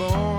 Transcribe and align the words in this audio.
born 0.00 0.29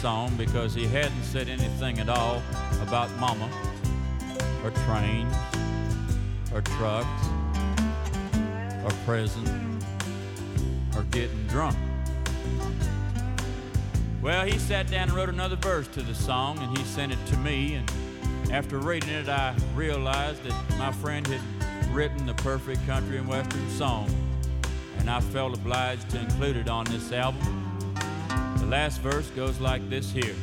song 0.00 0.34
because 0.36 0.72
he 0.72 0.86
hadn't 0.86 1.22
said 1.24 1.50
anything 1.50 1.98
at 1.98 2.08
all 2.08 2.42
about 2.80 3.14
mama, 3.18 3.50
or 4.64 4.70
trains, 4.86 5.36
or 6.54 6.62
trucks, 6.62 7.28
or 8.82 8.90
prison, 9.04 9.78
or 10.96 11.02
getting 11.10 11.46
drunk. 11.48 11.76
Well, 14.22 14.46
he 14.46 14.58
sat 14.58 14.90
down 14.90 15.08
and 15.08 15.12
wrote 15.12 15.28
another 15.28 15.56
verse 15.56 15.86
to 15.88 16.00
the 16.00 16.14
song 16.14 16.58
and 16.60 16.78
he 16.78 16.82
sent 16.84 17.12
it 17.12 17.26
to 17.26 17.36
me. 17.38 17.74
And 17.74 18.52
after 18.52 18.78
reading 18.78 19.10
it, 19.10 19.28
I 19.28 19.54
realized 19.74 20.42
that 20.44 20.78
my 20.78 20.92
friend 20.92 21.26
had 21.26 21.94
written 21.94 22.24
the 22.24 22.34
perfect 22.34 22.86
country 22.86 23.18
and 23.18 23.28
western 23.28 23.68
song. 23.70 24.08
And 24.98 25.10
I 25.10 25.20
felt 25.20 25.54
obliged 25.54 26.08
to 26.10 26.20
include 26.20 26.56
it 26.56 26.70
on 26.70 26.86
this 26.86 27.12
album. 27.12 27.59
Last 28.70 29.00
verse 29.00 29.28
goes 29.30 29.58
like 29.58 29.90
this 29.90 30.12
here. 30.12 30.36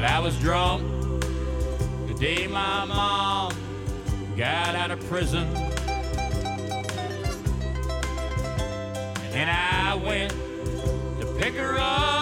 I 0.00 0.20
was 0.20 0.38
drunk 0.38 0.80
the 2.06 2.14
day 2.20 2.46
my 2.46 2.84
mom 2.84 3.52
got 4.36 4.76
out 4.76 4.92
of 4.92 5.04
prison. 5.08 5.44
And 9.32 9.50
I 9.50 9.96
went 9.96 10.30
to 10.30 11.26
pick 11.36 11.54
her 11.54 11.76
up 11.76 12.19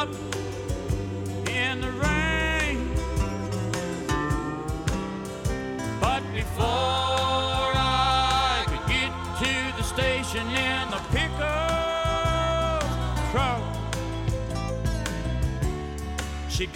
she 16.58 16.66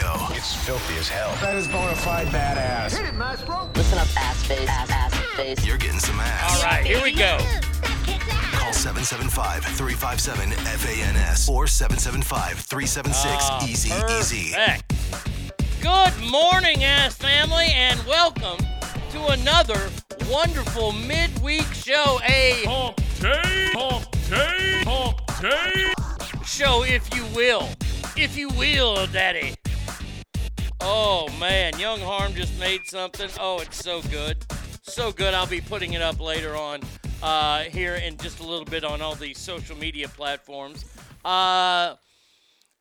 Show. 0.00 0.26
It's 0.30 0.54
filthy 0.54 0.96
as 0.96 1.08
hell. 1.08 1.32
That 1.42 1.56
is 1.56 1.68
bona 1.68 1.94
fide 1.94 2.28
badass. 2.28 2.92
Listen 3.76 3.98
up, 3.98 4.08
ass 4.16 4.44
face, 4.46 4.68
ass, 4.68 4.90
ass 4.90 5.14
face. 5.36 5.64
You're 5.66 5.76
getting 5.78 5.98
some 5.98 6.18
ass. 6.20 6.56
All 6.62 6.70
right, 6.70 6.84
here 6.84 7.02
we 7.02 7.12
go. 7.12 7.38
Call 8.52 8.72
775 8.72 9.64
357 9.64 10.50
FANS 10.52 11.48
or 11.48 11.66
775 11.66 12.58
376 12.60 13.26
Ah, 13.40 13.66
Easy 13.66 13.90
Easy. 14.18 14.52
perfect. 14.54 15.82
Good 15.82 16.30
morning, 16.30 16.82
ass 16.84 17.14
family, 17.16 17.66
and 17.74 18.00
welcome 18.06 18.58
to 19.12 19.26
another 19.28 19.90
wonderful 20.30 20.92
midweek 20.92 21.66
show. 21.74 22.20
A 22.28 22.62
Pump 22.64 22.96
tape, 23.18 23.72
pump 23.74 24.10
tape, 24.28 24.84
pump 24.84 25.20
tape. 25.40 26.44
show, 26.46 26.84
if 26.84 27.14
you 27.14 27.24
will. 27.34 27.68
If 28.16 28.36
you 28.36 28.48
will, 28.50 29.06
Daddy. 29.06 29.54
Oh, 30.82 31.28
man. 31.38 31.78
Young 31.78 32.00
Harm 32.00 32.32
just 32.34 32.58
made 32.58 32.86
something. 32.86 33.28
Oh, 33.38 33.60
it's 33.60 33.76
so 33.76 34.00
good. 34.02 34.38
So 34.82 35.12
good. 35.12 35.34
I'll 35.34 35.46
be 35.46 35.60
putting 35.60 35.92
it 35.92 36.02
up 36.02 36.20
later 36.20 36.56
on 36.56 36.80
uh, 37.22 37.60
here 37.64 37.96
in 37.96 38.16
just 38.16 38.40
a 38.40 38.42
little 38.42 38.64
bit 38.64 38.82
on 38.82 39.02
all 39.02 39.14
these 39.14 39.38
social 39.38 39.76
media 39.76 40.08
platforms. 40.08 40.84
Uh, 41.24 41.96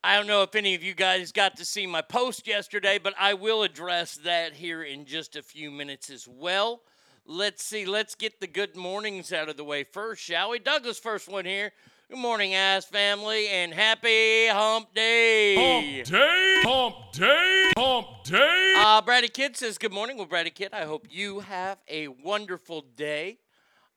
I 0.02 0.16
don't 0.16 0.28
know 0.28 0.44
if 0.44 0.56
any 0.56 0.76
of 0.76 0.84
you 0.84 0.94
guys 0.94 1.34
got 1.34 1.58
to 1.58 1.66
see 1.66 1.86
my 1.86 2.02
post 2.02 2.48
yesterday, 2.48 3.00
but 3.04 3.14
I 3.20 3.34
will 3.34 3.64
address 3.64 4.16
that 4.24 4.54
here 4.54 4.82
in 4.82 5.06
just 5.06 5.36
a 5.36 5.44
few 5.44 5.70
minutes 5.70 6.10
as 6.10 6.26
well. 6.26 6.82
Let's 7.26 7.64
see, 7.64 7.86
let's 7.86 8.16
get 8.16 8.40
the 8.40 8.48
good 8.48 8.78
mornings 8.78 9.34
out 9.34 9.50
of 9.50 9.58
the 9.58 9.64
way 9.66 9.84
first, 9.84 10.24
shall 10.24 10.52
we? 10.52 10.60
Douglas, 10.60 10.98
first 11.00 11.28
one 11.28 11.46
here. 11.46 11.74
Good 12.10 12.18
morning, 12.18 12.56
ass 12.56 12.86
family, 12.86 13.50
and 13.50 13.72
happy 13.72 14.48
hump 14.48 14.96
day. 14.96 16.02
Hump 16.02 16.08
day, 16.08 16.62
hump 16.64 16.96
day, 17.12 17.72
hump 17.78 18.08
day. 18.24 18.74
Uh, 18.78 19.00
Brady 19.04 19.28
Kid 19.28 19.56
says, 19.56 19.78
Good 19.78 19.94
morning. 19.94 20.18
Well, 20.18 20.26
Brady 20.26 20.50
Kid, 20.50 20.70
I 20.74 20.86
hope 20.86 21.06
you 21.12 21.42
have 21.42 21.78
a 21.88 22.08
wonderful 22.08 22.84
day. 22.96 23.38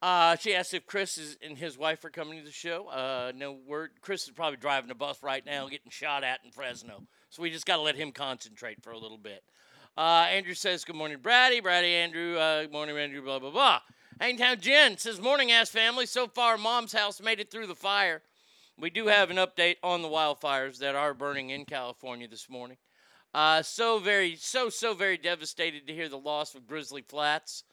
Uh, 0.02 0.36
she 0.36 0.54
asked 0.54 0.74
if 0.74 0.86
Chris 0.86 1.16
is, 1.16 1.38
and 1.40 1.56
his 1.56 1.78
wife 1.78 2.04
are 2.04 2.10
coming 2.10 2.38
to 2.38 2.44
the 2.44 2.52
show. 2.52 2.88
Uh, 2.88 3.32
no 3.34 3.52
word. 3.66 3.92
Chris 4.02 4.24
is 4.24 4.30
probably 4.32 4.58
driving 4.58 4.90
a 4.90 4.94
bus 4.94 5.22
right 5.22 5.46
now, 5.46 5.66
getting 5.70 5.90
shot 5.90 6.22
at 6.22 6.40
in 6.44 6.50
Fresno. 6.50 7.04
So 7.30 7.40
we 7.40 7.48
just 7.48 7.64
got 7.64 7.76
to 7.76 7.82
let 7.82 7.96
him 7.96 8.12
concentrate 8.12 8.82
for 8.82 8.90
a 8.90 8.98
little 8.98 9.16
bit. 9.16 9.42
Uh, 9.96 10.26
Andrew 10.28 10.52
says, 10.52 10.84
Good 10.84 10.96
morning, 10.96 11.16
Brady. 11.22 11.60
Brady, 11.60 11.94
Andrew. 11.94 12.36
Uh, 12.36 12.64
good 12.64 12.72
morning, 12.72 12.98
Andrew. 12.98 13.22
Blah, 13.22 13.38
blah, 13.38 13.50
blah. 13.50 13.80
Hangtown 14.20 14.60
Jen 14.60 14.98
says, 14.98 15.20
Morning, 15.20 15.50
ass 15.50 15.70
family. 15.70 16.06
So 16.06 16.26
far, 16.28 16.56
mom's 16.58 16.92
house 16.92 17.20
made 17.20 17.40
it 17.40 17.50
through 17.50 17.66
the 17.66 17.74
fire. 17.74 18.22
We 18.78 18.90
do 18.90 19.06
have 19.06 19.30
an 19.30 19.36
update 19.36 19.76
on 19.82 20.02
the 20.02 20.08
wildfires 20.08 20.78
that 20.78 20.94
are 20.94 21.14
burning 21.14 21.50
in 21.50 21.64
California 21.64 22.28
this 22.28 22.48
morning. 22.48 22.78
Uh, 23.34 23.62
so 23.62 23.98
very, 23.98 24.36
so, 24.36 24.68
so 24.68 24.94
very 24.94 25.16
devastated 25.16 25.86
to 25.86 25.94
hear 25.94 26.08
the 26.08 26.18
loss 26.18 26.54
of 26.54 26.66
Grizzly 26.66 27.02
Flats. 27.02 27.64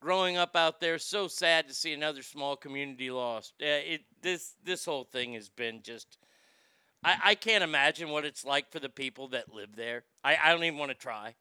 Growing 0.00 0.36
up 0.36 0.56
out 0.56 0.80
there, 0.80 0.98
so 0.98 1.28
sad 1.28 1.68
to 1.68 1.74
see 1.74 1.92
another 1.92 2.22
small 2.22 2.56
community 2.56 3.10
lost. 3.10 3.54
Uh, 3.62 3.66
it 3.66 4.00
this 4.20 4.56
this 4.64 4.84
whole 4.84 5.04
thing 5.04 5.34
has 5.34 5.48
been 5.48 5.80
just. 5.80 6.18
I, 7.04 7.16
I 7.24 7.34
can't 7.36 7.62
imagine 7.62 8.08
what 8.08 8.24
it's 8.24 8.44
like 8.44 8.72
for 8.72 8.80
the 8.80 8.88
people 8.88 9.28
that 9.28 9.54
live 9.54 9.76
there. 9.76 10.02
I, 10.24 10.36
I 10.42 10.50
don't 10.50 10.64
even 10.64 10.78
want 10.78 10.90
to 10.90 10.96
try. 10.96 11.36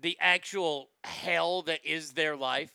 The 0.00 0.16
actual 0.18 0.88
hell 1.04 1.60
that 1.62 1.84
is 1.84 2.12
their 2.12 2.36
life. 2.36 2.72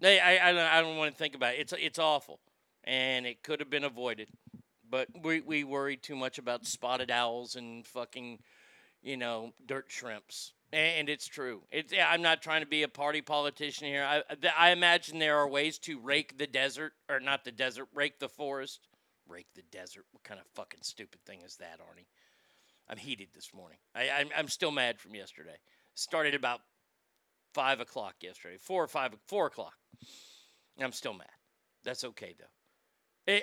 They, 0.00 0.18
I, 0.18 0.48
I, 0.48 0.52
don't- 0.52 0.60
I 0.60 0.80
don't 0.80 0.96
want 0.96 1.12
to 1.12 1.16
think 1.18 1.34
about 1.34 1.54
it. 1.54 1.60
It's 1.60 1.72
it's 1.78 1.98
awful, 1.98 2.40
and 2.84 3.26
it 3.26 3.42
could 3.42 3.60
have 3.60 3.70
been 3.70 3.84
avoided, 3.84 4.28
but 4.88 5.08
we 5.22 5.40
we 5.40 5.64
worry 5.64 5.96
too 5.96 6.16
much 6.16 6.38
about 6.38 6.66
spotted 6.66 7.10
owls 7.10 7.54
and 7.56 7.86
fucking, 7.86 8.38
you 9.02 9.16
know, 9.16 9.52
dirt 9.66 9.86
shrimps. 9.88 10.52
And 10.72 11.08
it's 11.08 11.26
true. 11.26 11.62
It's 11.72 11.92
I'm 12.00 12.22
not 12.22 12.42
trying 12.42 12.60
to 12.62 12.66
be 12.66 12.84
a 12.84 12.88
party 12.88 13.22
politician 13.22 13.88
here. 13.88 14.04
I 14.04 14.22
I 14.56 14.70
imagine 14.70 15.18
there 15.18 15.36
are 15.38 15.48
ways 15.48 15.78
to 15.80 15.98
rake 15.98 16.38
the 16.38 16.46
desert, 16.46 16.92
or 17.08 17.18
not 17.18 17.44
the 17.44 17.50
desert, 17.52 17.88
rake 17.92 18.20
the 18.20 18.28
forest, 18.28 18.86
rake 19.28 19.48
the 19.56 19.62
desert. 19.72 20.04
What 20.12 20.22
kind 20.22 20.38
of 20.38 20.46
fucking 20.54 20.80
stupid 20.82 21.20
thing 21.26 21.40
is 21.42 21.56
that, 21.56 21.80
Arnie? 21.80 22.06
I'm 22.88 22.98
heated 22.98 23.28
this 23.34 23.52
morning. 23.52 23.78
I, 23.96 24.10
I'm 24.10 24.28
I'm 24.36 24.48
still 24.48 24.70
mad 24.70 25.00
from 25.00 25.14
yesterday. 25.16 25.56
Started 25.94 26.34
about 26.36 26.60
five 27.52 27.80
o'clock 27.80 28.14
yesterday, 28.20 28.56
four 28.56 28.84
or 28.84 28.88
five, 28.88 29.12
four 29.26 29.46
o'clock. 29.48 29.74
I'm 30.80 30.92
still 30.92 31.14
mad. 31.14 31.28
That's 31.84 32.04
okay 32.04 32.34
though. 32.38 32.46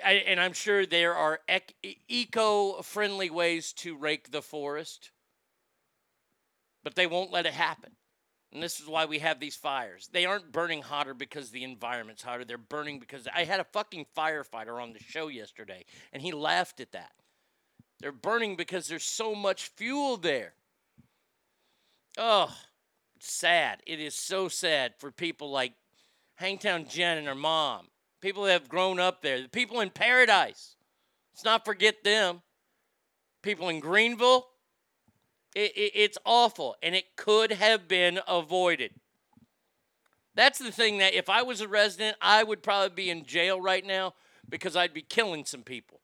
And 0.04 0.40
I'm 0.40 0.52
sure 0.52 0.84
there 0.84 1.14
are 1.14 1.40
ec- 1.48 1.74
e- 1.82 1.96
eco-friendly 2.08 3.30
ways 3.30 3.72
to 3.74 3.96
rake 3.96 4.30
the 4.30 4.42
forest, 4.42 5.12
but 6.82 6.94
they 6.94 7.06
won't 7.06 7.32
let 7.32 7.46
it 7.46 7.54
happen. 7.54 7.92
And 8.52 8.62
this 8.62 8.80
is 8.80 8.88
why 8.88 9.04
we 9.04 9.18
have 9.20 9.40
these 9.40 9.56
fires. 9.56 10.08
They 10.12 10.26
aren't 10.26 10.52
burning 10.52 10.82
hotter 10.82 11.14
because 11.14 11.50
the 11.50 11.64
environment's 11.64 12.22
hotter. 12.22 12.44
They're 12.44 12.58
burning 12.58 12.98
because 12.98 13.28
I 13.34 13.44
had 13.44 13.60
a 13.60 13.64
fucking 13.64 14.06
firefighter 14.16 14.82
on 14.82 14.92
the 14.92 14.98
show 14.98 15.28
yesterday, 15.28 15.84
and 16.12 16.22
he 16.22 16.32
laughed 16.32 16.80
at 16.80 16.92
that. 16.92 17.12
They're 18.00 18.12
burning 18.12 18.56
because 18.56 18.88
there's 18.88 19.04
so 19.04 19.34
much 19.34 19.68
fuel 19.68 20.16
there. 20.16 20.54
Oh, 22.16 22.54
sad. 23.20 23.82
It 23.86 24.00
is 24.00 24.14
so 24.14 24.48
sad 24.48 24.94
for 24.98 25.10
people 25.10 25.50
like 25.50 25.74
Hangtown 26.38 26.86
Jen 26.88 27.18
and 27.18 27.26
her 27.26 27.34
mom. 27.34 27.88
People 28.20 28.44
that 28.44 28.52
have 28.52 28.68
grown 28.68 29.00
up 29.00 29.22
there. 29.22 29.42
The 29.42 29.48
people 29.48 29.80
in 29.80 29.90
Paradise. 29.90 30.76
Let's 31.34 31.44
not 31.44 31.64
forget 31.64 32.04
them. 32.04 32.42
People 33.42 33.68
in 33.68 33.80
Greenville. 33.80 34.46
It, 35.56 35.72
it, 35.76 35.92
it's 35.94 36.18
awful, 36.24 36.76
and 36.82 36.94
it 36.94 37.16
could 37.16 37.50
have 37.50 37.88
been 37.88 38.20
avoided. 38.28 38.92
That's 40.36 40.60
the 40.60 40.70
thing 40.70 40.98
that 40.98 41.14
if 41.14 41.28
I 41.28 41.42
was 41.42 41.60
a 41.60 41.66
resident, 41.66 42.16
I 42.22 42.44
would 42.44 42.62
probably 42.62 42.94
be 42.94 43.10
in 43.10 43.24
jail 43.24 43.60
right 43.60 43.84
now 43.84 44.14
because 44.48 44.76
I'd 44.76 44.94
be 44.94 45.02
killing 45.02 45.44
some 45.44 45.62
people. 45.62 46.00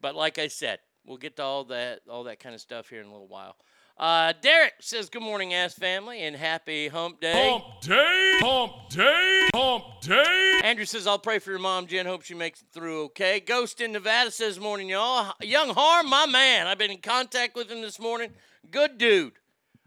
But 0.00 0.14
like 0.14 0.38
I 0.38 0.46
said, 0.46 0.78
we'll 1.04 1.16
get 1.16 1.36
to 1.36 1.42
all 1.42 1.64
that 1.64 2.02
all 2.08 2.24
that 2.24 2.38
kind 2.38 2.54
of 2.54 2.60
stuff 2.60 2.88
here 2.88 3.00
in 3.00 3.06
a 3.08 3.12
little 3.12 3.26
while. 3.26 3.56
Uh, 4.00 4.32
Derek 4.40 4.72
says, 4.80 5.10
"Good 5.10 5.20
morning, 5.20 5.52
ass 5.52 5.74
family, 5.74 6.22
and 6.22 6.34
happy 6.34 6.88
Hump 6.88 7.20
Day." 7.20 7.50
Hump 7.50 7.82
day, 7.82 8.38
hump 8.40 8.88
day, 8.88 9.48
hump 9.54 9.84
day. 10.00 10.60
Andrew 10.64 10.86
says, 10.86 11.06
"I'll 11.06 11.18
pray 11.18 11.38
for 11.38 11.50
your 11.50 11.58
mom, 11.58 11.86
Jen. 11.86 12.06
Hope 12.06 12.22
she 12.22 12.32
makes 12.32 12.62
it 12.62 12.68
through 12.72 13.04
okay." 13.04 13.40
Ghost 13.40 13.78
in 13.82 13.92
Nevada 13.92 14.30
says, 14.30 14.58
"Morning, 14.58 14.88
y'all. 14.88 15.34
Young 15.42 15.74
Harm, 15.74 16.08
my 16.08 16.24
man. 16.24 16.66
I've 16.66 16.78
been 16.78 16.90
in 16.90 17.02
contact 17.02 17.54
with 17.54 17.70
him 17.70 17.82
this 17.82 17.98
morning. 17.98 18.32
Good 18.70 18.96
dude. 18.96 19.34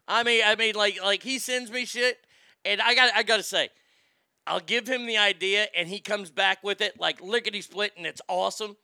I 0.07 0.21
mean, 0.21 0.43
I 0.45 0.55
mean, 0.57 0.75
like, 0.75 1.01
like 1.01 1.23
he 1.23 1.39
sends 1.39 1.71
me 1.71 1.83
shit, 1.83 2.23
and 2.63 2.83
I 2.83 2.93
got, 2.93 3.15
I 3.15 3.23
got 3.23 3.37
to 3.37 3.43
say, 3.43 3.69
I'll 4.45 4.59
give 4.59 4.85
him 4.85 5.07
the 5.07 5.17
idea, 5.17 5.69
and 5.75 5.87
he 5.89 5.99
comes 5.99 6.29
back 6.29 6.63
with 6.63 6.81
it 6.81 6.99
like 6.99 7.19
lickety 7.19 7.61
split, 7.61 7.93
and 7.97 8.05
it's 8.05 8.21
awesome. 8.27 8.77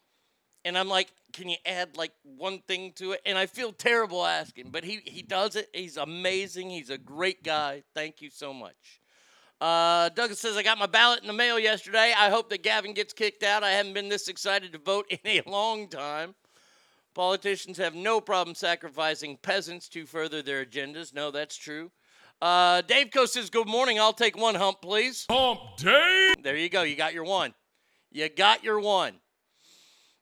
And 0.66 0.78
I'm 0.78 0.90
like, 0.90 1.08
can 1.34 1.50
you 1.50 1.58
add 1.66 1.96
like 1.96 2.12
one 2.24 2.60
thing 2.68 2.92
to 2.96 3.14
it? 3.14 3.22
And 3.26 3.38
I 3.38 3.46
feel 3.46 3.72
terrible 3.72 4.26
asking, 4.26 4.72
but 4.72 4.84
he 4.84 5.02
he 5.06 5.22
does 5.22 5.56
it. 5.56 5.70
He's 5.74 5.98
amazing. 5.98 6.70
He's 6.70 6.90
a 6.90 6.98
great 6.98 7.44
guy. 7.44 7.84
Thank 7.94 8.22
you 8.22 8.30
so 8.30 8.54
much. 8.54 9.00
Uh, 9.62 10.08
Douglas 10.10 10.40
says, 10.40 10.56
I 10.56 10.64
got 10.64 10.78
my 10.78 10.86
ballot 10.86 11.20
in 11.22 11.28
the 11.28 11.34
mail 11.34 11.60
yesterday. 11.60 12.14
I 12.18 12.30
hope 12.30 12.50
that 12.50 12.64
Gavin 12.64 12.94
gets 12.94 13.12
kicked 13.12 13.44
out. 13.44 13.62
I 13.62 13.72
haven't 13.72 13.94
been 13.94 14.08
this 14.08 14.30
excited 14.30 14.72
to 14.72 14.78
vote 14.80 15.06
in 15.10 15.20
a 15.26 15.42
long 15.50 15.90
time. 15.90 16.36
Politicians 17.14 17.78
have 17.78 17.96
no 17.96 18.22
problem 18.22 18.56
sacrificing 18.56 19.38
peasants 19.42 19.90
to 19.90 20.06
further 20.06 20.42
their 20.42 20.66
agendas. 20.66 21.14
No, 21.14 21.32
that's 21.32 21.58
true. 21.58 21.92
Uh, 22.42 22.82
Dave 22.82 23.12
Co 23.12 23.26
says, 23.26 23.50
Good 23.50 23.68
morning. 23.68 24.00
I'll 24.00 24.14
take 24.14 24.38
one 24.38 24.56
hump, 24.56 24.82
please. 24.82 25.26
Hump 25.30 25.60
Dave. 25.78 26.42
There 26.42 26.56
you 26.56 26.70
go. 26.70 26.84
You 26.84 26.96
got 26.96 27.14
your 27.14 27.26
one. 27.26 27.54
You 28.12 28.30
got 28.30 28.64
your 28.64 28.80
one. 28.80 29.16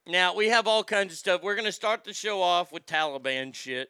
Now, 0.07 0.33
we 0.33 0.47
have 0.47 0.67
all 0.67 0.85
kinds 0.85 1.11
of 1.11 1.19
stuff. 1.19 1.43
We're 1.43 1.55
going 1.55 1.65
to 1.65 1.71
start 1.71 2.05
the 2.05 2.13
show 2.13 2.41
off 2.41 2.71
with 2.71 2.85
Taliban 2.85 3.53
shit. 3.53 3.89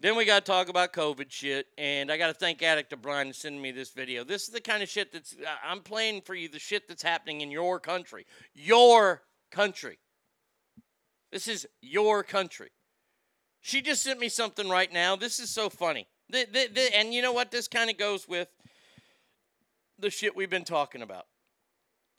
Then 0.00 0.16
we 0.16 0.24
got 0.24 0.44
to 0.44 0.50
talk 0.50 0.68
about 0.68 0.92
COVID 0.92 1.30
shit. 1.30 1.66
And 1.78 2.10
I 2.10 2.16
got 2.16 2.26
to 2.26 2.34
thank 2.34 2.60
Addict 2.64 2.92
O'Brien 2.92 3.28
for 3.28 3.32
sending 3.32 3.62
me 3.62 3.70
this 3.70 3.90
video. 3.90 4.24
This 4.24 4.42
is 4.42 4.48
the 4.48 4.60
kind 4.60 4.82
of 4.82 4.88
shit 4.88 5.12
that's, 5.12 5.36
I'm 5.64 5.82
playing 5.82 6.22
for 6.22 6.34
you 6.34 6.48
the 6.48 6.58
shit 6.58 6.88
that's 6.88 7.02
happening 7.02 7.42
in 7.42 7.52
your 7.52 7.78
country. 7.78 8.26
Your 8.54 9.22
country. 9.52 10.00
This 11.30 11.46
is 11.46 11.64
your 11.80 12.24
country. 12.24 12.72
She 13.60 13.82
just 13.82 14.02
sent 14.02 14.18
me 14.18 14.28
something 14.28 14.68
right 14.68 14.92
now. 14.92 15.14
This 15.14 15.38
is 15.38 15.48
so 15.48 15.70
funny. 15.70 16.08
The, 16.28 16.44
the, 16.52 16.68
the, 16.74 16.96
and 16.96 17.14
you 17.14 17.22
know 17.22 17.32
what? 17.32 17.52
This 17.52 17.68
kind 17.68 17.88
of 17.88 17.96
goes 17.96 18.28
with 18.28 18.48
the 19.96 20.10
shit 20.10 20.34
we've 20.34 20.50
been 20.50 20.64
talking 20.64 21.02
about. 21.02 21.26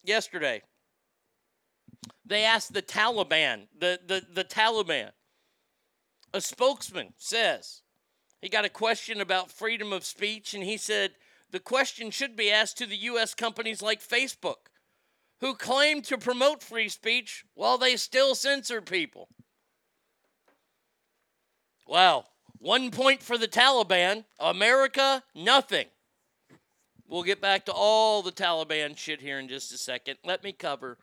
Yesterday, 0.01 0.61
they 2.25 2.43
asked 2.43 2.73
the 2.73 2.81
Taliban, 2.81 3.67
the, 3.77 3.99
the, 4.05 4.23
the 4.33 4.43
Taliban, 4.43 5.11
a 6.33 6.41
spokesman 6.41 7.13
says 7.17 7.81
he 8.41 8.49
got 8.49 8.65
a 8.65 8.69
question 8.69 9.21
about 9.21 9.51
freedom 9.51 9.93
of 9.93 10.05
speech, 10.05 10.53
and 10.53 10.63
he 10.63 10.77
said 10.77 11.11
the 11.51 11.59
question 11.59 12.11
should 12.11 12.35
be 12.35 12.51
asked 12.51 12.77
to 12.77 12.85
the 12.85 12.97
U.S. 12.97 13.33
companies 13.33 13.81
like 13.81 14.05
Facebook, 14.05 14.69
who 15.39 15.55
claim 15.55 16.01
to 16.03 16.17
promote 16.17 16.61
free 16.61 16.89
speech 16.89 17.45
while 17.53 17.77
they 17.77 17.95
still 17.95 18.35
censor 18.35 18.81
people. 18.81 19.29
Wow. 21.87 22.25
One 22.57 22.89
point 22.91 23.21
for 23.21 23.37
the 23.37 23.47
Taliban. 23.47 24.25
America, 24.39 25.23
nothing. 25.35 25.87
We'll 27.07 27.23
get 27.23 27.41
back 27.41 27.65
to 27.65 27.71
all 27.71 28.23
the 28.23 28.31
Taliban 28.31 28.97
shit 28.97 29.21
here 29.21 29.37
in 29.39 29.47
just 29.47 29.71
a 29.71 29.77
second. 29.77 30.17
Let 30.23 30.43
me 30.43 30.51
cover 30.51 30.97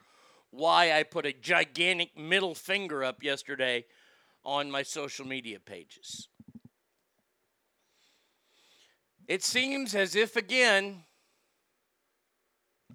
why 0.52 0.92
I 0.92 1.02
put 1.02 1.26
a 1.26 1.32
gigantic 1.32 2.16
middle 2.16 2.54
finger 2.54 3.02
up 3.02 3.23
yesterday 3.23 3.85
on 4.44 4.71
my 4.71 4.82
social 4.82 5.26
media 5.26 5.59
pages. 5.59 6.28
It 9.26 9.42
seems 9.42 9.94
as 9.94 10.14
if, 10.14 10.37
again, 10.37 11.04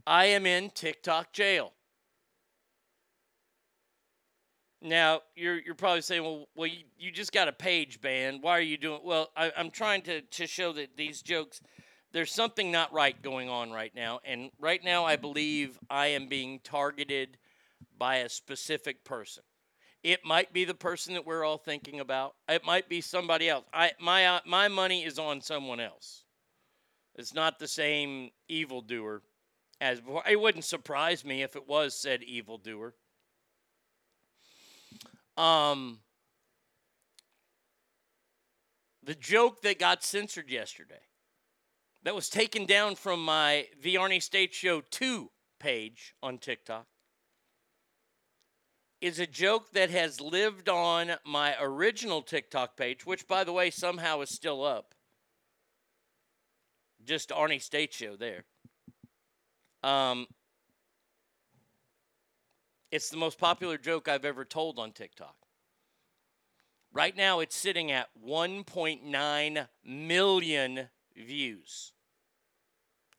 I 0.05 0.25
am 0.25 0.45
in 0.45 0.69
TikTok 0.69 1.33
jail. 1.33 1.73
Now 4.79 5.21
you're 5.35 5.59
you're 5.59 5.73
probably 5.73 6.01
saying, 6.01 6.23
well, 6.23 6.47
well, 6.55 6.67
you, 6.67 6.83
you 6.99 7.11
just 7.11 7.31
got 7.31 7.47
a 7.47 7.51
page 7.51 7.99
ban. 7.99 8.39
Why 8.41 8.51
are 8.51 8.61
you 8.61 8.77
doing? 8.77 9.01
Well, 9.03 9.31
I, 9.35 9.51
I'm 9.57 9.71
trying 9.71 10.03
to 10.03 10.21
to 10.21 10.45
show 10.45 10.71
that 10.73 10.95
these 10.95 11.23
jokes, 11.23 11.61
there's 12.11 12.31
something 12.31 12.71
not 12.71 12.93
right 12.93 13.19
going 13.19 13.49
on 13.49 13.71
right 13.71 13.93
now, 13.95 14.19
and 14.23 14.51
right 14.59 14.83
now 14.83 15.03
I 15.03 15.15
believe 15.15 15.79
I 15.89 16.07
am 16.07 16.27
being 16.27 16.59
targeted 16.63 17.37
by 17.97 18.17
a 18.17 18.29
specific 18.29 19.03
person. 19.03 19.43
It 20.03 20.23
might 20.23 20.53
be 20.53 20.63
the 20.63 20.73
person 20.73 21.13
that 21.15 21.25
we're 21.25 21.43
all 21.43 21.57
thinking 21.57 21.99
about. 21.99 22.35
It 22.47 22.63
might 22.63 22.87
be 22.87 23.01
somebody 23.01 23.49
else. 23.49 23.65
I 23.73 23.91
my 23.99 24.25
uh, 24.25 24.39
my 24.45 24.67
money 24.67 25.03
is 25.03 25.19
on 25.19 25.41
someone 25.41 25.79
else. 25.79 26.23
It's 27.15 27.33
not 27.33 27.59
the 27.59 27.67
same 27.67 28.29
evildoer 28.47 29.21
as 29.81 29.99
before. 29.99 30.23
It 30.29 30.39
wouldn't 30.39 30.65
surprise 30.65 31.25
me 31.25 31.41
if 31.41 31.55
it 31.55 31.67
was 31.67 31.95
said 31.95 32.23
evildoer. 32.23 32.93
Um, 35.35 35.99
the 39.03 39.15
joke 39.15 39.61
that 39.61 39.79
got 39.79 40.03
censored 40.03 40.49
yesterday, 40.49 41.01
that 42.03 42.15
was 42.15 42.29
taken 42.29 42.65
down 42.65 42.95
from 42.95 43.23
my 43.23 43.67
The 43.81 43.95
Arnie 43.95 44.21
State 44.21 44.53
Show 44.53 44.81
2 44.81 45.29
page 45.59 46.13
on 46.21 46.37
TikTok, 46.37 46.85
is 49.01 49.19
a 49.19 49.27
joke 49.27 49.71
that 49.73 49.89
has 49.89 50.19
lived 50.19 50.69
on 50.69 51.11
my 51.25 51.55
original 51.59 52.21
TikTok 52.21 52.75
page, 52.75 53.05
which, 53.05 53.27
by 53.27 53.43
the 53.43 53.53
way, 53.53 53.69
somehow 53.69 54.21
is 54.21 54.29
still 54.29 54.63
up. 54.63 54.95
Just 57.05 57.29
Arnie 57.29 57.61
State 57.61 57.93
Show 57.93 58.15
there. 58.15 58.43
Um, 59.83 60.27
it's 62.91 63.09
the 63.09 63.17
most 63.17 63.37
popular 63.37 63.77
joke 63.77 64.07
I've 64.07 64.25
ever 64.25 64.43
told 64.43 64.79
on 64.79 64.91
TikTok. 64.91 65.35
Right 66.91 67.15
now, 67.15 67.41
it's 67.41 67.55
sitting 67.55 67.91
at 67.91 68.07
1.9 68.25 69.67
million 69.85 70.89
views. 71.15 71.93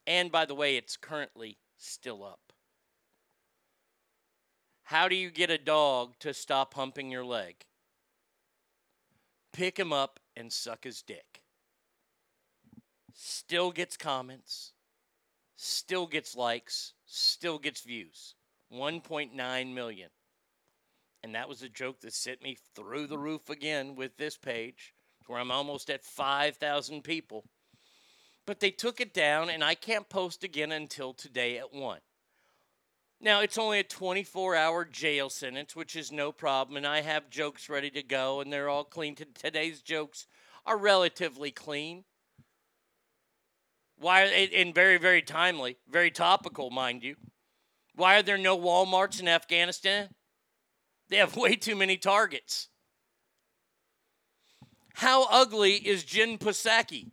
And 0.06 0.32
by 0.32 0.46
the 0.46 0.54
way, 0.54 0.76
it's 0.76 0.96
currently 0.96 1.58
still 1.76 2.24
up. 2.24 2.47
How 4.88 5.06
do 5.06 5.14
you 5.14 5.30
get 5.30 5.50
a 5.50 5.58
dog 5.58 6.14
to 6.20 6.32
stop 6.32 6.72
humping 6.72 7.10
your 7.10 7.22
leg? 7.22 7.56
Pick 9.52 9.78
him 9.78 9.92
up 9.92 10.18
and 10.34 10.50
suck 10.50 10.84
his 10.84 11.02
dick. 11.02 11.42
Still 13.12 13.70
gets 13.70 13.98
comments, 13.98 14.72
still 15.56 16.06
gets 16.06 16.34
likes, 16.34 16.94
still 17.04 17.58
gets 17.58 17.82
views. 17.82 18.34
1.9 18.72 19.74
million. 19.74 20.08
And 21.22 21.34
that 21.34 21.50
was 21.50 21.60
a 21.60 21.68
joke 21.68 22.00
that 22.00 22.14
sent 22.14 22.42
me 22.42 22.56
through 22.74 23.08
the 23.08 23.18
roof 23.18 23.50
again 23.50 23.94
with 23.94 24.16
this 24.16 24.38
page, 24.38 24.94
where 25.26 25.38
I'm 25.38 25.50
almost 25.50 25.90
at 25.90 26.02
5,000 26.02 27.04
people. 27.04 27.44
But 28.46 28.60
they 28.60 28.70
took 28.70 29.02
it 29.02 29.12
down, 29.12 29.50
and 29.50 29.62
I 29.62 29.74
can't 29.74 30.08
post 30.08 30.44
again 30.44 30.72
until 30.72 31.12
today 31.12 31.58
at 31.58 31.74
1. 31.74 31.98
Now, 33.20 33.40
it's 33.40 33.58
only 33.58 33.80
a 33.80 33.84
24 33.84 34.54
hour 34.54 34.84
jail 34.84 35.28
sentence, 35.28 35.74
which 35.74 35.96
is 35.96 36.12
no 36.12 36.30
problem, 36.30 36.76
and 36.76 36.86
I 36.86 37.00
have 37.00 37.30
jokes 37.30 37.68
ready 37.68 37.90
to 37.90 38.02
go, 38.02 38.40
and 38.40 38.52
they're 38.52 38.68
all 38.68 38.84
clean. 38.84 39.16
Today's 39.16 39.82
jokes 39.82 40.26
are 40.64 40.76
relatively 40.76 41.50
clean. 41.50 42.04
Why? 43.98 44.22
And 44.22 44.72
very, 44.72 44.98
very 44.98 45.22
timely, 45.22 45.78
very 45.90 46.12
topical, 46.12 46.70
mind 46.70 47.02
you. 47.02 47.16
Why 47.96 48.18
are 48.18 48.22
there 48.22 48.38
no 48.38 48.56
Walmarts 48.56 49.20
in 49.20 49.26
Afghanistan? 49.26 50.10
They 51.08 51.16
have 51.16 51.36
way 51.36 51.56
too 51.56 51.74
many 51.74 51.96
targets. 51.96 52.68
How 54.94 55.26
ugly 55.28 55.74
is 55.74 56.04
Jen 56.04 56.38
Psaki? 56.38 57.10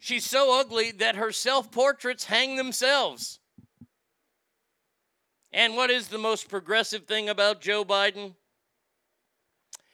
She's 0.00 0.24
so 0.24 0.58
ugly 0.58 0.90
that 0.90 1.14
her 1.14 1.30
self 1.30 1.70
portraits 1.70 2.24
hang 2.24 2.56
themselves. 2.56 3.38
And 5.54 5.76
what 5.76 5.88
is 5.88 6.08
the 6.08 6.18
most 6.18 6.48
progressive 6.48 7.04
thing 7.04 7.28
about 7.28 7.60
Joe 7.60 7.84
Biden? 7.84 8.34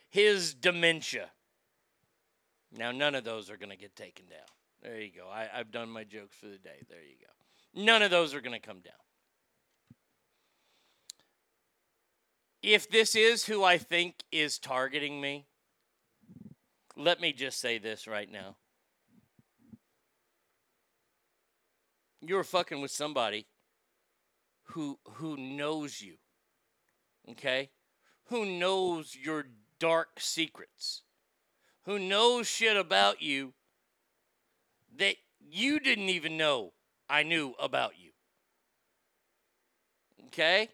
His 0.08 0.54
dementia. 0.54 1.28
Now, 2.72 2.92
none 2.92 3.14
of 3.14 3.24
those 3.24 3.50
are 3.50 3.58
going 3.58 3.68
to 3.68 3.76
get 3.76 3.94
taken 3.94 4.24
down. 4.24 4.38
There 4.82 4.98
you 4.98 5.10
go. 5.14 5.28
I, 5.30 5.48
have 5.52 5.70
done 5.70 5.90
my 5.90 6.04
jokes 6.04 6.34
for 6.34 6.46
the 6.46 6.56
day. 6.56 6.82
There 6.88 7.02
you 7.02 7.16
go. 7.20 7.82
None 7.82 8.00
of 8.00 8.10
those 8.10 8.32
are 8.32 8.40
going 8.40 8.58
to 8.58 8.66
come 8.66 8.80
down. 8.80 8.94
If 12.62 12.88
this 12.88 13.14
is 13.14 13.44
who 13.44 13.62
I 13.62 13.76
think 13.76 14.14
is 14.32 14.58
targeting 14.58 15.20
me, 15.20 15.44
let 16.96 17.20
me 17.20 17.34
just 17.34 17.60
say 17.60 17.76
this 17.76 18.06
right 18.06 18.30
now. 18.32 18.56
You're 22.22 22.44
fucking 22.44 22.80
with 22.80 22.90
somebody 22.90 23.46
who 24.72 24.98
who 25.14 25.36
knows 25.36 26.00
you. 26.00 26.14
Okay? 27.30 27.70
Who 28.26 28.44
knows 28.44 29.16
your 29.20 29.46
dark 29.78 30.18
secrets. 30.18 31.02
Who 31.84 31.98
knows 31.98 32.46
shit 32.46 32.76
about 32.76 33.22
you 33.22 33.54
that 34.96 35.16
you 35.40 35.80
didn't 35.80 36.08
even 36.08 36.36
know 36.36 36.72
I 37.08 37.22
knew 37.22 37.54
about 37.58 37.94
you. 37.98 38.10
Okay? 40.26 40.68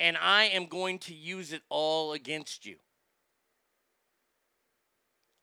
And 0.00 0.16
I 0.16 0.44
am 0.44 0.66
going 0.66 0.98
to 1.00 1.14
use 1.14 1.52
it 1.52 1.62
all 1.68 2.12
against 2.12 2.66
you. 2.66 2.76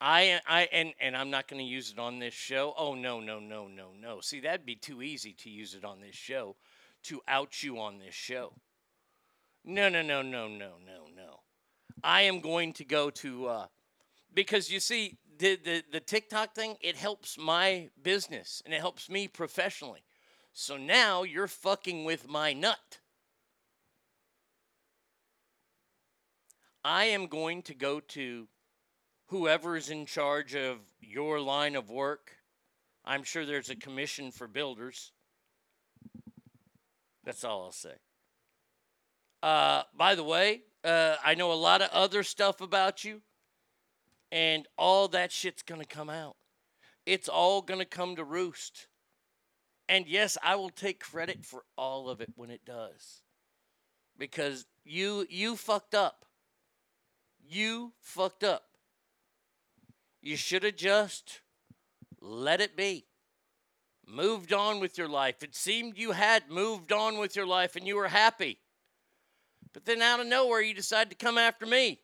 I 0.02 0.40
I 0.46 0.68
and 0.72 0.92
and 1.00 1.16
I'm 1.16 1.30
not 1.30 1.46
going 1.46 1.60
to 1.60 1.68
use 1.70 1.90
it 1.90 1.98
on 1.98 2.18
this 2.18 2.34
show. 2.34 2.74
Oh 2.76 2.94
no, 2.94 3.20
no, 3.20 3.38
no, 3.38 3.68
no, 3.68 3.88
no. 4.00 4.20
See, 4.20 4.40
that'd 4.40 4.66
be 4.66 4.76
too 4.76 5.02
easy 5.02 5.32
to 5.34 5.50
use 5.50 5.74
it 5.74 5.84
on 5.84 6.00
this 6.00 6.14
show 6.14 6.56
to 7.04 7.20
out 7.28 7.62
you 7.62 7.78
on 7.78 7.98
this 7.98 8.14
show. 8.14 8.54
No, 9.64 9.88
no, 9.88 10.02
no, 10.02 10.22
no, 10.22 10.48
no, 10.48 10.72
no, 10.84 11.06
no. 11.14 11.40
I 12.02 12.22
am 12.22 12.40
going 12.40 12.72
to 12.74 12.84
go 12.84 13.10
to 13.10 13.46
uh 13.46 13.66
because 14.32 14.70
you 14.70 14.80
see 14.80 15.18
the, 15.38 15.56
the 15.56 15.82
the 15.92 16.00
TikTok 16.00 16.54
thing, 16.54 16.76
it 16.80 16.96
helps 16.96 17.38
my 17.38 17.90
business 18.02 18.62
and 18.64 18.74
it 18.74 18.80
helps 18.80 19.08
me 19.10 19.28
professionally. 19.28 20.02
So 20.52 20.76
now 20.76 21.22
you're 21.22 21.46
fucking 21.46 22.04
with 22.04 22.28
my 22.28 22.52
nut. 22.52 22.98
I 26.84 27.04
am 27.04 27.26
going 27.26 27.62
to 27.62 27.74
go 27.74 28.00
to 28.00 28.48
whoever's 29.26 29.90
in 29.90 30.06
charge 30.06 30.54
of 30.54 30.78
your 31.00 31.40
line 31.40 31.76
of 31.76 31.90
work. 31.90 32.32
I'm 33.04 33.22
sure 33.22 33.44
there's 33.44 33.70
a 33.70 33.76
commission 33.76 34.30
for 34.30 34.46
builders. 34.46 35.12
That's 37.24 37.44
all 37.44 37.64
I'll 37.64 37.72
say. 37.72 37.94
Uh, 39.42 39.82
by 39.96 40.14
the 40.14 40.24
way, 40.24 40.62
uh, 40.84 41.16
I 41.24 41.34
know 41.34 41.52
a 41.52 41.54
lot 41.54 41.82
of 41.82 41.90
other 41.90 42.22
stuff 42.22 42.60
about 42.60 43.04
you, 43.04 43.22
and 44.32 44.66
all 44.76 45.08
that 45.08 45.32
shit's 45.32 45.62
going 45.62 45.80
to 45.80 45.86
come 45.86 46.10
out. 46.10 46.36
It's 47.06 47.28
all 47.28 47.62
going 47.62 47.80
to 47.80 47.86
come 47.86 48.16
to 48.16 48.24
roost. 48.24 48.86
And 49.88 50.06
yes, 50.06 50.38
I 50.42 50.54
will 50.56 50.70
take 50.70 51.00
credit 51.00 51.44
for 51.44 51.64
all 51.76 52.08
of 52.08 52.20
it 52.20 52.30
when 52.36 52.50
it 52.50 52.64
does. 52.64 53.22
Because 54.16 54.66
you 54.84 55.26
you 55.28 55.56
fucked 55.56 55.94
up. 55.94 56.26
You 57.42 57.92
fucked 58.00 58.44
up. 58.44 58.64
You 60.22 60.36
should 60.36 60.62
have 60.62 60.76
just 60.76 61.40
let 62.20 62.60
it 62.60 62.76
be. 62.76 63.06
Moved 64.10 64.52
on 64.52 64.80
with 64.80 64.98
your 64.98 65.08
life. 65.08 65.42
It 65.42 65.54
seemed 65.54 65.96
you 65.96 66.10
had 66.12 66.50
moved 66.50 66.90
on 66.90 67.18
with 67.18 67.36
your 67.36 67.46
life 67.46 67.76
and 67.76 67.86
you 67.86 67.94
were 67.94 68.08
happy. 68.08 68.58
But 69.72 69.84
then 69.84 70.02
out 70.02 70.18
of 70.18 70.26
nowhere, 70.26 70.60
you 70.60 70.74
decided 70.74 71.10
to 71.10 71.24
come 71.24 71.38
after 71.38 71.64
me. 71.64 72.00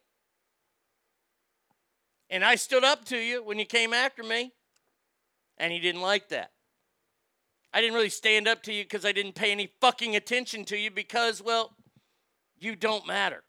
And 2.31 2.45
I 2.45 2.55
stood 2.55 2.85
up 2.85 3.05
to 3.07 3.16
you 3.16 3.42
when 3.42 3.59
you 3.59 3.64
came 3.64 3.92
after 3.92 4.23
me, 4.23 4.53
and 5.59 5.73
you 5.73 5.81
didn't 5.81 6.01
like 6.01 6.29
that. 6.29 6.51
I 7.73 7.81
didn't 7.81 7.95
really 7.95 8.09
stand 8.09 8.49
up 8.49 8.62
to 8.64 8.73
you 8.73 8.85
because 8.85 9.05
I 9.05 9.12
didn't 9.12 9.35
pay 9.35 9.53
any 9.53 9.73
fucking 9.81 10.16
attention 10.16 10.64
to 10.66 10.77
you 10.77 10.90
because, 10.90 11.42
well, 11.42 11.77
you 12.59 12.75
don't 12.75 13.07
matter. 13.07 13.42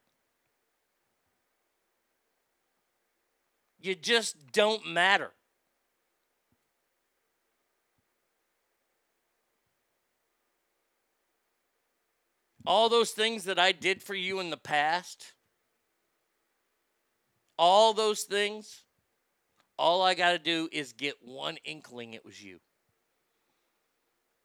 You 3.80 3.96
just 3.96 4.52
don't 4.52 4.86
matter. 4.88 5.32
All 12.67 12.89
those 12.89 13.12
things 13.12 13.45
that 13.45 13.58
I 13.58 13.71
did 13.71 14.03
for 14.03 14.13
you 14.13 14.41
in 14.41 14.49
the 14.49 14.58
past, 14.58 15.32
all 17.58 17.93
those 17.93 18.23
things, 18.23 18.84
all 19.80 20.01
I 20.01 20.15
got 20.15 20.34
to 20.34 20.38
do 20.38 20.67
is 20.73 20.91
get 20.91 21.15
one 21.21 21.56
inkling 21.63 22.13
it 22.13 22.25
was 22.25 22.43
you. 22.43 22.60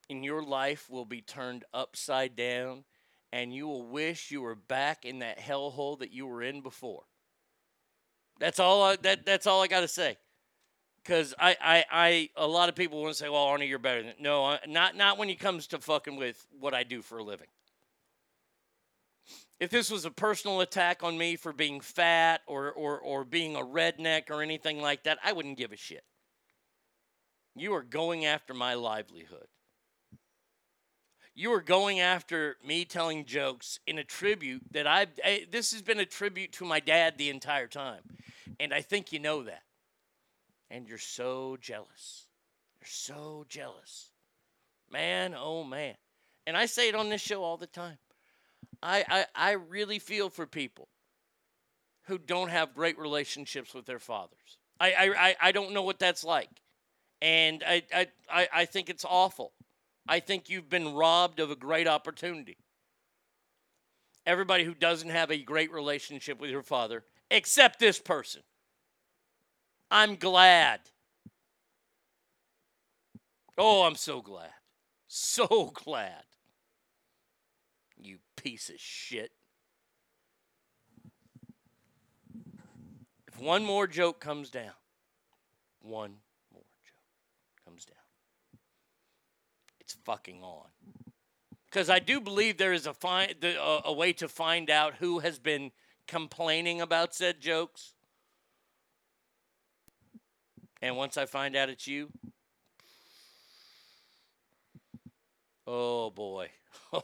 And 0.08 0.24
your 0.24 0.40
life 0.40 0.88
will 0.88 1.04
be 1.04 1.20
turned 1.20 1.64
upside 1.74 2.36
down, 2.36 2.84
and 3.32 3.52
you 3.52 3.66
will 3.66 3.88
wish 3.88 4.30
you 4.30 4.42
were 4.42 4.54
back 4.54 5.04
in 5.04 5.18
that 5.18 5.40
hellhole 5.40 5.98
that 5.98 6.12
you 6.12 6.28
were 6.28 6.44
in 6.44 6.60
before. 6.60 7.02
That's 8.38 8.60
all. 8.60 8.84
I, 8.84 8.96
that 9.02 9.26
that's 9.26 9.48
all 9.48 9.64
I 9.64 9.66
got 9.66 9.80
to 9.80 9.88
say. 9.88 10.16
Because 11.02 11.34
I, 11.40 11.56
I, 11.60 11.84
I, 11.90 12.30
a 12.36 12.46
lot 12.46 12.68
of 12.68 12.76
people 12.76 13.02
want 13.02 13.14
to 13.14 13.18
say, 13.18 13.28
"Well, 13.28 13.44
Arnie, 13.46 13.68
you're 13.68 13.80
better 13.80 14.04
than." 14.04 14.14
No, 14.20 14.58
not 14.68 14.96
not 14.96 15.18
when 15.18 15.28
it 15.28 15.40
comes 15.40 15.66
to 15.68 15.80
fucking 15.80 16.14
with 16.14 16.46
what 16.60 16.72
I 16.72 16.84
do 16.84 17.02
for 17.02 17.18
a 17.18 17.24
living. 17.24 17.48
If 19.62 19.70
this 19.70 19.92
was 19.92 20.04
a 20.04 20.10
personal 20.10 20.60
attack 20.60 21.04
on 21.04 21.16
me 21.16 21.36
for 21.36 21.52
being 21.52 21.80
fat 21.80 22.40
or, 22.48 22.72
or, 22.72 22.98
or 22.98 23.24
being 23.24 23.54
a 23.54 23.60
redneck 23.60 24.28
or 24.28 24.42
anything 24.42 24.82
like 24.82 25.04
that, 25.04 25.20
I 25.22 25.32
wouldn't 25.32 25.56
give 25.56 25.70
a 25.70 25.76
shit. 25.76 26.02
You 27.54 27.72
are 27.74 27.84
going 27.84 28.26
after 28.26 28.54
my 28.54 28.74
livelihood. 28.74 29.46
You 31.36 31.52
are 31.52 31.60
going 31.60 32.00
after 32.00 32.56
me 32.66 32.84
telling 32.84 33.24
jokes 33.24 33.78
in 33.86 33.98
a 33.98 34.04
tribute 34.04 34.62
that 34.72 34.88
I've. 34.88 35.10
I, 35.24 35.46
this 35.48 35.70
has 35.70 35.80
been 35.80 36.00
a 36.00 36.06
tribute 36.06 36.50
to 36.54 36.64
my 36.64 36.80
dad 36.80 37.16
the 37.16 37.30
entire 37.30 37.68
time. 37.68 38.02
And 38.58 38.74
I 38.74 38.80
think 38.80 39.12
you 39.12 39.20
know 39.20 39.44
that. 39.44 39.62
And 40.72 40.88
you're 40.88 40.98
so 40.98 41.56
jealous. 41.60 42.26
You're 42.80 42.88
so 42.88 43.46
jealous. 43.48 44.10
Man, 44.90 45.36
oh 45.38 45.62
man. 45.62 45.94
And 46.48 46.56
I 46.56 46.66
say 46.66 46.88
it 46.88 46.96
on 46.96 47.10
this 47.10 47.20
show 47.20 47.44
all 47.44 47.58
the 47.58 47.68
time. 47.68 47.98
I, 48.82 49.04
I, 49.08 49.26
I 49.34 49.50
really 49.52 49.98
feel 49.98 50.28
for 50.30 50.46
people 50.46 50.88
who 52.04 52.18
don't 52.18 52.48
have 52.50 52.74
great 52.74 52.98
relationships 52.98 53.74
with 53.74 53.86
their 53.86 53.98
fathers. 53.98 54.58
I, 54.80 55.14
I, 55.18 55.36
I- 55.48 55.52
don't 55.52 55.72
know 55.72 55.82
what 55.82 55.98
that's 55.98 56.24
like. 56.24 56.48
And 57.20 57.62
I, 57.66 57.82
I, 57.94 58.06
I, 58.30 58.48
I 58.52 58.64
think 58.64 58.90
it's 58.90 59.04
awful. 59.08 59.52
I 60.08 60.18
think 60.20 60.50
you've 60.50 60.68
been 60.68 60.94
robbed 60.94 61.38
of 61.38 61.50
a 61.50 61.56
great 61.56 61.86
opportunity. 61.86 62.56
Everybody 64.26 64.64
who 64.64 64.74
doesn't 64.74 65.10
have 65.10 65.30
a 65.30 65.38
great 65.38 65.72
relationship 65.72 66.40
with 66.40 66.50
your 66.50 66.62
father, 66.62 67.04
except 67.30 67.78
this 67.78 68.00
person. 68.00 68.42
I'm 69.92 70.16
glad. 70.16 70.80
Oh, 73.56 73.82
I'm 73.84 73.94
so 73.96 74.20
glad. 74.20 74.52
So 75.08 75.70
glad. 75.74 76.24
Piece 78.42 78.70
of 78.70 78.80
shit. 78.80 79.30
If 83.28 83.38
one 83.38 83.64
more 83.64 83.86
joke 83.86 84.18
comes 84.18 84.50
down, 84.50 84.72
one 85.80 86.16
more 86.52 86.64
joke 86.84 87.64
comes 87.64 87.84
down, 87.84 88.58
it's 89.78 89.94
fucking 90.04 90.42
on. 90.42 90.66
Because 91.66 91.88
I 91.88 92.00
do 92.00 92.20
believe 92.20 92.58
there 92.58 92.72
is 92.72 92.86
a, 92.86 92.92
fi- 92.92 93.32
the, 93.40 93.56
a 93.84 93.92
way 93.92 94.12
to 94.14 94.28
find 94.28 94.68
out 94.70 94.94
who 94.98 95.20
has 95.20 95.38
been 95.38 95.70
complaining 96.08 96.80
about 96.80 97.14
said 97.14 97.40
jokes. 97.40 97.94
And 100.82 100.96
once 100.96 101.16
I 101.16 101.26
find 101.26 101.54
out 101.54 101.68
it's 101.70 101.86
you, 101.86 102.10
oh 105.66 106.10
boy. 106.10 106.48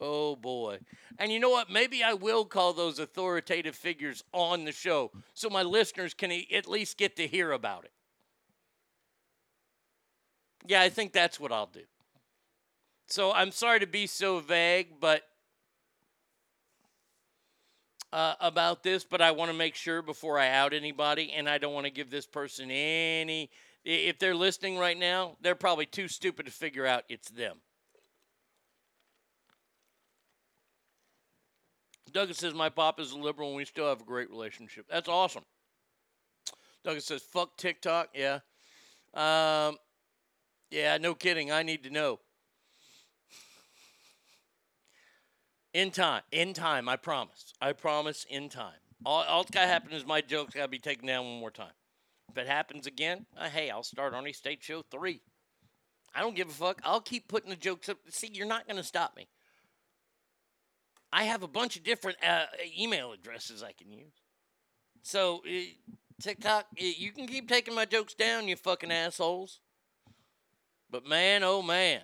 oh 0.00 0.36
boy. 0.36 0.78
And 1.18 1.32
you 1.32 1.40
know 1.40 1.50
what? 1.50 1.70
Maybe 1.70 2.02
I 2.02 2.14
will 2.14 2.44
call 2.44 2.72
those 2.72 2.98
authoritative 2.98 3.74
figures 3.76 4.24
on 4.32 4.64
the 4.64 4.72
show 4.72 5.10
so 5.34 5.48
my 5.48 5.62
listeners 5.62 6.14
can 6.14 6.32
at 6.52 6.68
least 6.68 6.98
get 6.98 7.16
to 7.16 7.26
hear 7.26 7.52
about 7.52 7.84
it. 7.84 7.92
Yeah, 10.66 10.82
I 10.82 10.88
think 10.88 11.12
that's 11.12 11.38
what 11.38 11.52
I'll 11.52 11.66
do. 11.66 11.82
So 13.08 13.32
I'm 13.32 13.52
sorry 13.52 13.80
to 13.80 13.86
be 13.86 14.06
so 14.08 14.40
vague, 14.40 15.00
but 15.00 15.22
uh, 18.12 18.34
about 18.40 18.82
this, 18.82 19.04
but 19.04 19.20
I 19.20 19.30
want 19.30 19.50
to 19.50 19.56
make 19.56 19.74
sure 19.74 20.02
before 20.02 20.38
I 20.38 20.48
out 20.48 20.72
anybody, 20.72 21.32
and 21.32 21.48
I 21.48 21.58
don't 21.58 21.74
want 21.74 21.86
to 21.86 21.92
give 21.92 22.10
this 22.10 22.26
person 22.26 22.70
any. 22.70 23.50
If 23.86 24.18
they're 24.18 24.34
listening 24.34 24.78
right 24.78 24.98
now, 24.98 25.36
they're 25.40 25.54
probably 25.54 25.86
too 25.86 26.08
stupid 26.08 26.46
to 26.46 26.52
figure 26.52 26.84
out 26.84 27.04
it's 27.08 27.30
them. 27.30 27.58
Douglas 32.12 32.38
says 32.38 32.52
my 32.52 32.68
pop 32.68 32.98
is 32.98 33.12
a 33.12 33.18
liberal 33.18 33.50
and 33.50 33.56
we 33.56 33.64
still 33.64 33.88
have 33.88 34.00
a 34.00 34.04
great 34.04 34.28
relationship. 34.28 34.86
That's 34.90 35.08
awesome. 35.08 35.44
Douglas 36.82 37.04
says 37.04 37.22
fuck 37.22 37.56
TikTok. 37.56 38.08
Yeah. 38.12 38.40
Um, 39.14 39.76
yeah, 40.70 40.98
no 40.98 41.14
kidding. 41.14 41.52
I 41.52 41.62
need 41.62 41.84
to 41.84 41.90
know. 41.90 42.18
In 45.72 45.92
time. 45.92 46.22
In 46.32 46.54
time. 46.54 46.88
I 46.88 46.96
promise. 46.96 47.54
I 47.60 47.72
promise 47.72 48.26
in 48.28 48.48
time. 48.48 48.80
All, 49.04 49.22
all 49.22 49.42
that's 49.42 49.52
got 49.52 49.60
to 49.60 49.66
happen 49.68 49.92
is 49.92 50.04
my 50.04 50.22
joke's 50.22 50.54
got 50.54 50.62
to 50.62 50.68
be 50.68 50.80
taken 50.80 51.06
down 51.06 51.24
one 51.24 51.38
more 51.38 51.52
time. 51.52 51.70
If 52.28 52.38
it 52.38 52.46
happens 52.46 52.86
again, 52.86 53.26
uh, 53.36 53.48
hey, 53.48 53.70
I'll 53.70 53.82
start 53.82 54.14
Arnie 54.14 54.34
State 54.34 54.62
Show 54.62 54.82
3. 54.90 55.20
I 56.14 56.20
don't 56.20 56.34
give 56.34 56.48
a 56.48 56.52
fuck. 56.52 56.80
I'll 56.84 57.00
keep 57.00 57.28
putting 57.28 57.50
the 57.50 57.56
jokes 57.56 57.88
up. 57.88 57.98
See, 58.08 58.30
you're 58.32 58.46
not 58.46 58.66
going 58.66 58.78
to 58.78 58.84
stop 58.84 59.16
me. 59.16 59.28
I 61.12 61.24
have 61.24 61.42
a 61.42 61.48
bunch 61.48 61.76
of 61.76 61.84
different 61.84 62.18
uh, 62.26 62.46
email 62.78 63.12
addresses 63.12 63.62
I 63.62 63.72
can 63.72 63.90
use. 63.92 64.14
So, 65.02 65.42
uh, 65.46 65.60
TikTok, 66.20 66.66
you 66.76 67.12
can 67.12 67.26
keep 67.26 67.48
taking 67.48 67.74
my 67.74 67.84
jokes 67.84 68.14
down, 68.14 68.48
you 68.48 68.56
fucking 68.56 68.90
assholes. 68.90 69.60
But 70.90 71.06
man, 71.06 71.42
oh 71.44 71.62
man. 71.62 72.00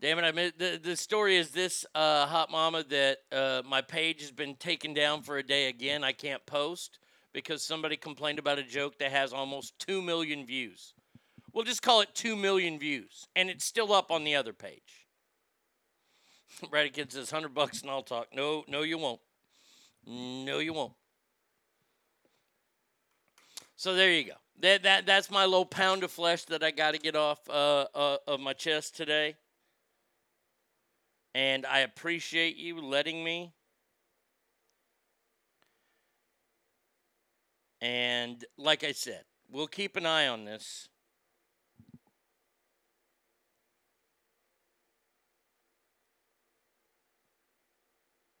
Damn 0.00 0.18
it, 0.18 0.22
I 0.24 0.32
mean, 0.32 0.52
the, 0.58 0.78
the 0.82 0.96
story 0.96 1.36
is 1.36 1.50
this, 1.50 1.86
uh, 1.94 2.26
Hot 2.26 2.50
Mama, 2.50 2.84
that 2.90 3.18
uh, 3.32 3.62
my 3.66 3.80
page 3.80 4.20
has 4.20 4.32
been 4.32 4.56
taken 4.56 4.92
down 4.92 5.22
for 5.22 5.38
a 5.38 5.42
day 5.42 5.68
again. 5.68 6.04
I 6.04 6.12
can't 6.12 6.44
post 6.44 6.98
because 7.34 7.62
somebody 7.62 7.96
complained 7.96 8.38
about 8.38 8.58
a 8.58 8.62
joke 8.62 8.98
that 9.00 9.10
has 9.10 9.34
almost 9.34 9.78
2 9.80 10.00
million 10.00 10.46
views. 10.46 10.94
We'll 11.52 11.64
just 11.64 11.82
call 11.82 12.00
it 12.00 12.14
2 12.14 12.36
million 12.36 12.78
views, 12.78 13.26
and 13.36 13.50
it's 13.50 13.64
still 13.64 13.92
up 13.92 14.10
on 14.10 14.24
the 14.24 14.36
other 14.36 14.54
page. 14.54 15.06
Brady 16.70 16.90
Kid 16.90 17.12
says, 17.12 17.30
100 17.30 17.52
bucks 17.52 17.82
and 17.82 17.90
I'll 17.90 18.02
talk. 18.02 18.28
No, 18.34 18.64
no, 18.68 18.82
you 18.82 18.96
won't. 18.96 19.20
No, 20.06 20.60
you 20.60 20.72
won't. 20.72 20.92
So 23.76 23.94
there 23.94 24.12
you 24.12 24.24
go. 24.24 24.34
That, 24.60 24.84
that, 24.84 25.04
that's 25.04 25.30
my 25.30 25.44
little 25.44 25.66
pound 25.66 26.04
of 26.04 26.10
flesh 26.12 26.44
that 26.44 26.62
I 26.62 26.70
got 26.70 26.92
to 26.92 26.98
get 26.98 27.16
off 27.16 27.40
uh, 27.50 27.86
uh, 27.94 28.18
of 28.28 28.40
my 28.40 28.52
chest 28.52 28.96
today. 28.96 29.34
And 31.34 31.66
I 31.66 31.80
appreciate 31.80 32.56
you 32.56 32.80
letting 32.80 33.24
me. 33.24 33.52
And 37.84 38.42
like 38.56 38.82
I 38.82 38.92
said, 38.92 39.24
we'll 39.50 39.66
keep 39.66 39.94
an 39.96 40.06
eye 40.06 40.26
on 40.26 40.46
this. 40.46 40.88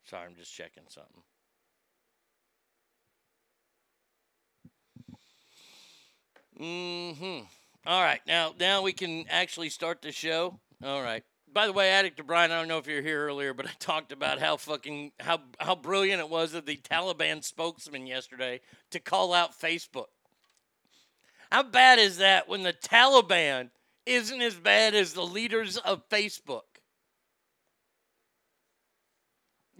Sorry, 0.04 0.24
I'm 0.26 0.34
just 0.34 0.54
checking 0.54 0.84
something. 0.88 1.22
Mm-hmm. 6.58 7.44
All 7.86 8.02
right, 8.02 8.20
now 8.26 8.54
now 8.58 8.80
we 8.80 8.94
can 8.94 9.26
actually 9.28 9.68
start 9.68 10.00
the 10.00 10.10
show. 10.10 10.58
All 10.82 11.02
right. 11.02 11.22
By 11.54 11.68
the 11.68 11.72
way, 11.72 11.90
Addict 11.90 12.26
Brian, 12.26 12.50
I 12.50 12.58
don't 12.58 12.66
know 12.66 12.78
if 12.78 12.88
you're 12.88 13.00
here 13.00 13.24
earlier, 13.24 13.54
but 13.54 13.66
I 13.66 13.70
talked 13.78 14.10
about 14.10 14.40
how 14.40 14.56
fucking 14.56 15.12
how 15.20 15.38
how 15.60 15.76
brilliant 15.76 16.20
it 16.20 16.28
was 16.28 16.52
of 16.52 16.66
the 16.66 16.76
Taliban 16.76 17.44
spokesman 17.44 18.08
yesterday 18.08 18.60
to 18.90 18.98
call 18.98 19.32
out 19.32 19.58
Facebook. 19.58 20.06
How 21.52 21.62
bad 21.62 22.00
is 22.00 22.18
that 22.18 22.48
when 22.48 22.64
the 22.64 22.72
Taliban 22.72 23.70
isn't 24.04 24.42
as 24.42 24.56
bad 24.56 24.96
as 24.96 25.12
the 25.12 25.24
leaders 25.24 25.76
of 25.76 26.08
Facebook? 26.08 26.62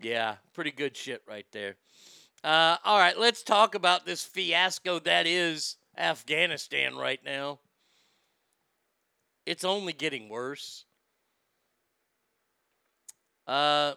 Yeah, 0.01 0.37
pretty 0.53 0.71
good 0.71 0.97
shit 0.97 1.23
right 1.27 1.47
there. 1.51 1.75
Uh, 2.45 2.77
all 2.85 2.99
right, 2.99 3.19
let's 3.19 3.43
talk 3.43 3.75
about 3.75 4.07
this 4.07 4.23
fiasco 4.23 5.01
that 5.01 5.27
is 5.27 5.77
Afghanistan 5.99 6.95
right 6.95 7.21
now. 7.25 7.59
It's 9.45 9.65
only 9.65 9.93
getting 9.93 10.29
worse. 10.29 10.85
Uh, 13.47 13.95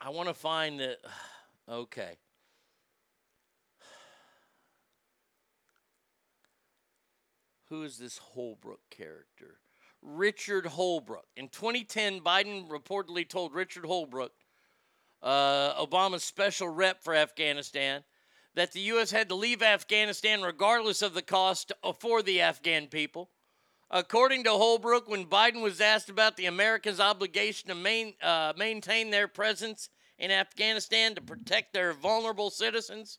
I 0.00 0.10
want 0.10 0.28
to 0.28 0.34
find 0.34 0.80
the. 0.80 0.98
Okay. 1.66 2.18
Who 7.70 7.84
is 7.84 7.96
this 7.96 8.20
Holbrooke 8.36 8.90
character? 8.90 9.60
Richard 10.02 10.66
Holbrooke. 10.66 11.22
In 11.38 11.48
2010, 11.48 12.20
Biden 12.20 12.68
reportedly 12.68 13.26
told 13.26 13.54
Richard 13.54 13.84
Holbrooke, 13.84 14.28
uh, 15.22 15.82
Obama's 15.82 16.22
special 16.22 16.68
rep 16.68 17.02
for 17.02 17.14
Afghanistan, 17.14 18.04
that 18.54 18.72
the 18.72 18.80
U.S. 18.80 19.10
had 19.10 19.30
to 19.30 19.34
leave 19.34 19.62
Afghanistan 19.62 20.42
regardless 20.42 21.00
of 21.00 21.14
the 21.14 21.22
cost 21.22 21.72
for 21.98 22.22
the 22.22 22.42
Afghan 22.42 22.88
people. 22.88 23.30
According 23.90 24.44
to 24.44 24.50
Holbrooke, 24.50 25.08
when 25.08 25.26
Biden 25.26 25.62
was 25.62 25.80
asked 25.80 26.08
about 26.08 26.36
the 26.36 26.46
Americans' 26.46 27.00
obligation 27.00 27.68
to 27.68 27.74
main, 27.74 28.14
uh, 28.22 28.52
maintain 28.56 29.10
their 29.10 29.28
presence 29.28 29.88
in 30.18 30.30
Afghanistan 30.30 31.14
to 31.14 31.20
protect 31.20 31.72
their 31.72 31.92
vulnerable 31.92 32.50
citizens, 32.50 33.18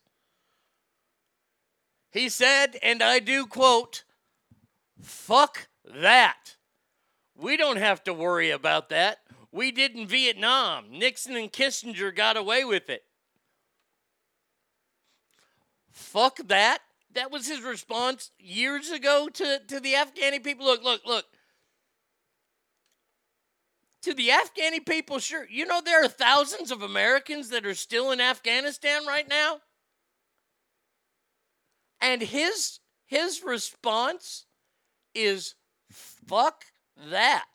he 2.10 2.28
said, 2.28 2.78
and 2.82 3.02
I 3.02 3.18
do 3.18 3.46
quote, 3.46 4.04
fuck 5.02 5.68
that. 5.84 6.56
We 7.36 7.56
don't 7.56 7.76
have 7.76 8.02
to 8.04 8.14
worry 8.14 8.50
about 8.50 8.88
that. 8.88 9.18
We 9.52 9.70
did 9.70 9.94
in 9.94 10.06
Vietnam. 10.06 10.86
Nixon 10.90 11.36
and 11.36 11.52
Kissinger 11.52 12.14
got 12.14 12.36
away 12.36 12.64
with 12.64 12.88
it. 12.90 13.04
Fuck 15.92 16.38
that. 16.48 16.80
That 17.16 17.32
was 17.32 17.48
his 17.48 17.62
response 17.62 18.30
years 18.38 18.90
ago 18.90 19.30
to, 19.32 19.60
to 19.68 19.80
the 19.80 19.94
Afghani 19.94 20.44
people. 20.44 20.66
Look, 20.66 20.84
look, 20.84 21.00
look. 21.06 21.24
To 24.02 24.12
the 24.12 24.28
Afghani 24.28 24.84
people, 24.84 25.18
sure. 25.18 25.46
You 25.48 25.64
know, 25.64 25.80
there 25.82 26.04
are 26.04 26.08
thousands 26.08 26.70
of 26.70 26.82
Americans 26.82 27.48
that 27.48 27.64
are 27.64 27.74
still 27.74 28.10
in 28.10 28.20
Afghanistan 28.20 29.06
right 29.06 29.26
now. 29.26 29.60
And 32.02 32.20
his 32.20 32.80
his 33.06 33.42
response 33.42 34.44
is 35.14 35.54
fuck 35.90 36.66
that. 37.10 37.46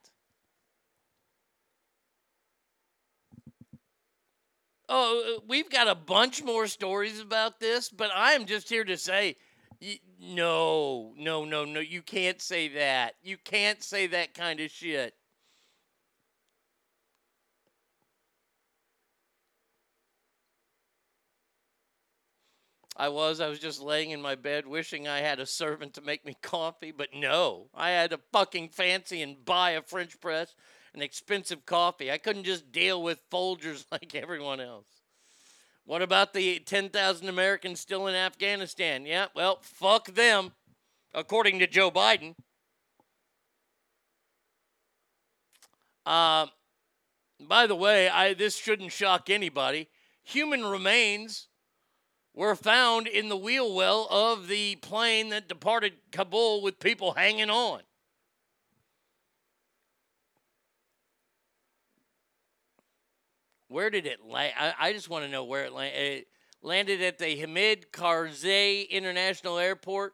Oh, 4.90 5.38
uh, 5.38 5.42
we've 5.48 5.70
got 5.70 5.88
a 5.88 5.94
bunch 5.94 6.44
more 6.44 6.66
stories 6.66 7.20
about 7.20 7.60
this, 7.60 7.90
but 7.90 8.10
I'm 8.16 8.46
just 8.46 8.68
here 8.68 8.84
to 8.84 8.98
say 8.98 9.38
y- 9.82 10.00
no, 10.20 11.14
no, 11.18 11.46
no, 11.46 11.66
no. 11.66 11.80
You 11.80 12.02
can't 12.02 12.42
say 12.42 12.68
that. 12.70 13.16
You 13.24 13.38
can't 13.38 13.84
say 13.84 14.08
that 14.08 14.34
kind 14.34 14.60
of 14.60 14.72
shit. 14.72 15.16
I 22.96 23.10
was. 23.10 23.42
I 23.42 23.48
was 23.50 23.60
just 23.60 23.82
laying 23.82 24.12
in 24.12 24.22
my 24.22 24.36
bed 24.36 24.66
wishing 24.66 25.06
I 25.08 25.20
had 25.20 25.40
a 25.42 25.46
servant 25.46 25.94
to 25.96 26.02
make 26.02 26.26
me 26.26 26.36
coffee, 26.42 26.92
but 26.92 27.14
no. 27.14 27.70
I 27.74 27.90
had 27.92 28.12
to 28.12 28.20
fucking 28.32 28.70
fancy 28.70 29.22
and 29.22 29.44
buy 29.44 29.72
a 29.72 29.82
French 29.82 30.20
press 30.22 30.56
and 30.94 31.02
expensive 31.04 31.66
coffee. 31.66 32.12
I 32.12 32.18
couldn't 32.18 32.44
just 32.46 32.72
deal 32.72 33.02
with 33.04 33.30
Folgers 33.30 33.86
like 33.92 34.16
everyone 34.16 34.62
else. 34.62 35.01
What 35.92 36.02
about 36.02 36.32
the 36.32 36.60
10,000 36.60 37.28
Americans 37.28 37.82
still 37.82 38.08
in 38.08 38.16
Afghanistan? 38.16 39.06
Yeah, 39.06 39.26
well, 39.36 39.60
fuck 39.62 40.06
them, 40.06 40.54
according 41.14 41.60
to 41.60 41.68
Joe 41.68 41.92
Biden. 41.92 42.34
Um, 46.06 46.50
by 47.42 47.68
the 47.68 47.76
way, 47.76 48.08
I 48.08 48.34
this 48.34 48.56
shouldn't 48.56 48.94
shock 48.94 49.30
anybody. 49.30 49.90
Human 50.24 50.64
remains 50.64 51.50
were 52.34 52.56
found 52.56 53.06
in 53.06 53.28
the 53.28 53.36
wheel 53.36 53.76
well 53.76 54.08
of 54.10 54.48
the 54.48 54.78
plane 54.78 55.28
that 55.32 55.50
departed 55.50 55.96
Kabul 56.14 56.62
with 56.62 56.80
people 56.80 57.16
hanging 57.16 57.50
on. 57.50 57.82
Where 63.72 63.90
did 63.90 64.06
it 64.06 64.26
land? 64.26 64.54
I, 64.60 64.74
I 64.78 64.94
just 64.94 65.10
want 65.10 65.24
to 65.24 65.32
know 65.32 65.46
where 65.46 65.64
it 65.64 65.72
landed. 65.72 66.26
Landed 66.62 67.02
at 67.02 67.18
the 67.18 67.36
Hamid 67.38 67.92
Karzai 67.92 68.88
International 68.90 69.58
Airport. 69.58 70.14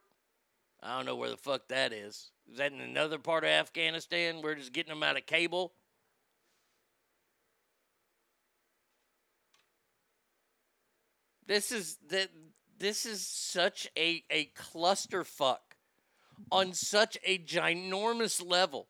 I 0.82 0.96
don't 0.96 1.06
know 1.06 1.16
where 1.16 1.30
the 1.30 1.36
fuck 1.36 1.68
that 1.70 1.92
is. 1.92 2.32
Is 2.50 2.58
that 2.60 2.72
in 2.72 2.80
another 2.80 3.18
part 3.18 3.44
of 3.44 3.50
Afghanistan? 3.50 4.42
We're 4.42 4.56
just 4.56 4.72
getting 4.72 4.94
them 4.94 5.04
out 5.04 5.18
of 5.18 5.26
Kabul. 5.26 5.74
This 11.48 11.72
is 11.72 11.98
that. 12.10 12.30
This 12.80 13.08
is 13.08 13.26
such 13.26 13.90
a 13.98 14.24
a 14.30 14.52
clusterfuck 14.56 15.58
on 16.52 16.74
such 16.74 17.18
a 17.26 17.40
ginormous 17.40 18.46
level. 18.46 18.88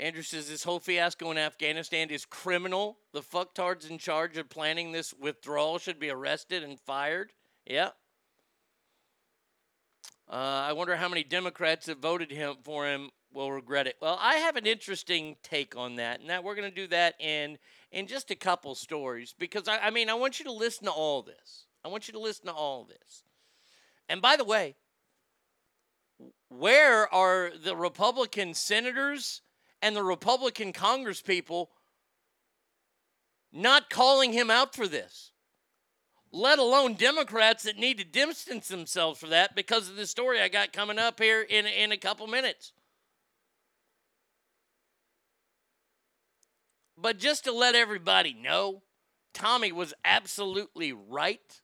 Andrew 0.00 0.22
says 0.22 0.48
this 0.48 0.64
whole 0.64 0.80
fiasco 0.80 1.30
in 1.30 1.36
Afghanistan 1.36 2.08
is 2.08 2.24
criminal. 2.24 2.96
The 3.12 3.20
fucktards 3.20 3.88
in 3.88 3.98
charge 3.98 4.38
of 4.38 4.48
planning 4.48 4.92
this 4.92 5.12
withdrawal 5.12 5.78
should 5.78 6.00
be 6.00 6.08
arrested 6.08 6.64
and 6.64 6.80
fired. 6.80 7.32
Yeah. 7.66 7.90
Uh, 10.26 10.64
I 10.68 10.72
wonder 10.72 10.96
how 10.96 11.10
many 11.10 11.22
Democrats 11.22 11.84
that 11.86 12.00
voted 12.00 12.30
him 12.30 12.56
for 12.62 12.86
him 12.86 13.10
will 13.30 13.52
regret 13.52 13.86
it. 13.86 13.96
Well, 14.00 14.16
I 14.18 14.36
have 14.36 14.56
an 14.56 14.64
interesting 14.64 15.36
take 15.42 15.76
on 15.76 15.96
that, 15.96 16.20
and 16.20 16.30
that 16.30 16.44
we're 16.44 16.54
going 16.54 16.70
to 16.70 16.74
do 16.74 16.86
that 16.86 17.20
in 17.20 17.58
in 17.92 18.06
just 18.06 18.30
a 18.30 18.36
couple 18.36 18.74
stories 18.74 19.34
because 19.38 19.68
I, 19.68 19.78
I 19.78 19.90
mean 19.90 20.08
I 20.08 20.14
want 20.14 20.38
you 20.38 20.46
to 20.46 20.52
listen 20.52 20.86
to 20.86 20.92
all 20.92 21.20
this. 21.20 21.66
I 21.84 21.88
want 21.88 22.08
you 22.08 22.12
to 22.12 22.20
listen 22.20 22.46
to 22.46 22.52
all 22.52 22.84
this. 22.84 23.24
And 24.08 24.22
by 24.22 24.36
the 24.36 24.44
way, 24.44 24.76
where 26.48 27.12
are 27.12 27.50
the 27.62 27.76
Republican 27.76 28.54
senators 28.54 29.42
and 29.82 29.96
the 29.96 30.02
Republican 30.02 30.72
congresspeople 30.72 31.68
not 33.52 33.90
calling 33.90 34.32
him 34.32 34.50
out 34.50 34.74
for 34.74 34.86
this? 34.86 35.32
Let 36.32 36.58
alone 36.58 36.94
Democrats 36.94 37.64
that 37.64 37.76
need 37.76 37.98
to 37.98 38.04
distance 38.04 38.68
themselves 38.68 39.18
for 39.18 39.26
that 39.28 39.56
because 39.56 39.88
of 39.88 39.96
the 39.96 40.06
story 40.06 40.40
I 40.40 40.48
got 40.48 40.72
coming 40.72 40.98
up 40.98 41.20
here 41.20 41.42
in, 41.42 41.66
in 41.66 41.90
a 41.90 41.96
couple 41.96 42.26
minutes. 42.28 42.72
But 46.96 47.18
just 47.18 47.44
to 47.44 47.52
let 47.52 47.74
everybody 47.74 48.34
know, 48.34 48.82
Tommy 49.32 49.72
was 49.72 49.94
absolutely 50.04 50.92
right. 50.92 51.60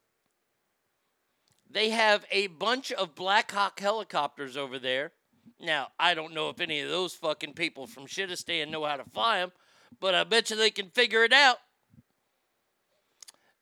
They 1.69 1.89
have 1.89 2.25
a 2.31 2.47
bunch 2.47 2.91
of 2.91 3.15
Black 3.15 3.51
Hawk 3.51 3.79
helicopters 3.79 4.57
over 4.57 4.79
there. 4.79 5.11
Now, 5.59 5.89
I 5.99 6.13
don't 6.13 6.33
know 6.33 6.49
if 6.49 6.59
any 6.59 6.81
of 6.81 6.89
those 6.89 7.13
fucking 7.13 7.53
people 7.53 7.87
from 7.87 8.05
Shitistan 8.05 8.69
know 8.69 8.85
how 8.85 8.97
to 8.97 9.05
fly 9.05 9.39
them, 9.39 9.51
but 9.99 10.15
I 10.15 10.23
bet 10.23 10.49
you 10.49 10.55
they 10.55 10.69
can 10.69 10.89
figure 10.89 11.23
it 11.23 11.33
out. 11.33 11.57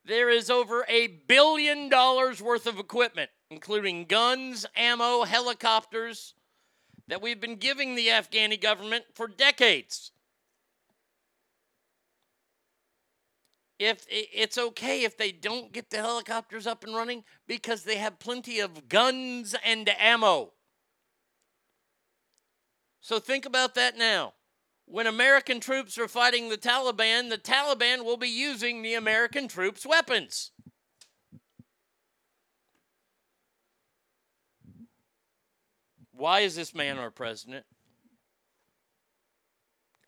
There 0.04 0.30
is 0.30 0.50
over 0.50 0.84
a 0.88 1.08
billion 1.08 1.88
dollars 1.88 2.40
worth 2.40 2.66
of 2.66 2.78
equipment, 2.78 3.30
including 3.50 4.04
guns, 4.04 4.64
ammo, 4.76 5.24
helicopters, 5.24 6.34
that 7.08 7.22
we've 7.22 7.40
been 7.40 7.56
giving 7.56 7.94
the 7.94 8.08
Afghani 8.08 8.60
government 8.60 9.04
for 9.14 9.26
decades. 9.26 10.12
if 13.78 14.06
it's 14.08 14.56
okay 14.56 15.04
if 15.04 15.16
they 15.16 15.30
don't 15.30 15.72
get 15.72 15.90
the 15.90 15.98
helicopters 15.98 16.66
up 16.66 16.84
and 16.84 16.94
running 16.94 17.24
because 17.46 17.82
they 17.84 17.96
have 17.96 18.18
plenty 18.18 18.60
of 18.60 18.88
guns 18.88 19.54
and 19.64 19.88
ammo. 19.98 20.52
So 23.06 23.20
think 23.20 23.46
about 23.46 23.76
that 23.76 23.96
now. 23.96 24.32
When 24.84 25.06
American 25.06 25.60
troops 25.60 25.96
are 25.96 26.08
fighting 26.08 26.48
the 26.48 26.58
Taliban, 26.58 27.30
the 27.30 27.38
Taliban 27.38 28.04
will 28.04 28.16
be 28.16 28.26
using 28.26 28.82
the 28.82 28.94
American 28.94 29.46
troops' 29.46 29.86
weapons. 29.86 30.50
Why 36.10 36.40
is 36.40 36.56
this 36.56 36.74
man 36.74 36.98
our 36.98 37.12
president? 37.12 37.64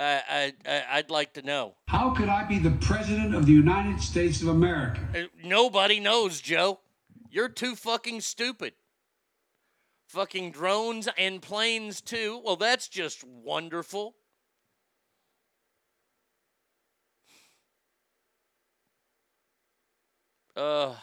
I, 0.00 0.52
I, 0.66 0.82
I'd 0.90 1.10
like 1.10 1.34
to 1.34 1.42
know. 1.42 1.76
How 1.86 2.10
could 2.10 2.28
I 2.28 2.42
be 2.42 2.58
the 2.58 2.72
President 2.80 3.32
of 3.32 3.46
the 3.46 3.52
United 3.52 4.00
States 4.00 4.42
of 4.42 4.48
America? 4.48 4.98
Uh, 5.14 5.20
Nobody 5.44 6.00
knows, 6.00 6.40
Joe. 6.40 6.80
You're 7.30 7.48
too 7.48 7.76
fucking 7.76 8.22
stupid. 8.22 8.72
Fucking 10.08 10.52
drones 10.52 11.08
and 11.16 11.40
planes, 11.40 12.00
too. 12.00 12.40
Well, 12.44 12.56
that's 12.56 12.88
just 12.88 13.24
wonderful. 13.24 14.16
Oh, 20.56 20.98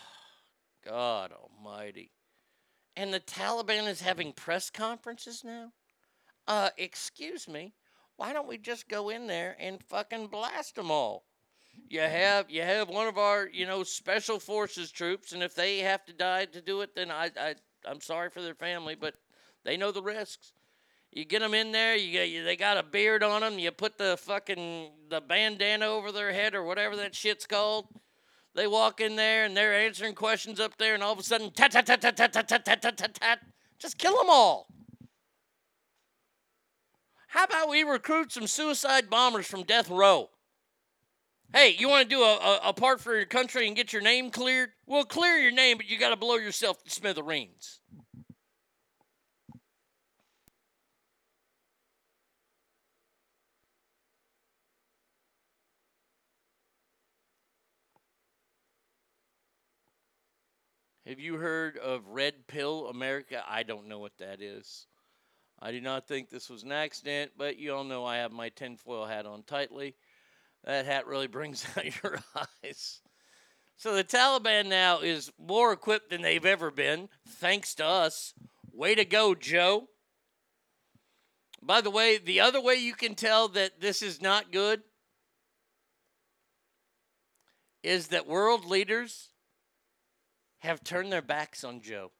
God 0.84 1.32
almighty. 1.32 2.12
And 2.98 3.13
the 3.13 3.20
Taliban 3.20 3.88
is 3.88 4.02
having 4.02 4.34
press 4.34 4.70
conferences 4.70 5.44
now? 5.44 5.72
Uh, 6.48 6.70
excuse 6.78 7.48
me 7.48 7.74
why 8.18 8.34
don't 8.34 8.48
we 8.48 8.58
just 8.58 8.88
go 8.88 9.10
in 9.10 9.28
there 9.28 9.56
and 9.60 9.84
fucking 9.84 10.28
blast 10.28 10.76
them 10.76 10.91
all? 10.91 11.26
You 11.89 12.00
have 12.00 12.50
you 12.50 12.62
have 12.62 12.88
one 12.88 13.08
of 13.08 13.18
our 13.18 13.50
you 13.52 13.65
know 13.65 13.84
special 13.84 14.39
forces 14.39 14.91
troops, 14.91 15.34
and 15.34 15.44
if 15.44 15.54
they 15.56 15.80
have 15.80 16.06
to 16.06 16.13
die 16.13 16.46
to 16.46 16.62
do 16.62 16.82
it, 16.82 16.96
then 16.96 17.12
I 17.12 17.32
I 17.38 17.56
I'm 17.88 18.02
sorry 18.02 18.30
for 18.30 18.41
their 18.41 18.56
family, 18.56 18.95
but 18.95 19.15
they 19.63 19.78
know 19.78 19.91
the 19.91 20.02
risks. 20.02 20.54
You 21.12 21.24
get 21.24 21.39
them 21.39 21.54
in 21.54 21.71
there, 21.71 21.95
you 21.95 22.19
you, 22.21 22.43
they 22.43 22.58
got 22.58 22.78
a 22.78 22.84
beard 22.84 23.24
on 23.24 23.41
them. 23.41 23.58
You 23.58 23.71
put 23.71 23.98
the 23.98 24.17
fucking 24.17 24.91
the 25.10 25.21
bandana 25.21 25.86
over 25.86 26.12
their 26.12 26.34
head 26.34 26.56
or 26.56 26.63
whatever 26.63 26.95
that 26.98 27.15
shit's 27.15 27.48
called. 27.48 27.88
They 28.54 28.67
walk 28.67 29.02
in 29.02 29.15
there 29.15 29.45
and 29.45 29.56
they're 29.56 29.74
answering 29.74 30.15
questions 30.15 30.60
up 30.60 30.78
there, 30.78 30.93
and 30.93 31.04
all 31.04 31.13
of 31.13 31.19
a 31.19 31.24
sudden, 31.24 31.52
tat 31.52 31.71
tat 31.71 31.86
tat 31.86 32.02
tat 32.02 32.17
tat 32.17 32.34
tat 32.34 32.48
tat 32.48 32.65
tat 32.65 32.98
tat, 32.98 33.13
tat 33.13 33.39
just 33.80 33.98
kill 33.98 34.17
them 34.17 34.30
all. 34.30 34.67
How 37.28 37.43
about 37.43 37.69
we 37.69 37.84
recruit 37.84 38.32
some 38.32 38.48
suicide 38.48 39.10
bombers 39.10 39.45
from 39.45 39.63
death 39.63 39.89
row? 39.89 40.30
hey, 41.56 41.74
you 41.80 41.88
want 41.88 42.08
to 42.10 42.15
do 42.15 42.22
a, 42.22 42.36
a, 42.36 42.60
a, 42.65 42.74
part 42.74 43.00
for 43.00 43.15
your 43.15 43.26
country 43.26 43.65
and 43.65 43.78
get 43.78 43.94
your 43.94 44.02
name 44.02 44.30
cleared? 44.30 44.72
Well, 44.86 45.06
clear 45.06 45.38
your 45.38 45.52
name, 45.54 45.78
but 45.78 45.89
you 45.89 45.98
got 45.98 46.10
to 46.10 46.18
blow 46.18 46.36
yourself 46.36 46.84
to 46.84 46.89
smithereens. 46.89 47.80
Have 61.08 61.20
you 61.20 61.36
heard 61.36 61.78
of 61.78 62.06
Red 62.08 62.48
Pill 62.48 62.88
America? 62.88 63.44
I 63.48 63.63
don't 63.63 63.88
know 63.88 64.00
what 64.00 64.18
that 64.18 64.41
is. 64.41 64.88
I 65.60 65.72
do 65.72 65.80
not 65.80 66.08
think 66.08 66.30
this 66.30 66.50
was 66.50 66.63
an 66.63 66.72
accident, 66.72 67.32
but 67.38 67.58
you 67.58 67.74
all 67.74 67.84
know 67.84 68.04
I 68.04 68.18
have 68.18 68.32
my 68.32 68.50
tinfoil 68.50 69.06
hat 69.06 69.26
on 69.26 69.44
tightly. 69.44 69.96
That 70.65 70.86
hat 70.86 71.08
really 71.08 71.28
brings 71.28 71.65
out 71.78 72.04
your 72.04 72.19
eyes. 72.63 72.99
So 73.78 73.95
the 73.95 74.04
Taliban 74.04 74.67
now 74.67 74.99
is 74.99 75.32
more 75.39 75.71
equipped 75.71 76.10
than 76.10 76.21
they've 76.21 76.45
ever 76.45 76.71
been, 76.71 77.10
thanks 77.28 77.75
to 77.75 77.86
us. 77.86 78.34
Way 78.73 78.95
to 78.95 79.06
go, 79.06 79.36
Joe. 79.36 79.89
By 81.62 81.82
the 81.82 81.89
way, 81.89 82.17
the 82.17 82.39
other 82.39 82.62
way 82.62 82.75
you 82.75 82.93
can 82.93 83.15
tell 83.15 83.47
that 83.49 83.82
this 83.82 84.01
is 84.01 84.21
not 84.21 84.51
good 84.51 84.82
is 87.84 88.08
that 88.08 88.28
world 88.28 88.65
leaders 88.65 89.30
have 90.60 90.84
turned 90.84 91.12
their 91.12 91.21
backs 91.21 91.63
on 91.63 91.82
Joe. 91.82 92.12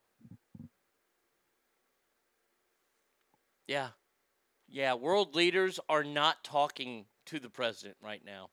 Yeah. 3.68 3.90
Yeah, 4.68 4.96
world 4.96 5.36
leaders 5.36 5.80
are 5.90 6.04
not 6.04 6.44
talking 6.44 7.06
to 7.26 7.40
the 7.40 7.50
president 7.50 7.98
right 8.04 8.22
now. 8.26 8.50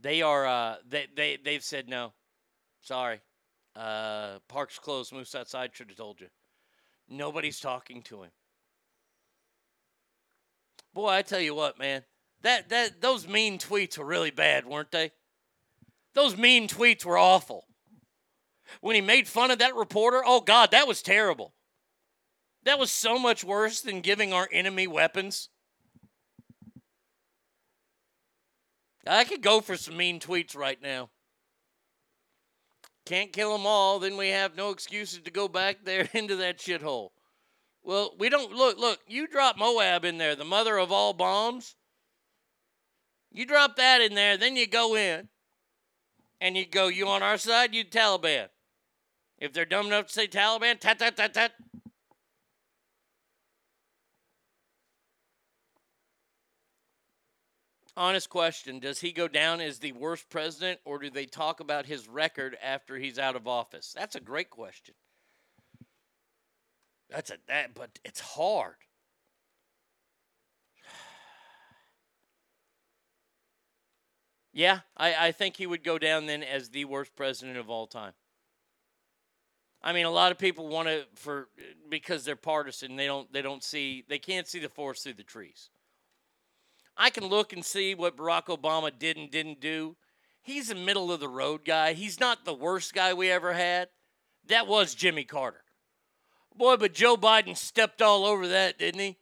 They 0.00 0.22
are 0.22 0.46
uh 0.46 0.76
they 0.88 1.06
they 1.14 1.38
they've 1.42 1.64
said 1.64 1.88
no. 1.88 2.12
Sorry. 2.80 3.20
Uh 3.74 4.38
park's 4.48 4.78
closed, 4.78 5.12
moose 5.12 5.34
outside 5.34 5.70
should 5.74 5.88
have 5.88 5.96
told 5.96 6.20
you. 6.20 6.28
Nobody's 7.08 7.60
talking 7.60 8.02
to 8.02 8.22
him. 8.22 8.30
Boy, 10.92 11.08
I 11.08 11.22
tell 11.22 11.40
you 11.40 11.54
what, 11.54 11.78
man. 11.78 12.04
That 12.42 12.68
that 12.68 13.00
those 13.00 13.26
mean 13.26 13.58
tweets 13.58 13.98
were 13.98 14.04
really 14.04 14.30
bad, 14.30 14.66
weren't 14.66 14.90
they? 14.90 15.12
Those 16.14 16.36
mean 16.36 16.68
tweets 16.68 17.04
were 17.04 17.18
awful. 17.18 17.66
When 18.80 18.94
he 18.94 19.00
made 19.00 19.28
fun 19.28 19.50
of 19.50 19.58
that 19.58 19.76
reporter, 19.76 20.22
oh 20.24 20.40
god, 20.40 20.70
that 20.70 20.88
was 20.88 21.02
terrible. 21.02 21.54
That 22.64 22.78
was 22.78 22.90
so 22.90 23.18
much 23.18 23.44
worse 23.44 23.80
than 23.80 24.00
giving 24.00 24.32
our 24.32 24.48
enemy 24.50 24.86
weapons. 24.86 25.50
I 29.06 29.24
could 29.24 29.42
go 29.42 29.60
for 29.60 29.76
some 29.76 29.96
mean 29.96 30.20
tweets 30.20 30.56
right 30.56 30.80
now. 30.82 31.10
Can't 33.04 33.32
kill 33.32 33.52
them 33.52 33.66
all, 33.66 34.00
then 34.00 34.16
we 34.16 34.28
have 34.30 34.56
no 34.56 34.70
excuses 34.70 35.20
to 35.20 35.30
go 35.30 35.46
back 35.46 35.84
there 35.84 36.08
into 36.14 36.36
that 36.36 36.58
shithole. 36.58 37.10
Well, 37.84 38.14
we 38.18 38.28
don't 38.28 38.52
look. 38.52 38.78
Look, 38.78 38.98
you 39.06 39.28
drop 39.28 39.56
MOAB 39.56 40.04
in 40.04 40.18
there, 40.18 40.34
the 40.34 40.44
mother 40.44 40.76
of 40.76 40.90
all 40.90 41.12
bombs. 41.12 41.76
You 43.30 43.46
drop 43.46 43.76
that 43.76 44.00
in 44.00 44.14
there, 44.14 44.36
then 44.36 44.56
you 44.56 44.66
go 44.66 44.96
in, 44.96 45.28
and 46.40 46.56
you 46.56 46.66
go. 46.66 46.88
You 46.88 47.06
on 47.06 47.22
our 47.22 47.38
side? 47.38 47.74
You 47.74 47.84
Taliban. 47.84 48.48
If 49.38 49.52
they're 49.52 49.64
dumb 49.64 49.86
enough 49.86 50.08
to 50.08 50.12
say 50.12 50.26
Taliban, 50.26 50.80
tat 50.80 50.98
tat 50.98 51.16
tat 51.16 51.32
tat. 51.32 51.52
Honest 57.96 58.28
question 58.28 58.78
Does 58.78 59.00
he 59.00 59.12
go 59.12 59.26
down 59.26 59.60
as 59.60 59.78
the 59.78 59.92
worst 59.92 60.28
president, 60.28 60.80
or 60.84 60.98
do 60.98 61.08
they 61.08 61.24
talk 61.24 61.60
about 61.60 61.86
his 61.86 62.08
record 62.08 62.56
after 62.62 62.96
he's 62.96 63.18
out 63.18 63.36
of 63.36 63.48
office? 63.48 63.94
That's 63.96 64.16
a 64.16 64.20
great 64.20 64.50
question. 64.50 64.94
That's 67.08 67.30
a 67.30 67.36
that, 67.48 67.74
but 67.74 67.98
it's 68.04 68.20
hard. 68.20 68.74
Yeah, 74.52 74.80
I, 74.96 75.26
I 75.26 75.32
think 75.32 75.56
he 75.56 75.66
would 75.66 75.84
go 75.84 75.98
down 75.98 76.24
then 76.24 76.42
as 76.42 76.70
the 76.70 76.86
worst 76.86 77.14
president 77.14 77.58
of 77.58 77.68
all 77.68 77.86
time. 77.86 78.14
I 79.82 79.92
mean, 79.92 80.06
a 80.06 80.10
lot 80.10 80.32
of 80.32 80.38
people 80.38 80.66
want 80.68 80.88
to 80.88 81.04
for 81.14 81.48
because 81.90 82.24
they're 82.24 82.36
partisan. 82.36 82.96
They 82.96 83.04
don't 83.04 83.30
they 83.32 83.42
don't 83.42 83.62
see 83.62 84.04
they 84.08 84.18
can't 84.18 84.48
see 84.48 84.58
the 84.58 84.70
forest 84.70 85.02
through 85.04 85.14
the 85.14 85.22
trees. 85.22 85.68
I 86.96 87.10
can 87.10 87.26
look 87.26 87.52
and 87.52 87.64
see 87.64 87.94
what 87.94 88.16
Barack 88.16 88.46
Obama 88.46 88.90
did 88.96 89.16
and 89.16 89.30
didn't 89.30 89.60
do. 89.60 89.96
He's 90.42 90.70
a 90.70 90.74
middle 90.74 91.12
of 91.12 91.20
the 91.20 91.28
road 91.28 91.64
guy. 91.64 91.92
He's 91.92 92.20
not 92.20 92.44
the 92.44 92.54
worst 92.54 92.94
guy 92.94 93.12
we 93.12 93.30
ever 93.30 93.52
had. 93.52 93.88
That 94.46 94.66
was 94.66 94.94
Jimmy 94.94 95.24
Carter. 95.24 95.64
Boy, 96.56 96.76
but 96.76 96.94
Joe 96.94 97.16
Biden 97.16 97.56
stepped 97.56 98.00
all 98.00 98.24
over 98.24 98.48
that, 98.48 98.78
didn't 98.78 99.00
he? 99.00 99.16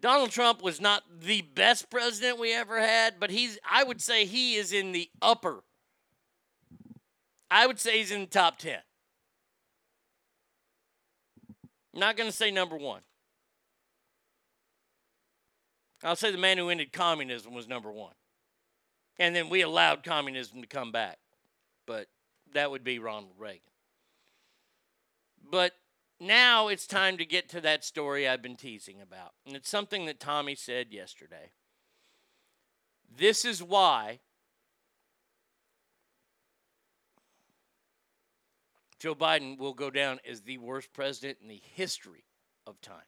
Donald 0.00 0.30
Trump 0.30 0.62
was 0.62 0.80
not 0.80 1.02
the 1.20 1.42
best 1.42 1.90
president 1.90 2.38
we 2.38 2.52
ever 2.52 2.78
had, 2.78 3.14
but 3.18 3.30
he's 3.30 3.58
I 3.68 3.84
would 3.84 4.00
say 4.00 4.26
he 4.26 4.54
is 4.54 4.72
in 4.72 4.92
the 4.92 5.08
upper. 5.20 5.64
I 7.50 7.66
would 7.66 7.80
say 7.80 7.98
he's 7.98 8.10
in 8.10 8.20
the 8.20 8.26
top 8.26 8.58
10. 8.58 8.78
Not 11.94 12.16
going 12.16 12.28
to 12.28 12.36
say 12.36 12.50
number 12.50 12.76
1. 12.76 13.00
I'll 16.04 16.16
say 16.16 16.30
the 16.30 16.38
man 16.38 16.58
who 16.58 16.68
ended 16.68 16.92
communism 16.92 17.54
was 17.54 17.66
number 17.66 17.90
1. 17.90 18.12
And 19.18 19.34
then 19.34 19.48
we 19.48 19.62
allowed 19.62 20.04
communism 20.04 20.60
to 20.60 20.66
come 20.66 20.92
back. 20.92 21.18
But 21.86 22.08
that 22.52 22.70
would 22.70 22.84
be 22.84 22.98
Ronald 22.98 23.34
Reagan. 23.38 23.60
But 25.50 25.72
now 26.20 26.68
it's 26.68 26.86
time 26.86 27.16
to 27.18 27.24
get 27.24 27.48
to 27.50 27.60
that 27.62 27.84
story 27.84 28.28
I've 28.28 28.42
been 28.42 28.56
teasing 28.56 29.00
about. 29.00 29.32
And 29.46 29.56
it's 29.56 29.68
something 29.68 30.04
that 30.06 30.20
Tommy 30.20 30.54
said 30.54 30.88
yesterday. 30.90 31.52
This 33.16 33.44
is 33.44 33.62
why 33.62 34.20
Joe 38.98 39.14
Biden 39.14 39.58
will 39.58 39.74
go 39.74 39.90
down 39.90 40.18
as 40.28 40.42
the 40.42 40.58
worst 40.58 40.92
president 40.92 41.38
in 41.42 41.48
the 41.48 41.60
history 41.74 42.24
of 42.66 42.80
time. 42.80 43.04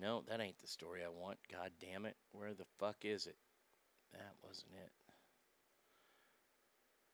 No, 0.00 0.22
that 0.28 0.40
ain't 0.40 0.58
the 0.58 0.66
story 0.66 1.02
I 1.04 1.08
want. 1.08 1.38
God 1.50 1.70
damn 1.80 2.06
it. 2.06 2.16
Where 2.32 2.54
the 2.54 2.66
fuck 2.78 2.96
is 3.02 3.26
it? 3.26 3.36
That 4.12 4.34
wasn't 4.42 4.72
it. 4.74 4.92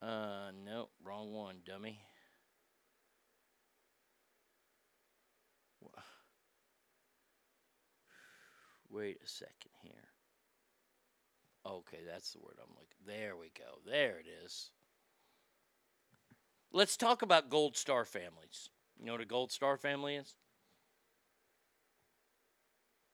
Uh, 0.03 0.51
no, 0.65 0.89
wrong 1.05 1.33
one, 1.33 1.57
dummy. 1.67 2.01
Wait 8.91 9.19
a 9.25 9.29
second 9.29 9.71
here. 9.83 10.09
Okay, 11.65 12.01
that's 12.11 12.33
the 12.33 12.41
word 12.41 12.59
I'm 12.61 12.71
looking. 12.71 12.89
There 13.07 13.37
we 13.37 13.53
go. 13.57 13.79
There 13.87 14.19
it 14.19 14.27
is. 14.45 14.71
Let's 16.73 16.97
talk 16.97 17.23
about 17.23 17.51
Gold 17.51 17.77
Star 17.77 18.05
families. 18.05 18.69
You 18.99 19.07
know 19.07 19.13
what 19.13 19.21
a 19.21 19.27
Gold 19.27 19.53
Star 19.53 19.77
family 19.77 20.17
is? 20.17 20.35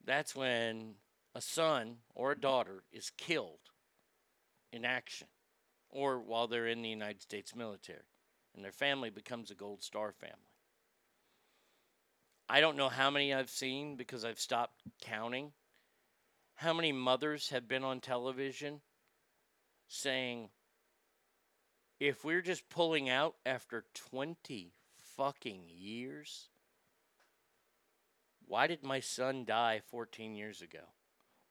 That's 0.06 0.34
when 0.34 0.94
a 1.34 1.40
son 1.40 1.96
or 2.14 2.32
a 2.32 2.40
daughter 2.40 2.84
is 2.92 3.10
killed 3.10 3.58
in 4.72 4.84
action 4.84 5.26
or 5.90 6.20
while 6.20 6.46
they're 6.46 6.68
in 6.68 6.82
the 6.82 6.88
United 6.88 7.22
States 7.22 7.54
military 7.54 7.98
and 8.54 8.64
their 8.64 8.72
family 8.72 9.10
becomes 9.10 9.50
a 9.50 9.54
Gold 9.54 9.82
Star 9.82 10.12
family. 10.12 10.36
I 12.48 12.60
don't 12.60 12.76
know 12.76 12.88
how 12.88 13.10
many 13.10 13.34
I've 13.34 13.50
seen 13.50 13.96
because 13.96 14.24
I've 14.24 14.38
stopped 14.38 14.80
counting. 15.02 15.52
How 16.54 16.72
many 16.72 16.92
mothers 16.92 17.50
have 17.50 17.68
been 17.68 17.84
on 17.84 18.00
television 18.00 18.80
saying, 19.88 20.48
if 21.98 22.24
we're 22.24 22.42
just 22.42 22.68
pulling 22.68 23.08
out 23.08 23.34
after 23.44 23.84
20 23.94 24.72
fucking 25.16 25.64
years, 25.68 26.48
why 28.46 28.66
did 28.66 28.82
my 28.82 29.00
son 29.00 29.44
die 29.44 29.80
14 29.90 30.34
years 30.34 30.62
ago? 30.62 30.92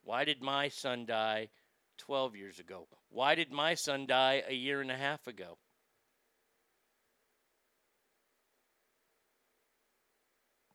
Why 0.03 0.23
did 0.23 0.41
my 0.41 0.69
son 0.69 1.05
die 1.05 1.49
12 1.97 2.35
years 2.35 2.59
ago? 2.59 2.87
Why 3.09 3.35
did 3.35 3.51
my 3.51 3.73
son 3.73 4.05
die 4.05 4.43
a 4.47 4.53
year 4.53 4.81
and 4.81 4.91
a 4.91 4.97
half 4.97 5.27
ago? 5.27 5.57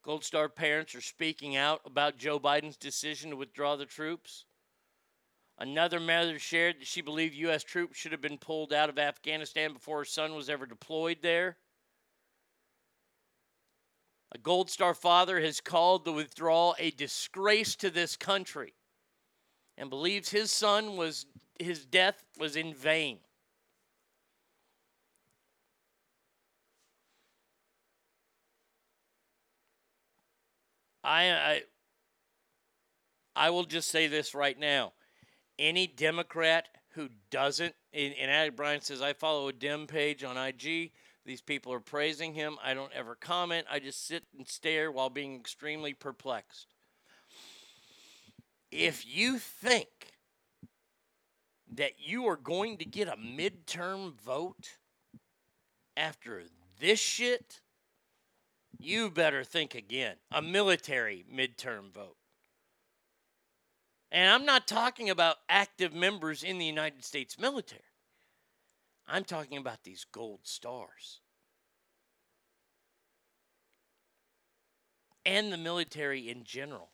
Gold 0.02 0.24
Star 0.24 0.48
parents 0.48 0.94
are 0.94 1.02
speaking 1.02 1.56
out 1.56 1.82
about 1.84 2.16
Joe 2.16 2.40
Biden's 2.40 2.76
decision 2.76 3.30
to 3.30 3.36
withdraw 3.36 3.76
the 3.76 3.84
troops. 3.84 4.46
Another 5.58 6.00
mother 6.00 6.38
shared 6.38 6.80
that 6.80 6.86
she 6.86 7.02
believed 7.02 7.34
U.S. 7.34 7.62
troops 7.62 7.98
should 7.98 8.12
have 8.12 8.22
been 8.22 8.38
pulled 8.38 8.72
out 8.72 8.88
of 8.88 8.98
Afghanistan 8.98 9.74
before 9.74 9.98
her 9.98 10.04
son 10.06 10.34
was 10.34 10.48
ever 10.48 10.64
deployed 10.64 11.18
there. 11.20 11.58
A 14.32 14.38
Gold 14.38 14.70
Star 14.70 14.94
father 14.94 15.40
has 15.40 15.60
called 15.60 16.04
the 16.04 16.12
withdrawal 16.12 16.76
a 16.78 16.90
disgrace 16.90 17.74
to 17.76 17.90
this 17.90 18.16
country 18.16 18.74
and 19.76 19.90
believes 19.90 20.30
his 20.30 20.52
son 20.52 20.96
was 20.96 21.26
his 21.58 21.84
death 21.84 22.22
was 22.38 22.56
in 22.56 22.74
vain. 22.74 23.18
I, 31.02 31.30
I 31.30 31.62
I 33.34 33.50
will 33.50 33.64
just 33.64 33.88
say 33.88 34.06
this 34.06 34.34
right 34.34 34.58
now. 34.58 34.92
Any 35.58 35.86
Democrat 35.86 36.68
who 36.90 37.08
doesn't. 37.30 37.74
And, 37.92 38.14
and 38.20 38.30
Addy 38.30 38.50
Bryant 38.50 38.84
says, 38.84 39.02
I 39.02 39.12
follow 39.12 39.48
a 39.48 39.52
dim 39.52 39.86
page 39.86 40.24
on 40.24 40.36
IG. 40.36 40.92
These 41.30 41.40
people 41.40 41.72
are 41.72 41.78
praising 41.78 42.34
him. 42.34 42.58
I 42.60 42.74
don't 42.74 42.90
ever 42.92 43.14
comment. 43.14 43.68
I 43.70 43.78
just 43.78 44.04
sit 44.04 44.24
and 44.36 44.48
stare 44.48 44.90
while 44.90 45.10
being 45.10 45.36
extremely 45.36 45.94
perplexed. 45.94 46.74
If 48.72 49.06
you 49.06 49.38
think 49.38 49.86
that 51.72 51.92
you 52.00 52.26
are 52.26 52.36
going 52.36 52.78
to 52.78 52.84
get 52.84 53.06
a 53.06 53.12
midterm 53.12 54.20
vote 54.20 54.70
after 55.96 56.42
this 56.80 56.98
shit, 56.98 57.60
you 58.76 59.08
better 59.08 59.44
think 59.44 59.76
again. 59.76 60.16
A 60.32 60.42
military 60.42 61.24
midterm 61.32 61.92
vote. 61.92 62.16
And 64.10 64.28
I'm 64.32 64.44
not 64.44 64.66
talking 64.66 65.10
about 65.10 65.36
active 65.48 65.94
members 65.94 66.42
in 66.42 66.58
the 66.58 66.66
United 66.66 67.04
States 67.04 67.38
military. 67.38 67.82
I'm 69.10 69.24
talking 69.24 69.58
about 69.58 69.82
these 69.82 70.06
gold 70.10 70.40
stars. 70.44 71.20
And 75.26 75.52
the 75.52 75.58
military 75.58 76.28
in 76.28 76.44
general. 76.44 76.90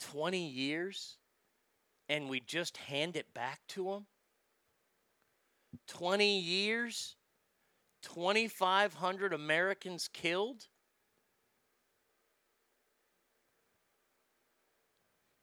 20 0.00 0.48
years 0.48 1.18
and 2.10 2.28
we 2.28 2.40
just 2.40 2.76
hand 2.76 3.14
it 3.14 3.32
back 3.32 3.60
to 3.68 3.84
them? 3.84 4.06
20 5.86 6.40
years? 6.40 7.14
2,500 8.02 9.32
Americans 9.32 10.08
killed? 10.12 10.66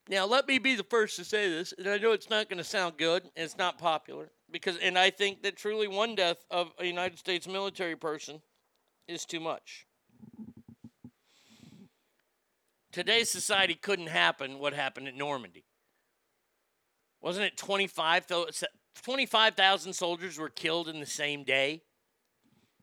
Now, 0.10 0.26
let 0.26 0.48
me 0.48 0.58
be 0.58 0.76
the 0.76 0.84
first 0.84 1.16
to 1.18 1.24
say 1.24 1.50
this, 1.50 1.74
and 1.78 1.88
I 1.88 1.98
know 1.98 2.12
it's 2.12 2.30
not 2.30 2.50
going 2.50 2.58
to 2.58 2.64
sound 2.64 2.98
good, 2.98 3.24
and 3.24 3.46
it's 3.46 3.58
not 3.58 3.78
popular, 3.78 4.32
because, 4.52 4.78
and 4.78 4.98
I 4.98 5.10
think 5.10 5.44
that 5.44 5.58
truly 5.58 5.88
one 5.88 6.16
death 6.16 6.46
of 6.50 6.72
a 6.80 6.86
United 6.86 7.20
States 7.20 7.48
military 7.48 7.96
person 7.96 8.42
is 9.08 9.26
too 9.26 9.40
much. 9.40 9.86
Today's 12.92 13.30
society 13.30 13.76
couldn't 13.76 14.08
happen 14.08 14.60
what 14.60 14.74
happened 14.74 15.08
at 15.08 15.16
Normandy. 15.16 15.66
Wasn't 17.22 17.46
it 17.46 17.58
25,000 17.58 18.68
25, 19.04 19.54
soldiers 19.96 20.38
were 20.38 20.50
killed 20.50 20.88
in 20.88 21.00
the 21.00 21.06
same 21.06 21.44
day? 21.44 21.84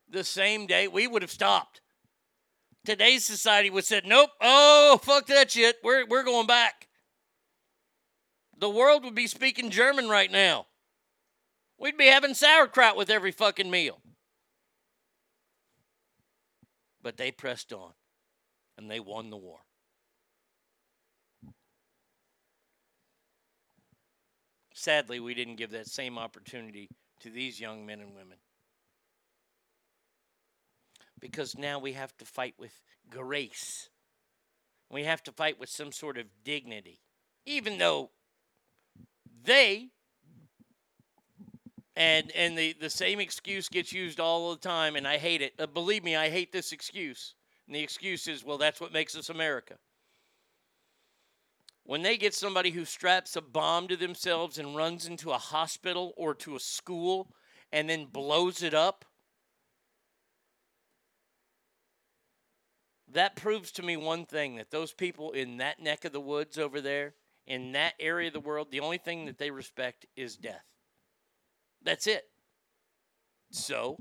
The 0.09 0.25
same 0.25 0.67
day, 0.67 0.87
we 0.87 1.07
would 1.07 1.23
have 1.23 1.31
stopped. 1.31 1.81
Today's 2.85 3.25
society 3.25 3.71
would 3.71 3.81
have 3.81 3.87
said, 3.87 4.07
nope, 4.07 4.31
oh, 4.41 5.01
fuck 5.03 5.27
that 5.27 5.51
shit. 5.51 5.77
We're, 5.83 6.07
we're 6.07 6.23
going 6.23 6.47
back. 6.47 6.89
The 8.59 8.71
world 8.71 9.05
would 9.05 9.15
be 9.15 9.27
speaking 9.27 9.71
German 9.71 10.09
right 10.09 10.31
now. 10.31 10.67
We'd 11.79 11.99
be 11.99 12.07
having 12.07 12.35
sauerkraut 12.35 12.97
with 12.97 13.11
every 13.11 13.33
fucking 13.33 13.71
meal. 13.71 14.01
But 17.03 17.17
they 17.17 17.31
pressed 17.31 17.73
on 17.73 17.93
and 18.79 18.91
they 18.91 19.01
won 19.01 19.31
the 19.31 19.37
war. 19.37 19.61
Sadly, 24.73 25.21
we 25.21 25.35
didn't 25.35 25.57
give 25.57 25.71
that 25.71 25.87
same 25.87 26.19
opportunity 26.19 26.89
to 27.21 27.31
these 27.31 27.61
young 27.61 27.87
men 27.87 28.01
and 28.01 28.15
women. 28.15 28.39
Because 31.21 31.57
now 31.57 31.79
we 31.79 31.93
have 31.93 32.17
to 32.19 32.25
fight 32.25 32.55
with 32.59 32.83
grace. 33.09 33.89
We 34.91 35.05
have 35.05 35.23
to 35.25 35.33
fight 35.33 35.59
with 35.59 35.69
some 35.69 35.93
sort 35.93 36.19
of 36.19 36.27
dignity. 36.45 37.01
Even 37.47 37.79
though 37.79 38.11
they 39.45 39.91
and 41.97 42.31
and 42.33 42.59
the, 42.59 42.75
the 42.81 42.91
same 42.91 43.21
excuse 43.21 43.69
gets 43.69 43.93
used 43.93 44.19
all 44.19 44.51
the 44.51 44.61
time 44.61 44.97
and 44.97 45.07
I 45.07 45.19
hate 45.19 45.43
it. 45.43 45.55
Uh, 45.59 45.67
believe 45.67 46.03
me, 46.03 46.17
I 46.17 46.29
hate 46.29 46.53
this 46.53 46.73
excuse. 46.73 47.35
And 47.67 47.75
the 47.75 47.83
excuse 47.83 48.27
is, 48.27 48.45
well, 48.45 48.59
that's 48.59 48.81
what 48.81 48.93
makes 48.93 49.17
us 49.17 49.31
America. 49.31 49.77
When 51.85 52.03
they 52.03 52.17
get 52.17 52.35
somebody 52.35 52.71
who 52.71 52.85
straps 52.85 53.37
a 53.37 53.43
bomb 53.43 53.89
to 53.89 53.97
themselves 53.97 54.59
and 54.59 54.75
runs 54.75 55.07
into 55.07 55.33
a 55.33 55.39
hospital 55.39 56.15
or 56.17 56.35
to 56.37 56.57
a 56.57 56.61
school 56.61 57.29
and 57.73 57.89
then 57.89 58.07
blows 58.07 58.63
it 58.63 58.75
up, 58.75 59.05
that 63.13 63.37
proves 63.37 63.71
to 63.73 63.83
me 63.83 63.97
one 63.97 64.25
thing 64.25 64.57
that 64.57 64.71
those 64.71 64.93
people 64.93 65.33
in 65.33 65.59
that 65.59 65.81
neck 65.81 66.05
of 66.05 66.13
the 66.13 66.21
woods 66.21 66.59
over 66.59 66.81
there, 66.81 67.15
in 67.47 67.73
that 67.73 67.95
area 68.01 68.29
of 68.29 68.35
the 68.35 68.41
world, 68.41 68.69
the 68.71 68.81
only 68.81 68.99
thing 68.99 69.27
that 69.27 69.39
they 69.39 69.51
respect 69.51 70.07
is 70.17 70.37
death. 70.37 70.65
That's 71.85 72.07
it. 72.07 72.25
So, 73.51 73.99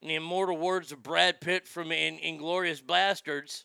in 0.00 0.08
the 0.08 0.14
immortal 0.14 0.56
words 0.56 0.92
of 0.92 1.02
Brad 1.02 1.40
Pitt 1.40 1.66
from 1.66 1.92
in 1.92 2.18
Inglourious 2.18 2.82
Basterds, 2.82 3.64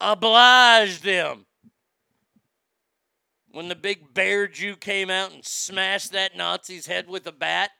oblige 0.00 1.00
them 1.00 1.46
when 3.50 3.68
the 3.68 3.76
big 3.76 4.14
bear 4.14 4.48
Jew 4.48 4.76
came 4.76 5.10
out 5.10 5.32
and 5.32 5.44
smashed 5.44 6.12
that 6.12 6.36
Nazi's 6.36 6.86
head 6.86 7.08
with 7.08 7.26
a 7.26 7.32
bat? 7.32 7.70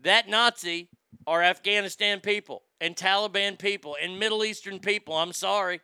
That 0.00 0.28
Nazi 0.28 0.90
are 1.26 1.42
Afghanistan 1.42 2.20
people 2.20 2.62
and 2.80 2.94
Taliban 2.94 3.58
people 3.58 3.96
and 4.00 4.18
Middle 4.18 4.44
Eastern 4.44 4.78
people. 4.78 5.14
I'm 5.14 5.32
sorry. 5.32 5.80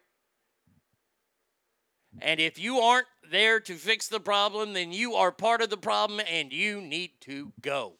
And 2.20 2.40
if 2.40 2.58
you 2.58 2.78
aren't 2.78 3.06
there 3.30 3.58
to 3.60 3.74
fix 3.74 4.08
the 4.08 4.20
problem, 4.20 4.74
then 4.74 4.92
you 4.92 5.14
are 5.14 5.32
part 5.32 5.62
of 5.62 5.70
the 5.70 5.76
problem 5.76 6.20
and 6.28 6.52
you 6.52 6.80
need 6.80 7.12
to 7.22 7.52
go. 7.60 7.94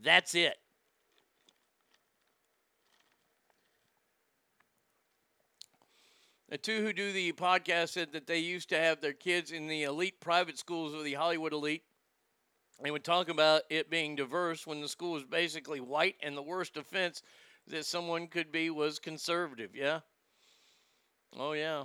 That's 0.00 0.34
it. 0.34 0.58
The 6.48 6.58
two 6.58 6.82
who 6.82 6.92
do 6.92 7.12
the 7.12 7.32
podcast 7.32 7.90
said 7.90 8.12
that 8.12 8.26
they 8.26 8.38
used 8.38 8.68
to 8.68 8.78
have 8.78 9.00
their 9.00 9.14
kids 9.14 9.52
in 9.52 9.68
the 9.68 9.84
elite 9.84 10.20
private 10.20 10.58
schools 10.58 10.92
of 10.92 11.02
the 11.02 11.14
Hollywood 11.14 11.54
elite. 11.54 11.84
They 12.82 12.90
would 12.90 13.04
talk 13.04 13.28
about 13.28 13.62
it 13.70 13.88
being 13.88 14.16
diverse 14.16 14.66
when 14.66 14.80
the 14.82 14.88
school 14.88 15.12
was 15.12 15.24
basically 15.24 15.80
white, 15.80 16.16
and 16.22 16.36
the 16.36 16.42
worst 16.42 16.76
offense 16.76 17.22
that 17.68 17.86
someone 17.86 18.26
could 18.28 18.52
be 18.52 18.70
was 18.70 18.98
conservative. 18.98 19.74
Yeah? 19.74 20.00
Oh, 21.38 21.52
yeah. 21.52 21.84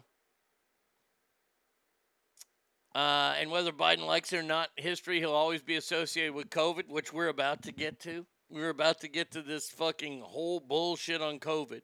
Uh, 2.94 3.36
and 3.40 3.52
whether 3.52 3.72
Biden 3.72 4.06
likes 4.06 4.34
it 4.34 4.38
or 4.38 4.44
not, 4.44 4.70
history, 4.76 5.20
he'll 5.20 5.32
always 5.32 5.62
be 5.62 5.76
associated 5.76 6.34
with 6.34 6.50
COVID, 6.50 6.90
which 6.90 7.14
we're 7.14 7.28
about 7.28 7.62
to 7.64 7.72
get 7.72 8.00
to. 8.02 8.26
We're 8.50 8.70
about 8.70 9.02
to 9.02 9.08
get 9.08 9.32
to 9.32 9.42
this 9.42 9.70
fucking 9.70 10.22
whole 10.22 10.60
bullshit 10.60 11.22
on 11.22 11.40
COVID. 11.40 11.82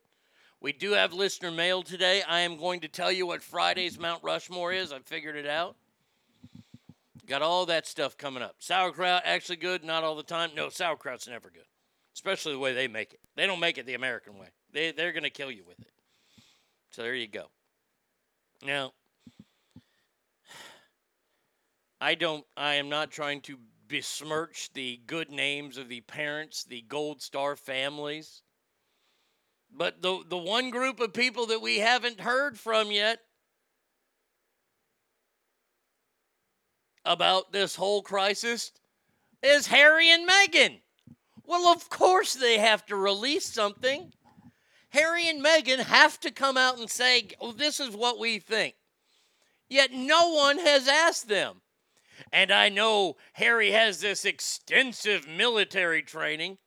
We 0.59 0.73
do 0.73 0.93
have 0.93 1.13
listener 1.13 1.51
mail 1.51 1.83
today. 1.83 2.23
I 2.27 2.39
am 2.39 2.57
going 2.57 2.79
to 2.79 2.87
tell 2.87 3.11
you 3.11 3.27
what 3.27 3.43
Friday's 3.43 3.99
Mount 3.99 4.23
Rushmore 4.23 4.73
is. 4.73 4.91
I 4.91 4.99
figured 4.99 5.35
it 5.35 5.45
out. 5.45 5.75
Got 7.27 7.41
all 7.41 7.65
that 7.67 7.85
stuff 7.85 8.17
coming 8.17 8.41
up. 8.41 8.55
Sauerkraut, 8.59 9.21
actually 9.23 9.57
good, 9.57 9.83
not 9.83 10.03
all 10.03 10.15
the 10.15 10.23
time. 10.23 10.51
No, 10.55 10.69
sauerkraut's 10.69 11.27
never 11.27 11.49
good, 11.49 11.67
especially 12.15 12.53
the 12.53 12.59
way 12.59 12.73
they 12.73 12.87
make 12.87 13.13
it. 13.13 13.19
They 13.35 13.45
don't 13.45 13.59
make 13.59 13.77
it 13.77 13.85
the 13.85 13.93
American 13.93 14.39
way, 14.39 14.47
they, 14.71 14.91
they're 14.91 15.13
going 15.13 15.23
to 15.23 15.29
kill 15.29 15.51
you 15.51 15.63
with 15.67 15.79
it. 15.79 15.92
So 16.93 17.01
there 17.01 17.15
you 17.15 17.27
go. 17.27 17.47
Now, 18.63 18.93
I 21.99 22.15
don't, 22.15 22.45
I 22.55 22.75
am 22.75 22.89
not 22.89 23.11
trying 23.11 23.41
to 23.41 23.57
besmirch 23.87 24.71
the 24.73 25.01
good 25.05 25.29
names 25.29 25.77
of 25.77 25.89
the 25.89 26.01
parents, 26.01 26.63
the 26.63 26.81
Gold 26.81 27.21
Star 27.21 27.55
families 27.55 28.43
but 29.75 30.01
the, 30.01 30.23
the 30.27 30.37
one 30.37 30.69
group 30.69 30.99
of 30.99 31.13
people 31.13 31.47
that 31.47 31.61
we 31.61 31.79
haven't 31.79 32.19
heard 32.19 32.59
from 32.59 32.91
yet 32.91 33.19
about 37.05 37.51
this 37.51 37.75
whole 37.75 38.01
crisis 38.01 38.71
is 39.41 39.67
Harry 39.67 40.09
and 40.09 40.29
Meghan. 40.29 40.79
Well, 41.45 41.67
of 41.67 41.89
course 41.89 42.35
they 42.35 42.59
have 42.59 42.85
to 42.85 42.95
release 42.95 43.45
something. 43.45 44.13
Harry 44.93 45.27
and 45.27 45.43
Meghan 45.43 45.79
have 45.79 46.19
to 46.19 46.29
come 46.29 46.55
out 46.55 46.77
and 46.77 46.87
say, 46.87 47.27
oh, 47.41 47.51
this 47.51 47.79
is 47.79 47.95
what 47.95 48.19
we 48.19 48.37
think. 48.37 48.75
Yet 49.67 49.91
no 49.91 50.29
one 50.29 50.59
has 50.59 50.87
asked 50.87 51.27
them. 51.27 51.61
And 52.31 52.51
I 52.51 52.69
know 52.69 53.15
Harry 53.33 53.71
has 53.71 54.01
this 54.01 54.23
extensive 54.23 55.27
military 55.27 56.03
training. 56.03 56.59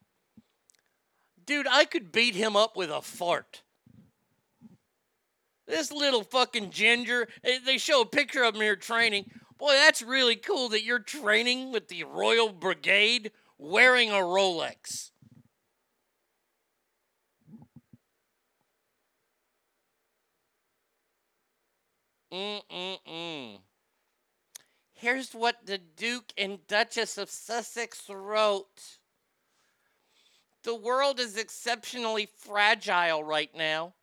Dude, 1.44 1.68
I 1.70 1.84
could 1.84 2.10
beat 2.10 2.34
him 2.34 2.56
up 2.56 2.76
with 2.76 2.90
a 2.90 3.00
fart. 3.00 3.62
This 5.68 5.92
little 5.92 6.24
fucking 6.24 6.70
ginger, 6.70 7.28
eh, 7.44 7.60
they 7.64 7.78
show 7.78 8.00
a 8.00 8.06
picture 8.06 8.42
of 8.42 8.56
him 8.56 8.60
here 8.60 8.74
training. 8.74 9.30
Boy, 9.56 9.72
that's 9.72 10.02
really 10.02 10.36
cool 10.36 10.68
that 10.70 10.82
you're 10.82 10.98
training 10.98 11.70
with 11.70 11.86
the 11.86 12.02
Royal 12.02 12.52
Brigade 12.52 13.30
wearing 13.56 14.10
a 14.10 14.14
Rolex. 14.14 15.12
Mm-mm-mm. 22.32 23.58
Here's 24.94 25.32
what 25.32 25.66
the 25.66 25.78
Duke 25.78 26.32
and 26.38 26.66
Duchess 26.66 27.18
of 27.18 27.30
Sussex 27.30 28.02
wrote 28.08 28.98
The 30.62 30.74
world 30.74 31.20
is 31.20 31.36
exceptionally 31.36 32.28
fragile 32.38 33.22
right 33.22 33.54
now. 33.54 33.94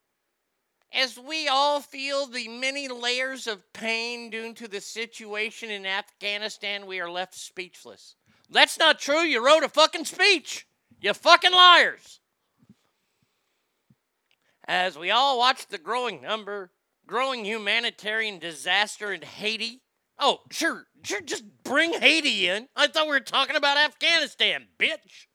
As 0.93 1.17
we 1.17 1.47
all 1.47 1.81
feel 1.81 2.27
the 2.27 2.47
many 2.47 2.87
layers 2.87 3.47
of 3.47 3.73
pain 3.73 4.29
due 4.29 4.53
to 4.53 4.67
the 4.67 4.79
situation 4.79 5.71
in 5.71 5.87
Afghanistan, 5.87 6.85
we 6.85 6.99
are 6.99 7.09
left 7.09 7.33
speechless. 7.33 8.15
That's 8.49 8.77
not 8.77 8.99
true. 8.99 9.21
You 9.21 9.43
wrote 9.43 9.63
a 9.63 9.69
fucking 9.69 10.05
speech. 10.05 10.67
You 11.01 11.13
fucking 11.15 11.51
liars. 11.51 12.19
As 14.65 14.97
we 14.97 15.09
all 15.09 15.39
watch 15.39 15.67
the 15.67 15.79
growing 15.79 16.21
number, 16.21 16.69
growing 17.07 17.45
humanitarian 17.45 18.39
disaster 18.39 19.11
in 19.11 19.21
Haiti. 19.21 19.81
Oh, 20.19 20.39
sure, 20.51 20.85
sure, 21.03 21.21
just 21.21 21.43
bring 21.63 21.93
Haiti 21.93 22.47
in. 22.47 22.67
I 22.75 22.87
thought 22.87 23.07
we 23.07 23.11
were 23.11 23.19
talking 23.19 23.55
about 23.55 23.77
Afghanistan, 23.77 24.67
bitch. 24.77 25.27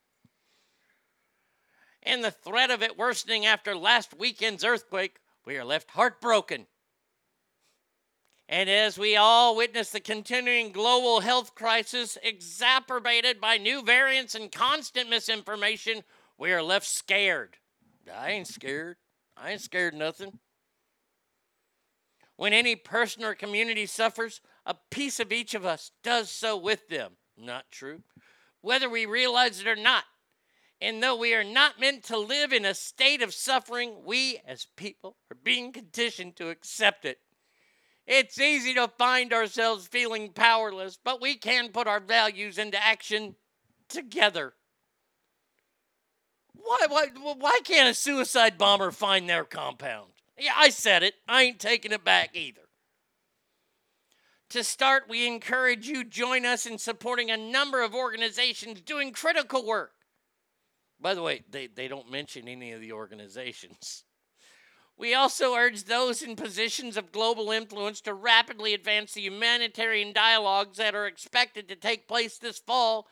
And 2.03 2.25
the 2.25 2.31
threat 2.31 2.71
of 2.71 2.83
it 2.83 2.97
worsening 2.97 3.45
after 3.45 3.75
last 3.75 4.19
weekend's 4.19 4.65
earthquake, 4.65 5.19
we 5.45 5.57
are 5.57 5.65
left 5.65 5.91
heartbroken. 5.91 6.67
And 8.49 8.71
as 8.71 8.97
we 8.97 9.15
all 9.17 9.57
witness 9.57 9.91
the 9.91 10.01
continuing 10.01 10.73
global 10.73 11.21
health 11.21 11.55
crisis 11.55 12.17
exacerbated 12.23 13.41
by 13.41 13.59
new 13.59 13.83
variants 13.83 14.35
and 14.35 14.51
constant 14.51 15.11
misinformation, 15.11 16.03
we 16.39 16.53
are 16.53 16.63
left 16.63 16.87
scared. 16.87 17.59
I 18.15 18.31
ain't 18.31 18.47
scared. 18.47 18.97
I 19.37 19.51
ain't 19.51 19.61
scared 19.61 19.93
nothing. 19.93 20.39
When 22.39 22.53
any 22.53 22.77
person 22.77 23.25
or 23.25 23.35
community 23.35 23.85
suffers, 23.85 24.41
a 24.65 24.77
piece 24.93 25.19
of 25.19 25.33
each 25.33 25.55
of 25.55 25.67
us 25.67 25.91
does 26.05 26.31
so 26.31 26.57
with 26.57 26.87
them. 26.87 27.15
Not 27.37 27.65
true. 27.73 28.05
Whether 28.61 28.89
we 28.89 29.07
realize 29.07 29.61
it 29.61 29.67
or 29.67 29.75
not. 29.75 30.05
And 30.81 31.03
though 31.03 31.17
we 31.17 31.35
are 31.35 31.43
not 31.43 31.81
meant 31.81 32.05
to 32.05 32.17
live 32.17 32.53
in 32.53 32.65
a 32.65 32.75
state 32.75 33.23
of 33.23 33.35
suffering, 33.35 34.05
we 34.05 34.41
as 34.47 34.69
people 34.77 35.17
are 35.33 35.37
being 35.43 35.73
conditioned 35.73 36.37
to 36.37 36.51
accept 36.51 37.05
it. 37.05 37.19
It's 38.07 38.41
easy 38.41 38.73
to 38.75 38.87
find 38.87 39.33
ourselves 39.33 39.89
feeling 39.89 40.31
powerless, 40.33 40.97
but 41.03 41.21
we 41.21 41.35
can 41.35 41.71
put 41.71 41.89
our 41.89 41.99
values 41.99 42.57
into 42.57 42.81
action 42.81 43.35
together. 43.89 44.53
Why, 46.55 46.87
why, 46.89 47.07
why 47.17 47.59
can't 47.65 47.89
a 47.89 47.95
suicide 47.95 48.59
bomber 48.59 48.93
find 48.93 49.29
their 49.29 49.45
compound? 49.45 50.13
Yeah, 50.39 50.55
I 50.57 50.71
said 50.71 51.03
it. 51.03 51.15
I 51.29 51.43
ain't 51.43 51.59
taking 51.59 51.93
it 51.93 52.05
back 52.05 52.31
either. 52.35 52.63
To 54.51 54.65
start, 54.65 55.05
we 55.09 55.27
encourage 55.27 55.87
you 55.87 56.05
join 56.05 56.47
us 56.47 56.65
in 56.65 56.79
supporting 56.79 57.31
a 57.31 57.37
number 57.37 57.83
of 57.83 57.95
organizations 57.95 58.81
doing 58.81 59.13
critical 59.13 59.67
work. 59.67 59.93
By 61.01 61.15
the 61.15 61.23
way, 61.23 61.45
they, 61.51 61.67
they 61.67 61.87
don't 61.87 62.11
mention 62.11 62.49
any 62.49 62.73
of 62.73 62.81
the 62.81 62.93
organizations. 62.93 64.05
We 65.01 65.15
also 65.15 65.55
urge 65.55 65.85
those 65.85 66.23
in 66.23 66.35
positions 66.35 66.97
of 66.97 67.13
global 67.13 67.53
influence 67.53 68.01
to 68.01 68.13
rapidly 68.13 68.75
advance 68.75 69.13
the 69.13 69.21
humanitarian 69.21 70.13
dialogues 70.13 70.79
that 70.79 70.97
are 70.97 71.07
expected 71.07 71.69
to 71.69 71.77
take 71.77 72.09
place 72.09 72.37
this 72.37 72.59
fall 72.59 73.07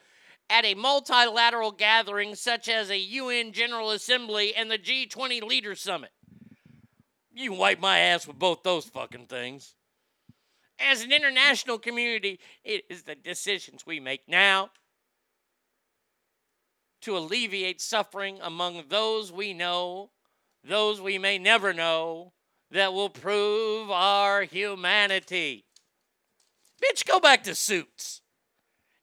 at 0.51 0.64
a 0.64 0.74
multilateral 0.74 1.70
gathering 1.70 2.35
such 2.35 2.68
as 2.68 2.91
a 2.91 2.99
UN 2.99 3.53
General 3.53 3.93
Assembly 3.93 4.53
and 4.53 4.68
the 4.68 4.79
G20 4.79 5.45
Leaders 5.45 5.81
Summit. 5.81 6.11
You 7.37 7.51
can 7.51 7.59
wipe 7.59 7.80
my 7.80 7.99
ass 7.99 8.26
with 8.26 8.39
both 8.39 8.62
those 8.62 8.87
fucking 8.87 9.26
things. 9.26 9.74
As 10.80 11.03
an 11.03 11.12
international 11.12 11.78
community, 11.78 12.41
it 12.64 12.84
is 12.89 13.03
the 13.03 13.14
decisions 13.14 13.84
we 13.84 14.01
make 14.01 14.26
now 14.26 14.70
to 17.03 17.14
alleviate 17.14 17.82
suffering 17.82 18.39
among 18.43 18.84
those 18.89 19.30
we 19.30 19.53
know, 19.53 20.12
those 20.64 20.99
we 20.99 21.18
may 21.18 21.39
never 21.39 21.74
know, 21.74 22.32
that 22.70 22.95
will 22.95 23.11
prove 23.11 23.91
our 23.91 24.45
humanity. 24.45 25.66
Bitch, 26.82 27.05
go 27.05 27.20
back 27.20 27.45
to 27.45 27.55
suits. 27.55 28.22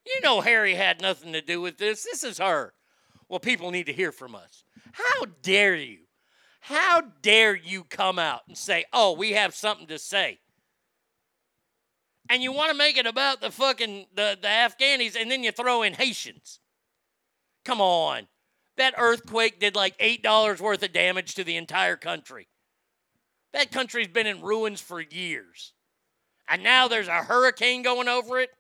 You 0.08 0.22
know 0.22 0.42
Harry 0.42 0.74
had 0.74 1.02
nothing 1.02 1.34
to 1.34 1.42
do 1.42 1.62
with 1.62 1.78
this. 1.78 2.04
This 2.04 2.24
is 2.24 2.40
her. 2.40 2.74
Well, 3.30 3.40
people 3.40 3.70
need 3.70 3.86
to 3.86 3.94
hear 3.94 4.12
from 4.12 4.34
us. 4.34 4.64
How 4.92 5.26
dare 5.44 5.76
you? 5.76 6.03
How 6.68 7.02
dare 7.22 7.54
you 7.54 7.84
come 7.84 8.18
out 8.18 8.44
and 8.48 8.58
say, 8.58 8.86
oh, 8.94 9.12
we 9.12 9.34
have 9.34 9.54
something 9.54 9.88
to 9.88 10.00
say? 10.00 10.40
And 12.30 12.42
you 12.42 12.54
want 12.54 12.72
to 12.72 12.78
make 12.78 12.98
it 12.98 13.06
about 13.06 13.42
the 13.42 13.52
fucking 13.52 14.06
the, 14.16 14.38
the 14.42 14.48
Afghanis 14.48 15.18
and 15.20 15.30
then 15.30 15.44
you 15.44 15.52
throw 15.52 15.82
in 15.82 15.94
Haitians. 15.94 16.62
Come 17.66 17.82
on. 17.82 18.30
That 18.78 18.94
earthquake 18.98 19.60
did 19.60 19.76
like 19.76 19.98
$8 19.98 20.62
worth 20.62 20.82
of 20.84 20.94
damage 20.94 21.36
to 21.36 21.44
the 21.44 21.58
entire 21.58 21.98
country. 21.98 22.48
That 23.52 23.70
country's 23.70 24.08
been 24.08 24.26
in 24.26 24.42
ruins 24.42 24.80
for 24.80 25.02
years. 25.02 25.74
And 26.48 26.64
now 26.64 26.88
there's 26.88 27.10
a 27.10 27.24
hurricane 27.24 27.82
going 27.82 28.08
over 28.08 28.40
it. 28.40 28.52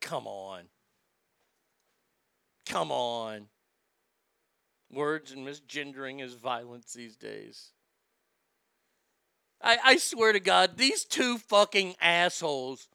Come 0.00 0.26
on. 0.26 0.62
Come 2.66 2.90
on. 2.90 3.46
Words 4.90 5.32
and 5.32 5.46
misgendering 5.46 6.22
is 6.22 6.34
violence 6.34 6.92
these 6.92 7.16
days. 7.16 7.70
I, 9.62 9.78
I 9.84 9.96
swear 9.96 10.32
to 10.32 10.40
God, 10.40 10.76
these 10.76 11.04
two 11.04 11.38
fucking 11.38 11.96
assholes. 12.00 12.88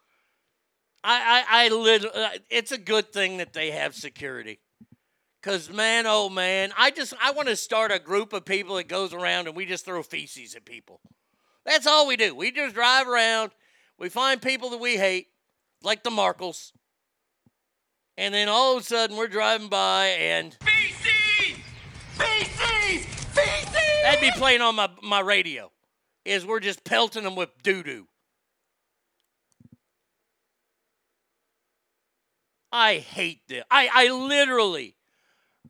I, 1.04 1.44
I, 1.50 1.66
I 1.66 2.08
uh, 2.08 2.30
it's 2.50 2.72
a 2.72 2.78
good 2.78 3.12
thing 3.12 3.38
that 3.38 3.54
they 3.54 3.72
have 3.72 3.96
security. 3.96 4.60
Cause 5.42 5.70
man, 5.72 6.04
oh 6.06 6.30
man, 6.30 6.74
I 6.78 6.92
just 6.92 7.14
I 7.22 7.32
want 7.32 7.48
to 7.48 7.56
start 7.56 7.94
a 7.94 8.00
group 8.00 8.34
of 8.34 8.44
people 8.44 8.76
that 8.76 8.90
goes 8.90 9.14
around 9.14 9.48
and 9.48 9.56
we 9.56 9.66
just 9.66 9.86
throw 9.86 10.04
feces 10.04 10.54
at 10.54 10.66
people. 10.66 11.00
That's 11.66 11.88
all 11.88 12.08
we 12.08 12.18
do. 12.18 12.36
We 12.36 12.52
just 12.52 12.76
drive 12.76 13.08
around, 13.08 13.52
we 13.98 14.10
find 14.10 14.42
people 14.42 14.70
that 14.72 14.82
we 14.82 14.98
hate, 14.98 15.28
like 15.82 16.04
the 16.04 16.10
Markles, 16.10 16.74
and 18.20 18.34
then 18.34 18.50
all 18.50 18.76
of 18.76 18.84
a 18.84 18.86
sudden 18.86 19.16
we're 19.16 19.30
driving 19.30 19.70
by 19.70 20.08
and 20.08 20.56
Feces! 20.62 21.58
Feces! 22.12 23.06
Feces! 23.06 23.74
that'd 24.04 24.20
be 24.20 24.32
playing 24.32 24.62
on 24.62 24.76
my, 24.76 24.90
my 25.02 25.22
radio. 25.22 25.72
Is 26.26 26.46
we're 26.46 26.60
just 26.60 26.84
pelting 26.84 27.24
them 27.24 27.36
with 27.36 27.50
doo 27.64 27.82
doo. 27.82 28.08
I 32.72 32.98
hate 32.98 33.48
this. 33.48 33.64
I, 33.72 33.90
I 33.92 34.12
literally, 34.12 34.96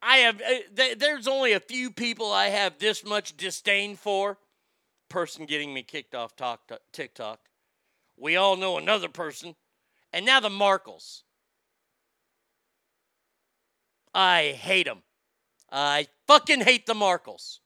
I 0.02 0.18
have, 0.18 0.42
uh, 0.42 0.56
th- 0.76 0.98
there's 0.98 1.28
only 1.28 1.54
a 1.54 1.60
few 1.60 1.92
people 1.92 2.32
I 2.32 2.48
have 2.48 2.80
this 2.80 3.06
much 3.06 3.38
disdain 3.38 3.96
for. 3.96 4.38
Person 5.08 5.46
getting 5.46 5.74
me 5.74 5.84
kicked 5.84 6.14
off 6.14 6.36
talk, 6.36 6.70
TikTok. 6.92 7.40
We 8.18 8.36
all 8.36 8.58
know 8.58 8.78
another 8.78 9.08
person. 9.08 9.56
And 10.12 10.26
now 10.26 10.40
the 10.40 10.50
Markles. 10.50 11.22
I 14.14 14.58
hate 14.60 14.86
them. 14.86 15.04
I 15.72 16.08
fucking 16.28 16.62
hate 16.62 16.86
the 16.86 16.94
Markles. 16.94 17.60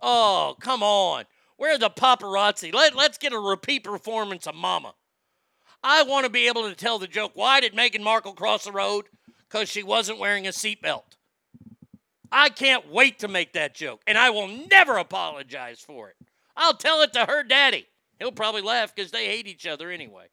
Oh, 0.00 0.56
come 0.60 0.82
on. 0.82 1.24
Where 1.56 1.76
the 1.76 1.90
paparazzi? 1.90 2.72
Let, 2.72 2.94
let's 2.94 3.18
get 3.18 3.32
a 3.32 3.38
repeat 3.38 3.84
performance 3.84 4.46
of 4.46 4.54
Mama. 4.54 4.94
I 5.82 6.02
want 6.04 6.24
to 6.24 6.30
be 6.30 6.46
able 6.46 6.68
to 6.68 6.74
tell 6.74 6.98
the 6.98 7.06
joke. 7.06 7.32
Why 7.34 7.60
did 7.60 7.74
Meghan 7.74 8.02
Markle 8.02 8.32
cross 8.32 8.64
the 8.64 8.72
road? 8.72 9.06
Because 9.48 9.68
she 9.68 9.82
wasn't 9.82 10.18
wearing 10.18 10.46
a 10.46 10.50
seatbelt. 10.50 11.02
I 12.30 12.48
can't 12.50 12.90
wait 12.92 13.20
to 13.20 13.28
make 13.28 13.54
that 13.54 13.74
joke, 13.74 14.02
and 14.06 14.18
I 14.18 14.30
will 14.30 14.48
never 14.48 14.98
apologize 14.98 15.80
for 15.80 16.10
it. 16.10 16.16
I'll 16.56 16.74
tell 16.74 17.00
it 17.00 17.12
to 17.14 17.24
her 17.24 17.42
daddy. 17.42 17.86
He'll 18.18 18.32
probably 18.32 18.62
laugh 18.62 18.94
because 18.94 19.10
they 19.10 19.26
hate 19.26 19.46
each 19.46 19.66
other 19.66 19.90
anyway. 19.90 20.26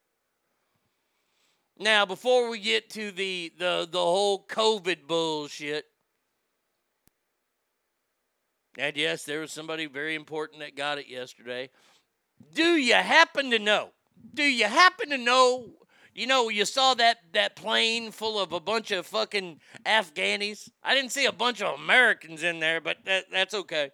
Now, 1.78 2.06
before 2.06 2.50
we 2.50 2.60
get 2.60 2.90
to 2.92 3.12
the 3.12 3.52
the 3.58 3.88
the 3.90 4.00
whole 4.00 4.46
COVID 4.46 5.08
bullshit, 5.08 5.86
and 8.78 8.96
yes, 8.96 9.24
there 9.24 9.42
was 9.42 9.52
somebody 9.52 9.86
very 9.86 10.16
important 10.16 10.62
that 10.62 10.76
got 10.76 10.98
it 10.98 11.08
yesterday. 11.08 11.70
Do 12.54 12.76
you 12.76 12.96
happen 12.96 13.52
to 13.52 13.60
know? 13.60 13.90
Do 14.34 14.44
you 14.44 14.66
happen 14.66 15.10
to 15.10 15.18
know? 15.18 15.72
You 16.14 16.28
know, 16.28 16.48
you 16.48 16.64
saw 16.64 16.94
that 16.94 17.18
that 17.34 17.58
plane 17.58 18.12
full 18.12 18.40
of 18.40 18.54
a 18.54 18.60
bunch 18.62 18.92
of 18.92 19.06
fucking 19.06 19.60
Afghanis. 19.86 20.70
I 20.82 20.96
didn't 20.96 21.12
see 21.12 21.26
a 21.26 21.34
bunch 21.34 21.62
of 21.62 21.78
Americans 21.78 22.42
in 22.42 22.60
there, 22.62 22.80
but 22.80 22.98
that, 23.04 23.26
that's 23.30 23.54
okay. 23.54 23.92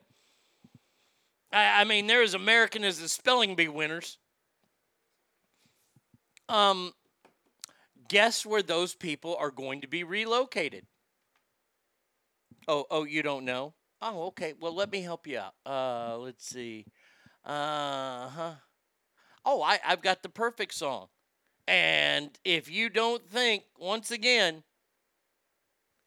I, 1.51 1.81
I 1.81 1.83
mean, 1.83 2.05
they're 2.05 2.21
as 2.21 2.35
American 2.35 2.83
as 2.83 2.99
the 2.99 3.09
spelling 3.09 3.55
bee 3.55 3.69
winners. 3.69 4.19
Um, 6.47 6.93
guess 8.11 8.45
where 8.45 8.61
those 8.61 8.93
people 8.93 9.37
are 9.39 9.51
going 9.51 9.79
to 9.79 9.87
be 9.87 10.03
relocated? 10.03 10.85
Oh, 12.67 12.85
oh, 12.91 13.05
you 13.05 13.23
don't 13.23 13.45
know? 13.45 13.73
Oh, 14.01 14.27
okay. 14.27 14.53
Well, 14.59 14.75
let 14.75 14.91
me 14.91 15.01
help 15.01 15.27
you 15.27 15.39
out. 15.39 15.53
Uh, 15.65 16.17
let's 16.17 16.45
see. 16.45 16.85
Uh 17.45 18.27
huh. 18.27 18.53
Oh, 19.45 19.61
I, 19.63 19.79
I've 19.87 20.01
got 20.01 20.23
the 20.23 20.29
perfect 20.29 20.73
song. 20.73 21.07
And 21.69 22.37
if 22.43 22.69
you 22.69 22.89
don't 22.89 23.25
think, 23.29 23.63
once 23.79 24.11
again, 24.11 24.63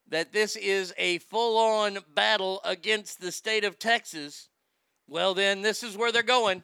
that 0.07 0.31
this 0.31 0.55
is 0.55 0.93
a 0.99 1.17
full 1.17 1.57
on 1.57 1.97
battle 2.13 2.61
against 2.63 3.19
the 3.19 3.31
state 3.31 3.63
of 3.63 3.79
Texas, 3.79 4.49
well, 5.07 5.33
then 5.33 5.63
this 5.63 5.81
is 5.81 5.97
where 5.97 6.11
they're 6.11 6.21
going. 6.21 6.63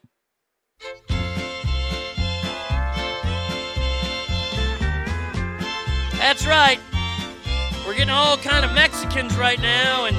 That's 6.21 6.45
right. 6.45 6.79
We're 7.83 7.95
getting 7.95 8.11
all 8.11 8.37
kind 8.37 8.63
of 8.63 8.71
Mexicans 8.73 9.35
right 9.37 9.59
now 9.59 10.05
and 10.05 10.15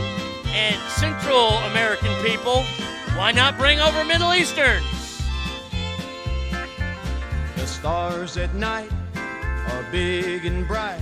and 0.48 0.82
Central 0.90 1.48
American 1.70 2.12
people. 2.24 2.64
Why 3.14 3.30
not 3.30 3.56
bring 3.56 3.78
over 3.78 4.04
Middle 4.04 4.34
Easterns? 4.34 4.84
The 7.54 7.66
stars 7.66 8.36
at 8.36 8.52
night 8.56 8.90
are 9.14 9.86
big 9.92 10.44
and 10.44 10.66
bright. 10.66 11.00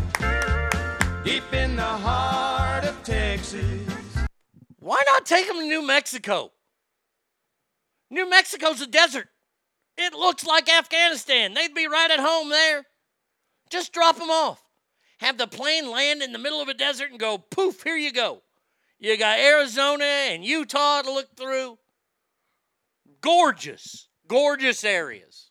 Deep 1.24 1.50
in 1.54 1.76
the 1.76 1.82
heart 1.82 2.84
of 2.84 3.02
Texas. 3.02 3.64
Why 4.80 5.02
not 5.06 5.24
take 5.24 5.46
them 5.46 5.56
to 5.56 5.66
New 5.66 5.84
Mexico? 5.84 6.52
New 8.10 8.28
Mexico's 8.28 8.82
a 8.82 8.86
desert. 8.86 9.28
It 9.96 10.12
looks 10.12 10.44
like 10.44 10.68
Afghanistan. 10.68 11.54
They'd 11.54 11.74
be 11.74 11.88
right 11.88 12.10
at 12.10 12.20
home 12.20 12.50
there. 12.50 12.84
Just 13.70 13.94
drop 13.94 14.16
them 14.16 14.30
off. 14.30 14.62
Have 15.20 15.36
the 15.36 15.46
plane 15.46 15.90
land 15.90 16.22
in 16.22 16.32
the 16.32 16.38
middle 16.38 16.62
of 16.62 16.68
a 16.68 16.74
desert 16.74 17.10
and 17.10 17.20
go 17.20 17.36
poof, 17.36 17.82
here 17.82 17.96
you 17.96 18.10
go. 18.10 18.40
You 18.98 19.18
got 19.18 19.38
Arizona 19.38 20.04
and 20.04 20.42
Utah 20.42 21.02
to 21.02 21.12
look 21.12 21.36
through. 21.36 21.78
Gorgeous, 23.20 24.08
gorgeous 24.26 24.82
areas. 24.82 25.50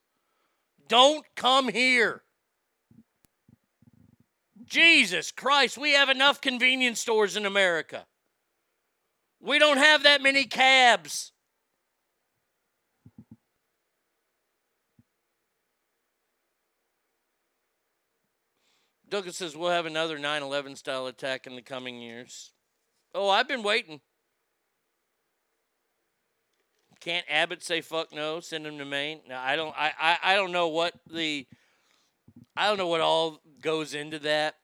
Don't 0.87 1.23
come 1.35 1.67
here. 1.67 2.23
Jesus 4.65 5.31
Christ, 5.31 5.77
we 5.77 5.93
have 5.93 6.09
enough 6.09 6.41
convenience 6.41 6.99
stores 6.99 7.35
in 7.37 7.45
America. 7.45 8.07
We 9.39 9.59
don't 9.59 9.77
have 9.77 10.01
that 10.01 10.23
many 10.23 10.45
cabs. 10.45 11.31
Douglas 19.09 19.37
says 19.37 19.57
we'll 19.57 19.71
have 19.71 19.85
another 19.85 20.19
9 20.19 20.43
11 20.43 20.75
style 20.75 21.07
attack 21.07 21.47
in 21.47 21.55
the 21.55 21.61
coming 21.61 22.01
years. 22.01 22.51
Oh, 23.15 23.29
I've 23.29 23.47
been 23.47 23.63
waiting. 23.63 24.01
Can't 26.99 27.25
Abbott 27.29 27.63
say 27.63 27.81
fuck 27.81 28.13
no? 28.13 28.39
Send 28.39 28.67
him 28.67 28.77
to 28.77 28.85
Maine? 28.85 29.21
No, 29.27 29.37
I 29.37 29.55
don't. 29.55 29.73
I, 29.77 29.91
I, 29.99 30.17
I 30.23 30.35
don't 30.35 30.51
know 30.51 30.67
what 30.67 30.93
the. 31.09 31.47
I 32.55 32.67
don't 32.67 32.77
know 32.77 32.87
what 32.87 33.01
all 33.01 33.41
goes 33.61 33.93
into 33.93 34.19
that. 34.19 34.55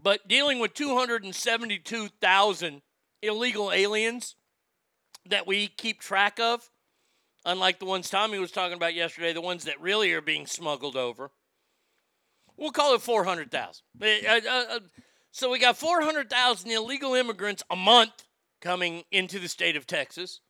But 0.00 0.28
dealing 0.28 0.60
with 0.60 0.74
272,000 0.74 2.82
illegal 3.20 3.72
aliens 3.72 4.36
that 5.26 5.44
we 5.46 5.66
keep 5.66 6.00
track 6.00 6.38
of, 6.38 6.70
unlike 7.44 7.78
the 7.78 7.84
ones 7.84 8.10
Tommy 8.10 8.38
was 8.38 8.50
talking 8.50 8.76
about 8.76 8.94
yesterday, 8.94 9.32
the 9.32 9.40
ones 9.40 9.64
that 9.64 9.80
really 9.80 10.12
are 10.12 10.20
being 10.20 10.46
smuggled 10.46 10.96
over, 10.96 11.30
we'll 12.56 12.72
call 12.72 12.94
it 12.94 13.02
400,000. 13.02 13.82
Uh, 14.00 14.06
uh, 14.06 14.40
uh, 14.48 14.78
So 15.30 15.50
we 15.50 15.58
got 15.58 15.76
400,000 15.76 16.70
illegal 16.70 17.14
immigrants 17.14 17.62
a 17.70 17.76
month 17.76 18.24
coming 18.60 19.04
into 19.10 19.38
the 19.38 19.48
state 19.48 19.76
of 19.76 19.86
Texas. 19.86 20.40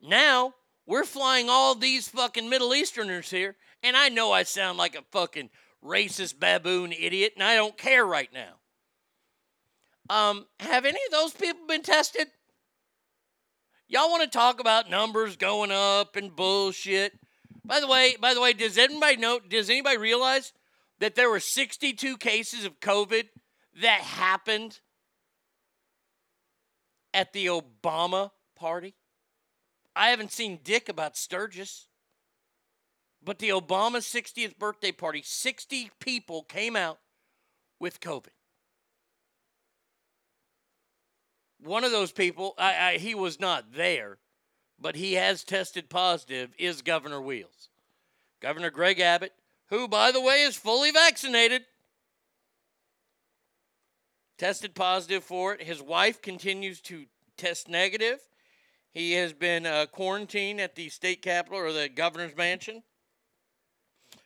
Now 0.00 0.54
we're 0.86 1.04
flying 1.04 1.48
all 1.48 1.74
these 1.74 2.08
fucking 2.08 2.48
Middle 2.48 2.74
Easterners 2.74 3.30
here, 3.30 3.56
and 3.82 3.96
I 3.96 4.08
know 4.08 4.32
I 4.32 4.42
sound 4.42 4.78
like 4.78 4.96
a 4.96 5.04
fucking 5.12 5.50
racist 5.84 6.38
baboon 6.38 6.92
idiot, 6.92 7.32
and 7.34 7.42
I 7.42 7.54
don't 7.54 7.78
care 7.78 8.04
right 8.04 8.30
now. 8.32 8.54
Um, 10.10 10.46
have 10.60 10.84
any 10.84 10.98
of 11.06 11.12
those 11.12 11.32
people 11.32 11.66
been 11.66 11.82
tested? 11.82 12.28
Y'all 13.92 14.08
want 14.08 14.22
to 14.22 14.38
talk 14.38 14.58
about 14.58 14.88
numbers 14.88 15.36
going 15.36 15.70
up 15.70 16.16
and 16.16 16.34
bullshit? 16.34 17.12
By 17.62 17.78
the 17.78 17.86
way, 17.86 18.16
by 18.18 18.32
the 18.32 18.40
way, 18.40 18.54
does 18.54 18.78
anybody 18.78 19.18
know? 19.18 19.38
Does 19.38 19.68
anybody 19.68 19.98
realize 19.98 20.54
that 21.00 21.14
there 21.14 21.28
were 21.28 21.38
62 21.38 22.16
cases 22.16 22.64
of 22.64 22.80
COVID 22.80 23.24
that 23.82 24.00
happened 24.00 24.80
at 27.12 27.34
the 27.34 27.48
Obama 27.48 28.30
party? 28.56 28.94
I 29.94 30.08
haven't 30.08 30.32
seen 30.32 30.60
Dick 30.64 30.88
about 30.88 31.14
Sturgis. 31.14 31.88
But 33.22 33.40
the 33.40 33.50
Obama 33.50 33.98
60th 33.98 34.58
birthday 34.58 34.92
party, 34.92 35.20
60 35.22 35.90
people 36.00 36.44
came 36.44 36.76
out 36.76 36.98
with 37.78 38.00
COVID. 38.00 38.28
One 41.62 41.84
of 41.84 41.92
those 41.92 42.12
people, 42.12 42.54
I, 42.58 42.74
I, 42.74 42.98
he 42.98 43.14
was 43.14 43.38
not 43.38 43.74
there, 43.74 44.18
but 44.80 44.96
he 44.96 45.14
has 45.14 45.44
tested 45.44 45.88
positive, 45.88 46.52
is 46.58 46.82
Governor 46.82 47.20
Wheels. 47.20 47.68
Governor 48.40 48.70
Greg 48.70 48.98
Abbott, 48.98 49.32
who, 49.68 49.86
by 49.86 50.10
the 50.10 50.20
way, 50.20 50.42
is 50.42 50.56
fully 50.56 50.90
vaccinated, 50.90 51.62
tested 54.38 54.74
positive 54.74 55.22
for 55.22 55.54
it. 55.54 55.62
His 55.62 55.80
wife 55.80 56.20
continues 56.20 56.80
to 56.82 57.06
test 57.36 57.68
negative. 57.68 58.18
He 58.90 59.12
has 59.12 59.32
been 59.32 59.64
uh, 59.64 59.86
quarantined 59.86 60.60
at 60.60 60.74
the 60.74 60.88
state 60.88 61.22
capitol 61.22 61.58
or 61.58 61.72
the 61.72 61.88
governor's 61.88 62.36
mansion 62.36 62.82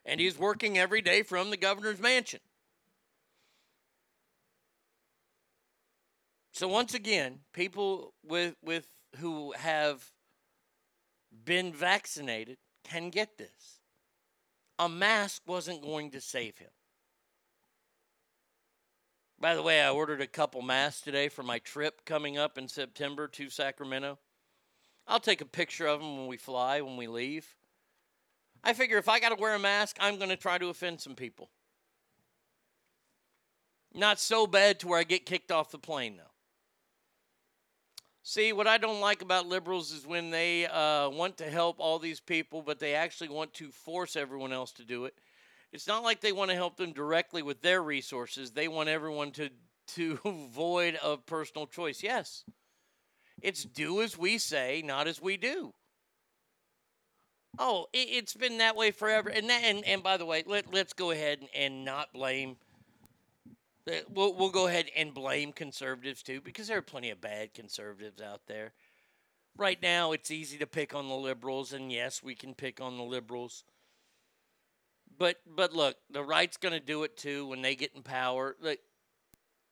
and 0.07 0.20
he's 0.20 0.39
working 0.39 0.78
every 0.78 1.03
day 1.03 1.22
from 1.22 1.51
the 1.51 1.57
governor's 1.57 2.01
mansion. 2.01 2.41
So 6.57 6.67
once 6.69 6.95
again, 6.95 7.41
people 7.53 8.15
with 8.25 8.55
with 8.63 8.87
who 9.17 9.53
have 9.53 10.11
been 11.45 11.71
vaccinated 11.71 12.57
can 12.83 13.11
get 13.11 13.37
this. 13.37 13.83
A 14.79 14.89
mask 14.89 15.43
wasn't 15.47 15.83
going 15.83 16.13
to 16.13 16.21
save 16.23 16.57
him. 16.57 16.71
By 19.39 19.55
the 19.55 19.61
way, 19.61 19.83
I 19.83 19.91
ordered 19.91 20.23
a 20.23 20.27
couple 20.27 20.63
masks 20.63 21.03
today 21.03 21.29
for 21.29 21.43
my 21.43 21.59
trip 21.59 22.07
coming 22.07 22.39
up 22.39 22.57
in 22.57 22.69
September 22.69 23.29
to 23.29 23.51
Sacramento. 23.51 24.19
I'll 25.07 25.21
take 25.21 25.43
a 25.43 25.47
picture 25.47 25.87
of 25.87 26.01
them 26.01 26.17
when 26.17 26.27
we 26.27 26.39
fly, 26.39 26.81
when 26.81 26.97
we 26.97 27.07
leave. 27.07 27.55
I 28.65 28.73
figure 28.73 28.97
if 28.97 29.11
I 29.11 29.21
got 29.21 29.29
to 29.29 29.43
wear 29.43 29.55
a 29.55 29.59
mask, 29.59 29.99
I'm 30.01 30.17
going 30.17 30.31
to 30.31 30.37
try 30.37 30.57
to 30.57 30.71
offend 30.71 31.03
some 31.03 31.17
people. 31.17 31.51
Not 33.93 34.19
so 34.19 34.47
bad 34.47 34.81
to 34.81 34.89
where 34.89 34.99
I 34.99 35.05
get 35.05 35.27
kicked 35.27 35.53
off 35.53 35.71
the 35.71 35.79
plane, 35.79 36.17
though. 36.17 36.33
See, 38.29 38.53
what 38.53 38.66
I 38.66 38.77
don't 38.77 39.01
like 39.01 39.22
about 39.22 39.47
liberals 39.47 39.93
is 39.93 40.05
when 40.05 40.31
they 40.31 40.66
uh, 40.66 41.09
want 41.11 41.37
to 41.37 41.49
help 41.49 41.77
all 41.79 42.01
these 42.01 42.18
people, 42.18 42.61
but 42.61 42.81
they 42.81 42.97
actually 42.97 43.29
want 43.29 43.55
to 43.55 43.70
force 43.70 44.16
everyone 44.16 44.53
else 44.53 44.72
to 44.72 44.85
do 44.85 45.05
it. 45.05 45.14
It's 45.72 45.87
not 45.87 46.03
like 46.03 46.20
they 46.20 46.33
want 46.33 46.51
to 46.51 46.57
help 46.57 46.77
them 46.77 46.93
directly 46.93 47.41
with 47.43 47.62
their 47.62 47.81
resources. 47.81 48.51
They 48.51 48.66
want 48.66 48.89
everyone 48.89 49.31
to 49.33 49.51
to 49.95 50.18
void 50.53 50.97
of 50.97 51.24
personal 51.24 51.68
choice. 51.68 52.03
Yes, 52.03 52.43
it's 53.43 53.62
do 53.62 54.03
as 54.03 54.18
we 54.18 54.39
say, 54.39 54.83
not 54.85 55.07
as 55.07 55.22
we 55.22 55.37
do. 55.37 55.72
Oh, 57.61 57.87
it, 57.93 58.09
it's 58.11 58.35
been 58.35 58.59
that 58.59 58.74
way 58.74 58.91
forever. 58.91 59.29
And 59.29 59.49
that, 59.51 59.62
and, 59.62 59.85
and 59.85 60.03
by 60.03 60.16
the 60.16 60.27
way, 60.27 60.43
let, 60.45 60.74
let's 60.74 60.95
go 60.95 61.12
ahead 61.12 61.43
and, 61.43 61.49
and 61.55 61.85
not 61.85 62.12
blame. 62.12 62.57
Uh, 63.89 63.93
We'll, 64.12 64.34
we'll 64.34 64.51
go 64.51 64.66
ahead 64.66 64.87
and 64.97 65.14
blame 65.14 65.53
conservatives 65.53 66.22
too, 66.22 66.41
because 66.41 66.68
there 66.68 66.78
are 66.78 66.82
plenty 66.82 67.11
of 67.11 67.20
bad 67.20 67.55
conservatives 67.55 68.20
out 68.20 68.43
there. 68.47 68.72
Right 69.57 69.80
now, 69.80 70.12
it's 70.12 70.30
easy 70.30 70.59
to 70.59 70.66
pick 70.66 70.95
on 70.95 71.09
the 71.09 71.14
liberals, 71.14 71.72
and 71.72 71.91
yes, 71.91 72.22
we 72.22 72.34
can 72.34 72.55
pick 72.55 72.80
on 72.80 72.99
the 72.99 73.05
liberals. 73.05 73.64
But 75.18 75.41
but 75.47 75.72
look, 75.72 75.97
the 76.11 76.22
right's 76.22 76.59
going 76.59 76.74
to 76.74 76.80
do 76.80 77.05
it 77.05 77.16
too 77.16 77.47
when 77.47 77.62
they 77.62 77.74
get 77.74 77.93
in 77.95 78.03
power. 78.03 78.55
The 78.61 78.78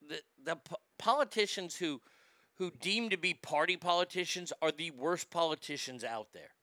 the, 0.08 0.20
the 0.42 0.56
po- 0.56 0.76
politicians 0.98 1.76
who 1.76 2.00
who 2.56 2.70
deem 2.70 3.10
to 3.10 3.16
be 3.16 3.34
party 3.34 3.76
politicians 3.76 4.52
are 4.62 4.72
the 4.72 4.90
worst 4.92 5.30
politicians 5.30 6.04
out 6.04 6.28
there. 6.32 6.54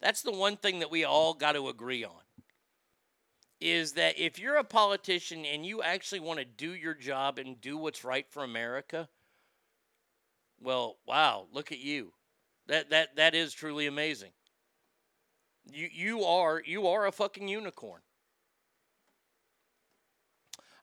That's 0.00 0.22
the 0.22 0.32
one 0.32 0.56
thing 0.56 0.78
that 0.78 0.90
we 0.90 1.04
all 1.04 1.34
got 1.34 1.52
to 1.52 1.68
agree 1.68 2.04
on. 2.04 2.12
Is 3.60 3.92
that 3.92 4.18
if 4.18 4.38
you're 4.38 4.56
a 4.56 4.64
politician 4.64 5.44
and 5.46 5.64
you 5.64 5.82
actually 5.82 6.20
want 6.20 6.38
to 6.38 6.44
do 6.44 6.74
your 6.74 6.94
job 6.94 7.38
and 7.38 7.60
do 7.60 7.78
what's 7.78 8.04
right 8.04 8.26
for 8.28 8.44
America, 8.44 9.08
well, 10.60 10.96
wow, 11.06 11.46
look 11.52 11.72
at 11.72 11.78
you. 11.78 12.12
That 12.66 12.90
that 12.90 13.16
that 13.16 13.34
is 13.34 13.52
truly 13.52 13.86
amazing. 13.86 14.32
You 15.70 15.88
you 15.92 16.24
are 16.24 16.62
you 16.64 16.86
are 16.88 17.06
a 17.06 17.12
fucking 17.12 17.48
unicorn. 17.48 18.00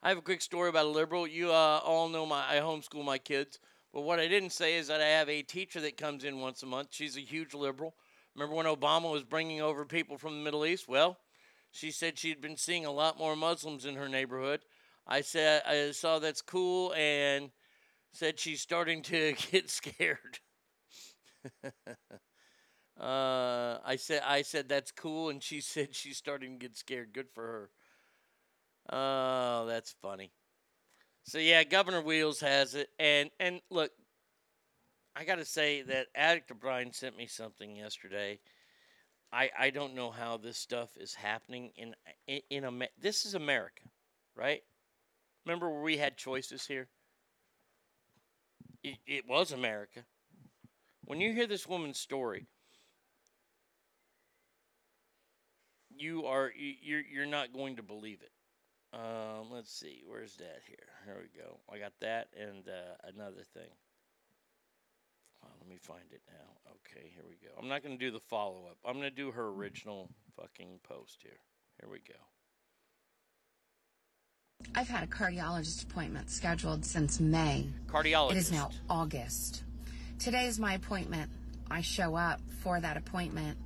I 0.04 0.10
have 0.10 0.18
a 0.18 0.24
quick 0.24 0.42
story 0.42 0.70
about 0.70 0.86
a 0.86 0.90
liberal. 0.90 1.28
You 1.28 1.52
uh, 1.52 1.82
all 1.84 2.10
know 2.10 2.26
my 2.26 2.44
I 2.50 2.60
homeschool 2.60 3.06
my 3.06 3.18
kids. 3.18 3.60
But 3.94 4.02
what 4.02 4.20
I 4.20 4.28
didn't 4.28 4.52
say 4.52 4.78
is 4.78 4.88
that 4.88 5.02
I 5.02 5.08
have 5.08 5.30
a 5.30 5.42
teacher 5.42 5.82
that 5.82 5.98
comes 5.98 6.24
in 6.24 6.40
once 6.40 6.64
a 6.64 6.66
month. 6.66 6.90
She's 6.92 7.18
a 7.18 7.22
huge 7.22 7.54
liberal. 7.54 7.94
Remember 8.36 8.56
when 8.56 8.66
Obama 8.66 9.12
was 9.12 9.24
bringing 9.24 9.62
over 9.62 9.84
people 9.84 10.18
from 10.18 10.38
the 10.38 10.44
Middle 10.44 10.66
East? 10.66 10.88
Well, 10.88 11.18
she 11.72 11.92
said 11.92 12.18
she'd 12.18 12.42
been 12.42 12.58
seeing 12.58 12.86
a 12.86 12.92
lot 12.92 13.18
more 13.18 13.36
Muslims 13.36 13.86
in 13.86 13.96
her 13.96 14.10
neighborhood. 14.10 14.62
I 15.08 15.22
said 15.22 15.64
I 15.66 15.92
saw 15.92 16.20
that's 16.20 16.42
cool 16.42 16.94
and 16.94 17.52
said 18.14 18.40
she's 18.40 18.62
starting 18.62 19.02
to 19.04 19.34
get 19.52 19.70
scared. 19.70 20.40
uh, 23.00 23.78
I 23.86 23.96
said 23.98 24.22
I 24.26 24.42
said 24.44 24.70
that's 24.70 24.92
cool 24.92 25.30
and 25.30 25.42
she 25.42 25.62
said 25.62 25.96
she's 25.96 26.18
starting 26.18 26.60
to 26.60 26.68
get 26.68 26.78
scared. 26.78 27.14
Good 27.14 27.30
for 27.34 27.44
her. 27.44 27.70
Oh, 28.92 29.66
that's 29.68 29.96
funny. 30.02 30.32
So 31.24 31.38
yeah, 31.38 31.64
Governor 31.64 32.02
Wheels 32.02 32.40
has 32.42 32.74
it, 32.76 32.90
and 33.00 33.30
and 33.40 33.62
look, 33.70 33.92
I 35.16 35.24
got 35.24 35.38
to 35.38 35.46
say 35.46 35.84
that 35.84 36.08
Addict 36.16 36.52
O'Brien 36.52 36.92
sent 36.92 37.16
me 37.16 37.28
something 37.28 37.76
yesterday. 37.76 38.40
I 39.34 39.52
I 39.58 39.70
don't 39.72 39.94
know 39.96 40.12
how 40.12 40.38
this 40.38 40.58
stuff 40.58 40.96
is 40.98 41.14
happening 41.16 41.72
in 41.76 41.96
in, 42.28 42.42
in 42.50 42.66
Amer- 42.66 42.90
This 42.98 43.26
is 43.26 43.34
America, 43.36 43.84
right? 44.36 44.64
Remember 45.46 45.70
where 45.70 45.82
we 45.84 45.98
had 45.98 46.18
choices 46.18 46.68
here? 46.68 46.90
It, 48.84 49.00
it 49.08 49.26
was 49.28 49.52
America. 49.52 50.06
When 51.06 51.22
you 51.22 51.34
hear 51.34 51.46
this 51.46 51.68
woman's 51.68 52.00
story, 52.00 52.48
you 55.90 56.26
are 56.26 56.52
you- 56.56 56.78
you're 56.82 57.02
you're 57.02 57.26
not 57.26 57.54
going 57.54 57.76
to 57.76 57.84
believe 57.84 58.22
it. 58.22 58.32
Um, 58.98 59.52
let's 59.52 59.72
see, 59.74 60.04
where's 60.06 60.36
that 60.38 60.62
here? 60.68 60.88
Here 61.06 61.18
we 61.22 61.40
go. 61.42 61.60
I 61.72 61.80
got 61.80 61.94
that 62.02 62.30
and 62.38 62.68
uh, 62.68 62.96
another 63.06 63.44
thing. 63.54 63.70
Oh, 65.44 65.50
let 65.60 65.70
me 65.70 65.78
find 65.78 66.12
it 66.12 66.22
now. 66.28 66.72
Okay, 66.72 67.12
here 67.14 67.24
we 67.28 67.36
go. 67.36 67.54
I'm 67.60 67.68
not 67.68 67.84
going 67.84 67.98
to 67.98 68.04
do 68.04 68.12
the 68.12 68.20
follow 68.20 68.68
up. 68.70 68.78
I'm 68.86 68.94
going 68.94 69.10
to 69.10 69.16
do 69.16 69.32
her 69.32 69.48
original 69.50 70.10
fucking 70.36 70.80
post 70.84 71.20
here. 71.22 71.40
Here 71.80 71.90
we 71.90 72.00
go. 72.00 72.20
I've 74.76 74.88
had 74.88 75.04
a 75.04 75.08
cardiologist 75.08 75.84
appointment 75.84 76.30
scheduled 76.30 76.86
since 76.86 77.20
May. 77.20 77.68
Cardiologist. 77.88 78.32
It 78.32 78.38
is 78.38 78.52
now 78.52 78.70
August. 78.90 79.64
Today 80.20 80.46
is 80.46 80.60
my 80.60 80.76
appointment. 80.76 81.32
I 81.70 81.82
show 81.82 82.16
up 82.16 82.40
for 82.62 82.80
that 82.80 82.98
appointment 82.98 83.58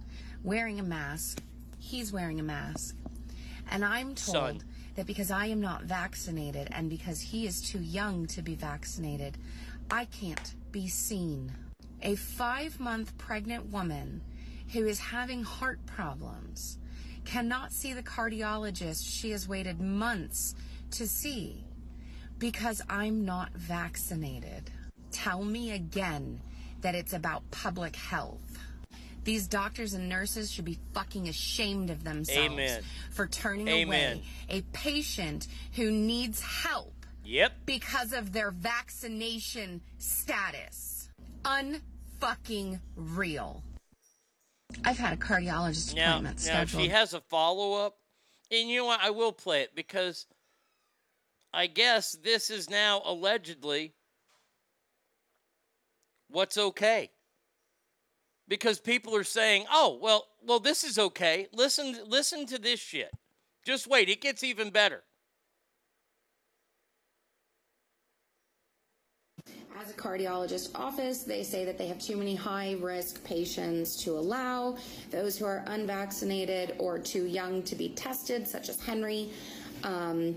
wearing 0.44 0.80
a 0.80 0.84
mask. 0.84 1.42
He's 1.80 2.14
wearing 2.14 2.40
a 2.40 2.44
mask. 2.44 2.96
And 3.72 3.84
I'm 3.84 4.16
told 4.16 4.16
Son. 4.16 4.62
that 4.96 5.06
because 5.06 5.32
I 5.32 5.48
am 5.48 5.60
not 5.60 5.84
vaccinated 5.84 6.70
and 6.72 6.90
because 6.90 7.20
he 7.20 7.46
is 7.46 7.62
too 7.62 7.80
young 7.80 8.28
to 8.28 8.42
be 8.42 8.56
vaccinated, 8.56 9.38
I 9.92 10.06
can't 10.06 10.54
be 10.72 10.88
seen. 10.88 11.52
A 12.06 12.14
five 12.16 12.80
month 12.80 13.18
pregnant 13.18 13.72
woman 13.72 14.22
who 14.72 14.86
is 14.86 15.00
having 15.00 15.42
heart 15.42 15.84
problems 15.88 16.78
cannot 17.26 17.74
see 17.74 17.94
the 17.94 18.04
cardiologist 18.04 19.04
she 19.12 19.32
has 19.32 19.48
waited 19.48 19.82
months 19.82 20.54
to 20.92 21.08
see 21.08 21.66
because 22.38 22.80
I'm 22.88 23.26
not 23.26 23.52
vaccinated. 23.54 24.70
Tell 25.12 25.44
me 25.44 25.72
again 25.72 26.42
that 26.82 26.94
it's 26.94 27.14
about 27.14 27.50
public 27.50 27.96
health. 27.96 28.60
These 29.24 29.48
doctors 29.48 29.94
and 29.94 30.08
nurses 30.08 30.52
should 30.52 30.66
be 30.66 30.78
fucking 30.94 31.28
ashamed 31.28 31.90
of 31.90 32.04
themselves 32.04 32.54
Amen. 32.54 32.84
for 33.10 33.26
turning 33.26 33.68
Amen. 33.68 34.18
away 34.18 34.24
a 34.50 34.62
patient 34.74 35.48
who 35.74 35.90
needs 35.90 36.40
help 36.40 36.94
Yep. 37.24 37.54
because 37.66 38.14
of 38.14 38.32
their 38.32 38.52
vaccination 38.52 39.82
status. 39.98 41.10
Unfucking 42.20 42.80
real. 42.96 43.64
I've 44.84 44.98
had 44.98 45.14
a 45.14 45.18
cardiologist 45.18 45.96
Now, 45.96 46.12
appointment 46.12 46.38
now 46.38 46.44
scheduled. 46.44 46.84
she 46.84 46.90
has 46.90 47.14
a 47.14 47.22
follow 47.22 47.86
up, 47.86 47.98
and 48.52 48.70
you 48.70 48.78
know 48.80 48.86
what? 48.86 49.00
I 49.02 49.10
will 49.12 49.32
play 49.32 49.62
it 49.62 49.76
because 49.76 50.26
I 51.54 51.68
guess 51.68 52.14
this 52.14 52.50
is 52.50 52.70
now 52.70 53.02
allegedly 53.06 53.94
what's 56.30 56.58
okay. 56.58 57.12
Because 58.48 58.80
people 58.80 59.16
are 59.16 59.24
saying, 59.24 59.66
"Oh, 59.72 59.98
well, 60.02 60.28
well, 60.44 60.60
this 60.60 60.84
is 60.84 61.00
okay. 61.00 61.48
Listen, 61.52 61.98
listen 62.06 62.46
to 62.48 62.60
this 62.60 62.80
shit. 62.80 63.12
Just 63.66 63.88
wait, 63.88 64.10
it 64.10 64.22
gets 64.22 64.44
even 64.44 64.70
better." 64.70 65.04
As 69.82 69.92
a 69.92 69.94
cardiologist 69.94 70.70
office, 70.74 71.24
they 71.24 71.44
say 71.44 71.66
that 71.66 71.78
they 71.78 71.88
have 71.88 72.00
too 72.00 72.16
many 72.16 72.34
high 72.34 72.78
risk 72.80 73.22
patients 73.26 73.98
to 74.04 74.12
allow. 74.12 74.78
Those 75.12 75.38
who 75.38 75.44
are 75.44 75.66
unvaccinated 75.68 76.76
or 76.80 76.98
too 76.98 77.26
young 77.26 77.62
to 77.64 77.76
be 77.76 77.90
tested, 77.90 78.48
such 78.48 78.70
as 78.70 78.80
Henry. 78.80 79.32
Um, 79.84 80.36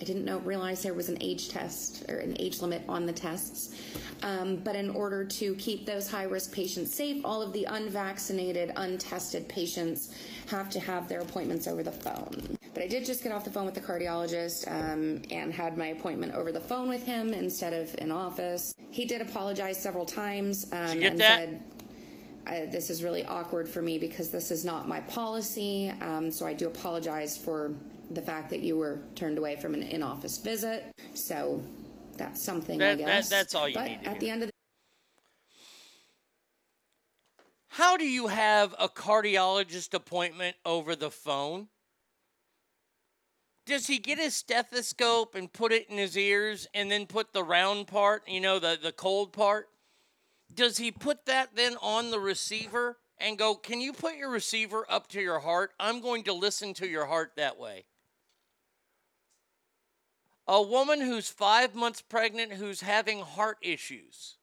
I 0.00 0.04
didn't 0.04 0.24
know 0.24 0.38
realize 0.40 0.82
there 0.82 0.94
was 0.94 1.08
an 1.08 1.18
age 1.20 1.48
test 1.48 2.04
or 2.08 2.18
an 2.18 2.36
age 2.38 2.60
limit 2.60 2.82
on 2.88 3.06
the 3.06 3.12
tests. 3.12 3.74
Um, 4.22 4.56
but 4.56 4.76
in 4.76 4.90
order 4.90 5.24
to 5.24 5.54
keep 5.54 5.86
those 5.86 6.10
high 6.10 6.24
risk 6.24 6.52
patients 6.52 6.94
safe, 6.94 7.24
all 7.24 7.42
of 7.42 7.52
the 7.52 7.64
unvaccinated, 7.64 8.72
untested 8.76 9.48
patients 9.48 10.14
have 10.48 10.70
to 10.70 10.80
have 10.80 11.08
their 11.08 11.20
appointments 11.20 11.66
over 11.66 11.82
the 11.82 11.92
phone. 11.92 12.58
But 12.74 12.82
I 12.82 12.88
did 12.88 13.06
just 13.06 13.22
get 13.22 13.32
off 13.32 13.44
the 13.44 13.50
phone 13.50 13.64
with 13.64 13.74
the 13.74 13.80
cardiologist 13.80 14.70
um, 14.70 15.22
and 15.30 15.52
had 15.52 15.78
my 15.78 15.88
appointment 15.88 16.34
over 16.34 16.52
the 16.52 16.60
phone 16.60 16.88
with 16.88 17.04
him 17.04 17.32
instead 17.32 17.72
of 17.72 17.94
in 17.98 18.10
office. 18.12 18.74
He 18.90 19.06
did 19.06 19.22
apologize 19.22 19.80
several 19.80 20.04
times 20.04 20.66
um, 20.72 21.02
and 21.02 21.18
that? 21.18 21.38
said, 21.38 21.62
I, 22.46 22.66
this 22.66 22.90
is 22.90 23.02
really 23.02 23.24
awkward 23.24 23.68
for 23.68 23.82
me 23.82 23.98
because 23.98 24.30
this 24.30 24.50
is 24.50 24.64
not 24.64 24.86
my 24.88 25.00
policy. 25.00 25.92
Um, 26.00 26.30
so 26.30 26.46
I 26.46 26.52
do 26.52 26.66
apologize 26.66 27.36
for 27.36 27.74
the 28.10 28.22
fact 28.22 28.50
that 28.50 28.60
you 28.60 28.76
were 28.76 29.00
turned 29.14 29.38
away 29.38 29.56
from 29.56 29.74
an 29.74 29.82
in-office 29.82 30.38
visit. 30.38 30.84
So 31.14 31.62
that's 32.16 32.42
something 32.42 32.80
I 32.80 32.94
That- 32.94 32.98
that- 32.98 33.06
guess. 33.06 33.28
that's 33.28 33.54
all 33.54 33.68
you 33.68 33.74
but 33.74 33.88
need 33.88 34.02
to 34.04 34.10
at 34.10 34.20
the 34.20 34.30
end 34.30 34.42
of 34.42 34.48
the 34.48 34.52
How 37.68 37.96
do 37.98 38.08
you 38.08 38.28
have 38.28 38.74
a 38.78 38.88
cardiologist 38.88 39.92
appointment 39.92 40.56
over 40.64 40.96
the 40.96 41.10
phone? 41.10 41.68
Does 43.66 43.88
he 43.88 43.98
get 43.98 44.18
his 44.18 44.34
stethoscope 44.34 45.34
and 45.34 45.52
put 45.52 45.72
it 45.72 45.90
in 45.90 45.98
his 45.98 46.16
ears 46.16 46.66
and 46.72 46.90
then 46.90 47.06
put 47.06 47.32
the 47.32 47.42
round 47.42 47.88
part, 47.88 48.26
you 48.28 48.40
know, 48.40 48.58
the, 48.58 48.78
the 48.80 48.92
cold 48.92 49.32
part? 49.32 49.68
Does 50.54 50.78
he 50.78 50.90
put 50.92 51.26
that 51.26 51.54
then 51.56 51.76
on 51.82 52.10
the 52.10 52.20
receiver 52.20 52.98
and 53.18 53.36
go, 53.36 53.54
Can 53.56 53.80
you 53.80 53.92
put 53.92 54.16
your 54.16 54.30
receiver 54.30 54.86
up 54.88 55.08
to 55.08 55.20
your 55.20 55.40
heart? 55.40 55.72
I'm 55.80 56.00
going 56.00 56.22
to 56.24 56.32
listen 56.32 56.72
to 56.74 56.86
your 56.86 57.06
heart 57.06 57.32
that 57.36 57.58
way. 57.58 57.86
A 60.48 60.62
woman 60.62 61.00
who's 61.00 61.28
five 61.28 61.74
months 61.74 62.00
pregnant 62.00 62.52
who's 62.52 62.80
having 62.80 63.20
heart 63.20 63.58
issues. 63.62 64.36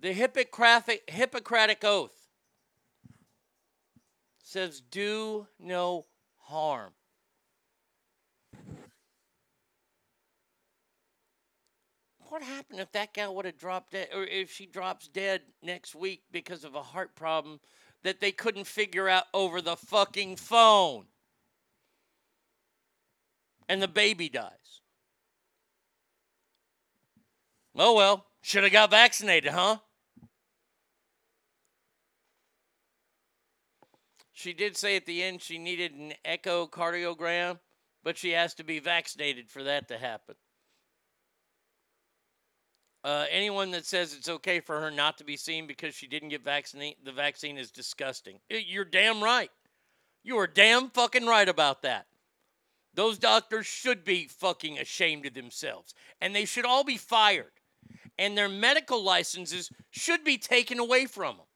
The 0.00 0.12
Hippocratic, 0.12 1.08
Hippocratic 1.08 1.84
Oath 1.84 2.28
says, 4.42 4.80
do 4.80 5.46
no 5.58 6.06
harm. 6.38 6.92
What 12.28 12.42
happened 12.42 12.80
if 12.80 12.90
that 12.92 13.12
gal 13.12 13.34
would 13.36 13.44
have 13.44 13.58
dropped 13.58 13.92
dead, 13.92 14.08
or 14.14 14.24
if 14.24 14.50
she 14.50 14.66
drops 14.66 15.06
dead 15.06 15.42
next 15.62 15.94
week 15.94 16.22
because 16.32 16.64
of 16.64 16.74
a 16.74 16.82
heart 16.82 17.14
problem 17.14 17.60
that 18.02 18.20
they 18.20 18.32
couldn't 18.32 18.66
figure 18.66 19.08
out 19.08 19.24
over 19.32 19.60
the 19.60 19.76
fucking 19.76 20.36
phone? 20.36 21.06
And 23.68 23.80
the 23.80 23.88
baby 23.88 24.28
dies. 24.28 24.80
Oh 27.76 27.94
well, 27.94 28.26
should 28.42 28.64
have 28.64 28.72
got 28.72 28.90
vaccinated, 28.90 29.52
huh? 29.52 29.78
She 34.32 34.52
did 34.52 34.76
say 34.76 34.96
at 34.96 35.06
the 35.06 35.22
end 35.22 35.40
she 35.40 35.56
needed 35.56 35.92
an 35.92 36.14
echocardiogram, 36.24 37.60
but 38.02 38.18
she 38.18 38.32
has 38.32 38.54
to 38.54 38.64
be 38.64 38.80
vaccinated 38.80 39.48
for 39.48 39.62
that 39.62 39.88
to 39.88 39.98
happen. 39.98 40.34
Uh, 43.04 43.26
anyone 43.30 43.72
that 43.72 43.84
says 43.84 44.14
it's 44.14 44.28
okay 44.28 44.60
for 44.60 44.80
her 44.80 44.90
not 44.90 45.18
to 45.18 45.24
be 45.24 45.36
seen 45.36 45.66
because 45.66 45.94
she 45.94 46.06
didn't 46.06 46.28
get 46.28 46.44
vaccine, 46.44 46.94
the 47.04 47.12
vaccine 47.12 47.58
is 47.58 47.70
disgusting. 47.70 48.38
Y- 48.50 48.64
You're 48.66 48.84
damn 48.84 49.22
right. 49.22 49.50
You 50.22 50.38
are 50.38 50.46
damn 50.46 50.88
fucking 50.90 51.26
right 51.26 51.48
about 51.48 51.82
that. 51.82 52.06
Those 52.94 53.18
doctors 53.18 53.66
should 53.66 54.04
be 54.04 54.28
fucking 54.28 54.78
ashamed 54.78 55.26
of 55.26 55.34
themselves, 55.34 55.94
and 56.20 56.34
they 56.34 56.44
should 56.44 56.64
all 56.64 56.84
be 56.84 56.96
fired, 56.96 57.52
and 58.18 58.36
their 58.38 58.48
medical 58.48 59.02
licenses 59.02 59.70
should 59.90 60.22
be 60.22 60.38
taken 60.38 60.78
away 60.78 61.06
from 61.06 61.38
them. 61.38 61.46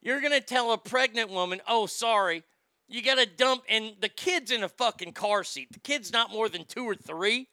You're 0.00 0.20
to 0.20 0.40
tell 0.40 0.72
a 0.72 0.78
pregnant 0.78 1.30
woman, 1.30 1.60
oh, 1.68 1.86
sorry, 1.86 2.42
You 2.88 3.02
got 3.02 3.16
to 3.16 3.26
dump, 3.26 3.64
and 3.68 3.94
the 4.00 4.08
kid's 4.08 4.50
in 4.50 4.62
a 4.62 4.68
fucking 4.68 5.12
car 5.12 5.42
seat. 5.44 5.68
The 5.72 5.80
kid's 5.80 6.12
not 6.12 6.30
more 6.30 6.48
than 6.48 6.64
two 6.64 6.84
or 6.84 6.94
three. 6.94 7.48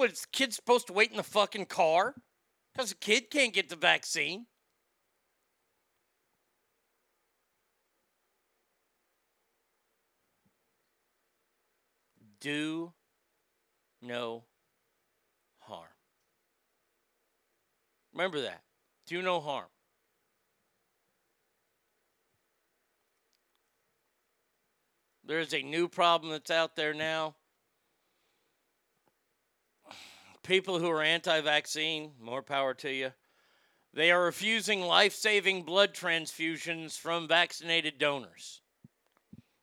What, 0.00 0.12
is 0.12 0.22
the 0.22 0.28
kid 0.32 0.54
supposed 0.54 0.86
to 0.86 0.94
wait 0.94 1.10
in 1.10 1.18
the 1.18 1.22
fucking 1.22 1.66
car? 1.66 2.14
Because 2.72 2.88
the 2.88 2.94
kid 2.94 3.30
can't 3.30 3.52
get 3.52 3.68
the 3.68 3.76
vaccine. 3.76 4.46
Do 12.40 12.94
no 14.00 14.44
harm. 15.58 15.84
Remember 18.14 18.40
that. 18.40 18.62
Do 19.06 19.20
no 19.20 19.38
harm. 19.38 19.68
There's 25.26 25.52
a 25.52 25.60
new 25.60 25.88
problem 25.88 26.32
that's 26.32 26.50
out 26.50 26.74
there 26.74 26.94
now. 26.94 27.34
People 30.50 30.80
who 30.80 30.90
are 30.90 31.00
anti 31.00 31.40
vaccine, 31.42 32.10
more 32.20 32.42
power 32.42 32.74
to 32.74 32.92
you. 32.92 33.12
They 33.94 34.10
are 34.10 34.24
refusing 34.24 34.82
life 34.82 35.14
saving 35.14 35.62
blood 35.62 35.94
transfusions 35.94 36.98
from 36.98 37.28
vaccinated 37.28 37.98
donors. 37.98 38.60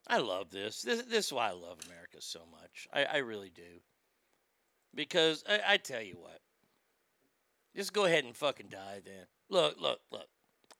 I 0.07 0.19
love 0.19 0.49
this. 0.49 0.83
this. 0.83 1.03
This 1.03 1.25
is 1.25 1.33
why 1.33 1.49
I 1.49 1.51
love 1.51 1.79
America 1.85 2.21
so 2.21 2.39
much. 2.49 2.87
I, 2.93 3.03
I 3.03 3.17
really 3.17 3.49
do. 3.49 3.81
Because 4.95 5.43
I, 5.45 5.73
I 5.73 5.75
tell 5.75 6.01
you 6.01 6.15
what, 6.21 6.39
just 7.75 7.91
go 7.91 8.05
ahead 8.05 8.23
and 8.23 8.33
fucking 8.33 8.69
die 8.69 9.01
then. 9.03 9.25
Look, 9.49 9.81
look, 9.81 9.99
look. 10.09 10.29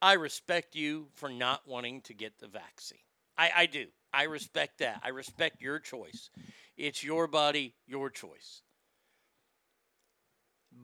I 0.02 0.14
respect 0.14 0.74
you 0.74 1.08
for 1.16 1.28
not 1.28 1.68
wanting 1.68 2.00
to 2.04 2.14
get 2.14 2.40
the 2.40 2.48
vaccine. 2.48 3.00
I, 3.38 3.52
I 3.54 3.66
do. 3.66 3.88
I 4.14 4.24
respect 4.24 4.78
that. 4.78 5.02
I 5.04 5.10
respect 5.10 5.62
your 5.62 5.80
choice. 5.80 6.30
It's 6.78 7.04
your 7.04 7.28
body, 7.28 7.76
your 7.86 8.10
choice. 8.10 8.62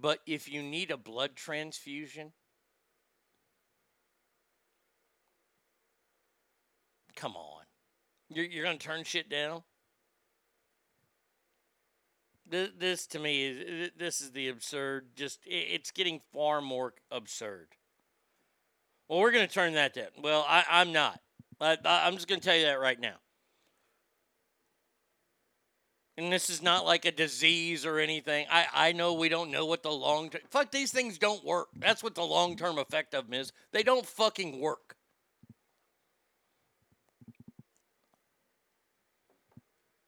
But 0.02 0.20
if 0.26 0.52
you 0.52 0.64
need 0.64 0.92
a 0.92 0.98
blood 0.98 1.36
transfusion, 1.36 2.34
come 7.16 7.36
on. 7.36 7.64
You're, 8.30 8.46
you're 8.46 8.66
going 8.66 8.78
to 8.78 8.86
turn 8.86 9.04
shit 9.04 9.30
down? 9.30 9.64
This, 12.50 12.70
this 12.78 13.08
to 13.08 13.20
me 13.20 13.46
is 13.46 13.92
this 13.98 14.20
is 14.20 14.32
the 14.32 14.50
absurd. 14.50 15.16
Just 15.16 15.40
it's 15.46 15.92
getting 15.92 16.20
far 16.34 16.62
more 16.62 16.94
absurd. 17.10 17.68
Well, 19.08 19.20
we're 19.20 19.32
going 19.32 19.48
to 19.48 19.54
turn 19.54 19.74
that 19.74 19.94
down. 19.94 20.08
Well, 20.22 20.46
I, 20.48 20.64
I'm 20.70 20.92
not. 20.92 21.20
I, 21.62 21.78
I'm 21.86 22.16
just 22.16 22.28
going 22.28 22.42
to 22.42 22.46
tell 22.46 22.58
you 22.58 22.66
that 22.66 22.80
right 22.80 23.00
now. 23.00 23.16
And 26.16 26.32
this 26.32 26.50
is 26.50 26.62
not 26.62 26.86
like 26.86 27.06
a 27.06 27.12
disease 27.12 27.86
or 27.86 27.98
anything. 27.98 28.46
I, 28.52 28.68
I 28.74 28.92
know 28.92 29.14
we 29.14 29.30
don't 29.30 29.50
know 29.50 29.66
what 29.66 29.82
the 29.82 29.92
long 29.92 30.30
term. 30.30 30.42
Fuck, 30.50 30.72
these 30.72 30.92
things 30.92 31.18
don't 31.18 31.44
work. 31.44 31.70
That's 31.76 32.04
what 32.04 32.14
the 32.14 32.24
long 32.24 32.56
term 32.56 32.78
effect 32.78 33.16
of 33.16 33.26
them 33.26 33.34
is. 33.34 33.52
They 33.72 33.82
don't 33.82 34.06
fucking 34.06 34.60
work. 34.60 34.96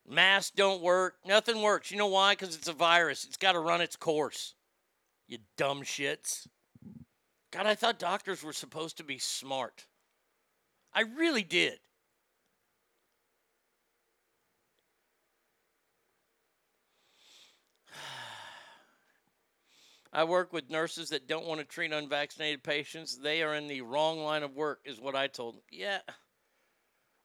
Masks 0.08 0.52
don't 0.54 0.80
work. 0.80 1.16
Nothing 1.26 1.60
works. 1.60 1.90
You 1.90 1.98
know 1.98 2.06
why? 2.06 2.34
Because 2.34 2.54
it's 2.54 2.68
a 2.68 2.72
virus. 2.72 3.24
It's 3.24 3.36
got 3.36 3.52
to 3.52 3.60
run 3.60 3.80
its 3.80 3.96
course. 3.96 4.54
You 5.26 5.38
dumb 5.56 5.82
shits. 5.82 6.46
God, 7.50 7.66
I 7.66 7.74
thought 7.74 7.98
doctors 7.98 8.44
were 8.44 8.52
supposed 8.52 8.96
to 8.98 9.04
be 9.04 9.18
smart. 9.18 9.86
I 10.94 11.00
really 11.00 11.42
did. 11.42 11.80
I 20.16 20.24
work 20.24 20.50
with 20.50 20.70
nurses 20.70 21.10
that 21.10 21.28
don't 21.28 21.44
want 21.44 21.60
to 21.60 21.66
treat 21.66 21.92
unvaccinated 21.92 22.62
patients. 22.62 23.18
They 23.18 23.42
are 23.42 23.54
in 23.54 23.68
the 23.68 23.82
wrong 23.82 24.18
line 24.18 24.42
of 24.42 24.56
work, 24.56 24.80
is 24.86 24.98
what 24.98 25.14
I 25.14 25.26
told 25.26 25.56
them. 25.56 25.62
Yeah. 25.70 25.98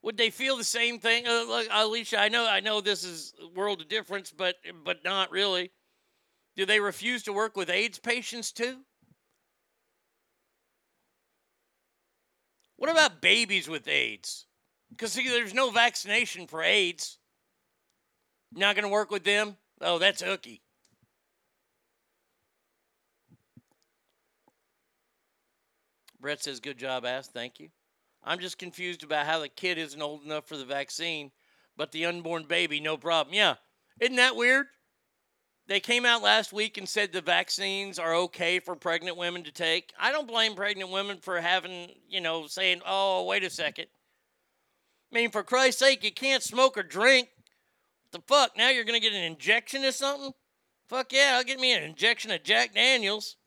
Would 0.02 0.18
they 0.18 0.30
feel 0.30 0.58
the 0.58 0.66
same 0.66 1.00
thing? 1.00 1.26
Uh, 1.26 1.46
look, 1.48 1.68
Alicia, 1.72 2.20
I 2.20 2.28
know, 2.28 2.46
I 2.46 2.60
know 2.60 2.82
this 2.82 3.06
is 3.06 3.34
world 3.56 3.80
of 3.80 3.88
difference, 3.88 4.32
but 4.32 4.56
but 4.84 5.06
not 5.06 5.32
really. 5.32 5.72
Do 6.58 6.66
they 6.66 6.82
refuse 6.82 7.24
to 7.24 7.34
work 7.34 7.56
with 7.56 7.70
AIDS 7.70 7.98
patients 7.98 8.52
too? 8.52 8.80
What 12.76 12.89
about 12.89 13.22
babies 13.22 13.70
with 13.70 13.88
AIDS? 13.88 14.48
Because 14.89 15.14
see, 15.14 15.30
there's 15.30 15.54
no 15.54 15.72
vaccination 15.72 16.46
for 16.46 16.62
AIDS. 16.62 17.20
Not 18.52 18.76
going 18.76 18.84
to 18.84 18.92
work 18.92 19.12
with 19.12 19.24
them? 19.24 19.56
Oh, 19.80 19.98
that's 19.98 20.22
hooky. 20.22 20.62
Brett 26.22 26.44
says, 26.44 26.60
good 26.60 26.78
job, 26.78 27.06
ass. 27.06 27.28
Thank 27.28 27.60
you. 27.60 27.70
I'm 28.24 28.40
just 28.40 28.60
confused 28.60 29.04
about 29.04 29.26
how 29.26 29.40
the 29.40 29.50
kid 29.50 29.78
isn't 29.78 30.02
old 30.02 30.24
enough 30.24 30.48
for 30.48 30.56
the 30.56 30.66
vaccine, 30.66 31.32
but 31.76 31.92
the 31.92 32.06
unborn 32.06 32.44
baby, 32.44 32.80
no 32.80 32.96
problem. 32.96 33.34
Yeah. 33.34 33.56
Isn't 34.00 34.18
that 34.18 34.36
weird? 34.36 34.68
They 35.68 35.80
came 35.80 36.06
out 36.06 36.22
last 36.22 36.54
week 36.54 36.78
and 36.78 36.88
said 36.88 37.12
the 37.12 37.22
vaccines 37.22 37.98
are 37.98 38.14
okay 38.16 38.60
for 38.60 38.76
pregnant 38.76 39.18
women 39.18 39.44
to 39.44 39.52
take. 39.52 39.94
I 40.00 40.12
don't 40.12 40.28
blame 40.28 40.54
pregnant 40.54 40.92
women 40.92 41.18
for 41.18 41.40
having, 41.40 41.92
you 42.08 42.22
know, 42.22 42.48
saying, 42.48 42.82
oh, 42.86 43.26
wait 43.26 43.44
a 43.44 43.50
second. 43.50 43.88
I 45.12 45.16
mean, 45.16 45.32
for 45.32 45.44
Christ's 45.44 45.80
sake, 45.80 46.04
you 46.04 46.12
can't 46.12 46.44
smoke 46.44 46.78
or 46.78 46.84
drink. 46.84 47.30
What 48.10 48.22
the 48.22 48.34
fuck? 48.34 48.58
Now 48.58 48.70
you're 48.70 48.84
going 48.84 49.00
to 49.00 49.08
get 49.08 49.16
an 49.16 49.24
injection 49.24 49.84
or 49.84 49.92
something? 49.92 50.34
Fuck 50.88 51.14
yeah, 51.14 51.36
I'll 51.36 51.44
get 51.44 51.60
me 51.60 51.74
an 51.74 51.84
injection 51.84 52.32
of 52.32 52.44
Jack 52.44 52.74
Daniels. 52.74 53.38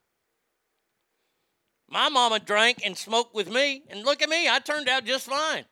My 1.95 2.09
mama 2.09 2.41
drank 2.41 2.81
and 2.85 2.99
smoked 2.99 3.37
with 3.37 3.49
me, 3.49 3.85
and 3.89 4.05
look 4.05 4.21
at 4.21 4.29
me, 4.29 4.49
I 4.49 4.59
turned 4.59 4.89
out 4.89 5.05
just 5.05 5.29
fine. 5.29 5.65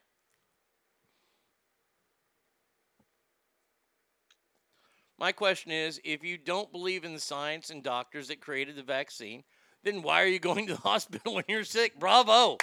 My 5.19 5.33
question 5.33 5.73
is 5.73 5.99
if 6.05 6.23
you 6.23 6.37
don't 6.37 6.71
believe 6.71 7.03
in 7.03 7.13
the 7.13 7.19
science 7.19 7.71
and 7.71 7.83
doctors 7.83 8.29
that 8.29 8.39
created 8.39 8.77
the 8.77 8.83
vaccine, 8.83 9.43
then 9.83 10.01
why 10.01 10.23
are 10.23 10.27
you 10.27 10.39
going 10.39 10.65
to 10.67 10.75
the 10.75 10.79
hospital 10.89 11.35
when 11.35 11.43
you're 11.49 11.65
sick? 11.65 11.99
Bravo. 11.99 12.57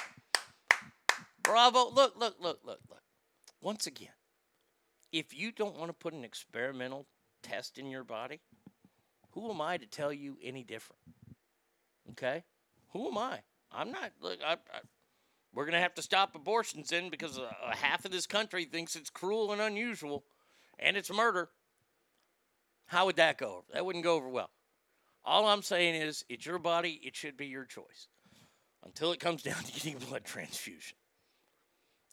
Bravo. 1.43 1.91
Look, 1.91 2.19
look, 2.19 2.37
look, 2.41 2.61
look, 2.65 2.81
look. 2.89 3.03
Once 3.61 3.87
again, 3.87 4.09
if 5.13 5.39
you 5.39 5.53
don't 5.53 5.77
want 5.77 5.91
to 5.91 5.95
put 5.95 6.15
an 6.15 6.25
experimental 6.25 7.07
test 7.43 7.77
in 7.77 7.91
your 7.91 8.05
body, 8.05 8.41
who 9.33 9.51
am 9.51 9.61
I 9.61 9.77
to 9.77 9.87
tell 9.87 10.15
you 10.15 10.39
any 10.43 10.65
different? 10.65 11.03
Okay? 12.13 12.45
Who 12.95 13.07
am 13.07 13.19
I? 13.19 13.41
I'm 13.73 13.91
not. 13.91 14.13
Look, 14.21 14.39
I, 14.45 14.53
I, 14.53 14.81
we're 15.55 15.65
going 15.65 15.75
to 15.75 15.81
have 15.81 15.95
to 15.95 16.03
stop 16.03 16.35
abortions 16.35 16.93
in 16.93 17.11
because 17.11 17.39
uh, 17.39 17.51
half 17.71 18.05
of 18.05 18.11
this 18.11 18.27
country 18.27 18.65
thinks 18.65 18.97
it's 18.97 19.11
cruel 19.11 19.53
and 19.53 19.61
unusual 19.61 20.25
and 20.79 20.97
it's 20.97 21.13
murder. 21.13 21.49
How 22.87 23.07
would 23.07 23.17
that 23.17 23.39
go? 23.39 23.65
That 23.73 23.85
wouldn't 23.85 24.05
go 24.05 24.15
over 24.15 24.29
well. 24.29 24.51
All 25.25 25.47
I'm 25.47 25.63
saying 25.63 25.95
is, 25.97 26.25
it's 26.29 26.47
your 26.47 26.59
body, 26.59 27.01
it 27.03 27.15
should 27.15 27.37
be 27.37 27.47
your 27.47 27.65
choice 27.65 28.09
until 28.85 29.13
it 29.13 29.21
comes 29.21 29.43
down 29.45 29.63
to 29.63 29.73
getting 29.73 29.97
a 29.97 30.07
blood 30.07 30.25
transfusion. 30.25 30.97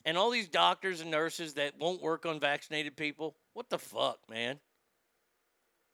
And 0.05 0.17
all 0.17 0.29
these 0.29 0.47
doctors 0.47 1.01
and 1.01 1.11
nurses 1.11 1.55
that 1.55 1.73
won't 1.79 2.01
work 2.01 2.25
on 2.25 2.39
vaccinated 2.39 2.95
people, 2.95 3.35
what 3.53 3.69
the 3.69 3.79
fuck, 3.79 4.19
man? 4.29 4.59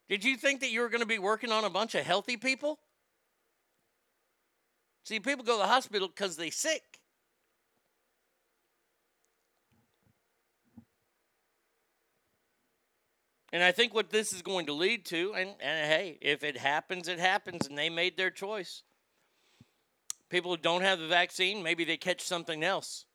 Did 0.09 0.24
you 0.24 0.36
think 0.36 0.59
that 0.59 0.70
you 0.70 0.82
were 0.82 0.89
going 0.89 1.01
to 1.01 1.07
be 1.07 1.20
working 1.20 1.51
on 1.51 1.64
a 1.64 1.70
bunch 1.70 1.95
of 1.95 2.05
healthy 2.05 2.38
people? 2.38 2.80
See, 5.04 5.20
people 5.20 5.43
go 5.43 5.54
to 5.54 5.64
the 5.64 5.68
hospital 5.68 6.08
because 6.08 6.38
they're 6.38 6.51
sick. 6.51 6.99
And 13.51 13.62
I 13.62 13.72
think 13.72 13.93
what 13.93 14.10
this 14.10 14.34
is 14.34 14.41
going 14.41 14.66
to 14.66 14.74
lead 14.74 15.06
to, 15.06 15.36
and, 15.36 15.51
and 15.62 15.88
hey, 15.88 16.18
if 16.22 16.43
it 16.43 16.58
happens, 16.58 17.08
it 17.08 17.20
happens, 17.20 17.68
and 17.68 17.78
they 17.78 17.89
made 17.89 18.18
their 18.18 18.32
choice. 18.32 18.82
People 20.30 20.49
who 20.49 20.58
don't 20.58 20.82
have 20.82 20.97
the 20.97 21.08
vaccine, 21.08 21.62
maybe 21.62 21.84
they 21.84 21.97
catch 21.97 22.22
something 22.22 22.64
else. 22.64 23.06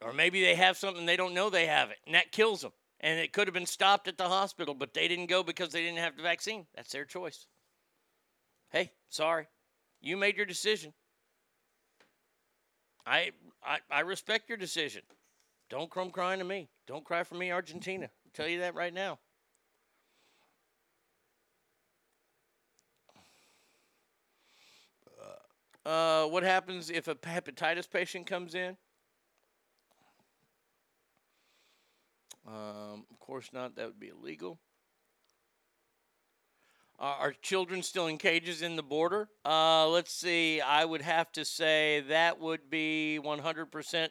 Or 0.00 0.14
maybe 0.14 0.42
they 0.42 0.54
have 0.54 0.78
something 0.78 1.04
they 1.04 1.16
don't 1.16 1.34
know 1.34 1.50
they 1.50 1.66
have 1.66 1.90
it, 1.90 1.98
and 2.06 2.14
that 2.14 2.32
kills 2.32 2.62
them. 2.62 2.72
And 3.00 3.20
it 3.20 3.34
could 3.34 3.48
have 3.48 3.54
been 3.54 3.66
stopped 3.66 4.08
at 4.08 4.16
the 4.16 4.28
hospital, 4.28 4.74
but 4.74 4.94
they 4.94 5.08
didn't 5.08 5.26
go 5.26 5.42
because 5.42 5.70
they 5.72 5.82
didn't 5.82 5.98
have 5.98 6.16
the 6.16 6.22
vaccine. 6.22 6.66
That's 6.74 6.90
their 6.90 7.04
choice. 7.04 7.46
Hey, 8.70 8.92
sorry. 9.10 9.46
You 10.00 10.16
made 10.16 10.36
your 10.36 10.46
decision. 10.46 10.92
I, 13.06 13.32
I, 13.64 13.78
I 13.90 14.00
respect 14.00 14.48
your 14.48 14.58
decision. 14.58 15.02
Don't 15.70 15.90
come 15.90 16.10
crying 16.10 16.38
to 16.38 16.44
me. 16.44 16.68
Don't 16.86 17.04
cry 17.04 17.22
for 17.24 17.34
me, 17.34 17.50
Argentina. 17.50 18.04
I'll 18.04 18.32
tell 18.32 18.48
you 18.48 18.60
that 18.60 18.74
right 18.74 18.92
now. 18.92 19.18
Uh, 25.88 26.26
what 26.26 26.42
happens 26.42 26.90
if 26.90 27.08
a 27.08 27.14
hepatitis 27.14 27.90
patient 27.90 28.26
comes 28.26 28.54
in? 28.54 28.76
Um, 32.46 33.06
of 33.10 33.18
course 33.18 33.48
not. 33.54 33.74
That 33.76 33.86
would 33.86 34.00
be 34.00 34.08
illegal. 34.08 34.58
Are 36.98 37.14
are 37.14 37.32
children 37.42 37.82
still 37.82 38.08
in 38.08 38.18
cages 38.18 38.62
in 38.62 38.76
the 38.76 38.82
border? 38.82 39.28
Uh, 39.44 39.88
let's 39.88 40.12
see. 40.12 40.60
I 40.60 40.84
would 40.84 41.02
have 41.02 41.30
to 41.32 41.44
say 41.44 42.00
that 42.08 42.40
would 42.40 42.70
be 42.70 43.20
100% 43.22 44.08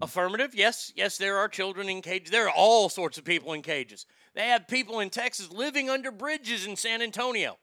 affirmative. 0.00 0.54
Yes, 0.54 0.92
yes, 0.94 1.18
there 1.18 1.38
are 1.38 1.48
children 1.48 1.88
in 1.88 2.00
cages. 2.00 2.30
There 2.30 2.46
are 2.46 2.54
all 2.54 2.88
sorts 2.88 3.18
of 3.18 3.24
people 3.24 3.52
in 3.52 3.62
cages. 3.62 4.06
They 4.34 4.48
have 4.48 4.68
people 4.68 5.00
in 5.00 5.10
Texas 5.10 5.50
living 5.50 5.90
under 5.90 6.12
bridges 6.12 6.66
in 6.66 6.76
San 6.76 7.02
Antonio. 7.02 7.58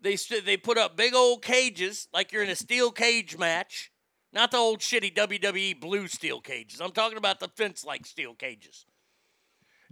They 0.00 0.16
st- 0.16 0.44
they 0.44 0.56
put 0.56 0.76
up 0.76 0.96
big 0.96 1.14
old 1.14 1.42
cages 1.42 2.08
like 2.12 2.32
you're 2.32 2.42
in 2.42 2.50
a 2.50 2.56
steel 2.56 2.90
cage 2.90 3.38
match, 3.38 3.92
not 4.32 4.50
the 4.50 4.56
old 4.56 4.80
shitty 4.80 5.14
WWE 5.14 5.80
blue 5.80 6.08
steel 6.08 6.40
cages. 6.40 6.80
I'm 6.80 6.90
talking 6.90 7.18
about 7.18 7.38
the 7.38 7.48
fence 7.48 7.84
like 7.84 8.04
steel 8.04 8.34
cages. 8.34 8.84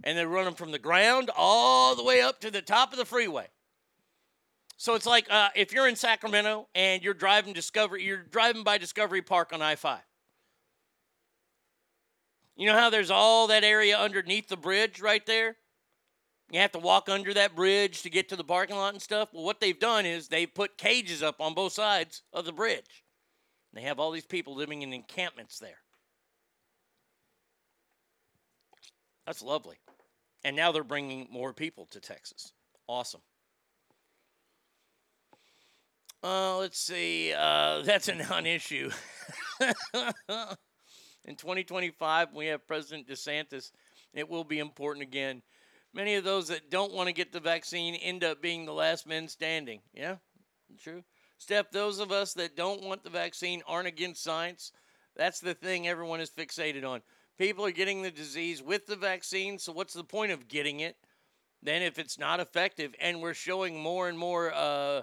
And 0.03 0.17
they 0.17 0.25
run 0.25 0.45
them 0.45 0.55
from 0.55 0.71
the 0.71 0.79
ground 0.79 1.29
all 1.35 1.95
the 1.95 2.03
way 2.03 2.21
up 2.21 2.41
to 2.41 2.51
the 2.51 2.61
top 2.61 2.91
of 2.91 2.97
the 2.97 3.05
freeway. 3.05 3.47
So 4.77 4.95
it's 4.95 5.05
like 5.05 5.27
uh, 5.29 5.49
if 5.55 5.71
you're 5.73 5.87
in 5.87 5.95
Sacramento 5.95 6.67
and 6.73 7.03
you're 7.03 7.13
driving 7.13 7.53
Discovery, 7.53 8.03
you're 8.03 8.23
driving 8.23 8.63
by 8.63 8.79
Discovery 8.79 9.21
Park 9.21 9.51
on 9.53 9.61
I-5. 9.61 9.99
You 12.55 12.65
know 12.67 12.77
how 12.77 12.89
there's 12.89 13.11
all 13.11 13.47
that 13.47 13.63
area 13.63 13.97
underneath 13.97 14.47
the 14.47 14.57
bridge 14.57 14.99
right 14.99 15.25
there? 15.25 15.55
You 16.51 16.59
have 16.59 16.71
to 16.73 16.79
walk 16.79 17.09
under 17.09 17.33
that 17.33 17.55
bridge 17.55 18.01
to 18.01 18.09
get 18.09 18.27
to 18.29 18.35
the 18.35 18.43
parking 18.43 18.75
lot 18.75 18.93
and 18.93 19.01
stuff. 19.01 19.29
Well, 19.31 19.43
what 19.43 19.61
they've 19.61 19.79
done 19.79 20.05
is 20.05 20.27
they've 20.27 20.53
put 20.53 20.77
cages 20.77 21.23
up 21.23 21.39
on 21.39 21.53
both 21.53 21.73
sides 21.73 22.23
of 22.33 22.45
the 22.45 22.51
bridge. 22.51 23.03
They 23.73 23.81
have 23.83 23.99
all 23.99 24.11
these 24.11 24.25
people 24.25 24.55
living 24.55 24.81
in 24.81 24.91
encampments 24.91 25.59
there. 25.59 25.77
That's 29.25 29.41
lovely. 29.41 29.77
And 30.43 30.55
now 30.55 30.71
they're 30.71 30.83
bringing 30.83 31.27
more 31.31 31.53
people 31.53 31.85
to 31.91 31.99
Texas. 31.99 32.53
Awesome. 32.87 33.21
Uh, 36.23 36.57
let's 36.57 36.79
see. 36.79 37.33
Uh, 37.33 37.81
that's 37.85 38.07
a 38.07 38.15
non 38.15 38.45
issue. 38.45 38.89
In 41.25 41.35
2025, 41.35 42.33
we 42.33 42.47
have 42.47 42.65
President 42.67 43.07
DeSantis. 43.07 43.71
It 44.13 44.27
will 44.27 44.43
be 44.43 44.59
important 44.59 45.03
again. 45.03 45.41
Many 45.93 46.15
of 46.15 46.23
those 46.23 46.47
that 46.47 46.71
don't 46.71 46.93
want 46.93 47.07
to 47.07 47.13
get 47.13 47.31
the 47.31 47.39
vaccine 47.39 47.95
end 47.95 48.23
up 48.23 48.41
being 48.41 48.65
the 48.65 48.73
last 48.73 49.05
men 49.05 49.27
standing. 49.27 49.81
Yeah, 49.93 50.15
true. 50.81 51.03
Steph, 51.37 51.71
those 51.71 51.99
of 51.99 52.11
us 52.11 52.33
that 52.33 52.55
don't 52.55 52.83
want 52.83 53.03
the 53.03 53.09
vaccine 53.09 53.61
aren't 53.67 53.87
against 53.87 54.23
science. 54.23 54.71
That's 55.15 55.39
the 55.39 55.53
thing 55.53 55.87
everyone 55.87 56.21
is 56.21 56.29
fixated 56.29 56.87
on. 56.87 57.01
People 57.41 57.65
are 57.65 57.71
getting 57.71 58.03
the 58.03 58.11
disease 58.11 58.61
with 58.61 58.85
the 58.85 58.95
vaccine, 58.95 59.57
so 59.57 59.71
what's 59.71 59.95
the 59.95 60.03
point 60.03 60.31
of 60.31 60.47
getting 60.47 60.81
it? 60.81 60.95
Then, 61.63 61.81
if 61.81 61.97
it's 61.97 62.19
not 62.19 62.39
effective, 62.39 62.93
and 63.01 63.19
we're 63.19 63.33
showing 63.33 63.79
more 63.79 64.07
and 64.07 64.15
more 64.15 64.53
uh, 64.53 65.01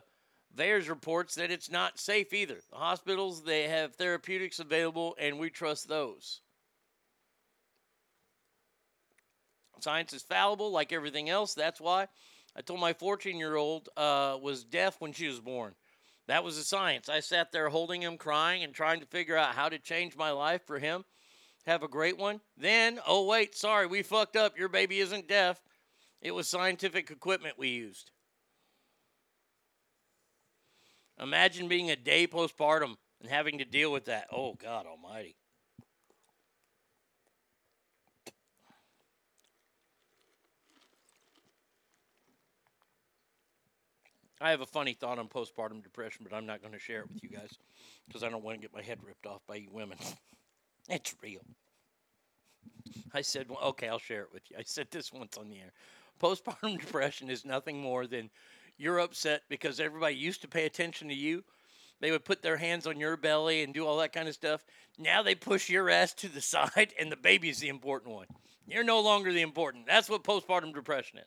VAERS 0.57 0.89
reports 0.89 1.35
that 1.35 1.51
it's 1.51 1.69
not 1.69 1.99
safe 1.99 2.33
either. 2.33 2.61
The 2.71 2.77
hospitals, 2.77 3.43
they 3.43 3.65
have 3.65 3.97
therapeutics 3.97 4.61
available, 4.61 5.17
and 5.19 5.41
we 5.41 5.51
trust 5.51 5.89
those. 5.89 6.41
Science 9.81 10.13
is 10.13 10.23
fallible, 10.23 10.71
like 10.71 10.93
everything 10.93 11.29
else. 11.29 11.55
That's 11.55 11.81
why 11.81 12.07
I 12.55 12.61
told 12.61 12.79
my 12.79 12.93
14 12.93 13.37
year 13.37 13.57
old 13.57 13.89
uh, 13.97 14.39
was 14.41 14.63
deaf 14.63 15.01
when 15.01 15.13
she 15.13 15.27
was 15.27 15.41
born. 15.41 15.75
That 16.29 16.45
was 16.45 16.57
a 16.57 16.63
science. 16.63 17.09
I 17.09 17.19
sat 17.19 17.51
there 17.51 17.69
holding 17.69 18.01
him, 18.01 18.17
crying, 18.17 18.63
and 18.63 18.73
trying 18.73 19.01
to 19.01 19.07
figure 19.07 19.37
out 19.37 19.57
how 19.57 19.69
to 19.69 19.81
change 19.81 20.17
my 20.17 20.31
life 20.31 20.65
for 20.69 20.79
him. 20.79 21.05
Have 21.67 21.83
a 21.83 21.89
great 21.89 22.17
one. 22.17 22.41
Then, 22.57 22.99
oh, 23.07 23.27
wait, 23.27 23.55
sorry, 23.55 23.87
we 23.87 24.03
fucked 24.03 24.37
up. 24.37 24.59
Your 24.59 24.69
baby 24.69 25.01
isn't 25.01 25.29
deaf. 25.29 25.61
It 26.23 26.35
was 26.35 26.49
scientific 26.49 27.11
equipment 27.11 27.59
we 27.59 27.69
used. 27.69 28.11
Imagine 31.21 31.69
being 31.69 31.91
a 31.91 31.97
day 31.97 32.27
postpartum 32.27 32.97
and 33.21 33.31
having 33.31 33.59
to 33.59 33.65
deal 33.65 33.93
with 33.93 34.07
that. 34.07 34.29
Oh, 34.33 34.55
God 34.55 34.87
Almighty. 34.87 35.37
I 44.41 44.51
have 44.51 44.61
a 44.61 44.67
funny 44.67 44.95
thought 44.95 45.19
on 45.19 45.27
postpartum 45.29 45.83
depression, 45.83 46.25
but 46.29 46.37
I'm 46.37 46.47
not 46.47 46.63
going 46.63 46.73
to 46.73 46.79
share 46.79 47.01
it 47.01 47.09
with 47.13 47.23
you 47.23 47.29
guys 47.29 47.51
because 48.07 48.23
I 48.23 48.29
don't 48.29 48.45
want 48.45 48.57
to 48.57 48.61
get 48.61 48.73
my 48.73 48.83
head 48.83 49.01
ripped 49.05 49.27
off 49.27 49.43
by 49.49 49.57
you 49.57 49.69
women. 49.73 49.99
it's 50.89 51.15
real. 51.23 51.45
I 53.13 53.21
said, 53.21 53.49
well, 53.49 53.61
okay, 53.63 53.89
I'll 53.89 53.99
share 53.99 54.23
it 54.23 54.33
with 54.33 54.51
you. 54.51 54.57
I 54.59 54.63
said 54.65 54.89
this 54.91 55.13
once 55.13 55.37
on 55.37 55.49
the 55.49 55.59
air. 55.59 55.73
Postpartum 56.21 56.81
depression 56.81 57.31
is 57.31 57.45
nothing 57.45 57.81
more 57.81 58.07
than 58.07 58.31
you're 58.77 59.01
upset 59.01 59.43
because 59.49 59.81
everybody 59.81 60.15
used 60.15 60.41
to 60.43 60.49
pay 60.49 60.65
attention 60.67 61.09
to 61.09 61.15
you. 61.15 61.45
They 62.01 62.11
would 62.13 62.25
put 62.25 62.43
their 62.43 62.57
hands 62.57 62.87
on 62.87 63.01
your 63.01 63.17
belly 63.17 63.63
and 63.63 63.75
do 63.75 63.87
all 63.87 63.99
that 63.99 64.13
kind 64.13 64.29
of 64.29 64.35
stuff. 64.35 64.65
Now 64.99 65.23
they 65.23 65.35
push 65.35 65.69
your 65.69 65.91
ass 65.91 66.15
to 66.15 66.29
the 66.29 66.41
side, 66.41 66.95
and 66.99 67.11
the 67.11 67.17
baby's 67.17 67.59
the 67.59 67.69
important 67.69 68.15
one. 68.15 68.27
You're 68.67 68.85
no 68.85 69.01
longer 69.01 69.33
the 69.33 69.43
important. 69.43 69.87
That's 69.87 70.09
what 70.09 70.25
postpartum 70.25 70.75
depression 70.75 71.19
is. 71.19 71.25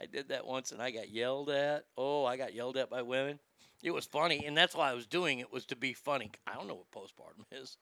I 0.00 0.06
did 0.06 0.28
that 0.28 0.46
once 0.46 0.72
and 0.72 0.80
I 0.80 0.90
got 0.90 1.10
yelled 1.10 1.50
at. 1.50 1.84
Oh, 1.96 2.24
I 2.24 2.36
got 2.36 2.54
yelled 2.54 2.76
at 2.76 2.90
by 2.90 3.02
women. 3.02 3.38
It 3.82 3.90
was 3.90 4.06
funny, 4.06 4.46
and 4.46 4.56
that's 4.56 4.76
why 4.76 4.90
I 4.90 4.94
was 4.94 5.06
doing 5.06 5.40
it 5.40 5.52
was 5.52 5.66
to 5.66 5.76
be 5.76 5.92
funny. 5.92 6.30
I 6.46 6.54
don't 6.54 6.68
know 6.68 6.76
what 6.76 6.90
postpartum 6.92 7.44
is, 7.50 7.76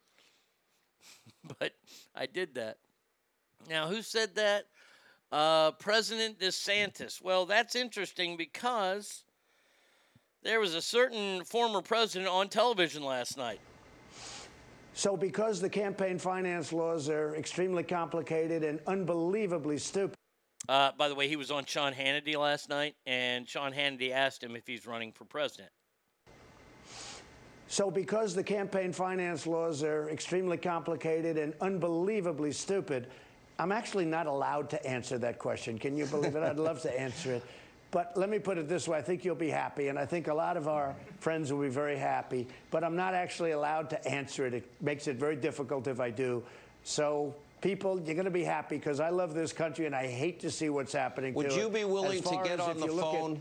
but 1.59 1.72
I 2.14 2.26
did 2.26 2.55
that. 2.55 2.78
Now, 3.68 3.88
who 3.88 4.03
said 4.03 4.34
that? 4.36 4.64
Uh, 5.32 5.70
President 5.72 6.40
DeSantis. 6.40 7.22
Well, 7.22 7.46
that's 7.46 7.76
interesting 7.76 8.36
because 8.36 9.24
there 10.42 10.59
was 10.59 10.74
a 10.74 10.82
certain 10.82 11.44
former 11.44 11.82
president 11.82 12.28
on 12.28 12.48
television 12.48 13.05
last 13.05 13.36
night. 13.36 13.61
So, 14.94 15.16
because 15.16 15.61
the 15.61 15.70
campaign 15.70 16.18
finance 16.18 16.72
laws 16.72 17.09
are 17.09 17.36
extremely 17.36 17.84
complicated 17.84 18.64
and 18.64 18.80
unbelievably 18.86 19.78
stupid. 19.78 20.16
Uh, 20.68 20.90
by 20.98 21.09
the 21.09 21.14
way, 21.14 21.28
he 21.28 21.36
was 21.36 21.51
on 21.51 21.64
Sean 21.64 21.92
Hannity 21.92 22.36
last 22.36 22.68
night, 22.68 22.94
and 23.07 23.48
Sean 23.48 23.72
Hannity 23.72 24.11
asked 24.11 24.42
him 24.42 24.57
if 24.57 24.66
he's 24.66 24.86
running 24.86 25.12
for 25.12 25.24
president. 25.24 25.70
So, 27.71 27.89
because 27.89 28.35
the 28.35 28.43
campaign 28.43 28.93
finance 28.93 29.47
laws 29.47 29.85
are 29.85 30.11
extremely 30.11 30.57
complicated 30.57 31.39
and 31.39 31.55
unbelievably 31.61 32.51
stupid, 32.51 33.07
I'm 33.61 33.71
actually 33.71 34.07
not 34.07 34.27
allowed 34.27 34.71
to 34.71 34.85
answer 34.85 35.18
that 35.18 35.39
question. 35.39 35.79
Can 35.79 35.97
you 35.97 36.05
believe 36.07 36.35
it? 36.35 36.43
I'd 36.43 36.59
love 36.59 36.83
to 36.83 37.01
answer 37.01 37.33
it. 37.33 37.45
But 37.93 38.16
let 38.16 38.29
me 38.29 38.41
put 38.41 38.59
it 38.59 38.68
this 38.68 38.89
way 38.89 38.99
I 38.99 39.03
think 39.03 39.25
you'll 39.25 39.37
be 39.37 39.51
happy, 39.51 39.87
and 39.87 40.01
I 40.01 40.05
think 40.05 40.27
a 40.27 40.35
lot 40.35 40.57
of 40.57 40.66
our 40.66 40.97
friends 41.21 41.53
will 41.53 41.61
be 41.61 41.68
very 41.68 41.97
happy. 41.97 42.49
But 42.73 42.83
I'm 42.83 42.97
not 42.97 43.14
actually 43.14 43.53
allowed 43.53 43.89
to 43.91 44.05
answer 44.05 44.47
it. 44.47 44.55
It 44.55 44.68
makes 44.81 45.07
it 45.07 45.14
very 45.14 45.37
difficult 45.37 45.87
if 45.87 46.01
I 46.01 46.11
do. 46.11 46.43
So, 46.83 47.37
people, 47.61 48.01
you're 48.01 48.16
going 48.16 48.25
to 48.25 48.33
be 48.33 48.43
happy 48.43 48.79
because 48.79 48.99
I 48.99 49.11
love 49.11 49.33
this 49.33 49.53
country 49.53 49.87
and 49.87 49.95
I 49.95 50.09
hate 50.09 50.41
to 50.41 50.51
see 50.51 50.71
what's 50.71 50.93
happening 50.93 51.35
Would 51.35 51.53
you 51.53 51.68
it. 51.68 51.73
be 51.73 51.85
willing 51.85 52.21
to 52.21 52.41
get 52.43 52.59
on 52.59 52.81
the 52.81 52.89
phone 52.89 53.41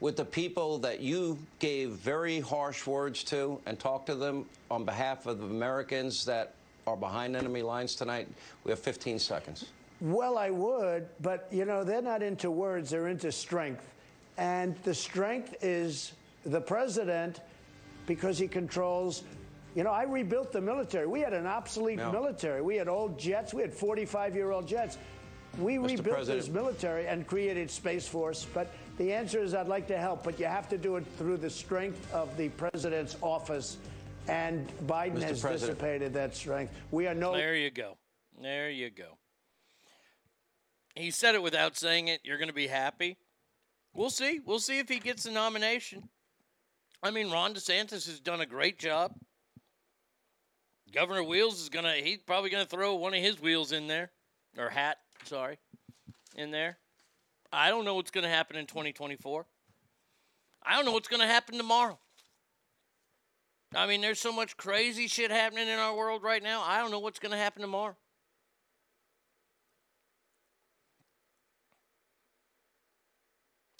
with 0.00 0.16
the 0.16 0.24
people 0.24 0.78
that 0.78 1.00
you 1.00 1.38
gave 1.58 1.90
very 1.90 2.40
harsh 2.40 2.86
words 2.86 3.24
to 3.24 3.58
and 3.66 3.78
talk 3.78 4.06
to 4.06 4.14
them 4.14 4.44
on 4.70 4.84
behalf 4.84 5.26
of 5.26 5.38
the 5.38 5.46
Americans 5.46 6.24
that 6.24 6.54
are 6.86 6.96
behind 6.96 7.34
enemy 7.36 7.62
lines 7.62 7.94
tonight? 7.94 8.28
We 8.64 8.70
have 8.70 8.78
15 8.78 9.18
seconds. 9.18 9.66
Well, 10.00 10.36
I 10.36 10.50
would, 10.50 11.08
but 11.22 11.48
you 11.50 11.64
know, 11.64 11.82
they're 11.82 12.02
not 12.02 12.22
into 12.22 12.50
words, 12.50 12.90
they're 12.90 13.08
into 13.08 13.32
strength. 13.32 13.90
And 14.36 14.76
the 14.84 14.92
strength 14.94 15.56
is 15.62 16.12
the 16.44 16.60
president 16.60 17.40
because 18.06 18.38
he 18.38 18.46
controls. 18.46 19.22
You 19.74 19.82
know, 19.84 19.90
I 19.90 20.02
rebuilt 20.04 20.52
the 20.52 20.60
military. 20.60 21.06
We 21.06 21.20
had 21.20 21.32
an 21.32 21.46
obsolete 21.46 21.96
No. 21.98 22.12
military. 22.12 22.60
We 22.60 22.76
had 22.76 22.88
old 22.88 23.18
jets. 23.18 23.54
We 23.54 23.62
had 23.62 23.72
45 23.72 24.34
year 24.34 24.50
old 24.50 24.68
jets. 24.68 24.98
We 25.58 25.76
Mr. 25.76 25.82
rebuilt 25.96 26.16
President. 26.16 26.44
this 26.46 26.54
military 26.54 27.06
and 27.08 27.26
created 27.26 27.70
Space 27.70 28.06
Force. 28.06 28.46
But 28.52 28.68
the 28.98 29.12
answer 29.12 29.42
is 29.42 29.54
I'd 29.54 29.68
like 29.68 29.86
to 29.88 29.98
help, 29.98 30.24
but 30.24 30.38
you 30.38 30.46
have 30.46 30.68
to 30.70 30.78
do 30.78 30.96
it 30.96 31.04
through 31.18 31.38
the 31.38 31.50
strength 31.50 32.12
of 32.12 32.36
the 32.36 32.48
president's 32.50 33.16
office. 33.22 33.76
And 34.28 34.66
Biden 34.86 35.18
Mr. 35.18 35.22
has 35.22 35.40
President. 35.40 35.78
dissipated 35.78 36.14
that 36.14 36.34
strength. 36.34 36.72
We 36.90 37.06
are 37.06 37.14
no. 37.14 37.32
There 37.32 37.54
you 37.54 37.70
go. 37.70 37.96
There 38.40 38.70
you 38.70 38.90
go. 38.90 39.18
He 40.96 41.10
said 41.10 41.34
it 41.34 41.42
without 41.42 41.76
saying 41.76 42.08
it. 42.08 42.20
You're 42.24 42.38
going 42.38 42.48
to 42.48 42.54
be 42.54 42.66
happy. 42.66 43.18
We'll 43.94 44.10
see. 44.10 44.40
We'll 44.44 44.58
see 44.58 44.78
if 44.78 44.88
he 44.88 44.98
gets 44.98 45.24
the 45.24 45.30
nomination. 45.30 46.08
I 47.02 47.10
mean, 47.10 47.30
Ron 47.30 47.54
DeSantis 47.54 48.06
has 48.06 48.20
done 48.20 48.40
a 48.40 48.46
great 48.46 48.78
job. 48.78 49.12
Governor 50.92 51.22
Wheels 51.22 51.60
is 51.60 51.68
gonna. 51.68 51.94
He's 51.94 52.18
probably 52.18 52.50
gonna 52.50 52.64
throw 52.66 52.94
one 52.94 53.14
of 53.14 53.20
his 53.20 53.40
wheels 53.40 53.72
in 53.72 53.86
there, 53.86 54.10
or 54.56 54.70
hat. 54.70 54.98
Sorry, 55.24 55.58
in 56.36 56.50
there. 56.50 56.78
I 57.52 57.70
don't 57.70 57.84
know 57.84 57.94
what's 57.94 58.10
going 58.10 58.24
to 58.24 58.30
happen 58.30 58.56
in 58.56 58.66
2024. 58.66 59.46
I 60.64 60.76
don't 60.76 60.84
know 60.84 60.92
what's 60.92 61.08
going 61.08 61.20
to 61.20 61.26
happen 61.26 61.56
tomorrow. 61.56 61.98
I 63.74 63.86
mean, 63.86 64.00
there's 64.00 64.20
so 64.20 64.32
much 64.32 64.56
crazy 64.56 65.06
shit 65.06 65.30
happening 65.30 65.68
in 65.68 65.78
our 65.78 65.94
world 65.94 66.22
right 66.22 66.42
now. 66.42 66.62
I 66.62 66.78
don't 66.78 66.90
know 66.90 66.98
what's 66.98 67.18
going 67.18 67.32
to 67.32 67.38
happen 67.38 67.62
tomorrow. 67.62 67.96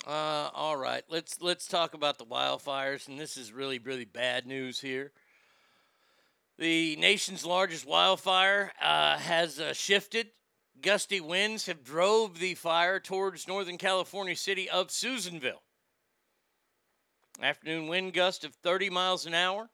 Uh, 0.06 0.50
all 0.54 0.76
right, 0.76 1.02
let's 1.08 1.42
let's 1.42 1.66
talk 1.66 1.92
about 1.92 2.16
the 2.16 2.24
wildfires, 2.24 3.08
and 3.08 3.18
this 3.18 3.36
is 3.36 3.52
really 3.52 3.80
really 3.80 4.04
bad 4.04 4.46
news 4.46 4.80
here. 4.80 5.10
The 6.58 6.94
nation's 6.94 7.44
largest 7.44 7.84
wildfire 7.84 8.72
uh, 8.80 9.18
has 9.18 9.58
uh, 9.58 9.72
shifted 9.72 10.28
Gusty 10.82 11.20
winds 11.20 11.66
have 11.66 11.84
drove 11.84 12.38
the 12.38 12.54
fire 12.54 13.00
towards 13.00 13.48
Northern 13.48 13.78
California 13.78 14.36
city 14.36 14.68
of 14.68 14.90
Susanville. 14.90 15.62
Afternoon 17.40 17.88
wind 17.88 18.12
gust 18.14 18.44
of 18.44 18.54
30 18.54 18.90
miles 18.90 19.26
an 19.26 19.34
hour 19.34 19.70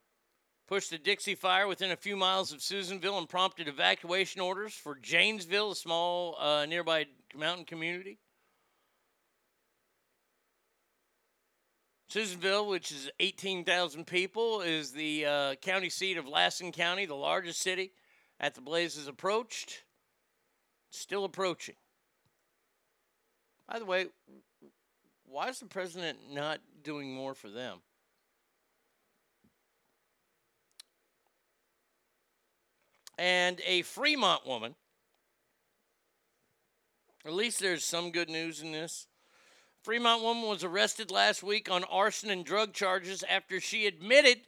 pushed 0.66 0.90
the 0.90 0.98
Dixie 0.98 1.34
Fire 1.34 1.66
within 1.66 1.90
a 1.90 1.96
few 1.96 2.16
miles 2.16 2.52
of 2.52 2.62
Susanville 2.62 3.18
and 3.18 3.28
prompted 3.28 3.68
evacuation 3.68 4.40
orders 4.40 4.74
for 4.74 4.94
Janesville, 4.94 5.72
a 5.72 5.76
small 5.76 6.36
uh, 6.40 6.66
nearby 6.66 7.06
mountain 7.36 7.64
community. 7.64 8.18
Susanville, 12.08 12.68
which 12.68 12.92
is 12.92 13.10
18,000 13.20 14.06
people, 14.06 14.60
is 14.60 14.92
the 14.92 15.24
uh, 15.24 15.54
county 15.56 15.88
seat 15.88 16.16
of 16.16 16.28
Lassen 16.28 16.72
County, 16.72 17.06
the 17.06 17.14
largest 17.14 17.60
city. 17.60 17.92
At 18.38 18.54
the 18.54 18.60
blazes 18.60 19.06
approached, 19.06 19.82
still 20.92 21.24
approaching. 21.24 21.74
By 23.68 23.78
the 23.78 23.84
way, 23.84 24.06
why 25.24 25.48
is 25.48 25.58
the 25.58 25.66
president 25.66 26.18
not 26.30 26.60
doing 26.84 27.12
more 27.12 27.34
for 27.34 27.48
them? 27.48 27.78
And 33.18 33.60
a 33.66 33.82
Fremont 33.82 34.46
woman, 34.46 34.74
at 37.24 37.32
least 37.32 37.60
there's 37.60 37.84
some 37.84 38.10
good 38.10 38.28
news 38.28 38.60
in 38.60 38.72
this. 38.72 39.06
Fremont 39.82 40.22
woman 40.22 40.48
was 40.48 40.64
arrested 40.64 41.10
last 41.10 41.42
week 41.42 41.70
on 41.70 41.84
arson 41.84 42.30
and 42.30 42.44
drug 42.44 42.72
charges 42.72 43.24
after 43.28 43.60
she 43.60 43.86
admitted, 43.86 44.42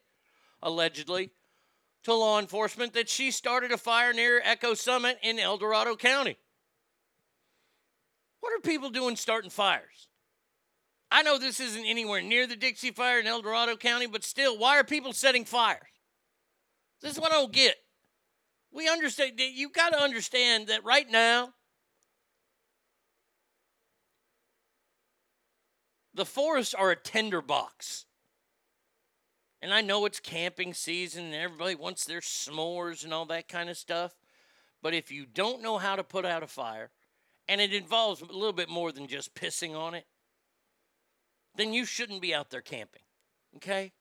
allegedly, 0.62 1.30
to 2.05 2.14
law 2.14 2.38
enforcement 2.38 2.92
that 2.92 3.09
she 3.09 3.30
started 3.30 3.72
a 3.72 3.78
fire 3.78 4.12
near 4.12 4.40
Echo 4.44 4.74
Summit 4.74 5.18
in 5.22 5.38
El 5.38 5.59
Dorado 5.59 5.96
County. 5.96 6.36
What 8.40 8.52
are 8.52 8.61
people 8.61 8.90
doing 8.90 9.16
starting 9.16 9.50
fires? 9.50 10.09
I 11.11 11.22
know 11.22 11.38
this 11.38 11.61
isn't 11.61 11.86
anywhere 11.86 12.20
near 12.20 12.46
the 12.46 12.57
Dixie 12.57 12.90
Fire 12.90 13.20
in 13.20 13.26
El 13.26 13.40
Dorado 13.40 13.76
County, 13.76 14.07
but 14.07 14.24
still, 14.24 14.59
why 14.59 14.78
are 14.78 14.84
people 14.84 15.12
setting 15.12 15.44
fires? 15.44 15.80
This 17.00 17.12
is 17.12 17.20
what 17.20 17.32
I 17.32 17.36
don't 17.36 17.52
get. 17.52 17.76
We 18.72 18.88
understand, 18.88 19.38
that 19.38 19.52
You've 19.52 19.72
got 19.72 19.90
to 19.90 19.98
understand 19.98 20.66
that 20.66 20.84
right 20.84 21.09
now, 21.09 21.55
the 26.12 26.26
forests 26.26 26.74
are 26.74 26.90
a 26.90 26.96
tinderbox. 26.96 28.07
And 29.64 29.72
I 29.72 29.80
know 29.80 30.04
it's 30.04 30.20
camping 30.20 30.74
season 30.74 31.24
and 31.24 31.34
everybody 31.34 31.74
wants 31.74 32.04
their 32.04 32.20
s'mores 32.20 33.02
and 33.02 33.14
all 33.14 33.24
that 33.24 33.48
kind 33.48 33.70
of 33.70 33.78
stuff. 33.78 34.14
But 34.82 34.92
if 34.92 35.10
you 35.10 35.24
don't 35.24 35.62
know 35.62 35.78
how 35.78 35.96
to 35.96 36.04
put 36.04 36.26
out 36.26 36.42
a 36.42 36.46
fire, 36.46 36.90
and 37.48 37.62
it 37.62 37.72
involves 37.72 38.20
a 38.20 38.26
little 38.26 38.52
bit 38.52 38.68
more 38.68 38.92
than 38.92 39.06
just 39.06 39.34
pissing 39.34 39.74
on 39.74 39.94
it, 39.94 40.04
then 41.56 41.72
you 41.72 41.86
shouldn't 41.86 42.20
be 42.20 42.34
out 42.34 42.50
there 42.50 42.60
camping. 42.60 43.00
Okay? 43.56 43.92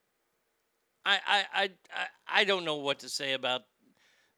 I 1.05 1.19
I 1.25 1.69
I 1.93 2.07
I, 2.27 2.43
don't 2.43 2.65
know 2.65 2.75
what 2.75 2.99
to 2.99 3.07
say 3.07 3.31
about 3.31 3.61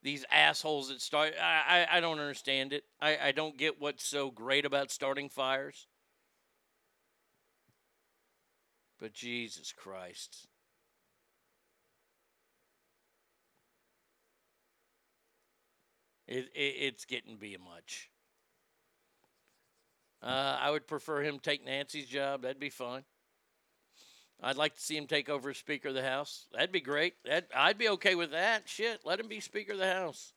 these 0.03 0.25
assholes 0.29 0.89
that 0.89 1.01
start 1.01 1.33
I, 1.41 1.87
I, 1.89 1.97
I 1.97 1.99
don't 2.01 2.19
understand 2.19 2.71
it. 2.71 2.83
I, 3.01 3.17
I 3.17 3.31
don't 3.31 3.57
get 3.57 3.81
what's 3.81 4.05
so 4.05 4.29
great 4.29 4.63
about 4.63 4.91
starting 4.91 5.29
fires. 5.29 5.87
But 8.99 9.13
Jesus 9.13 9.73
Christ. 9.75 10.49
It, 16.27 16.49
it, 16.55 16.75
it's 16.79 17.05
getting 17.05 17.33
to 17.33 17.39
be 17.39 17.57
much. 17.57 18.09
Uh, 20.23 20.57
I 20.59 20.71
would 20.71 20.87
prefer 20.87 21.21
him 21.21 21.39
take 21.39 21.63
Nancy's 21.63 22.07
job. 22.07 22.41
That'd 22.41 22.59
be 22.59 22.69
fun. 22.69 23.03
I'd 24.41 24.57
like 24.57 24.75
to 24.75 24.81
see 24.81 24.97
him 24.97 25.07
take 25.07 25.29
over 25.29 25.51
as 25.51 25.57
Speaker 25.57 25.89
of 25.89 25.93
the 25.95 26.03
House. 26.03 26.47
That'd 26.51 26.71
be 26.71 26.81
great. 26.81 27.13
That 27.25 27.47
I'd 27.55 27.77
be 27.77 27.89
okay 27.89 28.15
with 28.15 28.31
that. 28.31 28.67
Shit, 28.67 29.01
let 29.05 29.19
him 29.19 29.27
be 29.27 29.39
Speaker 29.39 29.73
of 29.73 29.79
the 29.79 29.91
House. 29.91 30.33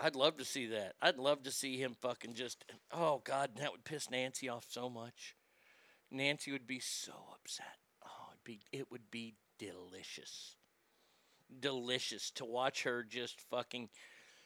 I'd 0.00 0.16
love 0.16 0.36
to 0.36 0.44
see 0.44 0.66
that. 0.68 0.94
I'd 1.02 1.18
love 1.18 1.42
to 1.42 1.50
see 1.50 1.76
him 1.76 1.96
fucking 2.00 2.34
just. 2.34 2.64
Oh 2.92 3.20
God, 3.24 3.50
that 3.56 3.72
would 3.72 3.84
piss 3.84 4.10
Nancy 4.10 4.48
off 4.48 4.66
so 4.68 4.88
much. 4.88 5.34
Nancy 6.10 6.52
would 6.52 6.66
be 6.66 6.78
so 6.78 7.12
upset. 7.34 7.76
Oh, 8.04 8.30
it'd 8.30 8.44
be 8.44 8.60
it 8.72 8.90
would 8.90 9.10
be 9.10 9.34
delicious, 9.58 10.54
delicious 11.60 12.30
to 12.32 12.44
watch 12.44 12.82
her 12.84 13.02
just 13.02 13.40
fucking. 13.40 13.88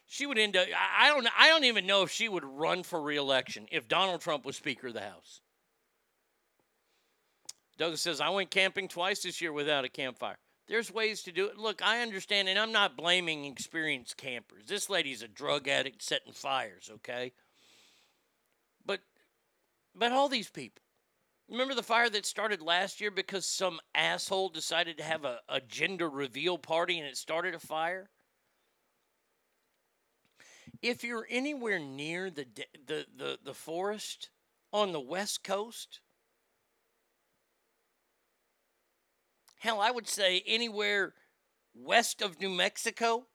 She 0.06 0.26
would 0.26 0.38
end 0.38 0.56
up. 0.56 0.66
I 1.00 1.08
don't. 1.08 1.26
I 1.38 1.48
don't 1.48 1.64
even 1.64 1.86
know 1.86 2.02
if 2.02 2.10
she 2.10 2.28
would 2.28 2.44
run 2.44 2.82
for 2.82 3.00
reelection 3.00 3.66
if 3.70 3.88
Donald 3.88 4.20
Trump 4.20 4.44
was 4.44 4.56
Speaker 4.56 4.88
of 4.88 4.94
the 4.94 5.00
House. 5.00 5.40
Douglas 7.78 8.02
says, 8.02 8.20
I 8.20 8.28
went 8.28 8.50
camping 8.50 8.86
twice 8.86 9.22
this 9.22 9.40
year 9.40 9.52
without 9.52 9.84
a 9.84 9.88
campfire. 9.88 10.36
There's 10.68 10.92
ways 10.92 11.22
to 11.24 11.32
do 11.32 11.46
it. 11.46 11.58
Look, 11.58 11.82
I 11.82 12.00
understand, 12.00 12.48
and 12.48 12.58
I'm 12.58 12.72
not 12.72 12.96
blaming 12.96 13.44
experienced 13.44 14.16
campers. 14.16 14.66
This 14.66 14.88
lady's 14.88 15.22
a 15.22 15.28
drug 15.28 15.68
addict 15.68 16.02
setting 16.02 16.32
fires, 16.32 16.90
okay? 16.94 17.32
But 18.86 19.00
but 19.94 20.12
all 20.12 20.28
these 20.28 20.48
people. 20.48 20.82
Remember 21.52 21.74
the 21.74 21.82
fire 21.82 22.08
that 22.08 22.24
started 22.24 22.62
last 22.62 22.98
year 22.98 23.10
because 23.10 23.44
some 23.44 23.78
asshole 23.94 24.48
decided 24.48 24.96
to 24.96 25.04
have 25.04 25.26
a, 25.26 25.40
a 25.50 25.60
gender 25.60 26.08
reveal 26.08 26.56
party 26.56 26.98
and 26.98 27.06
it 27.06 27.18
started 27.18 27.54
a 27.54 27.58
fire? 27.58 28.08
If 30.80 31.04
you're 31.04 31.26
anywhere 31.28 31.78
near 31.78 32.30
the 32.30 32.46
the, 32.86 33.04
the, 33.14 33.38
the 33.44 33.52
forest 33.52 34.30
on 34.72 34.92
the 34.92 35.00
west 35.00 35.44
coast, 35.44 36.00
Hell, 39.58 39.78
I 39.78 39.90
would 39.90 40.08
say 40.08 40.42
anywhere 40.46 41.12
west 41.74 42.22
of 42.22 42.40
New 42.40 42.50
Mexico. 42.50 43.26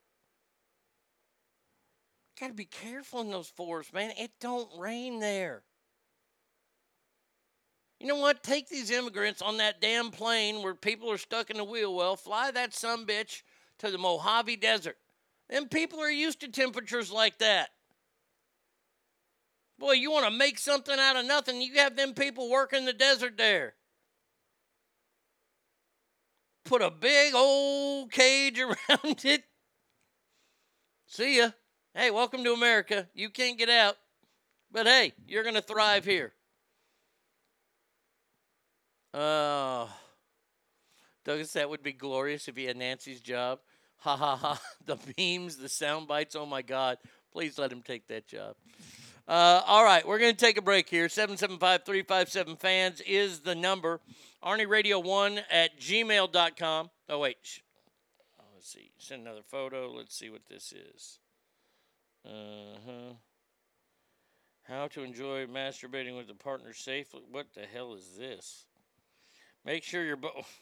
Got 2.40 2.48
to 2.48 2.54
be 2.54 2.66
careful 2.66 3.22
in 3.22 3.30
those 3.30 3.48
forests, 3.48 3.94
man. 3.94 4.12
It 4.18 4.32
don't 4.42 4.68
rain 4.78 5.20
there. 5.20 5.64
You 8.00 8.08
know 8.08 8.18
what? 8.18 8.44
Take 8.44 8.70
these 8.70 8.92
immigrants 8.92 9.42
on 9.42 9.58
that 9.58 9.82
damn 9.82 10.12
plane 10.12 10.62
where 10.62 10.76
people 10.76 11.12
are 11.12 11.18
stuck 11.18 11.50
in 11.50 11.58
the 11.58 11.64
wheel 11.64 11.96
well, 11.96 12.16
fly 12.16 12.52
that 12.52 12.74
some 12.74 13.06
bitch 13.06 13.42
to 13.80 13.90
the 13.90 13.98
Mojave 13.98 14.58
Desert. 14.58 14.98
Them 15.50 15.68
people 15.68 16.00
are 16.00 16.10
used 16.10 16.42
to 16.42 16.48
temperatures 16.48 17.12
like 17.12 17.40
that. 17.40 17.70
Boy, 19.80 19.94
you 19.94 20.12
want 20.12 20.26
to 20.26 20.32
make 20.32 20.60
something 20.60 20.98
out 21.00 21.16
of 21.16 21.26
nothing, 21.26 21.62
you 21.62 21.76
have 21.76 21.96
them 21.96 22.14
people 22.14 22.50
working 22.50 22.86
the 22.86 22.94
desert 22.94 23.38
there 23.38 23.76
put 26.68 26.82
a 26.82 26.92
big 26.92 27.34
old 27.34 28.12
cage 28.12 28.60
around 28.90 29.24
it. 29.24 29.44
See 31.08 31.38
ya. 31.38 31.52
Hey, 31.94 32.12
welcome 32.12 32.44
to 32.44 32.54
America. 32.54 33.08
You 33.14 33.30
can't 33.30 33.58
get 33.58 33.70
out. 33.70 33.96
But 34.72 34.86
hey, 34.86 35.14
you're 35.26 35.44
going 35.44 35.56
to 35.56 35.62
thrive 35.62 36.06
here. 36.06 36.34
Oh. 39.20 39.90
Douglas, 41.26 41.54
that 41.54 41.70
would 41.70 41.82
be 41.82 41.92
glorious 41.92 42.48
if 42.48 42.56
he 42.56 42.66
had 42.66 42.78
Nancy's 42.78 43.20
job. 43.20 43.60
Ha 43.98 44.16
ha 44.16 44.36
ha. 44.36 44.62
The 44.86 44.98
memes, 45.18 45.58
the 45.58 45.70
sound 45.70 46.08
bites. 46.08 46.36
Oh 46.36 46.46
my 46.46 46.62
God. 46.62 47.00
Please 47.34 47.58
let 47.58 47.72
him 47.72 47.82
take 47.82 48.08
that 48.08 48.28
job. 48.28 48.56
Uh, 49.28 49.62
all 49.66 49.84
right, 49.84 50.08
we're 50.08 50.20
going 50.20 50.34
to 50.34 50.46
take 50.46 50.58
a 50.58 50.62
break 50.62 50.88
here. 50.88 51.10
775 51.10 51.84
357 51.84 52.56
fans 52.58 53.02
is 53.02 53.40
the 53.40 53.56
number. 53.56 54.00
Arnie 54.42 54.70
Radio 54.70 55.00
1 55.00 55.42
at 55.52 55.78
gmail.com. 55.80 56.90
Oh, 57.10 57.20
wait. 57.20 57.62
Oh, 58.40 58.44
let's 58.54 58.72
see. 58.72 58.92
Send 59.00 59.24
another 59.24 59.42
photo. 59.46 59.92
Let's 59.92 60.16
see 60.16 60.30
what 60.30 60.46
this 60.50 60.72
is. 60.72 61.20
Uh 62.24 62.78
huh. 62.86 63.14
How 64.64 64.88
to 64.90 65.02
enjoy 65.02 65.46
masturbating 65.48 66.16
with 66.16 66.30
a 66.30 66.36
partner 66.36 66.74
safely. 66.74 67.24
What 67.32 67.48
the 67.56 67.62
hell 67.62 67.96
is 67.96 68.16
this? 68.18 68.66
Make 69.66 69.84
sure 69.84 70.04
you're 70.04 70.16
both. 70.16 70.62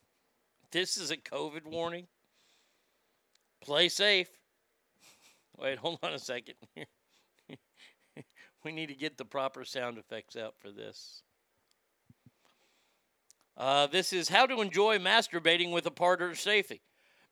this 0.72 0.96
is 0.96 1.10
a 1.10 1.16
COVID 1.16 1.66
warning. 1.66 2.06
Play 3.60 3.88
safe. 3.88 4.28
Wait, 5.58 5.78
hold 5.78 5.98
on 6.04 6.12
a 6.12 6.18
second 6.18 6.54
we 8.64 8.72
need 8.72 8.88
to 8.88 8.94
get 8.94 9.16
the 9.16 9.24
proper 9.24 9.64
sound 9.64 9.98
effects 9.98 10.36
out 10.36 10.54
for 10.60 10.70
this. 10.70 11.22
Uh, 13.56 13.86
this 13.88 14.12
is 14.12 14.28
how 14.28 14.46
to 14.46 14.60
enjoy 14.60 14.98
masturbating 14.98 15.72
with 15.72 15.86
a 15.86 15.90
partner 15.90 16.34
safely. 16.34 16.80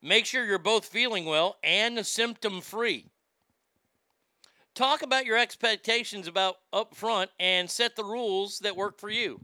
Make 0.03 0.27
sure 0.27 0.45
you're 0.45 0.59
both 0.59 0.87
feeling 0.87 1.25
well 1.25 1.57
and 1.63 2.05
symptom 2.05 2.61
free. 2.61 3.11
talk 4.75 5.03
about 5.03 5.25
your 5.25 5.39
expectations 5.39 6.27
about 6.27 6.57
up 6.73 6.95
front 6.95 7.31
and 7.39 7.71
set 7.71 7.97
the 7.97 8.05
rules 8.05 8.59
that 8.61 8.77
work 8.77 8.99
for 8.99 9.09
you. 9.09 9.41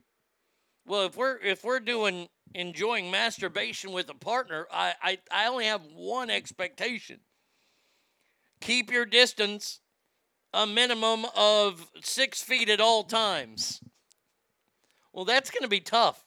Well, 0.84 1.06
if 1.06 1.16
we're 1.16 1.38
if 1.38 1.64
we're 1.64 1.80
doing 1.80 2.28
enjoying 2.54 3.10
masturbation 3.10 3.92
with 3.92 4.10
a 4.10 4.14
partner, 4.14 4.66
I 4.72 4.94
I, 5.02 5.18
I 5.30 5.46
only 5.46 5.66
have 5.66 5.82
one 5.94 6.30
expectation. 6.30 7.20
Keep 8.60 8.90
your 8.90 9.04
distance 9.04 9.80
a 10.54 10.66
minimum 10.66 11.26
of 11.34 11.86
six 12.02 12.42
feet 12.42 12.68
at 12.68 12.80
all 12.80 13.04
times. 13.04 13.80
Well, 15.12 15.24
that's 15.24 15.50
going 15.50 15.62
to 15.62 15.68
be 15.68 15.80
tough. 15.80 16.24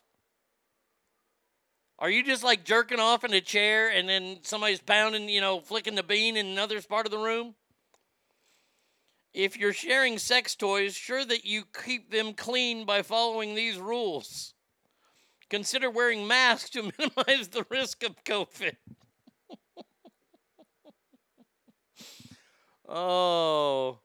Are 1.97 2.09
you 2.09 2.23
just 2.23 2.43
like 2.43 2.65
jerking 2.65 2.99
off 2.99 3.23
in 3.23 3.33
a 3.33 3.41
chair 3.41 3.89
and 3.89 4.07
then 4.07 4.39
somebody's 4.43 4.81
pounding, 4.81 5.29
you 5.29 5.39
know, 5.41 5.61
flicking 5.61 5.95
the 5.95 6.03
bean 6.03 6.35
in 6.35 6.45
another 6.45 6.81
part 6.81 7.05
of 7.05 7.11
the 7.11 7.17
room? 7.17 7.55
If 9.35 9.57
you're 9.57 9.73
sharing 9.73 10.17
sex 10.17 10.55
toys, 10.55 10.95
sure 10.95 11.25
that 11.25 11.43
you 11.43 11.65
keep 11.83 12.09
them 12.09 12.33
clean 12.33 12.85
by 12.85 13.01
following 13.01 13.53
these 13.53 13.77
rules. 13.77 14.53
Consider 15.49 15.89
wearing 15.89 16.25
masks 16.25 16.69
to 16.69 16.83
minimize 16.97 17.49
the 17.49 17.65
risk 17.69 18.03
of 18.03 18.23
COVID. 18.23 18.77
oh. 22.87 23.99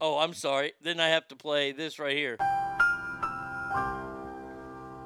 Oh, 0.00 0.18
I'm 0.18 0.34
sorry. 0.34 0.72
Then 0.82 0.98
I 0.98 1.06
have 1.06 1.28
to 1.28 1.36
play 1.36 1.70
this 1.70 2.00
right 2.00 2.16
here. 2.16 2.36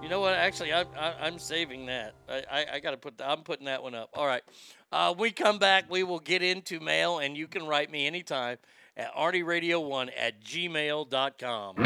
You 0.03 0.09
know 0.09 0.21
what? 0.21 0.35
Actually, 0.35 0.73
I, 0.73 0.83
I, 0.99 1.15
I'm 1.21 1.39
saving 1.39 1.87
that. 1.87 2.15
I, 2.29 2.43
I, 2.51 2.67
I 2.75 2.81
got 2.81 2.91
to 2.91 2.97
put. 2.97 3.19
The, 3.19 3.31
I'm 3.31 3.43
putting 3.43 3.67
that 3.67 3.83
one 3.83 3.95
up. 3.95 4.11
All 4.15 4.27
right. 4.27 4.43
Uh, 4.91 5.15
we 5.17 5.31
come 5.31 5.59
back. 5.59 5.89
We 5.89 6.03
will 6.03 6.19
get 6.19 6.43
into 6.43 6.81
mail, 6.81 7.21
and 7.21 7.37
you 7.37 7.47
can 7.47 7.67
write 7.67 7.91
me 7.91 8.07
anytime 8.07 8.59
at 8.97 9.15
arnieradio1 9.15 10.11
at 10.19 10.43
gmail.com. 10.43 11.77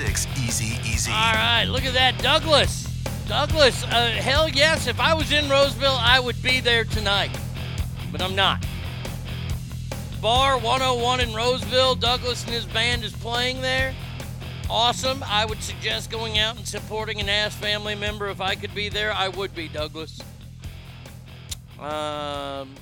775-376-EASY-EASY. 0.00 1.10
All 1.10 1.32
right, 1.34 1.64
look 1.64 1.84
at 1.84 1.94
that, 1.94 2.18
Douglas. 2.18 2.84
Douglas, 3.26 3.82
uh, 3.84 4.10
hell 4.10 4.48
yes. 4.48 4.86
If 4.86 5.00
I 5.00 5.14
was 5.14 5.32
in 5.32 5.48
Roseville, 5.48 5.98
I 5.98 6.20
would 6.20 6.40
be 6.42 6.60
there 6.60 6.84
tonight, 6.84 7.36
but 8.12 8.20
I'm 8.22 8.34
not. 8.34 8.64
Bar 10.20 10.58
101 10.58 11.20
in 11.20 11.34
Roseville. 11.34 11.94
Douglas 11.94 12.44
and 12.44 12.52
his 12.52 12.66
band 12.66 13.04
is 13.04 13.12
playing 13.12 13.60
there. 13.62 13.94
Awesome. 14.68 15.22
I 15.24 15.44
would 15.44 15.62
suggest 15.62 16.10
going 16.10 16.38
out 16.38 16.56
and 16.56 16.66
supporting 16.66 17.20
an 17.20 17.28
ass 17.28 17.54
family 17.54 17.94
member. 17.94 18.28
If 18.28 18.40
I 18.40 18.54
could 18.54 18.74
be 18.74 18.88
there, 18.88 19.12
I 19.12 19.28
would 19.28 19.54
be, 19.54 19.68
Douglas. 19.68 20.20
Um, 21.78 22.74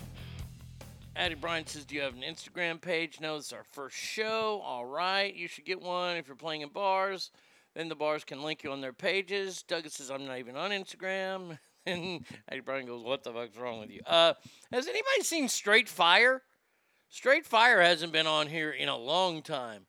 Addie 1.17 1.37
Bryan 1.37 1.67
says, 1.67 1.85
Do 1.85 1.95
you 1.95 2.03
have 2.03 2.15
an 2.15 2.23
Instagram 2.23 2.81
page? 2.81 3.21
No, 3.21 3.37
this 3.37 3.47
is 3.47 3.53
our 3.53 3.65
first 3.73 3.97
show. 3.97 4.61
All 4.65 4.85
right. 4.85 5.35
You 5.35 5.47
should 5.47 5.65
get 5.65 5.81
one 5.81 6.17
if 6.17 6.27
you're 6.27 6.37
playing 6.37 6.63
in 6.63 6.71
bars. 6.71 7.31
Then 7.75 7.89
the 7.89 7.95
bars 7.95 8.25
can 8.25 8.43
link 8.43 8.65
you 8.65 8.73
on 8.73 8.81
their 8.81 8.93
pages. 8.93 9.63
Douglas 9.63 9.95
says, 9.95 10.11
I'm 10.11 10.27
not 10.27 10.39
even 10.39 10.57
on 10.57 10.71
Instagram. 10.71 11.59
And 11.87 12.25
Addie 12.49 12.61
Bryan 12.61 12.87
goes, 12.87 13.05
What 13.05 13.25
the 13.25 13.31
fuck's 13.31 13.59
wrong 13.59 13.79
with 13.79 13.91
you? 13.91 14.01
Uh, 14.07 14.33
has 14.73 14.87
anybody 14.87 15.21
seen 15.21 15.51
Straight 15.51 15.87
Fire? 15.87 16.41
Straight 17.11 17.45
Fire 17.45 17.83
hasn't 17.83 18.11
been 18.11 18.27
on 18.27 18.47
here 18.47 18.71
in 18.71 18.89
a 18.89 18.97
long 18.97 19.43
time. 19.43 19.83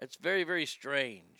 It's 0.00 0.16
very, 0.16 0.44
very 0.44 0.64
strange. 0.64 1.35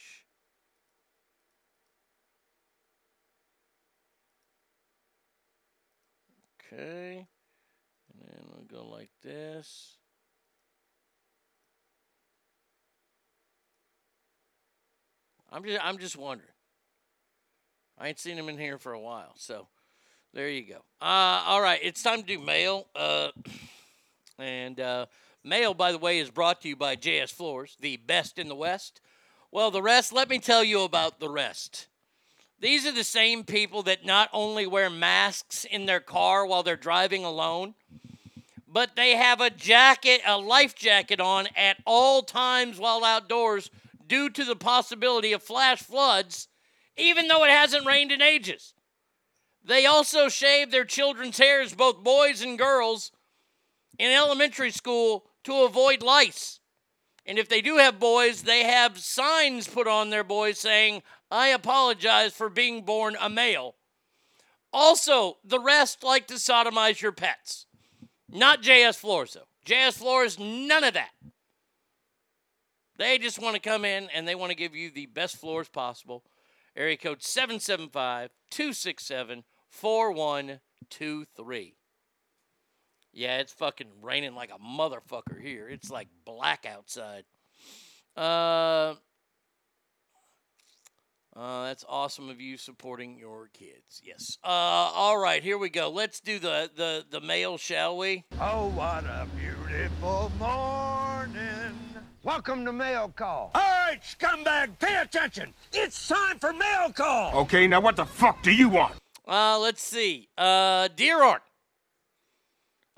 Okay. 6.77 7.27
And 8.13 8.23
then 8.23 8.41
we'll 8.49 8.83
go 8.83 8.89
like 8.89 9.11
this. 9.23 9.97
I'm 15.51 15.65
just 15.65 15.81
I'm 15.83 15.99
just 15.99 16.17
wondering. 16.17 16.51
I 17.99 18.09
ain't 18.09 18.19
seen 18.19 18.37
him 18.37 18.51
in 18.51 18.59
here 18.59 18.79
for 18.79 18.93
a 18.93 19.01
while, 19.01 19.33
so 19.37 19.69
there 20.35 20.51
you 20.51 20.63
go. 20.67 20.83
Uh, 21.01 21.45
all 21.47 21.63
right, 21.63 21.81
it's 21.83 22.03
time 22.03 22.21
to 22.21 22.27
do 22.27 22.39
mail. 22.39 22.87
Uh, 22.95 23.29
and 24.39 24.79
uh, 24.79 25.07
mail, 25.43 25.73
by 25.73 25.93
the 25.93 25.99
way, 25.99 26.19
is 26.19 26.31
brought 26.31 26.61
to 26.63 26.69
you 26.69 26.77
by 26.77 26.95
JS 26.97 27.33
Floors, 27.33 27.77
the 27.81 27.97
best 27.97 28.39
in 28.39 28.49
the 28.49 28.55
West. 28.55 29.01
Well, 29.51 29.71
the 29.71 29.81
rest, 29.81 30.13
let 30.13 30.29
me 30.29 30.39
tell 30.39 30.63
you 30.63 30.83
about 30.83 31.21
the 31.21 31.31
rest. 31.31 31.87
These 32.59 32.87
are 32.87 32.93
the 32.93 33.05
same 33.05 33.45
people 33.45 33.83
that 33.83 34.05
not 34.05 34.31
only 34.33 34.67
wear 34.67 34.89
masks 34.89 35.65
in 35.65 35.87
their 35.87 36.01
car 36.01 36.47
while 36.47 36.63
they're 36.63 36.77
driving 36.77 37.25
alone, 37.25 37.75
but 38.67 38.97
they 38.97 39.17
have 39.17 39.41
a 39.41 39.51
jacket, 39.51 40.23
a 40.27 40.39
life 40.39 40.75
jacket 40.75 41.21
on 41.21 41.49
at 41.55 41.77
all 41.85 42.23
times 42.23 42.79
while 42.79 43.05
outdoors 43.05 43.71
due 44.07 44.31
to 44.31 44.45
the 44.45 44.57
possibility 44.57 45.33
of 45.33 45.43
flash 45.43 45.83
floods, 45.83 46.49
even 46.97 47.29
though 47.29 47.45
it 47.45 47.51
hasn't 47.51 47.87
rained 47.87 48.13
in 48.13 48.23
ages. 48.23 48.73
They 49.65 49.85
also 49.85 50.29
shave 50.29 50.71
their 50.71 50.85
children's 50.85 51.39
hairs, 51.39 51.75
both 51.75 52.05
boys 52.05 52.41
and 52.41 52.59
girls, 52.59 53.13
in 53.99 54.13
elementary 54.13 54.71
school 54.71 55.27
to 55.45 55.65
avoid 55.65 56.03
lice. 56.03 56.56
And 57.27 57.39
if 57.39 57.49
they 57.49 57.61
do 57.61 57.79
have 57.79 57.99
boys, 57.99 58.43
they 58.43 58.65
have 58.65 58.99
signs 58.99 59.67
put 59.67 59.89
on 59.89 60.11
their 60.11 60.25
boys 60.25 60.59
saying, 60.59 61.03
I 61.31 61.49
apologize 61.49 62.33
for 62.33 62.49
being 62.49 62.83
born 62.83 63.17
a 63.21 63.29
male. 63.29 63.75
Also, 64.73 65.39
the 65.45 65.59
rest 65.59 66.05
like 66.05 66.29
to 66.29 66.35
sodomize 66.35 67.01
your 67.01 67.13
pets. 67.13 67.67
Not 68.31 68.63
JS 68.63 68.97
Floors, 68.97 69.35
though. 69.35 69.49
JS 69.67 69.95
Floors, 69.95 70.39
none 70.39 70.85
of 70.85 70.95
that. 70.95 71.11
They 72.99 73.19
just 73.19 73.41
want 73.41 73.55
to 73.55 73.61
come 73.61 73.85
in 73.85 74.09
and 74.15 74.27
they 74.27 74.35
want 74.35 74.51
to 74.51 74.57
give 74.57 74.75
you 74.75 74.91
the 74.91 75.07
best 75.07 75.37
floors 75.37 75.69
possible. 75.69 76.25
Area 76.77 76.97
code 76.97 77.23
775 77.23 78.31
267 78.51 79.45
4123. 79.69 81.75
Yeah, 83.17 83.39
it's 83.39 83.55
fucking 83.55 83.87
raining 84.03 84.35
like 84.35 84.51
a 84.51 84.59
motherfucker 84.59 85.41
here. 85.43 85.71
It's 85.71 85.91
like 85.91 86.09
black 86.27 86.67
outside. 86.67 87.25
Uh, 88.15 88.97
uh, 91.35 91.65
that's 91.65 91.83
awesome 91.89 92.29
of 92.29 92.43
you 92.43 92.59
supporting 92.59 93.19
your 93.19 93.49
kids. 93.55 94.03
Yes. 94.05 94.37
Uh, 94.45 94.49
all 94.49 95.17
right, 95.17 95.43
here 95.43 95.57
we 95.57 95.71
go. 95.71 95.89
Let's 95.89 96.21
do 96.21 96.39
the 96.39 96.71
the 96.77 97.07
the 97.11 97.23
mail, 97.23 97.57
shall 97.57 97.97
we? 97.97 98.25
Oh, 98.39 98.69
what 98.69 99.05
a 99.05 99.27
beautiful 99.35 100.31
morning. 100.39 101.75
Welcome 102.23 102.67
to 102.67 102.73
Mail 102.75 103.11
Call. 103.17 103.51
All 103.55 103.63
right, 103.63 104.01
scumbag, 104.03 104.79
pay 104.79 105.01
attention. 105.01 105.55
It's 105.73 106.07
time 106.07 106.39
for 106.39 106.53
mail 106.53 106.93
call. 106.93 107.35
Okay, 107.45 107.67
now 107.67 107.81
what 107.81 107.97
the 107.97 108.05
fuck 108.05 108.43
do 108.43 108.53
you 108.53 108.69
want? 108.69 108.93
Uh, 109.27 109.59
let's 109.59 109.81
see. 109.81 110.29
Uh, 110.37 110.89
Dear 110.95 111.23
Art. 111.23 111.41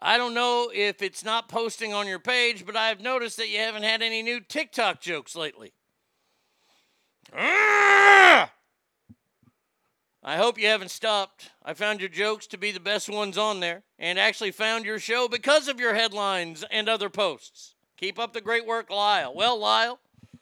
I 0.01 0.17
don't 0.17 0.35
know 0.35 0.71
if 0.73 1.03
it's 1.03 1.25
not 1.25 1.49
posting 1.49 1.93
on 1.93 2.07
your 2.07 2.21
page, 2.21 2.65
but 2.65 2.77
I've 2.77 3.01
noticed 3.01 3.37
that 3.39 3.49
you 3.49 3.59
haven't 3.59 3.83
had 3.83 4.01
any 4.01 4.23
new 4.23 4.41
TikTok 4.41 5.01
jokes 5.01 5.35
lately. 5.35 5.73
I 7.33 8.49
hope 10.37 10.59
you 10.59 10.69
haven't 10.69 10.91
stopped. 10.91 11.51
I 11.65 11.75
found 11.75 12.01
your 12.01 12.09
jokes 12.09 12.47
to 12.49 12.59
be 12.59 12.71
the 12.71 12.81
best 12.81 13.09
ones 13.09 13.37
on 13.37 13.61
there 13.61 13.83
and 13.99 14.19
actually 14.19 14.53
found 14.53 14.85
your 14.85 14.99
show 14.99 15.27
because 15.27 15.69
of 15.69 15.81
your 15.81 15.95
headlines 15.95 16.65
and 16.71 16.89
other 16.89 17.11
posts. 17.11 17.75
Keep 17.97 18.19
up 18.19 18.33
the 18.33 18.41
great 18.41 18.67
work, 18.67 18.91
Lyle. 18.91 19.35
Well, 19.35 19.59
Lyle, 19.59 19.99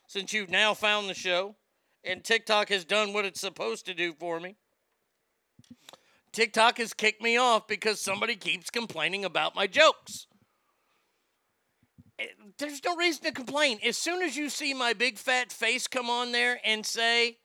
since 0.07 0.33
you've 0.33 0.51
now 0.51 0.75
found 0.75 1.09
the 1.09 1.15
show 1.15 1.57
and 2.05 2.23
TikTok 2.23 2.69
has 2.69 2.85
done 2.85 3.13
what 3.13 3.25
it's 3.25 3.41
supposed 3.41 3.87
to 3.87 3.95
do 3.95 4.13
for 4.13 4.39
me, 4.39 4.57
TikTok 6.37 6.77
has 6.77 6.93
kicked 6.93 7.23
me 7.23 7.39
off 7.39 7.67
because 7.67 7.99
somebody 7.99 8.37
keeps 8.37 8.69
complaining 8.69 9.25
about 9.25 9.55
my 9.55 9.67
jokes. 9.67 10.27
Eh, 12.19 12.27
There's 12.59 12.85
no 12.85 12.95
reason 12.95 13.25
to 13.25 13.33
complain. 13.33 13.79
As 13.83 13.97
soon 13.97 14.21
as 14.21 14.37
you 14.37 14.51
see 14.51 14.75
my 14.75 14.93
big 14.93 15.17
fat 15.17 15.51
face 15.51 15.87
come 15.87 16.11
on 16.11 16.33
there 16.33 16.61
and 16.63 16.85
say, 16.85 17.39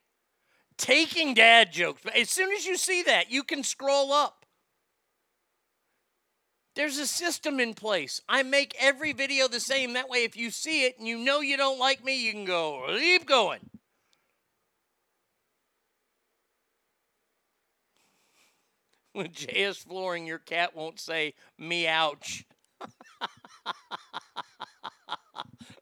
taking 0.77 1.33
dad 1.33 1.71
jokes, 1.71 2.01
as 2.13 2.29
soon 2.29 2.51
as 2.51 2.65
you 2.65 2.75
see 2.75 3.01
that, 3.03 3.31
you 3.31 3.43
can 3.43 3.63
scroll 3.63 4.11
up. 4.11 4.45
There's 6.75 6.97
a 6.97 7.07
system 7.07 7.61
in 7.61 7.73
place. 7.73 8.19
I 8.27 8.43
make 8.43 8.75
every 8.77 9.13
video 9.13 9.47
the 9.47 9.61
same. 9.61 9.93
That 9.93 10.09
way, 10.09 10.25
if 10.25 10.35
you 10.35 10.49
see 10.51 10.83
it 10.83 10.99
and 10.99 11.07
you 11.07 11.17
know 11.17 11.39
you 11.39 11.55
don't 11.55 11.79
like 11.79 12.03
me, 12.03 12.25
you 12.25 12.33
can 12.33 12.43
go, 12.43 12.87
keep 12.99 13.25
going. 13.25 13.69
With 19.15 19.33
JS 19.33 19.85
flooring, 19.85 20.25
your 20.25 20.39
cat 20.39 20.75
won't 20.75 20.99
say 20.99 21.33
me 21.57 21.87
ouch. 21.87 22.45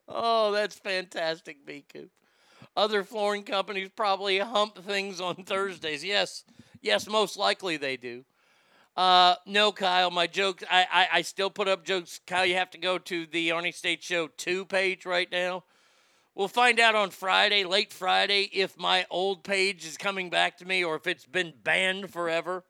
oh, 0.07 0.51
that's 0.51 0.79
fantastic, 0.79 1.63
B 1.65 1.85
Coop. 1.91 2.09
Other 2.75 3.03
flooring 3.03 3.43
companies 3.43 3.89
probably 3.95 4.39
hump 4.39 4.83
things 4.83 5.21
on 5.21 5.35
Thursdays. 5.35 6.03
Yes, 6.03 6.43
yes, 6.81 7.07
most 7.07 7.37
likely 7.37 7.77
they 7.77 7.97
do. 7.97 8.25
Uh, 8.97 9.35
no, 9.45 9.71
Kyle, 9.71 10.11
my 10.11 10.27
jokes. 10.27 10.63
I, 10.69 10.87
I, 10.91 11.07
I 11.13 11.21
still 11.21 11.49
put 11.49 11.67
up 11.67 11.85
jokes. 11.85 12.19
Kyle, 12.25 12.45
you 12.45 12.55
have 12.55 12.71
to 12.71 12.77
go 12.77 12.97
to 12.97 13.25
the 13.25 13.49
Arnie 13.49 13.73
State 13.73 14.03
Show 14.03 14.27
2 14.27 14.65
page 14.65 15.05
right 15.05 15.31
now. 15.31 15.63
We'll 16.35 16.47
find 16.47 16.79
out 16.79 16.95
on 16.95 17.09
Friday, 17.09 17.63
late 17.63 17.91
Friday, 17.91 18.49
if 18.53 18.77
my 18.77 19.05
old 19.09 19.43
page 19.43 19.85
is 19.85 19.97
coming 19.97 20.29
back 20.29 20.57
to 20.57 20.65
me 20.65 20.83
or 20.83 20.95
if 20.95 21.05
it's 21.05 21.25
been 21.25 21.53
banned 21.63 22.11
forever. 22.11 22.63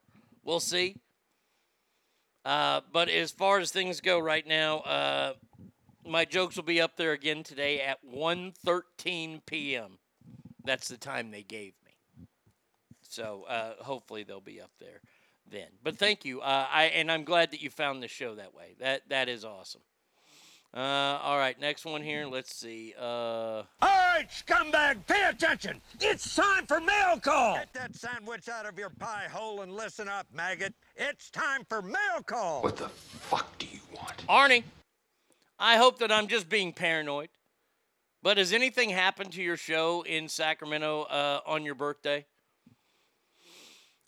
We'll 0.50 0.60
see. 0.60 0.96
Uh, 2.44 2.82
but 2.92 3.08
as 3.08 3.30
far 3.30 3.60
as 3.60 3.70
things 3.70 4.02
go 4.02 4.18
right 4.18 4.48
now, 4.48 4.80
uh, 4.80 5.34
my 6.04 6.26
jokes 6.26 6.56
will 6.56 6.64
be 6.64 6.82
up 6.82 6.98
there 6.98 7.12
again 7.12 7.44
today 7.44 7.82
at 7.82 8.00
1.13 8.04 9.46
p.m. 9.46 10.00
That's 10.66 10.88
the 10.88 10.98
time 10.98 11.30
they 11.30 11.44
gave 11.44 11.74
me. 11.86 12.26
So 13.04 13.44
uh, 13.48 13.74
hopefully 13.84 14.24
they'll 14.24 14.42
be 14.42 14.60
up 14.60 14.72
there 14.80 15.02
then. 15.52 15.68
But 15.84 16.00
thank 16.00 16.26
you. 16.26 16.42
Uh, 16.42 16.66
I 16.68 16.86
and 16.86 17.12
I'm 17.12 17.26
glad 17.26 17.52
that 17.52 17.62
you 17.62 17.70
found 17.70 18.02
the 18.02 18.08
show 18.08 18.34
that 18.34 18.56
way. 18.56 18.74
That 18.80 19.08
that 19.10 19.30
is 19.30 19.46
awesome. 19.46 19.82
Uh, 20.72 21.20
all 21.24 21.38
right, 21.38 21.60
next 21.60 21.84
one 21.84 22.02
here. 22.04 22.28
Let's 22.28 22.56
see. 22.56 22.94
Uh, 23.00 23.04
All 23.04 23.66
right, 23.82 24.28
scumbag, 24.30 24.98
pay 25.08 25.28
attention. 25.28 25.82
It's 26.00 26.36
time 26.36 26.68
for 26.68 26.80
mail 26.80 27.20
call. 27.20 27.56
Get 27.56 27.74
that 27.74 27.96
sandwich 27.96 28.48
out 28.50 28.68
of 28.68 28.78
your 28.78 28.92
pie 28.92 29.28
hole 29.32 29.62
and 29.62 29.74
listen 29.74 30.08
up, 30.08 30.28
maggot. 30.32 30.76
It's 30.96 31.32
time 31.32 31.64
for 31.68 31.82
mail 31.82 32.22
call. 32.24 32.62
What 32.62 32.78
the 32.78 32.90
fuck 32.90 33.58
do 33.58 33.66
you 33.66 33.80
want? 33.96 34.18
Arnie, 34.28 34.64
I 35.58 35.78
hope 35.78 35.98
that 36.00 36.12
I'm 36.12 36.28
just 36.28 36.50
being 36.50 36.72
paranoid. 36.72 37.30
But 38.22 38.38
has 38.38 38.54
anything 38.54 38.90
happened 38.90 39.32
to 39.34 39.42
your 39.42 39.58
show 39.58 40.04
in 40.04 40.28
Sacramento 40.28 41.04
uh, 41.04 41.40
on 41.48 41.64
your 41.64 41.74
birthday? 41.76 42.26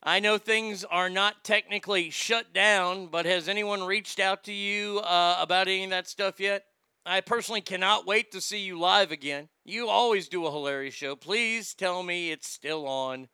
I 0.03 0.19
know 0.19 0.39
things 0.39 0.83
are 0.83 1.09
not 1.09 1.43
technically 1.43 2.09
shut 2.09 2.53
down, 2.53 3.07
but 3.07 3.27
has 3.27 3.47
anyone 3.47 3.83
reached 3.83 4.19
out 4.19 4.43
to 4.45 4.53
you 4.53 4.99
uh, 4.99 5.37
about 5.39 5.67
any 5.67 5.83
of 5.83 5.91
that 5.91 6.07
stuff 6.07 6.39
yet? 6.39 6.65
I 7.05 7.21
personally 7.21 7.61
cannot 7.61 8.07
wait 8.07 8.31
to 8.31 8.41
see 8.41 8.59
you 8.59 8.79
live 8.79 9.11
again. 9.11 9.49
You 9.63 9.89
always 9.89 10.27
do 10.27 10.45
a 10.47 10.51
hilarious 10.51 10.95
show. 10.95 11.15
Please 11.15 11.75
tell 11.75 12.01
me 12.01 12.31
it's 12.31 12.47
still 12.47 12.87
on 12.87 13.27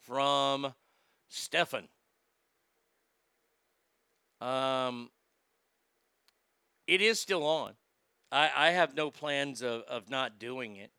from 0.00 0.72
Stefan. 1.28 1.88
Um, 4.40 5.10
it 6.86 7.02
is 7.02 7.20
still 7.20 7.44
on. 7.44 7.72
I, 8.32 8.50
I 8.56 8.70
have 8.70 8.94
no 8.94 9.10
plans 9.10 9.60
of, 9.62 9.82
of 9.82 10.08
not 10.08 10.38
doing 10.38 10.76
it. 10.76 10.90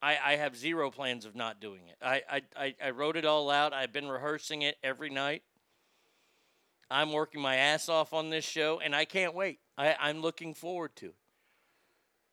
I, 0.00 0.18
I 0.24 0.36
have 0.36 0.56
zero 0.56 0.90
plans 0.90 1.24
of 1.24 1.34
not 1.34 1.60
doing 1.60 1.88
it. 1.88 1.96
I, 2.00 2.42
I, 2.56 2.74
I, 2.82 2.90
wrote 2.90 3.16
it 3.16 3.24
all 3.24 3.50
out. 3.50 3.72
I've 3.72 3.92
been 3.92 4.08
rehearsing 4.08 4.62
it 4.62 4.76
every 4.82 5.10
night. 5.10 5.42
I'm 6.90 7.12
working 7.12 7.40
my 7.40 7.56
ass 7.56 7.88
off 7.88 8.12
on 8.12 8.30
this 8.30 8.44
show, 8.44 8.80
and 8.82 8.94
I 8.94 9.04
can't 9.04 9.34
wait. 9.34 9.58
I, 9.76 9.96
I'm 9.98 10.20
looking 10.22 10.54
forward 10.54 10.94
to 10.96 11.06
it. 11.06 11.16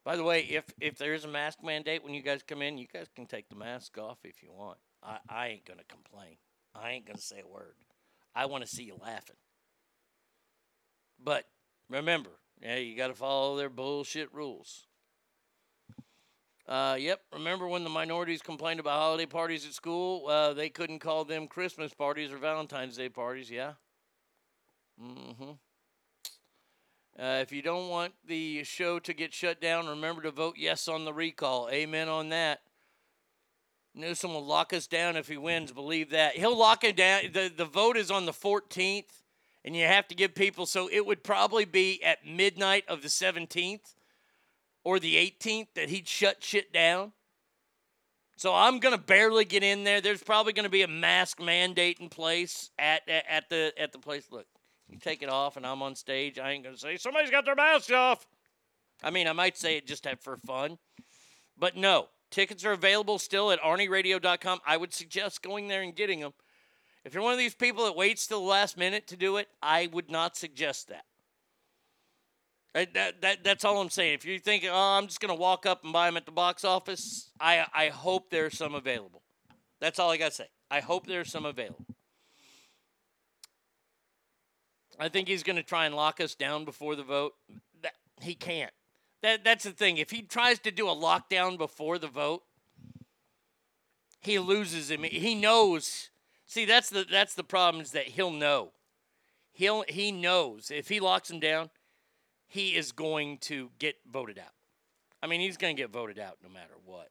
By 0.03 0.15
the 0.15 0.23
way, 0.23 0.41
if 0.41 0.65
if 0.79 0.99
there 0.99 1.15
is 1.15 1.25
a 1.25 1.27
mask 1.27 1.63
mandate 1.63 2.03
when 2.03 2.13
you 2.13 2.21
guys 2.21 2.43
come 2.43 2.61
in, 2.61 2.77
you 2.77 2.85
guys 2.85 3.07
can 3.15 3.25
take 3.25 3.49
the 3.49 3.55
mask 3.55 3.97
off 3.97 4.19
if 4.23 4.43
you 4.43 4.51
want. 4.51 4.77
I, 5.01 5.17
I 5.27 5.47
ain't 5.47 5.65
gonna 5.65 5.83
complain. 5.89 6.37
I 6.75 6.91
ain't 6.91 7.07
gonna 7.07 7.17
say 7.17 7.41
a 7.43 7.47
word. 7.47 7.73
I 8.35 8.45
want 8.45 8.63
to 8.63 8.69
see 8.69 8.83
you 8.83 8.97
laughing. 9.01 9.37
But 11.23 11.45
remember, 11.89 12.31
yeah, 12.61 12.75
you 12.75 12.95
got 12.95 13.07
to 13.07 13.13
follow 13.13 13.57
their 13.57 13.69
bullshit 13.69 14.33
rules. 14.33 14.85
Uh, 16.67 16.97
yep. 16.99 17.21
Remember 17.31 17.67
when 17.67 17.83
the 17.83 17.89
minorities 17.89 18.41
complained 18.41 18.79
about 18.79 18.99
holiday 18.99 19.27
parties 19.27 19.65
at 19.65 19.73
school? 19.73 20.27
Uh, 20.27 20.53
they 20.53 20.69
couldn't 20.69 20.99
call 20.99 21.23
them 21.23 21.47
Christmas 21.47 21.93
parties 21.93 22.31
or 22.31 22.37
Valentine's 22.37 22.97
Day 22.97 23.09
parties. 23.09 23.51
Yeah. 23.51 23.73
Mm-hmm. 25.01 25.51
Uh, 27.17 27.39
if 27.41 27.51
you 27.51 27.61
don't 27.61 27.89
want 27.89 28.13
the 28.27 28.63
show 28.63 28.99
to 28.99 29.13
get 29.13 29.33
shut 29.33 29.61
down, 29.61 29.87
remember 29.87 30.23
to 30.23 30.31
vote 30.31 30.55
yes 30.57 30.87
on 30.87 31.05
the 31.05 31.13
recall. 31.13 31.69
Amen 31.71 32.09
on 32.09 32.29
that. 32.29 32.61
Newsom 33.93 34.33
will 34.33 34.45
lock 34.45 34.73
us 34.73 34.87
down 34.87 35.15
if 35.15 35.29
he 35.29 35.37
wins. 35.37 35.71
Believe 35.71 36.09
that. 36.09 36.35
He'll 36.35 36.57
lock 36.57 36.83
it 36.83 36.97
down. 36.97 37.21
The, 37.31 37.49
the 37.55 37.63
vote 37.63 37.95
is 37.95 38.11
on 38.11 38.25
the 38.25 38.33
14th, 38.33 39.05
and 39.63 39.73
you 39.73 39.85
have 39.85 40.07
to 40.09 40.15
give 40.15 40.35
people, 40.35 40.65
so 40.65 40.89
it 40.91 41.05
would 41.05 41.23
probably 41.23 41.63
be 41.63 42.03
at 42.03 42.25
midnight 42.25 42.83
of 42.89 43.01
the 43.01 43.07
17th 43.07 43.95
or 44.85 44.99
the 44.99 45.15
18th 45.15 45.67
that 45.75 45.89
he'd 45.89 46.07
shut 46.07 46.41
shit 46.41 46.71
down. 46.71 47.11
So 48.37 48.53
I'm 48.53 48.79
gonna 48.79 48.97
barely 48.97 49.43
get 49.43 49.63
in 49.63 49.83
there. 49.83 49.99
There's 49.99 50.23
probably 50.23 50.53
gonna 50.53 50.69
be 50.69 50.83
a 50.83 50.87
mask 50.87 51.41
mandate 51.41 51.99
in 51.99 52.07
place 52.07 52.69
at 52.79 53.07
at, 53.09 53.25
at 53.29 53.49
the 53.49 53.73
at 53.77 53.91
the 53.91 53.99
place. 53.99 54.27
Look, 54.31 54.45
you 54.89 54.97
take 54.97 55.21
it 55.21 55.29
off, 55.29 55.57
and 55.57 55.65
I'm 55.65 55.81
on 55.81 55.95
stage. 55.95 56.37
I 56.39 56.51
ain't 56.51 56.63
gonna 56.63 56.77
say 56.77 56.97
somebody's 56.97 57.31
got 57.31 57.45
their 57.45 57.55
mask 57.55 57.91
off. 57.91 58.25
I 59.03 59.09
mean, 59.09 59.27
I 59.27 59.33
might 59.33 59.57
say 59.57 59.77
it 59.77 59.87
just 59.87 60.07
for 60.21 60.37
fun, 60.37 60.77
but 61.57 61.75
no. 61.75 62.07
Tickets 62.31 62.65
are 62.65 62.71
available 62.71 63.17
still 63.17 63.51
at 63.51 63.61
ArnieRadio.com. 63.61 64.59
I 64.65 64.75
would 64.75 64.93
suggest 64.93 65.41
going 65.41 65.67
there 65.67 65.81
and 65.81 65.95
getting 65.95 66.19
them. 66.19 66.33
If 67.05 67.13
you're 67.13 67.23
one 67.23 67.31
of 67.31 67.37
these 67.37 67.53
people 67.53 67.85
that 67.85 67.95
waits 67.95 68.27
till 68.27 68.41
the 68.41 68.47
last 68.47 68.77
minute 68.77 69.07
to 69.07 69.15
do 69.15 69.37
it, 69.37 69.47
I 69.61 69.87
would 69.87 70.09
not 70.09 70.35
suggest 70.35 70.89
that. 70.89 71.05
Uh, 72.75 72.85
That, 72.93 73.21
that, 73.21 73.43
that's 73.43 73.63
all 73.63 73.79
I'm 73.79 73.89
saying. 73.89 74.15
If 74.15 74.25
you 74.25 74.37
think, 74.37 74.65
oh, 74.69 74.97
I'm 74.97 75.07
just 75.07 75.21
going 75.21 75.33
to 75.33 75.39
walk 75.39 75.65
up 75.65 75.83
and 75.83 75.93
buy 75.93 76.07
them 76.07 76.17
at 76.17 76.25
the 76.25 76.31
box 76.31 76.65
office, 76.65 77.31
I, 77.39 77.65
I 77.73 77.87
hope 77.87 78.29
there's 78.29 78.57
some 78.57 78.75
available. 78.75 79.21
That's 79.79 79.97
all 79.97 80.11
I 80.11 80.17
got 80.17 80.31
to 80.31 80.35
say. 80.35 80.47
I 80.69 80.81
hope 80.81 81.07
there's 81.07 81.31
some 81.31 81.45
available. 81.45 81.85
I 84.99 85.09
think 85.09 85.27
he's 85.27 85.43
going 85.43 85.57
to 85.57 85.63
try 85.63 85.85
and 85.85 85.95
lock 85.95 86.19
us 86.19 86.35
down 86.35 86.65
before 86.65 86.95
the 86.95 87.03
vote. 87.03 87.33
That, 87.81 87.93
he 88.21 88.35
can't. 88.35 88.71
That, 89.21 89.43
that's 89.43 89.63
the 89.63 89.71
thing. 89.71 89.97
If 89.97 90.11
he 90.11 90.21
tries 90.21 90.59
to 90.59 90.71
do 90.71 90.89
a 90.89 90.95
lockdown 90.95 91.57
before 91.57 91.97
the 91.97 92.07
vote, 92.07 92.43
he 94.21 94.39
loses 94.39 94.89
him. 94.89 95.03
He 95.03 95.35
knows. 95.35 96.09
See, 96.45 96.65
that's 96.65 96.89
the 96.89 97.05
that's 97.09 97.35
the 97.35 97.43
problem 97.43 97.81
is 97.81 97.91
that 97.91 98.05
he'll 98.05 98.31
know. 98.31 98.71
He'll 99.51 99.83
he 99.87 100.11
knows 100.11 100.71
if 100.71 100.89
he 100.89 100.99
locks 100.99 101.29
him 101.29 101.39
down, 101.39 101.69
he 102.47 102.75
is 102.75 102.91
going 102.91 103.37
to 103.39 103.71
get 103.79 103.95
voted 104.11 104.39
out. 104.39 104.53
I 105.21 105.27
mean, 105.27 105.41
he's 105.41 105.57
going 105.57 105.75
to 105.75 105.81
get 105.81 105.91
voted 105.91 106.19
out 106.19 106.37
no 106.43 106.49
matter 106.49 106.75
what. 106.85 107.09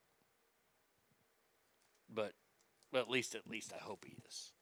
But, 2.13 2.33
at 2.93 3.09
least, 3.09 3.35
at 3.35 3.47
least 3.47 3.73
I 3.73 3.83
hope 3.83 4.05
he 4.05 4.15
is. 4.27 4.53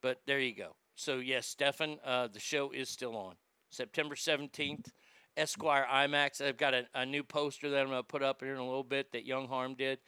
But 0.00 0.22
there 0.26 0.40
you 0.40 0.54
go. 0.54 0.74
So 0.96 1.18
yes, 1.18 1.46
Stefan, 1.46 1.98
uh, 2.04 2.26
the 2.26 2.40
show 2.40 2.70
is 2.72 2.88
still 2.88 3.16
on 3.16 3.34
September 3.70 4.16
seventeenth. 4.16 4.90
Esquire 5.36 5.86
IMAX. 5.90 6.40
I've 6.40 6.58
got 6.58 6.74
a, 6.74 6.86
a 6.94 7.06
new 7.06 7.22
poster 7.22 7.70
that 7.70 7.80
I'm 7.80 7.86
going 7.86 7.98
to 7.98 8.02
put 8.02 8.22
up 8.22 8.42
here 8.42 8.52
in 8.52 8.58
a 8.58 8.64
little 8.64 8.82
bit 8.82 9.12
that 9.12 9.24
Young 9.24 9.48
Harm 9.48 9.74
did. 9.74 9.98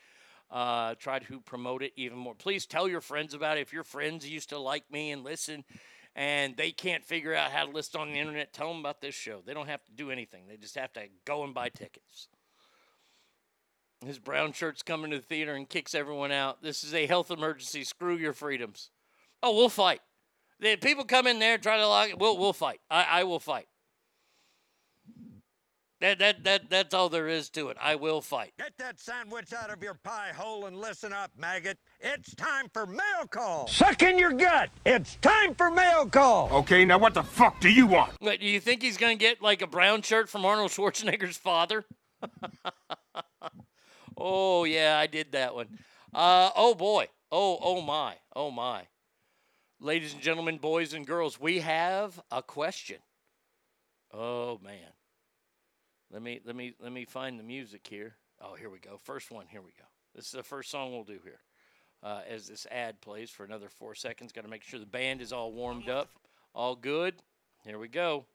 Uh, 0.51 0.95
try 0.97 1.19
to 1.19 1.41
promote 1.41 1.83
it 1.83 1.93
even 1.97 2.19
more. 2.19 2.35
Please 2.35 2.67
tell 2.67 2.87
your 2.87 3.01
friends 3.01 3.33
about 3.33 3.57
it. 3.57 3.63
If 3.63 3.73
your 3.73 3.85
friends 3.85 4.29
used 4.29 4.51
to 4.51 4.59
like 4.59 4.91
me 4.91 5.13
and 5.13 5.25
listen, 5.25 5.65
and 6.15 6.57
they 6.57 6.71
can't 6.71 7.05
figure 7.05 7.35
out 7.35 7.51
how 7.51 7.65
to 7.65 7.73
list 7.73 7.97
on 7.97 8.13
the 8.13 8.19
internet, 8.19 8.53
tell 8.53 8.69
them 8.69 8.81
about 8.81 9.01
this 9.01 9.15
show. 9.15 9.41
They 9.45 9.55
don't 9.55 9.69
have 9.69 9.85
to 9.85 9.93
do 9.93 10.11
anything. 10.11 10.45
They 10.49 10.57
just 10.57 10.77
have 10.77 10.93
to 10.95 11.03
go 11.25 11.45
and 11.45 11.55
buy 11.55 11.71
tickets. 11.71 12.29
His 14.05 14.19
brown 14.19 14.53
shirt's 14.53 14.83
coming 14.83 15.11
to 15.11 15.19
the 15.19 15.23
theater 15.23 15.55
and 15.55 15.69
kicks 15.69 15.95
everyone 15.95 16.31
out. 16.31 16.63
This 16.63 16.85
is 16.85 16.95
a 16.95 17.07
health 17.07 17.31
emergency. 17.31 17.85
Screw 17.85 18.17
your 18.17 18.33
freedoms. 18.33 18.91
Oh, 19.43 19.57
we'll 19.57 19.69
fight. 19.69 20.01
The 20.61 20.77
people 20.77 21.05
come 21.05 21.27
in 21.27 21.39
there 21.39 21.59
try 21.59 21.79
to 21.79 21.87
lock 21.87 22.11
it. 22.11 22.19
We'll 22.19 22.39
we'll 22.39 22.53
fight. 22.53 22.81
I, 22.91 23.07
I 23.11 23.25
will 23.25 23.41
fight. 23.41 23.67
That 26.01 26.19
that 26.19 26.45
that 26.45 26.71
that's 26.71 26.95
all 26.95 27.09
there 27.09 27.29
is 27.29 27.49
to 27.51 27.71
it. 27.71 27.77
I 27.81 27.95
will 27.95 28.21
fight. 28.21 28.53
Get 28.59 28.77
that 28.79 29.01
sandwich 29.01 29.53
out 29.53 29.71
of 29.71 29.83
your 29.83 29.95
pie 29.95 30.33
hole 30.37 30.67
and 30.67 30.77
listen 30.77 31.13
up, 31.13 31.31
maggot. 31.37 31.79
It's 32.07 32.35
time 32.35 32.69
for 32.71 32.85
mail 32.85 33.27
call. 33.31 33.67
Suck 33.67 34.03
in 34.03 34.19
your 34.19 34.35
gut. 34.35 34.69
It's 34.85 35.17
time 35.23 35.55
for 35.55 35.71
mail 35.71 36.05
call. 36.05 36.51
Okay, 36.53 36.85
now 36.85 36.99
what 36.99 37.15
the 37.15 37.23
fuck 37.23 37.59
do 37.61 37.71
you 37.71 37.87
want? 37.87 38.13
Wait, 38.21 38.41
do 38.41 38.47
you 38.47 38.61
think 38.61 38.83
he's 38.83 38.99
gonna 38.99 39.15
get 39.15 39.41
like 39.41 39.63
a 39.63 39.67
brown 39.67 40.03
shirt 40.03 40.29
from 40.29 40.45
Arnold 40.45 40.71
Schwarzenegger's 40.71 41.39
father? 41.39 41.87
oh 44.19 44.65
yeah, 44.65 44.99
I 44.99 45.07
did 45.07 45.33
that 45.33 45.55
one. 45.55 45.79
Uh, 46.13 46.51
oh 46.55 46.75
boy. 46.75 47.09
Oh 47.33 47.59
oh 47.63 47.81
my. 47.81 48.17
Oh 48.37 48.51
my. 48.51 48.83
Ladies 49.81 50.13
and 50.13 50.21
gentlemen, 50.21 50.59
boys 50.59 50.93
and 50.93 51.07
girls, 51.07 51.41
we 51.41 51.61
have 51.61 52.21
a 52.31 52.43
question. 52.43 52.99
Oh 54.13 54.61
man. 54.63 54.93
Let 56.13 56.21
me 56.21 56.41
let 56.45 56.55
me 56.55 56.75
let 56.79 56.93
me 56.93 57.07
find 57.07 57.39
the 57.39 57.45
music 57.45 57.87
here. 57.89 58.17
Oh, 58.43 58.57
here 58.57 58.69
we 58.69 58.79
go. 58.79 59.01
First 59.03 59.31
one. 59.31 59.47
Here 59.49 59.63
we 59.63 59.73
go. 59.79 59.87
This 60.15 60.27
is 60.27 60.33
the 60.33 60.43
first 60.43 60.71
song 60.71 60.93
we'll 60.93 61.05
do 61.05 61.19
here. 61.25 61.41
Uh, 62.05 62.21
as 62.29 62.49
this 62.49 62.67
ad 62.71 63.01
plays 63.01 63.31
for 63.31 63.45
another 63.45 63.71
four 63.71 63.95
seconds, 63.95 64.31
got 64.31 64.43
to 64.43 64.51
make 64.51 64.63
sure 64.63 64.79
the 64.79 64.85
band 64.85 65.23
is 65.23 65.33
all 65.33 65.53
warmed 65.53 65.89
up, 65.89 66.11
all 66.55 66.77
good. 66.77 67.15
Here 67.65 67.79
we 67.79 67.89
go. 67.89 68.27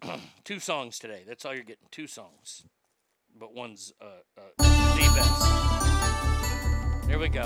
two 0.44 0.60
songs 0.60 1.00
today. 1.00 1.24
That's 1.26 1.44
all 1.44 1.52
you're 1.52 1.64
getting. 1.64 1.88
Two 1.90 2.06
songs, 2.06 2.62
but 3.36 3.52
one's 3.52 3.92
uh, 4.00 4.22
uh, 4.38 4.42
the 4.58 5.12
best. 5.16 7.08
Here 7.08 7.18
we 7.18 7.28
go. 7.28 7.42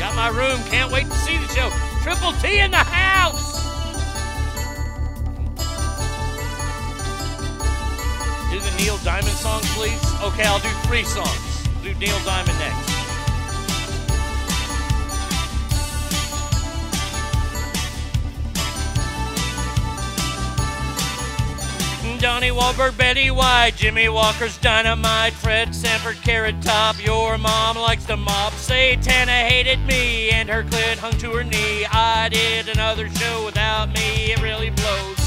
Got 0.00 0.16
my 0.16 0.30
room. 0.34 0.58
Can't 0.68 0.90
wait 0.90 1.06
to 1.06 1.14
see 1.18 1.36
the 1.36 1.46
show. 1.54 1.70
Triple 2.02 2.32
T 2.42 2.58
in 2.58 2.72
the 2.72 2.76
house. 2.78 3.54
Do 8.50 8.58
the 8.58 8.76
Neil 8.78 8.98
Diamond 9.04 9.36
song, 9.36 9.60
please. 9.76 10.02
Okay, 10.22 10.42
I'll 10.42 10.58
do 10.58 10.68
three 10.88 11.04
songs. 11.04 11.68
Do 11.84 11.94
Neil 11.94 12.18
Diamond 12.24 12.58
next. 12.58 12.83
Donnie 22.24 22.48
Wahlberg, 22.48 22.96
Betty 22.96 23.30
White, 23.30 23.72
Jimmie 23.76 24.08
Walker's 24.08 24.56
Dynamite, 24.56 25.34
Fred 25.34 25.74
Sanford, 25.74 26.16
Carrot 26.22 26.58
Top. 26.62 26.96
Your 27.04 27.36
mom 27.36 27.76
likes 27.76 28.06
to 28.06 28.16
mop. 28.16 28.54
Satana 28.54 29.46
hated 29.46 29.78
me, 29.80 30.30
and 30.30 30.48
her 30.48 30.64
clit 30.64 30.96
hung 30.96 31.12
to 31.18 31.32
her 31.32 31.44
knee. 31.44 31.84
I 31.84 32.30
did 32.30 32.70
another 32.70 33.10
show 33.10 33.44
without 33.44 33.92
me. 33.92 34.32
It 34.32 34.40
really 34.40 34.70
blows. 34.70 35.23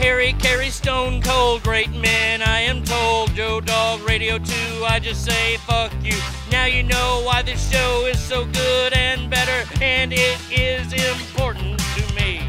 Harry 0.00 0.32
Carey, 0.32 0.70
Stone 0.70 1.20
Cold, 1.20 1.62
great 1.62 1.92
men, 1.92 2.40
I 2.40 2.60
am 2.60 2.82
told. 2.84 3.34
Joe 3.34 3.60
Dog, 3.60 4.00
Radio 4.00 4.38
2, 4.38 4.44
I 4.82 4.98
just 4.98 5.26
say 5.26 5.58
fuck 5.58 5.92
you. 6.02 6.16
Now 6.50 6.64
you 6.64 6.82
know 6.82 7.20
why 7.22 7.42
this 7.42 7.70
show 7.70 8.06
is 8.06 8.18
so 8.18 8.46
good 8.46 8.94
and 8.94 9.28
better, 9.28 9.68
and 9.82 10.10
it 10.10 10.40
is 10.50 10.90
important 10.94 11.78
to 11.78 12.14
me. 12.14 12.40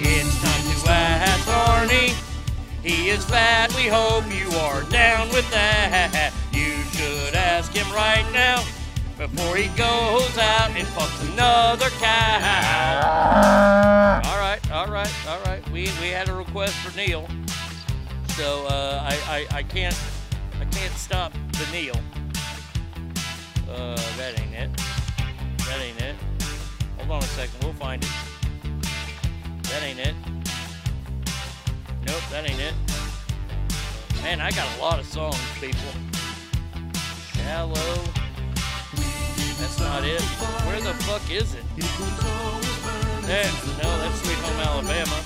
It's 0.00 0.40
time 0.40 0.64
to 0.64 0.90
ask 0.90 1.46
Arnie. 1.46 2.14
He 2.82 3.10
is 3.10 3.22
fat, 3.22 3.74
we 3.76 3.86
hope 3.86 4.24
you 4.34 4.48
are 4.56 4.82
down 4.84 5.28
with 5.28 5.48
that. 5.50 6.32
You 6.52 6.72
should 6.92 7.34
ask 7.34 7.70
him 7.70 7.86
right 7.92 8.24
now 8.32 8.64
before 9.16 9.56
he 9.56 9.68
goes 9.76 10.36
out 10.38 10.70
and 10.70 10.86
fucks 10.88 11.32
another 11.32 11.88
cow. 12.00 13.40
All 14.24 14.38
right, 14.38 14.70
all 14.72 14.88
right, 14.88 15.28
all 15.28 15.40
right. 15.44 15.64
We 15.70 15.88
we 16.00 16.08
had 16.08 16.28
a 16.28 16.34
request 16.34 16.74
for 16.76 16.96
Neil, 16.96 17.28
so 18.28 18.66
uh, 18.66 19.08
I, 19.08 19.46
I 19.52 19.58
I 19.58 19.62
can't 19.62 19.98
I 20.60 20.64
can't 20.66 20.92
stop 20.94 21.32
the 21.52 21.66
Neil. 21.72 21.96
Uh, 23.70 23.96
that 24.16 24.38
ain't 24.40 24.54
it. 24.54 24.70
That 25.58 25.80
ain't 25.80 26.00
it. 26.00 26.16
Hold 26.98 27.10
on 27.10 27.22
a 27.22 27.26
second, 27.26 27.62
we'll 27.62 27.72
find 27.74 28.02
it. 28.02 28.10
That 29.64 29.82
ain't 29.82 29.98
it. 29.98 30.14
Nope, 32.06 32.22
that 32.30 32.48
ain't 32.48 32.60
it. 32.60 32.74
Man, 34.22 34.40
I 34.40 34.50
got 34.50 34.66
a 34.78 34.80
lot 34.80 34.98
of 34.98 35.06
songs, 35.06 35.38
people. 35.60 35.80
Shallow. 37.34 38.24
That's 39.76 39.90
not 39.90 40.04
it. 40.04 40.22
Where 40.22 40.80
the 40.80 40.94
fuck 41.02 41.28
is 41.32 41.54
it? 41.54 41.64
There. 43.26 43.50
No, 43.82 43.98
that's 43.98 44.20
Sweet 44.20 44.38
Home 44.38 44.60
Alabama. 44.60 45.20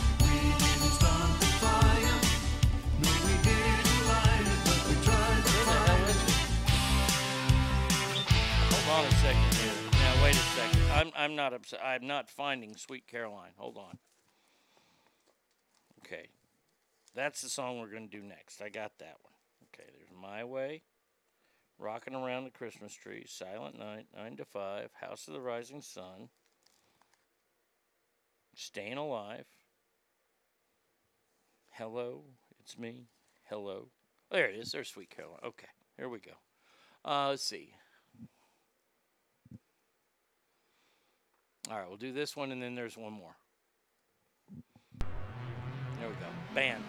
Hold 8.70 8.88
on 8.98 9.04
a 9.04 9.14
second 9.16 9.54
here. 9.54 9.72
Now 9.92 10.24
wait 10.24 10.34
a 10.34 10.38
second. 10.38 10.82
I'm 10.92 11.12
I'm 11.14 11.36
not 11.36 11.52
upset. 11.52 11.80
I'm 11.84 12.06
not 12.06 12.30
finding 12.30 12.74
Sweet 12.76 13.06
Caroline. 13.06 13.52
Hold 13.58 13.76
on. 13.76 13.98
Okay. 15.98 16.28
That's 17.14 17.42
the 17.42 17.50
song 17.50 17.80
we're 17.80 17.90
going 17.90 18.08
to 18.08 18.16
do 18.16 18.24
next. 18.24 18.62
I 18.62 18.70
got 18.70 18.92
that 19.00 19.16
one. 19.20 19.34
Okay, 19.74 19.90
there's 19.94 20.10
My 20.18 20.44
Way. 20.44 20.84
Rocking 21.78 22.14
Around 22.14 22.44
the 22.44 22.50
Christmas 22.50 22.92
Tree, 22.92 23.24
Silent 23.26 23.78
Night, 23.78 24.06
9 24.16 24.36
to 24.38 24.44
5, 24.44 24.90
House 25.00 25.28
of 25.28 25.34
the 25.34 25.40
Rising 25.40 25.80
Sun, 25.80 26.28
Staying 28.54 28.96
Alive, 28.96 29.46
Hello, 31.70 32.24
It's 32.58 32.76
Me, 32.76 33.06
Hello. 33.48 33.88
There 34.30 34.46
it 34.46 34.56
is. 34.56 34.72
There's 34.72 34.88
Sweet 34.88 35.10
Caroline. 35.10 35.38
Okay, 35.44 35.68
here 35.96 36.08
we 36.08 36.18
go. 36.18 36.32
Uh, 37.04 37.28
let's 37.28 37.44
see. 37.44 37.72
All 41.70 41.78
right, 41.78 41.88
we'll 41.88 41.96
do 41.96 42.12
this 42.12 42.36
one, 42.36 42.50
and 42.50 42.62
then 42.62 42.74
there's 42.74 42.96
one 42.96 43.12
more. 43.12 43.36
There 44.98 46.08
we 46.08 46.14
go. 46.14 46.54
Band. 46.54 46.82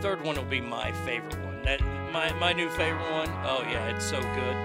Third 0.00 0.24
one 0.24 0.36
will 0.36 0.44
be 0.44 0.60
my 0.60 0.92
favorite 1.04 1.36
one. 1.44 1.62
That 1.64 1.80
my 2.12 2.32
my 2.34 2.52
new 2.52 2.68
favorite 2.70 3.10
one. 3.10 3.28
Oh 3.44 3.64
yeah, 3.68 3.88
it's 3.88 4.04
so 4.04 4.20
good. 4.20 4.56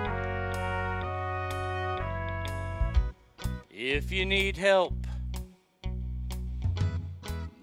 If 3.71 4.11
you 4.11 4.25
need 4.25 4.55
help, 4.57 4.93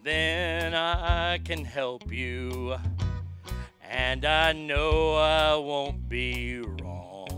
then 0.03 0.75
I 0.75 1.39
can 1.39 1.65
help 1.65 2.13
you. 2.13 2.77
And 3.89 4.25
I 4.25 4.53
know 4.53 5.15
I 5.15 5.55
won't 5.55 6.09
be 6.09 6.61
wrong. 6.61 7.29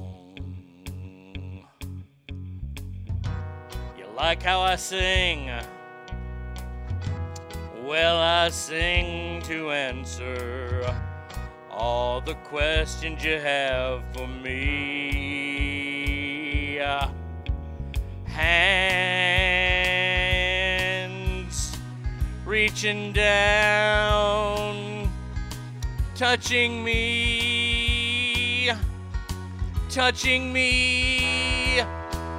You 3.99 4.07
like 4.17 4.43
how 4.43 4.61
I 4.61 4.77
sing? 4.77 5.51
Well, 7.85 8.19
I 8.19 8.49
sing 8.51 9.43
to 9.43 9.73
answer 9.73 10.95
all 11.69 12.21
the 12.21 12.35
questions 12.35 13.25
you 13.25 13.41
have 13.41 14.05
for 14.15 14.29
me. 14.29 15.63
Hands 18.25 19.03
reaching 22.47 23.13
down, 23.13 25.11
touching 26.15 26.85
me, 26.85 28.71
touching 29.91 30.53
me, 30.53 31.83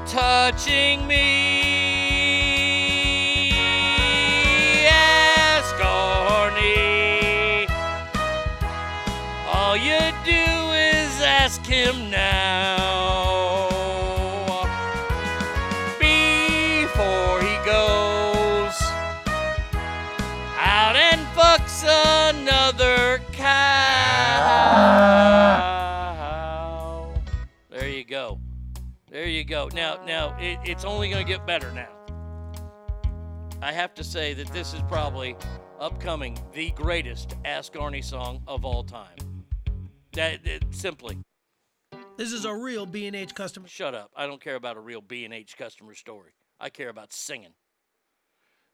touching 0.07 1.06
me. 1.06 1.72
All 9.73 9.79
you 9.79 9.97
do 10.23 10.31
is 10.31 11.19
ask 11.19 11.65
him 11.65 12.11
now. 12.11 13.67
Before 15.99 17.41
he 17.41 17.55
goes 17.65 18.79
out 20.59 20.95
and 20.95 21.25
fucks 21.35 21.83
another 22.29 23.19
cow. 23.31 23.49
There 27.71 27.89
you 27.89 28.03
go. 28.03 28.39
There 29.09 29.25
you 29.25 29.43
go. 29.43 29.71
Now, 29.73 30.05
now 30.05 30.37
it, 30.39 30.59
it's 30.63 30.85
only 30.85 31.09
going 31.09 31.25
to 31.25 31.27
get 31.27 31.47
better 31.47 31.71
now. 31.71 31.89
I 33.63 33.71
have 33.71 33.95
to 33.95 34.03
say 34.03 34.35
that 34.35 34.49
this 34.49 34.75
is 34.75 34.83
probably 34.87 35.35
upcoming 35.79 36.37
the 36.53 36.69
greatest 36.69 37.37
Ask 37.43 37.73
Arnie 37.73 38.03
song 38.03 38.43
of 38.47 38.65
all 38.65 38.83
time. 38.83 39.32
That, 40.14 40.40
simply. 40.72 41.18
This 42.18 42.31
is 42.31 42.45
a 42.45 42.53
real 42.53 42.85
B&H 42.85 43.34
customer. 43.34 43.68
Shut 43.68 43.95
up. 43.95 44.11
I 44.15 44.27
don't 44.27 44.40
care 44.40 44.56
about 44.56 44.77
a 44.77 44.80
real 44.80 45.02
B&H 45.02 45.57
customer 45.57 45.95
story. 45.95 46.34
I 46.60 46.69
care 46.69 46.90
about 46.90 47.11
singing. 47.11 47.53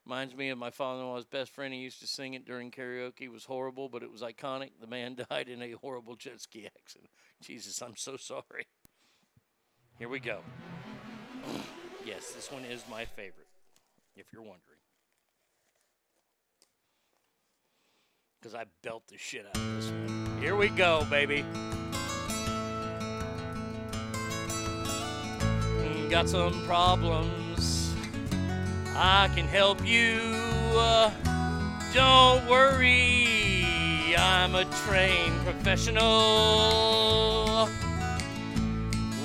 Reminds 0.06 0.36
me 0.36 0.50
of 0.50 0.58
my 0.58 0.70
father-in-law's 0.70 1.26
best 1.26 1.52
friend. 1.52 1.74
He 1.74 1.80
used 1.80 2.02
to 2.02 2.08
sing 2.08 2.34
it 2.34 2.46
during 2.46 2.72
karaoke. 2.72 3.22
It 3.22 3.32
was 3.32 3.46
horrible, 3.46 3.88
but 3.88 4.04
it 4.04 4.12
was 4.12 4.22
iconic. 4.22 4.72
The 4.82 4.88
man 4.88 5.16
died 5.30 5.48
in 5.48 5.62
a 5.62 5.72
horrible 5.72 6.16
jet 6.16 6.42
ski 6.42 6.68
accident. 6.78 7.10
Jesus, 7.42 7.82
I'm 7.82 7.96
so 7.96 8.18
sorry. 8.18 8.68
Here 9.98 10.10
we 10.10 10.20
go. 10.20 10.40
yes, 12.06 12.32
this 12.32 12.52
one 12.52 12.66
is 12.66 12.84
my 12.90 13.06
favorite, 13.06 13.48
if 14.16 14.26
you're 14.34 14.42
wondering. 14.42 14.79
Because 18.42 18.56
I 18.56 18.64
belt 18.84 19.04
the 19.10 19.18
shit 19.18 19.46
out 19.46 19.58
of 19.58 19.76
this 19.76 19.90
one. 19.90 20.38
Here 20.40 20.56
we 20.56 20.70
go, 20.70 21.06
baby. 21.10 21.44
Mm, 25.82 26.10
Got 26.10 26.30
some 26.30 26.66
problems. 26.66 27.94
I 28.96 29.30
can 29.36 29.46
help 29.46 29.86
you. 29.86 30.22
Uh, 30.74 31.12
don't 31.94 32.48
worry. 32.48 34.16
I'm 34.18 34.56
a 34.56 34.64
trained 34.86 35.36
professional. 35.44 37.68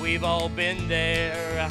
We've 0.01 0.25
all 0.25 0.49
been 0.49 0.89
there 0.89 1.69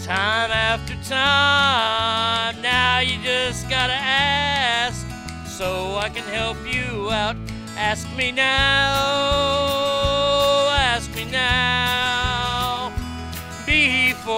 time 0.00 0.50
after 0.50 0.94
time. 1.08 2.60
Now 2.62 3.00
you 3.00 3.22
just 3.22 3.68
gotta 3.68 3.92
ask 3.92 4.99
so 5.60 5.96
I 5.96 6.08
can 6.08 6.24
help 6.24 6.56
you 6.64 7.10
out. 7.10 7.36
Ask 7.76 8.08
me 8.16 8.32
now. 8.32 8.46
Ask 10.70 11.14
me 11.14 11.26
now. 11.26 12.90
Before 13.66 14.32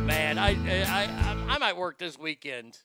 Man, 0.05 0.37
I, 0.37 0.51
I, 0.51 1.03
I, 1.03 1.35
I 1.49 1.57
might 1.57 1.75
work 1.75 1.97
this 1.97 2.17
weekend. 2.17 2.79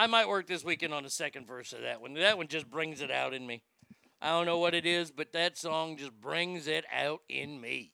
I 0.00 0.06
might 0.06 0.28
work 0.28 0.46
this 0.46 0.64
weekend 0.64 0.94
on 0.94 1.02
the 1.02 1.10
second 1.10 1.46
verse 1.46 1.74
of 1.74 1.82
that 1.82 2.00
one. 2.00 2.14
That 2.14 2.38
one 2.38 2.48
just 2.48 2.70
brings 2.70 3.02
it 3.02 3.10
out 3.10 3.34
in 3.34 3.46
me. 3.46 3.60
I 4.22 4.30
don't 4.30 4.46
know 4.46 4.56
what 4.56 4.74
it 4.74 4.86
is, 4.86 5.10
but 5.10 5.34
that 5.34 5.58
song 5.58 5.98
just 5.98 6.18
brings 6.18 6.68
it 6.68 6.86
out 6.90 7.20
in 7.28 7.60
me. 7.60 7.92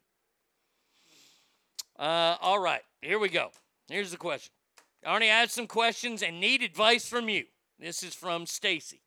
Uh, 1.99 2.37
all 2.41 2.61
right, 2.61 2.83
here 3.03 3.19
we 3.19 3.29
go. 3.29 3.51
Here's 3.89 4.13
the 4.13 4.17
question. 4.19 4.53
Arnie, 5.05 5.33
I 5.33 5.41
have 5.41 5.51
some 5.51 5.67
questions 5.67 6.23
and 6.23 6.39
need 6.39 6.63
advice 6.63 7.09
from 7.09 7.29
you. 7.29 7.47
This 7.81 8.05
is 8.05 8.15
from 8.15 8.47
Stacy. 8.47 9.03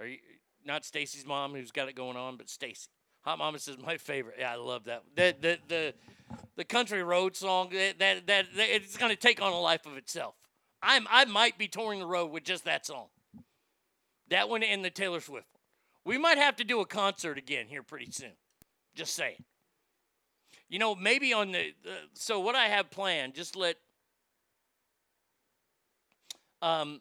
Are 0.00 0.06
you 0.08 0.18
not 0.64 0.84
Stacy's 0.84 1.24
mom 1.24 1.54
who's 1.54 1.70
got 1.70 1.88
it 1.88 1.94
going 1.94 2.16
on, 2.16 2.36
but 2.36 2.50
Stacy. 2.50 2.88
Hot 3.20 3.38
Mama 3.38 3.60
says 3.60 3.76
my 3.78 3.98
favorite. 3.98 4.34
Yeah, 4.40 4.52
I 4.52 4.56
love 4.56 4.82
that. 4.86 5.04
The 5.14 5.36
the 5.40 5.58
the, 5.68 5.94
the 6.56 6.64
country 6.64 7.04
road 7.04 7.36
song 7.36 7.68
that 7.70 8.00
that, 8.00 8.26
that, 8.26 8.46
it's 8.56 8.96
going 8.96 9.12
to 9.12 9.16
take 9.16 9.40
on 9.40 9.52
a 9.52 9.60
life 9.60 9.86
of 9.86 9.96
itself. 9.96 10.34
I'm 10.82 11.06
I 11.10 11.24
might 11.24 11.58
be 11.58 11.68
touring 11.68 12.00
the 12.00 12.06
road 12.06 12.30
with 12.30 12.44
just 12.44 12.64
that 12.64 12.86
song. 12.86 13.06
That 14.28 14.48
one 14.48 14.62
and 14.62 14.84
the 14.84 14.90
Taylor 14.90 15.20
Swift 15.20 15.46
one. 15.52 15.60
We 16.04 16.18
might 16.18 16.38
have 16.38 16.56
to 16.56 16.64
do 16.64 16.80
a 16.80 16.86
concert 16.86 17.38
again 17.38 17.66
here 17.68 17.82
pretty 17.82 18.10
soon. 18.10 18.32
Just 18.94 19.14
saying. 19.14 19.44
You 20.68 20.78
know, 20.78 20.94
maybe 20.94 21.32
on 21.32 21.52
the, 21.52 21.72
the 21.82 21.96
so 22.14 22.40
what 22.40 22.54
I 22.54 22.66
have 22.66 22.90
planned, 22.90 23.34
just 23.34 23.56
let 23.56 23.76
um 26.62 27.00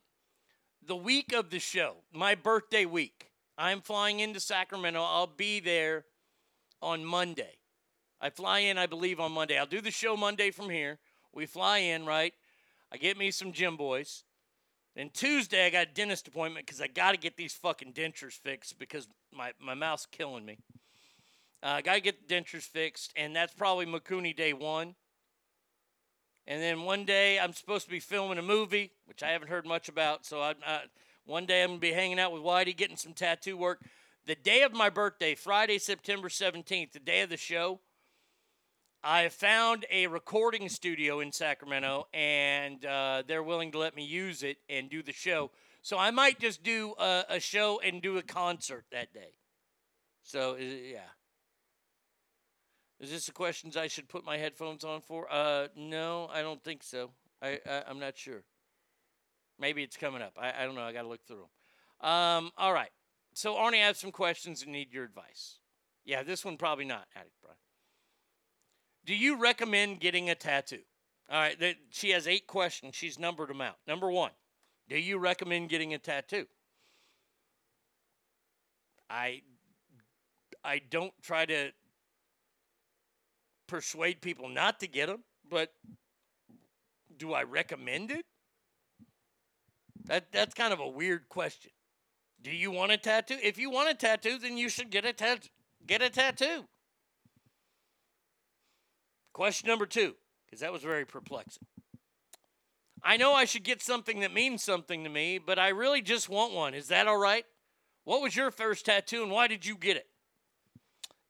the 0.85 0.95
week 0.95 1.33
of 1.33 1.49
the 1.49 1.59
show, 1.59 1.97
my 2.13 2.35
birthday 2.35 2.85
week. 2.85 3.31
I'm 3.57 3.81
flying 3.81 4.19
into 4.19 4.39
Sacramento. 4.39 5.01
I'll 5.01 5.27
be 5.27 5.59
there 5.59 6.05
on 6.81 7.05
Monday. 7.05 7.57
I 8.19 8.29
fly 8.29 8.59
in, 8.59 8.77
I 8.77 8.85
believe, 8.85 9.19
on 9.19 9.31
Monday. 9.31 9.57
I'll 9.57 9.65
do 9.65 9.81
the 9.81 9.91
show 9.91 10.17
Monday 10.17 10.51
from 10.51 10.69
here. 10.69 10.99
We 11.33 11.45
fly 11.45 11.79
in, 11.79 12.05
right? 12.05 12.33
I 12.95 12.97
get 12.97 13.17
me 13.17 13.29
some 13.29 13.51
gym 13.51 13.75
boys. 13.75 14.23
Then 14.95 15.09
Tuesday, 15.13 15.65
I 15.65 15.69
got 15.69 15.87
a 15.87 15.93
dentist 15.93 16.29
appointment 16.29 16.65
because 16.65 16.79
I 16.79 16.87
got 16.87 17.11
to 17.11 17.17
get 17.17 17.35
these 17.35 17.51
fucking 17.51 17.91
dentures 17.91 18.39
fixed 18.39 18.79
because 18.79 19.09
my, 19.33 19.51
my 19.59 19.73
mouth's 19.73 20.05
killing 20.05 20.45
me. 20.45 20.59
Uh, 21.61 21.73
I 21.75 21.81
got 21.81 21.95
to 21.95 21.99
get 21.99 22.25
the 22.25 22.33
dentures 22.33 22.61
fixed, 22.63 23.11
and 23.17 23.35
that's 23.35 23.53
probably 23.53 23.85
Makuni 23.85 24.33
day 24.33 24.53
one. 24.53 24.95
And 26.47 26.61
then 26.61 26.83
one 26.83 27.03
day, 27.03 27.37
I'm 27.37 27.51
supposed 27.51 27.83
to 27.83 27.91
be 27.91 27.99
filming 27.99 28.37
a 28.37 28.41
movie, 28.41 28.93
which 29.07 29.23
I 29.23 29.31
haven't 29.31 29.49
heard 29.49 29.65
much 29.65 29.89
about. 29.89 30.25
So 30.25 30.39
I, 30.39 30.53
I, 30.65 30.83
one 31.25 31.45
day, 31.45 31.63
I'm 31.63 31.71
going 31.71 31.79
to 31.79 31.87
be 31.87 31.91
hanging 31.91 32.17
out 32.17 32.31
with 32.31 32.43
Whitey, 32.43 32.77
getting 32.77 32.95
some 32.95 33.11
tattoo 33.11 33.57
work. 33.57 33.83
The 34.25 34.35
day 34.35 34.61
of 34.61 34.71
my 34.71 34.89
birthday, 34.89 35.35
Friday, 35.35 35.79
September 35.79 36.29
17th, 36.29 36.93
the 36.93 36.99
day 36.99 37.19
of 37.19 37.29
the 37.29 37.35
show, 37.35 37.81
I 39.07 39.29
found 39.29 39.85
a 39.91 40.07
recording 40.07 40.67
studio 40.67 41.19
in 41.19 41.31
Sacramento, 41.31 42.07
and 42.11 42.83
uh, 42.83 43.21
they're 43.27 43.43
willing 43.43 43.71
to 43.73 43.77
let 43.77 43.95
me 43.95 44.03
use 44.03 44.41
it 44.41 44.57
and 44.67 44.89
do 44.89 45.03
the 45.03 45.13
show. 45.13 45.51
So 45.83 45.99
I 45.99 46.09
might 46.09 46.39
just 46.39 46.63
do 46.63 46.95
a, 46.97 47.23
a 47.29 47.39
show 47.39 47.79
and 47.85 48.01
do 48.01 48.17
a 48.17 48.23
concert 48.23 48.85
that 48.91 49.13
day. 49.13 49.35
So 50.23 50.55
yeah. 50.55 51.01
Is 52.99 53.11
this 53.11 53.27
the 53.27 53.31
questions 53.31 53.77
I 53.77 53.85
should 53.85 54.09
put 54.09 54.25
my 54.25 54.37
headphones 54.37 54.83
on 54.83 55.01
for? 55.01 55.31
Uh, 55.31 55.67
no, 55.75 56.27
I 56.33 56.41
don't 56.41 56.63
think 56.63 56.81
so. 56.81 57.11
I, 57.43 57.59
I 57.69 57.83
I'm 57.87 57.99
not 57.99 58.17
sure. 58.17 58.43
Maybe 59.59 59.83
it's 59.83 59.97
coming 59.97 60.23
up. 60.23 60.33
I, 60.35 60.63
I 60.63 60.65
don't 60.65 60.73
know. 60.73 60.81
I 60.81 60.93
got 60.93 61.03
to 61.03 61.07
look 61.07 61.23
through 61.27 61.45
them. 62.01 62.09
Um, 62.09 62.51
all 62.57 62.73
right. 62.73 62.89
So 63.35 63.53
Arnie, 63.53 63.83
I 63.83 63.85
have 63.85 63.97
some 63.97 64.11
questions 64.11 64.63
and 64.63 64.71
need 64.71 64.91
your 64.91 65.03
advice. 65.03 65.59
Yeah, 66.05 66.23
this 66.23 66.43
one 66.43 66.57
probably 66.57 66.85
not, 66.85 67.05
Addict 67.15 67.35
Brian. 67.43 67.57
Do 69.05 69.15
you 69.15 69.37
recommend 69.37 69.99
getting 69.99 70.29
a 70.29 70.35
tattoo? 70.35 70.81
All 71.29 71.39
right, 71.39 71.59
th- 71.59 71.77
she 71.89 72.11
has 72.11 72.27
eight 72.27 72.47
questions. 72.47 72.95
She's 72.95 73.19
numbered 73.19 73.49
them 73.49 73.61
out. 73.61 73.77
Number 73.87 74.11
one, 74.11 74.31
do 74.89 74.97
you 74.97 75.17
recommend 75.17 75.69
getting 75.69 75.93
a 75.93 75.97
tattoo? 75.97 76.45
I 79.09 79.41
I 80.63 80.81
don't 80.89 81.13
try 81.21 81.45
to 81.45 81.71
persuade 83.67 84.21
people 84.21 84.49
not 84.49 84.79
to 84.79 84.87
get 84.87 85.07
them, 85.07 85.23
but 85.49 85.71
do 87.17 87.33
I 87.33 87.43
recommend 87.43 88.11
it? 88.11 88.25
That 90.05 90.31
that's 90.31 90.53
kind 90.53 90.73
of 90.73 90.79
a 90.79 90.87
weird 90.87 91.29
question. 91.29 91.71
Do 92.41 92.51
you 92.51 92.71
want 92.71 92.91
a 92.91 92.97
tattoo? 92.97 93.37
If 93.41 93.57
you 93.57 93.69
want 93.69 93.89
a 93.89 93.95
tattoo, 93.95 94.37
then 94.37 94.57
you 94.57 94.69
should 94.69 94.89
get 94.91 95.05
a 95.05 95.13
tat- 95.13 95.49
get 95.85 96.01
a 96.01 96.09
tattoo. 96.09 96.65
Question 99.35 99.67
number 99.67 99.85
two, 99.85 100.15
because 100.45 100.61
that 100.61 100.71
was 100.71 100.81
very 100.81 101.03
perplexing. 101.03 101.65
I 103.03 103.17
know 103.17 103.33
I 103.33 103.43
should 103.43 103.65
get 103.65 103.81
something 103.81 104.21
that 104.21 104.33
means 104.33 104.63
something 104.63 105.03
to 105.03 105.09
me, 105.09 105.39
but 105.39 105.59
I 105.59 105.67
really 105.67 106.01
just 106.01 106.29
want 106.29 106.53
one. 106.53 106.73
Is 106.73 106.87
that 106.87 107.05
all 107.05 107.17
right? 107.17 107.43
What 108.05 108.21
was 108.21 108.37
your 108.37 108.49
first 108.49 108.85
tattoo 108.85 109.23
and 109.23 109.31
why 109.33 109.47
did 109.47 109.65
you 109.65 109.75
get 109.75 109.97
it? 109.97 110.07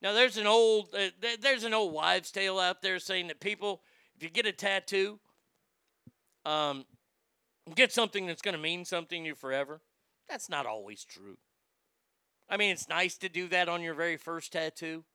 Now 0.04 0.14
there's 0.14 0.38
an 0.38 0.46
old 0.46 0.90
uh, 0.94 1.10
th- 1.20 1.42
there's 1.42 1.64
an 1.64 1.74
old 1.74 1.94
wives' 1.94 2.30
tale 2.30 2.60
out 2.60 2.84
there 2.84 3.00
saying 3.00 3.26
that 3.30 3.40
people, 3.40 3.82
if 4.16 4.22
you 4.22 4.30
get 4.30 4.46
a 4.46 4.52
tattoo, 4.52 5.20
um, 6.46 6.86
get 7.74 7.92
something 7.92 8.28
that's 8.28 8.44
going 8.44 8.56
to 8.56 8.62
mean 8.62 8.86
something 8.86 9.24
to 9.24 9.30
you 9.30 9.36
forever. 9.36 9.82
That's 10.30 10.48
not 10.48 10.68
always 10.68 11.04
true. 11.04 11.40
I 12.48 12.58
mean, 12.58 12.70
it's 12.70 12.88
nice 12.88 13.18
to 13.18 13.30
do 13.30 13.48
that 13.48 13.68
on 13.68 13.82
your 13.82 13.96
very 13.96 14.18
first 14.18 14.54
tattoo. 14.54 15.06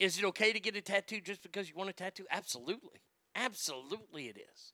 Is 0.00 0.18
it 0.18 0.24
okay 0.24 0.54
to 0.54 0.58
get 0.58 0.74
a 0.74 0.80
tattoo 0.80 1.20
just 1.20 1.42
because 1.42 1.68
you 1.68 1.74
want 1.76 1.90
a 1.90 1.92
tattoo? 1.92 2.24
Absolutely. 2.30 3.02
Absolutely 3.36 4.28
it 4.28 4.38
is. 4.38 4.72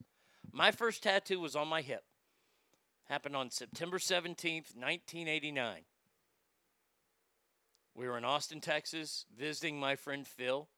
My 0.52 0.70
first 0.70 1.02
tattoo 1.02 1.40
was 1.40 1.56
on 1.56 1.66
my 1.66 1.82
hip. 1.82 2.04
Happened 3.08 3.34
on 3.34 3.50
September 3.50 3.98
17th, 3.98 4.76
1989. 4.76 5.82
We 7.96 8.06
were 8.06 8.16
in 8.16 8.24
Austin, 8.24 8.60
Texas, 8.60 9.26
visiting 9.36 9.80
my 9.80 9.96
friend 9.96 10.26
Phil. 10.26 10.68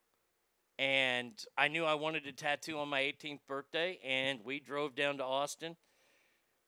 And 0.79 1.33
I 1.59 1.69
knew 1.69 1.85
I 1.85 1.95
wanted 1.95 2.27
a 2.27 2.33
tattoo 2.33 2.79
on 2.79 2.89
my 2.89 3.03
18th 3.03 3.41
birthday. 3.47 3.99
And 4.03 4.41
we 4.45 4.61
drove 4.61 4.95
down 4.95 5.19
to 5.19 5.25
Austin. 5.25 5.77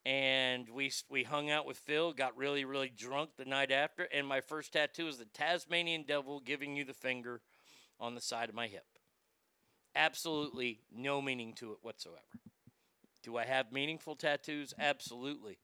And 0.04 0.68
we, 0.68 0.92
we 1.08 1.22
hung 1.22 1.50
out 1.50 1.66
with 1.66 1.78
Phil, 1.78 2.12
got 2.12 2.36
really, 2.36 2.64
really 2.64 2.90
drunk 2.94 3.30
the 3.38 3.44
night 3.46 3.70
after. 3.70 4.04
And 4.12 4.26
my 4.26 4.40
first 4.42 4.74
tattoo 4.74 5.06
was 5.06 5.16
the 5.18 5.24
Tasmanian 5.24 6.04
devil 6.06 6.40
giving 6.40 6.76
you 6.76 6.84
the 6.84 6.94
finger 6.94 7.40
on 8.00 8.14
the 8.14 8.20
side 8.20 8.48
of 8.48 8.54
my 8.54 8.66
hip. 8.66 8.86
Absolutely 9.94 10.80
no 10.92 11.20
meaning 11.20 11.52
to 11.54 11.72
it 11.72 11.78
whatsoever. 11.82 12.20
Do 13.22 13.36
I 13.36 13.44
have 13.44 13.72
meaningful 13.72 14.16
tattoos? 14.16 14.72
Absolutely. 14.78 15.58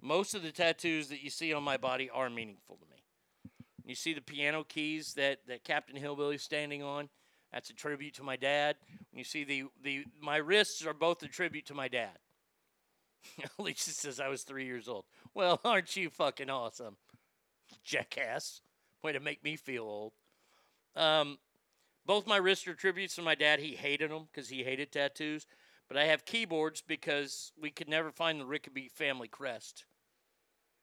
Most 0.00 0.34
of 0.34 0.42
the 0.42 0.52
tattoos 0.52 1.08
that 1.08 1.22
you 1.22 1.30
see 1.30 1.52
on 1.52 1.62
my 1.62 1.76
body 1.76 2.08
are 2.10 2.30
meaningful 2.30 2.76
to 2.76 2.86
me. 2.90 3.02
You 3.84 3.94
see 3.94 4.14
the 4.14 4.20
piano 4.20 4.64
keys 4.64 5.14
that, 5.14 5.40
that 5.48 5.64
Captain 5.64 5.96
Hillbilly's 5.96 6.42
standing 6.42 6.82
on? 6.82 7.08
That's 7.52 7.70
a 7.70 7.74
tribute 7.74 8.14
to 8.14 8.22
my 8.22 8.36
dad. 8.36 8.76
You 9.12 9.24
see 9.24 9.44
the, 9.44 9.64
the 9.82 10.04
my 10.20 10.36
wrists 10.36 10.84
are 10.84 10.94
both 10.94 11.22
a 11.22 11.28
tribute 11.28 11.66
to 11.66 11.74
my 11.74 11.88
dad. 11.88 12.18
Alicia 13.58 13.90
says 13.90 14.20
I 14.20 14.28
was 14.28 14.42
three 14.42 14.64
years 14.64 14.88
old. 14.88 15.04
Well, 15.34 15.60
aren't 15.64 15.96
you 15.96 16.10
fucking 16.10 16.50
awesome? 16.50 16.96
Jackass. 17.84 18.60
Way 19.02 19.12
to 19.12 19.20
make 19.20 19.44
me 19.44 19.56
feel 19.56 19.84
old. 19.84 20.12
Um, 20.96 21.38
both 22.06 22.26
my 22.26 22.36
wrists 22.36 22.66
are 22.68 22.74
tributes 22.74 23.14
to 23.16 23.22
my 23.22 23.34
dad. 23.34 23.60
He 23.60 23.76
hated 23.76 24.10
them 24.10 24.28
because 24.30 24.48
he 24.48 24.62
hated 24.62 24.92
tattoos. 24.92 25.46
But 25.88 25.96
I 25.96 26.04
have 26.04 26.24
keyboards 26.24 26.82
because 26.86 27.52
we 27.60 27.70
could 27.70 27.88
never 27.88 28.10
find 28.10 28.40
the 28.40 28.46
Rickaby 28.46 28.90
family 28.90 29.28
crest. 29.28 29.84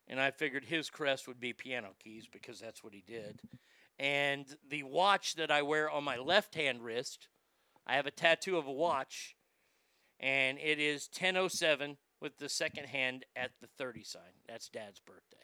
And 0.08 0.20
I 0.20 0.32
figured 0.32 0.66
his 0.66 0.90
crest 0.90 1.28
would 1.28 1.40
be 1.40 1.54
piano 1.54 1.90
keys 2.04 2.28
because 2.32 2.60
that's 2.60 2.84
what 2.84 2.94
he 2.94 3.04
did. 3.06 3.40
And 3.98 4.46
the 4.68 4.84
watch 4.84 5.36
that 5.36 5.52
I 5.52 5.62
wear 5.62 5.90
on 5.90 6.04
my 6.04 6.18
left 6.18 6.56
hand 6.56 6.84
wrist, 6.84 7.30
I 7.86 7.96
have 7.96 8.08
a 8.08 8.12
tattoo 8.12 8.58
of 8.58 8.68
a 8.68 8.72
watch, 8.72 9.36
and 10.20 10.58
it 10.60 10.80
is 10.80 11.08
1007 11.12 11.98
with 12.20 12.38
the 12.38 12.50
second 12.50 12.88
hand 12.88 13.26
at 13.36 13.52
the 13.62 13.68
30 13.78 14.04
sign. 14.04 14.22
That's 14.48 14.70
dad's 14.70 15.00
birthday. 15.00 15.38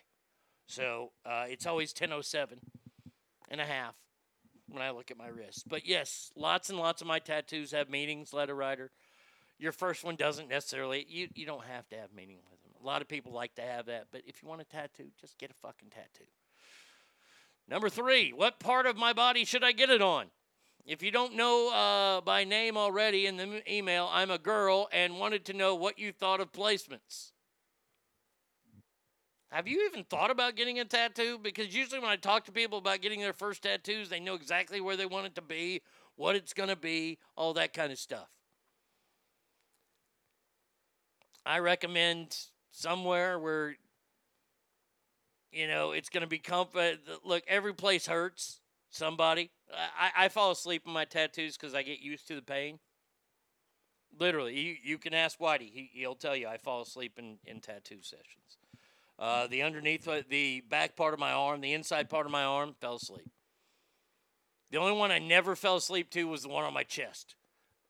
So 0.68 1.12
uh, 1.26 1.46
it's 1.48 1.66
always 1.66 1.92
1007 1.92 2.60
and 3.50 3.62
a 3.62 3.66
half 3.66 3.96
when 4.70 4.82
I 4.82 4.92
look 4.92 5.12
at 5.12 5.18
my 5.18 5.28
wrist. 5.28 5.66
But 5.68 5.86
yes, 5.86 6.32
lots 6.36 6.70
and 6.70 6.78
lots 6.78 7.02
of 7.02 7.08
my 7.08 7.20
tattoos 7.20 7.72
have 7.72 7.90
meanings, 7.90 8.34
letter 8.34 8.56
writer. 8.56 8.92
Your 9.60 9.72
first 9.72 10.04
one 10.04 10.16
doesn't 10.16 10.50
necessarily, 10.50 11.06
you, 11.10 11.30
you 11.34 11.46
don't 11.46 11.66
have 11.66 11.88
to 11.90 11.96
have 11.96 12.14
meaning 12.14 12.38
with 12.52 12.62
them. 12.62 12.72
A 12.82 12.86
lot 12.86 13.02
of 13.02 13.08
people 13.08 13.32
like 13.32 13.56
to 13.56 13.62
have 13.64 13.88
that, 13.88 14.08
but 14.12 14.22
if 14.26 14.42
you 14.42 14.50
want 14.50 14.62
a 14.62 14.66
tattoo, 14.66 15.08
just 15.20 15.38
get 15.38 15.50
a 15.50 15.56
fucking 15.56 15.90
tattoo. 15.90 16.30
Number 17.68 17.90
three, 17.90 18.32
what 18.32 18.60
part 18.60 18.86
of 18.86 18.98
my 18.98 19.14
body 19.14 19.46
should 19.46 19.64
I 19.64 19.72
get 19.72 19.90
it 19.90 20.02
on? 20.02 20.28
If 20.86 21.04
you 21.04 21.12
don't 21.12 21.36
know 21.36 21.70
uh, 21.74 22.22
by 22.22 22.46
name 22.46 22.78
already 22.78 23.26
in 23.26 23.36
the 23.36 23.62
email, 23.72 24.10
I'm 24.12 24.32
a 24.32 24.38
girl 24.38 24.88
and 24.94 25.20
wanted 25.20 25.44
to 25.46 25.54
know 25.54 25.76
what 25.76 26.00
you 26.00 26.14
thought 26.14 26.40
of 26.40 26.54
placements. 26.54 27.32
Have 29.50 29.68
you 29.68 29.86
even 29.90 30.04
thought 30.04 30.30
about 30.30 30.56
getting 30.56 30.80
a 30.80 30.86
tattoo? 30.86 31.40
Because 31.42 31.74
usually 31.74 32.00
when 32.00 32.10
I 32.10 32.18
talk 32.18 32.46
to 32.46 32.52
people 32.52 32.80
about 32.80 33.02
getting 33.02 33.22
their 33.22 33.34
first 33.34 33.64
tattoos, 33.64 34.10
they 34.10 34.20
know 34.20 34.36
exactly 34.36 34.82
where 34.82 34.98
they 34.98 35.06
want 35.06 35.28
it 35.28 35.36
to 35.36 35.42
be, 35.42 35.82
what 36.16 36.36
it's 36.36 36.54
going 36.54 36.70
to 36.70 36.76
be, 36.76 37.18
all 37.38 37.54
that 37.54 37.74
kind 37.74 37.92
of 37.92 37.98
stuff. 37.98 38.28
I 41.46 41.60
recommend 41.60 42.38
somewhere 42.72 43.40
where 43.40 43.78
you 45.54 45.68
know 45.68 45.94
it's 45.94 46.10
going 46.10 46.22
to 46.22 46.28
be 46.28 46.40
comfort. 46.40 47.00
Uh, 47.10 47.16
look, 47.24 47.44
every 47.48 47.74
place 47.74 48.06
hurts 48.06 48.60
somebody. 48.90 49.52
I, 49.98 50.26
I 50.26 50.28
fall 50.28 50.52
asleep 50.52 50.84
in 50.86 50.92
my 50.92 51.06
tattoos 51.06 51.56
because 51.56 51.74
I 51.74 51.84
get 51.84 52.00
used 52.00 52.28
to 52.28 52.36
the 52.36 52.42
pain. 52.42 52.80
Literally, 54.20 54.60
you, 54.60 54.76
you 54.84 54.98
can 54.98 55.14
ask 55.14 55.40
Whitey. 55.40 55.72
He, 55.72 55.90
he'll 55.94 56.16
tell 56.16 56.36
you 56.36 56.48
I 56.48 56.58
fall 56.58 56.82
asleep 56.82 57.14
in, 57.18 57.38
in 57.46 57.62
tattoo 57.62 58.02
sessions. 58.02 58.58
Uh, 59.20 59.48
the 59.48 59.64
underneath, 59.64 60.08
uh, 60.08 60.22
the 60.30 60.62
back 60.70 60.96
part 60.96 61.14
of 61.14 61.20
my 61.20 61.32
arm, 61.32 61.62
the 61.62 61.74
inside 61.74 62.10
part 62.10 62.26
of 62.26 62.32
my 62.32 62.44
arm, 62.44 62.76
fell 62.80 62.96
asleep. 62.96 63.32
The 64.70 64.78
only 64.78 64.94
one 64.94 65.12
I 65.12 65.20
never 65.20 65.56
fell 65.56 65.78
asleep 65.78 66.10
to 66.12 66.26
was 66.26 66.44
the 66.44 66.50
one 66.50 66.66
on 66.66 66.74
my 66.74 66.84
chest. 66.84 67.36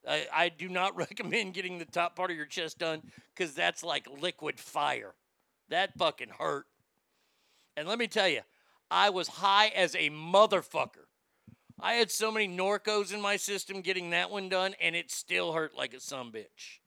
I, 0.08 0.26
I 0.32 0.48
do 0.48 0.68
not 0.68 0.96
recommend 0.96 1.54
getting 1.54 1.78
the 1.78 1.84
top 1.84 2.16
part 2.16 2.30
of 2.30 2.36
your 2.36 2.46
chest 2.46 2.78
done 2.78 3.02
because 3.34 3.54
that's 3.54 3.84
like 3.84 4.06
liquid 4.20 4.58
fire. 4.58 5.14
That 5.68 5.98
fucking 5.98 6.30
hurt. 6.38 6.66
And 7.76 7.86
let 7.86 7.98
me 7.98 8.06
tell 8.06 8.28
you, 8.28 8.40
I 8.90 9.10
was 9.10 9.28
high 9.28 9.68
as 9.68 9.94
a 9.94 10.10
motherfucker. 10.10 11.06
I 11.80 11.94
had 11.94 12.10
so 12.10 12.32
many 12.32 12.48
Norcos 12.48 13.12
in 13.12 13.20
my 13.20 13.36
system 13.36 13.82
getting 13.82 14.10
that 14.10 14.30
one 14.30 14.48
done, 14.48 14.74
and 14.80 14.96
it 14.96 15.10
still 15.12 15.52
hurt 15.52 15.76
like 15.76 15.94
a 15.94 16.00
some 16.00 16.32
bitch. 16.32 16.80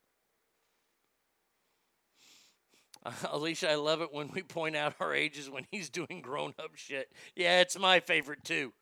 Uh, 3.03 3.11
Alicia, 3.32 3.72
I 3.72 3.76
love 3.76 4.02
it 4.02 4.14
when 4.14 4.30
we 4.34 4.44
point 4.44 4.76
out 4.76 4.95
our 4.99 5.14
ages 5.14 5.49
when 5.49 5.65
he's 5.72 5.90
doing 5.90 6.22
grown 6.22 6.53
up 6.60 6.76
shit. 6.76 7.11
Yeah, 7.36 7.61
it's 7.61 7.78
my 7.78 7.99
favorite 7.99 8.44
too. 8.44 8.73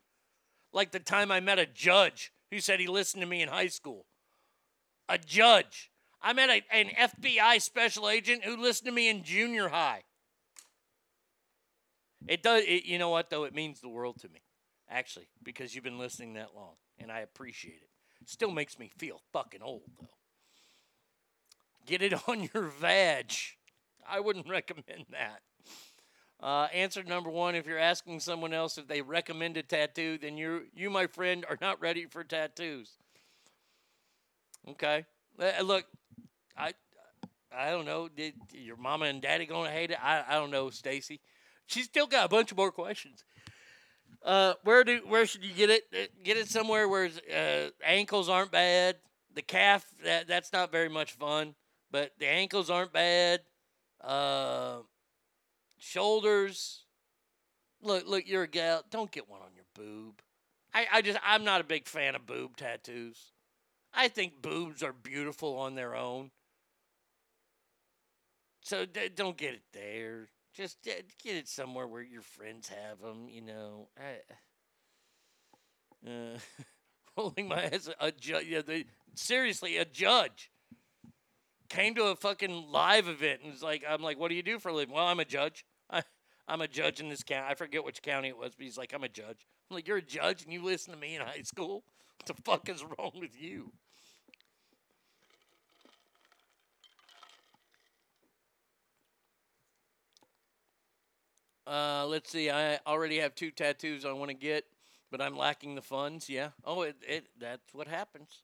Like 0.71 0.91
the 0.91 0.99
time 0.99 1.31
I 1.31 1.39
met 1.39 1.59
a 1.59 1.65
judge 1.65 2.31
who 2.51 2.59
said 2.59 2.79
he 2.79 2.87
listened 2.87 3.21
to 3.21 3.27
me 3.27 3.41
in 3.41 3.49
high 3.49 3.67
school. 3.67 4.05
A 5.07 5.17
judge. 5.17 5.91
I 6.21 6.33
met 6.33 6.49
a, 6.49 6.61
an 6.75 6.89
FBI 6.89 7.61
special 7.61 8.09
agent 8.09 8.43
who 8.43 8.57
listened 8.57 8.87
to 8.87 8.91
me 8.91 9.09
in 9.09 9.23
junior 9.23 9.69
high. 9.69 10.03
It 12.27 12.43
does. 12.43 12.63
It, 12.67 12.85
you 12.85 12.99
know 12.99 13.09
what 13.09 13.29
though? 13.29 13.45
It 13.45 13.55
means 13.55 13.79
the 13.79 13.89
world 13.89 14.19
to 14.21 14.29
me, 14.29 14.41
actually, 14.89 15.29
because 15.41 15.73
you've 15.73 15.83
been 15.83 15.97
listening 15.97 16.33
that 16.33 16.55
long, 16.55 16.73
and 16.99 17.11
I 17.11 17.21
appreciate 17.21 17.81
it. 17.81 17.89
Still 18.25 18.51
makes 18.51 18.77
me 18.77 18.91
feel 18.97 19.21
fucking 19.31 19.61
old 19.61 19.89
though. 19.99 20.07
Get 21.85 22.01
it 22.01 22.13
on 22.27 22.49
your 22.53 22.65
vag. 22.65 23.33
I 24.09 24.19
wouldn't 24.19 24.47
recommend 24.49 25.05
that. 25.11 25.41
Uh, 26.41 26.67
answer 26.73 27.03
number 27.03 27.29
one: 27.29 27.55
If 27.55 27.65
you're 27.67 27.77
asking 27.79 28.21
someone 28.21 28.53
else 28.53 28.77
if 28.77 28.87
they 28.87 29.01
recommend 29.01 29.57
a 29.57 29.63
tattoo, 29.63 30.17
then 30.17 30.37
you, 30.37 30.63
you, 30.73 30.89
my 30.89 31.07
friend, 31.07 31.45
are 31.49 31.57
not 31.59 31.81
ready 31.81 32.05
for 32.05 32.23
tattoos. 32.23 32.97
Okay. 34.67 35.05
Uh, 35.37 35.61
Look, 35.63 35.85
I, 36.57 36.73
I 37.55 37.71
don't 37.71 37.85
know. 37.85 38.07
Did 38.09 38.35
your 38.53 38.77
mama 38.77 39.05
and 39.05 39.21
daddy 39.21 39.45
gonna 39.45 39.71
hate 39.71 39.91
it? 39.91 40.03
I, 40.03 40.23
I 40.27 40.33
don't 40.35 40.51
know, 40.51 40.69
Stacy. 40.69 41.19
She's 41.67 41.85
still 41.85 42.07
got 42.07 42.25
a 42.25 42.29
bunch 42.29 42.51
of 42.51 42.57
more 42.57 42.71
questions. 42.71 43.23
Uh, 44.23 44.53
where 44.63 44.83
do 44.83 45.01
where 45.07 45.25
should 45.25 45.43
you 45.43 45.53
get 45.53 45.69
it? 45.69 45.83
Uh, 45.93 46.07
Get 46.23 46.37
it 46.37 46.49
somewhere 46.49 46.87
where 46.89 47.09
uh, 47.33 47.69
ankles 47.83 48.27
aren't 48.29 48.51
bad. 48.51 48.97
The 49.33 49.41
calf 49.41 49.85
that 50.03 50.27
that's 50.27 50.51
not 50.51 50.71
very 50.71 50.89
much 50.89 51.13
fun, 51.13 51.55
but 51.91 52.11
the 52.19 52.27
ankles 52.27 52.69
aren't 52.69 52.91
bad. 52.91 53.41
Uh, 54.01 54.79
shoulders. 55.77 56.85
Look, 57.81 58.07
look, 58.07 58.27
you're 58.27 58.43
a 58.43 58.47
gal. 58.47 58.83
Don't 58.89 59.11
get 59.11 59.29
one 59.29 59.41
on 59.41 59.53
your 59.55 59.65
boob. 59.73 60.21
I, 60.73 60.87
I 60.93 61.01
just 61.01 61.19
I'm 61.25 61.43
not 61.43 61.61
a 61.61 61.63
big 61.63 61.87
fan 61.87 62.15
of 62.15 62.25
boob 62.25 62.57
tattoos. 62.57 63.31
I 63.93 64.07
think 64.07 64.41
boobs 64.41 64.83
are 64.83 64.93
beautiful 64.93 65.57
on 65.57 65.75
their 65.75 65.95
own. 65.95 66.31
So 68.61 68.85
d- 68.85 69.09
don't 69.15 69.37
get 69.37 69.55
it 69.55 69.63
there. 69.73 70.27
Just 70.53 70.77
uh, 70.87 70.91
get 71.23 71.37
it 71.37 71.47
somewhere 71.47 71.87
where 71.87 72.01
your 72.03 72.21
friends 72.21 72.69
have 72.69 72.99
them. 73.01 73.27
You 73.29 73.41
know. 73.41 73.87
I, 73.97 74.19
uh, 76.09 76.37
rolling 77.17 77.47
my 77.47 77.65
eyes. 77.65 77.89
A 77.99 78.11
judge. 78.11 78.45
Yeah, 78.45 78.61
they, 78.61 78.85
seriously, 79.15 79.77
a 79.77 79.85
judge 79.85 80.51
came 81.69 81.95
to 81.95 82.05
a 82.05 82.15
fucking 82.15 82.71
live 82.71 83.07
event 83.07 83.41
and 83.43 83.51
was 83.51 83.63
like, 83.63 83.83
I'm 83.87 84.01
like, 84.01 84.19
what 84.19 84.29
do 84.29 84.35
you 84.35 84.43
do 84.43 84.59
for 84.59 84.69
a 84.69 84.73
living? 84.73 84.93
Well, 84.93 85.05
I'm 85.05 85.19
a 85.19 85.25
judge. 85.25 85.65
I, 85.89 86.03
I'm 86.47 86.61
a 86.61 86.67
judge 86.67 86.99
in 86.99 87.09
this 87.09 87.23
county. 87.23 87.47
I 87.49 87.53
forget 87.53 87.83
which 87.83 88.01
county 88.01 88.29
it 88.29 88.37
was, 88.37 88.53
but 88.55 88.65
he's 88.65 88.77
like, 88.77 88.93
I'm 88.93 89.03
a 89.03 89.09
judge. 89.09 89.47
I'm 89.69 89.75
like, 89.75 89.87
you're 89.87 89.97
a 89.97 90.01
judge 90.01 90.43
and 90.43 90.51
you 90.51 90.63
listen 90.63 90.93
to 90.93 90.99
me 90.99 91.15
in 91.15 91.21
high 91.21 91.43
school? 91.43 91.83
What 92.19 92.35
the 92.35 92.43
fuck 92.43 92.67
is 92.67 92.83
wrong 92.83 93.13
with 93.17 93.41
you? 93.41 93.71
Uh, 101.65 102.05
let's 102.07 102.29
see. 102.29 102.49
I 102.49 102.77
already 102.87 103.19
have 103.19 103.35
two 103.35 103.51
tattoos 103.51 104.03
I 104.03 104.11
want 104.11 104.29
to 104.29 104.35
get, 104.35 104.65
but 105.11 105.21
I'm 105.21 105.37
lacking 105.37 105.75
the 105.75 105.81
funds. 105.81 106.29
Yeah. 106.29 106.49
Oh, 106.65 106.81
it, 106.81 106.97
it 107.07 107.27
that's 107.39 107.73
what 107.73 107.87
happens. 107.87 108.41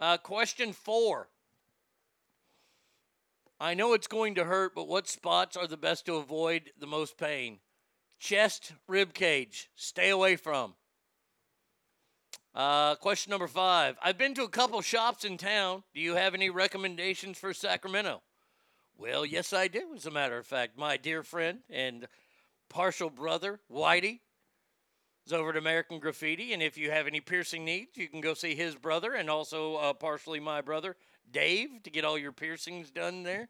Uh, 0.00 0.16
question 0.16 0.72
four. 0.72 1.28
I 3.60 3.74
know 3.74 3.92
it's 3.92 4.06
going 4.06 4.36
to 4.36 4.44
hurt, 4.44 4.74
but 4.74 4.86
what 4.86 5.08
spots 5.08 5.56
are 5.56 5.66
the 5.66 5.76
best 5.76 6.06
to 6.06 6.14
avoid 6.14 6.70
the 6.78 6.86
most 6.86 7.18
pain? 7.18 7.58
Chest, 8.20 8.72
rib 8.86 9.14
cage. 9.14 9.68
Stay 9.74 10.10
away 10.10 10.36
from. 10.36 10.74
Uh, 12.54 12.94
question 12.96 13.30
number 13.30 13.48
five. 13.48 13.96
I've 14.02 14.18
been 14.18 14.34
to 14.34 14.44
a 14.44 14.48
couple 14.48 14.80
shops 14.80 15.24
in 15.24 15.38
town. 15.38 15.82
Do 15.92 16.00
you 16.00 16.14
have 16.14 16.34
any 16.34 16.50
recommendations 16.50 17.38
for 17.38 17.52
Sacramento? 17.52 18.22
Well, 18.96 19.24
yes, 19.24 19.52
I 19.52 19.68
do, 19.68 19.92
as 19.94 20.06
a 20.06 20.10
matter 20.10 20.38
of 20.38 20.46
fact. 20.46 20.76
My 20.76 20.96
dear 20.96 21.22
friend 21.22 21.60
and 21.70 22.06
partial 22.68 23.10
brother, 23.10 23.60
Whitey, 23.70 24.20
is 25.26 25.32
over 25.32 25.50
at 25.50 25.56
American 25.56 26.00
Graffiti. 26.00 26.52
And 26.52 26.62
if 26.62 26.76
you 26.76 26.90
have 26.90 27.06
any 27.06 27.20
piercing 27.20 27.64
needs, 27.64 27.96
you 27.96 28.08
can 28.08 28.20
go 28.20 28.34
see 28.34 28.54
his 28.54 28.74
brother 28.74 29.14
and 29.14 29.30
also 29.30 29.76
uh, 29.76 29.92
partially 29.92 30.40
my 30.40 30.60
brother, 30.60 30.96
Dave, 31.30 31.82
to 31.84 31.90
get 31.90 32.04
all 32.04 32.18
your 32.18 32.32
piercings 32.32 32.90
done 32.90 33.22
there. 33.22 33.48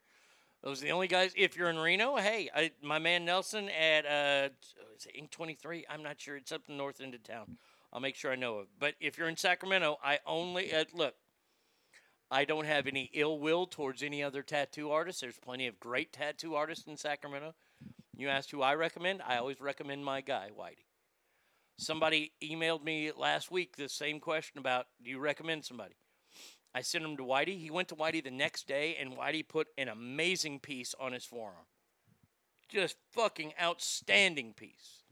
Those 0.62 0.82
are 0.82 0.86
the 0.86 0.92
only 0.92 1.06
guys. 1.06 1.32
If 1.36 1.56
you're 1.56 1.70
in 1.70 1.78
Reno, 1.78 2.16
hey, 2.16 2.50
I, 2.54 2.72
my 2.82 2.98
man 2.98 3.24
Nelson 3.24 3.68
at 3.68 4.04
uh, 4.04 4.48
is 4.96 5.06
it 5.06 5.16
Ink 5.16 5.30
23? 5.30 5.86
I'm 5.88 6.02
not 6.02 6.20
sure. 6.20 6.36
It's 6.36 6.50
up 6.50 6.66
the 6.66 6.72
north 6.72 7.00
end 7.00 7.14
of 7.14 7.22
town. 7.22 7.58
I'll 7.92 8.00
make 8.00 8.16
sure 8.16 8.32
I 8.32 8.36
know 8.36 8.60
it. 8.60 8.68
But 8.78 8.94
if 9.00 9.16
you're 9.16 9.28
in 9.28 9.36
Sacramento, 9.36 9.98
I 10.02 10.18
only 10.26 10.74
uh, 10.74 10.84
look. 10.92 11.14
I 12.30 12.44
don't 12.44 12.66
have 12.66 12.86
any 12.86 13.10
ill 13.14 13.38
will 13.38 13.66
towards 13.66 14.02
any 14.02 14.22
other 14.22 14.42
tattoo 14.42 14.90
artists. 14.90 15.22
There's 15.22 15.38
plenty 15.38 15.66
of 15.66 15.80
great 15.80 16.12
tattoo 16.12 16.56
artists 16.56 16.86
in 16.86 16.96
Sacramento. 16.96 17.54
You 18.16 18.28
asked 18.28 18.50
who 18.50 18.60
I 18.60 18.74
recommend. 18.74 19.22
I 19.26 19.38
always 19.38 19.60
recommend 19.60 20.04
my 20.04 20.20
guy, 20.20 20.50
Whitey. 20.58 20.84
Somebody 21.78 22.32
emailed 22.42 22.82
me 22.82 23.12
last 23.16 23.50
week 23.50 23.76
the 23.76 23.88
same 23.88 24.18
question 24.18 24.58
about 24.58 24.86
do 25.02 25.08
you 25.08 25.20
recommend 25.20 25.64
somebody? 25.64 25.94
I 26.74 26.82
sent 26.82 27.04
him 27.04 27.16
to 27.16 27.24
Whitey. 27.24 27.58
He 27.58 27.70
went 27.70 27.88
to 27.88 27.96
Whitey 27.96 28.22
the 28.22 28.30
next 28.30 28.68
day, 28.68 28.96
and 29.00 29.16
Whitey 29.16 29.46
put 29.46 29.68
an 29.76 29.88
amazing 29.88 30.60
piece 30.60 30.94
on 31.00 31.12
his 31.12 31.24
forearm. 31.24 31.66
Just 32.68 32.96
fucking 33.12 33.54
outstanding 33.60 34.52
piece. 34.52 35.02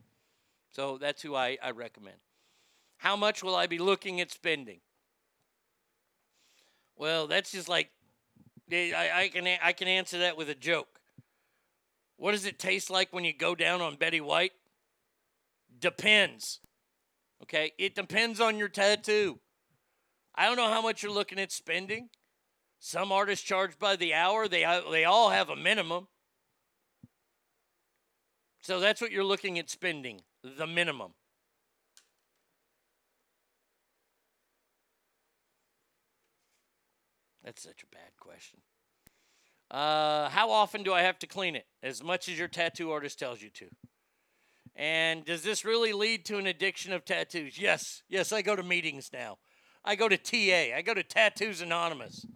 So 0.70 0.99
that's 0.99 1.23
who 1.23 1.35
I, 1.35 1.57
I 1.62 1.70
recommend. 1.70 2.19
How 2.99 3.16
much 3.16 3.43
will 3.43 3.55
I 3.55 3.66
be 3.66 3.78
looking 3.78 4.20
at 4.20 4.31
spending? 4.31 4.81
Well, 6.97 7.27
that's 7.27 7.53
just 7.53 7.69
like 7.69 7.91
I, 8.70 9.11
I 9.15 9.28
can 9.28 9.47
I 9.62 9.73
can 9.73 9.89
answer 9.89 10.19
that 10.19 10.37
with 10.37 10.49
a 10.49 10.55
joke. 10.55 11.01
What 12.16 12.33
does 12.33 12.47
it 12.47 12.59
taste 12.59 12.91
like 12.91 13.12
when 13.12 13.24
you 13.24 13.33
go 13.33 13.55
down 13.55 13.81
on 13.81 13.97
Betty 13.97 14.20
White? 14.20 14.53
Depends. 15.78 16.61
Okay, 17.43 17.73
it 17.78 17.95
depends 17.95 18.41
on 18.41 18.59
your 18.59 18.69
tattoo. 18.69 19.39
I 20.37 20.47
don't 20.47 20.57
know 20.57 20.71
how 20.71 20.83
much 20.83 21.03
you're 21.03 21.13
looking 21.13 21.39
at 21.39 21.51
spending. 21.51 22.11
Some 22.79 23.11
artists 23.11 23.45
charge 23.45 23.79
by 23.79 23.97
the 23.97 24.13
hour. 24.15 24.49
They 24.49 24.65
they 24.91 25.05
all 25.05 25.31
have 25.31 25.49
a 25.49 25.57
minimum. 25.57 26.09
So 28.61 28.81
that's 28.81 29.01
what 29.01 29.13
you're 29.13 29.25
looking 29.25 29.59
at 29.59 29.71
spending, 29.71 30.23
the 30.43 30.67
minimum. 30.67 31.13
That's 37.45 37.63
such 37.63 37.85
a 37.85 37.95
bad 37.95 38.11
question. 38.19 38.59
Uh, 39.71 40.29
how 40.31 40.51
often 40.51 40.83
do 40.83 40.93
I 40.93 41.03
have 41.03 41.19
to 41.21 41.29
clean 41.29 41.55
it? 41.55 41.67
As 41.81 42.03
much 42.03 42.29
as 42.29 42.37
your 42.37 42.49
tattoo 42.49 42.91
artist 42.91 43.21
tells 43.21 43.41
you 43.41 43.51
to. 43.51 43.67
And 44.75 45.25
does 45.25 45.43
this 45.43 45.65
really 45.65 45.93
lead 45.93 46.25
to 46.27 46.39
an 46.39 46.47
addiction 46.47 46.93
of 46.93 47.05
tattoos? 47.05 47.59
Yes. 47.59 48.03
Yes, 48.09 48.33
I 48.33 48.43
go 48.43 48.57
to 48.57 48.65
meetings 48.65 49.11
now. 49.13 49.39
I 49.87 49.95
go 49.95 50.09
to 50.09 50.17
TA. 50.17 50.77
I 50.77 50.83
go 50.83 50.93
to 50.93 51.05
Tattoos 51.05 51.61
Anonymous. 51.61 52.27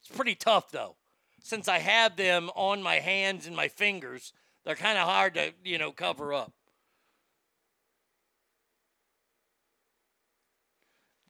It's 0.00 0.16
pretty 0.16 0.34
tough 0.34 0.70
though. 0.70 0.96
Since 1.40 1.68
I 1.68 1.78
have 1.78 2.16
them 2.16 2.50
on 2.56 2.82
my 2.82 2.96
hands 2.96 3.46
and 3.46 3.54
my 3.54 3.68
fingers, 3.68 4.32
they're 4.64 4.74
kind 4.74 4.96
of 4.96 5.06
hard 5.06 5.34
to, 5.34 5.52
you 5.62 5.76
know, 5.76 5.92
cover 5.92 6.32
up. 6.32 6.52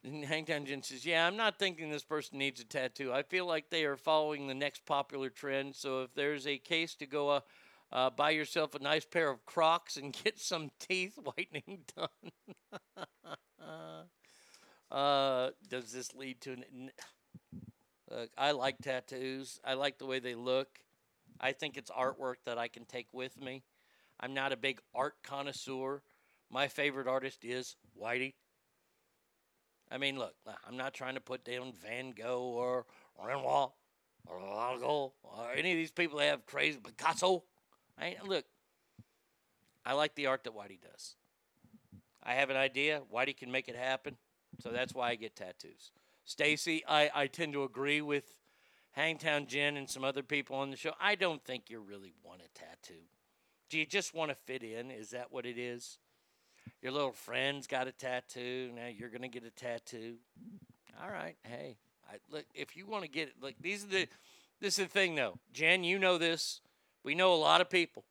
And 0.05 0.25
Hangtown 0.25 0.85
says, 0.85 1.05
Yeah, 1.05 1.27
I'm 1.27 1.37
not 1.37 1.59
thinking 1.59 1.91
this 1.91 2.05
person 2.05 2.39
needs 2.39 2.61
a 2.61 2.65
tattoo. 2.65 3.13
I 3.13 3.25
feel 3.25 3.47
like 3.47 3.71
they 3.71 3.85
are 3.85 3.97
following 3.97 4.47
the 4.47 4.55
next 4.55 4.87
popular 4.87 5.31
trend. 5.31 5.75
So 5.75 6.03
if 6.03 6.15
there's 6.15 6.47
a 6.47 6.59
case 6.59 6.95
to 6.97 7.07
go 7.07 7.31
uh, 7.31 7.41
uh, 7.91 8.11
buy 8.11 8.31
yourself 8.31 8.75
a 8.75 8.79
nice 8.79 9.05
pair 9.05 9.31
of 9.31 9.45
Crocs 9.47 9.97
and 9.97 10.13
get 10.25 10.39
some 10.39 10.71
teeth 10.79 11.19
whitening 11.21 11.81
done. 11.97 12.09
uh, 14.95 15.51
does 15.69 15.93
this 15.93 16.15
lead 16.15 16.41
to 16.43 16.53
an. 16.53 16.91
Look, 18.11 18.31
I 18.39 18.53
like 18.53 18.79
tattoos. 18.79 19.59
I 19.65 19.75
like 19.75 19.99
the 19.99 20.07
way 20.07 20.21
they 20.21 20.37
look. 20.37 20.69
I 21.41 21.53
think 21.53 21.77
it's 21.77 21.91
artwork 21.91 22.37
that 22.45 22.59
I 22.59 22.69
can 22.69 22.85
take 22.85 23.09
with 23.12 23.41
me. 23.41 23.65
I'm 24.21 24.35
not 24.35 24.53
a 24.53 24.57
big 24.57 24.81
art 24.95 25.15
connoisseur. 25.25 26.03
My 26.49 26.69
favorite 26.69 27.09
artist 27.09 27.45
is 27.45 27.75
Whitey. 28.01 28.35
I 29.91 29.99
mean, 29.99 30.16
look, 30.16 30.35
I'm 30.66 30.77
not 30.77 30.95
trying 30.95 31.15
to 31.15 31.21
put 31.21 31.45
down 31.45 31.73
Van 31.85 32.12
Gogh 32.12 32.53
or 32.55 32.87
Renoir 33.19 33.73
or 34.27 34.41
Van 34.41 35.12
or 35.23 35.53
any 35.57 35.73
of 35.73 35.77
these 35.77 35.91
people 35.91 36.19
that 36.19 36.27
have 36.27 36.47
crazy 36.47 36.79
Picasso. 36.79 37.43
I 37.99 38.16
look. 38.25 38.45
I 39.85 39.95
like 39.95 40.15
the 40.15 40.27
art 40.27 40.45
that 40.45 40.55
Whitey 40.55 40.81
does. 40.81 41.16
I 42.23 42.35
have 42.35 42.51
an 42.51 42.57
idea. 42.57 43.03
Whitey 43.12 43.37
can 43.37 43.51
make 43.51 43.69
it 43.69 43.77
happen, 43.77 44.16
so 44.63 44.71
that's 44.71 44.95
why 44.95 45.11
I 45.11 45.15
get 45.15 45.37
tattoos. 45.37 45.93
Stacy, 46.25 46.83
I, 46.89 47.11
I 47.15 47.27
tend 47.27 47.53
to 47.53 47.65
agree 47.65 48.01
with 48.01 48.25
Hangtown 48.93 49.47
Jen 49.47 49.77
and 49.77 49.89
some 49.89 50.05
other 50.05 50.23
people 50.23 50.57
on 50.57 50.71
the 50.71 50.77
show. 50.77 50.93
I 51.01 51.15
don't 51.15 51.45
think 51.45 51.69
you 51.69 51.81
really 51.81 52.15
want 52.23 52.41
a 52.41 52.59
tattoo. 52.59 53.03
Do 53.69 53.79
you 53.79 53.87
just 53.87 54.15
want 54.15 54.31
to 54.31 54.35
fit 54.35 54.63
in? 54.63 54.91
Is 54.91 55.11
that 55.11 55.33
what 55.33 55.47
it 55.47 55.59
is? 55.59 55.99
Your 56.81 56.93
little 56.93 57.13
friend's 57.13 57.67
got 57.67 57.89
a 57.89 57.93
tattoo. 57.93 58.71
Now 58.75 58.87
you're 58.87 59.09
gonna 59.09 59.29
get 59.29 59.45
a 59.45 59.51
tattoo. 59.51 60.17
All 61.03 61.11
right. 61.11 61.37
Hey, 61.43 61.77
I, 62.09 62.17
look. 62.31 62.45
If 62.55 62.77
you 62.77 62.87
want 62.87 63.03
to 63.05 63.11
get 63.11 63.29
it, 63.29 63.35
look. 63.41 63.55
These 63.61 63.85
are 63.85 63.89
the. 63.89 64.09
This 64.61 64.79
is 64.79 64.87
the 64.87 64.91
thing, 64.91 65.15
though. 65.15 65.39
Jen, 65.53 65.83
you 65.83 65.99
know 65.99 66.17
this. 66.17 66.61
We 67.03 67.15
know 67.15 67.35
a 67.35 67.37
lot 67.37 67.61
of 67.61 67.69
people. 67.69 68.05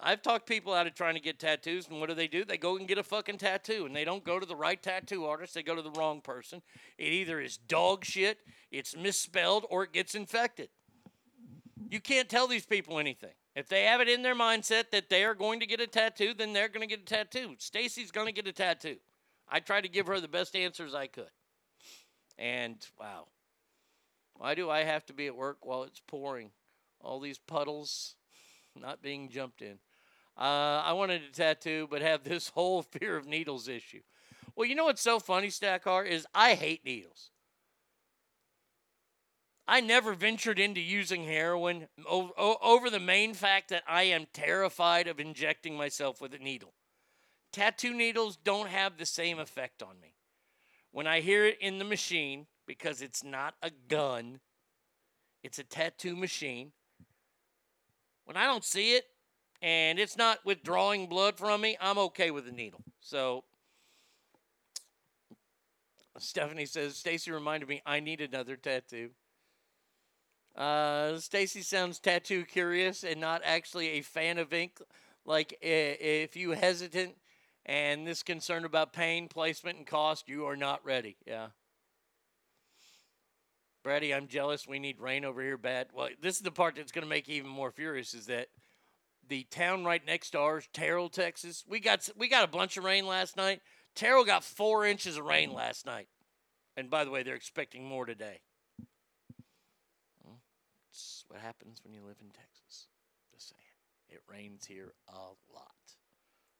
I've 0.00 0.22
talked 0.22 0.46
people 0.46 0.74
out 0.74 0.86
of 0.86 0.94
trying 0.94 1.14
to 1.14 1.20
get 1.20 1.38
tattoos, 1.38 1.88
and 1.88 2.00
what 2.00 2.08
do 2.08 2.14
they 2.14 2.26
do? 2.26 2.44
They 2.44 2.56
go 2.56 2.76
and 2.76 2.88
get 2.88 2.98
a 2.98 3.02
fucking 3.02 3.38
tattoo, 3.38 3.86
and 3.86 3.94
they 3.94 4.04
don't 4.04 4.24
go 4.24 4.40
to 4.40 4.46
the 4.46 4.56
right 4.56 4.82
tattoo 4.82 5.26
artist. 5.26 5.54
They 5.54 5.62
go 5.62 5.76
to 5.76 5.82
the 5.82 5.92
wrong 5.92 6.20
person. 6.20 6.62
It 6.98 7.12
either 7.12 7.40
is 7.40 7.56
dog 7.56 8.04
shit, 8.04 8.38
it's 8.70 8.96
misspelled, 8.96 9.64
or 9.70 9.84
it 9.84 9.92
gets 9.92 10.14
infected. 10.14 10.70
You 11.88 12.00
can't 12.00 12.28
tell 12.28 12.48
these 12.48 12.66
people 12.66 12.98
anything. 12.98 13.34
If 13.54 13.68
they 13.68 13.84
have 13.84 14.00
it 14.00 14.08
in 14.08 14.22
their 14.22 14.34
mindset 14.34 14.90
that 14.92 15.10
they 15.10 15.24
are 15.24 15.34
going 15.34 15.60
to 15.60 15.66
get 15.66 15.80
a 15.80 15.86
tattoo, 15.86 16.32
then 16.36 16.52
they're 16.52 16.68
going 16.68 16.88
to 16.88 16.96
get 16.96 17.02
a 17.02 17.14
tattoo. 17.14 17.54
Stacy's 17.58 18.10
going 18.10 18.26
to 18.26 18.32
get 18.32 18.46
a 18.46 18.52
tattoo. 18.52 18.96
I 19.48 19.60
tried 19.60 19.82
to 19.82 19.88
give 19.88 20.06
her 20.06 20.18
the 20.18 20.28
best 20.28 20.56
answers 20.56 20.94
I 20.94 21.06
could. 21.06 21.30
And 22.38 22.76
wow, 22.98 23.26
why 24.34 24.54
do 24.54 24.70
I 24.70 24.84
have 24.84 25.04
to 25.06 25.12
be 25.12 25.26
at 25.26 25.36
work 25.36 25.66
while 25.66 25.82
it's 25.82 26.00
pouring? 26.06 26.50
All 27.00 27.20
these 27.20 27.38
puddles 27.38 28.14
not 28.80 29.02
being 29.02 29.28
jumped 29.28 29.62
in. 29.62 29.78
Uh, 30.36 30.82
I 30.84 30.92
wanted 30.92 31.22
a 31.22 31.32
tattoo, 31.32 31.86
but 31.90 32.02
have 32.02 32.24
this 32.24 32.48
whole 32.48 32.82
fear 32.82 33.16
of 33.16 33.26
needles 33.26 33.68
issue. 33.68 34.02
Well, 34.54 34.68
you 34.68 34.74
know 34.74 34.84
what's 34.84 35.02
so 35.02 35.18
funny, 35.18 35.48
Stackar, 35.48 36.06
is 36.06 36.26
I 36.34 36.54
hate 36.54 36.84
needles. 36.84 37.30
I 39.66 39.80
never 39.80 40.12
ventured 40.12 40.58
into 40.58 40.80
using 40.80 41.24
heroin 41.24 41.86
over, 42.06 42.32
over 42.36 42.90
the 42.90 43.00
main 43.00 43.32
fact 43.32 43.70
that 43.70 43.84
I 43.86 44.02
am 44.04 44.26
terrified 44.32 45.06
of 45.06 45.20
injecting 45.20 45.76
myself 45.76 46.20
with 46.20 46.34
a 46.34 46.38
needle. 46.38 46.74
Tattoo 47.52 47.94
needles 47.94 48.36
don't 48.36 48.68
have 48.68 48.98
the 48.98 49.06
same 49.06 49.38
effect 49.38 49.82
on 49.82 50.00
me. 50.00 50.14
When 50.90 51.06
I 51.06 51.20
hear 51.20 51.46
it 51.46 51.58
in 51.60 51.78
the 51.78 51.84
machine, 51.84 52.46
because 52.66 53.02
it's 53.02 53.22
not 53.22 53.54
a 53.62 53.70
gun, 53.70 54.40
it's 55.42 55.58
a 55.58 55.64
tattoo 55.64 56.16
machine. 56.16 56.72
When 58.24 58.36
I 58.36 58.46
don't 58.46 58.64
see 58.64 58.94
it 58.94 59.04
and 59.60 59.98
it's 59.98 60.16
not 60.16 60.44
withdrawing 60.44 61.06
blood 61.06 61.36
from 61.38 61.60
me, 61.60 61.76
I'm 61.80 61.98
okay 61.98 62.30
with 62.30 62.46
the 62.46 62.52
needle. 62.52 62.82
So 63.00 63.44
Stephanie 66.18 66.66
says, 66.66 66.96
Stacy 66.96 67.30
reminded 67.30 67.68
me 67.68 67.82
I 67.84 68.00
need 68.00 68.20
another 68.20 68.56
tattoo. 68.56 69.10
Uh, 70.54 71.18
Stacy 71.18 71.62
sounds 71.62 71.98
tattoo 71.98 72.44
curious 72.44 73.04
and 73.04 73.20
not 73.20 73.40
actually 73.44 73.88
a 73.88 74.00
fan 74.02 74.38
of 74.38 74.52
ink. 74.52 74.78
Like 75.24 75.56
if 75.62 76.36
you 76.36 76.50
hesitant 76.50 77.16
and 77.64 78.06
this 78.06 78.22
concern 78.22 78.64
about 78.64 78.92
pain, 78.92 79.28
placement, 79.28 79.78
and 79.78 79.86
cost, 79.86 80.28
you 80.28 80.46
are 80.46 80.56
not 80.56 80.84
ready. 80.84 81.16
Yeah. 81.26 81.48
Brady, 83.82 84.14
I'm 84.14 84.28
jealous. 84.28 84.66
We 84.66 84.78
need 84.78 85.00
rain 85.00 85.24
over 85.24 85.42
here 85.42 85.56
bad. 85.56 85.88
Well, 85.92 86.08
this 86.20 86.36
is 86.36 86.42
the 86.42 86.50
part 86.52 86.76
that's 86.76 86.92
going 86.92 87.04
to 87.04 87.08
make 87.08 87.28
you 87.28 87.36
even 87.36 87.50
more 87.50 87.72
furious 87.72 88.14
is 88.14 88.26
that 88.26 88.48
the 89.28 89.44
town 89.50 89.84
right 89.84 90.04
next 90.06 90.30
to 90.30 90.38
ours, 90.38 90.68
Terrell, 90.72 91.08
Texas, 91.08 91.64
we 91.68 91.80
got 91.80 92.08
we 92.16 92.28
got 92.28 92.44
a 92.44 92.48
bunch 92.48 92.76
of 92.76 92.84
rain 92.84 93.06
last 93.06 93.36
night. 93.36 93.60
Terrell 93.94 94.24
got 94.24 94.44
four 94.44 94.86
inches 94.86 95.16
of 95.16 95.24
rain 95.24 95.52
last 95.52 95.84
night, 95.84 96.08
and 96.76 96.90
by 96.90 97.04
the 97.04 97.10
way, 97.10 97.22
they're 97.22 97.34
expecting 97.34 97.84
more 97.84 98.06
today. 98.06 98.40
It's 100.90 101.24
what 101.28 101.40
happens 101.40 101.80
when 101.82 101.92
you 101.94 102.02
live 102.06 102.18
in 102.20 102.28
Texas. 102.28 102.88
Just 103.32 103.48
saying, 103.48 103.62
it 104.10 104.20
rains 104.30 104.66
here 104.66 104.92
a 105.08 105.18
lot. 105.54 105.72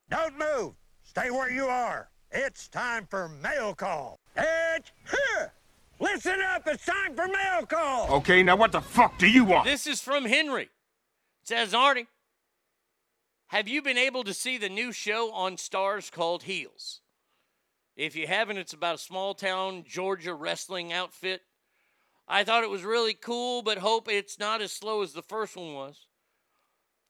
Don't 0.08 0.38
move. 0.38 0.74
Stay 1.02 1.30
where 1.30 1.50
you 1.50 1.66
are. 1.66 2.08
It's 2.30 2.68
time 2.68 3.06
for 3.08 3.28
mail 3.28 3.74
call. 3.74 4.20
It's 4.36 4.90
here. 5.10 5.52
Listen 6.02 6.40
up. 6.52 6.66
It's 6.66 6.84
time 6.84 7.14
for 7.14 7.28
mail 7.28 7.64
call. 7.68 8.10
Okay, 8.16 8.42
now 8.42 8.56
what 8.56 8.72
the 8.72 8.80
fuck 8.80 9.18
do 9.18 9.28
you 9.28 9.44
want? 9.44 9.66
This 9.66 9.86
is 9.86 10.02
from 10.02 10.24
Henry. 10.24 10.64
It 10.64 10.68
says, 11.44 11.72
Arnie, 11.72 12.08
have 13.46 13.68
you 13.68 13.82
been 13.82 13.96
able 13.96 14.24
to 14.24 14.34
see 14.34 14.58
the 14.58 14.68
new 14.68 14.90
show 14.90 15.32
on 15.32 15.54
Starz 15.54 16.10
called 16.10 16.42
Heels? 16.42 17.02
If 17.94 18.16
you 18.16 18.26
haven't, 18.26 18.56
it's 18.56 18.72
about 18.72 18.96
a 18.96 18.98
small 18.98 19.32
town 19.34 19.84
Georgia 19.86 20.34
wrestling 20.34 20.92
outfit. 20.92 21.42
I 22.26 22.42
thought 22.42 22.64
it 22.64 22.70
was 22.70 22.82
really 22.82 23.14
cool, 23.14 23.62
but 23.62 23.78
hope 23.78 24.10
it's 24.10 24.40
not 24.40 24.60
as 24.60 24.72
slow 24.72 25.02
as 25.02 25.12
the 25.12 25.22
first 25.22 25.56
one 25.56 25.72
was. 25.72 26.06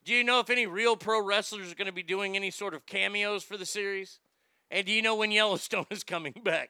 Do 0.04 0.12
you 0.12 0.22
know 0.22 0.40
if 0.40 0.50
any 0.50 0.66
real 0.66 0.96
pro 0.96 1.22
wrestlers 1.24 1.72
are 1.72 1.76
going 1.76 1.86
to 1.86 1.92
be 1.92 2.02
doing 2.02 2.36
any 2.36 2.50
sort 2.50 2.74
of 2.74 2.84
cameos 2.84 3.42
for 3.42 3.56
the 3.56 3.64
series? 3.64 4.18
And 4.70 4.84
do 4.84 4.92
you 4.92 5.00
know 5.00 5.14
when 5.14 5.30
Yellowstone 5.30 5.86
is 5.90 6.04
coming 6.04 6.34
back? 6.44 6.68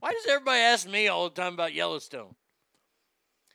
Why 0.00 0.12
does 0.12 0.26
everybody 0.26 0.60
ask 0.60 0.88
me 0.88 1.08
all 1.08 1.28
the 1.28 1.34
time 1.34 1.54
about 1.54 1.74
Yellowstone? 1.74 2.34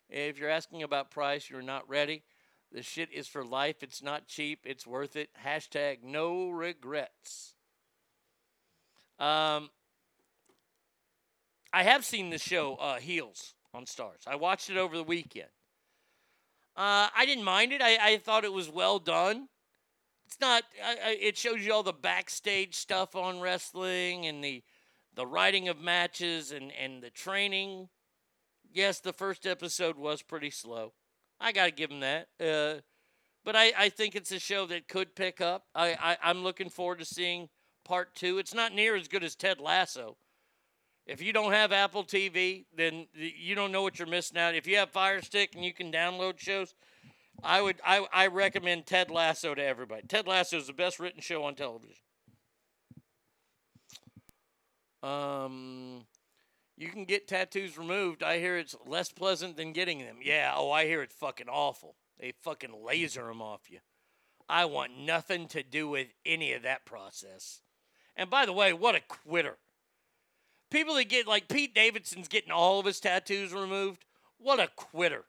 If 0.09 0.37
you're 0.37 0.49
asking 0.49 0.83
about 0.83 1.11
price, 1.11 1.49
you're 1.49 1.61
not 1.61 1.87
ready. 1.87 2.23
The 2.71 2.83
shit 2.83 3.11
is 3.11 3.27
for 3.27 3.43
life. 3.43 3.83
It's 3.83 4.01
not 4.01 4.27
cheap. 4.27 4.61
It's 4.65 4.85
worth 4.87 5.15
it. 5.15 5.29
Hashtag 5.45 6.03
no 6.03 6.49
regrets. 6.49 7.55
Um, 9.19 9.69
I 11.73 11.83
have 11.83 12.03
seen 12.03 12.29
the 12.29 12.37
show 12.37 12.75
uh, 12.75 12.97
Heels 12.97 13.53
on 13.73 13.85
Starz. 13.85 14.27
I 14.27 14.35
watched 14.35 14.69
it 14.69 14.77
over 14.77 14.97
the 14.97 15.03
weekend. 15.03 15.49
Uh, 16.75 17.07
I 17.15 17.25
didn't 17.25 17.43
mind 17.43 17.73
it. 17.73 17.81
I, 17.81 18.13
I 18.13 18.17
thought 18.17 18.43
it 18.43 18.53
was 18.53 18.69
well 18.69 18.99
done. 18.99 19.47
It's 20.25 20.39
not. 20.39 20.63
I, 20.83 20.95
I, 21.05 21.17
it 21.19 21.37
shows 21.37 21.65
you 21.65 21.73
all 21.73 21.83
the 21.83 21.93
backstage 21.93 22.75
stuff 22.75 23.15
on 23.15 23.41
wrestling 23.41 24.25
and 24.25 24.43
the 24.43 24.63
the 25.21 25.27
writing 25.27 25.69
of 25.69 25.79
matches 25.79 26.51
and 26.51 26.71
and 26.71 27.03
the 27.03 27.11
training. 27.11 27.89
Yes, 28.73 28.99
the 28.99 29.13
first 29.13 29.45
episode 29.45 29.95
was 29.95 30.23
pretty 30.23 30.49
slow. 30.49 30.93
I 31.39 31.51
got 31.51 31.65
to 31.65 31.71
give 31.71 31.91
them 31.91 31.99
that. 31.99 32.27
Uh, 32.39 32.81
but 33.45 33.55
I, 33.55 33.71
I 33.77 33.89
think 33.89 34.15
it's 34.15 34.31
a 34.31 34.39
show 34.39 34.65
that 34.67 34.87
could 34.87 35.15
pick 35.15 35.39
up. 35.39 35.65
I, 35.75 35.95
I 36.01 36.17
I'm 36.23 36.43
looking 36.43 36.69
forward 36.69 36.97
to 36.99 37.05
seeing 37.05 37.49
part 37.85 38.15
two. 38.15 38.39
It's 38.39 38.55
not 38.55 38.73
near 38.73 38.95
as 38.95 39.07
good 39.07 39.23
as 39.23 39.35
Ted 39.35 39.59
Lasso. 39.59 40.17
If 41.05 41.21
you 41.21 41.33
don't 41.33 41.51
have 41.51 41.71
Apple 41.71 42.03
TV, 42.03 42.65
then 42.75 43.05
you 43.13 43.53
don't 43.53 43.71
know 43.71 43.83
what 43.83 43.99
you're 43.99 44.07
missing 44.07 44.39
out. 44.39 44.55
If 44.55 44.65
you 44.65 44.77
have 44.77 44.89
Fire 44.89 45.21
Stick 45.21 45.53
and 45.53 45.63
you 45.63 45.73
can 45.73 45.91
download 45.91 46.39
shows, 46.39 46.73
I 47.43 47.61
would 47.61 47.79
I, 47.85 48.07
I 48.11 48.27
recommend 48.27 48.87
Ted 48.87 49.11
Lasso 49.11 49.53
to 49.53 49.63
everybody. 49.63 50.01
Ted 50.07 50.25
Lasso 50.25 50.57
is 50.57 50.65
the 50.65 50.73
best 50.73 50.99
written 50.99 51.21
show 51.21 51.43
on 51.43 51.53
television. 51.53 52.01
Um, 55.03 56.05
you 56.77 56.89
can 56.89 57.05
get 57.05 57.27
tattoos 57.27 57.77
removed. 57.77 58.23
I 58.23 58.39
hear 58.39 58.57
it's 58.57 58.75
less 58.85 59.11
pleasant 59.11 59.57
than 59.57 59.73
getting 59.73 59.99
them. 59.99 60.17
Yeah. 60.23 60.53
Oh, 60.55 60.71
I 60.71 60.85
hear 60.85 61.01
it's 61.01 61.15
fucking 61.15 61.49
awful. 61.49 61.95
They 62.19 62.33
fucking 62.41 62.83
laser 62.83 63.25
them 63.25 63.41
off 63.41 63.69
you. 63.69 63.79
I 64.47 64.65
want 64.65 64.97
nothing 64.99 65.47
to 65.49 65.63
do 65.63 65.87
with 65.87 66.07
any 66.25 66.53
of 66.53 66.63
that 66.63 66.85
process. 66.85 67.61
And 68.15 68.29
by 68.29 68.45
the 68.45 68.53
way, 68.53 68.73
what 68.73 68.95
a 68.95 69.01
quitter. 69.01 69.57
People 70.69 70.95
that 70.95 71.09
get 71.09 71.27
like 71.27 71.47
Pete 71.47 71.75
Davidson's 71.75 72.27
getting 72.27 72.51
all 72.51 72.79
of 72.79 72.85
his 72.85 72.99
tattoos 72.99 73.53
removed. 73.53 74.05
What 74.37 74.59
a 74.59 74.69
quitter. 74.75 75.25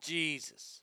Jesus. 0.00 0.80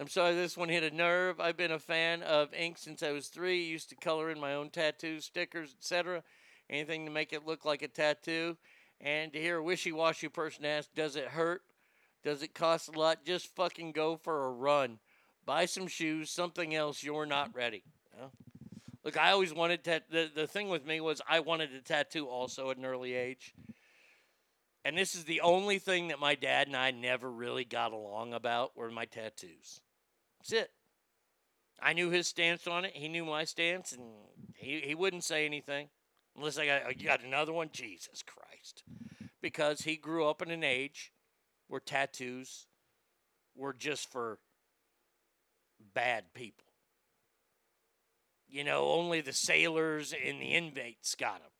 I'm 0.00 0.08
sorry 0.08 0.34
this 0.34 0.56
one 0.56 0.70
hit 0.70 0.82
a 0.82 0.96
nerve. 0.96 1.40
I've 1.40 1.58
been 1.58 1.72
a 1.72 1.78
fan 1.78 2.22
of 2.22 2.54
ink 2.54 2.78
since 2.78 3.02
I 3.02 3.12
was 3.12 3.28
three. 3.28 3.62
Used 3.64 3.90
to 3.90 3.96
color 3.96 4.30
in 4.30 4.40
my 4.40 4.54
own 4.54 4.70
tattoos, 4.70 5.26
stickers, 5.26 5.74
etc. 5.78 6.22
Anything 6.70 7.04
to 7.04 7.12
make 7.12 7.34
it 7.34 7.46
look 7.46 7.66
like 7.66 7.82
a 7.82 7.88
tattoo. 7.88 8.56
And 8.98 9.30
to 9.34 9.38
hear 9.38 9.58
a 9.58 9.62
wishy 9.62 9.92
washy 9.92 10.28
person 10.28 10.64
ask, 10.64 10.88
Does 10.94 11.16
it 11.16 11.28
hurt? 11.28 11.60
Does 12.24 12.42
it 12.42 12.54
cost 12.54 12.88
a 12.88 12.98
lot? 12.98 13.26
Just 13.26 13.54
fucking 13.54 13.92
go 13.92 14.16
for 14.16 14.46
a 14.46 14.50
run. 14.50 15.00
Buy 15.44 15.66
some 15.66 15.86
shoes, 15.86 16.30
something 16.30 16.74
else. 16.74 17.02
You're 17.02 17.26
not 17.26 17.54
ready. 17.54 17.82
You 18.14 18.22
know? 18.22 18.30
Look, 19.04 19.18
I 19.18 19.32
always 19.32 19.52
wanted 19.52 19.84
to. 19.84 20.00
The, 20.10 20.30
the 20.34 20.46
thing 20.46 20.70
with 20.70 20.86
me 20.86 21.02
was 21.02 21.20
I 21.28 21.40
wanted 21.40 21.74
a 21.74 21.82
tattoo 21.82 22.26
also 22.26 22.70
at 22.70 22.78
an 22.78 22.86
early 22.86 23.12
age. 23.12 23.52
And 24.82 24.96
this 24.96 25.14
is 25.14 25.24
the 25.24 25.42
only 25.42 25.78
thing 25.78 26.08
that 26.08 26.18
my 26.18 26.36
dad 26.36 26.68
and 26.68 26.76
I 26.76 26.90
never 26.90 27.30
really 27.30 27.66
got 27.66 27.92
along 27.92 28.32
about 28.32 28.74
were 28.78 28.90
my 28.90 29.04
tattoos. 29.04 29.82
That's 30.40 30.52
it. 30.52 30.70
I 31.82 31.92
knew 31.92 32.10
his 32.10 32.28
stance 32.28 32.66
on 32.66 32.84
it. 32.84 32.92
He 32.94 33.08
knew 33.08 33.24
my 33.24 33.44
stance, 33.44 33.92
and 33.92 34.04
he, 34.54 34.80
he 34.80 34.94
wouldn't 34.94 35.24
say 35.24 35.46
anything 35.46 35.88
unless 36.36 36.58
I 36.58 36.66
got, 36.66 37.00
you 37.00 37.06
got 37.06 37.24
another 37.24 37.52
one. 37.52 37.70
Jesus 37.72 38.22
Christ. 38.22 38.82
Because 39.40 39.82
he 39.82 39.96
grew 39.96 40.28
up 40.28 40.42
in 40.42 40.50
an 40.50 40.64
age 40.64 41.12
where 41.68 41.80
tattoos 41.80 42.66
were 43.56 43.72
just 43.72 44.10
for 44.10 44.38
bad 45.94 46.34
people. 46.34 46.66
You 48.48 48.64
know, 48.64 48.90
only 48.90 49.20
the 49.20 49.32
sailors 49.32 50.12
and 50.12 50.40
the 50.40 50.46
inmates 50.46 51.14
got 51.14 51.38
them. 51.38 51.50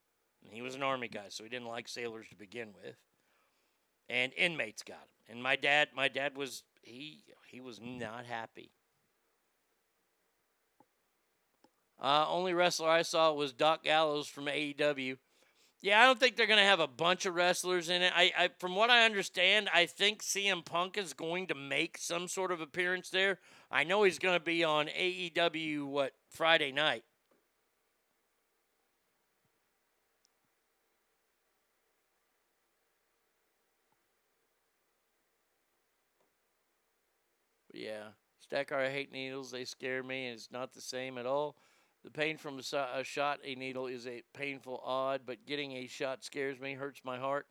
And 0.45 0.53
he 0.53 0.63
was 0.63 0.75
an 0.75 0.83
army 0.83 1.09
guy, 1.09 1.27
so 1.29 1.45
he 1.45 1.51
didn't 1.51 1.69
like 1.69 1.89
sailors 1.89 2.27
to 2.31 2.37
begin 2.37 2.69
with. 2.83 2.97
And 4.09 4.33
inmates 4.37 4.83
got 4.83 4.97
him. 4.97 5.35
And 5.35 5.43
my 5.43 5.57
dad, 5.57 5.89
my 5.95 6.09
dad 6.09 6.37
was 6.37 6.65
he 6.83 7.23
he 7.51 7.61
was 7.61 7.81
not 7.81 8.25
happy. 8.27 8.71
Uh, 12.01 12.25
only 12.29 12.55
wrestler 12.55 12.89
I 12.89 13.03
saw 13.03 13.33
was 13.33 13.53
Doc 13.53 13.85
Gallows 13.85 14.27
from 14.27 14.47
AEW. 14.47 15.19
Yeah, 15.83 16.01
I 16.01 16.07
don't 16.07 16.21
think 16.21 16.37
they're 16.37 16.47
going 16.47 16.59
to 16.59 16.65
have 16.65 16.81
a 16.81 16.87
bunch 16.87 17.25
of 17.25 17.35
wrestlers 17.35 17.89
in 17.89 18.03
it. 18.03 18.13
I, 18.15 18.33
I, 18.37 18.51
from 18.59 18.75
what 18.77 18.91
I 18.91 19.05
understand, 19.05 19.69
I 19.73 19.87
think 19.87 20.23
CM 20.23 20.65
Punk 20.65 20.99
is 20.99 21.15
going 21.15 21.47
to 21.47 21.55
make 21.55 21.97
some 21.97 22.29
sort 22.29 22.53
of 22.53 22.61
appearance 22.61 23.09
there. 23.09 23.39
I 23.71 23.85
know 23.85 24.03
he's 24.03 24.19
going 24.19 24.39
to 24.39 24.45
be 24.45 24.63
on 24.63 24.89
AEW 24.89 25.87
what 25.87 26.13
Friday 26.29 26.71
night. 26.71 27.05
Yeah, 37.81 38.09
Stacker, 38.39 38.77
I 38.77 38.91
hate 38.91 39.13
needles. 39.13 39.51
They 39.51 39.65
scare 39.65 40.03
me, 40.03 40.27
and 40.27 40.35
it's 40.35 40.51
not 40.53 40.73
the 40.73 40.81
same 40.81 41.19
at 41.19 41.27
all. 41.27 41.57
The 42.05 42.11
pain 42.11 42.37
from 42.37 42.59
a, 42.59 42.77
a 42.95 43.05
shot, 43.05 43.41
a 43.45 43.55
needle, 43.55 43.87
is 43.87 44.07
a 44.07 44.23
painful 44.35 44.83
odd, 44.85 45.23
but 45.27 45.47
getting 45.47 45.73
a 45.73 45.87
shot 45.87 46.25
scares 46.25 46.61
me, 46.61 46.75
hurts 46.75 47.01
my 47.05 47.19
heart. 47.19 47.47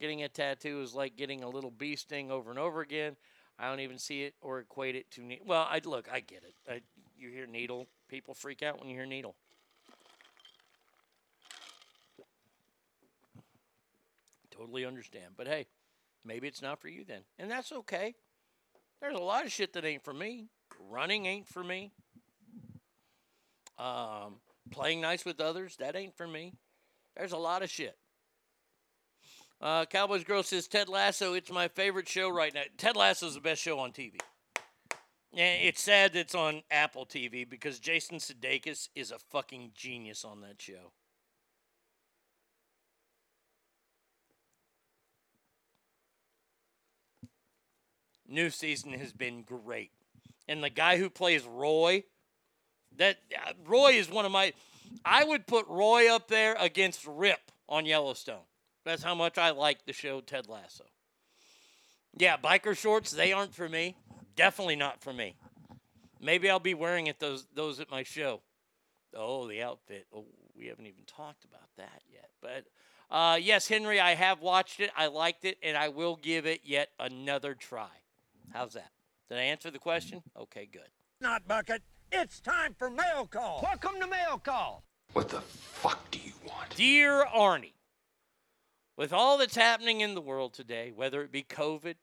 Getting 0.00 0.22
a 0.22 0.28
tattoo 0.28 0.80
is 0.80 0.94
like 0.94 1.16
getting 1.16 1.42
a 1.42 1.48
little 1.48 1.70
bee 1.70 1.96
sting 1.96 2.30
over 2.30 2.50
and 2.50 2.58
over 2.58 2.80
again. 2.80 3.16
I 3.58 3.68
don't 3.68 3.80
even 3.80 3.98
see 3.98 4.22
it 4.22 4.34
or 4.40 4.58
equate 4.58 4.96
it 4.96 5.10
to 5.12 5.22
needle. 5.22 5.44
Well, 5.46 5.66
I 5.70 5.80
look, 5.84 6.08
I 6.12 6.20
get 6.20 6.42
it. 6.42 6.54
I, 6.68 6.80
you 7.16 7.30
hear 7.30 7.46
needle, 7.46 7.86
people 8.08 8.34
freak 8.34 8.62
out 8.62 8.80
when 8.80 8.88
you 8.88 8.96
hear 8.96 9.06
needle. 9.06 9.36
Totally 14.50 14.84
understand. 14.84 15.34
But 15.36 15.46
hey, 15.46 15.66
maybe 16.24 16.48
it's 16.48 16.62
not 16.62 16.80
for 16.80 16.88
you 16.88 17.04
then. 17.04 17.22
And 17.38 17.50
that's 17.50 17.72
okay. 17.72 18.14
There's 19.02 19.16
a 19.16 19.20
lot 19.22 19.44
of 19.44 19.50
shit 19.50 19.72
that 19.72 19.84
ain't 19.84 20.04
for 20.04 20.14
me. 20.14 20.46
Running 20.88 21.26
ain't 21.26 21.48
for 21.48 21.64
me. 21.64 21.90
Um, 23.76 24.36
playing 24.70 25.00
nice 25.00 25.24
with 25.24 25.40
others, 25.40 25.76
that 25.80 25.96
ain't 25.96 26.16
for 26.16 26.28
me. 26.28 26.54
There's 27.16 27.32
a 27.32 27.36
lot 27.36 27.62
of 27.62 27.68
shit. 27.68 27.96
Uh, 29.60 29.84
Cowboys 29.86 30.22
Girl 30.22 30.44
says 30.44 30.68
Ted 30.68 30.88
Lasso, 30.88 31.34
it's 31.34 31.50
my 31.50 31.66
favorite 31.66 32.08
show 32.08 32.30
right 32.30 32.54
now. 32.54 32.62
Ted 32.78 32.96
Lasso 32.96 33.26
is 33.26 33.34
the 33.34 33.40
best 33.40 33.60
show 33.60 33.80
on 33.80 33.90
TV. 33.90 34.14
It's 35.34 35.82
sad 35.82 36.12
that 36.12 36.20
it's 36.20 36.34
on 36.34 36.62
Apple 36.70 37.06
TV 37.06 37.48
because 37.48 37.80
Jason 37.80 38.18
Sudeikis 38.18 38.88
is 38.94 39.10
a 39.10 39.18
fucking 39.18 39.72
genius 39.74 40.24
on 40.24 40.42
that 40.42 40.60
show. 40.60 40.92
New 48.32 48.48
season 48.48 48.94
has 48.94 49.12
been 49.12 49.42
great. 49.42 49.90
And 50.48 50.64
the 50.64 50.70
guy 50.70 50.96
who 50.96 51.10
plays 51.10 51.44
Roy, 51.44 52.04
that 52.96 53.18
uh, 53.36 53.52
Roy 53.66 53.92
is 53.92 54.10
one 54.10 54.24
of 54.24 54.32
my 54.32 54.54
I 55.04 55.22
would 55.22 55.46
put 55.46 55.66
Roy 55.68 56.12
up 56.12 56.28
there 56.28 56.56
against 56.58 57.06
Rip 57.06 57.52
on 57.68 57.84
Yellowstone. 57.84 58.44
That's 58.84 59.02
how 59.02 59.14
much 59.14 59.36
I 59.36 59.50
like 59.50 59.84
the 59.84 59.92
show 59.92 60.20
Ted 60.20 60.48
Lasso. 60.48 60.84
Yeah, 62.16 62.36
biker 62.38 62.76
shorts, 62.76 63.10
they 63.10 63.32
aren't 63.32 63.54
for 63.54 63.68
me. 63.68 63.96
Definitely 64.34 64.76
not 64.76 65.02
for 65.02 65.12
me. 65.12 65.36
Maybe 66.18 66.48
I'll 66.48 66.58
be 66.58 66.74
wearing 66.74 67.08
it 67.08 67.20
those 67.20 67.46
those 67.54 67.80
at 67.80 67.90
my 67.90 68.02
show. 68.02 68.40
Oh, 69.14 69.46
the 69.46 69.62
outfit. 69.62 70.06
Oh, 70.14 70.24
we 70.56 70.68
haven't 70.68 70.86
even 70.86 71.04
talked 71.06 71.44
about 71.44 71.68
that 71.76 72.02
yet. 72.10 72.30
But 72.40 72.64
uh, 73.14 73.36
yes, 73.36 73.68
Henry, 73.68 74.00
I 74.00 74.14
have 74.14 74.40
watched 74.40 74.80
it. 74.80 74.90
I 74.96 75.08
liked 75.08 75.44
it, 75.44 75.58
and 75.62 75.76
I 75.76 75.88
will 75.88 76.16
give 76.16 76.46
it 76.46 76.62
yet 76.64 76.88
another 76.98 77.54
try. 77.54 77.90
How's 78.52 78.74
that? 78.74 78.90
Did 79.30 79.38
I 79.38 79.42
answer 79.42 79.70
the 79.70 79.78
question? 79.78 80.22
Okay, 80.38 80.68
good. 80.70 80.88
Not 81.20 81.48
bucket. 81.48 81.82
It's 82.10 82.38
time 82.38 82.74
for 82.78 82.90
mail 82.90 83.26
call. 83.30 83.60
Welcome 83.62 83.98
to 84.00 84.06
mail 84.06 84.38
call. 84.38 84.84
What 85.14 85.30
the 85.30 85.40
fuck 85.40 86.10
do 86.10 86.18
you 86.18 86.32
want? 86.46 86.76
Dear 86.76 87.24
Arnie, 87.34 87.72
with 88.96 89.12
all 89.12 89.38
that's 89.38 89.56
happening 89.56 90.02
in 90.02 90.14
the 90.14 90.20
world 90.20 90.52
today, 90.52 90.92
whether 90.94 91.22
it 91.22 91.32
be 91.32 91.42
COVID, 91.42 91.94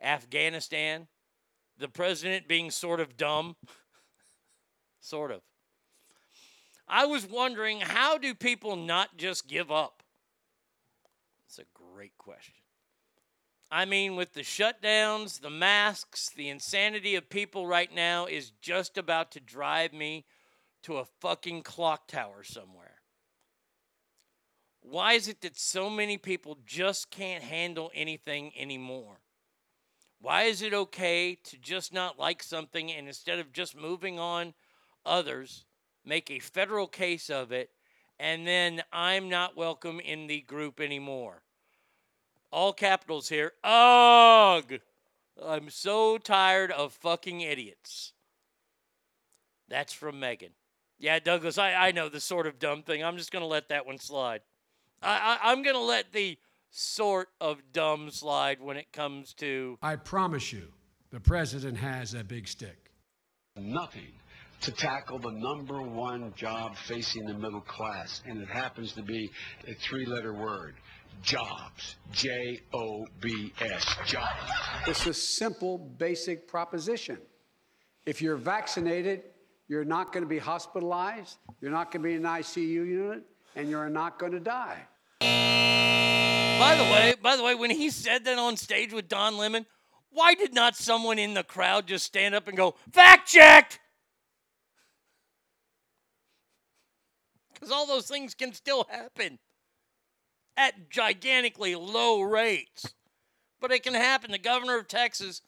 Afghanistan, 0.00 1.08
the 1.76 1.88
president 1.88 2.48
being 2.48 2.70
sort 2.70 3.00
of 3.00 3.18
dumb, 3.18 3.56
sort 5.00 5.30
of, 5.30 5.42
I 6.88 7.04
was 7.04 7.26
wondering 7.26 7.80
how 7.80 8.16
do 8.16 8.34
people 8.34 8.76
not 8.76 9.18
just 9.18 9.46
give 9.46 9.70
up? 9.70 10.02
It's 11.46 11.58
a 11.58 11.64
great 11.74 12.16
question. 12.16 12.61
I 13.74 13.86
mean, 13.86 14.16
with 14.16 14.34
the 14.34 14.42
shutdowns, 14.42 15.40
the 15.40 15.48
masks, 15.48 16.28
the 16.28 16.50
insanity 16.50 17.14
of 17.14 17.30
people 17.30 17.66
right 17.66 17.92
now 17.92 18.26
is 18.26 18.52
just 18.60 18.98
about 18.98 19.32
to 19.32 19.40
drive 19.40 19.94
me 19.94 20.26
to 20.82 20.98
a 20.98 21.06
fucking 21.22 21.62
clock 21.62 22.06
tower 22.06 22.44
somewhere. 22.44 23.00
Why 24.82 25.14
is 25.14 25.26
it 25.26 25.40
that 25.40 25.58
so 25.58 25.88
many 25.88 26.18
people 26.18 26.58
just 26.66 27.10
can't 27.10 27.42
handle 27.42 27.90
anything 27.94 28.52
anymore? 28.58 29.20
Why 30.20 30.42
is 30.42 30.60
it 30.60 30.74
okay 30.74 31.38
to 31.44 31.56
just 31.56 31.94
not 31.94 32.18
like 32.18 32.42
something 32.42 32.92
and 32.92 33.06
instead 33.06 33.38
of 33.38 33.54
just 33.54 33.74
moving 33.74 34.18
on 34.18 34.52
others, 35.06 35.64
make 36.04 36.30
a 36.30 36.40
federal 36.40 36.88
case 36.88 37.30
of 37.30 37.52
it, 37.52 37.70
and 38.20 38.46
then 38.46 38.82
I'm 38.92 39.30
not 39.30 39.56
welcome 39.56 39.98
in 39.98 40.26
the 40.26 40.42
group 40.42 40.78
anymore? 40.78 41.40
All 42.52 42.72
capitals 42.72 43.30
here. 43.30 43.52
Ugh! 43.64 44.80
I'm 45.42 45.70
so 45.70 46.18
tired 46.18 46.70
of 46.70 46.92
fucking 46.92 47.40
idiots. 47.40 48.12
That's 49.68 49.92
from 49.92 50.20
Megan. 50.20 50.52
Yeah, 50.98 51.18
Douglas, 51.18 51.56
I, 51.58 51.72
I 51.72 51.92
know 51.92 52.08
the 52.08 52.20
sort 52.20 52.46
of 52.46 52.58
dumb 52.58 52.82
thing. 52.82 53.02
I'm 53.02 53.16
just 53.16 53.32
going 53.32 53.42
to 53.42 53.46
let 53.46 53.70
that 53.70 53.86
one 53.86 53.98
slide. 53.98 54.42
I, 55.02 55.38
I, 55.42 55.50
I'm 55.50 55.62
going 55.62 55.74
to 55.74 55.82
let 55.82 56.12
the 56.12 56.38
sort 56.70 57.28
of 57.40 57.60
dumb 57.72 58.10
slide 58.10 58.60
when 58.60 58.76
it 58.76 58.92
comes 58.92 59.32
to. 59.34 59.78
I 59.82 59.96
promise 59.96 60.52
you, 60.52 60.68
the 61.10 61.20
president 61.20 61.78
has 61.78 62.14
a 62.14 62.22
big 62.22 62.46
stick. 62.46 62.90
Nothing 63.56 64.12
to 64.60 64.70
tackle 64.70 65.18
the 65.18 65.32
number 65.32 65.82
one 65.82 66.32
job 66.36 66.76
facing 66.76 67.24
the 67.24 67.34
middle 67.34 67.60
class, 67.62 68.22
and 68.26 68.40
it 68.40 68.48
happens 68.48 68.92
to 68.92 69.02
be 69.02 69.30
a 69.66 69.74
three 69.74 70.06
letter 70.06 70.32
word 70.32 70.76
jobs. 71.22 71.96
J 72.12 72.60
O 72.72 73.06
B 73.20 73.52
S. 73.60 73.86
Jobs. 74.06 74.28
It's 74.86 75.06
a 75.06 75.14
simple, 75.14 75.78
basic 75.78 76.46
proposition. 76.46 77.18
If 78.04 78.20
you're 78.20 78.36
vaccinated, 78.36 79.22
you're 79.68 79.84
not 79.84 80.12
going 80.12 80.22
to 80.22 80.28
be 80.28 80.38
hospitalized, 80.38 81.38
you're 81.60 81.70
not 81.70 81.90
going 81.90 82.02
to 82.02 82.08
be 82.08 82.14
in 82.14 82.26
an 82.26 82.32
ICU 82.32 82.86
unit, 82.86 83.24
and 83.56 83.70
you're 83.70 83.88
not 83.88 84.18
going 84.18 84.32
to 84.32 84.40
die. 84.40 84.86
By 85.20 86.74
the 86.76 86.84
way, 86.84 87.14
by 87.22 87.36
the 87.36 87.42
way, 87.42 87.54
when 87.54 87.70
he 87.70 87.90
said 87.90 88.24
that 88.24 88.38
on 88.38 88.56
stage 88.56 88.92
with 88.92 89.08
Don 89.08 89.38
Lemon, 89.38 89.66
why 90.10 90.34
did 90.34 90.52
not 90.52 90.76
someone 90.76 91.18
in 91.18 91.34
the 91.34 91.42
crowd 91.42 91.86
just 91.86 92.04
stand 92.04 92.34
up 92.34 92.48
and 92.48 92.56
go, 92.56 92.74
fact 92.92 93.28
checked? 93.28 93.80
Because 97.54 97.70
all 97.70 97.86
those 97.86 98.06
things 98.06 98.34
can 98.34 98.52
still 98.52 98.86
happen 98.90 99.38
at 100.56 100.90
gigantically 100.90 101.74
low 101.74 102.22
rates. 102.22 102.94
But 103.60 103.72
it 103.72 103.82
can 103.82 103.94
happen. 103.94 104.30
The 104.30 104.38
governor 104.38 104.78
of 104.78 104.88
Texas 104.88 105.42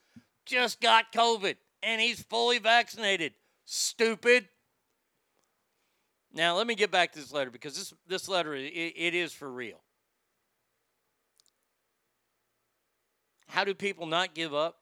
just 0.47 0.81
got 0.81 1.13
COVID 1.13 1.57
and 1.83 2.01
he's 2.01 2.23
fully 2.23 2.59
vaccinated. 2.59 3.35
Stupid. 3.65 4.49
Now, 6.33 6.57
let 6.57 6.67
me 6.67 6.75
get 6.75 6.91
back 6.91 7.13
to 7.13 7.19
this 7.19 7.33
letter 7.33 7.51
because 7.51 7.77
this, 7.77 7.95
this 8.07 8.29
letter, 8.29 8.55
it, 8.55 8.65
it 8.67 9.15
is 9.15 9.33
for 9.33 9.51
real. 9.51 9.81
How 13.49 13.65
do 13.65 13.73
people 13.75 14.07
not 14.07 14.35
give 14.35 14.53
up? 14.53 14.79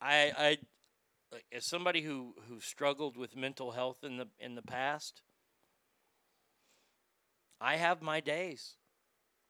I, 0.00 0.32
I 0.36 0.58
as 1.52 1.64
somebody 1.64 2.02
who, 2.02 2.34
who 2.48 2.60
struggled 2.60 3.16
with 3.16 3.36
mental 3.36 3.72
health 3.72 4.04
in 4.04 4.16
the 4.16 4.28
in 4.38 4.54
the 4.54 4.62
past, 4.62 5.22
I 7.60 7.76
have 7.76 8.02
my 8.02 8.20
days. 8.20 8.74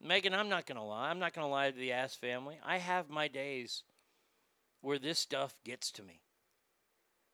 Megan, 0.01 0.35
I'm 0.35 0.49
not 0.49 0.67
gonna 0.67 0.85
lie. 0.85 1.11
I'm 1.11 1.19
not 1.19 1.33
gonna 1.33 1.49
lie 1.49 1.71
to 1.71 1.77
the 1.77 1.93
ass 1.93 2.15
family. 2.15 2.59
I 2.65 2.79
have 2.79 3.09
my 3.09 3.29
days 3.29 3.83
where 4.81 4.99
this 4.99 5.19
stuff 5.19 5.57
gets 5.65 5.91
to 5.93 6.03
me. 6.03 6.21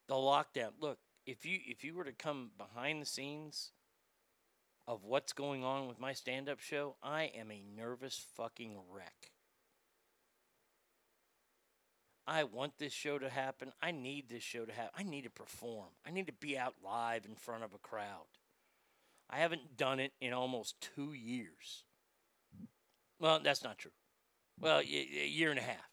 The 0.06 0.14
lockdown. 0.14 0.70
Look, 0.80 0.98
if 1.26 1.44
you 1.44 1.58
if 1.66 1.84
you 1.84 1.94
were 1.94 2.04
to 2.04 2.12
come 2.12 2.50
behind 2.56 3.02
the 3.02 3.06
scenes 3.06 3.72
of 4.86 5.04
what's 5.04 5.32
going 5.32 5.64
on 5.64 5.86
with 5.86 6.00
my 6.00 6.12
stand-up 6.12 6.60
show, 6.60 6.96
I 7.02 7.24
am 7.24 7.50
a 7.50 7.62
nervous 7.76 8.24
fucking 8.36 8.76
wreck. 8.90 9.32
I 12.26 12.44
want 12.44 12.78
this 12.78 12.92
show 12.92 13.18
to 13.18 13.28
happen. 13.28 13.72
I 13.82 13.90
need 13.90 14.28
this 14.28 14.42
show 14.42 14.64
to 14.64 14.72
happen. 14.72 14.92
I 14.96 15.02
need 15.02 15.24
to 15.24 15.30
perform. 15.30 15.88
I 16.06 16.10
need 16.10 16.26
to 16.28 16.32
be 16.32 16.56
out 16.56 16.74
live 16.84 17.24
in 17.24 17.34
front 17.34 17.64
of 17.64 17.74
a 17.74 17.78
crowd. 17.78 18.26
I 19.30 19.38
haven't 19.38 19.76
done 19.76 20.00
it 20.00 20.12
in 20.20 20.32
almost 20.32 20.80
two 20.94 21.12
years. 21.12 21.84
Well, 23.20 23.40
that's 23.42 23.62
not 23.62 23.78
true. 23.78 23.92
Well, 24.58 24.80
a 24.80 24.84
year 24.84 25.50
and 25.50 25.58
a 25.58 25.62
half. 25.62 25.88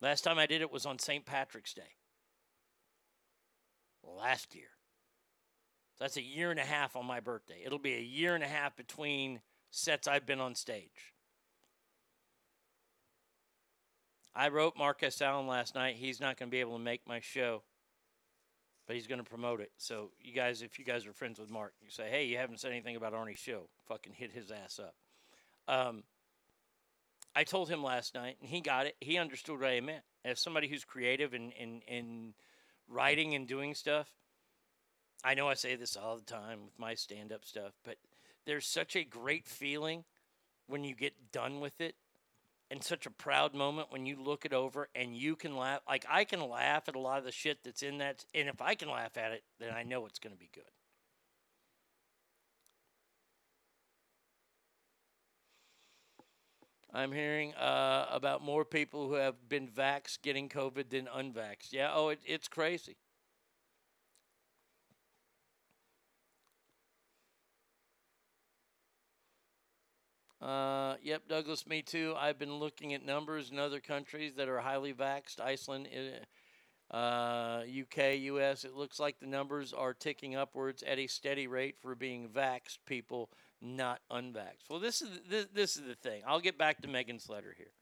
Last 0.00 0.22
time 0.22 0.38
I 0.38 0.46
did 0.46 0.60
it 0.60 0.72
was 0.72 0.84
on 0.84 0.98
St. 0.98 1.24
Patrick's 1.24 1.72
Day. 1.72 1.94
Last 4.02 4.54
year. 4.54 4.68
So 5.96 6.04
that's 6.04 6.16
a 6.16 6.22
year 6.22 6.50
and 6.50 6.60
a 6.60 6.64
half 6.64 6.96
on 6.96 7.06
my 7.06 7.20
birthday. 7.20 7.62
It'll 7.64 7.78
be 7.78 7.94
a 7.94 8.00
year 8.00 8.34
and 8.34 8.44
a 8.44 8.48
half 8.48 8.76
between 8.76 9.40
sets 9.70 10.06
I've 10.06 10.26
been 10.26 10.40
on 10.40 10.54
stage. 10.54 11.14
I 14.34 14.48
wrote 14.48 14.76
Marcus 14.76 15.22
Allen 15.22 15.46
last 15.46 15.74
night. 15.74 15.96
He's 15.96 16.20
not 16.20 16.38
going 16.38 16.50
to 16.50 16.54
be 16.54 16.60
able 16.60 16.76
to 16.76 16.84
make 16.84 17.08
my 17.08 17.20
show, 17.20 17.62
but 18.86 18.96
he's 18.96 19.06
going 19.06 19.22
to 19.22 19.28
promote 19.28 19.60
it. 19.60 19.72
So, 19.78 20.10
you 20.20 20.32
guys, 20.32 20.62
if 20.62 20.78
you 20.78 20.84
guys 20.84 21.06
are 21.06 21.12
friends 21.12 21.38
with 21.38 21.50
Mark, 21.50 21.74
you 21.82 21.90
say, 21.90 22.08
hey, 22.10 22.24
you 22.26 22.38
haven't 22.38 22.60
said 22.60 22.70
anything 22.70 22.96
about 22.96 23.12
Arnie's 23.12 23.38
show. 23.38 23.68
Fucking 23.88 24.12
hit 24.14 24.32
his 24.32 24.50
ass 24.50 24.78
up. 24.78 24.94
Um, 25.68 26.04
I 27.34 27.44
told 27.44 27.68
him 27.68 27.82
last 27.82 28.14
night, 28.14 28.36
and 28.40 28.48
he 28.48 28.60
got 28.60 28.86
it. 28.86 28.96
He 29.00 29.18
understood 29.18 29.60
what 29.60 29.68
I 29.68 29.80
meant. 29.80 30.04
As 30.24 30.40
somebody 30.40 30.68
who's 30.68 30.84
creative 30.84 31.34
and 31.34 31.52
in, 31.52 31.82
in, 31.88 31.96
in 31.96 32.34
writing 32.88 33.34
and 33.34 33.46
doing 33.46 33.74
stuff, 33.74 34.08
I 35.24 35.34
know 35.34 35.48
I 35.48 35.54
say 35.54 35.74
this 35.76 35.96
all 35.96 36.16
the 36.16 36.24
time 36.24 36.64
with 36.64 36.78
my 36.78 36.94
stand 36.94 37.32
up 37.32 37.44
stuff, 37.44 37.72
but 37.84 37.96
there's 38.46 38.66
such 38.66 38.94
a 38.94 39.04
great 39.04 39.46
feeling 39.46 40.04
when 40.68 40.84
you 40.84 40.94
get 40.94 41.32
done 41.32 41.60
with 41.60 41.80
it 41.80 41.96
and 42.70 42.82
such 42.82 43.06
a 43.06 43.10
proud 43.10 43.54
moment 43.54 43.88
when 43.90 44.06
you 44.06 44.16
look 44.20 44.44
it 44.44 44.52
over 44.52 44.88
and 44.94 45.16
you 45.16 45.36
can 45.36 45.56
laugh. 45.56 45.80
Like 45.88 46.04
I 46.10 46.24
can 46.24 46.40
laugh 46.40 46.88
at 46.88 46.96
a 46.96 47.00
lot 47.00 47.18
of 47.18 47.24
the 47.24 47.32
shit 47.32 47.58
that's 47.64 47.82
in 47.82 47.98
that, 47.98 48.24
and 48.34 48.48
if 48.48 48.60
I 48.60 48.74
can 48.74 48.90
laugh 48.90 49.16
at 49.16 49.32
it, 49.32 49.44
then 49.60 49.72
I 49.72 49.82
know 49.82 50.06
it's 50.06 50.18
going 50.18 50.34
to 50.34 50.38
be 50.38 50.50
good. 50.52 50.64
I'm 56.92 57.12
hearing 57.12 57.54
uh, 57.54 58.06
about 58.10 58.42
more 58.42 58.64
people 58.64 59.08
who 59.08 59.14
have 59.14 59.50
been 59.50 59.68
vaxxed 59.68 60.22
getting 60.22 60.48
COVID 60.48 60.88
than 60.88 61.06
unvaxxed. 61.06 61.72
Yeah, 61.72 61.90
oh, 61.92 62.08
it, 62.08 62.20
it's 62.24 62.48
crazy. 62.48 62.96
Uh, 70.40 70.96
yep, 71.02 71.22
Douglas, 71.28 71.66
me 71.66 71.82
too. 71.82 72.14
I've 72.18 72.38
been 72.38 72.54
looking 72.54 72.92
at 72.92 73.04
numbers 73.04 73.50
in 73.50 73.58
other 73.58 73.80
countries 73.80 74.34
that 74.36 74.48
are 74.48 74.58
highly 74.58 74.92
vaxxed. 74.92 75.40
Iceland, 75.40 75.88
uh, 76.90 77.62
UK, 77.64 78.18
US. 78.18 78.64
It 78.64 78.74
looks 78.74 79.00
like 79.00 79.18
the 79.18 79.26
numbers 79.26 79.72
are 79.72 79.94
ticking 79.94 80.36
upwards 80.36 80.82
at 80.82 80.98
a 80.98 81.06
steady 81.06 81.46
rate 81.46 81.76
for 81.80 81.94
being 81.94 82.28
vaxxed 82.28 82.78
people, 82.86 83.30
not 83.62 84.00
unvaxxed. 84.10 84.68
Well, 84.68 84.80
this 84.80 85.00
is 85.00 85.08
this, 85.28 85.46
this 85.54 85.76
is 85.76 85.82
the 85.86 85.94
thing. 85.94 86.22
I'll 86.26 86.40
get 86.40 86.58
back 86.58 86.82
to 86.82 86.88
Megan's 86.88 87.28
letter 87.28 87.54
here. 87.56 87.72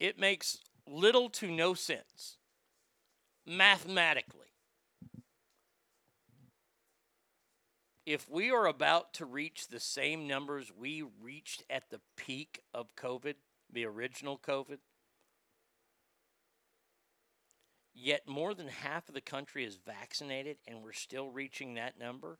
It 0.00 0.18
makes 0.18 0.58
little 0.86 1.30
to 1.30 1.50
no 1.50 1.74
sense 1.74 2.38
mathematically 3.46 4.51
if 8.04 8.28
we 8.28 8.50
are 8.50 8.66
about 8.66 9.14
to 9.14 9.24
reach 9.24 9.68
the 9.68 9.80
same 9.80 10.26
numbers 10.26 10.72
we 10.76 11.04
reached 11.20 11.62
at 11.70 11.90
the 11.90 12.00
peak 12.16 12.60
of 12.74 12.94
COVID, 12.96 13.34
the 13.72 13.84
original 13.84 14.38
COVID, 14.38 14.78
yet 17.94 18.26
more 18.26 18.54
than 18.54 18.68
half 18.68 19.08
of 19.08 19.14
the 19.14 19.20
country 19.20 19.64
is 19.64 19.76
vaccinated 19.76 20.56
and 20.66 20.82
we're 20.82 20.92
still 20.92 21.30
reaching 21.30 21.74
that 21.74 21.98
number, 21.98 22.38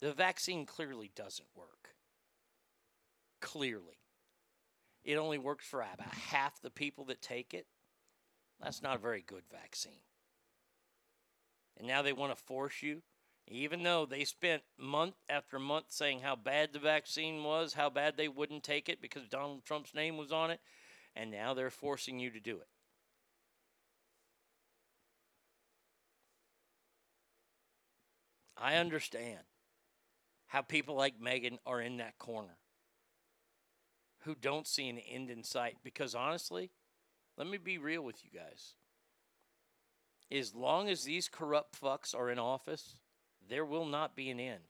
the 0.00 0.12
vaccine 0.12 0.66
clearly 0.66 1.10
doesn't 1.14 1.48
work. 1.54 1.94
Clearly. 3.40 3.98
It 5.04 5.16
only 5.16 5.38
works 5.38 5.66
for 5.66 5.80
about 5.80 6.12
half 6.30 6.60
the 6.60 6.70
people 6.70 7.04
that 7.06 7.22
take 7.22 7.54
it. 7.54 7.66
That's 8.60 8.82
not 8.82 8.96
a 8.96 9.00
very 9.00 9.22
good 9.26 9.44
vaccine. 9.50 10.00
And 11.78 11.86
now 11.86 12.02
they 12.02 12.12
want 12.12 12.36
to 12.36 12.44
force 12.44 12.82
you 12.82 13.02
even 13.48 13.82
though 13.82 14.06
they 14.06 14.24
spent 14.24 14.62
month 14.76 15.14
after 15.28 15.58
month 15.58 15.86
saying 15.88 16.20
how 16.20 16.34
bad 16.34 16.72
the 16.72 16.78
vaccine 16.78 17.44
was, 17.44 17.74
how 17.74 17.88
bad 17.88 18.16
they 18.16 18.28
wouldn't 18.28 18.64
take 18.64 18.88
it 18.88 19.00
because 19.00 19.28
Donald 19.28 19.64
Trump's 19.64 19.94
name 19.94 20.16
was 20.16 20.32
on 20.32 20.50
it, 20.50 20.60
and 21.14 21.30
now 21.30 21.54
they're 21.54 21.70
forcing 21.70 22.18
you 22.18 22.30
to 22.30 22.40
do 22.40 22.56
it. 22.56 22.68
I 28.58 28.76
understand 28.76 29.40
how 30.46 30.62
people 30.62 30.96
like 30.96 31.20
Megan 31.20 31.58
are 31.66 31.80
in 31.80 31.98
that 31.98 32.18
corner 32.18 32.56
who 34.20 34.34
don't 34.34 34.66
see 34.66 34.88
an 34.88 34.98
end 34.98 35.30
in 35.30 35.44
sight 35.44 35.76
because 35.84 36.14
honestly, 36.14 36.70
let 37.36 37.46
me 37.46 37.58
be 37.58 37.78
real 37.78 38.02
with 38.02 38.24
you 38.24 38.30
guys. 38.36 38.74
As 40.32 40.54
long 40.54 40.88
as 40.88 41.04
these 41.04 41.28
corrupt 41.28 41.80
fucks 41.80 42.14
are 42.14 42.30
in 42.30 42.38
office, 42.38 42.96
there 43.48 43.64
will 43.64 43.86
not 43.86 44.16
be 44.16 44.30
an 44.30 44.40
end. 44.40 44.60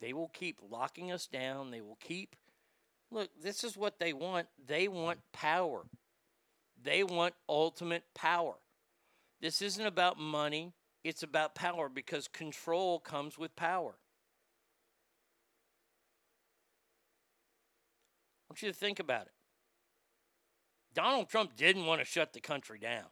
They 0.00 0.12
will 0.12 0.28
keep 0.28 0.58
locking 0.70 1.10
us 1.10 1.26
down. 1.26 1.70
They 1.70 1.80
will 1.80 1.98
keep. 2.00 2.36
Look, 3.10 3.30
this 3.40 3.64
is 3.64 3.76
what 3.76 3.98
they 3.98 4.12
want. 4.12 4.48
They 4.66 4.88
want 4.88 5.20
power. 5.32 5.86
They 6.82 7.02
want 7.02 7.34
ultimate 7.48 8.04
power. 8.14 8.54
This 9.40 9.62
isn't 9.62 9.86
about 9.86 10.18
money, 10.18 10.72
it's 11.04 11.22
about 11.22 11.54
power 11.54 11.88
because 11.88 12.26
control 12.28 12.98
comes 12.98 13.38
with 13.38 13.54
power. 13.54 13.94
I 18.40 18.52
want 18.52 18.62
you 18.62 18.68
to 18.68 18.74
think 18.74 18.98
about 18.98 19.26
it. 19.26 19.32
Donald 20.94 21.28
Trump 21.28 21.56
didn't 21.56 21.86
want 21.86 22.00
to 22.00 22.06
shut 22.06 22.32
the 22.32 22.40
country 22.40 22.78
down. 22.78 23.04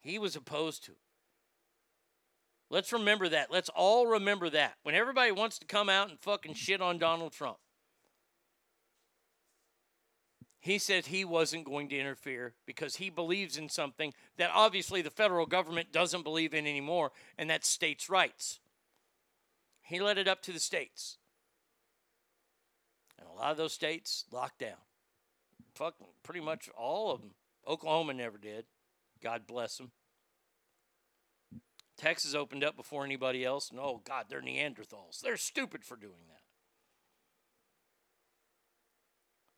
He 0.00 0.18
was 0.18 0.36
opposed 0.36 0.84
to 0.84 0.92
it. 0.92 1.03
Let's 2.70 2.92
remember 2.92 3.28
that. 3.28 3.52
Let's 3.52 3.68
all 3.68 4.06
remember 4.06 4.50
that. 4.50 4.74
When 4.82 4.94
everybody 4.94 5.32
wants 5.32 5.58
to 5.58 5.66
come 5.66 5.88
out 5.88 6.10
and 6.10 6.18
fucking 6.18 6.54
shit 6.54 6.80
on 6.80 6.98
Donald 6.98 7.32
Trump, 7.32 7.58
he 10.64 10.78
said 10.78 11.06
he 11.06 11.26
wasn't 11.26 11.66
going 11.66 11.90
to 11.90 11.98
interfere 11.98 12.54
because 12.64 12.96
he 12.96 13.10
believes 13.10 13.58
in 13.58 13.68
something 13.68 14.14
that 14.38 14.50
obviously 14.54 15.02
the 15.02 15.10
federal 15.10 15.44
government 15.44 15.92
doesn't 15.92 16.24
believe 16.24 16.54
in 16.54 16.66
anymore, 16.66 17.12
and 17.36 17.50
that's 17.50 17.68
states' 17.68 18.08
rights. 18.08 18.60
He 19.82 20.00
let 20.00 20.16
it 20.16 20.26
up 20.26 20.40
to 20.44 20.52
the 20.52 20.58
states. 20.58 21.18
And 23.18 23.28
a 23.28 23.32
lot 23.32 23.50
of 23.50 23.58
those 23.58 23.74
states 23.74 24.24
locked 24.32 24.60
down. 24.60 24.80
Fucking 25.74 26.06
pretty 26.22 26.40
much 26.40 26.70
all 26.78 27.10
of 27.12 27.20
them. 27.20 27.32
Oklahoma 27.68 28.14
never 28.14 28.38
did. 28.38 28.64
God 29.22 29.46
bless 29.46 29.76
them. 29.76 29.90
Texas 31.96 32.34
opened 32.34 32.64
up 32.64 32.76
before 32.76 33.04
anybody 33.04 33.44
else. 33.44 33.70
And 33.70 33.78
oh, 33.78 34.00
God, 34.04 34.26
they're 34.28 34.42
Neanderthals. 34.42 35.20
They're 35.22 35.36
stupid 35.36 35.84
for 35.84 35.96
doing 35.96 36.12
that. 36.28 36.40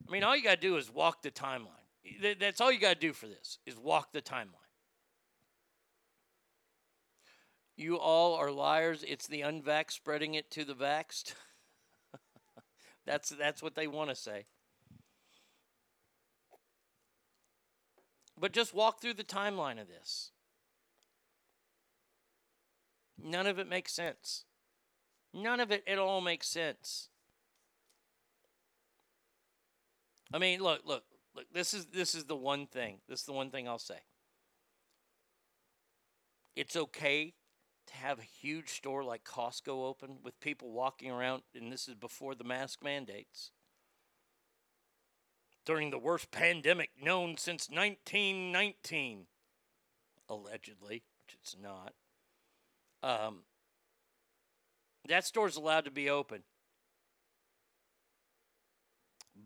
I 0.07 0.13
mean, 0.13 0.23
all 0.23 0.37
you 0.37 0.43
got 0.43 0.57
to 0.57 0.61
do 0.61 0.77
is 0.77 0.91
walk 0.91 1.23
the 1.23 1.31
timeline. 1.31 2.37
That's 2.39 2.61
all 2.61 2.71
you 2.71 2.79
got 2.79 2.95
to 2.95 3.01
do 3.01 3.13
for 3.13 3.27
this 3.27 3.59
is 3.67 3.77
walk 3.77 4.13
the 4.13 4.23
timeline. 4.23 4.53
You 7.77 7.99
all 7.99 8.35
are 8.35 8.51
liars. 8.51 9.05
It's 9.07 9.27
the 9.27 9.41
unvaxxed 9.41 9.93
spreading 9.93 10.35
it 10.35 10.51
to 10.53 10.65
the 10.65 10.75
vaxxed. 10.75 11.35
that's 13.07 13.31
that's 13.31 13.63
what 13.63 13.75
they 13.75 13.87
want 13.87 14.11
to 14.11 14.17
say. 14.17 14.47
But 18.39 18.53
just 18.53 18.75
walk 18.75 19.01
through 19.01 19.15
the 19.15 19.25
timeline 19.25 19.81
of 19.81 19.89
this. 19.89 20.31
None 23.23 23.47
of 23.47 23.59
it 23.59 23.69
makes 23.69 23.93
sense. 23.93 24.45
None 25.33 25.61
of 25.61 25.71
it 25.71 25.85
at 25.87 25.99
all 25.99 26.21
makes 26.21 26.49
sense. 26.49 27.09
I 30.33 30.39
mean, 30.39 30.61
look, 30.61 30.83
look, 30.85 31.05
look. 31.35 31.47
This 31.53 31.73
is 31.75 31.87
this 31.87 32.15
is 32.15 32.25
the 32.25 32.37
one 32.37 32.67
thing. 32.67 32.99
This 33.09 33.21
is 33.21 33.27
the 33.27 33.33
one 33.33 33.51
thing 33.51 33.69
I'll 33.69 33.79
say. 33.79 33.99
It's 36.57 36.77
okay 36.77 37.35
to 37.87 37.95
have 37.95 38.19
a 38.19 38.23
huge 38.23 38.71
store 38.71 39.05
like 39.05 39.25
Costco 39.25 39.69
open 39.69 40.19
with 40.23 40.41
people 40.41 40.73
walking 40.73 41.11
around, 41.11 41.43
and 41.55 41.73
this 41.73 41.87
is 41.87 41.95
before 41.95 42.35
the 42.35 42.45
mask 42.45 42.83
mandates. 42.83 43.53
During 45.65 45.91
the 45.91 45.99
worst 45.99 46.31
pandemic 46.31 46.91
known 47.01 47.37
since 47.37 47.69
1919, 47.69 49.27
allegedly, 50.29 51.03
which 51.21 51.37
it's 51.41 51.57
not. 51.61 51.93
Um, 53.07 53.37
that 55.09 55.25
store's 55.25 55.57
allowed 55.57 55.85
to 55.85 55.93
be 55.93 56.11
open. 56.11 56.43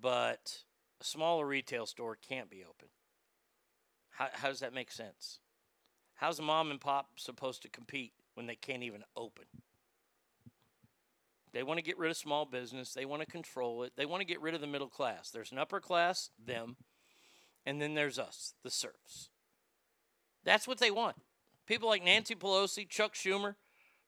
But 0.01 0.61
a 0.99 1.05
smaller 1.05 1.47
retail 1.47 1.85
store 1.85 2.17
can't 2.17 2.49
be 2.49 2.63
open. 2.63 2.89
How, 4.13 4.29
how 4.33 4.49
does 4.49 4.61
that 4.61 4.73
make 4.73 4.91
sense? 4.91 5.41
How's 6.15 6.39
a 6.39 6.43
mom 6.43 6.71
and 6.71 6.81
pop 6.81 7.11
supposed 7.17 7.61
to 7.63 7.69
compete 7.69 8.13
when 8.33 8.47
they 8.47 8.55
can't 8.55 8.83
even 8.83 9.05
open? 9.15 9.45
They 11.53 11.63
want 11.63 11.77
to 11.77 11.85
get 11.85 11.99
rid 11.99 12.11
of 12.11 12.17
small 12.17 12.47
business. 12.47 12.95
They 12.95 13.05
want 13.05 13.21
to 13.21 13.27
control 13.27 13.83
it. 13.83 13.93
They 13.95 14.07
want 14.07 14.23
to 14.23 14.27
get 14.27 14.41
rid 14.41 14.55
of 14.55 14.63
the 14.63 14.67
middle 14.67 14.89
class. 14.89 15.31
There's 15.31 15.53
an 15.53 15.59
upper 15.59 15.81
class, 15.81 16.31
them, 16.43 16.77
and 17.67 17.79
then 17.79 17.93
there's 17.93 18.19
us, 18.19 18.55
the 18.63 18.71
serfs. 18.71 19.29
That's 20.45 20.67
what 20.67 20.79
they 20.79 20.91
want. 20.91 21.17
People 21.71 21.89
like 21.89 22.03
Nancy 22.03 22.35
Pelosi, 22.35 22.89
Chuck 22.89 23.15
Schumer, 23.15 23.55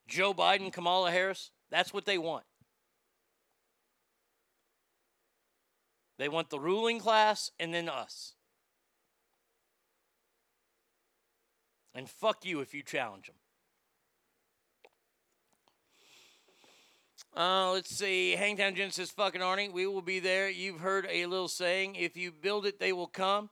Joe 0.09 0.34
Biden, 0.34 0.72
Kamala 0.72 1.12
Harris, 1.12 1.52
that's 1.70 1.94
what 1.94 2.05
they 2.05 2.18
want. 2.18 2.43
They 6.18 6.28
want 6.28 6.51
the 6.51 6.59
ruling 6.59 6.98
class 6.98 7.52
and 7.60 7.72
then 7.72 7.89
us. 7.89 8.34
And 11.94 12.10
fuck 12.10 12.44
you 12.44 12.59
if 12.62 12.74
you 12.74 12.82
challenge 12.82 13.28
them. 13.28 13.36
Uh, 17.40 17.70
let's 17.70 17.97
see. 17.97 18.32
Hangtown 18.32 18.74
Jen 18.74 18.90
says, 18.90 19.12
fucking 19.12 19.40
Arnie, 19.40 19.72
we 19.72 19.86
will 19.86 20.02
be 20.02 20.18
there. 20.18 20.51
You've 20.51 20.80
heard 20.80 21.06
a 21.09 21.26
little 21.26 21.47
saying, 21.47 21.94
if 21.94 22.16
you 22.16 22.32
build 22.32 22.66
it, 22.66 22.80
they 22.80 22.93
will 22.93 23.06
come. 23.06 23.51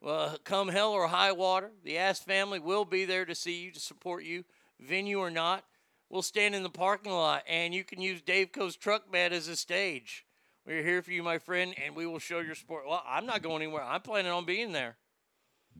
Well, 0.00 0.38
come 0.44 0.68
hell 0.68 0.92
or 0.92 1.08
high 1.08 1.32
water, 1.32 1.72
the 1.84 1.98
Ass 1.98 2.20
family 2.20 2.60
will 2.60 2.84
be 2.84 3.04
there 3.04 3.24
to 3.24 3.34
see 3.34 3.64
you, 3.64 3.72
to 3.72 3.80
support 3.80 4.24
you, 4.24 4.44
venue 4.78 5.18
or 5.18 5.30
not. 5.30 5.64
We'll 6.08 6.22
stand 6.22 6.54
in 6.54 6.62
the 6.62 6.70
parking 6.70 7.12
lot, 7.12 7.42
and 7.48 7.74
you 7.74 7.84
can 7.84 8.00
use 8.00 8.22
Dave 8.22 8.52
Co's 8.52 8.76
truck 8.76 9.10
bed 9.10 9.32
as 9.32 9.48
a 9.48 9.56
stage. 9.56 10.24
We're 10.64 10.82
here 10.82 11.02
for 11.02 11.10
you, 11.10 11.22
my 11.22 11.38
friend, 11.38 11.74
and 11.82 11.96
we 11.96 12.06
will 12.06 12.18
show 12.18 12.40
your 12.40 12.54
support. 12.54 12.88
Well, 12.88 13.02
I'm 13.06 13.26
not 13.26 13.42
going 13.42 13.62
anywhere. 13.62 13.82
I'm 13.82 14.02
planning 14.02 14.30
on 14.30 14.44
being 14.44 14.72
there. 14.72 14.96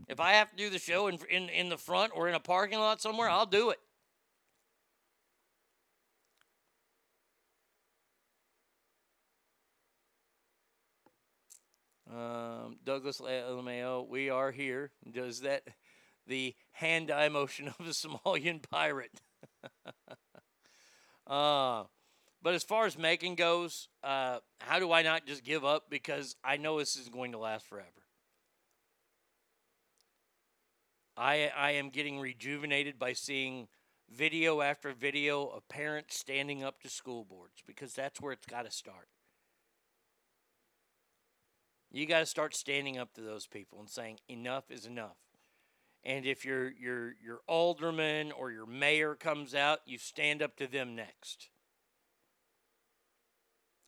If 0.08 0.20
I 0.20 0.32
have 0.32 0.50
to 0.50 0.56
do 0.56 0.70
the 0.70 0.78
show 0.78 1.08
in, 1.08 1.18
in, 1.30 1.48
in 1.48 1.68
the 1.68 1.78
front 1.78 2.12
or 2.14 2.28
in 2.28 2.34
a 2.34 2.40
parking 2.40 2.78
lot 2.78 3.00
somewhere, 3.00 3.28
I'll 3.28 3.46
do 3.46 3.70
it. 3.70 3.78
Um, 12.10 12.76
Douglas 12.84 13.20
LMAO, 13.20 14.08
we 14.08 14.30
are 14.30 14.50
here. 14.50 14.90
Does 15.10 15.40
that 15.40 15.64
the 16.26 16.54
hand 16.72 17.10
eye 17.10 17.28
motion 17.28 17.68
of 17.68 17.80
a 17.80 17.82
Somalian 17.90 18.62
pirate? 18.62 19.20
uh, 21.26 21.84
but 22.40 22.54
as 22.54 22.62
far 22.62 22.86
as 22.86 22.96
making 22.96 23.34
goes, 23.34 23.88
uh, 24.02 24.38
how 24.60 24.78
do 24.78 24.90
I 24.92 25.02
not 25.02 25.26
just 25.26 25.44
give 25.44 25.64
up? 25.64 25.90
Because 25.90 26.36
I 26.42 26.56
know 26.56 26.78
this 26.78 26.96
is 26.96 27.08
going 27.10 27.32
to 27.32 27.38
last 27.38 27.66
forever. 27.66 27.86
I, 31.16 31.50
I 31.54 31.72
am 31.72 31.90
getting 31.90 32.20
rejuvenated 32.20 32.98
by 32.98 33.12
seeing 33.12 33.68
video 34.08 34.62
after 34.62 34.92
video 34.92 35.46
of 35.46 35.68
parents 35.68 36.16
standing 36.16 36.62
up 36.62 36.80
to 36.82 36.88
school 36.88 37.24
boards 37.24 37.62
because 37.66 37.92
that's 37.92 38.20
where 38.20 38.32
it's 38.32 38.46
got 38.46 38.64
to 38.64 38.70
start. 38.70 39.08
You 41.90 42.06
got 42.06 42.20
to 42.20 42.26
start 42.26 42.54
standing 42.54 42.98
up 42.98 43.14
to 43.14 43.22
those 43.22 43.46
people 43.46 43.80
and 43.80 43.88
saying 43.88 44.18
enough 44.28 44.70
is 44.70 44.84
enough. 44.84 45.16
And 46.04 46.26
if 46.26 46.44
your 46.44 46.70
your 46.70 47.14
your 47.22 47.40
alderman 47.46 48.32
or 48.32 48.50
your 48.52 48.66
mayor 48.66 49.14
comes 49.14 49.54
out, 49.54 49.80
you 49.86 49.98
stand 49.98 50.42
up 50.42 50.56
to 50.56 50.66
them 50.66 50.94
next. 50.94 51.48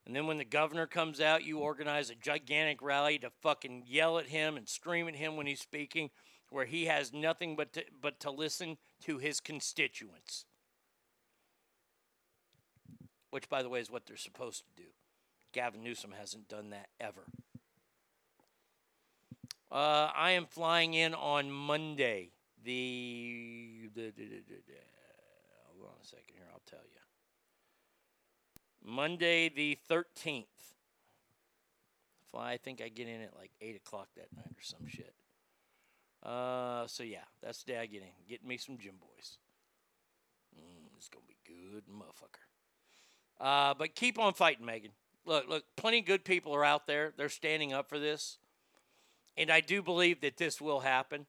And 0.06 0.16
then 0.16 0.26
when 0.26 0.38
the 0.38 0.44
governor 0.44 0.86
comes 0.86 1.20
out, 1.20 1.44
you 1.44 1.58
organize 1.58 2.10
a 2.10 2.14
gigantic 2.14 2.82
rally 2.82 3.18
to 3.20 3.30
fucking 3.42 3.84
yell 3.86 4.18
at 4.18 4.26
him 4.26 4.56
and 4.56 4.68
scream 4.68 5.06
at 5.06 5.14
him 5.14 5.36
when 5.36 5.46
he's 5.46 5.60
speaking, 5.60 6.10
where 6.48 6.64
he 6.64 6.86
has 6.86 7.12
nothing 7.12 7.54
but 7.54 7.72
to, 7.74 7.84
but 8.00 8.18
to 8.20 8.30
listen 8.30 8.78
to 9.04 9.18
his 9.18 9.38
constituents. 9.38 10.46
Which, 13.30 13.48
by 13.48 13.62
the 13.62 13.68
way, 13.68 13.78
is 13.78 13.90
what 13.90 14.06
they're 14.06 14.16
supposed 14.16 14.64
to 14.64 14.82
do. 14.82 14.88
Gavin 15.52 15.84
Newsom 15.84 16.12
hasn't 16.18 16.48
done 16.48 16.70
that 16.70 16.88
ever. 16.98 17.26
Uh, 19.70 20.10
I 20.16 20.32
am 20.32 20.46
flying 20.46 20.94
in 20.94 21.14
on 21.14 21.50
Monday. 21.50 22.30
The, 22.64 23.88
the, 23.94 24.10
the, 24.10 24.10
the, 24.12 24.56
hold 25.66 25.88
on 25.88 25.94
a 26.02 26.06
second 26.06 26.34
here. 26.34 26.44
I'll 26.52 26.60
tell 26.68 26.80
you. 26.84 27.00
Monday 28.84 29.48
the 29.48 29.78
thirteenth. 29.88 30.46
Fly. 32.30 32.52
I 32.52 32.56
think 32.56 32.80
I 32.80 32.88
get 32.88 33.08
in 33.08 33.20
at 33.22 33.36
like 33.38 33.52
eight 33.60 33.76
o'clock 33.76 34.08
that 34.16 34.28
night 34.36 34.50
or 34.50 34.62
some 34.62 34.86
shit. 34.88 35.14
Uh, 36.22 36.86
so 36.86 37.02
yeah, 37.02 37.24
that's 37.42 37.62
the 37.62 37.72
day 37.72 37.78
I 37.78 37.86
get 37.86 38.02
in. 38.02 38.08
Getting 38.28 38.48
me 38.48 38.56
some 38.56 38.76
gym 38.76 38.94
boys. 39.00 39.38
Mm, 40.56 40.88
it's 40.96 41.08
gonna 41.08 41.24
be 41.26 41.36
good, 41.46 41.84
motherfucker. 41.88 42.44
Uh, 43.40 43.74
but 43.74 43.94
keep 43.94 44.18
on 44.18 44.34
fighting, 44.34 44.66
Megan. 44.66 44.90
Look, 45.24 45.48
look, 45.48 45.64
plenty 45.76 46.00
good 46.00 46.24
people 46.24 46.54
are 46.54 46.64
out 46.64 46.86
there. 46.86 47.12
They're 47.16 47.28
standing 47.28 47.72
up 47.72 47.88
for 47.88 47.98
this. 47.98 48.38
And 49.36 49.50
I 49.50 49.60
do 49.60 49.82
believe 49.82 50.20
that 50.20 50.36
this 50.36 50.60
will 50.60 50.80
happen. 50.80 51.26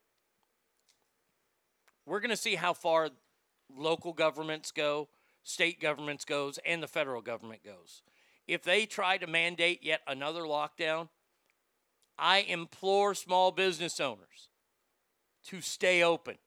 We're 2.05 2.19
going 2.19 2.31
to 2.31 2.37
see 2.37 2.55
how 2.55 2.73
far 2.73 3.09
local 3.75 4.13
governments 4.13 4.71
go, 4.71 5.07
state 5.43 5.79
governments 5.79 6.25
goes, 6.25 6.59
and 6.65 6.81
the 6.81 6.87
federal 6.87 7.21
government 7.21 7.63
goes. 7.63 8.01
If 8.47 8.63
they 8.63 8.85
try 8.85 9.17
to 9.17 9.27
mandate 9.27 9.83
yet 9.83 10.01
another 10.07 10.41
lockdown, 10.41 11.09
I 12.17 12.39
implore 12.39 13.15
small 13.15 13.51
business 13.51 13.99
owners 13.99 14.49
to 15.45 15.61
stay 15.61 16.03
open. 16.03 16.37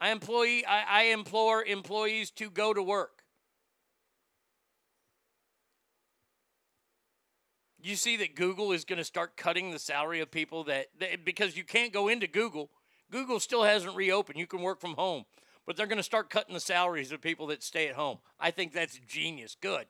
I 0.00 0.10
employee 0.10 0.64
I, 0.64 1.00
I 1.00 1.02
implore 1.04 1.64
employees 1.64 2.30
to 2.32 2.50
go 2.50 2.72
to 2.72 2.82
work. 2.82 3.17
You 7.80 7.94
see 7.94 8.16
that 8.16 8.34
Google 8.34 8.72
is 8.72 8.84
going 8.84 8.98
to 8.98 9.04
start 9.04 9.36
cutting 9.36 9.70
the 9.70 9.78
salary 9.78 10.20
of 10.20 10.30
people 10.30 10.64
that, 10.64 10.88
that 10.98 11.24
because 11.24 11.56
you 11.56 11.64
can't 11.64 11.92
go 11.92 12.08
into 12.08 12.26
Google. 12.26 12.70
Google 13.10 13.40
still 13.40 13.62
hasn't 13.62 13.96
reopened. 13.96 14.38
You 14.38 14.46
can 14.46 14.62
work 14.62 14.80
from 14.80 14.94
home, 14.94 15.24
but 15.64 15.76
they're 15.76 15.86
going 15.86 15.98
to 15.98 16.02
start 16.02 16.28
cutting 16.28 16.54
the 16.54 16.60
salaries 16.60 17.12
of 17.12 17.20
people 17.20 17.46
that 17.48 17.62
stay 17.62 17.88
at 17.88 17.94
home. 17.94 18.18
I 18.38 18.50
think 18.50 18.72
that's 18.72 18.98
genius. 19.06 19.56
Good. 19.60 19.86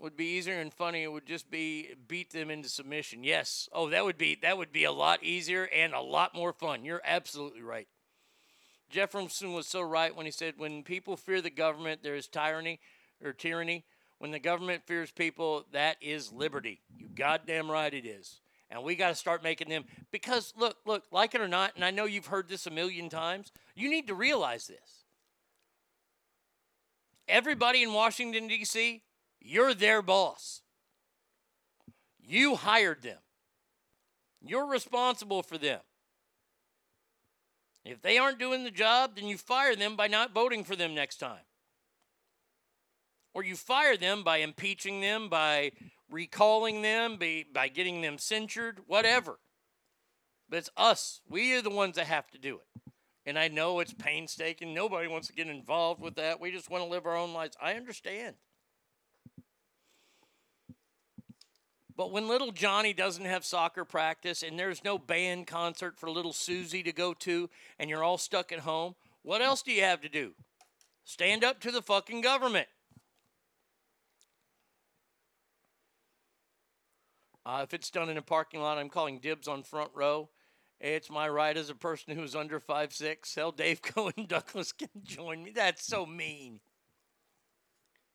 Would 0.00 0.16
be 0.16 0.36
easier 0.36 0.60
and 0.60 0.72
funnier 0.72 1.10
would 1.10 1.26
just 1.26 1.50
be 1.50 1.88
beat 2.06 2.30
them 2.30 2.50
into 2.50 2.68
submission. 2.68 3.24
Yes. 3.24 3.68
Oh, 3.72 3.88
that 3.90 4.04
would 4.04 4.16
be 4.16 4.38
that 4.42 4.56
would 4.56 4.70
be 4.70 4.84
a 4.84 4.92
lot 4.92 5.24
easier 5.24 5.64
and 5.74 5.92
a 5.92 6.00
lot 6.00 6.36
more 6.36 6.52
fun. 6.52 6.84
You're 6.84 7.02
absolutely 7.04 7.62
right. 7.62 7.88
Jefferson 8.90 9.52
was 9.52 9.66
so 9.66 9.82
right 9.82 10.14
when 10.14 10.26
he 10.26 10.32
said, 10.32 10.54
when 10.56 10.82
people 10.82 11.16
fear 11.16 11.40
the 11.40 11.50
government, 11.50 12.02
there 12.02 12.14
is 12.14 12.26
tyranny 12.26 12.80
or 13.22 13.32
tyranny. 13.32 13.84
When 14.18 14.30
the 14.30 14.38
government 14.38 14.82
fears 14.86 15.10
people, 15.10 15.64
that 15.72 15.96
is 16.00 16.32
liberty. 16.32 16.80
You 16.96 17.08
goddamn 17.14 17.70
right 17.70 17.92
it 17.92 18.04
is. 18.04 18.40
And 18.70 18.82
we 18.82 18.96
got 18.96 19.08
to 19.08 19.14
start 19.14 19.42
making 19.42 19.68
them, 19.68 19.84
because 20.10 20.52
look, 20.56 20.76
look, 20.84 21.04
like 21.10 21.34
it 21.34 21.40
or 21.40 21.48
not, 21.48 21.74
and 21.74 21.84
I 21.84 21.90
know 21.90 22.04
you've 22.04 22.26
heard 22.26 22.48
this 22.48 22.66
a 22.66 22.70
million 22.70 23.08
times, 23.08 23.50
you 23.74 23.88
need 23.88 24.08
to 24.08 24.14
realize 24.14 24.66
this. 24.66 25.04
Everybody 27.26 27.82
in 27.82 27.92
Washington, 27.92 28.48
D.C., 28.48 29.02
you're 29.40 29.74
their 29.74 30.02
boss. 30.02 30.62
You 32.20 32.56
hired 32.56 33.02
them. 33.02 33.18
You're 34.42 34.66
responsible 34.66 35.42
for 35.42 35.56
them. 35.56 35.80
If 37.88 38.02
they 38.02 38.18
aren't 38.18 38.38
doing 38.38 38.64
the 38.64 38.70
job, 38.70 39.16
then 39.16 39.26
you 39.26 39.38
fire 39.38 39.74
them 39.74 39.96
by 39.96 40.08
not 40.08 40.34
voting 40.34 40.62
for 40.62 40.76
them 40.76 40.94
next 40.94 41.16
time. 41.16 41.40
Or 43.34 43.42
you 43.42 43.56
fire 43.56 43.96
them 43.96 44.22
by 44.22 44.38
impeaching 44.38 45.00
them, 45.00 45.28
by 45.28 45.72
recalling 46.10 46.82
them, 46.82 47.16
by, 47.16 47.44
by 47.52 47.68
getting 47.68 48.02
them 48.02 48.18
censured, 48.18 48.80
whatever. 48.86 49.38
But 50.48 50.58
it's 50.58 50.70
us. 50.76 51.20
We 51.28 51.54
are 51.54 51.62
the 51.62 51.70
ones 51.70 51.96
that 51.96 52.06
have 52.06 52.30
to 52.30 52.38
do 52.38 52.56
it. 52.56 52.82
And 53.26 53.38
I 53.38 53.48
know 53.48 53.80
it's 53.80 53.92
painstaking. 53.92 54.72
Nobody 54.72 55.06
wants 55.06 55.28
to 55.28 55.34
get 55.34 55.48
involved 55.48 56.00
with 56.00 56.16
that. 56.16 56.40
We 56.40 56.50
just 56.50 56.70
want 56.70 56.84
to 56.84 56.90
live 56.90 57.06
our 57.06 57.16
own 57.16 57.32
lives. 57.32 57.56
I 57.60 57.74
understand. 57.74 58.36
But 61.98 62.12
when 62.12 62.28
little 62.28 62.52
Johnny 62.52 62.92
doesn't 62.92 63.24
have 63.24 63.44
soccer 63.44 63.84
practice 63.84 64.44
and 64.44 64.56
there's 64.56 64.84
no 64.84 64.98
band 64.98 65.48
concert 65.48 65.98
for 65.98 66.08
little 66.08 66.32
Susie 66.32 66.84
to 66.84 66.92
go 66.92 67.12
to 67.14 67.50
and 67.76 67.90
you're 67.90 68.04
all 68.04 68.18
stuck 68.18 68.52
at 68.52 68.60
home, 68.60 68.94
what 69.22 69.42
else 69.42 69.62
do 69.62 69.72
you 69.72 69.82
have 69.82 70.00
to 70.02 70.08
do? 70.08 70.30
Stand 71.04 71.42
up 71.42 71.58
to 71.58 71.72
the 71.72 71.82
fucking 71.82 72.20
government. 72.20 72.68
Uh, 77.44 77.62
if 77.64 77.74
it's 77.74 77.90
done 77.90 78.08
in 78.08 78.16
a 78.16 78.22
parking 78.22 78.60
lot, 78.60 78.78
I'm 78.78 78.90
calling 78.90 79.18
dibs 79.18 79.48
on 79.48 79.64
front 79.64 79.90
row. 79.92 80.28
It's 80.80 81.10
my 81.10 81.28
right 81.28 81.56
as 81.56 81.68
a 81.68 81.74
person 81.74 82.14
who's 82.14 82.36
under 82.36 82.60
five 82.60 82.92
six. 82.92 83.34
Hell, 83.34 83.50
Dave 83.50 83.82
Cohen 83.82 84.12
and 84.16 84.28
Douglas 84.28 84.70
can 84.70 84.90
join 85.02 85.42
me. 85.42 85.50
That's 85.50 85.84
so 85.84 86.06
mean. 86.06 86.60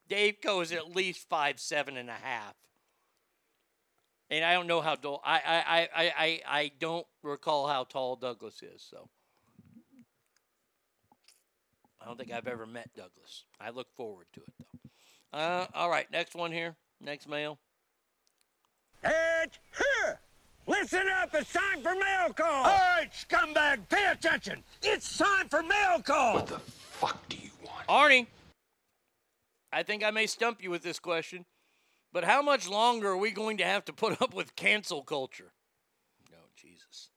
Dave 0.07 0.37
Coe 0.41 0.61
is 0.61 0.71
at 0.71 0.95
least 0.95 1.27
five 1.27 1.59
seven 1.59 1.97
and 1.97 2.09
a 2.09 2.13
half. 2.13 2.55
And 4.33 4.43
I 4.43 4.53
don't 4.53 4.65
know 4.65 4.81
how 4.81 4.95
tall. 4.95 5.21
I, 5.23 5.35
I, 5.45 5.79
I, 5.95 6.13
I, 6.17 6.41
I 6.47 6.71
don't 6.79 7.05
recall 7.21 7.67
how 7.67 7.83
tall 7.83 8.15
Douglas 8.15 8.63
is. 8.63 8.81
So 8.81 9.07
I 12.01 12.05
don't 12.05 12.17
think 12.17 12.31
I've 12.31 12.47
ever 12.47 12.65
met 12.65 12.89
Douglas. 12.95 13.45
I 13.61 13.69
look 13.69 13.93
forward 13.95 14.25
to 14.33 14.39
it 14.39 14.53
though. 14.57 15.37
Uh, 15.37 15.67
all 15.75 15.87
right, 15.87 16.09
next 16.11 16.33
one 16.33 16.51
here. 16.51 16.75
Next 16.99 17.29
mail. 17.29 17.59
It's 19.03 19.59
here. 19.77 20.19
Listen 20.65 21.03
up, 21.21 21.29
it's 21.35 21.53
time 21.53 21.83
for 21.83 21.93
mail 21.93 22.33
call. 22.35 22.63
All 22.63 22.79
right, 22.97 23.09
scumbag, 23.11 23.87
pay 23.87 24.07
attention. 24.11 24.63
It's 24.81 25.15
time 25.15 25.47
for 25.47 25.61
mail 25.61 26.01
call. 26.03 26.35
What 26.35 26.47
the 26.47 26.57
fuck 26.57 27.29
do 27.29 27.37
you 27.37 27.51
want? 27.63 27.85
Arnie, 27.87 28.25
I 29.71 29.83
think 29.83 30.03
I 30.03 30.09
may 30.09 30.25
stump 30.25 30.63
you 30.63 30.71
with 30.71 30.81
this 30.81 30.97
question, 30.97 31.45
but 32.13 32.23
how 32.23 32.43
much 32.43 32.69
longer 32.69 33.09
are 33.09 33.17
we 33.17 33.31
going 33.31 33.57
to 33.57 33.65
have 33.65 33.83
to 33.85 33.93
put 33.93 34.21
up 34.21 34.33
with 34.33 34.55
cancel 34.55 35.01
culture? 35.01 35.51
Oh, 36.31 36.49
Jesus. 36.55 37.09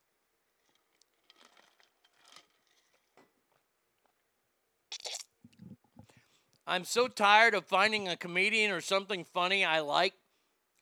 I'm 6.67 6.85
so 6.85 7.07
tired 7.07 7.55
of 7.55 7.67
finding 7.67 8.09
a 8.09 8.17
comedian 8.17 8.73
or 8.73 8.81
something 8.81 9.23
funny 9.23 9.65
I 9.65 9.81
like, 9.81 10.15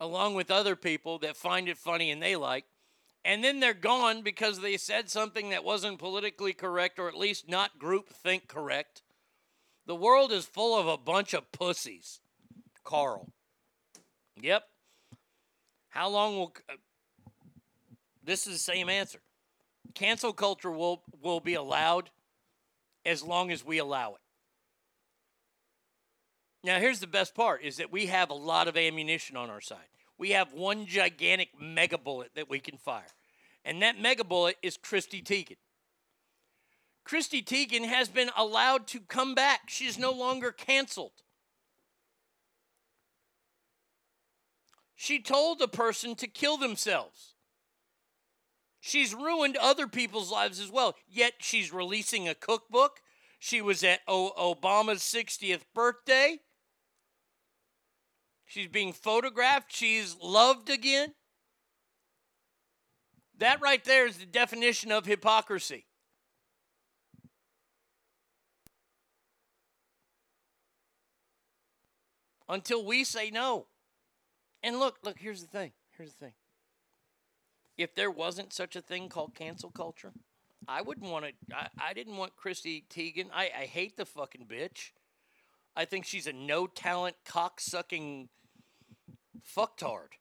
along 0.01 0.35
with 0.35 0.51
other 0.51 0.77
people 0.77 1.19
that 1.19 1.37
find 1.37 1.69
it 1.69 1.77
funny 1.77 2.11
and 2.11 2.23
they 2.23 2.37
like, 2.37 2.65
and 3.25 3.43
then 3.43 3.59
they're 3.59 3.75
gone 3.75 4.23
because 4.23 4.61
they 4.61 4.77
said 4.77 5.11
something 5.11 5.51
that 5.51 5.65
wasn't 5.65 5.99
politically 5.99 6.53
correct 6.53 6.99
or 6.99 7.09
at 7.09 7.19
least 7.19 7.49
not 7.49 7.79
group 7.79 8.09
think 8.11 8.49
correct. 8.49 9.03
The 9.87 9.95
world 9.95 10.31
is 10.31 10.47
full 10.47 10.79
of 10.79 10.87
a 10.87 10.97
bunch 10.97 11.35
of 11.35 11.51
pussies. 11.51 12.21
Carl. 12.85 13.34
Yep. 14.41 14.65
How 15.89 16.09
long 16.09 16.37
will. 16.37 16.53
Uh, 16.69 16.75
this 18.25 18.47
is 18.47 18.55
the 18.55 18.59
same 18.59 18.89
answer. 18.89 19.21
Cancel 19.95 20.33
culture 20.33 20.71
will, 20.71 21.03
will 21.23 21.41
be 21.41 21.55
allowed 21.55 22.11
as 23.05 23.23
long 23.23 23.51
as 23.51 23.65
we 23.65 23.79
allow 23.79 24.15
it. 24.15 24.21
Now, 26.65 26.79
here's 26.79 27.01
the 27.01 27.07
best 27.07 27.35
part 27.35 27.63
is 27.63 27.77
that 27.77 27.93
we 27.93 28.07
have 28.07 28.31
a 28.31 28.35
lot 28.35 28.67
of 28.67 28.77
ammunition 28.77 29.37
on 29.37 29.51
our 29.51 29.61
side. 29.61 29.79
We 30.17 30.31
have 30.31 30.55
one 30.55 30.87
gigantic 30.87 31.51
mega 31.61 31.99
bullet 31.99 32.31
that 32.35 32.49
we 32.49 32.59
can 32.59 32.79
fire. 32.79 33.03
And 33.65 33.83
that 33.83 34.01
mega 34.01 34.25
bullet 34.25 34.57
is 34.63 34.79
Chrissy 34.79 35.23
Teigen. 35.23 35.57
Chrissy 37.05 37.43
Teigen 37.43 37.85
has 37.85 38.09
been 38.09 38.31
allowed 38.37 38.87
to 38.89 39.01
come 39.01 39.35
back. 39.35 39.69
She's 39.69 39.99
no 39.99 40.11
longer 40.11 40.53
canceled. 40.53 41.13
She 44.95 45.21
told 45.21 45.59
the 45.59 45.69
person 45.69 46.15
to 46.17 46.27
kill 46.27 46.57
themselves. 46.57 47.35
She's 48.81 49.15
ruined 49.15 49.57
other 49.57 49.89
people's 49.89 50.31
lives 50.31 50.61
as 50.61 50.71
well. 50.71 50.95
Yet 51.09 51.35
she's 51.39 51.73
releasing 51.73 52.29
a 52.29 52.35
cookbook. 52.35 53.01
She 53.39 53.61
was 53.61 53.83
at 53.83 54.01
o- 54.07 54.55
Obama's 54.55 55.01
60th 55.01 55.63
birthday. 55.75 56.41
She's 58.45 58.69
being 58.69 58.93
photographed. 58.93 59.75
She's 59.75 60.17
loved 60.23 60.71
again. 60.71 61.15
That 63.39 63.61
right 63.61 63.83
there 63.85 64.07
is 64.07 64.19
the 64.19 64.27
definition 64.27 64.93
of 64.93 65.07
hypocrisy. 65.07 65.87
Until 72.49 72.85
we 72.85 73.05
say 73.05 73.31
no. 73.31 73.67
And 74.65 74.79
look, 74.79 74.97
look, 75.05 75.19
here's 75.19 75.43
the 75.43 75.47
thing. 75.47 75.73
Here's 75.97 76.15
the 76.15 76.25
thing. 76.25 76.33
If 77.77 77.95
there 77.95 78.11
wasn't 78.11 78.55
such 78.55 78.75
a 78.75 78.81
thing 78.81 79.11
called 79.11 79.35
cancel 79.35 79.71
culture, 79.71 80.13
I 80.67 80.81
wouldn't 80.81 81.11
want 81.11 81.27
to. 81.27 81.55
I, 81.55 81.69
I 81.79 81.93
didn't 81.93 82.17
want 82.17 82.35
Chrissy 82.35 82.85
Teigen. 82.89 83.27
I, 83.33 83.51
I 83.57 83.65
hate 83.67 83.99
the 83.99 84.07
fucking 84.07 84.47
bitch. 84.47 84.93
I 85.77 85.85
think 85.85 86.07
she's 86.07 86.27
a 86.27 86.33
no 86.33 86.67
talent, 86.67 87.17
cock 87.27 87.61
sucking 87.61 88.31
fucktard. 89.47 90.15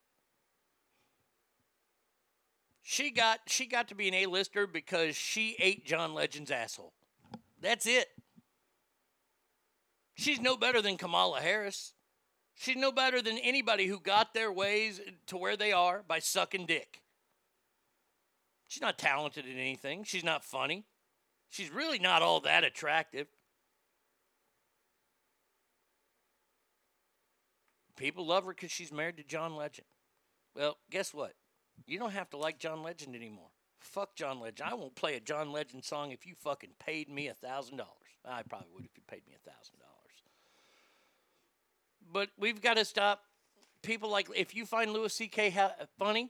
She 2.82 3.11
got 3.11 3.40
she 3.48 3.65
got 3.65 3.88
to 3.88 3.95
be 3.95 4.10
an 4.10 4.14
A-lister 4.14 4.68
because 4.68 5.15
she 5.15 5.56
ate 5.57 5.86
John 5.86 6.14
Legend's 6.14 6.52
asshole. 6.52 6.91
That's 7.61 7.86
it. 7.86 8.07
She's 10.15 10.41
no 10.41 10.57
better 10.57 10.82
than 10.82 10.98
Kamala 10.98 11.40
Harris. 11.40 11.93
She's 12.55 12.77
no 12.77 12.91
better 12.91 13.21
than 13.21 13.38
anybody 13.39 13.88
who 13.88 13.99
got 13.99 14.34
their 14.34 14.51
ways 14.51 15.01
to 15.27 15.38
where 15.38 15.57
they 15.57 15.71
are 15.71 16.03
by 16.07 16.19
sucking 16.19 16.65
dick. 16.65 17.01
She's 18.67 18.81
not 18.81 18.97
talented 18.97 19.45
in 19.45 19.57
anything. 19.57 20.03
She's 20.03 20.23
not 20.23 20.43
funny. 20.43 20.85
She's 21.49 21.69
really 21.69 21.99
not 21.99 22.21
all 22.21 22.39
that 22.41 22.63
attractive. 22.63 23.27
People 27.95 28.25
love 28.25 28.45
her 28.45 28.53
because 28.53 28.71
she's 28.71 28.91
married 28.91 29.17
to 29.17 29.23
John 29.23 29.55
Legend. 29.55 29.85
Well, 30.55 30.77
guess 30.89 31.13
what? 31.13 31.34
You 31.85 31.99
don't 31.99 32.11
have 32.11 32.30
to 32.31 32.38
like 32.38 32.59
John 32.59 32.81
Legend 32.81 33.15
anymore. 33.15 33.51
Fuck 33.80 34.15
John 34.15 34.39
Legend. 34.39 34.69
I 34.69 34.73
won't 34.73 34.95
play 34.95 35.15
a 35.15 35.19
John 35.19 35.51
Legend 35.51 35.84
song 35.84 36.11
if 36.11 36.25
you 36.25 36.34
fucking 36.35 36.71
paid 36.80 37.09
me 37.09 37.27
a 37.27 37.34
thousand 37.34 37.77
dollars. 37.77 37.91
I 38.25 38.41
probably 38.43 38.69
would 38.73 38.85
if 38.85 38.95
you 38.95 39.03
paid 39.07 39.27
me 39.27 39.35
a 39.35 39.49
thousand 39.49 39.77
dollars. 39.80 39.82
But 42.14 42.30
we've 42.38 42.61
got 42.61 42.77
to 42.77 42.85
stop 42.85 43.23
people 43.81 44.10
like 44.10 44.27
if 44.35 44.56
you 44.56 44.68
find 44.68 44.94
Louis 44.94 45.11
C.K. 45.11 45.49
Ha- 45.49 45.73
funny, 45.98 46.30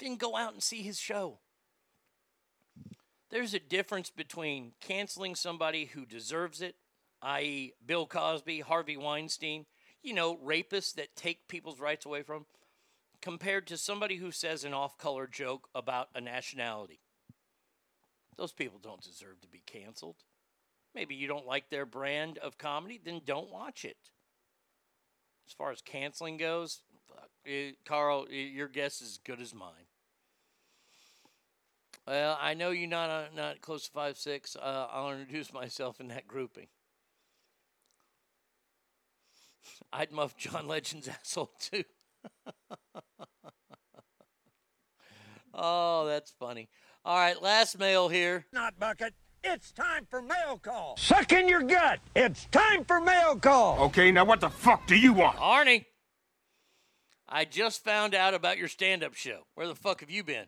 then 0.00 0.16
go 0.16 0.36
out 0.36 0.54
and 0.54 0.62
see 0.62 0.82
his 0.82 0.98
show. 0.98 1.38
There's 3.30 3.52
a 3.52 3.60
difference 3.60 4.08
between 4.08 4.72
canceling 4.80 5.34
somebody 5.34 5.84
who 5.86 6.06
deserves 6.06 6.62
it. 6.62 6.76
i.e., 7.22 7.74
Bill 7.84 8.06
Cosby, 8.06 8.60
Harvey 8.60 8.96
Weinstein, 8.96 9.66
you 10.02 10.14
know, 10.14 10.36
rapists 10.36 10.94
that 10.94 11.14
take 11.14 11.48
people's 11.48 11.80
rights 11.80 12.06
away 12.06 12.22
from, 12.22 12.46
compared 13.20 13.66
to 13.66 13.76
somebody 13.76 14.16
who 14.16 14.30
says 14.30 14.64
an 14.64 14.72
off 14.72 14.96
color 14.96 15.26
joke 15.26 15.68
about 15.74 16.08
a 16.14 16.20
nationality. 16.20 17.00
Those 18.38 18.52
people 18.52 18.78
don't 18.78 19.02
deserve 19.02 19.40
to 19.42 19.48
be 19.48 19.62
canceled. 19.66 20.16
Maybe 20.94 21.14
you 21.14 21.26
don't 21.26 21.46
like 21.46 21.68
their 21.68 21.84
brand 21.84 22.38
of 22.38 22.56
comedy, 22.58 23.00
then 23.04 23.20
don't 23.26 23.50
watch 23.50 23.84
it. 23.84 23.96
As 25.46 25.52
far 25.52 25.70
as 25.70 25.80
canceling 25.80 26.36
goes, 26.36 26.80
fuck, 27.08 27.30
eh, 27.46 27.72
Carl, 27.84 28.26
eh, 28.30 28.34
your 28.34 28.68
guess 28.68 29.00
is 29.00 29.12
as 29.12 29.18
good 29.18 29.40
as 29.40 29.54
mine. 29.54 29.86
Well, 32.06 32.38
I 32.40 32.54
know 32.54 32.70
you're 32.70 32.88
not 32.88 33.10
uh, 33.10 33.24
not 33.34 33.60
close 33.60 33.86
to 33.86 33.90
five 33.90 34.16
six. 34.16 34.56
Uh, 34.56 34.86
I'll 34.92 35.10
introduce 35.10 35.52
myself 35.52 36.00
in 36.00 36.08
that 36.08 36.28
grouping. 36.28 36.68
I'd 39.92 40.12
muff 40.12 40.36
John 40.36 40.68
Legend's 40.68 41.08
asshole 41.20 41.50
too. 41.58 41.84
oh, 45.54 46.06
that's 46.06 46.32
funny. 46.38 46.68
All 47.04 47.16
right, 47.16 47.40
last 47.40 47.78
mail 47.78 48.08
here. 48.08 48.46
Not 48.52 48.78
bucket. 48.78 49.14
It's 49.48 49.70
time 49.70 50.06
for 50.10 50.20
mail 50.20 50.58
call. 50.60 50.96
Suck 50.98 51.32
in 51.32 51.48
your 51.48 51.62
gut. 51.62 52.00
It's 52.16 52.46
time 52.46 52.84
for 52.84 53.00
mail 53.00 53.36
call. 53.36 53.78
Okay, 53.84 54.10
now 54.10 54.24
what 54.24 54.40
the 54.40 54.50
fuck 54.50 54.86
do 54.88 54.96
you 54.96 55.12
want? 55.12 55.38
Arnie, 55.38 55.84
I 57.28 57.44
just 57.44 57.84
found 57.84 58.14
out 58.14 58.34
about 58.34 58.58
your 58.58 58.66
stand-up 58.66 59.14
show. 59.14 59.46
Where 59.54 59.68
the 59.68 59.76
fuck 59.76 60.00
have 60.00 60.10
you 60.10 60.24
been? 60.24 60.46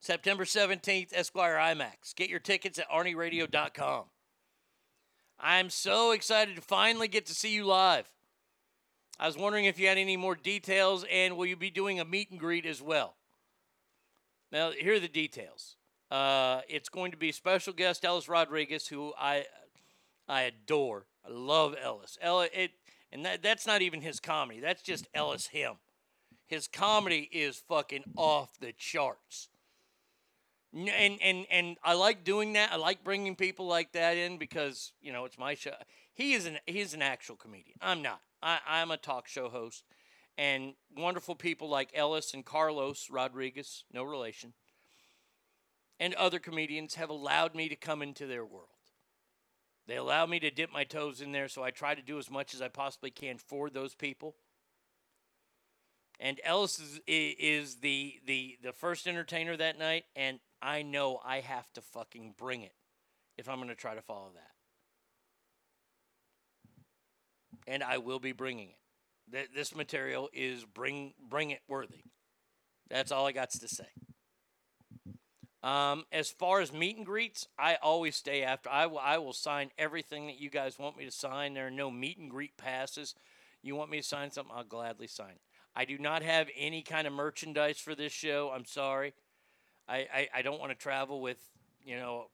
September 0.00 0.44
17th, 0.44 1.08
Esquire 1.12 1.56
IMAX. 1.56 2.14
Get 2.14 2.30
your 2.30 2.38
tickets 2.38 2.78
at 2.78 2.88
arnieradio.com. 2.88 4.04
I'm 5.40 5.68
so 5.68 6.12
excited 6.12 6.54
to 6.54 6.62
finally 6.62 7.08
get 7.08 7.26
to 7.26 7.34
see 7.34 7.52
you 7.52 7.64
live. 7.64 8.08
I 9.18 9.26
was 9.26 9.36
wondering 9.36 9.64
if 9.64 9.80
you 9.80 9.88
had 9.88 9.98
any 9.98 10.16
more 10.16 10.36
details 10.36 11.04
and 11.10 11.36
will 11.36 11.46
you 11.46 11.56
be 11.56 11.70
doing 11.70 11.98
a 11.98 12.04
meet 12.04 12.30
and 12.30 12.38
greet 12.38 12.64
as 12.64 12.80
well? 12.80 13.16
Now, 14.52 14.70
here 14.70 14.94
are 14.94 15.00
the 15.00 15.08
details. 15.08 15.77
Uh, 16.10 16.62
it's 16.68 16.88
going 16.88 17.10
to 17.10 17.16
be 17.16 17.32
special 17.32 17.72
guest 17.72 18.04
Ellis 18.04 18.28
Rodriguez, 18.28 18.86
who 18.86 19.12
I 19.18 19.44
I 20.26 20.42
adore. 20.42 21.06
I 21.26 21.30
love 21.30 21.74
Ellis. 21.82 22.18
Ellis 22.20 22.50
it, 22.54 22.72
and 23.12 23.24
that, 23.24 23.42
that's 23.42 23.66
not 23.66 23.82
even 23.82 24.00
his 24.00 24.20
comedy. 24.20 24.60
That's 24.60 24.82
just 24.82 25.06
Ellis 25.14 25.48
him. 25.48 25.74
His 26.46 26.66
comedy 26.66 27.28
is 27.30 27.62
fucking 27.68 28.04
off 28.16 28.58
the 28.58 28.72
charts. 28.72 29.48
And 30.74 31.18
and 31.22 31.46
and 31.50 31.76
I 31.82 31.94
like 31.94 32.24
doing 32.24 32.54
that. 32.54 32.72
I 32.72 32.76
like 32.76 33.02
bringing 33.04 33.36
people 33.36 33.66
like 33.66 33.92
that 33.92 34.16
in 34.16 34.36
because 34.38 34.92
you 35.00 35.12
know 35.12 35.24
it's 35.24 35.38
my 35.38 35.54
show. 35.54 35.72
He 36.14 36.34
is 36.34 36.46
an 36.46 36.58
he's 36.66 36.94
an 36.94 37.02
actual 37.02 37.36
comedian. 37.36 37.76
I'm 37.80 38.02
not. 38.02 38.20
I, 38.42 38.58
I'm 38.66 38.90
a 38.90 38.96
talk 38.96 39.28
show 39.28 39.48
host, 39.48 39.84
and 40.36 40.74
wonderful 40.96 41.34
people 41.34 41.68
like 41.68 41.90
Ellis 41.94 42.34
and 42.34 42.44
Carlos 42.44 43.08
Rodriguez, 43.10 43.84
no 43.92 44.04
relation, 44.04 44.52
and 46.00 46.14
other 46.14 46.38
comedians 46.38 46.94
have 46.94 47.10
allowed 47.10 47.54
me 47.54 47.68
to 47.68 47.76
come 47.76 48.02
into 48.02 48.26
their 48.26 48.44
world. 48.44 48.68
They 49.86 49.96
allow 49.96 50.26
me 50.26 50.38
to 50.40 50.50
dip 50.50 50.70
my 50.72 50.84
toes 50.84 51.20
in 51.20 51.32
there, 51.32 51.48
so 51.48 51.62
I 51.62 51.70
try 51.70 51.94
to 51.94 52.02
do 52.02 52.18
as 52.18 52.30
much 52.30 52.52
as 52.54 52.60
I 52.60 52.68
possibly 52.68 53.10
can 53.10 53.38
for 53.38 53.70
those 53.70 53.94
people. 53.94 54.36
And 56.20 56.40
Ellis 56.44 56.78
is, 56.78 57.00
is 57.06 57.76
the, 57.76 58.20
the 58.26 58.58
the 58.62 58.72
first 58.72 59.06
entertainer 59.06 59.56
that 59.56 59.78
night, 59.78 60.04
and 60.16 60.40
I 60.60 60.82
know 60.82 61.20
I 61.24 61.40
have 61.40 61.72
to 61.74 61.80
fucking 61.80 62.34
bring 62.36 62.62
it 62.62 62.74
if 63.38 63.48
I'm 63.48 63.56
going 63.56 63.68
to 63.68 63.76
try 63.76 63.94
to 63.94 64.02
follow 64.02 64.30
that. 64.34 64.50
And 67.72 67.82
I 67.82 67.98
will 67.98 68.18
be 68.18 68.32
bringing 68.32 68.70
it. 68.70 69.32
Th- 69.32 69.48
This 69.54 69.74
material 69.74 70.28
is 70.32 70.64
bring 70.64 71.14
bring 71.30 71.50
it 71.50 71.60
worthy. 71.68 72.02
That's 72.90 73.12
all 73.12 73.26
I 73.26 73.32
got 73.32 73.50
to 73.50 73.68
say. 73.68 73.86
Um, 75.62 76.04
as 76.12 76.30
far 76.30 76.60
as 76.60 76.72
meet 76.72 76.96
and 76.96 77.06
greets, 77.06 77.48
I 77.58 77.76
always 77.82 78.14
stay 78.14 78.42
after. 78.42 78.70
I 78.70 78.86
will, 78.86 79.32
sign 79.32 79.70
everything 79.76 80.26
that 80.26 80.40
you 80.40 80.50
guys 80.50 80.78
want 80.78 80.96
me 80.96 81.04
to 81.04 81.10
sign. 81.10 81.54
There 81.54 81.66
are 81.66 81.70
no 81.70 81.90
meet 81.90 82.18
and 82.18 82.30
greet 82.30 82.56
passes. 82.56 83.14
You 83.62 83.74
want 83.74 83.90
me 83.90 83.98
to 83.98 84.06
sign 84.06 84.30
something, 84.30 84.54
I'll 84.56 84.64
gladly 84.64 85.08
sign. 85.08 85.34
I 85.74 85.84
do 85.84 85.98
not 85.98 86.22
have 86.22 86.48
any 86.56 86.82
kind 86.82 87.06
of 87.06 87.12
merchandise 87.12 87.78
for 87.78 87.94
this 87.94 88.12
show. 88.12 88.52
I'm 88.54 88.64
sorry. 88.64 89.14
I, 89.88 90.06
I, 90.12 90.28
I 90.36 90.42
don't 90.42 90.60
want 90.60 90.70
to 90.70 90.78
travel 90.78 91.20
with, 91.20 91.38
you 91.84 91.96
know, 91.96 92.26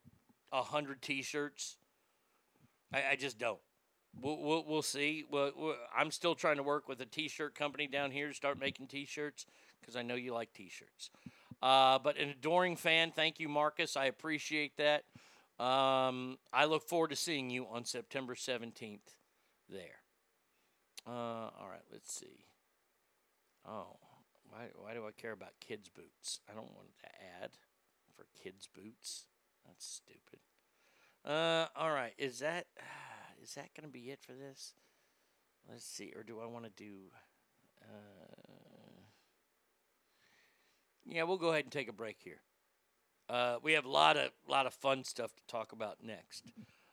a 0.51 0.61
hundred 0.61 1.01
T-shirts. 1.01 1.77
I, 2.93 3.03
I 3.11 3.15
just 3.15 3.39
don't. 3.39 3.59
We'll, 4.19 4.37
we'll, 4.39 4.65
we'll 4.67 4.81
see. 4.81 5.25
Well, 5.29 5.51
well, 5.57 5.75
I'm 5.95 6.11
still 6.11 6.35
trying 6.35 6.57
to 6.57 6.63
work 6.63 6.87
with 6.87 7.01
a 7.01 7.05
T-shirt 7.05 7.55
company 7.55 7.87
down 7.87 8.11
here 8.11 8.27
to 8.27 8.33
start 8.33 8.59
making 8.59 8.87
T-shirts 8.87 9.45
because 9.81 9.95
I 9.95 10.03
know 10.03 10.15
you 10.15 10.33
like 10.33 10.53
T-shirts. 10.53 11.09
Uh, 11.65 11.97
but 11.97 12.15
an 12.19 12.29
adoring 12.29 12.75
fan, 12.75 13.11
thank 13.11 13.39
you, 13.39 13.49
Marcus. 13.49 13.97
I 13.97 14.05
appreciate 14.05 14.77
that. 14.77 15.01
Um, 15.59 16.37
I 16.53 16.65
look 16.65 16.87
forward 16.87 17.09
to 17.09 17.15
seeing 17.15 17.49
you 17.49 17.65
on 17.65 17.85
September 17.85 18.35
17th 18.35 18.99
there. 19.67 20.03
Uh, 21.07 21.49
all 21.59 21.67
right, 21.67 21.81
let's 21.91 22.13
see. 22.13 22.45
Oh, 23.67 23.97
why, 24.47 24.67
why 24.75 24.93
do 24.93 25.07
I 25.07 25.11
care 25.19 25.31
about 25.31 25.53
kids' 25.59 25.89
boots? 25.89 26.39
I 26.47 26.53
don't 26.53 26.71
want 26.75 26.89
to 26.99 27.07
add 27.41 27.49
for 28.15 28.27
kids' 28.43 28.69
boots. 28.71 29.25
That's 29.65 29.87
stupid. 29.87 30.41
Uh, 31.25 31.65
all 31.75 31.89
right, 31.89 32.13
is 32.19 32.37
that 32.39 32.67
is 33.41 33.55
that 33.55 33.69
gonna 33.75 33.91
be 33.91 34.11
it 34.11 34.19
for 34.21 34.33
this? 34.33 34.73
Let's 35.67 35.83
see, 35.83 36.13
or 36.15 36.21
do 36.21 36.39
I 36.41 36.45
want 36.45 36.65
to 36.65 36.71
do? 36.77 36.93
Uh, 37.81 38.44
yeah, 41.07 41.23
we'll 41.23 41.37
go 41.37 41.49
ahead 41.51 41.65
and 41.65 41.71
take 41.71 41.89
a 41.89 41.93
break 41.93 42.17
here. 42.19 42.41
Uh, 43.29 43.57
we 43.63 43.73
have 43.73 43.85
a 43.85 43.89
lot 43.89 44.17
of 44.17 44.29
lot 44.47 44.65
of 44.67 44.73
fun 44.73 45.03
stuff 45.03 45.33
to 45.35 45.41
talk 45.47 45.71
about 45.71 45.97
next. 46.03 46.51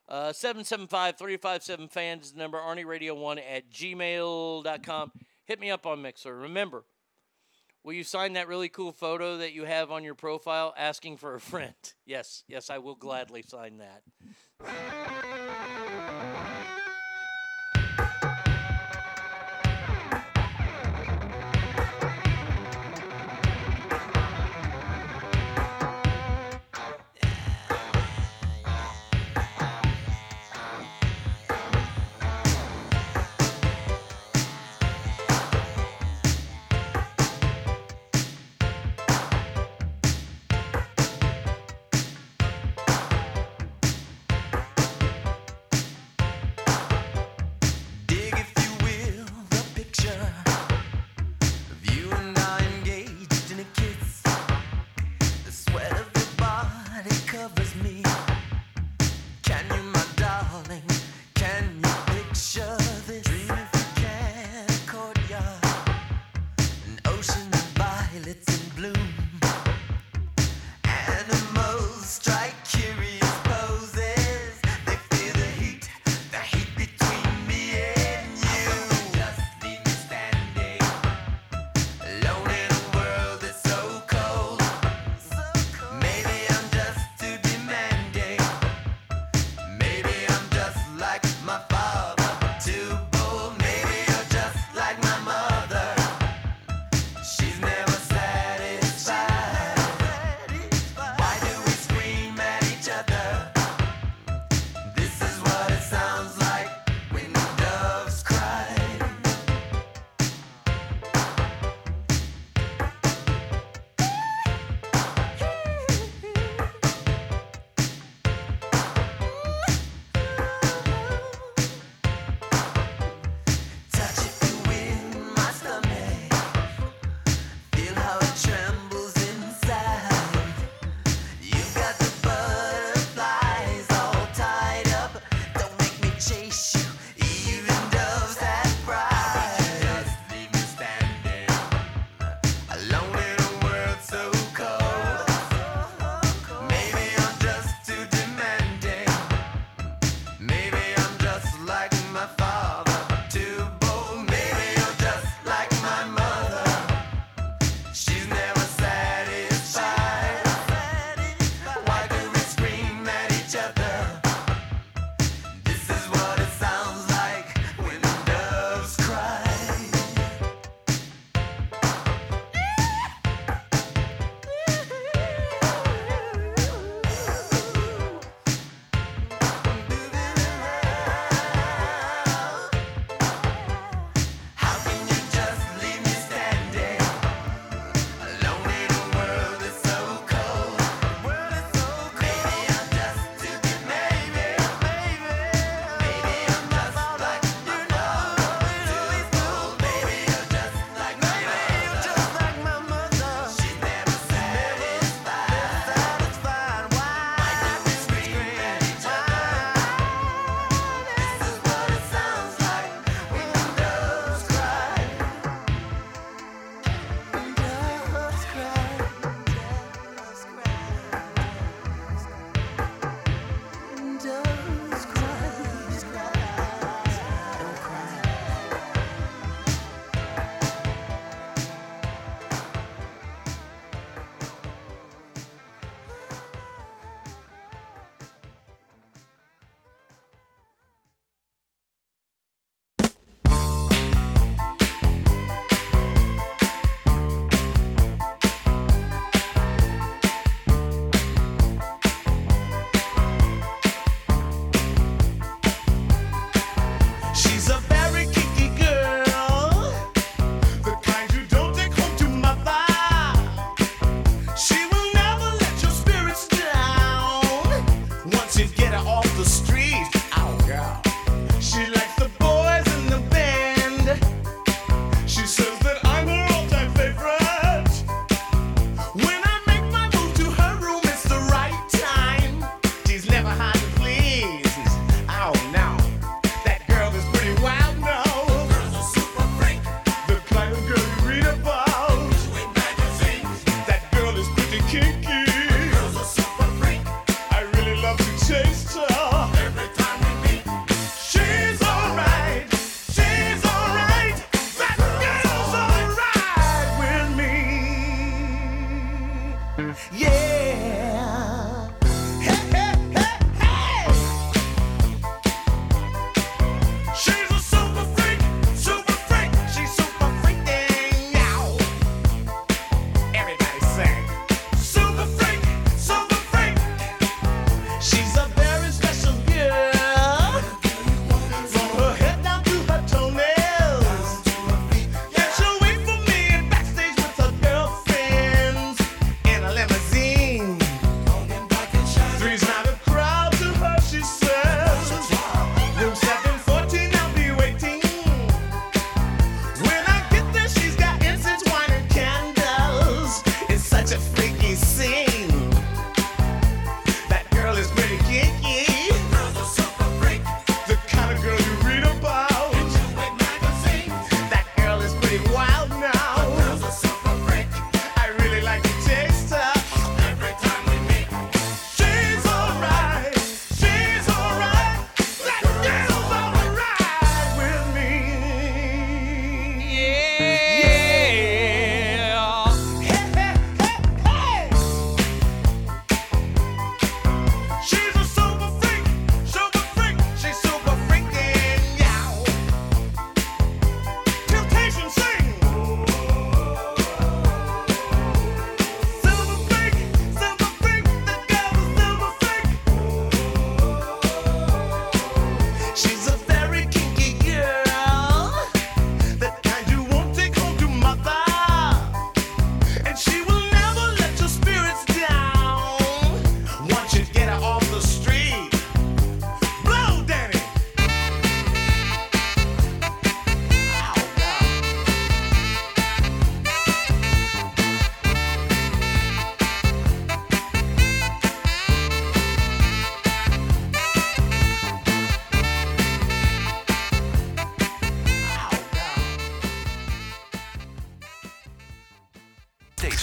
Uh, 0.09 0.31
775-357 0.33 1.89
fans 1.89 2.25
is 2.25 2.31
the 2.33 2.39
number 2.39 2.57
Arnie 2.57 2.85
Radio 2.85 3.15
1 3.15 3.39
at 3.39 3.71
gmail.com. 3.71 5.11
Hit 5.45 5.59
me 5.59 5.71
up 5.71 5.85
on 5.85 6.03
Mixlr. 6.03 6.41
Remember, 6.41 6.83
will 7.83 7.93
you 7.93 8.03
sign 8.03 8.33
that 8.33 8.47
really 8.47 8.67
cool 8.69 8.91
photo 8.91 9.37
that 9.37 9.53
you 9.53 9.63
have 9.63 9.91
on 9.91 10.03
your 10.03 10.15
profile 10.15 10.73
asking 10.77 11.17
for 11.17 11.35
a 11.35 11.39
friend? 11.39 11.73
Yes, 12.05 12.43
yes, 12.49 12.69
I 12.69 12.79
will 12.79 12.95
gladly 12.95 13.43
sign 13.43 13.77
that. 13.77 14.03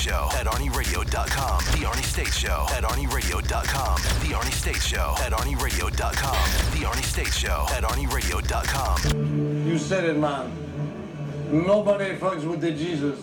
Show 0.01 0.29
at 0.33 0.47
ArnieRadio.com. 0.47 1.59
The 1.79 1.85
Arnie 1.87 2.05
States 2.05 2.35
Show 2.35 2.67
at 2.71 2.85
ArnieRadio.com. 2.85 3.97
The 4.27 4.35
Arnie 4.35 4.53
States 4.53 4.85
Show 4.87 5.15
at 5.21 5.33
ArnieRadio.com. 5.33 6.71
The 6.73 6.87
Arnie 6.87 7.05
States 7.05 7.37
Show 7.37 7.67
at 7.71 7.83
ArnieRadio.com. 7.83 9.67
You 9.69 9.77
said 9.77 10.05
it, 10.05 10.17
man. 10.17 10.51
Nobody 11.51 12.17
fucks 12.17 12.49
with 12.49 12.63
the 12.63 12.71
Jesus. 12.71 13.19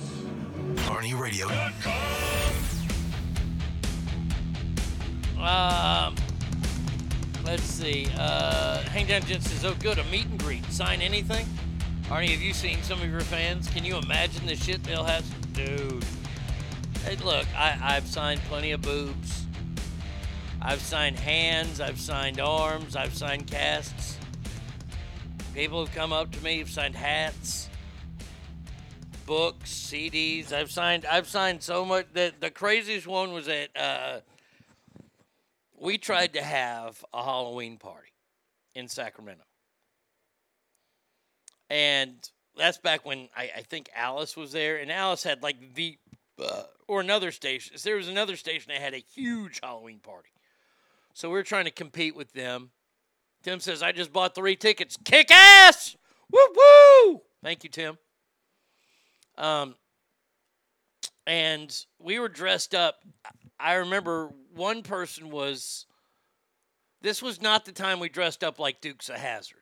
Arnie 0.85 1.19
Radio. 1.19 1.47
Um, 5.41 6.15
let's 7.43 7.63
see. 7.63 8.07
Uh, 8.17 8.83
Hangdown 8.83 9.25
Jen 9.25 9.41
says, 9.41 9.65
"Oh, 9.65 9.73
good, 9.79 9.97
a 9.97 10.03
meet 10.05 10.25
and 10.25 10.37
greet. 10.37 10.65
Sign 10.71 11.01
anything." 11.01 11.47
Arnie, 12.09 12.29
have 12.29 12.41
you 12.41 12.53
seen 12.53 12.83
some 12.83 13.01
of 13.01 13.09
your 13.09 13.21
fans? 13.21 13.67
Can 13.69 13.83
you 13.83 13.97
imagine 13.97 14.45
the 14.45 14.55
shit 14.55 14.83
they'll 14.83 15.03
have? 15.03 15.25
Dude, 15.53 16.05
hey, 17.07 17.15
look, 17.23 17.45
I, 17.55 17.79
I've 17.81 18.05
signed 18.05 18.41
plenty 18.49 18.71
of 18.71 18.81
boobs. 18.81 19.45
I've 20.61 20.81
signed 20.81 21.17
hands. 21.17 21.79
I've 21.79 22.01
signed 22.01 22.41
arms. 22.41 22.97
I've 22.97 23.13
signed 23.13 23.47
casts. 23.47 24.17
People 25.53 25.85
have 25.85 25.95
come 25.95 26.11
up 26.11 26.31
to 26.33 26.43
me. 26.43 26.59
Have 26.59 26.69
signed 26.69 26.95
hats, 26.95 27.69
books, 29.25 29.71
CDs. 29.71 30.51
I've 30.51 30.69
signed. 30.69 31.05
I've 31.05 31.29
signed 31.29 31.63
so 31.63 31.85
much. 31.85 32.07
that 32.13 32.41
the 32.41 32.51
craziest 32.51 33.07
one 33.07 33.31
was 33.31 33.45
that 33.45 33.69
Uh, 33.75 34.19
we 35.79 35.97
tried 35.97 36.33
to 36.33 36.41
have 36.41 37.05
a 37.13 37.23
Halloween 37.23 37.77
party 37.77 38.11
in 38.75 38.89
Sacramento. 38.89 39.43
And 41.69 42.15
that's 42.57 42.79
back 42.79 43.05
when 43.05 43.29
I, 43.35 43.51
I 43.57 43.61
think 43.61 43.89
Alice 43.95 44.35
was 44.35 44.51
there, 44.51 44.77
and 44.77 44.91
Alice 44.91 45.23
had 45.23 45.41
like 45.41 45.75
the, 45.75 45.97
uh, 46.43 46.63
or 46.87 47.01
another 47.01 47.31
station. 47.31 47.75
There 47.83 47.95
was 47.95 48.07
another 48.07 48.35
station 48.35 48.71
that 48.71 48.81
had 48.81 48.93
a 48.93 48.97
huge 48.97 49.59
Halloween 49.61 49.99
party. 49.99 50.29
So 51.13 51.29
we 51.29 51.33
were 51.33 51.43
trying 51.43 51.65
to 51.65 51.71
compete 51.71 52.15
with 52.15 52.33
them. 52.33 52.71
Tim 53.43 53.59
says, 53.59 53.81
I 53.81 53.91
just 53.91 54.13
bought 54.13 54.35
three 54.35 54.55
tickets. 54.55 54.97
Kick 55.03 55.31
ass! 55.31 55.95
Woo 56.31 56.39
woo! 56.55 57.21
Thank 57.43 57.63
you, 57.63 57.69
Tim. 57.69 57.97
Um, 59.37 59.75
and 61.25 61.85
we 61.99 62.19
were 62.19 62.29
dressed 62.29 62.73
up. 62.73 63.03
I 63.59 63.75
remember 63.75 64.31
one 64.53 64.83
person 64.83 65.29
was. 65.29 65.85
This 67.01 67.21
was 67.21 67.41
not 67.41 67.65
the 67.65 67.71
time 67.71 67.99
we 67.99 68.09
dressed 68.09 68.43
up 68.43 68.59
like 68.59 68.81
Dukes 68.81 69.09
of 69.09 69.17
Hazzard. 69.17 69.57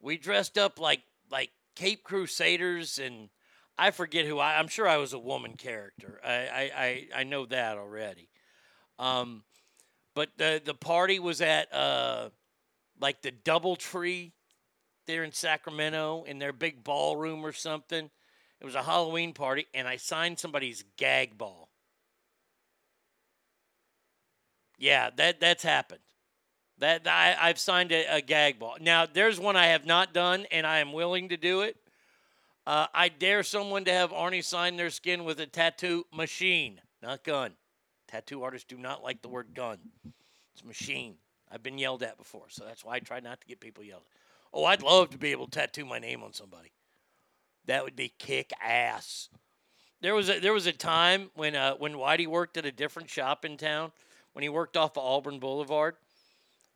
We 0.00 0.18
dressed 0.18 0.58
up 0.58 0.78
like 0.78 1.02
like 1.30 1.50
Cape 1.74 2.04
Crusaders, 2.04 2.98
and 2.98 3.30
I 3.78 3.90
forget 3.90 4.26
who 4.26 4.38
I. 4.38 4.58
I'm 4.58 4.68
sure 4.68 4.88
I 4.88 4.96
was 4.96 5.12
a 5.12 5.18
woman 5.18 5.54
character. 5.56 6.20
I 6.24 6.32
I 6.32 6.70
I, 6.76 7.08
I 7.20 7.24
know 7.24 7.46
that 7.46 7.76
already. 7.78 8.28
Um, 8.98 9.42
but 10.14 10.30
the 10.38 10.60
the 10.64 10.74
party 10.74 11.18
was 11.18 11.40
at 11.40 11.72
uh, 11.72 12.30
like 13.00 13.22
the 13.22 13.32
DoubleTree 13.32 14.32
there 15.06 15.24
in 15.24 15.32
Sacramento 15.32 16.24
in 16.26 16.38
their 16.38 16.52
big 16.52 16.82
ballroom 16.82 17.44
or 17.44 17.52
something. 17.52 18.10
It 18.60 18.64
was 18.64 18.74
a 18.74 18.82
Halloween 18.82 19.34
party, 19.34 19.66
and 19.74 19.86
I 19.86 19.96
signed 19.96 20.38
somebody's 20.38 20.84
gag 20.96 21.36
ball. 21.36 21.68
Yeah, 24.78 25.10
that 25.16 25.40
that's 25.40 25.62
happened. 25.62 26.00
That 26.78 27.06
I, 27.06 27.36
I've 27.40 27.58
signed 27.58 27.92
a, 27.92 28.16
a 28.16 28.20
gag 28.20 28.58
ball. 28.58 28.76
Now 28.80 29.06
there's 29.06 29.40
one 29.40 29.56
I 29.56 29.66
have 29.68 29.86
not 29.86 30.14
done, 30.14 30.46
and 30.50 30.66
I 30.66 30.78
am 30.78 30.92
willing 30.92 31.28
to 31.30 31.36
do 31.36 31.62
it. 31.62 31.76
Uh, 32.66 32.86
I 32.92 33.08
dare 33.08 33.44
someone 33.44 33.84
to 33.84 33.92
have 33.92 34.10
Arnie 34.10 34.42
sign 34.42 34.76
their 34.76 34.90
skin 34.90 35.24
with 35.24 35.38
a 35.38 35.46
tattoo 35.46 36.04
machine, 36.12 36.80
not 37.00 37.22
gun. 37.22 37.52
Tattoo 38.08 38.42
artists 38.42 38.66
do 38.68 38.76
not 38.76 39.04
like 39.04 39.22
the 39.22 39.28
word 39.28 39.54
gun. 39.54 39.78
It's 40.52 40.64
machine. 40.64 41.14
I've 41.50 41.62
been 41.62 41.78
yelled 41.78 42.02
at 42.02 42.18
before, 42.18 42.46
so 42.48 42.64
that's 42.64 42.84
why 42.84 42.96
I 42.96 42.98
try 42.98 43.20
not 43.20 43.40
to 43.40 43.46
get 43.46 43.60
people 43.60 43.84
yelled. 43.84 44.02
at. 44.02 44.18
Oh, 44.52 44.64
I'd 44.64 44.82
love 44.82 45.10
to 45.10 45.18
be 45.18 45.30
able 45.30 45.46
to 45.46 45.50
tattoo 45.50 45.84
my 45.84 45.98
name 45.98 46.22
on 46.24 46.32
somebody. 46.32 46.72
That 47.66 47.84
would 47.84 47.94
be 47.94 48.12
kick 48.18 48.52
ass. 48.62 49.28
There 50.00 50.14
was 50.14 50.28
a 50.28 50.38
there 50.40 50.52
was 50.52 50.66
a 50.66 50.72
time 50.72 51.30
when 51.34 51.54
uh, 51.54 51.74
when 51.74 51.94
Whitey 51.94 52.26
worked 52.26 52.56
at 52.56 52.66
a 52.66 52.72
different 52.72 53.10
shop 53.10 53.44
in 53.44 53.56
town 53.56 53.92
when 54.32 54.42
he 54.42 54.48
worked 54.48 54.76
off 54.76 54.96
of 54.96 55.04
Auburn 55.04 55.38
Boulevard. 55.38 55.96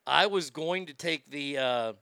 I 0.07 0.27
was 0.27 0.51
going 0.51 0.87
to 0.87 0.95
take 0.95 1.31
the 1.31 1.59
uh, 1.59 1.93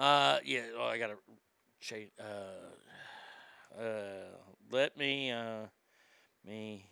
uh, 0.00 0.38
yeah. 0.44 0.62
Oh, 0.78 0.84
I 0.84 0.98
gotta 0.98 1.16
change. 1.80 2.10
Uh, 2.18 3.80
uh, 3.80 4.36
let 4.72 4.96
me 4.96 5.30
uh, 5.30 5.66
me 6.46 6.86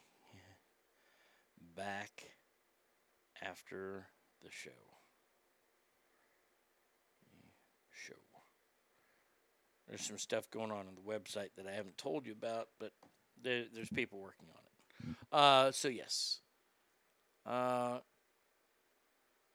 back 1.76 2.24
after 3.42 4.06
the 4.42 4.50
show. 4.50 4.70
Show. 7.90 8.14
There's 9.88 10.02
some 10.02 10.18
stuff 10.18 10.50
going 10.50 10.70
on 10.70 10.86
on 10.86 10.94
the 10.94 11.10
website 11.10 11.50
that 11.56 11.66
I 11.66 11.72
haven't 11.72 11.96
told 11.98 12.26
you 12.26 12.32
about, 12.32 12.68
but 12.78 12.92
there, 13.42 13.64
there's 13.72 13.88
people 13.88 14.18
working 14.18 14.48
on 14.50 15.10
it. 15.10 15.16
Uh, 15.32 15.72
so 15.72 15.88
yes. 15.88 16.40
Uh, 17.46 17.98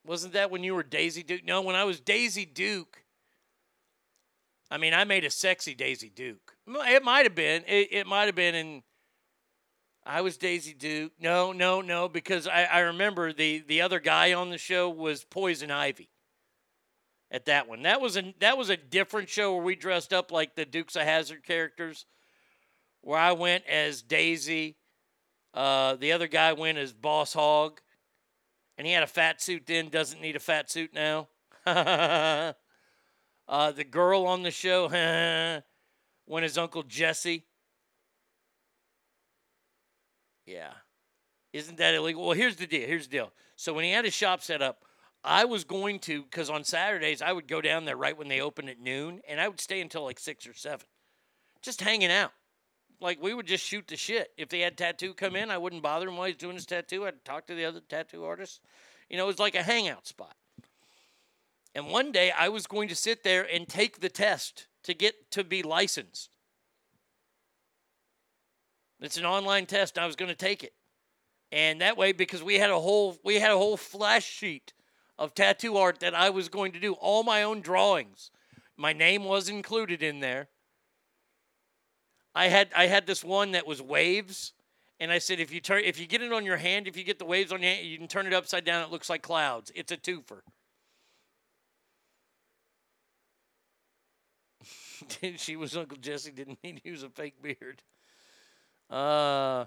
wasn't 0.06 0.34
that 0.34 0.50
when 0.50 0.64
you 0.64 0.74
were 0.74 0.84
Daisy 0.84 1.24
Duke? 1.24 1.46
No, 1.46 1.62
when 1.62 1.76
I 1.76 1.84
was 1.84 2.00
Daisy 2.00 2.46
Duke. 2.46 3.04
I 4.74 4.78
mean, 4.78 4.96
I 4.96 5.04
made 5.04 5.24
a 5.24 5.30
sexy 5.30 5.76
Daisy 5.76 6.10
Duke. 6.10 6.56
It 6.66 7.04
might 7.04 7.26
have 7.26 7.36
been. 7.36 7.64
It, 7.68 7.90
it 7.92 8.08
might 8.08 8.26
have 8.26 8.34
been 8.34 8.56
in. 8.56 8.82
I 10.04 10.22
was 10.22 10.36
Daisy 10.36 10.74
Duke. 10.74 11.12
No, 11.20 11.52
no, 11.52 11.82
no, 11.82 12.10
because 12.10 12.48
I, 12.48 12.64
I 12.64 12.80
remember 12.80 13.32
the 13.32 13.64
the 13.68 13.82
other 13.82 14.00
guy 14.00 14.34
on 14.34 14.50
the 14.50 14.58
show 14.58 14.90
was 14.90 15.26
Poison 15.26 15.70
Ivy. 15.70 16.10
At 17.30 17.46
that 17.46 17.70
one, 17.70 17.84
that 17.84 18.02
was 18.02 18.18
a 18.18 18.34
that 18.40 18.58
was 18.58 18.72
a 18.72 18.78
different 18.78 19.30
show 19.30 19.54
where 19.54 19.64
we 19.64 19.76
dressed 19.76 20.12
up 20.12 20.32
like 20.32 20.56
the 20.56 20.66
Dukes 20.66 20.96
of 20.96 21.04
Hazzard 21.04 21.44
characters. 21.44 22.08
Where 23.02 23.20
I 23.20 23.34
went 23.34 23.68
as 23.68 24.02
Daisy, 24.02 24.78
uh, 25.54 25.98
the 25.98 26.14
other 26.14 26.28
guy 26.28 26.54
went 26.54 26.80
as 26.80 26.94
Boss 26.94 27.34
Hogg, 27.34 27.80
and 28.80 28.88
he 28.88 28.94
had 28.94 29.04
a 29.04 29.08
fat 29.08 29.40
suit 29.40 29.68
then. 29.68 29.90
Doesn't 29.90 30.20
need 30.20 30.36
a 30.36 30.40
fat 30.40 30.72
suit 30.72 30.96
now. 30.96 31.28
uh, 33.48 33.72
the 33.72 33.84
girl 33.84 34.26
on 34.26 34.44
the 34.44 34.52
show 34.52 34.88
went 36.28 36.46
as 36.46 36.58
Uncle 36.58 36.84
Jesse. 36.84 37.46
Yeah. 40.46 40.72
Isn't 41.52 41.78
that 41.78 41.94
illegal? 41.94 42.26
Well, 42.26 42.36
here's 42.36 42.56
the 42.56 42.68
deal. 42.68 42.88
Here's 42.88 43.08
the 43.08 43.18
deal. 43.18 43.32
So 43.56 43.74
when 43.74 43.86
he 43.86 43.92
had 43.92 44.06
his 44.06 44.14
shop 44.14 44.42
set 44.42 44.62
up, 44.62 44.86
I 45.24 45.46
was 45.46 45.64
going 45.64 46.00
to, 46.00 46.24
because 46.24 46.50
on 46.50 46.64
Saturdays, 46.64 47.22
I 47.22 47.32
would 47.32 47.48
go 47.48 47.62
down 47.62 47.86
there 47.86 47.96
right 47.96 48.18
when 48.18 48.28
they 48.28 48.42
opened 48.42 48.70
at 48.70 48.80
noon, 48.80 49.22
and 49.28 49.40
I 49.40 49.48
would 49.48 49.62
stay 49.62 49.80
until 49.80 50.04
like 50.04 50.20
six 50.20 50.46
or 50.46 50.54
seven, 50.54 50.86
just 51.62 51.82
hanging 51.82 52.12
out. 52.12 52.34
Like 53.00 53.22
we 53.22 53.34
would 53.34 53.46
just 53.46 53.66
shoot 53.66 53.88
the 53.88 53.96
shit. 53.96 54.32
If 54.38 54.50
they 54.50 54.60
had 54.60 54.78
tattoo 54.78 55.14
come 55.14 55.36
in, 55.36 55.50
I 55.50 55.58
wouldn't 55.58 55.84
bother 55.84 56.08
him 56.08 56.18
while 56.18 56.28
he's 56.28 56.36
doing 56.36 56.56
his 56.56 56.66
tattoo. 56.66 57.06
I'd 57.06 57.24
talk 57.24 57.48
to 57.48 57.56
the 57.56 57.66
other 57.66 57.82
tattoo 57.82 58.24
artists. 58.24 58.60
You 59.10 59.18
know, 59.18 59.24
it 59.24 59.28
was 59.28 59.40
like 59.40 59.56
a 59.56 59.64
hangout 59.64 60.08
spot. 60.08 60.36
And 61.76 61.88
one 61.88 62.12
day 62.12 62.32
I 62.32 62.50
was 62.50 62.68
going 62.68 62.88
to 62.90 62.96
sit 62.96 63.24
there 63.24 63.48
and 63.52 63.68
take 63.68 64.00
the 64.00 64.10
test 64.10 64.68
to 64.84 64.94
get 64.94 65.32
to 65.32 65.44
be 65.44 65.64
licensed. 65.64 66.30
It's 69.02 69.18
an 69.18 69.26
online 69.26 69.66
test. 69.66 69.98
I 69.98 70.06
was 70.06 70.16
going 70.16 70.30
to 70.30 70.36
take 70.36 70.64
it. 70.64 70.74
And 71.52 71.82
that 71.82 71.98
way, 71.98 72.14
because 72.14 72.42
we 72.42 72.56
had 72.56 72.70
a 72.70 72.80
whole 72.80 73.18
we 73.24 73.40
had 73.40 73.52
a 73.52 73.58
whole 73.58 73.78
flash 73.78 74.26
sheet 74.26 74.74
of 75.20 75.36
tattoo 75.36 75.78
art 75.78 76.00
that 76.00 76.16
I 76.16 76.30
was 76.30 76.50
going 76.50 76.72
to 76.72 76.80
do, 76.80 76.94
all 76.94 77.24
my 77.24 77.44
own 77.44 77.62
drawings. 77.62 78.32
My 78.76 78.94
name 78.94 79.24
was 79.24 79.50
included 79.50 80.02
in 80.02 80.20
there. 80.20 80.48
I 82.34 82.48
had 82.48 82.70
I 82.76 82.88
had 82.88 83.06
this 83.06 83.24
one 83.24 83.52
that 83.52 83.68
was 83.68 83.82
waves, 83.82 84.54
and 85.00 85.12
I 85.12 85.20
said 85.20 85.40
if 85.40 85.54
you 85.54 85.60
turn 85.60 85.84
if 85.84 86.00
you 86.00 86.08
get 86.08 86.24
it 86.24 86.34
on 86.34 86.46
your 86.46 86.58
hand, 86.58 86.88
if 86.88 86.98
you 86.98 87.04
get 87.04 87.20
the 87.20 87.26
waves 87.26 87.52
on 87.52 87.62
your 87.62 87.72
hand, 87.72 87.86
you 87.86 87.98
can 87.98 88.08
turn 88.08 88.26
it 88.26 88.34
upside 88.34 88.66
down. 88.66 88.84
It 88.84 88.92
looks 88.92 89.10
like 89.10 89.22
clouds. 89.22 89.72
It's 89.76 89.92
a 89.92 89.98
twofer. 89.98 90.42
She 95.38 95.56
was 95.56 95.76
Uncle 95.76 95.98
Jesse. 95.98 96.32
Didn't 96.32 96.60
need 96.64 96.82
to 96.84 96.90
use 96.90 97.04
a 97.04 97.10
fake 97.10 97.42
beard. 97.42 97.82
Uh, 98.90 99.66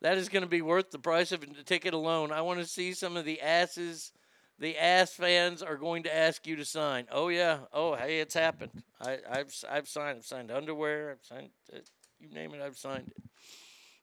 that 0.00 0.18
is 0.18 0.28
going 0.28 0.42
to 0.42 0.48
be 0.48 0.62
worth 0.62 0.90
the 0.90 0.98
price 0.98 1.32
of 1.32 1.40
the 1.40 1.62
ticket 1.64 1.94
alone. 1.94 2.30
I 2.32 2.42
want 2.42 2.60
to 2.60 2.66
see 2.66 2.92
some 2.92 3.16
of 3.16 3.24
the 3.24 3.40
asses. 3.40 4.12
The 4.60 4.76
ass 4.76 5.12
fans 5.12 5.62
are 5.62 5.76
going 5.76 6.02
to 6.04 6.14
ask 6.14 6.46
you 6.46 6.56
to 6.56 6.64
sign. 6.64 7.06
Oh 7.10 7.28
yeah. 7.28 7.60
Oh 7.72 7.94
hey, 7.94 8.20
it's 8.20 8.34
happened. 8.34 8.82
I, 9.00 9.18
I've 9.30 9.54
I've 9.68 9.88
signed. 9.88 10.18
I've 10.18 10.24
signed 10.24 10.50
underwear. 10.50 11.10
I've 11.12 11.24
signed. 11.24 11.50
Uh, 11.72 11.78
you 12.18 12.28
name 12.30 12.54
it. 12.54 12.60
I've 12.60 12.76
signed 12.76 13.12
it. 13.16 13.22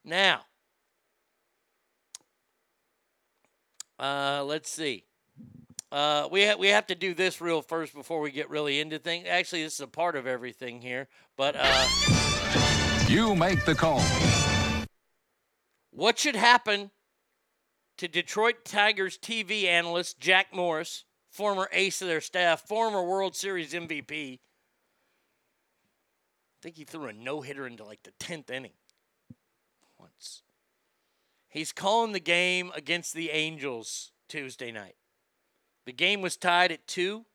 Now. 0.03 0.41
Uh, 3.97 4.43
let's 4.45 4.69
see. 4.69 5.05
Uh, 5.91 6.27
we 6.31 6.45
ha- 6.45 6.55
we 6.57 6.67
have 6.69 6.87
to 6.87 6.95
do 6.95 7.13
this 7.13 7.39
real 7.39 7.61
first 7.61 7.93
before 7.93 8.19
we 8.19 8.31
get 8.31 8.49
really 8.49 8.79
into 8.79 8.99
things. 8.99 9.27
Actually, 9.29 9.63
this 9.63 9.75
is 9.75 9.79
a 9.81 9.87
part 9.87 10.15
of 10.15 10.27
everything 10.27 10.81
here, 10.81 11.07
but 11.37 11.55
uh, 11.57 13.05
You 13.07 13.35
make 13.35 13.63
the 13.65 13.75
call. 13.75 14.01
what 15.91 16.17
should 16.19 16.35
happen 16.35 16.91
to 17.97 18.07
Detroit 18.07 18.65
Tigers 18.65 19.17
TV 19.17 19.65
analyst 19.65 20.19
Jack 20.19 20.47
Morris, 20.53 21.05
former 21.29 21.69
ace 21.71 22.01
of 22.01 22.07
their 22.09 22.19
staff, 22.21 22.67
former 22.67 23.03
World 23.03 23.35
Series 23.35 23.71
MVP? 23.73 24.39
I 24.39 24.39
think 26.61 26.75
he 26.77 26.83
threw 26.83 27.05
a 27.05 27.13
no 27.13 27.41
hitter 27.41 27.67
into 27.67 27.85
like 27.85 28.03
the 28.03 28.11
tenth 28.19 28.49
inning 28.49 28.73
once. 29.99 30.41
He's 31.47 31.71
calling 31.71 32.11
the 32.11 32.19
game 32.19 32.71
against 32.75 33.13
the 33.13 33.29
Angels 33.29 34.11
Tuesday 34.27 34.71
night. 34.73 34.95
The 35.85 35.93
game 35.93 36.21
was 36.21 36.35
tied 36.35 36.71
at 36.71 36.87
two, 36.87 37.25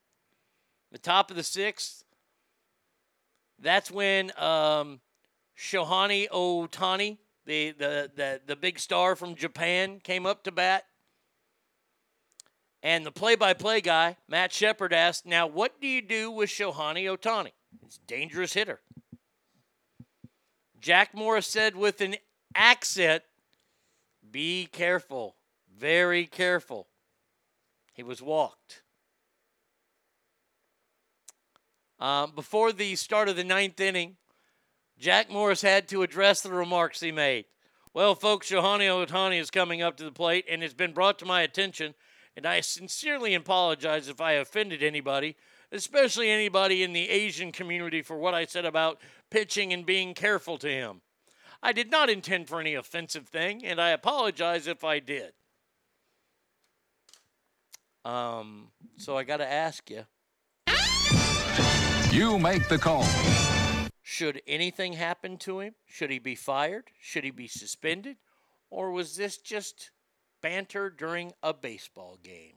the 0.90 0.98
top 0.98 1.30
of 1.30 1.36
the 1.36 1.42
sixth. 1.42 2.04
That's 3.60 3.90
when 3.90 4.32
um, 4.36 5.00
Shohei 5.56 6.28
Otani, 6.30 7.18
the, 7.46 7.72
the, 7.72 8.10
the, 8.14 8.40
the 8.46 8.56
big 8.56 8.78
star 8.78 9.14
from 9.14 9.34
Japan, 9.34 10.00
came 10.02 10.26
up 10.26 10.44
to 10.44 10.52
bat. 10.52 10.84
And 12.82 13.04
the 13.04 13.12
play 13.12 13.36
by 13.36 13.52
play 13.52 13.80
guy, 13.82 14.16
Matt 14.26 14.52
Shepard, 14.52 14.92
asked, 14.92 15.26
Now, 15.26 15.46
what 15.46 15.80
do 15.80 15.86
you 15.86 16.00
do 16.00 16.30
with 16.30 16.48
Shohei 16.48 17.04
Otani? 17.04 17.52
He's 17.84 18.00
a 18.02 18.06
dangerous 18.06 18.54
hitter. 18.54 18.80
Jack 20.80 21.14
Morris 21.14 21.46
said 21.46 21.76
with 21.76 22.00
an 22.00 22.16
accent, 22.54 23.22
Be 24.30 24.66
careful, 24.72 25.36
very 25.78 26.26
careful. 26.26 26.86
He 27.92 28.02
was 28.02 28.22
walked. 28.22 28.82
Um, 31.98 32.32
before 32.34 32.72
the 32.72 32.96
start 32.96 33.28
of 33.28 33.36
the 33.36 33.44
ninth 33.44 33.78
inning, 33.78 34.16
Jack 34.98 35.30
Morris 35.30 35.62
had 35.62 35.88
to 35.88 36.02
address 36.02 36.40
the 36.40 36.50
remarks 36.50 37.00
he 37.00 37.12
made. 37.12 37.44
Well, 37.92 38.14
folks, 38.14 38.50
Shohei 38.50 39.06
Otani 39.06 39.40
is 39.40 39.50
coming 39.50 39.82
up 39.82 39.96
to 39.96 40.04
the 40.04 40.12
plate, 40.12 40.46
and 40.48 40.62
it's 40.62 40.74
been 40.74 40.92
brought 40.92 41.18
to 41.18 41.26
my 41.26 41.42
attention, 41.42 41.94
and 42.36 42.46
I 42.46 42.60
sincerely 42.60 43.34
apologize 43.34 44.08
if 44.08 44.20
I 44.20 44.32
offended 44.32 44.82
anybody, 44.82 45.36
especially 45.72 46.30
anybody 46.30 46.82
in 46.82 46.92
the 46.92 47.10
Asian 47.10 47.50
community, 47.50 48.00
for 48.00 48.16
what 48.16 48.34
I 48.34 48.44
said 48.44 48.64
about 48.64 49.00
pitching 49.30 49.72
and 49.72 49.84
being 49.84 50.14
careful 50.14 50.56
to 50.58 50.68
him. 50.68 51.00
I 51.62 51.72
did 51.72 51.90
not 51.90 52.08
intend 52.08 52.48
for 52.48 52.60
any 52.60 52.74
offensive 52.74 53.28
thing, 53.28 53.64
and 53.64 53.80
I 53.80 53.90
apologize 53.90 54.66
if 54.66 54.84
I 54.84 55.00
did. 55.00 55.32
Um, 58.04 58.68
so 58.96 59.16
I 59.16 59.24
got 59.24 59.38
to 59.38 59.46
ask 59.46 59.90
you 59.90 60.04
You 62.10 62.38
make 62.38 62.68
the 62.68 62.78
call. 62.78 63.04
should 64.02 64.40
anything 64.46 64.94
happen 64.94 65.36
to 65.38 65.60
him? 65.60 65.74
Should 65.86 66.10
he 66.10 66.18
be 66.18 66.34
fired? 66.34 66.84
Should 67.00 67.24
he 67.24 67.30
be 67.30 67.46
suspended? 67.46 68.16
Or 68.70 68.90
was 68.90 69.16
this 69.16 69.36
just 69.36 69.90
banter 70.40 70.90
during 70.90 71.32
a 71.42 71.52
baseball 71.52 72.18
game? 72.22 72.54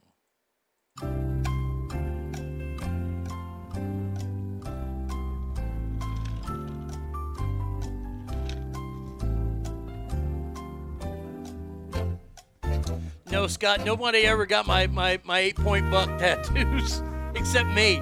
No, 13.44 13.48
Scott, 13.48 13.84
nobody 13.84 14.20
ever 14.20 14.46
got 14.46 14.66
my, 14.66 14.86
my, 14.86 15.20
my 15.22 15.40
eight 15.40 15.56
point 15.56 15.90
buck 15.90 16.08
tattoos 16.18 17.02
except 17.34 17.68
me. 17.68 17.98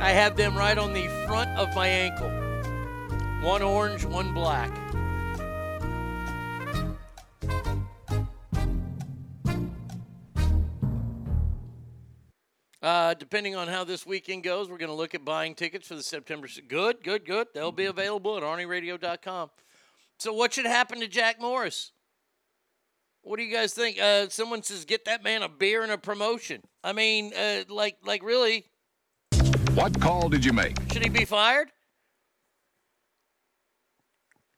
I 0.00 0.10
have 0.10 0.36
them 0.36 0.58
right 0.58 0.76
on 0.76 0.92
the 0.92 1.06
front 1.28 1.50
of 1.50 1.72
my 1.76 1.86
ankle. 1.86 2.28
One 3.48 3.62
orange, 3.62 4.04
one 4.04 4.34
black. 4.34 4.72
Uh, 12.82 13.14
depending 13.14 13.54
on 13.54 13.68
how 13.68 13.84
this 13.84 14.04
weekend 14.04 14.42
goes, 14.42 14.68
we're 14.68 14.78
going 14.78 14.90
to 14.90 14.96
look 14.96 15.14
at 15.14 15.24
buying 15.24 15.54
tickets 15.54 15.86
for 15.86 15.94
the 15.94 16.02
September. 16.02 16.48
Good, 16.66 17.04
good, 17.04 17.24
good. 17.24 17.46
They'll 17.54 17.70
be 17.70 17.84
available 17.84 18.36
at 18.36 18.42
ArnieRadio.com. 18.42 19.50
So, 20.18 20.32
what 20.32 20.54
should 20.54 20.66
happen 20.66 20.98
to 20.98 21.06
Jack 21.06 21.40
Morris? 21.40 21.92
What 23.22 23.38
do 23.38 23.42
you 23.44 23.54
guys 23.54 23.74
think? 23.74 23.98
Uh, 24.00 24.28
someone 24.28 24.62
says 24.62 24.84
get 24.84 25.04
that 25.04 25.22
man 25.22 25.42
a 25.42 25.48
beer 25.48 25.82
and 25.82 25.92
a 25.92 25.98
promotion. 25.98 26.62
I 26.82 26.92
mean, 26.92 27.32
uh, 27.34 27.64
like, 27.68 27.98
like 28.04 28.22
really, 28.22 28.66
What 29.74 30.00
call 30.00 30.28
did 30.28 30.44
you 30.44 30.52
make? 30.52 30.76
should 30.92 31.02
he 31.02 31.10
be 31.10 31.24
fired? 31.24 31.70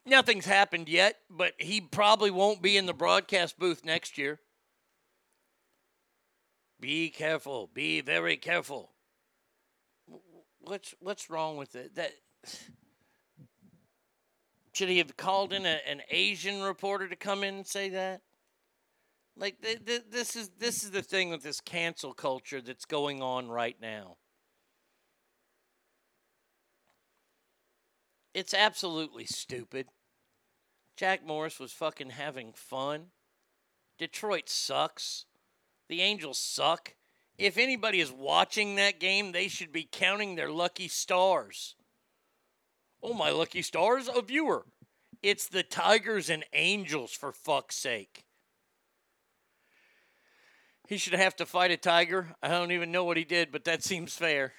Nothing's 0.04 0.46
happened 0.46 0.88
yet, 0.88 1.16
but 1.30 1.54
he 1.58 1.80
probably 1.80 2.30
won't 2.30 2.60
be 2.60 2.76
in 2.76 2.86
the 2.86 2.92
broadcast 2.94 3.58
booth 3.58 3.84
next 3.84 4.18
year. 4.18 4.40
Be 6.80 7.10
careful. 7.10 7.70
Be 7.72 8.00
very 8.00 8.36
careful. 8.36 8.90
What's 10.60 10.94
what's 11.00 11.30
wrong 11.30 11.56
with 11.56 11.76
it? 11.76 11.94
That 11.94 12.12
should 14.72 14.88
he 14.88 14.98
have 14.98 15.16
called 15.16 15.52
in 15.52 15.66
a, 15.66 15.78
an 15.86 16.02
Asian 16.10 16.62
reporter 16.62 17.08
to 17.08 17.16
come 17.16 17.44
in 17.44 17.54
and 17.54 17.66
say 17.66 17.88
that? 17.90 18.22
Like 19.36 19.60
th- 19.62 19.84
th- 19.84 20.04
this 20.10 20.36
is 20.36 20.50
this 20.58 20.84
is 20.84 20.90
the 20.90 21.02
thing 21.02 21.30
with 21.30 21.42
this 21.42 21.60
cancel 21.60 22.12
culture 22.12 22.60
that's 22.60 22.84
going 22.84 23.22
on 23.22 23.48
right 23.48 23.76
now. 23.80 24.16
It's 28.34 28.54
absolutely 28.54 29.26
stupid. 29.26 29.88
Jack 30.96 31.26
Morris 31.26 31.58
was 31.58 31.72
fucking 31.72 32.10
having 32.10 32.52
fun. 32.52 33.06
Detroit 33.98 34.48
sucks. 34.48 35.26
The 35.88 36.00
Angels 36.00 36.38
suck. 36.38 36.94
If 37.38 37.58
anybody 37.58 38.00
is 38.00 38.12
watching 38.12 38.76
that 38.76 39.00
game, 39.00 39.32
they 39.32 39.48
should 39.48 39.72
be 39.72 39.88
counting 39.90 40.34
their 40.34 40.50
lucky 40.50 40.88
stars. 40.88 41.74
Oh, 43.02 43.14
my 43.14 43.30
lucky 43.30 43.62
stars? 43.62 44.08
A 44.14 44.22
viewer. 44.22 44.66
It's 45.22 45.48
the 45.48 45.62
Tigers 45.62 46.30
and 46.30 46.44
Angels, 46.52 47.12
for 47.12 47.32
fuck's 47.32 47.76
sake. 47.76 48.24
He 50.92 50.98
should 50.98 51.14
have 51.14 51.36
to 51.36 51.46
fight 51.46 51.70
a 51.70 51.78
tiger. 51.78 52.36
I 52.42 52.48
don't 52.48 52.72
even 52.72 52.92
know 52.92 53.04
what 53.04 53.16
he 53.16 53.24
did, 53.24 53.50
but 53.50 53.64
that 53.64 53.82
seems 53.82 54.14
fair. 54.14 54.52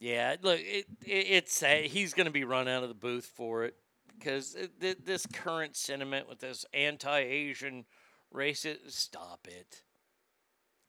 Yeah, 0.00 0.34
look, 0.42 0.58
it, 0.58 0.86
it, 1.04 1.26
it's 1.28 1.62
he's 1.62 2.12
going 2.12 2.24
to 2.24 2.32
be 2.32 2.42
run 2.42 2.66
out 2.66 2.82
of 2.82 2.88
the 2.88 2.96
booth 2.96 3.26
for 3.36 3.66
it 3.66 3.76
because 4.18 4.56
it, 4.56 4.80
th- 4.80 4.98
this 5.04 5.26
current 5.26 5.76
sentiment 5.76 6.28
with 6.28 6.40
this 6.40 6.66
anti-Asian 6.74 7.84
racist, 8.34 8.90
stop 8.90 9.46
it. 9.46 9.82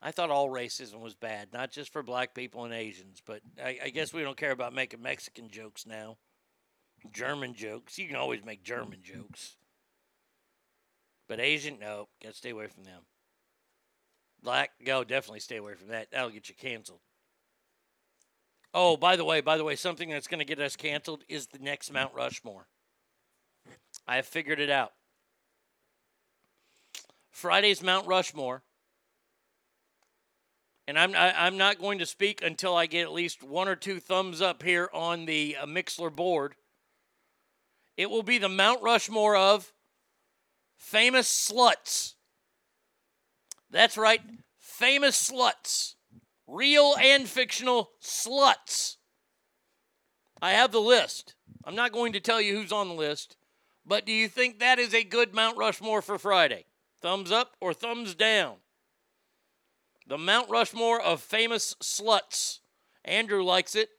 I 0.01 0.09
thought 0.09 0.31
all 0.31 0.49
racism 0.49 1.01
was 1.01 1.13
bad, 1.13 1.49
not 1.53 1.69
just 1.69 1.93
for 1.93 2.01
black 2.01 2.33
people 2.33 2.65
and 2.65 2.73
Asians, 2.73 3.21
but 3.23 3.41
I, 3.63 3.77
I 3.83 3.89
guess 3.89 4.15
we 4.15 4.23
don't 4.23 4.35
care 4.35 4.49
about 4.49 4.73
making 4.73 5.03
Mexican 5.03 5.51
jokes 5.51 5.85
now. 5.85 6.17
German 7.13 7.53
jokes, 7.53 7.99
you 7.99 8.07
can 8.07 8.15
always 8.15 8.43
make 8.43 8.63
German 8.63 9.03
jokes, 9.03 9.57
but 11.27 11.39
Asian, 11.39 11.77
no, 11.77 12.07
gotta 12.19 12.33
stay 12.33 12.49
away 12.49 12.65
from 12.65 12.83
them. 12.83 13.03
Black, 14.43 14.71
go 14.85 15.03
definitely 15.03 15.39
stay 15.39 15.57
away 15.57 15.73
from 15.73 15.89
that. 15.89 16.11
That'll 16.11 16.29
get 16.29 16.49
you 16.49 16.55
canceled. 16.55 16.99
Oh, 18.73 18.97
by 18.97 19.15
the 19.15 19.25
way, 19.25 19.41
by 19.41 19.57
the 19.57 19.63
way, 19.63 19.75
something 19.75 20.09
that's 20.09 20.27
going 20.27 20.39
to 20.39 20.45
get 20.45 20.59
us 20.59 20.75
canceled 20.75 21.23
is 21.27 21.47
the 21.47 21.59
next 21.59 21.91
Mount 21.91 22.13
Rushmore. 22.13 22.67
I 24.07 24.17
have 24.17 24.27
figured 24.27 24.59
it 24.59 24.69
out. 24.69 24.93
Friday's 27.31 27.81
Mount 27.81 28.07
Rushmore 28.07 28.63
and 30.87 30.97
I'm 30.97 31.13
I, 31.15 31.45
I'm 31.45 31.57
not 31.57 31.79
going 31.79 31.99
to 31.99 32.05
speak 32.05 32.41
until 32.41 32.75
I 32.75 32.85
get 32.85 33.03
at 33.03 33.11
least 33.11 33.43
one 33.43 33.67
or 33.67 33.75
two 33.75 33.99
thumbs 33.99 34.41
up 34.41 34.63
here 34.63 34.89
on 34.93 35.25
the 35.25 35.57
uh, 35.61 35.65
Mixlr 35.65 36.15
board. 36.15 36.55
It 37.97 38.09
will 38.09 38.23
be 38.23 38.37
the 38.37 38.49
Mount 38.49 38.81
Rushmore 38.81 39.35
of 39.35 39.73
famous 40.77 41.27
sluts. 41.27 42.13
That's 43.69 43.97
right, 43.97 44.21
famous 44.57 45.31
sluts, 45.31 45.95
real 46.47 46.95
and 47.01 47.27
fictional 47.27 47.91
sluts. 48.01 48.95
I 50.41 50.51
have 50.51 50.71
the 50.71 50.81
list. 50.81 51.35
I'm 51.65 51.75
not 51.75 51.91
going 51.91 52.13
to 52.13 52.19
tell 52.19 52.39
you 52.39 52.55
who's 52.55 52.71
on 52.71 52.87
the 52.87 52.93
list, 52.93 53.35
but 53.85 54.05
do 54.05 54.11
you 54.11 54.27
think 54.27 54.59
that 54.59 54.79
is 54.79 54.93
a 54.93 55.03
good 55.03 55.33
Mount 55.33 55.57
Rushmore 55.57 56.01
for 56.01 56.17
Friday? 56.17 56.65
Thumbs 57.01 57.31
up 57.31 57.55
or 57.59 57.73
thumbs 57.73 58.15
down? 58.15 58.57
The 60.07 60.17
Mount 60.17 60.49
Rushmore 60.49 61.01
of 61.01 61.21
famous 61.21 61.75
sluts. 61.81 62.59
Andrew 63.03 63.43
likes 63.43 63.75
it. 63.75 63.89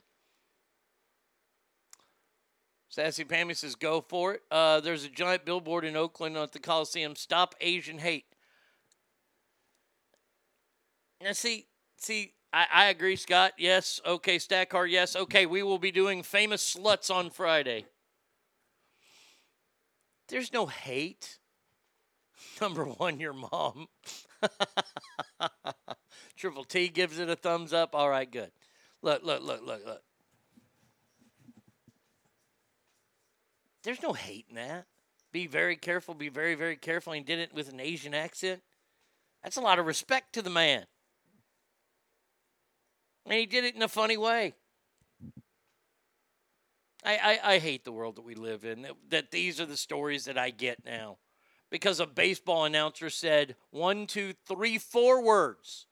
Sassy 2.89 3.25
Pammy 3.25 3.55
says, 3.55 3.75
go 3.75 4.01
for 4.01 4.35
it. 4.35 4.43
Uh, 4.51 4.81
there's 4.81 5.05
a 5.05 5.11
giant 5.11 5.45
billboard 5.45 5.85
in 5.85 5.95
Oakland 5.95 6.37
at 6.37 6.53
the 6.53 6.59
Coliseum. 6.59 7.15
Stop 7.15 7.55
Asian 7.61 7.99
hate. 7.99 8.25
Now, 11.23 11.33
see, 11.33 11.67
see, 11.97 12.33
I, 12.53 12.67
I 12.73 12.85
agree, 12.87 13.17
Scott. 13.17 13.53
Yes. 13.59 14.01
Okay, 14.07 14.37
Stackar. 14.37 14.89
Yes. 14.89 15.17
Okay, 15.17 15.47
we 15.47 15.63
will 15.63 15.79
be 15.79 15.91
doing 15.91 16.23
famous 16.23 16.75
sluts 16.75 17.15
on 17.15 17.31
Friday. 17.31 17.87
There's 20.29 20.53
no 20.53 20.67
hate. 20.67 21.39
Number 22.61 22.85
one, 22.85 23.19
your 23.19 23.33
mom. 23.33 23.89
Triple 26.37 26.65
T 26.65 26.89
gives 26.89 27.19
it 27.19 27.29
a 27.29 27.37
thumbs 27.37 27.73
up. 27.73 27.95
All 27.95 28.09
right, 28.09 28.31
good. 28.31 28.53
Look, 29.03 29.25
look, 29.25 29.43
look, 29.43 29.65
look, 29.65 29.85
look. 29.85 30.03
There's 33.83 34.03
no 34.03 34.13
hate 34.13 34.47
in 34.49 34.57
that. 34.57 34.87
Be 35.33 35.47
very 35.47 35.77
careful. 35.77 36.15
Be 36.15 36.29
very, 36.29 36.55
very 36.55 36.77
careful. 36.77 37.13
And 37.13 37.21
he 37.21 37.25
did 37.25 37.39
it 37.39 37.55
with 37.55 37.73
an 37.73 37.81
Asian 37.81 38.15
accent. 38.15 38.63
That's 39.43 39.57
a 39.57 39.61
lot 39.61 39.79
of 39.79 39.87
respect 39.87 40.33
to 40.35 40.43
the 40.43 40.51
man. 40.51 40.85
And 43.28 43.39
he 43.39 43.47
did 43.47 43.65
it 43.65 43.74
in 43.74 43.82
a 43.82 43.89
funny 43.89 44.16
way. 44.16 44.55
I, 47.05 47.39
I, 47.44 47.55
I 47.55 47.58
hate 47.58 47.84
the 47.84 47.92
world 47.92 48.16
that 48.16 48.24
we 48.24 48.34
live 48.34 48.65
in, 48.65 48.82
that, 48.82 48.92
that 49.10 49.31
these 49.31 49.60
are 49.60 49.66
the 49.66 49.76
stories 49.76 50.24
that 50.24 50.39
I 50.39 50.50
get 50.50 50.84
now. 50.84 51.18
Because 51.70 52.00
a 52.00 52.07
baseball 52.07 52.65
announcer 52.65 53.10
said 53.10 53.55
one, 53.70 54.07
two, 54.07 54.32
three, 54.47 54.78
four 54.78 55.23
words. 55.23 55.86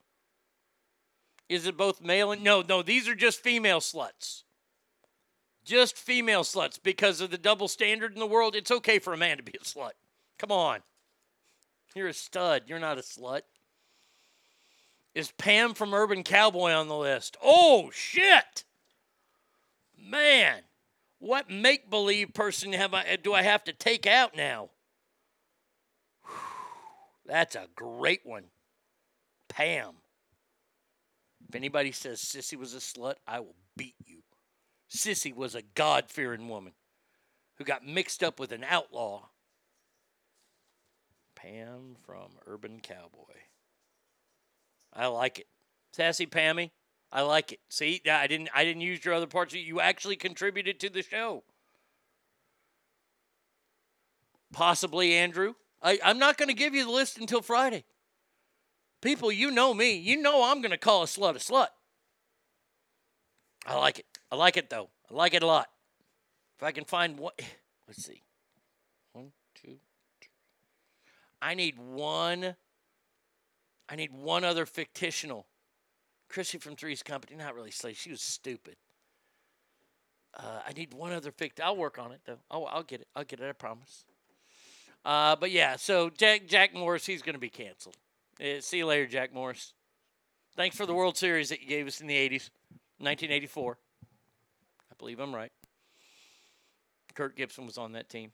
Is 1.48 1.66
it 1.66 1.76
both 1.76 2.00
male 2.00 2.32
and 2.32 2.42
no, 2.42 2.64
no, 2.66 2.82
these 2.82 3.06
are 3.06 3.14
just 3.14 3.40
female 3.40 3.80
sluts. 3.80 4.44
Just 5.62 5.96
female 5.96 6.42
sluts 6.42 6.80
because 6.82 7.20
of 7.20 7.30
the 7.30 7.38
double 7.38 7.68
standard 7.68 8.14
in 8.14 8.18
the 8.18 8.26
world. 8.26 8.56
It's 8.56 8.70
okay 8.70 8.98
for 8.98 9.12
a 9.12 9.18
man 9.18 9.36
to 9.36 9.42
be 9.42 9.58
a 9.60 9.64
slut. 9.64 9.92
Come 10.38 10.50
on. 10.50 10.80
You're 11.94 12.08
a 12.08 12.14
stud. 12.14 12.62
You're 12.66 12.78
not 12.78 12.98
a 12.98 13.02
slut. 13.02 13.42
Is 15.16 15.32
Pam 15.38 15.72
from 15.72 15.94
Urban 15.94 16.22
Cowboy 16.24 16.72
on 16.72 16.88
the 16.88 16.94
list? 16.94 17.38
Oh, 17.42 17.90
shit. 17.90 18.64
Man, 19.98 20.60
what 21.18 21.48
make 21.48 21.88
believe 21.88 22.34
person 22.34 22.74
have 22.74 22.92
I, 22.92 23.16
do 23.16 23.32
I 23.32 23.40
have 23.40 23.64
to 23.64 23.72
take 23.72 24.06
out 24.06 24.36
now? 24.36 24.68
That's 27.24 27.54
a 27.54 27.66
great 27.74 28.26
one. 28.26 28.44
Pam. 29.48 29.94
If 31.48 31.54
anybody 31.54 31.92
says 31.92 32.20
Sissy 32.20 32.58
was 32.58 32.74
a 32.74 32.78
slut, 32.78 33.14
I 33.26 33.40
will 33.40 33.56
beat 33.74 33.94
you. 34.04 34.18
Sissy 34.94 35.34
was 35.34 35.54
a 35.54 35.62
God 35.62 36.10
fearing 36.10 36.46
woman 36.50 36.74
who 37.54 37.64
got 37.64 37.86
mixed 37.86 38.22
up 38.22 38.38
with 38.38 38.52
an 38.52 38.64
outlaw. 38.68 39.30
Pam 41.34 41.96
from 42.04 42.32
Urban 42.46 42.80
Cowboy. 42.82 43.45
I 44.96 45.06
like 45.08 45.40
it. 45.40 45.46
Sassy 45.92 46.26
Pammy, 46.26 46.70
I 47.12 47.22
like 47.22 47.52
it. 47.52 47.60
See, 47.68 48.02
I 48.10 48.26
didn't 48.26 48.48
I 48.54 48.64
didn't 48.64 48.82
use 48.82 49.04
your 49.04 49.14
other 49.14 49.26
parts. 49.26 49.54
You 49.54 49.80
actually 49.80 50.16
contributed 50.16 50.80
to 50.80 50.90
the 50.90 51.02
show. 51.02 51.44
Possibly 54.52 55.14
Andrew. 55.14 55.54
I, 55.82 55.98
I'm 56.02 56.18
not 56.18 56.38
going 56.38 56.48
to 56.48 56.54
give 56.54 56.74
you 56.74 56.84
the 56.84 56.90
list 56.90 57.18
until 57.18 57.42
Friday. 57.42 57.84
People, 59.02 59.30
you 59.30 59.50
know 59.50 59.74
me. 59.74 59.96
You 59.96 60.20
know 60.20 60.50
I'm 60.50 60.62
going 60.62 60.70
to 60.70 60.78
call 60.78 61.02
a 61.02 61.06
slut 61.06 61.36
a 61.36 61.38
slut. 61.38 61.68
I 63.66 63.76
like 63.76 63.98
it. 63.98 64.06
I 64.30 64.36
like 64.36 64.56
it 64.56 64.70
though. 64.70 64.90
I 65.10 65.14
like 65.14 65.34
it 65.34 65.42
a 65.42 65.46
lot. 65.46 65.68
If 66.56 66.62
I 66.62 66.72
can 66.72 66.84
find 66.84 67.18
what, 67.18 67.38
let's 67.86 68.04
see. 68.04 68.22
One, 69.12 69.32
two, 69.54 69.78
three. 70.20 70.30
I 71.40 71.54
need 71.54 71.78
one. 71.78 72.56
I 73.88 73.96
need 73.96 74.12
one 74.12 74.44
other 74.44 74.66
fictional. 74.66 75.46
Chrissy 76.28 76.58
from 76.58 76.76
Three's 76.76 77.02
Company, 77.02 77.36
not 77.36 77.54
really 77.54 77.70
slave. 77.70 77.96
She 77.96 78.10
was 78.10 78.20
stupid. 78.20 78.76
Uh, 80.36 80.60
I 80.66 80.72
need 80.72 80.92
one 80.92 81.12
other 81.12 81.30
fict. 81.30 81.60
I'll 81.60 81.76
work 81.76 81.98
on 81.98 82.12
it 82.12 82.20
though. 82.26 82.38
Oh, 82.50 82.64
I'll 82.64 82.82
get 82.82 83.00
it. 83.00 83.08
I'll 83.14 83.24
get 83.24 83.40
it. 83.40 83.48
I 83.48 83.52
promise. 83.52 84.04
Uh, 85.04 85.36
but 85.36 85.50
yeah, 85.50 85.76
so 85.76 86.10
Jack 86.10 86.46
Jack 86.46 86.74
Morris, 86.74 87.06
he's 87.06 87.22
going 87.22 87.34
to 87.34 87.40
be 87.40 87.48
canceled. 87.48 87.96
Uh, 88.40 88.60
see 88.60 88.78
you 88.78 88.86
later, 88.86 89.06
Jack 89.06 89.32
Morris. 89.32 89.72
Thanks 90.56 90.76
for 90.76 90.84
the 90.84 90.94
World 90.94 91.16
Series 91.16 91.48
that 91.50 91.62
you 91.62 91.68
gave 91.68 91.86
us 91.86 92.00
in 92.00 92.06
the 92.06 92.14
80s, 92.14 92.50
1984. 92.98 93.78
I 94.90 94.94
believe 94.98 95.20
I'm 95.20 95.34
right. 95.34 95.52
Kirk 97.14 97.36
Gibson 97.36 97.66
was 97.66 97.78
on 97.78 97.92
that 97.92 98.08
team. 98.08 98.32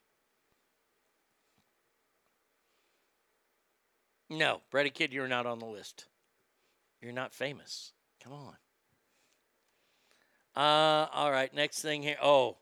No, 4.33 4.63
Brady 4.71 4.89
Kid, 4.89 5.13
you're 5.13 5.29
not 5.29 5.45
on 5.45 5.59
the 5.59 5.67
list. 5.67 6.07
You're 7.03 7.13
not 7.13 7.35
famous. 7.35 7.93
Come 8.25 8.33
on. 8.33 8.55
Uh, 10.57 11.07
all 11.13 11.31
right, 11.31 11.53
next 11.53 11.83
thing 11.83 12.03
here. 12.03 12.17
Oh, 12.23 12.57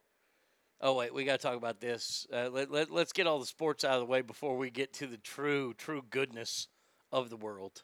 oh 0.81 0.95
wait, 0.95 1.15
we 1.15 1.25
got 1.25 1.39
to 1.39 1.47
talk 1.47 1.57
about 1.57 1.81
this. 1.81 2.27
Uh, 2.33 2.49
let, 2.51 2.73
let, 2.73 2.91
let's 2.91 3.13
get 3.13 3.29
all 3.29 3.39
the 3.39 3.47
sports 3.47 3.85
out 3.85 3.95
of 3.95 4.01
the 4.01 4.07
way 4.07 4.21
before 4.21 4.57
we 4.57 4.69
get 4.71 4.93
to 4.95 5.07
the 5.07 5.17
true, 5.17 5.73
true 5.75 6.03
goodness 6.11 6.67
of 7.13 7.31
the 7.31 7.37
world. 7.37 7.83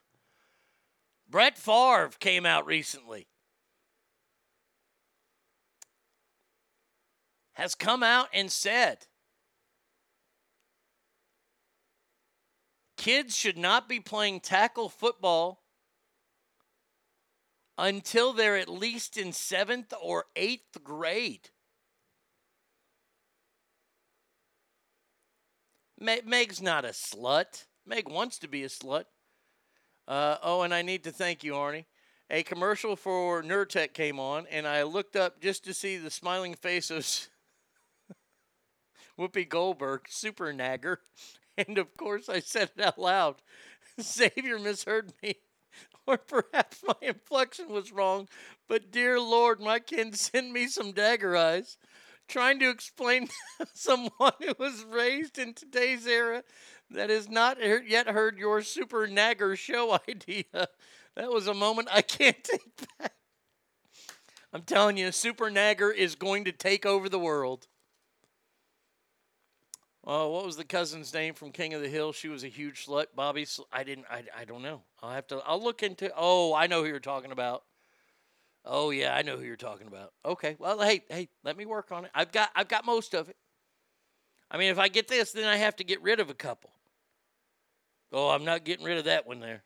Brett 1.28 1.56
Favre 1.56 2.10
came 2.18 2.44
out 2.44 2.66
recently. 2.66 3.28
Has 7.52 7.76
come 7.76 8.02
out 8.02 8.28
and 8.34 8.50
said 8.50 9.06
kids 12.96 13.36
should 13.36 13.58
not 13.58 13.88
be 13.88 14.00
playing 14.00 14.40
tackle 14.40 14.88
football 14.88 15.62
until 17.78 18.32
they're 18.32 18.56
at 18.56 18.68
least 18.68 19.16
in 19.16 19.32
seventh 19.32 19.92
or 20.02 20.24
eighth 20.34 20.82
grade. 20.82 21.50
Meg's 25.98 26.60
not 26.60 26.84
a 26.84 26.88
slut. 26.88 27.64
Meg 27.86 28.08
wants 28.08 28.38
to 28.38 28.48
be 28.48 28.64
a 28.64 28.68
slut. 28.68 29.04
Uh, 30.06 30.36
oh, 30.42 30.62
and 30.62 30.74
I 30.74 30.82
need 30.82 31.04
to 31.04 31.10
thank 31.10 31.42
you, 31.42 31.52
Arnie. 31.52 31.86
A 32.28 32.42
commercial 32.42 32.96
for 32.96 33.42
Nurtec 33.42 33.92
came 33.92 34.18
on, 34.18 34.46
and 34.50 34.66
I 34.66 34.82
looked 34.82 35.16
up 35.16 35.40
just 35.40 35.64
to 35.64 35.74
see 35.74 35.96
the 35.96 36.10
smiling 36.10 36.54
face 36.54 36.90
of 36.90 37.06
Whoopi 39.18 39.48
Goldberg, 39.48 40.02
super 40.08 40.52
nagger. 40.52 41.00
And 41.58 41.78
of 41.78 41.96
course, 41.96 42.28
I 42.28 42.40
said 42.40 42.70
it 42.76 42.84
out 42.84 42.98
loud. 42.98 43.36
Xavier 44.00 44.58
misheard 44.58 45.12
me, 45.22 45.36
or 46.06 46.18
perhaps 46.18 46.82
my 46.86 46.94
inflection 47.00 47.68
was 47.68 47.92
wrong. 47.92 48.28
But 48.68 48.90
dear 48.90 49.18
Lord, 49.18 49.60
my 49.60 49.78
kin 49.78 50.12
sent 50.14 50.52
me 50.52 50.68
some 50.68 50.92
dagger 50.92 51.36
eyes, 51.36 51.78
trying 52.28 52.58
to 52.60 52.70
explain 52.70 53.28
to 53.58 53.66
someone 53.74 54.32
who 54.40 54.54
was 54.58 54.84
raised 54.84 55.38
in 55.38 55.54
today's 55.54 56.06
era 56.06 56.42
that 56.90 57.10
has 57.10 57.28
not 57.28 57.58
yet 57.86 58.08
heard 58.08 58.38
your 58.38 58.62
super 58.62 59.06
nagger 59.06 59.56
show 59.56 59.98
idea. 60.08 60.68
That 61.16 61.30
was 61.32 61.46
a 61.46 61.54
moment 61.54 61.88
I 61.90 62.02
can't 62.02 62.42
take 62.44 62.86
back. 62.98 63.14
I'm 64.52 64.62
telling 64.62 64.96
you, 64.96 65.12
Super 65.12 65.50
Nagger 65.50 65.90
is 65.90 66.14
going 66.14 66.44
to 66.44 66.52
take 66.52 66.86
over 66.86 67.08
the 67.08 67.18
world. 67.18 67.66
Oh, 70.08 70.30
what 70.30 70.46
was 70.46 70.56
the 70.56 70.64
cousin's 70.64 71.12
name 71.12 71.34
from 71.34 71.50
King 71.50 71.74
of 71.74 71.82
the 71.82 71.88
Hill? 71.88 72.12
She 72.12 72.28
was 72.28 72.44
a 72.44 72.48
huge 72.48 72.86
slut. 72.86 73.06
Bobby, 73.16 73.44
Sl- 73.44 73.64
I 73.72 73.82
didn't. 73.82 74.06
I, 74.08 74.22
I 74.38 74.44
don't 74.44 74.62
know. 74.62 74.82
I'll 75.02 75.10
have 75.10 75.26
to. 75.28 75.38
I'll 75.44 75.62
look 75.62 75.82
into. 75.82 76.12
Oh, 76.16 76.54
I 76.54 76.68
know 76.68 76.82
who 76.82 76.88
you're 76.88 77.00
talking 77.00 77.32
about. 77.32 77.64
Oh 78.64 78.90
yeah, 78.90 79.14
I 79.14 79.22
know 79.22 79.36
who 79.36 79.44
you're 79.44 79.56
talking 79.56 79.88
about. 79.88 80.12
Okay, 80.24 80.56
well, 80.60 80.80
hey, 80.80 81.02
hey, 81.08 81.28
let 81.42 81.56
me 81.56 81.66
work 81.66 81.90
on 81.90 82.04
it. 82.04 82.12
I've 82.14 82.30
got. 82.30 82.50
I've 82.54 82.68
got 82.68 82.86
most 82.86 83.14
of 83.14 83.28
it. 83.28 83.36
I 84.48 84.58
mean, 84.58 84.70
if 84.70 84.78
I 84.78 84.86
get 84.86 85.08
this, 85.08 85.32
then 85.32 85.48
I 85.48 85.56
have 85.56 85.74
to 85.76 85.84
get 85.84 86.00
rid 86.02 86.20
of 86.20 86.30
a 86.30 86.34
couple. 86.34 86.70
Oh, 88.12 88.28
I'm 88.30 88.44
not 88.44 88.64
getting 88.64 88.86
rid 88.86 88.98
of 88.98 89.06
that 89.06 89.26
one 89.26 89.40
there. 89.40 89.64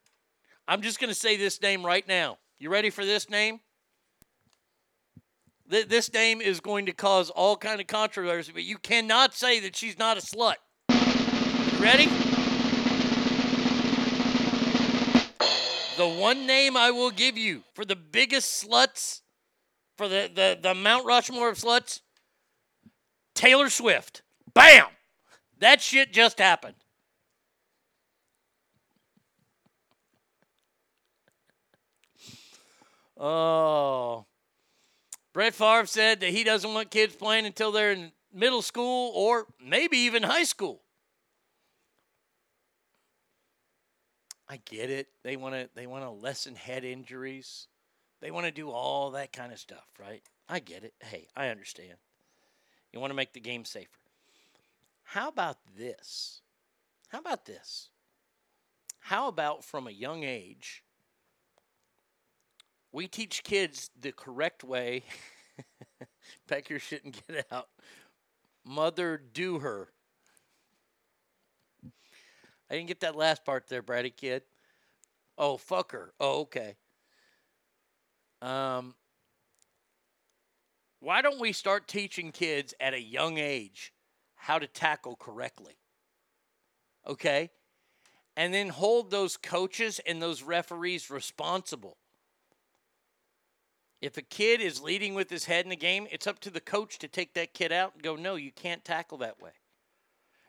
I'm 0.66 0.80
just 0.80 1.00
going 1.00 1.10
to 1.10 1.14
say 1.14 1.36
this 1.36 1.60
name 1.60 1.84
right 1.84 2.06
now. 2.08 2.38
You 2.58 2.70
ready 2.70 2.88
for 2.88 3.04
this 3.04 3.28
name? 3.28 3.60
Th- 5.70 5.86
this 5.86 6.12
name 6.12 6.40
is 6.40 6.60
going 6.60 6.86
to 6.86 6.92
cause 6.92 7.30
all 7.30 7.56
kind 7.56 7.80
of 7.80 7.86
controversy, 7.86 8.50
but 8.52 8.64
you 8.64 8.76
cannot 8.76 9.34
say 9.34 9.60
that 9.60 9.76
she's 9.76 9.98
not 9.98 10.16
a 10.16 10.20
slut. 10.20 10.56
Ready? 11.78 12.06
The 15.96 16.08
one 16.08 16.46
name 16.46 16.76
I 16.76 16.90
will 16.90 17.10
give 17.10 17.36
you 17.38 17.62
for 17.74 17.84
the 17.84 17.94
biggest 17.94 18.66
sluts, 18.66 19.20
for 19.96 20.08
the, 20.08 20.30
the, 20.34 20.58
the 20.60 20.74
Mount 20.74 21.06
Rushmore 21.06 21.50
of 21.50 21.58
sluts, 21.58 22.00
Taylor 23.34 23.68
Swift. 23.68 24.22
Bam! 24.54 24.86
That 25.58 25.80
shit 25.80 26.12
just 26.12 26.38
happened. 26.38 26.76
Oh. 33.16 34.24
Brett 35.32 35.54
Favre 35.54 35.86
said 35.86 36.20
that 36.20 36.30
he 36.30 36.44
doesn't 36.44 36.72
want 36.72 36.90
kids 36.90 37.14
playing 37.14 37.46
until 37.46 37.70
they're 37.70 37.92
in 37.92 38.12
middle 38.32 38.62
school 38.62 39.12
or 39.14 39.46
maybe 39.64 39.98
even 39.98 40.22
high 40.22 40.44
school. 40.44 40.82
I 44.48 44.58
get 44.64 44.90
it. 44.90 45.08
They 45.22 45.36
want 45.36 45.54
to 45.54 45.70
they 45.76 45.86
want 45.86 46.02
to 46.04 46.10
lessen 46.10 46.56
head 46.56 46.84
injuries. 46.84 47.68
They 48.20 48.32
want 48.32 48.46
to 48.46 48.52
do 48.52 48.70
all 48.70 49.12
that 49.12 49.32
kind 49.32 49.52
of 49.52 49.58
stuff, 49.60 49.86
right? 49.98 50.22
I 50.48 50.58
get 50.58 50.82
it. 50.82 50.92
Hey, 51.00 51.28
I 51.36 51.48
understand. 51.48 51.94
You 52.92 52.98
want 52.98 53.12
to 53.12 53.14
make 53.14 53.32
the 53.32 53.40
game 53.40 53.64
safer. 53.64 53.88
How 55.04 55.28
about 55.28 55.58
this? 55.78 56.42
How 57.08 57.20
about 57.20 57.46
this? 57.46 57.90
How 58.98 59.28
about 59.28 59.64
from 59.64 59.86
a 59.86 59.92
young 59.92 60.24
age 60.24 60.82
we 62.92 63.06
teach 63.06 63.42
kids 63.44 63.90
the 64.00 64.12
correct 64.12 64.64
way. 64.64 65.02
Pack 66.48 66.70
your 66.70 66.78
shit 66.78 67.04
and 67.04 67.18
get 67.28 67.46
out. 67.50 67.68
Mother 68.64 69.20
do 69.32 69.58
her. 69.60 69.88
I 72.70 72.74
didn't 72.74 72.88
get 72.88 73.00
that 73.00 73.16
last 73.16 73.44
part 73.44 73.68
there, 73.68 73.82
Brady 73.82 74.10
kid. 74.10 74.42
Oh, 75.36 75.56
fuck 75.56 75.92
her. 75.92 76.12
Oh, 76.20 76.42
okay. 76.42 76.76
Um, 78.42 78.94
why 81.00 81.22
don't 81.22 81.40
we 81.40 81.52
start 81.52 81.88
teaching 81.88 82.30
kids 82.30 82.74
at 82.78 82.94
a 82.94 83.00
young 83.00 83.38
age 83.38 83.92
how 84.34 84.58
to 84.58 84.66
tackle 84.66 85.16
correctly? 85.16 85.74
Okay? 87.06 87.50
And 88.36 88.54
then 88.54 88.68
hold 88.68 89.10
those 89.10 89.36
coaches 89.36 90.00
and 90.06 90.22
those 90.22 90.42
referees 90.42 91.10
responsible. 91.10 91.96
If 94.00 94.16
a 94.16 94.22
kid 94.22 94.60
is 94.60 94.80
leading 94.80 95.14
with 95.14 95.28
his 95.28 95.44
head 95.44 95.64
in 95.66 95.70
the 95.70 95.76
game, 95.76 96.06
it's 96.10 96.26
up 96.26 96.40
to 96.40 96.50
the 96.50 96.60
coach 96.60 96.98
to 96.98 97.08
take 97.08 97.34
that 97.34 97.52
kid 97.52 97.70
out 97.70 97.94
and 97.94 98.02
go, 98.02 98.16
no, 98.16 98.34
you 98.34 98.50
can't 98.50 98.84
tackle 98.84 99.18
that 99.18 99.40
way. 99.40 99.50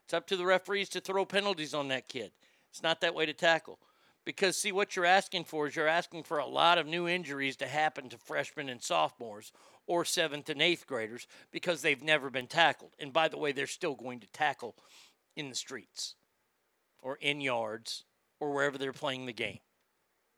It's 0.05 0.13
up 0.13 0.27
to 0.27 0.37
the 0.37 0.45
referees 0.45 0.89
to 0.89 1.01
throw 1.01 1.25
penalties 1.25 1.73
on 1.73 1.89
that 1.89 2.07
kid. 2.07 2.31
It's 2.69 2.83
not 2.83 3.01
that 3.01 3.15
way 3.15 3.25
to 3.25 3.33
tackle. 3.33 3.79
Because, 4.23 4.55
see, 4.55 4.71
what 4.71 4.95
you're 4.95 5.05
asking 5.05 5.45
for 5.45 5.67
is 5.67 5.75
you're 5.75 5.87
asking 5.87 6.23
for 6.23 6.37
a 6.37 6.45
lot 6.45 6.77
of 6.77 6.85
new 6.85 7.07
injuries 7.07 7.57
to 7.57 7.67
happen 7.67 8.07
to 8.09 8.17
freshmen 8.17 8.69
and 8.69 8.81
sophomores 8.81 9.51
or 9.87 10.05
seventh 10.05 10.49
and 10.49 10.61
eighth 10.61 10.85
graders 10.85 11.27
because 11.51 11.81
they've 11.81 12.03
never 12.03 12.29
been 12.29 12.47
tackled. 12.47 12.91
And 12.99 13.11
by 13.11 13.27
the 13.27 13.37
way, 13.37 13.51
they're 13.51 13.67
still 13.67 13.95
going 13.95 14.19
to 14.19 14.31
tackle 14.31 14.75
in 15.35 15.49
the 15.49 15.55
streets 15.55 16.15
or 17.01 17.17
in 17.19 17.41
yards 17.41 18.03
or 18.39 18.51
wherever 18.53 18.77
they're 18.77 18.93
playing 18.93 19.25
the 19.25 19.33
game. 19.33 19.59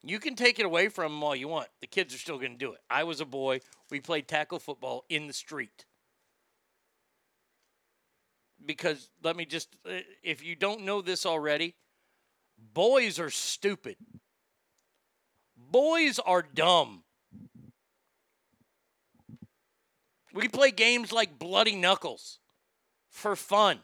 You 0.05 0.19
can 0.19 0.35
take 0.35 0.59
it 0.59 0.65
away 0.65 0.89
from 0.89 1.13
them 1.13 1.23
all 1.23 1.35
you 1.35 1.47
want. 1.47 1.69
The 1.79 1.87
kids 1.87 2.13
are 2.13 2.17
still 2.17 2.37
going 2.37 2.51
to 2.51 2.57
do 2.57 2.73
it. 2.73 2.81
I 2.89 3.05
was 3.05 3.21
a 3.21 3.25
boy. 3.25 3.61
We 3.89 4.01
played 4.01 4.27
tackle 4.27 4.59
football 4.59 5.05
in 5.09 5.27
the 5.27 5.33
street. 5.33 5.85
Because 8.65 9.09
let 9.23 9.37
me 9.37 9.45
just, 9.45 9.69
uh, 9.87 9.99
if 10.21 10.43
you 10.43 10.55
don't 10.55 10.81
know 10.81 11.01
this 11.01 11.25
already, 11.25 11.75
boys 12.73 13.17
are 13.17 13.29
stupid. 13.29 13.95
Boys 15.55 16.19
are 16.19 16.41
dumb. 16.41 17.03
We 20.33 20.47
play 20.47 20.71
games 20.71 21.11
like 21.11 21.39
Bloody 21.39 21.75
Knuckles 21.75 22.39
for 23.09 23.35
fun. 23.35 23.79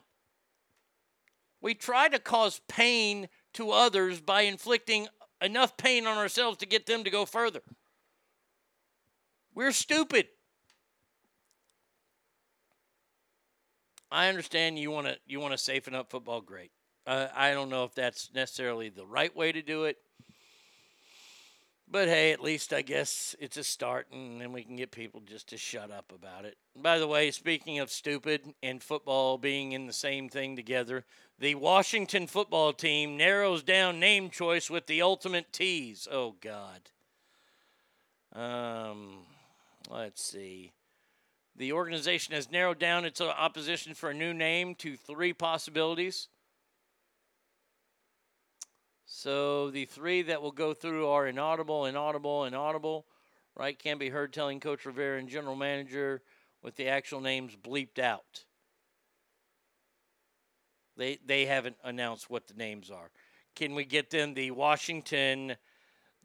We 1.62 1.76
try 1.76 2.10
to 2.10 2.20
cause 2.20 2.62
pain 2.68 3.30
to 3.54 3.72
others 3.72 4.22
by 4.22 4.42
inflicting 4.42 5.08
enough 5.42 5.78
pain 5.78 6.08
on 6.08 6.18
ourselves 6.18 6.58
to 6.58 6.66
get 6.66 6.86
them 6.86 7.04
to 7.04 7.10
go 7.10 7.26
further. 7.26 7.62
We're 9.54 9.72
stupid. 9.72 10.28
I 14.12 14.28
understand 14.28 14.80
you 14.80 14.92
want 14.92 15.08
to 15.08 15.18
you 15.28 15.40
want 15.40 15.54
to 15.54 15.58
safen 15.58 15.94
up 15.94 16.10
football. 16.10 16.42
Great. 16.42 16.72
Uh, 17.06 17.28
I 17.36 17.54
don't 17.54 17.70
know 17.70 17.84
if 17.84 17.94
that's 17.94 18.32
necessarily 18.34 18.90
the 18.90 19.06
right 19.06 19.36
way 19.36 19.52
to 19.52 19.62
do 19.62 19.86
it, 19.86 19.98
but 21.92 22.08
hey, 22.08 22.32
at 22.32 22.42
least 22.42 22.74
I 22.74 22.82
guess 22.82 23.36
it's 23.40 23.58
a 23.58 23.64
start, 23.64 24.08
and 24.12 24.40
then 24.40 24.52
we 24.52 24.64
can 24.64 24.76
get 24.76 24.92
people 24.92 25.22
just 25.26 25.50
to 25.50 25.58
shut 25.58 25.92
up 25.92 26.12
about 26.14 26.46
it. 26.46 26.58
By 26.76 27.00
the 27.00 27.08
way, 27.08 27.32
speaking 27.32 27.80
of 27.80 27.90
stupid 27.90 28.54
and 28.62 28.82
football 28.82 29.38
being 29.38 29.72
in 29.72 29.88
the 29.88 29.94
same 29.94 30.30
thing 30.30 30.56
together, 30.56 31.06
the 31.40 31.56
Washington 31.56 32.28
football 32.28 32.74
team 32.74 33.18
narrows 33.18 33.64
down 33.64 34.00
name 34.00 34.30
choice 34.30 34.70
with 34.70 34.88
the 34.88 35.02
ultimate 35.02 35.52
tease. 35.52 36.08
Oh 36.12 36.36
God. 36.42 36.82
Um, 38.34 39.20
let's 39.90 40.24
see. 40.24 40.74
The 41.56 41.74
organization 41.74 42.34
has 42.36 42.52
narrowed 42.52 42.80
down 42.80 43.04
its 43.04 43.20
opposition 43.20 43.94
for 43.94 44.12
a 44.12 44.14
new 44.14 44.34
name 44.34 44.76
to 44.76 44.96
three 44.96 45.34
possibilities. 45.34 46.30
So 49.12 49.72
the 49.72 49.86
three 49.86 50.22
that 50.22 50.40
will 50.40 50.52
go 50.52 50.76
through 50.76 51.08
are 51.08 51.28
inaudible, 51.28 51.88
inaudible, 51.88 52.46
inaudible. 52.46 53.08
Right? 53.56 53.78
Can't 53.78 54.00
be 54.00 54.10
heard 54.10 54.32
telling 54.32 54.60
Coach 54.60 54.86
Rivera 54.86 55.18
and 55.18 55.28
General 55.28 55.56
Manager 55.56 56.22
with 56.62 56.76
the 56.76 56.88
actual 56.88 57.20
names 57.20 57.58
bleeped 57.58 57.98
out. 57.98 58.46
They 60.96 61.18
they 61.26 61.48
haven't 61.48 61.78
announced 61.84 62.30
what 62.30 62.48
the 62.48 62.54
names 62.54 62.92
are. 62.92 63.10
Can 63.56 63.74
we 63.74 63.84
get 63.84 64.12
them 64.12 64.36
the 64.36 64.52
Washington 64.52 65.56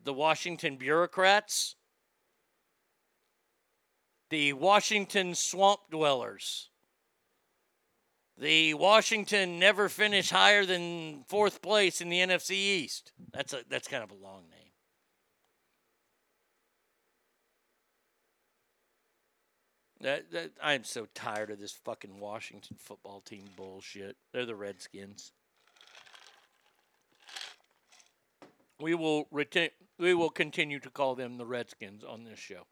the 0.05 0.13
Washington 0.13 0.77
bureaucrats? 0.77 1.77
The 4.29 4.53
Washington 4.53 5.35
swamp 5.35 5.81
dwellers. 5.91 6.69
The 8.37 8.75
Washington 8.75 9.59
never 9.59 9.89
finish 9.89 10.31
higher 10.31 10.67
than 10.67 11.25
fourth 11.29 11.63
place 11.63 12.01
in 12.01 12.09
the 12.09 12.19
NFC 12.19 12.51
East. 12.53 13.13
That's 13.33 13.53
a 13.53 13.61
that's 13.69 13.87
kind 13.87 14.03
of 14.03 14.11
a 14.11 14.15
long 14.15 14.43
name. 14.51 14.65
That, 20.01 20.31
that 20.33 20.51
I'm 20.63 20.85
so 20.85 21.07
tired 21.15 21.51
of 21.51 21.61
this 21.61 21.73
fucking 21.73 22.21
Washington 22.21 22.77
football 22.79 23.21
team 23.21 23.45
bullshit. 23.57 24.17
They're 24.33 24.45
the 24.45 24.55
Redskins. 24.55 25.33
We 28.81 28.95
will 28.95 29.29
retain. 29.31 29.71
We 29.99 30.13
will 30.13 30.29
continue 30.29 30.81
to 30.81 30.91
call 30.91 31.15
them 31.15 31.39
the 31.39 31.47
Redskins 31.47 32.03
on 32.03 32.25
this 32.25 32.39
show. 32.39 32.67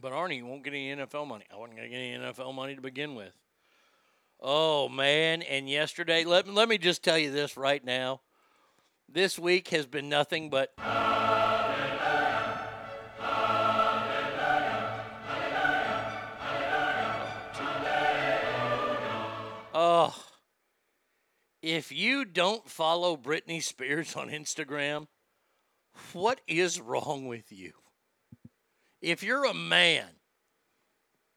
But 0.00 0.12
Arnie, 0.12 0.38
you 0.38 0.46
won't 0.46 0.64
get 0.64 0.72
any 0.72 0.94
NFL 0.96 1.28
money. 1.28 1.44
I 1.52 1.56
wasn't 1.56 1.76
going 1.76 1.90
to 1.90 1.96
get 1.96 2.02
any 2.02 2.18
NFL 2.18 2.54
money 2.54 2.74
to 2.74 2.82
begin 2.82 3.14
with. 3.14 3.32
Oh 4.40 4.88
man! 4.88 5.42
And 5.42 5.68
yesterday, 5.68 6.24
let 6.24 6.46
let 6.48 6.68
me 6.68 6.78
just 6.78 7.02
tell 7.02 7.18
you 7.18 7.30
this 7.30 7.56
right 7.56 7.84
now. 7.84 8.20
This 9.08 9.38
week 9.38 9.68
has 9.68 9.86
been 9.86 10.08
nothing 10.08 10.50
but. 10.50 10.72
Oh, 19.78 20.14
if 21.62 21.92
you 21.92 22.24
don't 22.24 22.68
follow 22.68 23.16
Britney 23.16 23.62
Spears 23.62 24.16
on 24.16 24.28
Instagram, 24.28 25.06
what 26.12 26.40
is 26.46 26.80
wrong 26.80 27.26
with 27.26 27.52
you? 27.52 27.72
If 29.00 29.22
you're 29.22 29.44
a 29.44 29.54
man, 29.54 30.15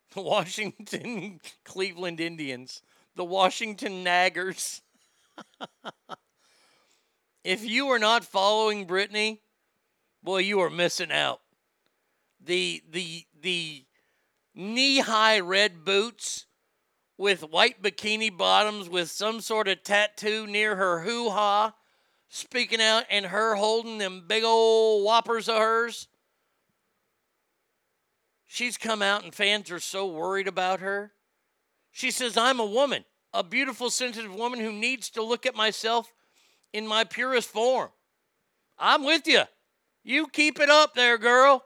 the 0.15 0.21
Washington 0.21 1.39
Cleveland 1.63 2.19
Indians, 2.19 2.81
the 3.15 3.25
Washington 3.25 4.03
Naggers, 4.03 4.81
if 7.43 7.63
you 7.63 7.87
are 7.89 7.99
not 7.99 8.23
following 8.23 8.87
Britney, 8.87 9.39
boy, 10.23 10.39
you 10.39 10.59
are 10.61 10.69
missing 10.69 11.11
out. 11.11 11.41
The 12.43 12.81
the 12.89 13.25
the 13.39 13.85
knee-high 14.55 15.41
red 15.41 15.85
boots 15.85 16.45
with 17.17 17.43
white 17.43 17.81
bikini 17.83 18.35
bottoms 18.35 18.89
with 18.89 19.11
some 19.11 19.41
sort 19.41 19.67
of 19.67 19.83
tattoo 19.83 20.47
near 20.47 20.75
her 20.75 21.01
hoo-ha 21.01 21.73
speaking 22.29 22.81
out 22.81 23.03
and 23.09 23.27
her 23.27 23.55
holding 23.55 23.97
them 23.97 24.23
big 24.27 24.43
old 24.43 25.03
whoppers 25.03 25.49
of 25.49 25.57
hers. 25.57 26.07
She's 28.51 28.77
come 28.77 29.03
out 29.03 29.23
and 29.23 29.33
fans 29.33 29.69
are 29.69 29.79
so 29.79 30.07
worried 30.07 30.47
about 30.47 30.79
her. 30.79 31.11
She 31.91 32.09
says, 32.09 32.35
I'm 32.35 32.59
a 32.59 32.65
woman, 32.65 33.05
a 33.31 33.43
beautiful, 33.43 33.91
sensitive 33.91 34.33
woman 34.33 34.59
who 34.59 34.71
needs 34.71 35.11
to 35.11 35.21
look 35.21 35.45
at 35.45 35.55
myself 35.55 36.11
in 36.73 36.87
my 36.87 37.03
purest 37.03 37.47
form. 37.47 37.89
I'm 38.79 39.05
with 39.05 39.27
you. 39.27 39.43
You 40.03 40.25
keep 40.25 40.59
it 40.59 40.67
up 40.67 40.95
there, 40.95 41.19
girl. 41.19 41.63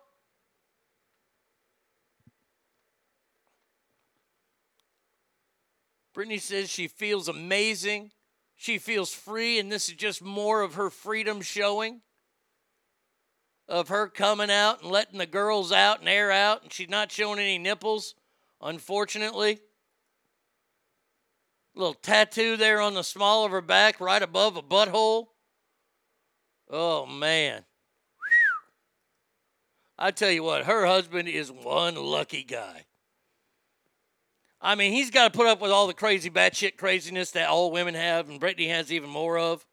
Britney 6.13 6.41
says 6.41 6.69
she 6.69 6.89
feels 6.89 7.29
amazing. 7.29 8.11
She 8.57 8.77
feels 8.77 9.13
free, 9.13 9.57
and 9.57 9.71
this 9.71 9.87
is 9.87 9.95
just 9.95 10.21
more 10.21 10.61
of 10.61 10.73
her 10.73 10.89
freedom 10.89 11.39
showing. 11.39 12.01
Of 13.67 13.87
her 13.87 14.07
coming 14.07 14.51
out 14.51 14.81
and 14.81 14.91
letting 14.91 15.19
the 15.19 15.25
girls 15.25 15.71
out 15.71 15.99
and 15.99 16.09
air 16.09 16.31
out, 16.31 16.63
and 16.63 16.73
she's 16.73 16.89
not 16.89 17.11
showing 17.11 17.39
any 17.39 17.57
nipples, 17.57 18.13
unfortunately. 18.61 19.59
Little 21.73 21.93
tattoo 21.93 22.57
there 22.57 22.81
on 22.81 22.93
the 22.93 23.03
small 23.03 23.45
of 23.45 23.51
her 23.51 23.61
back, 23.61 23.99
right 23.99 24.21
above 24.21 24.57
a 24.57 24.61
butthole. 24.61 25.27
Oh, 26.69 27.05
man. 27.05 27.63
I 29.97 30.11
tell 30.11 30.31
you 30.31 30.43
what, 30.43 30.65
her 30.65 30.85
husband 30.85 31.29
is 31.29 31.51
one 31.51 31.95
lucky 31.95 32.43
guy. 32.43 32.85
I 34.59 34.75
mean, 34.75 34.91
he's 34.91 35.11
got 35.11 35.31
to 35.31 35.37
put 35.37 35.47
up 35.47 35.61
with 35.61 35.71
all 35.71 35.87
the 35.87 35.93
crazy 35.93 36.29
batshit 36.29 36.77
craziness 36.77 37.31
that 37.31 37.49
all 37.49 37.71
women 37.71 37.95
have, 37.95 38.29
and 38.29 38.41
Britney 38.41 38.69
has 38.69 38.91
even 38.91 39.09
more 39.09 39.37
of. 39.37 39.65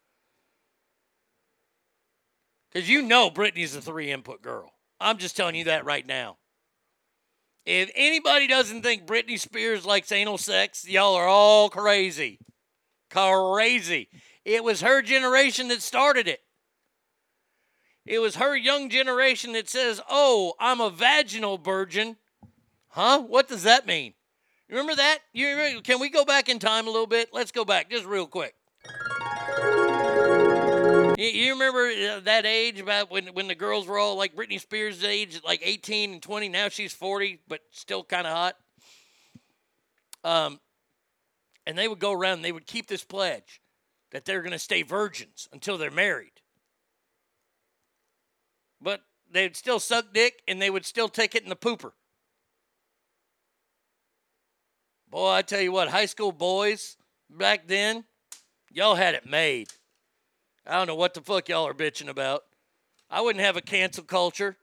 Because 2.71 2.89
you 2.89 3.01
know 3.01 3.29
Britney's 3.29 3.75
a 3.75 3.81
three 3.81 4.11
input 4.11 4.41
girl. 4.41 4.71
I'm 4.99 5.17
just 5.17 5.35
telling 5.35 5.55
you 5.55 5.65
that 5.65 5.85
right 5.85 6.05
now. 6.05 6.37
If 7.65 7.91
anybody 7.95 8.47
doesn't 8.47 8.81
think 8.81 9.05
Britney 9.05 9.39
Spears 9.39 9.85
likes 9.85 10.11
anal 10.11 10.37
sex, 10.37 10.87
y'all 10.87 11.15
are 11.15 11.27
all 11.27 11.69
crazy. 11.69 12.39
Crazy. 13.09 14.09
It 14.45 14.63
was 14.63 14.81
her 14.81 15.01
generation 15.01 15.67
that 15.67 15.81
started 15.81 16.27
it. 16.27 16.41
It 18.05 18.19
was 18.19 18.37
her 18.37 18.55
young 18.55 18.89
generation 18.89 19.53
that 19.53 19.69
says, 19.69 20.01
Oh, 20.09 20.53
I'm 20.59 20.81
a 20.81 20.89
vaginal 20.89 21.57
virgin. 21.57 22.17
Huh? 22.89 23.21
What 23.21 23.47
does 23.47 23.63
that 23.63 23.85
mean? 23.85 24.13
Remember 24.69 24.95
that? 24.95 25.19
You 25.33 25.49
remember, 25.49 25.81
can 25.81 25.99
we 25.99 26.09
go 26.09 26.25
back 26.25 26.49
in 26.49 26.57
time 26.57 26.87
a 26.87 26.91
little 26.91 27.07
bit? 27.07 27.29
Let's 27.31 27.51
go 27.51 27.63
back 27.63 27.91
just 27.91 28.05
real 28.05 28.25
quick. 28.25 28.55
You, 31.21 31.53
remember 31.53 31.85
uh, 31.87 32.19
that 32.21 32.47
age 32.47 32.79
about 32.79 33.11
when, 33.11 33.27
when 33.27 33.47
the 33.47 33.53
girls 33.53 33.85
were 33.85 33.99
all 33.99 34.15
like 34.15 34.35
Britney 34.35 34.59
Spears' 34.59 35.03
age, 35.03 35.39
like 35.45 35.61
18 35.63 36.13
and 36.13 36.21
20. 36.21 36.49
Now 36.49 36.67
she's 36.67 36.93
40, 36.93 37.41
but 37.47 37.59
still 37.69 38.03
kind 38.03 38.25
of 38.25 38.33
hot. 38.33 38.55
Um, 40.23 40.59
and 41.67 41.77
they 41.77 41.87
would 41.87 41.99
go 41.99 42.11
around 42.11 42.37
and 42.37 42.45
they 42.45 42.51
would 42.51 42.65
keep 42.65 42.87
this 42.87 43.03
pledge 43.03 43.61
that 44.11 44.25
they're 44.25 44.41
going 44.41 44.51
to 44.51 44.59
stay 44.59 44.81
virgins 44.81 45.47
until 45.53 45.77
they're 45.77 45.91
married. 45.91 46.31
But 48.81 49.01
they'd 49.31 49.55
still 49.55 49.79
suck 49.79 50.13
dick 50.15 50.41
and 50.47 50.59
they 50.59 50.71
would 50.71 50.87
still 50.87 51.07
take 51.07 51.35
it 51.35 51.43
in 51.43 51.49
the 51.49 51.55
pooper. 51.55 51.91
Boy, 55.07 55.29
I 55.29 55.41
tell 55.43 55.61
you 55.61 55.71
what, 55.71 55.89
high 55.89 56.07
school 56.07 56.31
boys 56.31 56.97
back 57.29 57.67
then, 57.67 58.05
y'all 58.71 58.95
had 58.95 59.13
it 59.13 59.29
made. 59.29 59.71
I 60.65 60.77
don't 60.77 60.87
know 60.87 60.95
what 60.95 61.13
the 61.13 61.21
fuck 61.21 61.49
y'all 61.49 61.67
are 61.67 61.73
bitching 61.73 62.09
about. 62.09 62.43
I 63.09 63.21
wouldn't 63.21 63.43
have 63.43 63.57
a 63.57 63.61
cancel 63.61 64.03
culture. 64.03 64.57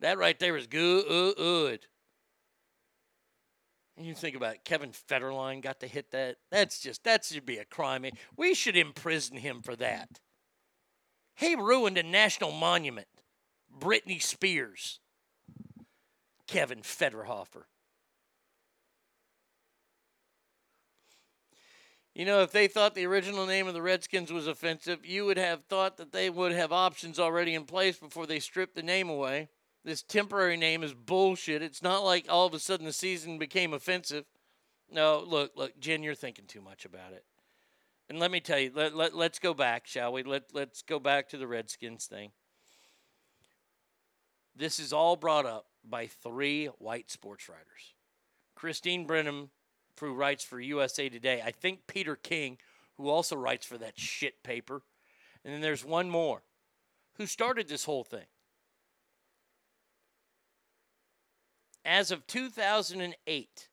That 0.00 0.18
right 0.18 0.38
there 0.38 0.56
is 0.56 0.66
good. 0.66 1.86
And 3.96 4.06
you 4.06 4.14
think 4.14 4.36
about 4.36 4.54
it, 4.54 4.64
Kevin 4.64 4.90
Federline 4.90 5.60
got 5.62 5.80
to 5.80 5.86
hit 5.86 6.10
that. 6.12 6.36
That's 6.50 6.80
just 6.80 7.04
that 7.04 7.24
should 7.24 7.44
be 7.44 7.58
a 7.58 7.64
crime. 7.64 8.04
We 8.36 8.54
should 8.54 8.76
imprison 8.76 9.36
him 9.36 9.62
for 9.62 9.76
that. 9.76 10.20
He 11.34 11.54
ruined 11.54 11.98
a 11.98 12.02
national 12.02 12.52
monument. 12.52 13.08
Britney 13.78 14.20
Spears. 14.22 15.00
Kevin 16.46 16.80
Federhofer. 16.80 17.64
You 22.14 22.26
know, 22.26 22.42
if 22.42 22.52
they 22.52 22.68
thought 22.68 22.94
the 22.94 23.06
original 23.06 23.46
name 23.46 23.66
of 23.66 23.74
the 23.74 23.80
Redskins 23.80 24.30
was 24.30 24.46
offensive, 24.46 25.04
you 25.04 25.24
would 25.24 25.38
have 25.38 25.64
thought 25.64 25.96
that 25.96 26.12
they 26.12 26.28
would 26.28 26.52
have 26.52 26.70
options 26.70 27.18
already 27.18 27.54
in 27.54 27.64
place 27.64 27.96
before 27.96 28.26
they 28.26 28.38
stripped 28.38 28.74
the 28.74 28.82
name 28.82 29.08
away. 29.08 29.48
This 29.84 30.02
temporary 30.02 30.58
name 30.58 30.82
is 30.82 30.92
bullshit. 30.92 31.62
It's 31.62 31.82
not 31.82 32.04
like 32.04 32.26
all 32.28 32.46
of 32.46 32.54
a 32.54 32.58
sudden 32.58 32.84
the 32.84 32.92
season 32.92 33.38
became 33.38 33.72
offensive. 33.72 34.26
No, 34.90 35.24
look, 35.26 35.52
look, 35.56 35.80
Jen, 35.80 36.02
you're 36.02 36.14
thinking 36.14 36.44
too 36.46 36.60
much 36.60 36.84
about 36.84 37.12
it. 37.12 37.24
And 38.10 38.18
let 38.18 38.30
me 38.30 38.40
tell 38.40 38.58
you, 38.58 38.70
let, 38.74 38.94
let, 38.94 39.14
let's 39.14 39.38
go 39.38 39.54
back, 39.54 39.86
shall 39.86 40.12
we? 40.12 40.22
Let, 40.22 40.54
let's 40.54 40.82
go 40.82 40.98
back 40.98 41.30
to 41.30 41.38
the 41.38 41.46
Redskins 41.46 42.04
thing. 42.04 42.32
This 44.54 44.78
is 44.78 44.92
all 44.92 45.16
brought 45.16 45.46
up 45.46 45.66
by 45.82 46.06
three 46.06 46.66
white 46.66 47.10
sports 47.10 47.48
writers 47.48 47.94
Christine 48.54 49.06
Brennan, 49.06 49.48
who 50.00 50.14
writes 50.14 50.44
for 50.44 50.60
USA 50.60 51.08
Today. 51.08 51.42
I 51.44 51.52
think 51.52 51.86
Peter 51.86 52.16
King, 52.16 52.58
who 52.96 53.08
also 53.08 53.36
writes 53.36 53.64
for 53.64 53.78
that 53.78 53.96
shit 53.98 54.42
paper. 54.42 54.82
And 55.44 55.54
then 55.54 55.60
there's 55.60 55.84
one 55.84 56.10
more 56.10 56.42
who 57.16 57.26
started 57.26 57.68
this 57.68 57.84
whole 57.84 58.04
thing. 58.04 58.26
As 61.84 62.10
of 62.10 62.26
2008, 62.26 63.68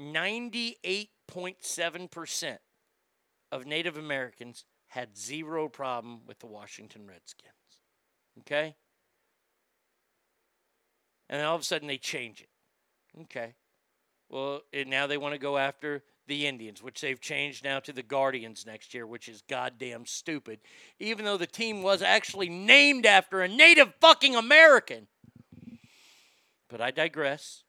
98.7% 0.00 2.58
of 3.52 3.66
Native 3.66 3.98
Americans 3.98 4.64
had 4.88 5.16
zero 5.16 5.68
problem 5.68 6.22
with 6.26 6.40
the 6.40 6.46
Washington 6.46 7.06
Redskins. 7.06 7.52
Okay? 8.40 8.74
And 11.28 11.38
then 11.38 11.46
all 11.46 11.54
of 11.54 11.60
a 11.60 11.64
sudden 11.64 11.86
they 11.88 11.98
change 11.98 12.40
it. 12.40 12.48
Okay. 13.22 13.54
Well, 14.30 14.60
now 14.86 15.08
they 15.08 15.18
want 15.18 15.34
to 15.34 15.40
go 15.40 15.58
after 15.58 16.04
the 16.28 16.46
Indians, 16.46 16.80
which 16.80 17.00
they've 17.00 17.20
changed 17.20 17.64
now 17.64 17.80
to 17.80 17.92
the 17.92 18.04
Guardians 18.04 18.64
next 18.64 18.94
year, 18.94 19.04
which 19.04 19.28
is 19.28 19.42
goddamn 19.48 20.06
stupid. 20.06 20.60
Even 21.00 21.24
though 21.24 21.36
the 21.36 21.48
team 21.48 21.82
was 21.82 22.00
actually 22.00 22.48
named 22.48 23.04
after 23.04 23.42
a 23.42 23.48
native 23.48 23.92
fucking 24.00 24.36
American. 24.36 25.08
But 26.68 26.80
I 26.80 26.92
digress. 26.92 27.64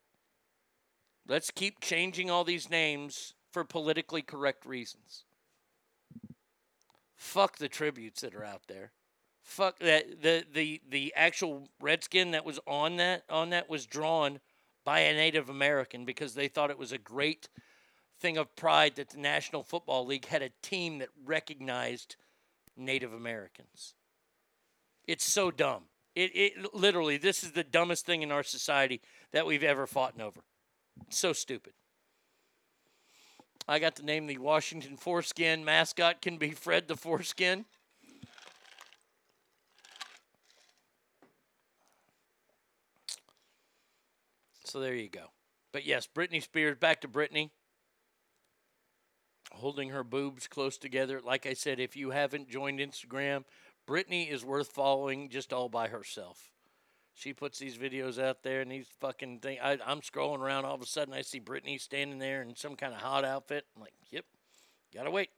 Let's 1.27 1.49
keep 1.49 1.79
changing 1.79 2.29
all 2.29 2.43
these 2.43 2.69
names 2.69 3.33
for 3.51 3.63
politically 3.63 4.21
correct 4.21 4.63
reasons. 4.63 5.23
Fuck 7.15 7.57
the 7.57 7.69
tributes 7.69 8.21
that 8.21 8.35
are 8.35 8.45
out 8.45 8.63
there. 8.67 8.91
Fuck 9.41 9.79
that 9.79 10.21
the 10.21 10.45
the 10.53 10.81
the 10.87 11.13
actual 11.15 11.67
redskin 11.79 12.31
that 12.31 12.45
was 12.45 12.59
on 12.67 12.97
that 12.97 13.23
on 13.29 13.49
that 13.49 13.69
was 13.69 13.87
drawn 13.87 14.39
by 14.83 15.01
a 15.01 15.13
Native 15.13 15.49
American 15.49 16.05
because 16.05 16.33
they 16.33 16.47
thought 16.47 16.69
it 16.69 16.77
was 16.77 16.91
a 16.91 16.97
great 16.97 17.49
thing 18.19 18.37
of 18.37 18.55
pride 18.55 18.95
that 18.95 19.09
the 19.09 19.17
National 19.17 19.63
Football 19.63 20.05
League 20.05 20.25
had 20.25 20.41
a 20.41 20.51
team 20.61 20.99
that 20.99 21.09
recognized 21.25 22.15
Native 22.77 23.13
Americans. 23.13 23.95
It's 25.07 25.23
so 25.23 25.51
dumb. 25.51 25.83
It, 26.15 26.31
it 26.35 26.75
literally, 26.75 27.17
this 27.17 27.43
is 27.43 27.51
the 27.51 27.63
dumbest 27.63 28.05
thing 28.05 28.21
in 28.21 28.31
our 28.31 28.43
society 28.43 29.01
that 29.31 29.45
we've 29.45 29.63
ever 29.63 29.87
fought 29.87 30.19
over. 30.19 30.41
It's 31.07 31.17
so 31.17 31.33
stupid. 31.33 31.73
I 33.67 33.79
got 33.79 33.95
to 33.97 34.05
name 34.05 34.27
the 34.27 34.37
Washington 34.37 34.97
Foreskin 34.97 35.63
mascot 35.63 36.21
can 36.21 36.37
be 36.37 36.51
Fred 36.51 36.87
the 36.87 36.95
Foreskin. 36.95 37.65
So 44.71 44.79
there 44.79 44.95
you 44.95 45.09
go. 45.09 45.25
But 45.73 45.85
yes, 45.85 46.07
Britney 46.07 46.41
Spears, 46.41 46.77
back 46.79 47.01
to 47.01 47.09
Britney. 47.09 47.49
Holding 49.51 49.89
her 49.89 50.05
boobs 50.05 50.47
close 50.47 50.77
together. 50.77 51.19
Like 51.21 51.45
I 51.45 51.51
said, 51.51 51.77
if 51.77 51.97
you 51.97 52.11
haven't 52.11 52.49
joined 52.49 52.79
Instagram, 52.79 53.43
Britney 53.85 54.31
is 54.31 54.45
worth 54.45 54.69
following 54.69 55.27
just 55.27 55.51
all 55.51 55.67
by 55.67 55.89
herself. 55.89 56.51
She 57.13 57.33
puts 57.33 57.59
these 57.59 57.75
videos 57.77 58.17
out 58.17 58.43
there 58.43 58.61
and 58.61 58.71
these 58.71 58.87
fucking 59.01 59.39
things. 59.39 59.59
I, 59.61 59.77
I'm 59.85 59.99
scrolling 59.99 60.39
around, 60.39 60.63
all 60.63 60.75
of 60.75 60.81
a 60.81 60.85
sudden 60.85 61.13
I 61.13 61.21
see 61.21 61.41
Britney 61.41 61.77
standing 61.77 62.19
there 62.19 62.41
in 62.41 62.55
some 62.55 62.77
kind 62.77 62.93
of 62.93 63.01
hot 63.01 63.25
outfit. 63.25 63.65
I'm 63.75 63.81
like, 63.81 63.93
yep, 64.09 64.23
gotta 64.95 65.11
wait. 65.11 65.31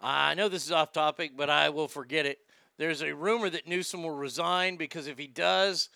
I 0.00 0.32
know 0.32 0.48
this 0.48 0.64
is 0.64 0.72
off 0.72 0.90
topic, 0.92 1.32
but 1.36 1.50
I 1.50 1.68
will 1.68 1.86
forget 1.86 2.24
it. 2.24 2.38
There's 2.78 3.02
a 3.02 3.14
rumor 3.14 3.50
that 3.50 3.66
Newsom 3.66 4.02
will 4.02 4.10
resign 4.10 4.76
because 4.76 5.06
if 5.06 5.18
he 5.18 5.26
does, 5.26 5.88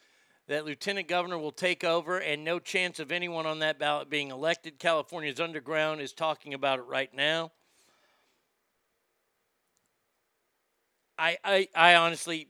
that 0.49 0.65
lieutenant 0.65 1.09
governor 1.09 1.39
will 1.39 1.53
take 1.53 1.83
over 1.83 2.19
and 2.19 2.45
no 2.45 2.59
chance 2.59 3.01
of 3.01 3.11
anyone 3.11 3.47
on 3.47 3.59
that 3.61 3.79
ballot 3.79 4.09
being 4.09 4.31
elected. 4.31 4.79
California's 4.79 5.41
underground 5.41 6.01
is 6.01 6.13
talking 6.13 6.55
about 6.55 6.79
it 6.79 6.87
right 6.87 7.13
now. 7.13 7.51
I, 11.19 11.39
I, 11.43 11.69
I 11.75 11.95
honestly, 11.97 12.47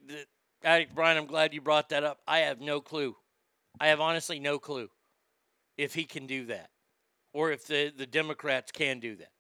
Brian, 0.62 1.16
I'm 1.16 1.26
glad 1.26 1.54
you 1.54 1.60
brought 1.60 1.90
that 1.90 2.04
up. 2.04 2.18
I 2.26 2.38
have 2.40 2.60
no 2.60 2.80
clue. 2.80 3.16
I 3.80 3.88
have 3.88 4.00
honestly 4.00 4.38
no 4.40 4.58
clue 4.58 4.90
if 5.76 5.94
he 5.94 6.04
can 6.04 6.26
do 6.26 6.46
that 6.46 6.70
or 7.32 7.52
if 7.52 7.66
the, 7.66 7.92
the 7.96 8.06
Democrats 8.06 8.72
can 8.72 8.98
do 8.98 9.16
that. 9.16 9.30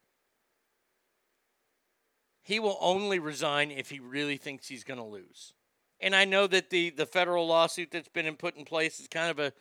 He 2.46 2.60
will 2.60 2.78
only 2.80 3.18
resign 3.18 3.72
if 3.72 3.90
he 3.90 3.98
really 3.98 4.36
thinks 4.36 4.68
he's 4.68 4.84
going 4.84 5.00
to 5.00 5.04
lose. 5.04 5.52
And 5.98 6.14
I 6.14 6.24
know 6.24 6.46
that 6.46 6.70
the, 6.70 6.90
the 6.90 7.04
federal 7.04 7.48
lawsuit 7.48 7.90
that's 7.90 8.06
been 8.06 8.32
put 8.36 8.56
in 8.56 8.64
place 8.64 9.00
is 9.00 9.08
kind 9.08 9.32
of 9.32 9.40
a, 9.40 9.52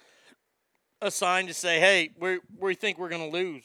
a 1.02 1.10
sign 1.10 1.48
to 1.48 1.54
say, 1.56 1.80
hey, 1.80 2.12
we 2.20 2.42
we 2.60 2.76
think 2.76 3.00
we're 3.00 3.10
going 3.10 3.28
to 3.28 3.36
lose. 3.36 3.64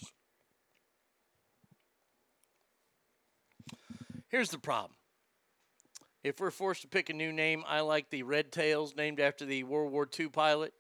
Here's 4.31 4.49
the 4.49 4.59
problem. 4.59 4.93
If 6.25 6.41
we're 6.41 6.51
forced 6.51 6.81
to 6.81 6.89
pick 6.89 7.11
a 7.11 7.13
new 7.13 7.31
name, 7.31 7.63
I 7.69 7.81
like 7.81 8.09
the 8.09 8.23
Red 8.23 8.51
Tails, 8.51 8.97
named 8.97 9.21
after 9.21 9.45
the 9.45 9.65
World 9.65 9.93
War 9.93 10.09
II 10.19 10.29
pilot. 10.29 10.73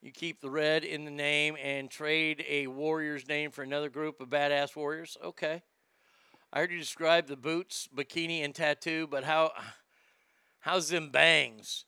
You 0.00 0.12
keep 0.12 0.40
the 0.40 0.50
red 0.50 0.84
in 0.84 1.04
the 1.04 1.10
name 1.10 1.56
and 1.60 1.90
trade 1.90 2.44
a 2.48 2.68
warrior's 2.68 3.26
name 3.26 3.50
for 3.50 3.62
another 3.62 3.90
group 3.90 4.20
of 4.20 4.28
badass 4.28 4.76
warriors. 4.76 5.16
Okay. 5.20 5.62
I 6.52 6.60
heard 6.60 6.72
you 6.72 6.78
describe 6.78 7.28
the 7.28 7.36
boots, 7.36 7.88
bikini, 7.94 8.44
and 8.44 8.54
tattoo, 8.54 9.06
but 9.10 9.24
how 9.24 9.52
how's 10.60 10.88
them 10.88 11.10
bangs? 11.10 11.86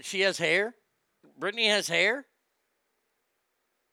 She 0.00 0.22
has 0.22 0.38
hair. 0.38 0.74
Britney 1.40 1.68
has 1.68 1.88
hair. 1.88 2.26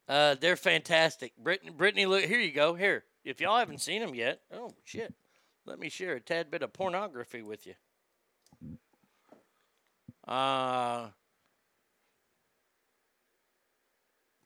Uh, 0.07 0.35
they're 0.39 0.55
fantastic. 0.55 1.33
Britney, 1.41 1.71
Britney, 1.71 2.07
look 2.07 2.23
here. 2.23 2.39
You 2.39 2.51
go 2.51 2.73
here. 2.73 3.05
If 3.23 3.39
y'all 3.39 3.57
haven't 3.57 3.81
seen 3.81 4.01
them 4.01 4.15
yet, 4.15 4.41
oh 4.51 4.71
shit, 4.83 5.13
let 5.65 5.79
me 5.79 5.89
share 5.89 6.15
a 6.15 6.19
tad 6.19 6.49
bit 6.49 6.63
of 6.63 6.73
pornography 6.73 7.41
with 7.41 7.67
you. 7.67 7.75
Uh, 10.27 11.09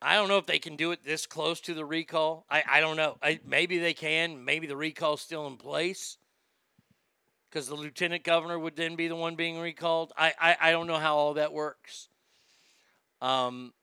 I 0.01 0.15
don't 0.15 0.27
know 0.27 0.37
if 0.37 0.45
they 0.45 0.59
can 0.59 0.75
do 0.75 0.91
it 0.91 1.03
this 1.03 1.25
close 1.25 1.59
to 1.61 1.73
the 1.73 1.85
recall. 1.85 2.45
I, 2.49 2.63
I 2.69 2.79
don't 2.81 2.97
know. 2.97 3.17
I, 3.21 3.39
maybe 3.45 3.79
they 3.79 3.93
can. 3.93 4.45
Maybe 4.45 4.67
the 4.67 4.77
recall's 4.77 5.21
still 5.21 5.47
in 5.47 5.57
place 5.57 6.17
because 7.49 7.67
the 7.67 7.75
lieutenant 7.75 8.23
governor 8.23 8.59
would 8.59 8.75
then 8.75 8.95
be 8.95 9.07
the 9.07 9.15
one 9.15 9.35
being 9.35 9.59
recalled. 9.59 10.13
I, 10.15 10.33
I, 10.39 10.57
I 10.61 10.71
don't 10.71 10.87
know 10.87 10.97
how 10.97 11.17
all 11.17 11.33
that 11.35 11.51
works. 11.51 12.09
Um, 13.21 13.73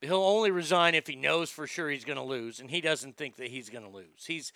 he'll 0.00 0.22
only 0.22 0.52
resign 0.52 0.94
if 0.94 1.08
he 1.08 1.16
knows 1.16 1.50
for 1.50 1.66
sure 1.66 1.90
he's 1.90 2.04
going 2.04 2.18
to 2.18 2.24
lose, 2.24 2.60
and 2.60 2.70
he 2.70 2.80
doesn't 2.80 3.16
think 3.16 3.36
that 3.36 3.48
he's 3.48 3.70
going 3.70 3.84
to 3.84 3.90
lose. 3.90 4.24
He's 4.26 4.52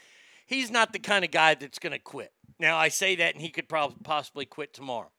he's 0.46 0.70
not 0.70 0.92
the 0.92 1.00
kind 1.00 1.24
of 1.24 1.32
guy 1.32 1.54
that's 1.54 1.80
going 1.80 1.92
to 1.92 1.98
quit. 1.98 2.32
Now 2.60 2.76
I 2.76 2.88
say 2.88 3.16
that, 3.16 3.34
and 3.34 3.42
he 3.42 3.50
could 3.50 3.68
probably 3.68 3.96
possibly 4.04 4.46
quit 4.46 4.72
tomorrow. 4.72 5.10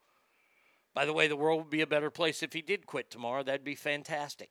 By 0.94 1.06
the 1.06 1.14
way, 1.14 1.28
the 1.28 1.36
world 1.36 1.60
would 1.60 1.70
be 1.70 1.82
a 1.82 1.88
better 1.88 2.10
place 2.10 2.42
if 2.42 2.54
he 2.54 2.62
did 2.62 2.86
quit 2.86 3.12
tomorrow. 3.12 3.44
That'd 3.44 3.64
be 3.64 3.76
fantastic. 3.76 4.50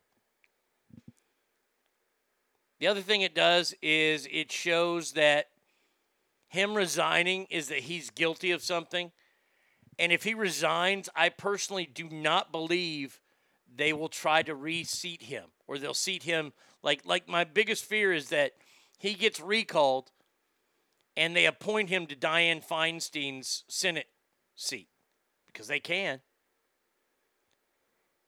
The 2.79 2.87
other 2.87 3.01
thing 3.01 3.21
it 3.21 3.33
does 3.33 3.73
is 3.81 4.27
it 4.31 4.51
shows 4.51 5.13
that 5.13 5.47
him 6.49 6.75
resigning 6.75 7.45
is 7.49 7.69
that 7.69 7.79
he's 7.79 8.09
guilty 8.09 8.51
of 8.51 8.61
something. 8.61 9.11
And 9.99 10.11
if 10.11 10.23
he 10.23 10.33
resigns, 10.33 11.09
I 11.15 11.29
personally 11.29 11.89
do 11.91 12.07
not 12.09 12.51
believe 12.51 13.19
they 13.75 13.93
will 13.93 14.09
try 14.09 14.43
to 14.43 14.55
reseat 14.55 15.23
him 15.23 15.45
or 15.67 15.77
they'll 15.77 15.93
seat 15.93 16.23
him 16.23 16.53
like 16.83 17.01
like 17.05 17.27
my 17.27 17.43
biggest 17.43 17.83
fear 17.83 18.13
is 18.13 18.29
that 18.29 18.53
he 18.97 19.13
gets 19.13 19.39
recalled 19.39 20.11
and 21.15 21.35
they 21.35 21.45
appoint 21.45 21.89
him 21.89 22.05
to 22.07 22.15
Dianne 22.15 22.65
Feinstein's 22.65 23.63
Senate 23.67 24.07
seat 24.55 24.87
because 25.47 25.67
they 25.67 25.79
can. 25.79 26.21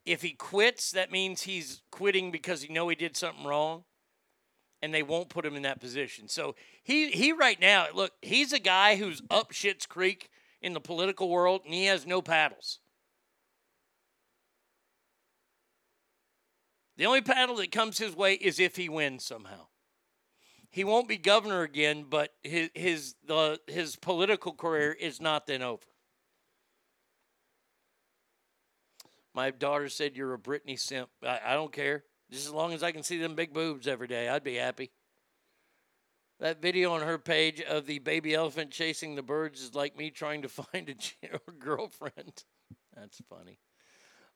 If 0.06 0.24
he 0.24 0.32
quits, 0.32 0.92
that 0.92 1.12
means 1.12 1.44
he's 1.44 1.84
quitting 1.92 2.32
because 2.32 2.64
he 2.64 2.74
know 2.74 2.90
he 2.90 2.96
did 2.96 3.16
something 3.16 3.46
wrong 3.46 3.84
and 4.82 4.94
they 4.94 5.04
won't 5.04 5.30
put 5.30 5.46
him 5.46 5.56
in 5.56 5.64
that 5.64 5.80
position. 5.80 6.28
So 6.28 6.56
he 6.84 7.10
he 7.10 7.32
right 7.32 7.60
now, 7.60 7.88
look, 7.94 8.14
he's 8.22 8.54
a 8.54 8.60
guy 8.60 8.96
who's 8.96 9.22
up 9.30 9.52
shit's 9.52 9.86
creek 9.86 10.30
in 10.62 10.74
the 10.74 10.80
political 10.80 11.30
world 11.30 11.62
and 11.66 11.74
he 11.74 11.86
has 11.86 12.06
no 12.06 12.22
paddles. 12.22 12.80
The 16.98 17.06
only 17.06 17.22
paddle 17.22 17.56
that 17.58 17.72
comes 17.72 17.98
his 17.98 18.16
way 18.16 18.34
is 18.34 18.60
if 18.60 18.76
he 18.76 18.90
wins 18.90 19.24
somehow. 19.24 19.68
He 20.70 20.84
won't 20.84 21.08
be 21.08 21.18
governor 21.18 21.64
again, 21.64 22.06
but 22.10 22.34
his 22.44 22.70
his 22.76 23.16
the 23.26 23.60
his 23.68 23.96
political 23.96 24.54
career 24.54 24.92
is 24.92 25.20
not 25.20 25.48
then 25.48 25.62
over. 25.62 25.86
My 29.34 29.52
daughter 29.52 29.90
said 29.90 30.18
you're 30.18 30.34
a 30.34 30.40
Britney 30.40 30.78
simp. 30.78 31.10
I, 31.24 31.40
I 31.46 31.54
don't 31.54 31.72
care. 31.72 32.04
Just 32.32 32.46
as 32.46 32.54
long 32.54 32.74
as 32.74 32.84
I 32.84 32.92
can 32.92 33.04
see 33.04 33.18
them 33.18 33.36
big 33.36 33.54
boobs 33.54 33.88
every 33.88 34.08
day, 34.08 34.30
I'd 34.30 34.44
be 34.44 34.56
happy. 34.56 34.92
That 36.40 36.62
video 36.62 36.94
on 36.94 37.02
her 37.02 37.18
page 37.18 37.60
of 37.60 37.86
the 37.86 38.00
baby 38.00 38.34
elephant 38.34 38.72
chasing 38.72 39.16
the 39.16 39.24
birds 39.24 39.62
is 39.62 39.76
like 39.76 39.98
me 39.98 40.10
trying 40.10 40.44
to 40.44 40.50
find 40.50 40.90
a 41.24 41.52
girlfriend. 41.52 42.44
That's 42.96 43.22
funny. 43.30 43.60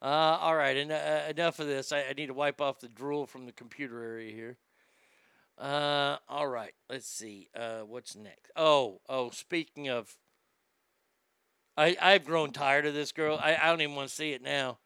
Uh, 0.02 0.38
all 0.42 0.56
right, 0.56 0.76
en- 0.76 0.92
uh, 0.92 1.28
enough 1.30 1.60
of 1.60 1.68
this. 1.68 1.94
I, 1.94 2.04
I 2.10 2.14
need 2.14 2.28
to 2.28 2.34
wipe 2.34 2.60
off 2.60 2.80
the 2.80 2.90
drool 2.90 3.26
from 3.26 3.46
the 3.46 3.54
computer 3.54 4.04
area 4.04 4.34
here. 4.34 4.58
Uh, 5.58 6.18
all 6.28 6.48
right, 6.48 6.74
let's 6.90 7.08
see. 7.08 7.48
Uh, 7.56 7.82
what's 7.82 8.16
next? 8.16 8.52
Oh, 8.56 9.00
oh. 9.08 9.30
Speaking 9.30 9.88
of, 9.88 10.18
I 11.78 11.96
I've 12.02 12.26
grown 12.26 12.52
tired 12.52 12.86
of 12.86 12.94
this 12.94 13.12
girl. 13.12 13.40
I, 13.42 13.56
I 13.56 13.68
don't 13.68 13.82
even 13.82 13.96
want 13.96 14.10
to 14.10 14.14
see 14.14 14.32
it 14.32 14.42
now. 14.42 14.80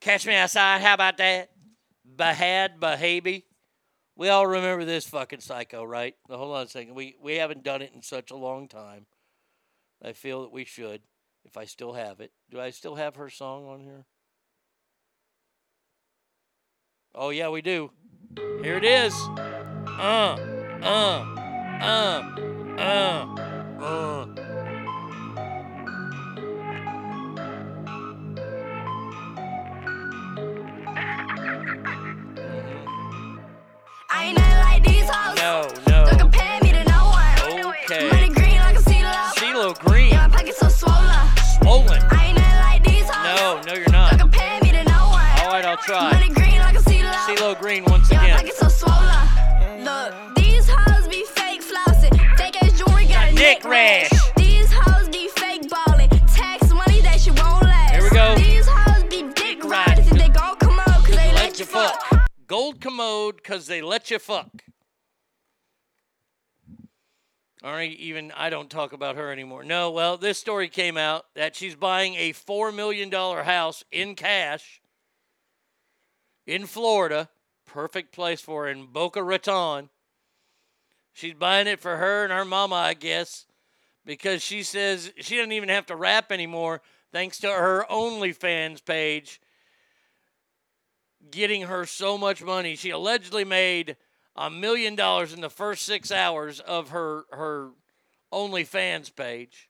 Catch 0.00 0.26
me 0.26 0.36
outside. 0.36 0.82
How 0.82 0.94
about 0.94 1.16
that? 1.16 1.50
Bhad 2.16 2.78
Bhabie. 2.78 3.44
We 4.16 4.28
all 4.28 4.46
remember 4.46 4.84
this 4.84 5.06
fucking 5.06 5.40
psycho, 5.40 5.82
right? 5.82 6.14
Hold 6.28 6.56
on 6.56 6.66
a 6.66 6.68
second. 6.68 6.94
We 6.94 7.16
we 7.22 7.36
haven't 7.36 7.62
done 7.62 7.82
it 7.82 7.92
in 7.94 8.02
such 8.02 8.30
a 8.30 8.36
long 8.36 8.68
time. 8.68 9.06
I 10.02 10.12
feel 10.12 10.42
that 10.42 10.52
we 10.52 10.64
should, 10.64 11.02
if 11.44 11.56
I 11.56 11.64
still 11.64 11.92
have 11.92 12.20
it. 12.20 12.32
Do 12.50 12.60
I 12.60 12.70
still 12.70 12.96
have 12.96 13.16
her 13.16 13.30
song 13.30 13.66
on 13.66 13.80
here? 13.80 14.06
Oh 17.14 17.30
yeah, 17.30 17.48
we 17.48 17.62
do. 17.62 17.90
Here 18.62 18.76
it 18.76 18.84
is. 18.84 19.14
Uh, 19.98 20.36
uh, 20.82 21.24
uh, 21.80 22.22
uh, 22.78 23.36
uh. 23.80 24.49
Nothing 35.10 35.36
like 35.36 35.36
these 35.36 35.86
hoes. 35.86 35.86
No, 35.86 35.92
no. 35.92 36.10
Don't 36.10 36.18
compare 36.20 36.60
me 36.62 36.72
to 36.72 36.84
no 36.84 37.10
one. 37.10 37.74
Okay. 37.84 38.10
Money 38.10 38.28
green 38.28 38.56
like 38.56 38.76
a 38.76 38.82
CeeLo. 38.82 39.14
CeeLo 39.34 39.78
Green. 39.78 40.10
Yeah, 40.10 40.26
my 40.28 40.36
pockets 40.36 40.58
so 40.58 40.68
swollen. 40.68 41.10
Swollen. 41.60 42.02
I 42.10 42.26
ain't 42.26 42.38
nothing 42.38 42.60
like 42.60 42.84
these 42.84 43.08
hoes. 43.08 43.24
No, 43.24 43.62
no, 43.66 43.74
you're 43.78 43.90
not. 43.90 44.10
Don't 44.10 44.20
compare 44.20 44.60
me 44.62 44.72
to 44.72 44.84
no 44.84 45.10
one. 45.10 45.40
All 45.40 45.52
right, 45.52 45.64
I'll 45.64 45.76
try. 45.76 46.12
Money 46.12 46.32
green 46.32 46.58
like 46.58 46.76
a 46.76 46.82
CeeLo. 46.82 47.12
CeeLo 47.26 47.58
Green 47.60 47.84
once 47.84 48.10
Yeah, 48.10 48.22
my 48.22 48.30
pockets 48.30 48.58
so 48.58 48.68
swollen. 48.68 49.84
Look, 49.84 50.36
these 50.36 50.68
hoes 50.68 51.08
be 51.08 51.24
fake 51.24 51.62
flossing. 51.62 52.14
Fake 52.36 52.62
ass 52.62 52.78
jewelry 52.78 53.06
got 53.06 53.30
a 53.30 53.34
neck 53.34 53.64
rash. 53.64 54.12
rash. 54.12 54.32
These 54.36 54.72
hoes 54.72 55.08
be 55.08 55.28
fake 55.36 55.68
balling. 55.68 56.08
Tax 56.28 56.72
money 56.72 57.00
that 57.00 57.20
shit 57.20 57.38
won't 57.42 57.64
last. 57.64 57.94
Here 57.94 58.02
we 58.02 58.10
go. 58.10 58.36
These 58.36 58.66
hoes 58.68 59.04
be 59.04 59.22
dick. 59.34 59.58
If 59.62 60.10
they 60.10 60.28
gon' 60.28 60.56
come 60.56 60.78
out, 60.80 61.04
cause 61.04 61.16
they 61.16 61.32
let 61.32 61.58
you 61.58 61.64
fuck. 61.64 62.28
Gold 62.46 62.80
commode 62.80 63.36
because 63.36 63.66
they 63.66 63.82
let 63.82 64.10
you 64.10 64.18
fuck. 64.18 64.48
Right, 67.62 67.94
even 67.98 68.32
I 68.34 68.48
don't 68.48 68.70
talk 68.70 68.94
about 68.94 69.16
her 69.16 69.30
anymore. 69.30 69.64
No, 69.64 69.90
well, 69.90 70.16
this 70.16 70.38
story 70.38 70.68
came 70.68 70.96
out 70.96 71.26
that 71.34 71.54
she's 71.54 71.74
buying 71.74 72.14
a 72.14 72.32
$4 72.32 72.74
million 72.74 73.10
house 73.12 73.84
in 73.92 74.14
cash 74.14 74.80
in 76.46 76.66
Florida. 76.66 77.28
Perfect 77.66 78.12
place 78.12 78.40
for 78.40 78.64
her 78.64 78.70
in 78.70 78.86
Boca 78.86 79.22
Raton. 79.22 79.90
She's 81.12 81.34
buying 81.34 81.66
it 81.66 81.80
for 81.80 81.98
her 81.98 82.24
and 82.24 82.32
her 82.32 82.46
mama, 82.46 82.76
I 82.76 82.94
guess, 82.94 83.44
because 84.06 84.42
she 84.42 84.62
says 84.62 85.12
she 85.18 85.36
doesn't 85.36 85.52
even 85.52 85.68
have 85.68 85.86
to 85.86 85.96
rap 85.96 86.32
anymore 86.32 86.80
thanks 87.12 87.38
to 87.40 87.48
her 87.48 87.84
OnlyFans 87.90 88.82
page 88.84 89.40
getting 91.30 91.62
her 91.62 91.84
so 91.84 92.16
much 92.16 92.42
money. 92.42 92.76
She 92.76 92.90
allegedly 92.90 93.44
made 93.44 93.96
a 94.40 94.48
million 94.48 94.96
dollars 94.96 95.34
in 95.34 95.42
the 95.42 95.50
first 95.50 95.84
six 95.84 96.10
hours 96.10 96.60
of 96.60 96.88
her 96.88 97.24
her 97.30 97.72
OnlyFans 98.32 99.14
page. 99.14 99.68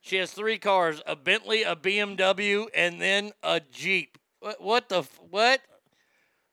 She 0.00 0.16
has 0.16 0.32
three 0.32 0.58
cars: 0.58 1.00
a 1.06 1.14
Bentley, 1.14 1.62
a 1.62 1.76
BMW, 1.76 2.66
and 2.74 3.00
then 3.00 3.30
a 3.44 3.60
Jeep. 3.60 4.18
What? 4.40 4.60
What 4.60 4.88
the? 4.88 5.02
What? 5.30 5.60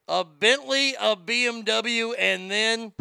A 0.08 0.24
Bentley, 0.24 0.94
a 1.00 1.16
BMW, 1.16 2.14
and 2.20 2.52
then 2.52 2.94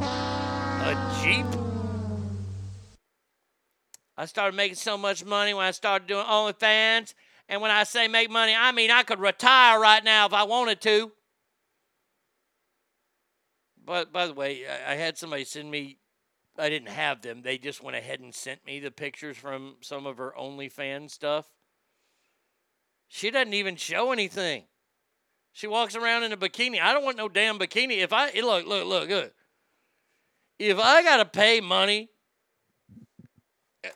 a 0.00 1.20
Jeep. 1.22 1.46
I 4.16 4.26
started 4.26 4.56
making 4.56 4.76
so 4.76 4.98
much 4.98 5.24
money 5.24 5.54
when 5.54 5.64
I 5.64 5.70
started 5.70 6.06
doing 6.06 6.26
OnlyFans. 6.26 7.14
And 7.48 7.60
when 7.60 7.70
I 7.70 7.84
say 7.84 8.08
make 8.08 8.30
money, 8.30 8.54
I 8.56 8.72
mean 8.72 8.90
I 8.90 9.02
could 9.02 9.20
retire 9.20 9.78
right 9.78 10.02
now 10.02 10.26
if 10.26 10.32
I 10.32 10.44
wanted 10.44 10.80
to. 10.82 11.12
But 13.84 14.12
by 14.12 14.26
the 14.26 14.32
way, 14.32 14.64
I 14.66 14.94
had 14.94 15.18
somebody 15.18 15.44
send 15.44 15.70
me. 15.70 15.98
I 16.58 16.68
didn't 16.70 16.88
have 16.88 17.20
them. 17.20 17.42
They 17.42 17.58
just 17.58 17.82
went 17.82 17.96
ahead 17.96 18.20
and 18.20 18.34
sent 18.34 18.64
me 18.64 18.80
the 18.80 18.90
pictures 18.90 19.36
from 19.36 19.76
some 19.80 20.06
of 20.06 20.18
her 20.18 20.32
OnlyFans 20.38 21.10
stuff. 21.10 21.46
She 23.08 23.30
doesn't 23.30 23.54
even 23.54 23.76
show 23.76 24.12
anything. 24.12 24.64
She 25.52 25.66
walks 25.66 25.94
around 25.94 26.24
in 26.24 26.32
a 26.32 26.36
bikini. 26.36 26.80
I 26.80 26.92
don't 26.92 27.04
want 27.04 27.16
no 27.16 27.28
damn 27.28 27.58
bikini. 27.58 27.98
If 27.98 28.12
I 28.12 28.32
look, 28.40 28.66
look, 28.66 28.86
look, 28.86 29.08
look. 29.08 29.32
If 30.58 30.78
I 30.78 31.02
gotta 31.02 31.24
pay 31.24 31.60
money, 31.60 32.08
eh, 33.82 33.90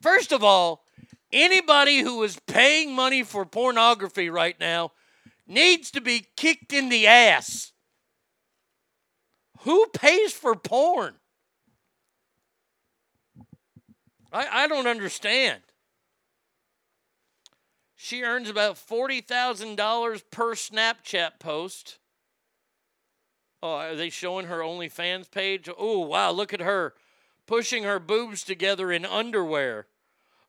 first 0.00 0.32
of 0.32 0.44
all, 0.44 0.85
anybody 1.32 2.00
who 2.00 2.22
is 2.22 2.38
paying 2.46 2.94
money 2.94 3.22
for 3.22 3.44
pornography 3.44 4.30
right 4.30 4.58
now 4.58 4.92
needs 5.46 5.90
to 5.92 6.00
be 6.00 6.26
kicked 6.36 6.72
in 6.72 6.88
the 6.88 7.06
ass. 7.06 7.72
Who 9.60 9.86
pays 9.92 10.32
for 10.32 10.54
porn? 10.54 11.14
I, 14.32 14.64
I 14.64 14.68
don't 14.68 14.86
understand. 14.86 15.62
She 17.96 18.22
earns 18.22 18.48
about 18.48 18.76
$40,000 18.76 20.22
per 20.30 20.54
Snapchat 20.54 21.40
post. 21.40 21.98
Oh, 23.62 23.72
are 23.72 23.96
they 23.96 24.10
showing 24.10 24.46
her 24.46 24.58
OnlyFans 24.58 25.30
page? 25.30 25.68
Oh, 25.76 26.00
wow, 26.00 26.30
look 26.30 26.52
at 26.52 26.60
her 26.60 26.94
pushing 27.46 27.84
her 27.84 27.98
boobs 27.98 28.42
together 28.44 28.92
in 28.92 29.04
underwear. 29.04 29.86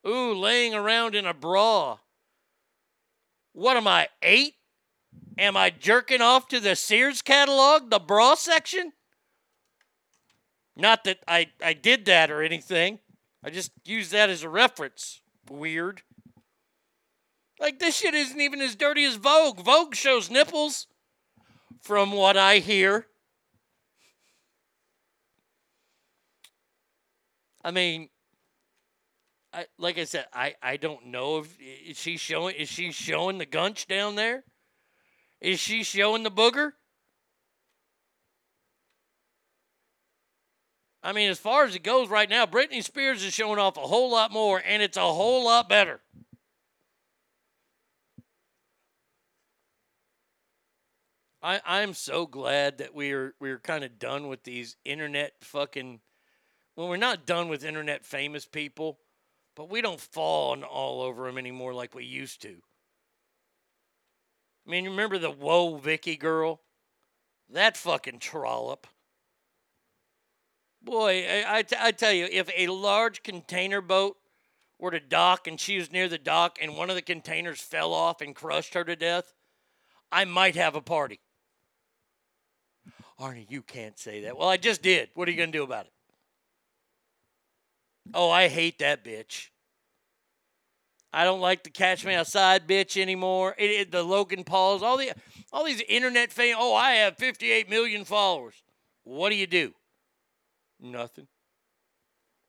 Ooh, 0.07 0.33
laying 0.33 0.73
around 0.73 1.15
in 1.15 1.25
a 1.25 1.33
bra. 1.33 1.97
What 3.53 3.75
am 3.75 3.87
I, 3.87 4.07
eight? 4.21 4.53
Am 5.37 5.57
I 5.57 5.69
jerking 5.69 6.21
off 6.21 6.47
to 6.49 6.59
the 6.59 6.75
Sears 6.75 7.21
catalog, 7.21 7.89
the 7.89 7.99
bra 7.99 8.35
section? 8.35 8.93
Not 10.75 11.03
that 11.03 11.19
I, 11.27 11.47
I 11.63 11.73
did 11.73 12.05
that 12.05 12.31
or 12.31 12.41
anything. 12.41 12.99
I 13.43 13.49
just 13.49 13.71
used 13.85 14.11
that 14.11 14.29
as 14.29 14.43
a 14.43 14.49
reference. 14.49 15.21
Weird. 15.49 16.03
Like, 17.59 17.79
this 17.79 17.97
shit 17.97 18.13
isn't 18.13 18.39
even 18.39 18.61
as 18.61 18.75
dirty 18.75 19.03
as 19.03 19.15
Vogue. 19.15 19.59
Vogue 19.59 19.95
shows 19.95 20.29
nipples, 20.29 20.87
from 21.81 22.11
what 22.11 22.37
I 22.37 22.59
hear. 22.59 23.07
I 27.63 27.71
mean, 27.71 28.09
I, 29.57 29.65
like 29.79 29.97
I 29.97 30.03
said, 30.03 30.27
I, 30.31 30.53
I 30.61 30.77
don't 30.77 31.07
know 31.07 31.39
if 31.39 31.57
is 31.59 31.97
she 31.97 32.17
showing 32.17 32.55
is 32.57 32.69
she 32.69 32.91
showing 32.91 33.39
the 33.39 33.45
gunch 33.47 33.87
down 33.87 34.13
there? 34.13 34.43
Is 35.41 35.59
she 35.59 35.81
showing 35.81 36.21
the 36.21 36.29
booger? 36.29 36.73
I 41.01 41.11
mean, 41.11 41.31
as 41.31 41.39
far 41.39 41.65
as 41.65 41.75
it 41.75 41.81
goes 41.81 42.07
right 42.07 42.29
now, 42.29 42.45
Britney 42.45 42.83
Spears 42.83 43.23
is 43.23 43.33
showing 43.33 43.57
off 43.57 43.77
a 43.77 43.81
whole 43.81 44.11
lot 44.11 44.31
more, 44.31 44.61
and 44.63 44.83
it's 44.83 44.95
a 44.95 45.01
whole 45.01 45.45
lot 45.45 45.67
better. 45.67 46.01
I, 51.41 51.61
I'm 51.65 51.95
so 51.95 52.27
glad 52.27 52.77
that 52.77 52.93
we're 52.93 53.33
we're 53.39 53.57
kind 53.57 53.83
of 53.83 53.97
done 53.97 54.27
with 54.27 54.43
these 54.43 54.75
internet 54.85 55.33
fucking. 55.41 56.01
Well, 56.75 56.89
we're 56.89 56.97
not 56.97 57.25
done 57.25 57.49
with 57.49 57.63
internet 57.63 58.05
famous 58.05 58.45
people, 58.45 58.99
but 59.57 59.71
we 59.71 59.81
don't 59.81 59.99
fawn 59.99 60.63
all 60.63 61.01
over 61.01 61.25
them 61.25 61.39
anymore 61.39 61.73
like 61.73 61.95
we 61.95 62.05
used 62.05 62.43
to. 62.43 62.61
I 64.65 64.69
mean, 64.69 64.83
you 64.83 64.91
remember 64.91 65.17
the 65.17 65.31
Whoa 65.31 65.77
Vicky 65.77 66.15
girl? 66.15 66.61
That 67.49 67.75
fucking 67.75 68.19
trollop. 68.19 68.85
Boy, 70.83 71.25
I, 71.27 71.57
I, 71.57 71.61
t- 71.63 71.75
I 71.77 71.91
tell 71.91 72.13
you, 72.13 72.27
if 72.31 72.51
a 72.55 72.67
large 72.67 73.23
container 73.23 73.81
boat 73.81 74.17
were 74.77 74.91
to 74.91 74.99
dock 74.99 75.47
and 75.47 75.59
she 75.59 75.77
was 75.77 75.91
near 75.91 76.07
the 76.07 76.19
dock 76.19 76.59
and 76.61 76.77
one 76.77 76.91
of 76.91 76.95
the 76.95 77.01
containers 77.01 77.59
fell 77.59 77.93
off 77.93 78.21
and 78.21 78.35
crushed 78.35 78.75
her 78.75 78.83
to 78.83 78.95
death, 78.95 79.33
I 80.11 80.25
might 80.25 80.55
have 80.55 80.75
a 80.75 80.81
party. 80.81 81.19
Arnie, 83.19 83.49
you 83.49 83.63
can't 83.63 83.97
say 83.97 84.21
that. 84.21 84.37
Well, 84.37 84.49
I 84.49 84.57
just 84.57 84.83
did. 84.83 85.09
What 85.15 85.27
are 85.27 85.31
you 85.31 85.37
going 85.37 85.51
to 85.51 85.57
do 85.57 85.63
about 85.63 85.87
it? 85.87 85.91
Oh, 88.13 88.29
I 88.29 88.47
hate 88.47 88.79
that 88.79 89.03
bitch. 89.03 89.49
I 91.13 91.23
don't 91.23 91.39
like 91.39 91.63
the 91.63 91.69
Catch 91.69 92.05
Me 92.05 92.13
Outside 92.13 92.67
bitch 92.67 92.99
anymore. 93.01 93.55
It, 93.57 93.69
it- 93.71 93.91
the 93.91 94.03
Logan 94.03 94.43
Pauls, 94.43 94.83
all 94.83 94.97
the 94.97 95.11
all 95.51 95.63
these 95.63 95.81
internet 95.87 96.31
fame. 96.31 96.55
Oh, 96.57 96.75
I 96.75 96.91
have 96.91 97.17
58 97.17 97.69
million 97.69 98.03
followers. 98.05 98.55
What 99.03 99.29
do 99.29 99.35
you 99.35 99.47
do? 99.47 99.73
Nothing. 100.79 101.27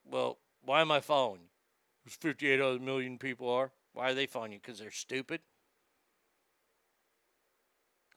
Well, 0.04 0.38
why 0.64 0.80
am 0.80 0.90
I 0.90 1.00
following 1.00 1.42
you? 1.42 1.48
There's 2.04 2.16
58 2.16 2.60
other 2.60 2.78
million 2.78 3.18
people 3.18 3.48
are. 3.48 3.70
Why 3.92 4.10
are 4.10 4.14
they 4.14 4.26
following 4.26 4.52
you? 4.52 4.58
Because 4.60 4.78
they're 4.80 4.90
stupid. 4.90 5.40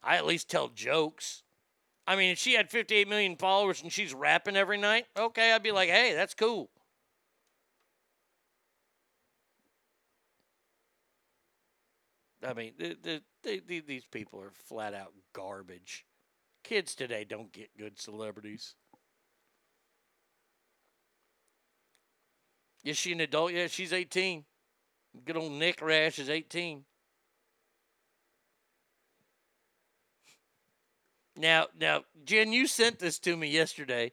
I 0.02 0.16
at 0.16 0.26
least 0.26 0.50
tell 0.50 0.68
jokes. 0.68 1.44
I 2.06 2.16
mean, 2.16 2.30
if 2.32 2.38
she 2.38 2.54
had 2.54 2.70
58 2.70 3.06
million 3.08 3.36
followers 3.36 3.82
and 3.82 3.92
she's 3.92 4.12
rapping 4.12 4.56
every 4.56 4.78
night, 4.78 5.06
okay, 5.16 5.52
I'd 5.52 5.62
be 5.62 5.70
like, 5.70 5.88
hey, 5.88 6.14
that's 6.14 6.34
cool. 6.34 6.68
I 12.44 12.54
mean, 12.54 12.72
the, 12.78 12.96
the, 13.02 13.22
the, 13.42 13.62
the, 13.66 13.80
these 13.80 14.04
people 14.04 14.40
are 14.40 14.50
flat 14.50 14.94
out 14.94 15.12
garbage. 15.32 16.04
Kids 16.64 16.94
today 16.94 17.24
don't 17.24 17.52
get 17.52 17.76
good 17.76 18.00
celebrities. 18.00 18.74
Is 22.84 22.96
she 22.96 23.12
an 23.12 23.20
adult? 23.20 23.52
Yeah, 23.52 23.68
she's 23.68 23.92
18. 23.92 24.44
Good 25.24 25.36
old 25.36 25.52
Nick 25.52 25.80
Rash 25.80 26.18
is 26.18 26.28
18. 26.28 26.84
Now, 31.36 31.66
now, 31.78 32.02
Jen, 32.24 32.52
you 32.52 32.66
sent 32.66 32.98
this 32.98 33.18
to 33.20 33.36
me 33.36 33.48
yesterday. 33.48 34.12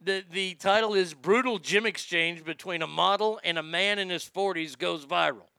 The 0.00 0.24
the 0.30 0.54
title 0.54 0.94
is 0.94 1.12
"Brutal 1.12 1.58
Gym 1.58 1.84
Exchange 1.84 2.44
Between 2.44 2.80
a 2.80 2.86
Model 2.86 3.38
and 3.44 3.58
a 3.58 3.62
Man 3.62 3.98
in 3.98 4.08
His 4.08 4.24
40s 4.24 4.78
Goes 4.78 5.04
Viral." 5.04 5.49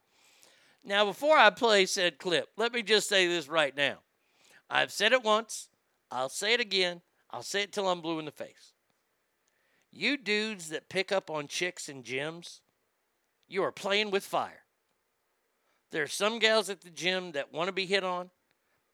Now, 0.84 1.04
before 1.04 1.36
I 1.36 1.50
play 1.50 1.86
said 1.86 2.18
clip, 2.18 2.48
let 2.56 2.72
me 2.72 2.82
just 2.82 3.08
say 3.08 3.26
this 3.28 3.48
right 3.48 3.76
now. 3.76 3.98
I've 4.68 4.90
said 4.90 5.12
it 5.12 5.22
once. 5.22 5.68
I'll 6.10 6.28
say 6.28 6.54
it 6.54 6.60
again. 6.60 7.02
I'll 7.30 7.42
say 7.42 7.62
it 7.62 7.72
till 7.72 7.88
I'm 7.88 8.00
blue 8.00 8.18
in 8.18 8.24
the 8.24 8.30
face. 8.30 8.72
You 9.92 10.16
dudes 10.16 10.70
that 10.70 10.88
pick 10.88 11.12
up 11.12 11.30
on 11.30 11.46
chicks 11.46 11.88
in 11.88 12.02
gyms, 12.02 12.60
you 13.46 13.62
are 13.62 13.72
playing 13.72 14.10
with 14.10 14.24
fire. 14.24 14.64
There 15.90 16.02
are 16.02 16.08
some 16.08 16.38
gals 16.38 16.70
at 16.70 16.80
the 16.80 16.90
gym 16.90 17.32
that 17.32 17.52
want 17.52 17.68
to 17.68 17.72
be 17.72 17.84
hit 17.84 18.02
on. 18.02 18.30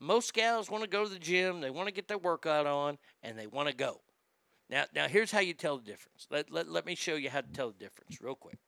Most 0.01 0.35
gals 0.35 0.69
want 0.69 0.83
to 0.83 0.91
go 0.91 1.05
to 1.05 1.11
the 1.11 1.19
gym, 1.19 1.61
they 1.61 1.71
want 1.71 1.87
to 1.89 1.95
get 1.95 2.09
their 2.09 2.19
workout 2.19 2.67
on, 2.67 2.99
and 3.23 3.39
they 3.39 3.47
want 3.47 3.69
to 3.69 3.75
go. 3.75 4.01
Now, 4.69 4.85
now 4.95 5.09
here's 5.09 5.31
how 5.31 5.41
you 5.41 5.55
tell 5.55 5.79
the 5.79 5.85
difference. 5.85 6.27
Let, 6.31 6.51
let, 6.51 6.69
let 6.69 6.87
me 6.87 6.95
show 6.95 7.15
you 7.15 7.31
how 7.31 7.41
to 7.41 7.53
tell 7.53 7.69
the 7.69 7.79
difference 7.79 8.21
real 8.21 8.35
quick. 8.35 8.59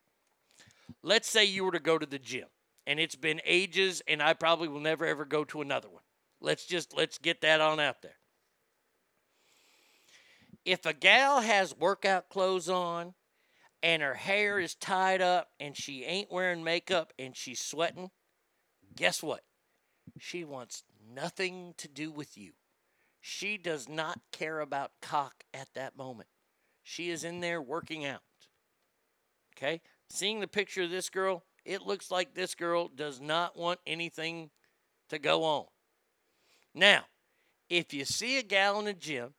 Let's 1.03 1.29
say 1.29 1.45
you 1.45 1.63
were 1.63 1.71
to 1.71 1.79
go 1.79 1.97
to 1.97 2.05
the 2.05 2.19
gym, 2.19 2.47
and 2.85 2.99
it's 2.99 3.15
been 3.15 3.41
ages, 3.45 4.01
and 4.07 4.21
I 4.21 4.33
probably 4.33 4.67
will 4.67 4.79
never 4.79 5.05
ever 5.05 5.25
go 5.25 5.43
to 5.45 5.61
another 5.61 5.89
one. 5.89 6.03
Let's 6.39 6.65
just 6.65 6.95
let's 6.95 7.17
get 7.17 7.41
that 7.41 7.61
on 7.61 7.79
out 7.79 8.01
there. 8.01 8.17
If 10.65 10.85
a 10.85 10.93
gal 10.93 11.41
has 11.41 11.75
workout 11.75 12.29
clothes 12.29 12.69
on 12.69 13.13
and 13.81 14.01
her 14.01 14.13
hair 14.13 14.59
is 14.59 14.75
tied 14.75 15.21
up 15.21 15.49
and 15.59 15.75
she 15.75 16.03
ain't 16.03 16.31
wearing 16.31 16.63
makeup 16.63 17.13
and 17.17 17.35
she's 17.35 17.59
sweating, 17.59 18.11
guess 18.95 19.23
what? 19.23 19.41
She 20.19 20.43
wants 20.43 20.83
nothing 21.13 21.73
to 21.77 21.87
do 21.87 22.11
with 22.11 22.37
you. 22.37 22.51
She 23.19 23.57
does 23.57 23.87
not 23.89 24.19
care 24.31 24.59
about 24.59 24.91
cock 25.01 25.43
at 25.53 25.73
that 25.73 25.97
moment. 25.97 26.29
She 26.83 27.09
is 27.09 27.23
in 27.23 27.39
there 27.39 27.61
working 27.61 28.05
out. 28.05 28.21
Okay? 29.55 29.81
Seeing 30.09 30.39
the 30.39 30.47
picture 30.47 30.83
of 30.83 30.89
this 30.89 31.09
girl, 31.09 31.43
it 31.65 31.85
looks 31.85 32.11
like 32.11 32.33
this 32.33 32.55
girl 32.55 32.87
does 32.87 33.19
not 33.19 33.57
want 33.57 33.79
anything 33.85 34.49
to 35.09 35.19
go 35.19 35.43
on. 35.43 35.65
Now, 36.73 37.05
if 37.69 37.93
you 37.93 38.05
see 38.05 38.37
a 38.37 38.43
gal 38.43 38.79
in 38.79 38.85
the 38.85 38.93
gym 38.93 39.33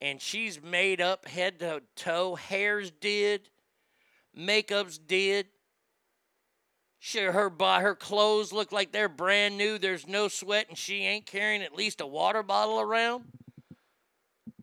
and 0.00 0.20
she's 0.20 0.62
made 0.62 1.00
up 1.00 1.28
head 1.28 1.58
to 1.60 1.82
toe, 1.94 2.34
hair's 2.34 2.90
did, 2.90 3.48
Makeup's 4.36 4.98
did. 4.98 5.46
Sure, 6.98 7.32
her 7.32 7.48
by 7.48 7.82
her 7.82 7.94
clothes 7.94 8.52
look 8.52 8.72
like 8.72 8.90
they're 8.90 9.08
brand 9.08 9.56
new. 9.56 9.78
There's 9.78 10.06
no 10.06 10.28
sweat, 10.28 10.68
and 10.68 10.76
she 10.76 11.04
ain't 11.04 11.26
carrying 11.26 11.62
at 11.62 11.76
least 11.76 12.00
a 12.00 12.06
water 12.06 12.42
bottle 12.42 12.80
around. 12.80 13.24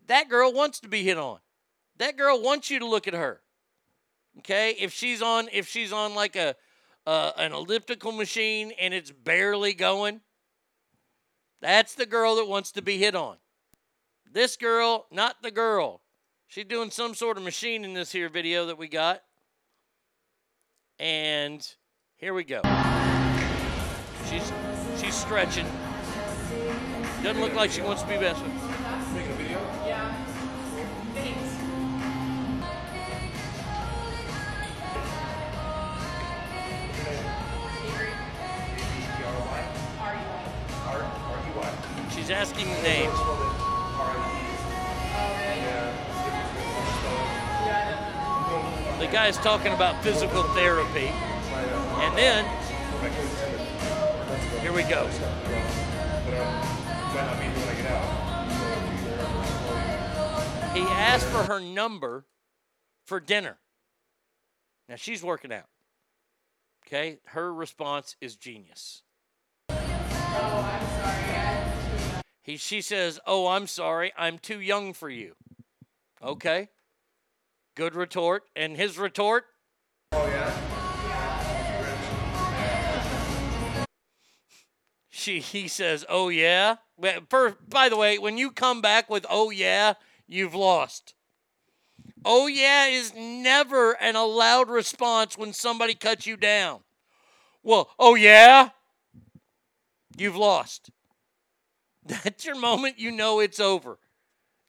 That 0.06 0.28
girl 0.28 0.52
wants 0.52 0.80
to 0.80 0.88
be 0.88 1.02
hit 1.02 1.16
on. 1.16 1.38
That 1.98 2.16
girl 2.16 2.42
wants 2.42 2.70
you 2.70 2.80
to 2.80 2.86
look 2.86 3.08
at 3.08 3.14
her. 3.14 3.40
Okay, 4.38 4.72
if 4.78 4.92
she's 4.92 5.22
on 5.22 5.48
if 5.52 5.68
she's 5.68 5.92
on 5.92 6.14
like 6.14 6.36
a 6.36 6.56
uh, 7.06 7.32
an 7.36 7.52
elliptical 7.52 8.12
machine 8.12 8.72
and 8.80 8.94
it's 8.94 9.10
barely 9.10 9.74
going, 9.74 10.20
that's 11.60 11.94
the 11.94 12.06
girl 12.06 12.36
that 12.36 12.48
wants 12.48 12.72
to 12.72 12.82
be 12.82 12.98
hit 12.98 13.14
on. 13.14 13.36
This 14.30 14.56
girl, 14.56 15.06
not 15.10 15.42
the 15.42 15.50
girl. 15.50 16.00
She's 16.46 16.64
doing 16.64 16.90
some 16.90 17.14
sort 17.14 17.36
of 17.36 17.42
machine 17.42 17.84
in 17.84 17.94
this 17.94 18.12
here 18.12 18.28
video 18.28 18.66
that 18.66 18.78
we 18.78 18.88
got. 18.88 19.22
And 20.98 21.66
here 22.16 22.34
we 22.34 22.44
go. 22.44 22.60
She's 24.30 24.52
she's 25.00 25.14
stretching. 25.14 25.66
Doesn't 27.22 27.40
look 27.40 27.54
like 27.54 27.70
she 27.70 27.82
wants 27.82 28.02
to 28.02 28.08
be 28.08 28.16
best 28.16 28.42
with. 28.42 28.63
She's 42.24 42.30
asking 42.30 42.64
the 42.70 42.80
name. 42.80 43.10
The 48.98 49.12
guy's 49.12 49.36
talking 49.36 49.74
about 49.74 50.02
physical 50.02 50.42
therapy. 50.54 51.08
And 52.00 52.16
then, 52.16 52.46
here 54.62 54.72
we 54.72 54.84
go. 54.84 55.06
He 60.72 60.80
asked 60.80 61.26
for 61.26 61.42
her 61.42 61.60
number 61.60 62.24
for 63.04 63.20
dinner. 63.20 63.58
Now 64.88 64.96
she's 64.96 65.22
working 65.22 65.52
out. 65.52 65.68
Okay? 66.86 67.18
Her 67.26 67.52
response 67.52 68.16
is 68.22 68.34
genius. 68.36 69.02
Oh, 69.68 71.23
He, 72.44 72.58
she 72.58 72.82
says, 72.82 73.18
Oh, 73.26 73.48
I'm 73.48 73.66
sorry. 73.66 74.12
I'm 74.18 74.38
too 74.38 74.60
young 74.60 74.92
for 74.92 75.08
you. 75.08 75.34
Okay. 76.22 76.68
Good 77.74 77.94
retort. 77.94 78.44
And 78.54 78.76
his 78.76 78.98
retort? 78.98 79.46
Oh, 80.12 80.26
yeah? 80.28 80.64
She, 85.08 85.40
he 85.40 85.68
says, 85.68 86.04
Oh, 86.06 86.28
yeah. 86.28 86.76
By 86.98 87.88
the 87.88 87.96
way, 87.96 88.18
when 88.18 88.36
you 88.36 88.50
come 88.50 88.82
back 88.82 89.08
with 89.08 89.24
Oh, 89.30 89.50
yeah, 89.50 89.94
you've 90.28 90.54
lost. 90.54 91.14
Oh, 92.26 92.46
yeah 92.46 92.86
is 92.88 93.14
never 93.16 93.92
an 93.92 94.16
allowed 94.16 94.68
response 94.68 95.38
when 95.38 95.54
somebody 95.54 95.94
cuts 95.94 96.26
you 96.26 96.36
down. 96.36 96.80
Well, 97.62 97.88
oh, 97.98 98.14
yeah? 98.14 98.70
You've 100.18 100.36
lost. 100.36 100.90
That's 102.22 102.44
your 102.44 102.56
moment 102.56 102.98
you 102.98 103.10
know 103.10 103.40
it's 103.40 103.60
over. 103.60 103.98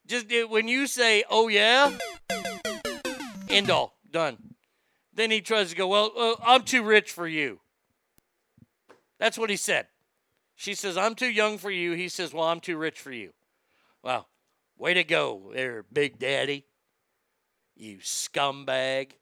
Just 0.06 0.30
it, 0.32 0.48
when 0.48 0.68
you 0.68 0.86
say, 0.86 1.24
oh, 1.28 1.48
yeah, 1.48 1.92
end 3.48 3.70
all, 3.70 3.98
done. 4.10 4.54
Then 5.12 5.30
he 5.30 5.40
tries 5.40 5.70
to 5.70 5.76
go, 5.76 5.88
well, 5.88 6.12
uh, 6.16 6.34
I'm 6.42 6.62
too 6.62 6.82
rich 6.82 7.10
for 7.10 7.26
you. 7.26 7.60
That's 9.18 9.36
what 9.38 9.50
he 9.50 9.56
said. 9.56 9.88
She 10.54 10.74
says, 10.74 10.96
I'm 10.96 11.14
too 11.14 11.30
young 11.30 11.58
for 11.58 11.70
you. 11.70 11.92
He 11.92 12.08
says, 12.08 12.32
well, 12.32 12.44
I'm 12.44 12.60
too 12.60 12.78
rich 12.78 12.98
for 13.00 13.12
you. 13.12 13.32
Wow. 14.02 14.26
Way 14.78 14.94
to 14.94 15.04
go 15.04 15.50
there, 15.52 15.84
Big 15.92 16.18
Daddy. 16.18 16.64
You 17.74 17.98
scumbag. 17.98 19.12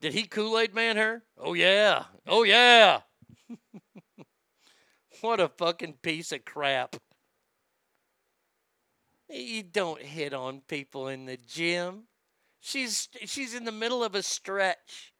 Did 0.00 0.14
he 0.14 0.24
Kool 0.24 0.58
Aid 0.58 0.74
man 0.74 0.96
her? 0.96 1.22
Oh, 1.38 1.54
yeah. 1.54 2.04
Oh, 2.26 2.42
yeah. 2.42 3.00
What 5.22 5.40
a 5.40 5.48
fucking 5.48 5.94
piece 6.02 6.32
of 6.32 6.44
crap. 6.44 6.96
You 9.28 9.62
don't 9.62 10.02
hit 10.02 10.34
on 10.34 10.60
people 10.68 11.08
in 11.08 11.26
the 11.26 11.36
gym. 11.38 12.04
She's 12.60 13.08
she's 13.24 13.54
in 13.54 13.64
the 13.64 13.72
middle 13.72 14.04
of 14.04 14.14
a 14.14 14.22
stretch. 14.22 15.12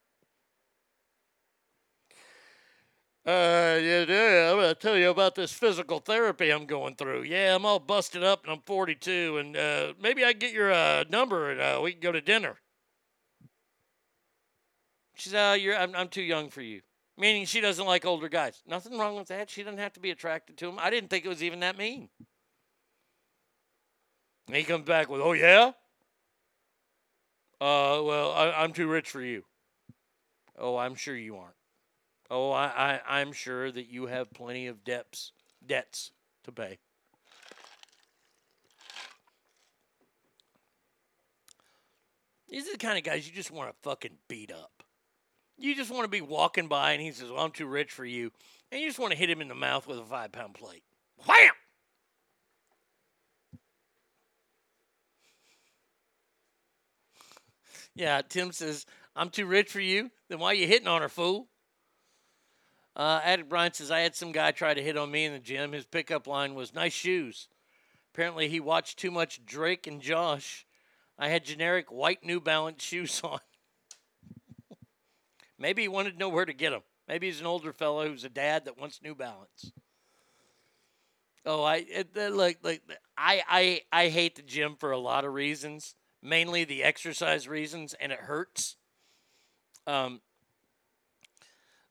Uh, 3.25 3.79
yeah, 3.81 4.05
yeah, 4.09 4.51
I'm 4.51 4.57
gonna 4.57 4.75
tell 4.75 4.97
you 4.97 5.09
about 5.09 5.37
this 5.37 5.53
physical 5.53 6.01
therapy 6.01 6.51
I'm 6.51 6.67
going 6.67 6.97
through. 6.97 7.23
Yeah, 7.23 7.55
I'm 7.55 7.65
all 7.65 7.79
busted 7.79 8.25
up 8.25 8.43
and 8.43 8.53
I'm 8.53 8.63
42, 8.63 9.39
and 9.39 9.57
uh, 9.57 9.93
maybe 10.01 10.25
I 10.25 10.33
get 10.33 10.53
your 10.53 10.73
uh, 10.73 11.05
number 11.09 11.53
and 11.53 11.61
uh, 11.61 11.81
we 11.81 11.93
can 11.93 12.01
go 12.01 12.11
to 12.11 12.21
dinner. 12.21 12.57
She's, 15.15 15.35
uh, 15.35 15.57
you're, 15.59 15.77
I'm, 15.77 15.95
I'm 15.95 16.09
too 16.09 16.23
young 16.23 16.51
for 16.51 16.63
you. 16.63 16.81
Meaning 17.23 17.47
she 17.47 17.61
doesn't 17.61 17.87
like 17.87 18.05
older 18.05 18.29
guys. 18.29 18.61
Nothing 18.67 18.99
wrong 18.99 19.15
with 19.15 19.29
that. 19.29 19.49
She 19.49 19.63
doesn't 19.63 19.79
have 19.79 19.93
to 19.93 20.01
be 20.01 20.11
attracted 20.11 20.57
to 20.57 20.69
him. 20.69 20.81
I 20.81 20.91
didn't 20.91 21.09
think 21.09 21.25
it 21.25 21.29
was 21.29 21.41
even 21.41 21.61
that 21.61 21.79
mean. 21.79 22.09
And 24.49 24.57
he 24.57 24.65
comes 24.65 24.85
back 24.85 25.09
with, 25.09 25.21
oh, 25.21 25.33
yeah? 25.33 25.71
Uh, 27.61 28.03
well, 28.03 28.33
I, 28.33 28.51
I'm 28.51 28.73
too 28.73 28.89
rich 28.89 29.09
for 29.09 29.23
you. 29.23 29.45
Oh, 30.59 30.77
I'm 30.77 30.97
sure 30.97 31.15
you 31.15 31.37
aren't. 31.37 31.55
Oh, 32.29 32.51
I, 32.51 32.65
I, 33.07 33.21
I'm 33.21 33.31
sure 33.31 33.71
that 33.71 33.87
you 33.87 34.07
have 34.07 34.33
plenty 34.33 34.67
of 34.67 34.83
debts, 34.83 35.31
debts 35.65 36.11
to 36.43 36.51
pay. 36.51 36.81
These 42.49 42.67
are 42.67 42.73
the 42.73 42.79
kind 42.79 42.99
of 42.99 43.05
guys 43.05 43.29
you 43.29 43.33
just 43.33 43.53
want 43.53 43.71
to 43.71 43.77
fucking 43.89 44.19
beat 44.27 44.51
up. 44.51 44.72
You 45.63 45.77
just 45.77 45.93
want 45.93 46.03
to 46.03 46.09
be 46.09 46.21
walking 46.21 46.67
by 46.67 46.91
and 46.91 47.01
he 47.01 47.13
says, 47.13 47.31
Well, 47.31 47.45
I'm 47.45 47.53
too 47.53 47.67
rich 47.67 47.93
for 47.93 48.05
you. 48.05 48.33
And 48.73 48.81
you 48.81 48.89
just 48.89 48.99
want 48.99 49.13
to 49.13 49.19
hit 49.19 49.31
him 49.31 49.41
in 49.41 49.47
the 49.47 49.55
mouth 49.55 49.87
with 49.87 49.97
a 49.97 50.05
five 50.05 50.33
pound 50.33 50.55
plate. 50.55 50.83
Wham! 51.25 51.53
Yeah, 57.95 58.23
Tim 58.29 58.51
says, 58.51 58.87
I'm 59.15 59.31
too 59.31 59.47
rich 59.47 59.71
for 59.71 59.81
you. 59.81 60.11
Then 60.29 60.41
why 60.41 60.49
are 60.49 60.55
you 60.55 60.67
hitting 60.67 60.89
on 60.89 61.01
her, 61.01 61.09
fool? 61.09 61.47
Uh, 62.97 63.37
Brian 63.49 63.73
says, 63.73 63.93
I 63.93 64.01
had 64.01 64.17
some 64.17 64.33
guy 64.33 64.51
try 64.51 64.75
to 64.75 64.83
hit 64.83 64.97
on 64.97 65.13
me 65.13 65.27
in 65.27 65.33
the 65.33 65.39
gym. 65.39 65.73
His 65.73 65.87
pickup 65.87 66.27
line 66.27 66.55
was 66.55 66.75
nice 66.75 66.93
shoes. 66.93 67.47
Apparently, 68.13 68.49
he 68.49 68.59
watched 68.59 68.99
too 68.99 69.13
much 69.13 69.47
Drake 69.47 69.87
and 69.87 70.01
Josh. 70.01 70.67
I 71.19 71.29
had 71.29 71.45
generic 71.45 71.93
white 71.93 72.25
New 72.25 72.41
Balance 72.41 72.83
shoes 72.83 73.21
on. 73.25 73.39
Maybe 75.63 75.83
he 75.83 75.89
wanted 75.89 76.15
to 76.15 76.19
know 76.19 76.29
where 76.29 76.45
to 76.45 76.53
get 76.53 76.71
them. 76.71 76.83
Maybe 77.07 77.29
he's 77.29 77.39
an 77.39 77.47
older 77.47 77.73
fellow 77.73 78.09
who's 78.09 78.25
a 78.25 78.29
dad 78.29 78.65
that 78.65 78.77
wants 78.77 79.01
New 79.01 79.15
Balance. 79.15 79.71
Oh, 81.47 81.63
I 81.63 81.87
it, 81.89 82.17
look 82.17 82.57
like 82.65 82.83
I 83.17 83.43
I 83.49 83.83
I 83.93 84.09
hate 84.09 84.35
the 84.35 84.43
gym 84.43 84.75
for 84.77 84.91
a 84.91 84.99
lot 84.99 85.25
of 85.25 85.33
reasons, 85.33 85.95
mainly 86.21 86.65
the 86.65 86.83
exercise 86.83 87.47
reasons, 87.47 87.95
and 87.95 88.11
it 88.11 88.19
hurts. 88.19 88.77
Um, 89.87 90.21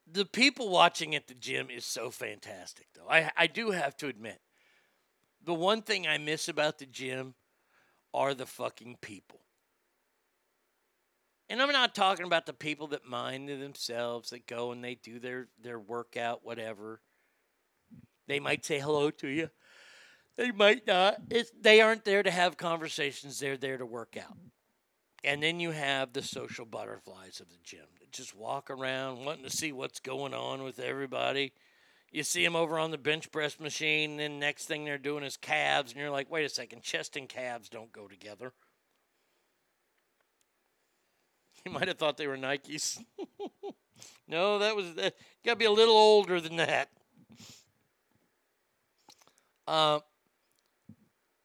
the 0.05 0.25
people 0.25 0.67
watching 0.69 1.15
at 1.15 1.27
the 1.27 1.33
gym 1.33 1.69
is 1.69 1.85
so 1.85 2.09
fantastic, 2.09 2.87
though. 2.93 3.09
I 3.09 3.31
I 3.37 3.47
do 3.47 3.71
have 3.71 3.95
to 3.97 4.07
admit, 4.07 4.41
the 5.41 5.53
one 5.53 5.81
thing 5.81 6.05
I 6.05 6.17
miss 6.17 6.49
about 6.49 6.77
the 6.77 6.85
gym 6.85 7.35
are 8.13 8.33
the 8.33 8.45
fucking 8.45 8.97
people. 8.99 9.39
And 11.51 11.61
I'm 11.61 11.73
not 11.73 11.93
talking 11.93 12.25
about 12.25 12.45
the 12.45 12.53
people 12.53 12.87
that 12.87 13.05
mind 13.05 13.49
themselves, 13.49 14.29
that 14.29 14.47
go 14.47 14.71
and 14.71 14.81
they 14.81 14.95
do 14.95 15.19
their, 15.19 15.49
their 15.61 15.77
workout, 15.77 16.45
whatever. 16.45 17.01
They 18.25 18.39
might 18.39 18.63
say 18.63 18.79
hello 18.79 19.11
to 19.11 19.27
you. 19.27 19.49
They 20.37 20.51
might 20.51 20.87
not. 20.87 21.17
It's, 21.29 21.51
they 21.59 21.81
aren't 21.81 22.05
there 22.05 22.23
to 22.23 22.31
have 22.31 22.55
conversations, 22.55 23.37
they're 23.37 23.57
there 23.57 23.77
to 23.77 23.85
work 23.85 24.15
out. 24.17 24.37
And 25.25 25.43
then 25.43 25.59
you 25.59 25.71
have 25.71 26.13
the 26.13 26.21
social 26.21 26.65
butterflies 26.65 27.41
of 27.41 27.49
the 27.49 27.59
gym 27.61 27.85
that 27.99 28.13
just 28.13 28.33
walk 28.33 28.69
around 28.69 29.25
wanting 29.25 29.43
to 29.43 29.49
see 29.49 29.73
what's 29.73 29.99
going 29.99 30.33
on 30.33 30.63
with 30.63 30.79
everybody. 30.79 31.51
You 32.13 32.23
see 32.23 32.45
them 32.45 32.55
over 32.55 32.79
on 32.79 32.91
the 32.91 32.97
bench 32.97 33.29
press 33.29 33.59
machine, 33.59 34.11
and 34.11 34.19
then 34.21 34.39
next 34.39 34.67
thing 34.67 34.85
they're 34.85 34.97
doing 34.97 35.25
is 35.25 35.35
calves, 35.35 35.91
and 35.91 35.99
you're 35.99 36.11
like, 36.11 36.31
wait 36.31 36.45
a 36.45 36.49
second, 36.49 36.81
chest 36.81 37.17
and 37.17 37.27
calves 37.27 37.67
don't 37.67 37.91
go 37.91 38.07
together. 38.07 38.53
You 41.65 41.71
might 41.71 41.87
have 41.87 41.97
thought 41.97 42.17
they 42.17 42.27
were 42.27 42.37
Nikes. 42.37 43.03
no, 44.27 44.59
that 44.59 44.75
was 44.75 44.95
that. 44.95 45.15
Got 45.45 45.53
to 45.53 45.57
be 45.57 45.65
a 45.65 45.71
little 45.71 45.95
older 45.95 46.41
than 46.41 46.55
that. 46.57 46.89
Uh, 49.67 49.99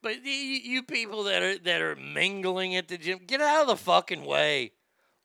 But 0.03 0.25
you, 0.25 0.33
you 0.33 0.83
people 0.83 1.25
that 1.25 1.43
are 1.43 1.59
that 1.59 1.83
are 1.83 1.97
mingling 1.97 2.77
at 2.77 2.89
the 2.89 2.97
gym, 2.99 3.21
get 3.27 3.41
out 3.41 3.63
of 3.63 3.67
the 3.69 3.77
fucking 3.77 4.25
way. 4.25 4.73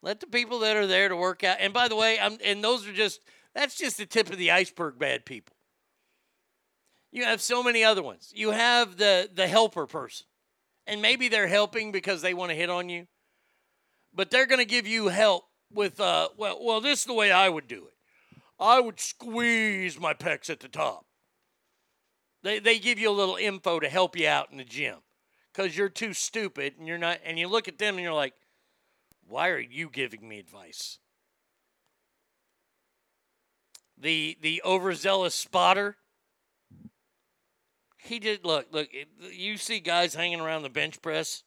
Let 0.02 0.20
the 0.20 0.26
people 0.26 0.58
that 0.60 0.76
are 0.76 0.86
there 0.86 1.08
to 1.08 1.16
work 1.16 1.44
out. 1.44 1.58
And 1.60 1.72
by 1.72 1.88
the 1.88 1.96
way, 1.96 2.18
I'm 2.18 2.38
and 2.44 2.62
those 2.64 2.86
are 2.88 2.92
just 2.92 3.20
that's 3.54 3.76
just 3.76 3.96
the 3.98 4.06
tip 4.06 4.30
of 4.30 4.38
the 4.38 4.50
iceberg. 4.50 4.98
Bad 4.98 5.24
people. 5.24 5.54
You 7.12 7.24
have 7.24 7.40
so 7.40 7.62
many 7.62 7.84
other 7.84 8.02
ones. 8.02 8.32
You 8.34 8.50
have 8.50 8.96
the 8.96 9.30
the 9.32 9.46
helper 9.46 9.86
person, 9.86 10.26
and 10.86 11.00
maybe 11.00 11.28
they're 11.28 11.46
helping 11.46 11.92
because 11.92 12.22
they 12.22 12.34
want 12.34 12.50
to 12.50 12.56
hit 12.56 12.70
on 12.70 12.88
you, 12.88 13.06
but 14.14 14.30
they're 14.30 14.46
going 14.46 14.58
to 14.58 14.64
give 14.64 14.86
you 14.86 15.08
help 15.08 15.44
with 15.72 16.00
uh 16.00 16.28
well 16.36 16.58
well 16.62 16.80
this 16.80 17.00
is 17.00 17.04
the 17.06 17.14
way 17.14 17.30
I 17.32 17.48
would 17.48 17.66
do 17.66 17.86
it. 17.86 17.94
I 18.60 18.80
would 18.80 19.00
squeeze 19.00 19.98
my 19.98 20.14
pecs 20.14 20.50
at 20.50 20.60
the 20.60 20.68
top. 20.68 21.06
They 22.42 22.58
they 22.58 22.78
give 22.78 22.98
you 22.98 23.10
a 23.10 23.12
little 23.12 23.36
info 23.36 23.80
to 23.80 23.88
help 23.88 24.16
you 24.16 24.28
out 24.28 24.50
in 24.50 24.58
the 24.58 24.64
gym 24.64 24.98
because 25.52 25.76
you're 25.76 25.88
too 25.88 26.12
stupid 26.12 26.74
and 26.78 26.86
you're 26.86 26.98
not 26.98 27.18
and 27.24 27.38
you 27.38 27.48
look 27.48 27.68
at 27.68 27.78
them 27.78 27.94
and 27.94 28.02
you're 28.02 28.12
like, 28.12 28.34
why 29.26 29.48
are 29.48 29.58
you 29.58 29.88
giving 29.88 30.28
me 30.28 30.38
advice? 30.38 30.98
The 33.96 34.36
the 34.40 34.62
overzealous 34.64 35.34
spotter. 35.34 35.96
He 37.98 38.18
did 38.18 38.44
look 38.44 38.66
look. 38.72 38.88
You 39.30 39.56
see 39.56 39.78
guys 39.78 40.14
hanging 40.14 40.40
around 40.40 40.62
the 40.62 40.70
bench 40.70 41.00
press. 41.00 41.44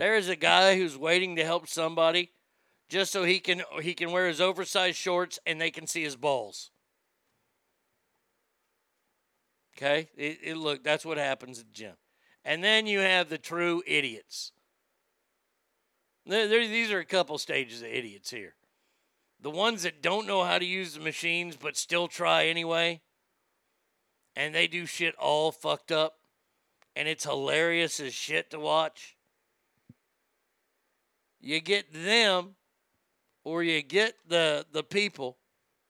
There 0.00 0.16
is 0.16 0.30
a 0.30 0.36
guy 0.36 0.78
who's 0.78 0.96
waiting 0.96 1.36
to 1.36 1.44
help 1.44 1.68
somebody, 1.68 2.30
just 2.88 3.12
so 3.12 3.24
he 3.24 3.38
can 3.38 3.60
he 3.82 3.92
can 3.92 4.12
wear 4.12 4.28
his 4.28 4.40
oversized 4.40 4.96
shorts 4.96 5.38
and 5.44 5.60
they 5.60 5.70
can 5.70 5.86
see 5.86 6.02
his 6.02 6.16
balls. 6.16 6.70
Okay, 9.76 10.08
it, 10.16 10.38
it 10.42 10.56
look 10.56 10.82
that's 10.82 11.04
what 11.04 11.18
happens 11.18 11.58
at 11.58 11.66
the 11.66 11.74
gym, 11.74 11.96
and 12.46 12.64
then 12.64 12.86
you 12.86 13.00
have 13.00 13.28
the 13.28 13.36
true 13.36 13.82
idiots. 13.86 14.52
There, 16.24 16.48
these 16.48 16.90
are 16.90 17.00
a 17.00 17.04
couple 17.04 17.36
stages 17.36 17.82
of 17.82 17.88
idiots 17.88 18.30
here. 18.30 18.54
The 19.38 19.50
ones 19.50 19.82
that 19.82 20.00
don't 20.00 20.26
know 20.26 20.44
how 20.44 20.58
to 20.58 20.64
use 20.64 20.94
the 20.94 21.00
machines 21.00 21.58
but 21.60 21.76
still 21.76 22.08
try 22.08 22.46
anyway, 22.46 23.02
and 24.34 24.54
they 24.54 24.66
do 24.66 24.86
shit 24.86 25.14
all 25.16 25.52
fucked 25.52 25.92
up, 25.92 26.20
and 26.96 27.06
it's 27.06 27.24
hilarious 27.24 28.00
as 28.00 28.14
shit 28.14 28.50
to 28.52 28.58
watch. 28.58 29.18
You 31.40 31.60
get 31.60 31.92
them, 31.92 32.56
or 33.44 33.62
you 33.62 33.82
get 33.82 34.14
the 34.28 34.66
the 34.72 34.82
people. 34.82 35.38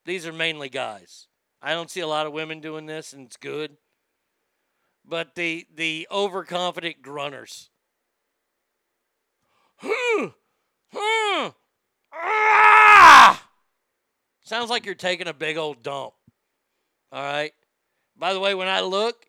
These 0.05 0.25
are 0.25 0.33
mainly 0.33 0.69
guys. 0.69 1.27
I 1.61 1.73
don't 1.73 1.89
see 1.89 1.99
a 1.99 2.07
lot 2.07 2.25
of 2.25 2.33
women 2.33 2.59
doing 2.59 2.85
this, 2.85 3.13
and 3.13 3.25
it's 3.25 3.37
good. 3.37 3.77
But 5.05 5.35
the 5.35 5.67
the 5.73 6.07
overconfident 6.11 7.01
grunters. 7.01 7.69
Ah! 12.13 13.47
Sounds 14.43 14.69
like 14.69 14.85
you're 14.85 14.95
taking 14.95 15.27
a 15.27 15.33
big 15.33 15.57
old 15.57 15.81
dump. 15.83 16.13
All 17.11 17.23
right. 17.23 17.53
By 18.17 18.33
the 18.33 18.39
way, 18.39 18.53
when 18.53 18.67
I 18.67 18.81
look, 18.81 19.25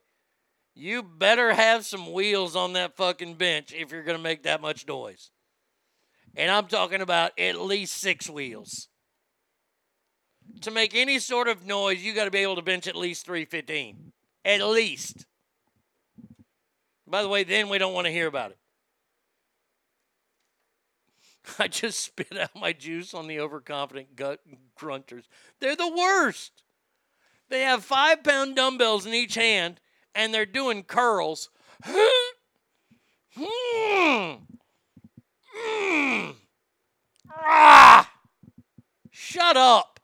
you 0.74 1.02
better 1.02 1.52
have 1.52 1.86
some 1.86 2.12
wheels 2.12 2.56
on 2.56 2.74
that 2.74 2.96
fucking 2.96 3.34
bench 3.34 3.72
if 3.72 3.92
you're 3.92 4.02
going 4.02 4.16
to 4.16 4.22
make 4.22 4.42
that 4.42 4.60
much 4.60 4.86
noise. 4.86 5.30
And 6.36 6.50
I'm 6.50 6.66
talking 6.66 7.00
about 7.00 7.38
at 7.38 7.60
least 7.60 7.94
six 7.94 8.28
wheels. 8.28 8.88
To 10.62 10.70
make 10.70 10.94
any 10.94 11.18
sort 11.18 11.48
of 11.48 11.66
noise, 11.66 12.02
you 12.02 12.14
got 12.14 12.24
to 12.24 12.30
be 12.30 12.38
able 12.38 12.56
to 12.56 12.62
bench 12.62 12.86
at 12.86 12.96
least 12.96 13.26
315. 13.26 14.12
At 14.44 14.66
least. 14.66 15.26
By 17.06 17.22
the 17.22 17.28
way, 17.28 17.44
then 17.44 17.68
we 17.68 17.78
don't 17.78 17.94
want 17.94 18.06
to 18.06 18.12
hear 18.12 18.26
about 18.26 18.52
it. 18.52 18.58
I 21.58 21.68
just 21.68 22.00
spit 22.00 22.36
out 22.38 22.50
my 22.54 22.72
juice 22.72 23.14
on 23.14 23.26
the 23.26 23.40
overconfident 23.40 24.16
gut 24.16 24.40
grunters. 24.78 25.24
They're 25.60 25.76
the 25.76 25.92
worst. 25.94 26.62
They 27.48 27.62
have 27.62 27.84
five 27.84 28.22
pound 28.22 28.56
dumbbells 28.56 29.04
in 29.04 29.12
each 29.12 29.34
hand 29.34 29.80
and 30.14 30.32
they're 30.32 30.46
doing 30.46 30.82
curls. 30.82 31.50
Hmm. 33.34 34.34
Mm. 35.56 36.34
Ah! 37.30 38.10
Shut 39.10 39.56
up. 39.56 40.00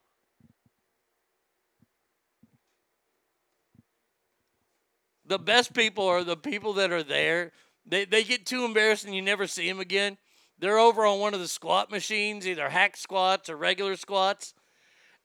The 5.25 5.39
best 5.39 5.75
people 5.75 6.07
are 6.07 6.25
the 6.25 6.36
people 6.36 6.73
that 6.75 6.91
are 6.91 7.02
there. 7.02 7.52
They, 7.85 8.05
they 8.05 8.25
get 8.25 8.47
too 8.47 8.65
embarrassed 8.65 9.05
and 9.05 9.15
you 9.15 9.23
never 9.23 9.47
see 9.47 9.68
them 9.68 9.81
again. 9.81 10.17
They're 10.59 10.78
over 10.78 11.07
on 11.07 11.20
one 11.20 11.35
of 11.35 11.41
the 11.41 11.49
squat 11.49 11.91
machines, 11.91 12.47
either 12.47 12.70
hack 12.70 12.97
squats 12.97 13.49
or 13.49 13.57
regular 13.57 13.97
squats. 13.97 14.55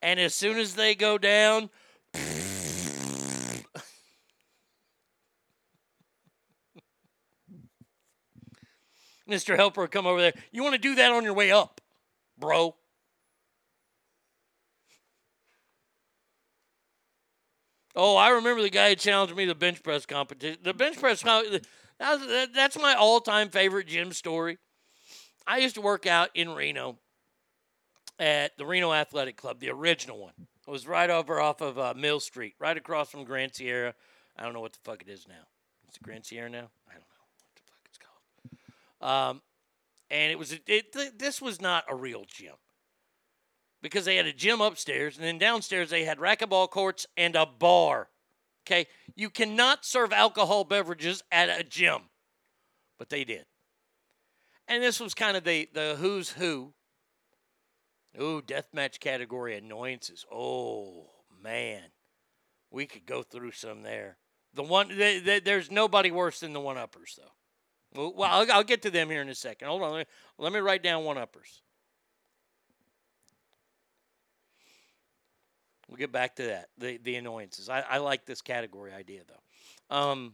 And 0.02 0.20
as 0.20 0.36
soon 0.36 0.58
as 0.58 0.76
they 0.76 0.94
go 0.94 1.18
down, 1.18 1.70
Mr. 9.30 9.56
Helper 9.56 9.88
come 9.88 10.06
over 10.06 10.20
there. 10.20 10.34
You 10.52 10.64
want 10.64 10.74
to 10.74 10.82
do 10.82 10.96
that 10.96 11.12
on 11.12 11.24
your 11.24 11.34
way 11.34 11.52
up, 11.52 11.82
bro. 12.38 12.76
Oh, 17.96 18.16
I 18.16 18.30
remember 18.30 18.62
the 18.62 18.70
guy 18.70 18.90
who 18.90 18.96
challenged 18.96 19.36
me 19.36 19.46
to 19.46 19.52
the 19.52 19.56
bench 19.56 19.84
press 19.84 20.06
competition. 20.06 20.60
The 20.64 20.74
bench 20.74 21.00
press 21.00 21.24
that's 22.00 22.80
my 22.80 22.96
all-time 22.96 23.50
favorite 23.50 23.88
gym 23.88 24.12
story. 24.14 24.58
I 25.46 25.58
used 25.60 25.76
to 25.76 25.82
work 25.82 26.08
out 26.08 26.30
in 26.34 26.50
Reno 26.50 26.98
at 28.20 28.58
the 28.58 28.66
Reno 28.66 28.94
Athletic 28.94 29.38
Club, 29.38 29.60
the 29.60 29.70
original 29.70 30.18
one. 30.18 30.34
It 30.68 30.72
was 30.72 30.88
right 30.88 31.10
over 31.10 31.40
off 31.42 31.62
of 31.62 31.78
uh, 31.78 31.94
Mill 31.96 32.20
Street, 32.20 32.56
right 32.60 32.78
across 32.78 33.10
from 33.10 33.26
Grand 33.26 33.54
Sierra. 33.54 33.94
I 34.38 34.44
don't 34.44 34.54
know 34.54 34.62
what 34.62 34.74
the 34.74 34.80
fuck 34.84 35.02
it 35.02 35.10
is 35.10 35.28
now. 35.28 35.46
Is 35.90 35.98
it 35.98 36.04
Grand 36.04 36.26
Sierra 36.26 36.50
now? 36.50 36.70
I 36.90 36.94
don't 36.94 37.02
know 37.02 37.26
what 37.44 37.56
the 37.56 37.62
fuck 37.66 37.82
it's 37.86 37.98
called. 37.98 38.60
Um, 39.04 39.42
and 40.10 40.32
it 40.32 40.40
was 40.40 40.54
it, 40.54 40.94
th- 40.94 41.14
this 41.18 41.42
was 41.42 41.60
not 41.62 41.84
a 41.90 41.96
real 41.96 42.24
gym 42.26 42.56
because 43.82 44.06
they 44.06 44.16
had 44.16 44.26
a 44.26 44.32
gym 44.32 44.62
upstairs 44.62 45.18
and 45.18 45.26
then 45.26 45.38
downstairs 45.38 45.90
they 45.90 46.06
had 46.06 46.20
racquetball 46.20 46.70
courts 46.70 47.06
and 47.18 47.36
a 47.36 47.46
bar. 47.46 48.08
Okay, 48.66 48.88
you 49.14 49.30
cannot 49.30 49.84
serve 49.84 50.14
alcohol 50.14 50.64
beverages 50.64 51.22
at 51.34 51.50
a 51.50 51.66
gym, 51.66 52.04
but 52.98 53.10
they 53.10 53.26
did. 53.26 53.46
And 54.70 54.82
this 54.82 55.02
was 55.02 55.14
kind 55.14 55.36
of 55.36 55.44
the 55.44 55.68
the 55.74 55.98
who's 56.00 56.30
who. 56.30 56.74
Ooh, 58.22 58.42
deathmatch 58.42 59.02
category 59.02 59.58
annoyances. 59.58 60.26
Oh 60.32 61.10
man, 61.44 61.82
we 62.72 62.86
could 62.86 63.06
go 63.06 63.22
through 63.22 63.52
some 63.52 63.82
there. 63.82 64.18
The 64.54 64.64
one 64.64 64.88
th- 64.88 65.26
th- 65.26 65.44
there's 65.44 65.70
nobody 65.70 66.10
worse 66.10 66.40
than 66.40 66.54
the 66.54 66.62
one 66.62 66.78
uppers 66.78 67.20
though. 67.20 67.34
Well, 67.96 68.14
I'll, 68.24 68.52
I'll 68.52 68.64
get 68.64 68.82
to 68.84 68.92
them 68.92 69.10
here 69.10 69.22
in 69.22 69.30
a 69.30 69.36
second. 69.36 69.68
Hold 69.68 69.84
on, 69.84 69.92
let 69.92 70.00
me, 70.00 70.06
let 70.38 70.54
me 70.54 70.60
write 70.60 70.84
down 70.84 71.04
one 71.04 71.18
uppers. 71.18 71.62
We'll 75.88 75.98
get 75.98 76.12
back 76.12 76.38
to 76.38 76.44
that. 76.44 76.70
The 76.80 76.98
the 76.98 77.16
annoyances. 77.18 77.70
I, 77.70 77.82
I 77.82 77.98
like 78.00 78.26
this 78.26 78.42
category 78.42 78.92
idea 78.92 79.22
though. 79.28 79.96
Um, 79.96 80.34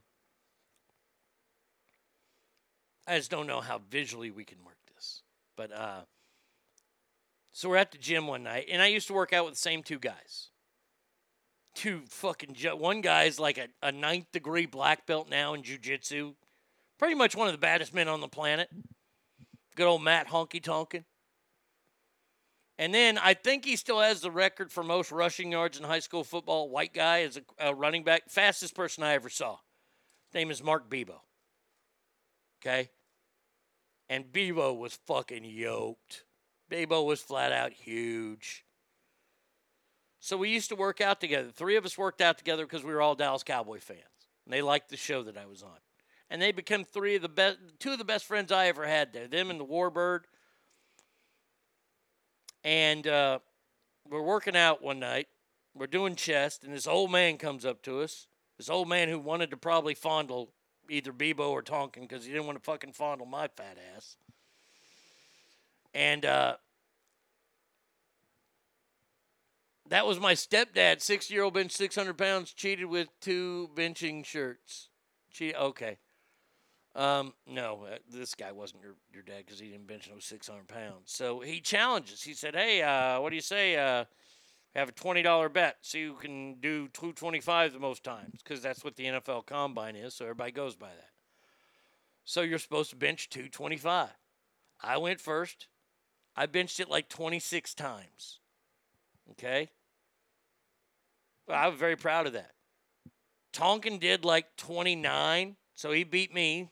I 3.06 3.18
just 3.18 3.30
don't 3.30 3.48
know 3.48 3.60
how 3.60 3.82
visually 3.90 4.32
we 4.32 4.46
can 4.46 4.60
work 4.64 4.78
this. 4.96 5.24
But 5.58 5.74
uh, 5.74 6.02
so 7.52 7.68
we're 7.68 7.76
at 7.76 7.92
the 7.92 7.98
gym 7.98 8.28
one 8.28 8.44
night, 8.44 8.68
and 8.72 8.82
I 8.82 8.88
used 8.88 9.08
to 9.08 9.14
work 9.14 9.34
out 9.34 9.44
with 9.46 9.56
the 9.56 9.60
same 9.60 9.84
two 9.84 10.00
guys. 10.00 10.50
Two 11.76 12.04
fucking 12.08 12.56
one 12.78 13.02
guy's 13.02 13.40
like 13.40 13.58
a, 13.58 13.68
a 13.82 13.92
ninth 13.92 14.32
degree 14.32 14.66
black 14.66 15.06
belt 15.06 15.28
now 15.30 15.54
in 15.54 15.64
jujitsu, 15.64 16.36
pretty 17.00 17.16
much 17.16 17.36
one 17.36 17.48
of 17.48 17.54
the 17.54 17.58
baddest 17.58 17.94
men 17.94 18.08
on 18.08 18.22
the 18.22 18.28
planet. 18.28 18.70
Good 19.76 19.88
old 19.88 20.04
Matt 20.04 20.28
Honky 20.28 20.62
Tonkin. 20.62 21.06
And 22.78 22.94
then 22.94 23.18
I 23.18 23.34
think 23.34 23.66
he 23.66 23.76
still 23.76 24.00
has 24.00 24.22
the 24.22 24.32
record 24.32 24.72
for 24.72 24.84
most 24.84 25.12
rushing 25.12 25.52
yards 25.52 25.78
in 25.78 25.84
high 25.84 26.00
school 26.00 26.24
football. 26.24 26.70
White 26.70 26.94
guy 26.94 27.24
as 27.24 27.38
a, 27.38 27.68
a 27.68 27.76
running 27.76 28.04
back, 28.04 28.30
fastest 28.30 28.76
person 28.76 29.04
I 29.04 29.14
ever 29.14 29.30
saw. 29.30 29.58
His 30.28 30.36
name 30.36 30.52
is 30.52 30.64
Mark 30.64 30.90
Bebo. 30.90 31.20
Okay. 32.62 32.90
And 34.10 34.32
Bebo 34.32 34.78
was 34.78 34.98
fucking 35.08 35.44
yoked. 35.44 36.24
Bebo 36.72 37.06
was 37.06 37.22
flat 37.22 37.52
out 37.52 37.74
huge. 37.74 38.66
So 40.22 40.38
we 40.38 40.50
used 40.50 40.70
to 40.70 40.76
work 40.76 41.02
out 41.02 41.20
together. 41.20 41.50
Three 41.52 41.76
of 41.76 41.86
us 41.86 41.98
worked 41.98 42.22
out 42.22 42.38
together 42.38 42.66
because 42.66 42.84
we 42.84 42.94
were 42.94 43.02
all 43.02 43.16
Dallas 43.16 43.44
Cowboy 43.44 43.80
fans. 43.80 44.00
And 44.46 44.54
they 44.54 44.62
liked 44.62 44.90
the 44.90 44.98
show 44.98 45.24
that 45.24 45.38
I 45.38 45.46
was 45.46 45.64
on. 45.64 45.78
And 46.30 46.42
they 46.42 46.52
become 46.52 46.84
three 46.84 47.16
of 47.16 47.22
the 47.22 47.30
best 47.30 47.58
two 47.80 47.92
of 47.92 47.98
the 47.98 48.06
best 48.06 48.26
friends 48.26 48.52
I 48.52 48.68
ever 48.68 48.86
had 48.86 49.14
there. 49.14 49.28
Them 49.28 49.50
and 49.50 49.60
the 49.60 49.66
Warbird. 49.66 50.22
And 52.64 53.08
uh, 53.08 53.40
we're 54.10 54.22
working 54.22 54.56
out 54.56 54.84
one 54.84 55.00
night. 55.00 55.28
We're 55.74 55.88
doing 55.88 56.16
chest, 56.16 56.64
and 56.64 56.74
this 56.74 56.88
old 56.88 57.12
man 57.12 57.38
comes 57.38 57.66
up 57.66 57.82
to 57.84 58.02
us. 58.02 58.28
This 58.58 58.70
old 58.70 58.90
man 58.90 59.08
who 59.08 59.18
wanted 59.18 59.52
to 59.52 59.58
probably 59.58 59.94
fondle 59.94 60.52
either 60.90 61.14
Bebo 61.14 61.50
or 61.50 61.62
Tonkin 61.62 62.04
because 62.04 62.26
he 62.26 62.32
didn't 62.32 62.48
want 62.48 62.58
to 62.58 62.64
fucking 62.64 62.94
fondle 62.94 63.26
my 63.26 63.48
fat 63.48 63.78
ass. 63.96 64.18
And 65.94 66.26
uh, 66.26 66.56
that 69.88 70.06
was 70.06 70.20
my 70.20 70.34
stepdad, 70.34 71.02
six 71.02 71.32
year 71.32 71.44
old 71.44 71.54
bench, 71.54 71.72
600 71.72 72.18
pounds, 72.18 72.54
cheated 72.54 72.86
with 72.86 73.08
two 73.22 73.70
benching 73.76 74.26
shirts. 74.26 74.90
Cheat, 75.32 75.56
okay. 75.56 75.98
Um, 76.96 77.34
no, 77.48 77.86
uh, 77.92 77.98
this 78.10 78.36
guy 78.36 78.52
wasn't 78.52 78.82
your, 78.82 78.96
your 79.14 79.24
dad 79.24 79.44
because 79.46 79.60
he 79.60 79.70
didn't 79.70 79.88
bench 79.88 80.10
no 80.12 80.20
600 80.20 80.68
pounds. 80.68 81.06
So 81.06 81.40
he 81.40 81.62
challenges. 81.62 82.24
He 82.24 82.34
said, 82.34 82.56
hey, 82.56 82.82
uh, 82.82 83.22
what 83.22 83.30
do 83.30 83.36
you 83.36 83.42
say? 83.42 83.78
Uh, 83.78 84.06
have 84.76 84.90
a 84.90 84.94
$20 84.94 85.54
bet. 85.54 85.78
See 85.82 86.06
who 86.06 86.14
can 86.14 86.56
do 86.60 86.88
225 86.90 87.74
the 87.74 87.80
most 87.80 88.04
times 88.04 88.42
because 88.44 88.62
that's 88.62 88.84
what 88.84 88.96
the 88.96 89.06
NFL 89.06 89.46
combine 89.46 89.96
is. 89.96 90.14
So 90.16 90.26
everybody 90.26 90.52
goes 90.52 90.76
by 90.76 90.88
that. 90.88 91.10
So 92.26 92.42
you're 92.42 92.60
supposed 92.60 92.92
to 92.92 92.96
bench 92.96 93.30
225. 93.30 94.10
I 94.82 94.98
went 94.98 95.20
first. 95.20 95.68
I 96.36 96.46
benched 96.46 96.80
it 96.80 96.90
like 96.90 97.10
26 97.10 97.74
times. 97.74 98.40
Okay? 99.32 99.70
Well, 101.48 101.58
I 101.58 101.68
was 101.68 101.80
very 101.80 101.96
proud 101.96 102.28
of 102.28 102.34
that. 102.34 102.52
Tonkin 103.52 103.98
did 103.98 104.24
like 104.24 104.56
29, 104.58 105.56
so 105.74 105.92
he 105.92 106.04
beat 106.04 106.34
me. 106.34 106.70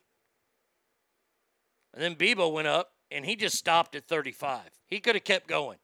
And 1.94 2.04
then 2.04 2.16
Bebo 2.16 2.52
went 2.52 2.68
up 2.68 2.92
and 3.12 3.26
he 3.26 3.36
just 3.36 3.58
stopped 3.58 3.96
at 3.96 4.08
35. 4.08 4.62
He 4.86 5.00
could 5.00 5.16
have 5.16 5.24
kept 5.24 5.48
going. 5.48 5.78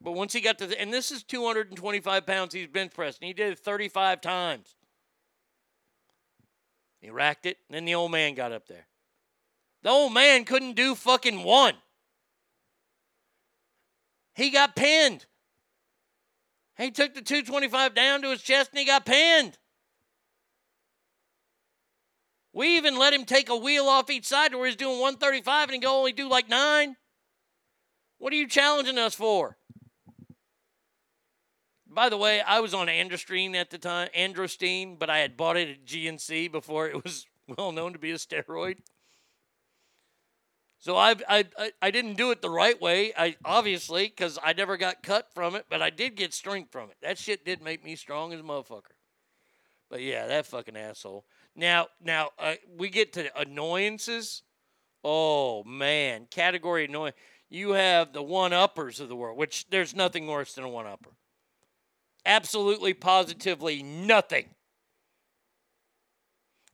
But 0.00 0.12
once 0.12 0.32
he 0.32 0.40
got 0.40 0.58
to 0.58 0.66
the, 0.66 0.80
and 0.80 0.92
this 0.92 1.10
is 1.10 1.22
225 1.24 2.26
pounds 2.26 2.54
he's 2.54 2.68
bench 2.68 2.92
pressing. 2.94 3.26
He 3.26 3.34
did 3.34 3.52
it 3.52 3.58
35 3.58 4.20
times. 4.20 4.74
He 7.00 7.10
racked 7.10 7.46
it, 7.46 7.58
and 7.68 7.76
then 7.76 7.84
the 7.86 7.94
old 7.94 8.10
man 8.10 8.34
got 8.34 8.52
up 8.52 8.66
there. 8.66 8.86
The 9.82 9.90
old 9.90 10.12
man 10.12 10.44
couldn't 10.44 10.74
do 10.74 10.94
fucking 10.94 11.42
one. 11.42 11.74
He 14.34 14.50
got 14.50 14.76
pinned. 14.76 15.26
He 16.76 16.90
took 16.90 17.14
the 17.14 17.22
225 17.22 17.94
down 17.94 18.22
to 18.22 18.30
his 18.30 18.42
chest 18.42 18.70
and 18.70 18.78
he 18.78 18.86
got 18.86 19.04
pinned. 19.04 19.58
We 22.52 22.76
even 22.76 22.98
let 22.98 23.12
him 23.12 23.24
take 23.24 23.48
a 23.48 23.56
wheel 23.56 23.86
off 23.86 24.10
each 24.10 24.26
side 24.26 24.52
to 24.52 24.58
where 24.58 24.66
he's 24.66 24.76
doing 24.76 24.98
135 24.98 25.68
and 25.68 25.74
he 25.74 25.80
can 25.80 25.88
only 25.88 26.12
do 26.12 26.28
like 26.28 26.48
nine. 26.48 26.96
What 28.18 28.32
are 28.32 28.36
you 28.36 28.48
challenging 28.48 28.98
us 28.98 29.14
for? 29.14 29.56
By 31.86 32.08
the 32.08 32.16
way, 32.16 32.40
I 32.40 32.60
was 32.60 32.74
on 32.74 32.86
Androstein 32.86 33.54
at 33.54 33.70
the 33.70 33.78
time, 33.78 34.08
Androstein, 34.16 34.98
but 34.98 35.10
I 35.10 35.18
had 35.18 35.36
bought 35.36 35.56
it 35.56 35.68
at 35.68 35.84
GNC 35.84 36.52
before 36.52 36.88
it 36.88 37.02
was 37.02 37.26
well 37.58 37.72
known 37.72 37.92
to 37.92 37.98
be 37.98 38.10
a 38.12 38.14
steroid. 38.14 38.78
So 40.78 40.96
I, 40.96 41.14
I, 41.28 41.44
I, 41.58 41.72
I 41.82 41.90
didn't 41.90 42.14
do 42.14 42.30
it 42.30 42.40
the 42.40 42.48
right 42.48 42.80
way, 42.80 43.12
I 43.16 43.36
obviously, 43.44 44.06
because 44.06 44.38
I 44.42 44.54
never 44.54 44.76
got 44.76 45.02
cut 45.02 45.28
from 45.34 45.54
it, 45.54 45.66
but 45.68 45.82
I 45.82 45.90
did 45.90 46.16
get 46.16 46.32
strength 46.32 46.72
from 46.72 46.90
it. 46.90 46.96
That 47.02 47.18
shit 47.18 47.44
did 47.44 47.60
make 47.60 47.84
me 47.84 47.96
strong 47.96 48.32
as 48.32 48.40
a 48.40 48.44
motherfucker. 48.44 48.94
But 49.90 50.00
yeah, 50.00 50.26
that 50.28 50.46
fucking 50.46 50.76
asshole. 50.76 51.26
Now, 51.60 51.88
now 52.02 52.30
uh, 52.38 52.54
we 52.78 52.88
get 52.88 53.12
to 53.12 53.38
annoyances. 53.38 54.42
Oh 55.04 55.62
man, 55.64 56.26
category 56.30 56.86
annoying. 56.86 57.12
You 57.50 57.72
have 57.72 58.14
the 58.14 58.22
one 58.22 58.54
uppers 58.54 58.98
of 58.98 59.10
the 59.10 59.14
world, 59.16 59.36
which 59.36 59.68
there's 59.68 59.94
nothing 59.94 60.26
worse 60.26 60.54
than 60.54 60.64
a 60.64 60.70
one 60.70 60.86
upper. 60.86 61.10
Absolutely, 62.24 62.94
positively 62.94 63.82
nothing. 63.82 64.46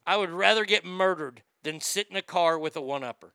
I 0.07 0.17
would 0.17 0.31
rather 0.31 0.65
get 0.65 0.85
murdered 0.85 1.43
than 1.65 1.81
sit 1.81 2.07
in 2.09 2.17
a 2.17 2.23
car 2.23 2.57
with 2.57 2.77
a 2.77 2.81
one 2.81 3.03
upper. 3.03 3.33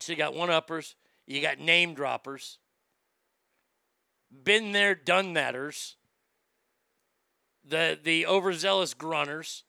So 0.00 0.10
you 0.10 0.18
got 0.18 0.34
one 0.34 0.50
uppers, 0.50 0.96
you 1.28 1.40
got 1.40 1.60
name 1.60 1.94
droppers, 1.94 2.58
been 4.44 4.72
there, 4.72 4.94
done 4.94 5.34
thaters, 5.34 5.96
the 7.64 7.98
the 8.02 8.26
overzealous 8.26 8.94
grunters, 8.94 9.62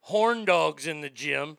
horn 0.00 0.44
dogs 0.44 0.86
in 0.86 1.00
the 1.00 1.10
gym. 1.10 1.58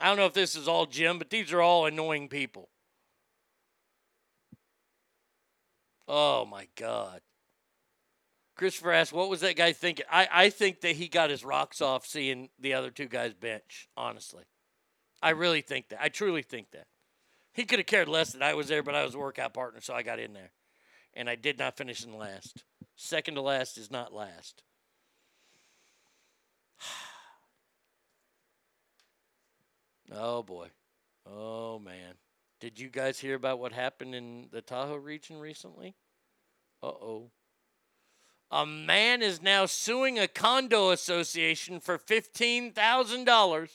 I 0.00 0.08
don't 0.08 0.18
know 0.18 0.26
if 0.26 0.34
this 0.34 0.54
is 0.54 0.68
all 0.68 0.86
gym, 0.86 1.18
but 1.18 1.30
these 1.30 1.52
are 1.52 1.62
all 1.62 1.86
annoying 1.86 2.28
people. 2.28 2.68
Oh 6.08 6.44
my 6.44 6.68
God. 6.76 7.20
Christopher 8.56 8.92
asked, 8.92 9.12
what 9.12 9.28
was 9.28 9.40
that 9.40 9.56
guy 9.56 9.72
thinking? 9.72 10.06
I, 10.10 10.28
I 10.32 10.50
think 10.50 10.80
that 10.80 10.96
he 10.96 11.08
got 11.08 11.30
his 11.30 11.44
rocks 11.44 11.82
off 11.82 12.06
seeing 12.06 12.48
the 12.58 12.72
other 12.72 12.90
two 12.90 13.06
guys 13.06 13.34
bench, 13.34 13.88
honestly. 13.96 14.44
I 15.22 15.30
really 15.30 15.60
think 15.60 15.88
that. 15.88 16.02
I 16.02 16.08
truly 16.08 16.42
think 16.42 16.70
that. 16.70 16.86
He 17.56 17.64
could 17.64 17.78
have 17.78 17.86
cared 17.86 18.06
less 18.06 18.32
that 18.32 18.42
I 18.42 18.52
was 18.52 18.68
there, 18.68 18.82
but 18.82 18.94
I 18.94 19.02
was 19.02 19.14
a 19.14 19.18
workout 19.18 19.54
partner, 19.54 19.80
so 19.80 19.94
I 19.94 20.02
got 20.02 20.18
in 20.18 20.34
there. 20.34 20.50
And 21.14 21.26
I 21.30 21.36
did 21.36 21.58
not 21.58 21.78
finish 21.78 22.04
in 22.04 22.12
last. 22.12 22.64
Second 22.96 23.36
to 23.36 23.40
last 23.40 23.78
is 23.78 23.90
not 23.90 24.12
last. 24.12 24.62
Oh 30.12 30.44
boy. 30.44 30.68
Oh 31.28 31.80
man. 31.80 32.14
Did 32.60 32.78
you 32.78 32.88
guys 32.88 33.18
hear 33.18 33.34
about 33.34 33.58
what 33.58 33.72
happened 33.72 34.14
in 34.14 34.46
the 34.52 34.62
Tahoe 34.62 34.94
region 34.94 35.40
recently? 35.40 35.96
Uh 36.80 36.86
oh. 36.86 37.30
A 38.52 38.64
man 38.64 39.20
is 39.20 39.42
now 39.42 39.66
suing 39.66 40.16
a 40.16 40.28
condo 40.28 40.90
association 40.90 41.80
for 41.80 41.98
$15,000 41.98 43.68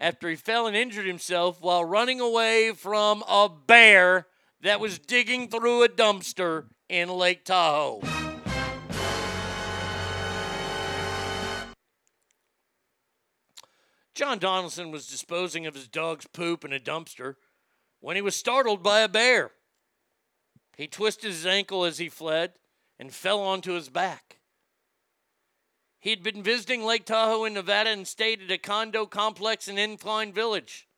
after 0.00 0.30
he 0.30 0.34
fell 0.34 0.66
and 0.66 0.74
injured 0.74 1.06
himself 1.06 1.60
while 1.60 1.84
running 1.84 2.20
away 2.20 2.72
from 2.72 3.22
a 3.28 3.50
bear 3.50 4.26
that 4.62 4.80
was 4.80 4.98
digging 4.98 5.48
through 5.48 5.84
a 5.84 5.88
dumpster 5.88 6.64
in 6.88 7.10
Lake 7.10 7.44
Tahoe. 7.44 8.00
John 14.14 14.38
Donaldson 14.38 14.90
was 14.90 15.06
disposing 15.06 15.66
of 15.66 15.74
his 15.74 15.86
dog's 15.86 16.26
poop 16.26 16.64
in 16.64 16.72
a 16.72 16.80
dumpster 16.80 17.36
when 18.00 18.16
he 18.16 18.22
was 18.22 18.34
startled 18.34 18.82
by 18.82 19.00
a 19.00 19.08
bear. 19.08 19.52
He 20.76 20.88
twisted 20.88 21.30
his 21.30 21.46
ankle 21.46 21.84
as 21.84 21.98
he 21.98 22.08
fled 22.08 22.54
and 22.98 23.14
fell 23.14 23.40
onto 23.40 23.72
his 23.72 23.88
back. 23.88 24.39
He 26.00 26.10
had 26.10 26.22
been 26.22 26.42
visiting 26.42 26.82
Lake 26.82 27.04
Tahoe 27.04 27.44
in 27.44 27.52
Nevada 27.52 27.90
and 27.90 28.08
stayed 28.08 28.40
at 28.42 28.50
a 28.50 28.56
condo 28.56 29.04
complex 29.04 29.68
in 29.68 29.76
Incline 29.76 30.32
Village. 30.32 30.88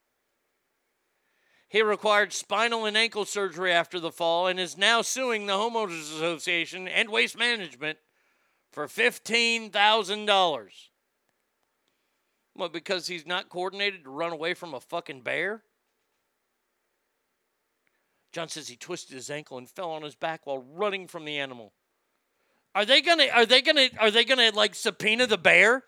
He 1.68 1.82
required 1.82 2.32
spinal 2.32 2.84
and 2.84 2.96
ankle 2.96 3.24
surgery 3.24 3.72
after 3.72 3.98
the 3.98 4.12
fall 4.12 4.46
and 4.46 4.60
is 4.60 4.78
now 4.78 5.02
suing 5.02 5.46
the 5.46 5.54
Homeowners 5.54 6.02
Association 6.02 6.86
and 6.86 7.08
Waste 7.08 7.36
Management 7.36 7.98
for 8.70 8.86
$15,000. 8.86 10.68
What, 12.54 12.72
because 12.72 13.06
he's 13.08 13.26
not 13.26 13.48
coordinated 13.48 14.04
to 14.04 14.10
run 14.10 14.32
away 14.32 14.54
from 14.54 14.72
a 14.74 14.80
fucking 14.80 15.22
bear? 15.22 15.64
John 18.32 18.48
says 18.48 18.68
he 18.68 18.76
twisted 18.76 19.16
his 19.16 19.30
ankle 19.30 19.58
and 19.58 19.68
fell 19.68 19.90
on 19.90 20.02
his 20.02 20.14
back 20.14 20.46
while 20.46 20.58
running 20.58 21.08
from 21.08 21.24
the 21.24 21.38
animal. 21.38 21.72
Are 22.74 22.84
they 22.84 23.02
gonna 23.02 23.26
are 23.32 23.46
they 23.46 23.60
gonna 23.62 23.88
are 23.98 24.10
they 24.10 24.24
gonna 24.24 24.50
like 24.52 24.74
subpoena 24.74 25.26
the 25.26 25.38
bear? 25.38 25.84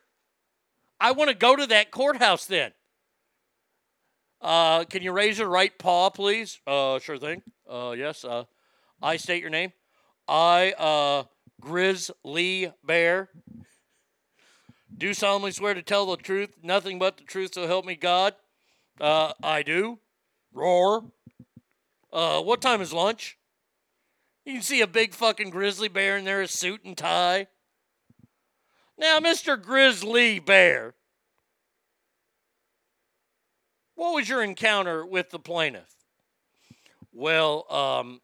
I 1.00 1.12
want 1.12 1.28
to 1.30 1.36
go 1.36 1.56
to 1.56 1.66
that 1.66 1.90
courthouse 1.90 2.46
then. 2.46 2.72
Uh, 4.40 4.84
can 4.84 5.02
you 5.02 5.10
raise 5.10 5.38
your 5.38 5.48
right 5.48 5.76
paw, 5.78 6.10
please? 6.10 6.60
Uh, 6.66 6.98
sure 6.98 7.16
thing. 7.16 7.42
Uh, 7.68 7.94
yes. 7.96 8.24
Uh, 8.24 8.44
I 9.02 9.16
state 9.16 9.40
your 9.40 9.50
name. 9.50 9.72
I, 10.28 10.72
uh, 10.72 11.24
Grizzly 11.60 12.72
Bear, 12.84 13.30
do 14.96 15.14
solemnly 15.14 15.50
swear 15.50 15.74
to 15.74 15.82
tell 15.82 16.06
the 16.06 16.16
truth, 16.16 16.50
nothing 16.62 16.98
but 16.98 17.16
the 17.16 17.24
truth, 17.24 17.54
so 17.54 17.66
help 17.66 17.84
me 17.84 17.96
God. 17.96 18.34
Uh, 19.00 19.32
I 19.42 19.62
do. 19.62 19.98
Roar. 20.52 21.04
Uh, 22.12 22.42
what 22.42 22.60
time 22.60 22.80
is 22.80 22.92
lunch? 22.92 23.36
You 24.44 24.54
can 24.54 24.62
see 24.62 24.82
a 24.82 24.86
big 24.86 25.14
fucking 25.14 25.50
grizzly 25.50 25.88
bear 25.88 26.18
in 26.18 26.24
there, 26.24 26.42
a 26.42 26.48
suit 26.48 26.84
and 26.84 26.96
tie. 26.96 27.46
Now, 28.98 29.18
Mr. 29.18 29.60
Grizzly 29.60 30.38
Bear, 30.38 30.94
what 33.94 34.14
was 34.14 34.28
your 34.28 34.42
encounter 34.42 35.04
with 35.04 35.30
the 35.30 35.38
plaintiff? 35.38 35.94
Well, 37.12 37.64
um, 37.72 38.20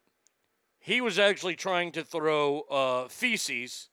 he 0.79 1.01
was 1.01 1.17
actually 1.17 1.55
trying 1.55 1.91
to 1.93 2.03
throw 2.03 2.61
uh, 2.61 3.07
feces 3.07 3.89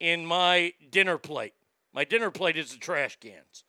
in 0.00 0.26
my 0.26 0.72
dinner 0.90 1.18
plate. 1.18 1.54
My 1.92 2.04
dinner 2.04 2.30
plate 2.30 2.56
is 2.56 2.72
the 2.72 2.78
trash 2.78 3.16
cans. 3.20 3.64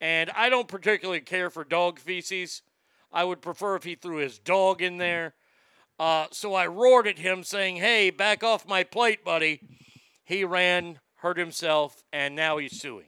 And 0.00 0.30
I 0.30 0.48
don't 0.48 0.68
particularly 0.68 1.20
care 1.20 1.50
for 1.50 1.64
dog 1.64 1.98
feces. 1.98 2.62
I 3.12 3.24
would 3.24 3.42
prefer 3.42 3.76
if 3.76 3.84
he 3.84 3.94
threw 3.94 4.16
his 4.16 4.38
dog 4.38 4.80
in 4.80 4.96
there. 4.96 5.34
Uh, 6.02 6.26
so 6.32 6.52
I 6.52 6.66
roared 6.66 7.06
at 7.06 7.20
him, 7.20 7.44
saying, 7.44 7.76
Hey, 7.76 8.10
back 8.10 8.42
off 8.42 8.66
my 8.66 8.82
plate, 8.82 9.24
buddy. 9.24 9.60
He 10.24 10.42
ran, 10.42 10.98
hurt 11.18 11.38
himself, 11.38 12.02
and 12.12 12.34
now 12.34 12.58
he's 12.58 12.80
suing. 12.80 13.06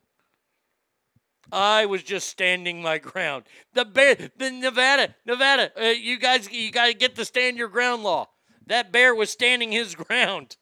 I 1.50 1.86
was 1.86 2.04
just 2.04 2.28
standing 2.28 2.80
my 2.80 2.98
ground. 2.98 3.46
The 3.72 3.84
bear, 3.84 4.14
the 4.36 4.52
Nevada, 4.52 5.16
Nevada, 5.26 5.72
uh, 5.76 5.86
you 5.86 6.20
guys, 6.20 6.48
you 6.52 6.70
got 6.70 6.86
to 6.86 6.94
get 6.94 7.16
the 7.16 7.24
stand 7.24 7.56
your 7.56 7.66
ground 7.66 8.04
law. 8.04 8.28
That 8.68 8.92
bear 8.92 9.12
was 9.12 9.28
standing 9.28 9.72
his 9.72 9.94
ground. 9.96 10.56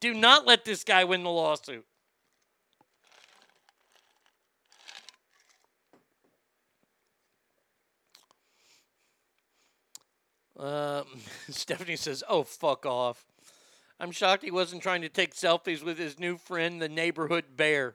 Do 0.00 0.14
not 0.14 0.46
let 0.46 0.64
this 0.64 0.84
guy 0.84 1.04
win 1.04 1.22
the 1.22 1.28
lawsuit. 1.28 1.84
Um, 10.64 11.04
Stephanie 11.50 11.96
says, 11.96 12.24
"Oh, 12.28 12.42
fuck 12.42 12.86
off." 12.86 13.26
I'm 14.00 14.10
shocked 14.10 14.42
he 14.42 14.50
wasn't 14.50 14.82
trying 14.82 15.02
to 15.02 15.08
take 15.08 15.34
selfies 15.34 15.84
with 15.84 15.98
his 15.98 16.18
new 16.18 16.36
friend, 16.36 16.80
the 16.80 16.88
neighborhood 16.88 17.56
bear. 17.56 17.94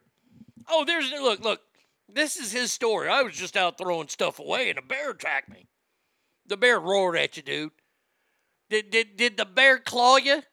Oh, 0.70 0.86
there's 0.86 1.12
look, 1.12 1.42
look. 1.42 1.62
This 2.08 2.38
is 2.38 2.52
his 2.52 2.72
story. 2.72 3.10
I 3.10 3.22
was 3.22 3.36
just 3.36 3.58
out 3.58 3.78
throwing 3.78 4.08
stuff 4.08 4.40
away, 4.40 4.70
and 4.70 4.80
a 4.80 4.84
bear 4.84 5.12
attacked 5.12 5.50
me. 5.50 5.68
The 6.46 6.58
bear 6.58 6.80
roared 6.80 7.18
at 7.18 7.38
you, 7.38 7.44
dude. 7.44 7.72
Did 8.70 8.92
did 8.92 9.18
did 9.18 9.38
the 9.38 9.46
bear 9.46 9.80
claw 9.80 10.18
you? 10.18 10.44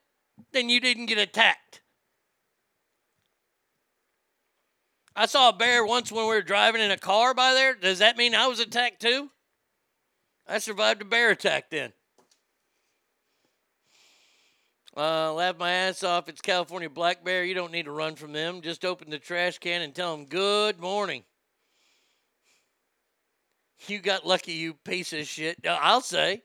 Then 0.53 0.69
you 0.69 0.81
didn't 0.81 1.07
get 1.07 1.19
attacked. 1.19 1.83
I 5.15 5.27
saw 5.27 5.49
a 5.49 5.53
bear 5.53 5.85
once 5.85 6.13
when 6.13 6.25
we 6.25 6.35
were 6.35 6.43
driving 6.43 6.83
in 6.83 6.91
a 6.91 6.99
car 6.99 7.33
by 7.33 7.55
there. 7.55 7.75
Does 7.75 8.01
that 8.01 8.19
mean 8.19 8.35
I 8.35 8.49
was 8.49 8.61
attacked 8.61 9.01
too? 9.01 9.31
I 10.47 10.59
survived 10.59 11.03
a 11.03 11.07
bear 11.07 11.31
attack 11.31 11.71
then. 11.71 11.93
Uh, 14.97 15.31
laugh 15.35 15.59
my 15.59 15.71
ass 15.71 16.03
off. 16.03 16.27
It's 16.27 16.41
California 16.41 16.89
black 16.89 17.23
bear. 17.23 17.45
You 17.45 17.53
don't 17.53 17.73
need 17.73 17.85
to 17.85 17.91
run 17.91 18.17
from 18.17 18.33
them. 18.33 18.63
Just 18.63 18.83
open 18.83 19.11
the 19.11 19.19
trash 19.19 19.59
can 19.59 19.83
and 19.83 19.95
tell 19.95 20.17
them 20.17 20.25
good 20.25 20.81
morning. 20.81 21.23
You 23.89 23.99
got 23.99 24.27
lucky, 24.27 24.53
you 24.53 24.73
piece 24.73 25.13
of 25.13 25.27
shit. 25.27 25.59
Uh, 25.67 25.79
I'll 25.83 26.01
say. 26.01 26.43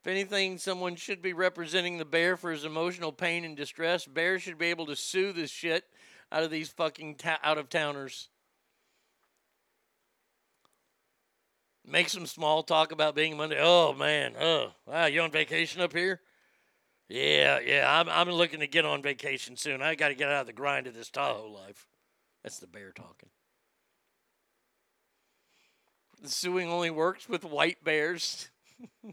If 0.00 0.06
anything, 0.06 0.58
someone 0.58 0.94
should 0.94 1.20
be 1.20 1.32
representing 1.32 1.98
the 1.98 2.04
bear 2.04 2.36
for 2.36 2.52
his 2.52 2.64
emotional 2.64 3.10
pain 3.10 3.44
and 3.44 3.56
distress. 3.56 4.06
Bear 4.06 4.38
should 4.38 4.56
be 4.56 4.66
able 4.66 4.86
to 4.86 4.94
sue 4.94 5.32
this 5.32 5.50
shit 5.50 5.84
out 6.30 6.44
of 6.44 6.50
these 6.52 6.68
fucking 6.68 7.16
ta- 7.16 7.40
out 7.42 7.58
of 7.58 7.68
towners. 7.68 8.28
Make 11.84 12.08
some 12.10 12.26
small 12.26 12.62
talk 12.62 12.92
about 12.92 13.16
being 13.16 13.36
Monday. 13.36 13.58
Oh 13.60 13.92
man, 13.92 14.34
oh 14.40 14.70
wow, 14.86 15.06
you 15.06 15.20
on 15.20 15.32
vacation 15.32 15.82
up 15.82 15.92
here? 15.92 16.20
Yeah, 17.10 17.58
yeah. 17.58 17.84
I'm 17.88 18.08
I'm 18.08 18.30
looking 18.30 18.60
to 18.60 18.68
get 18.68 18.84
on 18.84 19.02
vacation 19.02 19.56
soon. 19.56 19.82
I 19.82 19.96
got 19.96 20.08
to 20.08 20.14
get 20.14 20.28
out 20.28 20.42
of 20.42 20.46
the 20.46 20.52
grind 20.52 20.86
of 20.86 20.94
this 20.94 21.10
Tahoe 21.10 21.48
life. 21.48 21.88
That's 22.44 22.60
the 22.60 22.68
bear 22.68 22.92
talking. 22.92 23.30
The 26.22 26.28
suing 26.28 26.68
only 26.68 26.90
works 26.90 27.28
with 27.28 27.44
white 27.44 27.82
bears. 27.82 28.50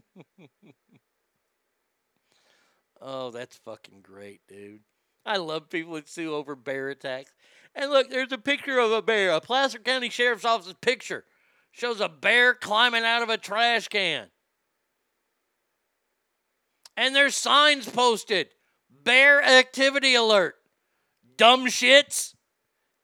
oh, 3.00 3.32
that's 3.32 3.56
fucking 3.56 4.02
great, 4.02 4.42
dude. 4.46 4.82
I 5.26 5.38
love 5.38 5.68
people 5.68 5.94
that 5.94 6.08
sue 6.08 6.32
over 6.32 6.54
bear 6.54 6.90
attacks. 6.90 7.32
And 7.74 7.90
look, 7.90 8.10
there's 8.10 8.30
a 8.30 8.38
picture 8.38 8.78
of 8.78 8.92
a 8.92 9.02
bear. 9.02 9.32
A 9.32 9.40
Placer 9.40 9.80
County 9.80 10.08
Sheriff's 10.08 10.44
Office 10.44 10.72
picture 10.80 11.24
shows 11.72 12.00
a 12.00 12.08
bear 12.08 12.54
climbing 12.54 13.02
out 13.02 13.22
of 13.22 13.28
a 13.28 13.38
trash 13.38 13.88
can. 13.88 14.28
And 16.98 17.14
there's 17.14 17.36
signs 17.36 17.88
posted 17.88 18.48
bear 19.04 19.40
activity 19.40 20.16
alert. 20.16 20.56
Dumb 21.36 21.66
shits. 21.66 22.34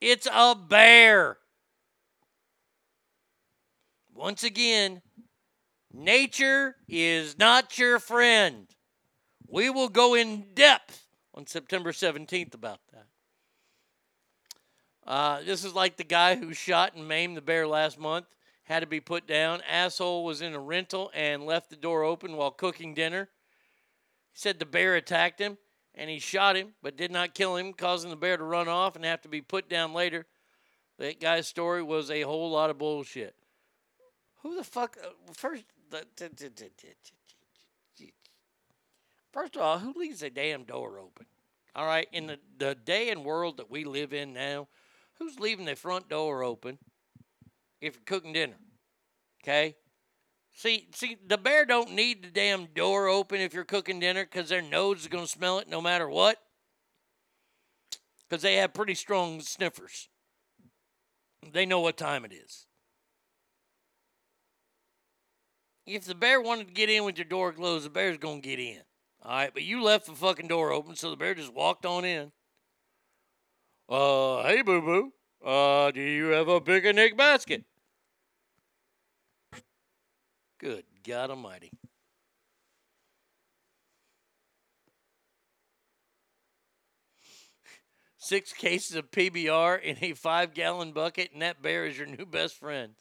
It's 0.01 0.27
a 0.27 0.57
bear. 0.57 1.37
Once 4.13 4.43
again, 4.43 5.01
nature 5.93 6.75
is 6.89 7.39
not 7.39 7.79
your 7.79 8.01
friend. 8.01 8.67
We 9.47 9.71
will 9.71 9.89
go 9.89 10.15
in 10.15 10.47
depth 10.55 11.07
on 11.33 11.47
September 11.47 11.93
17th 11.93 12.55
about 12.55 12.81
that. 12.93 13.07
Uh, 15.07 15.43
this 15.45 15.65
is 15.65 15.73
like 15.73 15.97
the 15.99 16.03
guy 16.03 16.35
who 16.35 16.53
shot 16.53 16.97
and 16.97 17.07
maimed 17.07 17.37
the 17.37 17.43
bear 17.43 17.65
last 17.65 18.01
month, 18.01 18.27
had 18.65 18.81
to 18.81 18.89
be 18.89 18.99
put 18.99 19.29
down. 19.29 19.61
Asshole 19.71 20.25
was 20.25 20.43
in 20.43 20.53
a 20.53 20.59
rental 20.59 21.13
and 21.15 21.47
left 21.47 21.71
the 21.71 21.77
door 21.77 22.03
open 22.03 22.37
while 22.37 22.51
cooking 22.51 22.93
dinner. 22.93 23.29
Said 24.35 24.59
the 24.59 24.67
bear 24.67 24.97
attacked 24.97 25.41
him 25.41 25.57
and 25.95 26.11
he 26.11 26.19
shot 26.19 26.57
him, 26.57 26.75
but 26.83 26.97
did 26.97 27.13
not 27.13 27.35
kill 27.35 27.57
him, 27.57 27.73
causing 27.73 28.11
the 28.11 28.17
bear 28.17 28.37
to 28.37 28.45
run 28.45 28.69
off 28.69 28.97
and 28.97 29.05
have 29.05 29.23
to 29.23 29.29
be 29.29 29.41
put 29.41 29.69
down 29.69 29.95
later. 29.95 30.27
That 30.99 31.21
guy's 31.21 31.47
story 31.47 31.83
was 31.83 32.11
a 32.11 32.23
whole 32.23 32.51
lot 32.51 32.71
of 32.71 32.79
bullshit. 32.79 33.35
Who 34.43 34.57
the 34.57 34.65
fuck? 34.65 34.97
Uh, 35.03 35.09
first, 35.33 35.65
first 39.33 39.57
of 39.57 39.63
all, 39.63 39.79
who 39.79 39.95
leaves 39.97 40.23
a 40.23 40.31
damn 40.31 40.65
door 40.65 40.99
open? 40.99 41.27
All 41.77 41.87
right, 41.87 42.07
in 42.13 42.27
the, 42.27 42.39
the 42.59 42.75
day 42.75 43.11
and 43.11 43.25
world 43.25 43.57
that 43.57 43.71
we 43.71 43.85
live 43.85 44.13
in 44.13 44.33
now, 44.33 44.69
who's 45.19 45.41
leaving 45.41 45.65
the 45.65 45.75
front 45.75 46.09
door 46.09 46.45
open 46.45 46.79
if 47.81 47.95
you're 47.95 48.05
cooking 48.05 48.33
dinner? 48.33 48.59
Okay? 49.43 49.77
See, 50.55 50.87
see, 50.95 51.17
the 51.27 51.37
bear 51.37 51.65
don't 51.65 51.93
need 51.93 52.23
the 52.23 52.31
damn 52.31 52.67
door 52.67 53.09
open 53.09 53.41
if 53.41 53.53
you're 53.53 53.65
cooking 53.65 53.99
dinner 53.99 54.25
because 54.25 54.49
their 54.49 54.63
nose 54.63 55.01
is 55.01 55.09
going 55.09 55.25
to 55.25 55.31
smell 55.31 55.59
it 55.59 55.69
no 55.69 55.81
matter 55.81 56.09
what. 56.09 56.39
Because 58.29 58.43
they 58.43 58.57
have 58.57 58.73
pretty 58.73 58.95
strong 58.95 59.41
sniffers. 59.41 60.09
They 61.53 61.67
know 61.67 61.81
what 61.81 61.97
time 61.97 62.25
it 62.25 62.33
is. 62.33 62.67
If 65.87 66.05
the 66.05 66.15
bear 66.15 66.41
wanted 66.41 66.69
to 66.69 66.73
get 66.73 66.89
in 66.89 67.05
with 67.05 67.19
your 67.19 67.27
door 67.27 67.53
closed, 67.53 67.85
the 67.85 67.91
bear's 67.91 68.17
going 68.17 68.41
to 68.41 68.49
get 68.49 68.59
in. 68.59 68.81
All 69.23 69.33
right, 69.33 69.51
but 69.53 69.65
you 69.65 69.83
left 69.83 70.07
the 70.07 70.13
fucking 70.13 70.49
door 70.49 70.73
open, 70.73 70.95
so 70.97 71.11
the 71.11 71.17
bear 71.17 71.35
just 71.35 71.53
walked 71.53 71.85
on 71.85 72.05
in. 72.05 72.33
Uh, 73.89 74.43
hey, 74.45 74.63
boo 74.63 74.81
boo. 74.81 75.13
Uh, 75.47 75.91
do 75.91 76.01
you 76.01 76.27
have 76.27 76.49
a 76.49 76.61
picnic 76.61 77.19
basket? 77.19 77.65
Good 80.65 80.85
God 81.07 81.29
Almighty. 81.29 81.71
Six 88.17 88.55
cases 88.55 88.97
of 88.97 89.11
PBR 89.11 89.83
in 89.83 89.99
a 90.01 90.15
five 90.15 90.55
gallon 90.55 90.93
bucket, 90.93 91.33
and 91.35 91.43
that 91.43 91.61
bear 91.61 91.85
is 91.85 91.99
your 91.99 92.07
new 92.07 92.25
best 92.25 92.59
friend. 92.59 92.95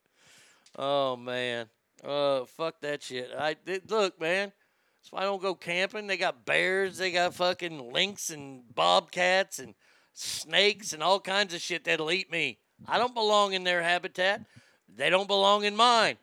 Oh, 0.77 1.15
man. 1.15 1.67
Uh, 2.03 2.43
fuck 2.43 2.81
that 2.81 3.01
shit. 3.01 3.31
I 3.39 3.53
th- 3.53 3.83
Look, 3.87 4.19
man. 4.19 4.51
That's 4.99 5.11
why 5.11 5.21
I 5.21 5.23
don't 5.23 5.41
go 5.41 5.55
camping. 5.55 6.07
They 6.07 6.17
got 6.17 6.45
bears, 6.45 6.97
they 6.97 7.13
got 7.13 7.33
fucking 7.33 7.93
lynx 7.93 8.29
and 8.29 8.63
bobcats 8.75 9.59
and 9.59 9.73
snakes 10.11 10.91
and 10.91 11.01
all 11.01 11.21
kinds 11.21 11.53
of 11.53 11.61
shit 11.61 11.85
that'll 11.85 12.11
eat 12.11 12.29
me. 12.29 12.57
I 12.89 12.97
don't 12.97 13.15
belong 13.15 13.53
in 13.53 13.63
their 13.63 13.81
habitat. 13.81 14.41
They 14.93 15.09
don't 15.09 15.29
belong 15.29 15.63
in 15.63 15.77
mine. 15.77 16.17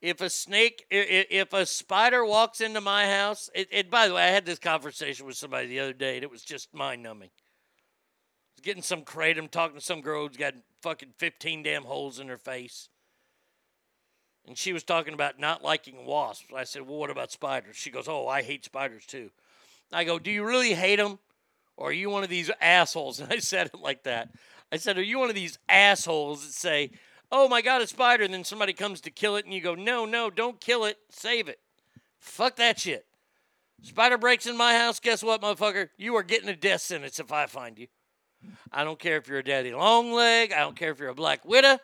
If 0.00 0.22
a 0.22 0.30
snake, 0.30 0.86
if 0.90 1.52
a 1.52 1.66
spider 1.66 2.24
walks 2.24 2.62
into 2.62 2.80
my 2.80 3.06
house, 3.06 3.50
it, 3.54 3.68
it, 3.70 3.90
by 3.90 4.08
the 4.08 4.14
way, 4.14 4.22
I 4.22 4.28
had 4.30 4.46
this 4.46 4.58
conversation 4.58 5.26
with 5.26 5.36
somebody 5.36 5.66
the 5.66 5.80
other 5.80 5.92
day, 5.92 6.14
and 6.14 6.24
it 6.24 6.30
was 6.30 6.42
just 6.42 6.72
mind 6.72 7.02
numbing. 7.02 7.28
Getting 8.62 8.82
some 8.82 9.02
kratom, 9.02 9.50
talking 9.50 9.76
to 9.76 9.84
some 9.84 10.00
girl 10.00 10.26
who's 10.26 10.38
got 10.38 10.54
fucking 10.82 11.14
15 11.18 11.62
damn 11.62 11.84
holes 11.84 12.18
in 12.18 12.28
her 12.28 12.38
face. 12.38 12.88
And 14.46 14.56
she 14.56 14.72
was 14.72 14.84
talking 14.84 15.14
about 15.14 15.38
not 15.38 15.62
liking 15.62 16.06
wasps. 16.06 16.52
I 16.54 16.64
said, 16.64 16.82
Well, 16.82 16.98
what 16.98 17.10
about 17.10 17.30
spiders? 17.30 17.76
She 17.76 17.90
goes, 17.90 18.08
Oh, 18.08 18.26
I 18.26 18.42
hate 18.42 18.64
spiders 18.64 19.04
too. 19.06 19.30
I 19.92 20.04
go, 20.04 20.18
Do 20.18 20.30
you 20.30 20.44
really 20.44 20.74
hate 20.74 20.96
them? 20.96 21.18
Or 21.76 21.90
are 21.90 21.92
you 21.92 22.10
one 22.10 22.24
of 22.24 22.30
these 22.30 22.50
assholes? 22.60 23.20
And 23.20 23.32
I 23.32 23.38
said 23.38 23.66
it 23.68 23.80
like 23.80 24.04
that. 24.04 24.30
I 24.72 24.76
said, 24.76 24.98
Are 24.98 25.02
you 25.02 25.18
one 25.18 25.28
of 25.28 25.34
these 25.34 25.58
assholes 25.68 26.46
that 26.46 26.54
say, 26.54 26.90
Oh 27.32 27.48
my 27.48 27.62
God, 27.62 27.80
a 27.80 27.86
spider, 27.86 28.24
and 28.24 28.34
then 28.34 28.44
somebody 28.44 28.72
comes 28.72 29.00
to 29.02 29.10
kill 29.10 29.36
it, 29.36 29.44
and 29.44 29.54
you 29.54 29.60
go, 29.60 29.74
No, 29.74 30.04
no, 30.04 30.30
don't 30.30 30.60
kill 30.60 30.84
it, 30.84 30.98
save 31.10 31.48
it. 31.48 31.60
Fuck 32.18 32.56
that 32.56 32.78
shit. 32.78 33.06
Spider 33.82 34.18
breaks 34.18 34.46
in 34.46 34.56
my 34.56 34.74
house, 34.74 35.00
guess 35.00 35.22
what, 35.22 35.40
motherfucker? 35.40 35.88
You 35.96 36.16
are 36.16 36.22
getting 36.22 36.48
a 36.48 36.56
death 36.56 36.82
sentence 36.82 37.18
if 37.18 37.32
I 37.32 37.46
find 37.46 37.78
you. 37.78 37.86
I 38.72 38.84
don't 38.84 38.98
care 38.98 39.16
if 39.16 39.28
you're 39.28 39.38
a 39.38 39.44
daddy 39.44 39.72
long 39.72 40.12
leg, 40.12 40.52
I 40.52 40.60
don't 40.60 40.76
care 40.76 40.90
if 40.90 40.98
you're 40.98 41.08
a 41.08 41.14
black 41.14 41.44
widow. 41.44 41.78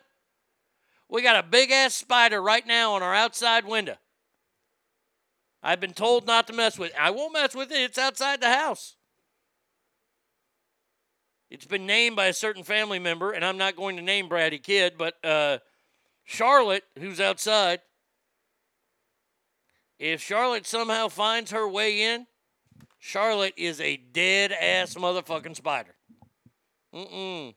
We 1.09 1.23
got 1.23 1.43
a 1.43 1.49
big 1.49 1.71
ass 1.71 1.95
spider 1.95 2.43
right 2.43 2.67
now 2.67 2.95
on 2.95 3.03
our 3.03 3.15
outside 3.15 3.65
window. 3.65 3.97
I've 5.63 5.81
been 5.81 5.95
told 5.95 6.27
not 6.27 6.47
to 6.49 6.53
mess 6.53 6.79
with 6.79 6.91
it. 6.91 6.97
I 7.01 7.11
won't 7.11 7.33
mess 7.33 7.55
with 7.55 7.71
it. 7.71 7.79
It's 7.79 7.99
outside 7.99 8.41
the 8.41 8.53
house. 8.53 8.97
It's 11.51 11.67
been 11.67 11.87
named 11.87 12.17
by 12.17 12.27
a 12.27 12.33
certain 12.33 12.65
family 12.65 12.99
member, 12.99 13.33
and 13.33 13.45
I'm 13.45 13.59
not 13.59 13.77
going 13.77 13.97
to 13.97 14.03
name 14.03 14.29
Brady 14.29 14.59
Kid, 14.59 14.95
but 14.99 15.15
uh, 15.25 15.59
Charlotte, 16.25 16.85
who's 16.99 17.21
outside, 17.21 17.81
If 19.99 20.21
Charlotte 20.21 20.67
somehow 20.67 21.09
finds 21.09 21.53
her 21.53 21.67
way 21.69 22.03
in, 22.03 22.27
Charlotte 22.99 23.55
is 23.57 23.81
a 23.81 23.97
dead 23.97 24.53
ass 24.53 24.95
motherfucking 24.95 25.57
spider. 25.57 25.95
Mm-mm. 26.95 27.55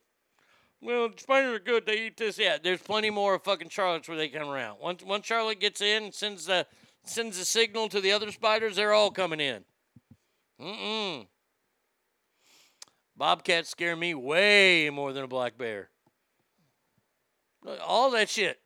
Well, 0.82 1.10
spiders 1.18 1.56
are 1.56 1.60
good. 1.60 1.86
They 1.86 2.06
eat 2.06 2.18
this. 2.18 2.38
Yeah, 2.38 2.58
there's 2.62 2.82
plenty 2.82 3.10
more 3.10 3.36
of 3.36 3.44
fucking 3.44 3.70
Charlottes 3.70 4.08
where 4.08 4.18
they 4.18 4.30
come 4.30 4.48
around. 4.50 4.80
Once 4.80 5.04
once 5.04 5.26
Charlotte 5.26 5.60
gets 5.60 5.82
in 5.82 6.06
and 6.06 6.14
sends 6.14 6.46
the 6.46 6.66
sends 7.04 7.38
the 7.38 7.46
signal 7.46 7.90
to 7.90 8.00
the 8.00 8.14
other 8.14 8.32
spiders, 8.32 8.78
they're 8.78 8.94
all 8.94 9.12
coming 9.12 9.42
in. 9.42 9.66
Mm-mm. 10.62 11.28
Bobcats 13.20 13.70
scare 13.70 13.98
me 13.98 14.14
way 14.14 14.90
more 14.90 15.12
than 15.12 15.26
a 15.26 15.28
black 15.28 15.58
bear. 15.58 15.90
All 17.86 18.12
that 18.12 18.30
shit. 18.30 18.62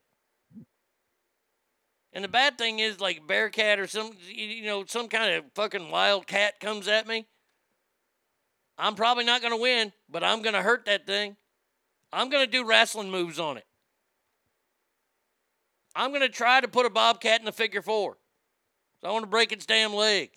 And 2.13 2.23
the 2.23 2.27
bad 2.27 2.59
thing 2.59 2.77
is, 2.77 2.99
like 2.99 3.25
bear 3.25 3.49
cat 3.49 3.79
or 3.79 3.87
some, 3.87 4.11
you 4.31 4.63
know, 4.63 4.85
some 4.85 5.07
kind 5.07 5.33
of 5.33 5.45
fucking 5.55 5.89
wild 5.89 6.27
cat 6.27 6.59
comes 6.59 6.87
at 6.87 7.07
me. 7.07 7.25
I'm 8.77 8.93
probably 8.93 9.23
not 9.23 9.41
going 9.41 9.53
to 9.53 9.61
win, 9.61 9.91
but 10.07 10.23
I'm 10.23 10.43
going 10.43 10.53
to 10.53 10.61
hurt 10.61 10.85
that 10.85 11.07
thing. 11.07 11.35
I'm 12.11 12.29
going 12.29 12.45
to 12.45 12.51
do 12.51 12.63
wrestling 12.63 13.09
moves 13.09 13.39
on 13.39 13.57
it. 13.57 13.65
I'm 15.95 16.11
going 16.11 16.21
to 16.21 16.29
try 16.29 16.61
to 16.61 16.67
put 16.67 16.85
a 16.85 16.91
bobcat 16.91 17.41
in 17.41 17.47
a 17.47 17.51
figure 17.51 17.81
four. 17.81 18.19
So 19.01 19.09
I 19.09 19.11
want 19.11 19.23
to 19.23 19.29
break 19.29 19.51
its 19.51 19.65
damn 19.65 19.95
leg. 19.95 20.29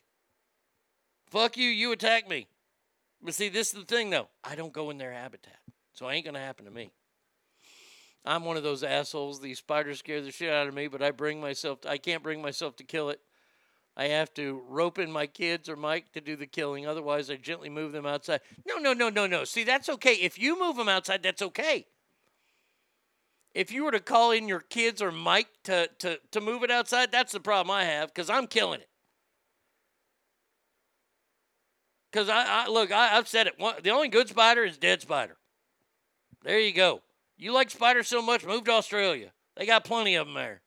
Fuck 1.26 1.58
you, 1.58 1.68
you 1.68 1.92
attack 1.92 2.26
me. 2.26 2.46
But 3.22 3.34
see, 3.34 3.48
this 3.48 3.68
is 3.68 3.80
the 3.80 3.84
thing 3.84 4.10
though. 4.10 4.28
I 4.44 4.54
don't 4.54 4.72
go 4.72 4.90
in 4.90 4.98
their 4.98 5.12
habitat. 5.12 5.58
So 5.92 6.08
it 6.08 6.14
ain't 6.14 6.26
to 6.34 6.40
happen 6.40 6.66
to 6.66 6.70
me. 6.70 6.92
I'm 8.24 8.44
one 8.44 8.56
of 8.56 8.62
those 8.62 8.82
assholes. 8.82 9.40
These 9.40 9.58
spiders 9.58 10.00
scare 10.00 10.20
the 10.20 10.32
shit 10.32 10.52
out 10.52 10.66
of 10.66 10.74
me, 10.74 10.88
but 10.88 11.02
I 11.02 11.10
bring 11.10 11.40
myself 11.40 11.78
I 11.86 11.98
can't 11.98 12.22
bring 12.22 12.42
myself 12.42 12.76
to 12.76 12.84
kill 12.84 13.10
it. 13.10 13.20
I 13.96 14.08
have 14.08 14.34
to 14.34 14.62
rope 14.68 14.98
in 14.98 15.10
my 15.10 15.26
kids 15.26 15.70
or 15.70 15.76
Mike 15.76 16.12
to 16.12 16.20
do 16.20 16.36
the 16.36 16.46
killing. 16.46 16.86
Otherwise, 16.86 17.30
I 17.30 17.36
gently 17.36 17.70
move 17.70 17.92
them 17.92 18.04
outside. 18.04 18.40
No, 18.66 18.76
no, 18.76 18.92
no, 18.92 19.08
no, 19.08 19.26
no. 19.26 19.44
See, 19.44 19.64
that's 19.64 19.88
okay. 19.88 20.14
If 20.14 20.38
you 20.38 20.58
move 20.58 20.76
them 20.76 20.88
outside, 20.88 21.22
that's 21.22 21.40
okay. 21.40 21.86
If 23.54 23.72
you 23.72 23.84
were 23.84 23.92
to 23.92 24.00
call 24.00 24.32
in 24.32 24.48
your 24.48 24.60
kids 24.60 25.00
or 25.00 25.10
Mike 25.10 25.48
to, 25.64 25.88
to, 26.00 26.20
to 26.30 26.40
move 26.42 26.62
it 26.62 26.70
outside, 26.70 27.10
that's 27.10 27.32
the 27.32 27.40
problem 27.40 27.70
I 27.70 27.84
have 27.84 28.12
because 28.12 28.28
I'm 28.28 28.46
killing 28.46 28.80
it. 28.80 28.88
Because 32.16 32.30
I, 32.30 32.64
I 32.64 32.68
look, 32.68 32.92
I, 32.92 33.08
have 33.08 33.28
said 33.28 33.46
it. 33.46 33.58
One, 33.58 33.74
the 33.82 33.90
only 33.90 34.08
good 34.08 34.26
spider 34.26 34.64
is 34.64 34.78
dead 34.78 35.02
spider. 35.02 35.36
There 36.42 36.58
you 36.58 36.72
go. 36.72 37.02
You 37.36 37.52
like 37.52 37.68
spiders 37.68 38.08
so 38.08 38.22
much, 38.22 38.42
move 38.42 38.64
to 38.64 38.70
Australia. 38.70 39.32
They 39.54 39.66
got 39.66 39.84
plenty 39.84 40.14
of 40.14 40.26
them 40.26 40.34
there. 40.34 40.62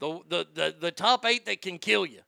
The, 0.00 0.20
the, 0.26 0.46
the, 0.54 0.76
the 0.80 0.90
top 0.90 1.26
eight 1.26 1.44
that 1.44 1.60
can 1.60 1.76
kill 1.76 2.06
you. 2.06 2.22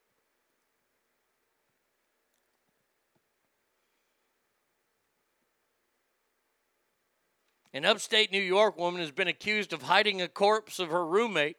An 7.73 7.87
upstate 7.87 8.31
New 8.31 8.39
York 8.39 8.77
woman 8.77 9.01
has 9.01 9.13
been 9.13 9.29
accused 9.29 9.73
of 9.73 9.81
hiding 9.81 10.21
a 10.21 10.29
corpse 10.29 10.79
of 10.79 10.91
her 10.91 11.07
roommate 11.07 11.57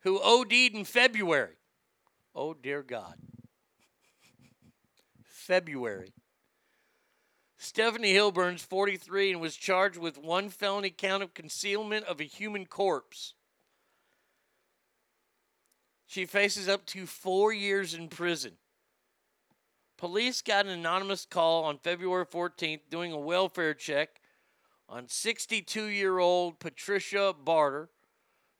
who 0.00 0.20
OD'd 0.20 0.52
in 0.52 0.84
February. 0.84 1.58
Oh, 2.34 2.54
dear 2.54 2.82
God. 2.82 3.14
February. 5.44 6.14
Stephanie 7.58 8.14
Hilburns, 8.14 8.60
43, 8.60 9.32
and 9.32 9.40
was 9.40 9.56
charged 9.56 9.98
with 9.98 10.18
one 10.18 10.48
felony 10.48 10.90
count 10.90 11.22
of 11.22 11.34
concealment 11.34 12.06
of 12.06 12.20
a 12.20 12.24
human 12.24 12.64
corpse. 12.66 13.34
She 16.06 16.24
faces 16.24 16.68
up 16.68 16.86
to 16.86 17.06
four 17.06 17.52
years 17.52 17.92
in 17.92 18.08
prison. 18.08 18.52
Police 19.98 20.40
got 20.42 20.66
an 20.66 20.72
anonymous 20.72 21.26
call 21.26 21.64
on 21.64 21.78
February 21.78 22.26
14th 22.26 22.80
doing 22.90 23.12
a 23.12 23.18
welfare 23.18 23.74
check 23.74 24.20
on 24.88 25.08
62 25.08 25.84
year 25.84 26.18
old 26.18 26.58
Patricia 26.58 27.34
Barter, 27.38 27.90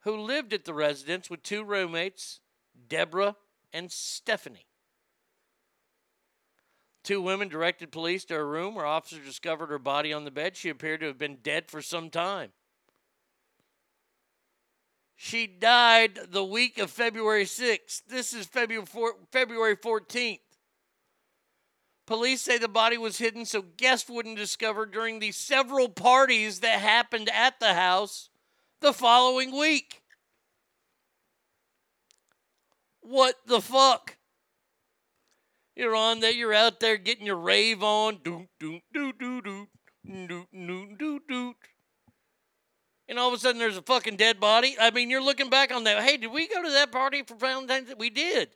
who 0.00 0.16
lived 0.16 0.52
at 0.52 0.64
the 0.64 0.74
residence 0.74 1.30
with 1.30 1.42
two 1.42 1.64
roommates, 1.64 2.40
Deborah 2.88 3.36
and 3.72 3.90
Stephanie. 3.90 4.66
Two 7.04 7.20
women 7.20 7.48
directed 7.48 7.92
police 7.92 8.24
to 8.24 8.34
her 8.34 8.48
room 8.48 8.74
where 8.74 8.86
officers 8.86 9.26
discovered 9.26 9.68
her 9.68 9.78
body 9.78 10.12
on 10.12 10.24
the 10.24 10.30
bed. 10.30 10.56
She 10.56 10.70
appeared 10.70 11.00
to 11.00 11.06
have 11.06 11.18
been 11.18 11.36
dead 11.42 11.68
for 11.68 11.82
some 11.82 12.08
time. 12.08 12.50
She 15.14 15.46
died 15.46 16.18
the 16.30 16.44
week 16.44 16.78
of 16.78 16.90
February 16.90 17.44
6th. 17.44 18.02
This 18.08 18.32
is 18.32 18.46
February, 18.46 18.86
February 19.30 19.76
14th. 19.76 20.40
Police 22.06 22.42
say 22.42 22.58
the 22.58 22.68
body 22.68 22.96
was 22.96 23.18
hidden 23.18 23.44
so 23.44 23.62
guests 23.62 24.08
wouldn't 24.08 24.36
discover 24.36 24.86
during 24.86 25.18
the 25.18 25.32
several 25.32 25.88
parties 25.88 26.60
that 26.60 26.80
happened 26.80 27.30
at 27.30 27.60
the 27.60 27.74
house 27.74 28.30
the 28.80 28.92
following 28.92 29.56
week. 29.56 30.02
What 33.00 33.36
the 33.46 33.60
fuck? 33.60 34.16
You're 35.76 35.96
on 35.96 36.20
there, 36.20 36.30
you're 36.30 36.54
out 36.54 36.78
there 36.80 36.96
getting 36.96 37.26
your 37.26 37.36
rave 37.36 37.82
on. 37.82 38.20
Doot, 38.22 38.46
doot, 38.60 38.82
doot, 38.92 39.18
doot, 39.18 39.44
doot, 39.44 39.68
doot, 40.28 40.46
doot, 40.52 40.98
doot, 40.98 41.22
doot. 41.28 41.56
And 43.08 43.18
all 43.18 43.28
of 43.28 43.34
a 43.34 43.38
sudden 43.38 43.58
there's 43.58 43.76
a 43.76 43.82
fucking 43.82 44.16
dead 44.16 44.40
body. 44.40 44.76
I 44.80 44.90
mean, 44.90 45.10
you're 45.10 45.22
looking 45.22 45.50
back 45.50 45.74
on 45.74 45.84
that. 45.84 46.02
Hey, 46.02 46.16
did 46.16 46.32
we 46.32 46.46
go 46.48 46.62
to 46.62 46.70
that 46.70 46.92
party 46.92 47.22
for 47.22 47.34
Valentine's 47.34 47.88
Day? 47.88 47.94
We 47.98 48.10
did. 48.10 48.50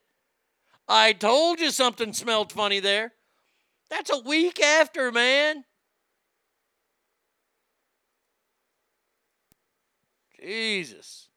I 0.87 1.13
told 1.13 1.61
you 1.61 1.71
something 1.71 2.13
smelled 2.13 2.53
funny 2.53 2.81
there. 2.81 3.13
That's 3.91 4.11
a 4.11 4.21
week 4.21 4.61
after, 4.61 5.11
man. 5.11 5.65
Jesus. 10.41 11.29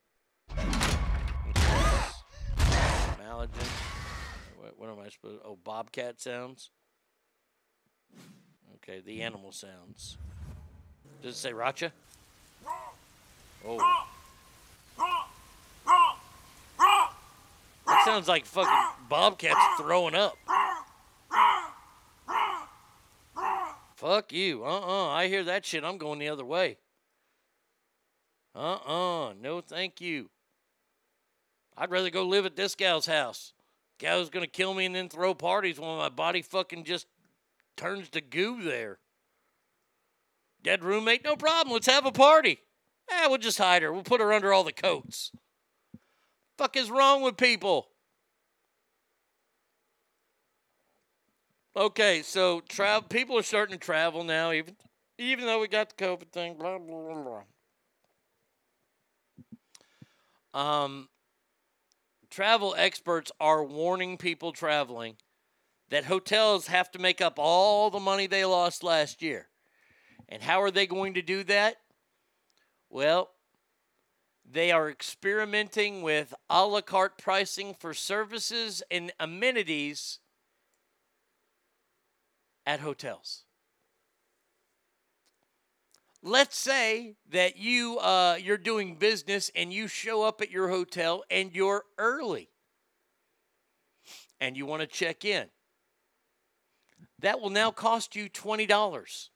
Maladin. 3.17 3.70
What, 4.81 4.89
am 4.89 4.97
I 4.99 5.09
supposed 5.09 5.43
to? 5.43 5.47
Oh, 5.47 5.59
bobcat 5.63 6.19
sounds? 6.19 6.71
Okay, 8.77 8.99
the 9.05 9.21
animal 9.21 9.51
sounds. 9.51 10.17
Does 11.21 11.35
it 11.35 11.37
say 11.37 11.51
Racha? 11.51 11.91
Oh. 13.63 13.77
That 17.85 18.05
sounds 18.05 18.27
like 18.27 18.43
fucking 18.47 18.73
bobcats 19.07 19.59
throwing 19.79 20.15
up. 20.15 20.35
Fuck 23.97 24.33
you. 24.33 24.65
Uh 24.65 24.79
uh 24.79 25.09
I 25.09 25.27
hear 25.27 25.43
that 25.43 25.63
shit. 25.63 25.83
I'm 25.83 25.99
going 25.99 26.17
the 26.17 26.29
other 26.29 26.43
way. 26.43 26.79
Uh 28.55 28.77
uh 28.77 29.33
No, 29.39 29.61
thank 29.61 30.01
you. 30.01 30.31
I'd 31.77 31.91
rather 31.91 32.09
go 32.09 32.23
live 32.23 32.47
at 32.47 32.55
this 32.55 32.73
gal's 32.73 33.05
house. 33.05 33.53
Gal's 34.01 34.31
gonna 34.31 34.47
kill 34.47 34.73
me 34.73 34.87
and 34.87 34.95
then 34.95 35.09
throw 35.09 35.35
parties 35.35 35.79
when 35.79 35.95
my 35.95 36.09
body 36.09 36.41
fucking 36.41 36.85
just 36.85 37.05
turns 37.77 38.09
to 38.09 38.19
goo 38.19 38.63
there. 38.63 38.97
Dead 40.63 40.83
roommate? 40.83 41.23
No 41.23 41.35
problem. 41.35 41.71
Let's 41.71 41.85
have 41.85 42.07
a 42.07 42.11
party. 42.11 42.57
Eh, 43.11 43.27
we'll 43.27 43.37
just 43.37 43.59
hide 43.59 43.83
her. 43.83 43.93
We'll 43.93 44.01
put 44.01 44.19
her 44.19 44.33
under 44.33 44.51
all 44.51 44.63
the 44.63 44.71
coats. 44.71 45.31
Fuck 46.57 46.77
is 46.77 46.89
wrong 46.89 47.21
with 47.21 47.37
people? 47.37 47.89
Okay, 51.75 52.23
so 52.23 52.61
travel 52.61 53.07
people 53.07 53.37
are 53.37 53.43
starting 53.43 53.77
to 53.77 53.85
travel 53.85 54.23
now, 54.23 54.51
even 54.51 54.75
even 55.19 55.45
though 55.45 55.59
we 55.59 55.67
got 55.67 55.95
the 55.95 56.03
COVID 56.03 56.31
thing. 56.31 56.55
Blah 56.55 56.79
blah 56.79 57.13
blah. 57.13 57.43
blah. 60.53 60.83
Um, 60.83 61.07
travel 62.31 62.73
experts 62.77 63.31
are 63.39 63.63
warning 63.63 64.17
people 64.17 64.53
traveling 64.53 65.17
that 65.89 66.05
hotels 66.05 66.67
have 66.67 66.89
to 66.91 66.99
make 66.99 67.21
up 67.21 67.35
all 67.37 67.89
the 67.89 67.99
money 67.99 68.25
they 68.25 68.45
lost 68.45 68.83
last 68.83 69.21
year. 69.21 69.49
And 70.29 70.41
how 70.41 70.61
are 70.61 70.71
they 70.71 70.87
going 70.87 71.15
to 71.15 71.21
do 71.21 71.43
that? 71.43 71.75
Well, 72.89 73.29
they 74.49 74.71
are 74.71 74.89
experimenting 74.89 76.01
with 76.01 76.33
a 76.49 76.65
la 76.65 76.81
carte 76.81 77.17
pricing 77.17 77.75
for 77.77 77.93
services 77.93 78.81
and 78.89 79.11
amenities 79.19 80.19
at 82.65 82.79
hotels. 82.79 83.43
Let's 86.23 86.55
say 86.55 87.15
that 87.31 87.57
you 87.57 87.97
uh, 87.97 88.37
you're 88.39 88.57
doing 88.57 88.95
business 88.95 89.49
and 89.55 89.73
you 89.73 89.87
show 89.87 90.23
up 90.23 90.41
at 90.41 90.51
your 90.51 90.69
hotel 90.69 91.23
and 91.31 91.51
you're 91.51 91.83
early, 91.97 92.49
and 94.39 94.55
you 94.55 94.67
want 94.67 94.81
to 94.81 94.87
check 94.87 95.25
in. 95.25 95.47
That 97.19 97.41
will 97.41 97.49
now 97.49 97.71
cost 97.71 98.15
you 98.15 98.29
twenty 98.29 98.67
dollars. 98.67 99.31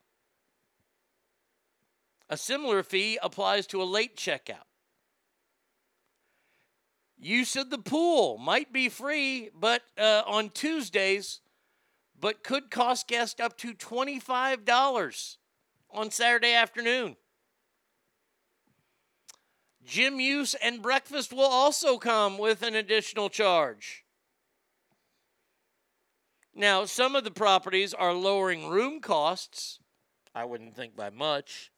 A 2.29 2.37
similar 2.37 2.83
fee 2.83 3.17
applies 3.21 3.65
to 3.67 3.81
a 3.81 3.85
late 3.85 4.15
checkout. 4.15 4.65
Use 7.17 7.55
of 7.55 7.69
the 7.69 7.77
pool 7.77 8.37
might 8.37 8.73
be 8.73 8.89
free, 8.89 9.49
but 9.59 9.81
uh, 9.97 10.23
on 10.27 10.49
Tuesdays, 10.49 11.41
but 12.19 12.43
could 12.43 12.69
cost 12.69 13.07
guests 13.07 13.39
up 13.39 13.57
to 13.59 13.73
$25 13.73 15.37
on 15.91 16.11
Saturday 16.11 16.53
afternoon. 16.53 17.15
Gym 19.85 20.19
use 20.19 20.55
and 20.55 20.81
breakfast 20.81 21.31
will 21.31 21.41
also 21.41 21.97
come 21.97 22.37
with 22.37 22.63
an 22.63 22.75
additional 22.75 23.29
charge. 23.29 24.03
Now, 26.55 26.85
some 26.85 27.15
of 27.15 27.23
the 27.23 27.31
properties 27.31 27.93
are 27.93 28.13
lowering 28.13 28.69
room 28.69 29.01
costs. 29.01 29.79
I 30.33 30.45
wouldn't 30.45 30.75
think 30.75 30.95
by 30.95 31.09
much. 31.09 31.71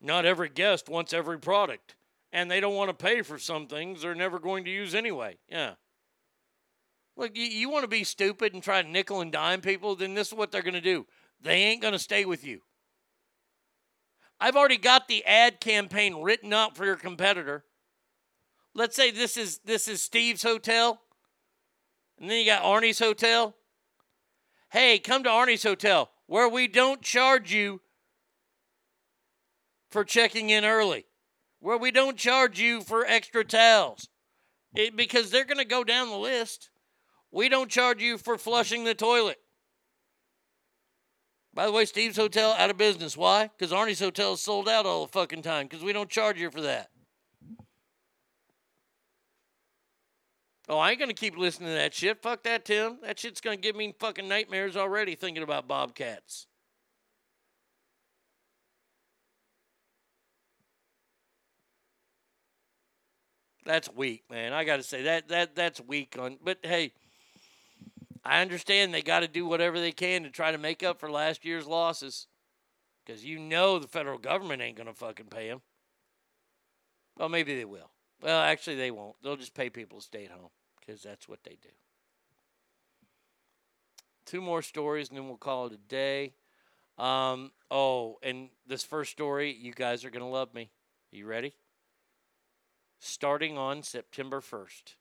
Not 0.00 0.24
every 0.24 0.48
guest 0.48 0.88
wants 0.88 1.12
every 1.12 1.38
product, 1.38 1.96
and 2.32 2.50
they 2.50 2.60
don't 2.60 2.74
want 2.74 2.90
to 2.90 3.04
pay 3.04 3.22
for 3.22 3.38
some 3.38 3.66
things 3.66 4.02
they're 4.02 4.14
never 4.14 4.38
going 4.38 4.64
to 4.64 4.70
use 4.70 4.94
anyway. 4.94 5.38
Yeah. 5.48 5.74
Look, 7.16 7.36
you, 7.36 7.44
you 7.44 7.70
want 7.70 7.84
to 7.84 7.88
be 7.88 8.04
stupid 8.04 8.52
and 8.52 8.62
try 8.62 8.82
to 8.82 8.88
nickel 8.88 9.20
and 9.20 9.32
dime 9.32 9.60
people, 9.60 9.96
then 9.96 10.14
this 10.14 10.28
is 10.28 10.34
what 10.34 10.52
they're 10.52 10.62
going 10.62 10.74
to 10.74 10.80
do. 10.80 11.06
They 11.40 11.62
ain't 11.62 11.82
going 11.82 11.92
to 11.92 11.98
stay 11.98 12.24
with 12.24 12.44
you. 12.44 12.60
I've 14.38 14.56
already 14.56 14.76
got 14.76 15.08
the 15.08 15.24
ad 15.24 15.60
campaign 15.60 16.20
written 16.20 16.52
up 16.52 16.76
for 16.76 16.84
your 16.84 16.96
competitor. 16.96 17.64
Let's 18.74 18.94
say 18.94 19.10
this 19.10 19.38
is 19.38 19.58
this 19.64 19.88
is 19.88 20.02
Steve's 20.02 20.42
hotel, 20.42 21.00
and 22.20 22.30
then 22.30 22.38
you 22.38 22.44
got 22.44 22.62
Arnie's 22.62 22.98
hotel. 22.98 23.54
Hey, 24.70 24.98
come 24.98 25.22
to 25.22 25.30
Arnie's 25.30 25.62
hotel 25.62 26.10
where 26.26 26.48
we 26.48 26.68
don't 26.68 27.00
charge 27.00 27.52
you 27.52 27.80
for 29.90 30.04
checking 30.04 30.50
in 30.50 30.64
early, 30.64 31.06
where 31.60 31.78
we 31.78 31.90
don't 31.90 32.16
charge 32.16 32.60
you 32.60 32.82
for 32.82 33.06
extra 33.06 33.44
towels, 33.44 34.08
it, 34.74 34.96
because 34.96 35.30
they're 35.30 35.44
going 35.44 35.56
to 35.56 35.64
go 35.64 35.84
down 35.84 36.10
the 36.10 36.16
list. 36.16 36.70
We 37.30 37.48
don't 37.48 37.70
charge 37.70 38.02
you 38.02 38.18
for 38.18 38.38
flushing 38.38 38.84
the 38.84 38.94
toilet. 38.94 39.38
By 41.52 41.66
the 41.66 41.72
way, 41.72 41.86
Steve's 41.86 42.16
Hotel 42.16 42.54
out 42.58 42.70
of 42.70 42.76
business. 42.76 43.16
Why? 43.16 43.48
Because 43.48 43.72
Arnie's 43.72 44.00
Hotel 44.00 44.34
is 44.34 44.42
sold 44.42 44.68
out 44.68 44.84
all 44.84 45.06
the 45.06 45.12
fucking 45.12 45.42
time 45.42 45.66
because 45.66 45.82
we 45.82 45.92
don't 45.92 46.10
charge 46.10 46.38
you 46.38 46.50
for 46.50 46.60
that. 46.60 46.90
Oh, 50.68 50.78
I 50.78 50.90
ain't 50.90 50.98
going 50.98 51.08
to 51.08 51.14
keep 51.14 51.38
listening 51.38 51.68
to 51.68 51.74
that 51.74 51.94
shit. 51.94 52.20
Fuck 52.20 52.42
that, 52.42 52.64
Tim. 52.64 52.98
That 53.02 53.18
shit's 53.18 53.40
going 53.40 53.56
to 53.56 53.62
give 53.62 53.76
me 53.76 53.94
fucking 53.98 54.28
nightmares 54.28 54.76
already 54.76 55.14
thinking 55.14 55.42
about 55.42 55.68
Bobcats. 55.68 56.46
That's 63.64 63.88
weak, 63.94 64.24
man. 64.30 64.52
I 64.52 64.64
got 64.64 64.76
to 64.76 64.82
say 64.82 65.02
that 65.02 65.28
that 65.28 65.56
that's 65.56 65.80
weak 65.80 66.16
on. 66.18 66.38
But 66.42 66.58
hey, 66.62 66.92
I 68.26 68.42
understand 68.42 68.92
they 68.92 69.02
got 69.02 69.20
to 69.20 69.28
do 69.28 69.46
whatever 69.46 69.78
they 69.78 69.92
can 69.92 70.24
to 70.24 70.30
try 70.30 70.50
to 70.50 70.58
make 70.58 70.82
up 70.82 70.98
for 70.98 71.08
last 71.08 71.44
year's 71.44 71.66
losses, 71.66 72.26
because 73.04 73.24
you 73.24 73.38
know 73.38 73.78
the 73.78 73.86
federal 73.86 74.18
government 74.18 74.60
ain't 74.60 74.76
gonna 74.76 74.92
fucking 74.92 75.26
pay 75.26 75.48
them. 75.48 75.62
Well, 77.16 77.28
maybe 77.28 77.56
they 77.56 77.64
will. 77.64 77.90
Well, 78.20 78.40
actually, 78.40 78.76
they 78.76 78.90
won't. 78.90 79.14
They'll 79.22 79.36
just 79.36 79.54
pay 79.54 79.70
people 79.70 80.00
to 80.00 80.04
stay 80.04 80.24
at 80.24 80.32
home 80.32 80.50
because 80.80 81.02
that's 81.02 81.28
what 81.28 81.44
they 81.44 81.56
do. 81.62 81.68
Two 84.24 84.40
more 84.40 84.60
stories, 84.60 85.08
and 85.08 85.16
then 85.16 85.28
we'll 85.28 85.36
call 85.36 85.66
it 85.66 85.72
a 85.72 85.76
day. 85.76 86.34
Um, 86.98 87.52
oh, 87.70 88.18
and 88.24 88.48
this 88.66 88.82
first 88.82 89.12
story, 89.12 89.52
you 89.52 89.72
guys 89.72 90.04
are 90.04 90.10
gonna 90.10 90.28
love 90.28 90.52
me. 90.52 90.70
You 91.12 91.26
ready? 91.26 91.54
Starting 92.98 93.56
on 93.56 93.84
September 93.84 94.40
1st. 94.40 94.96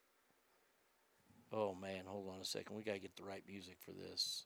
Oh 1.51 1.75
man, 1.75 2.03
hold 2.05 2.29
on 2.33 2.41
a 2.41 2.45
second. 2.45 2.75
We 2.75 2.83
got 2.83 2.93
to 2.93 2.99
get 2.99 3.15
the 3.15 3.23
right 3.23 3.43
music 3.47 3.77
for 3.79 3.91
this. 3.91 4.45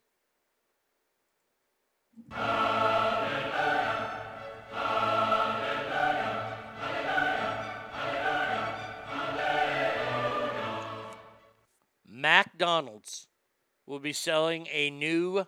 McDonald's 12.07 13.27
will 13.87 13.99
be 13.99 14.13
selling 14.13 14.67
a 14.71 14.89
new 14.89 15.45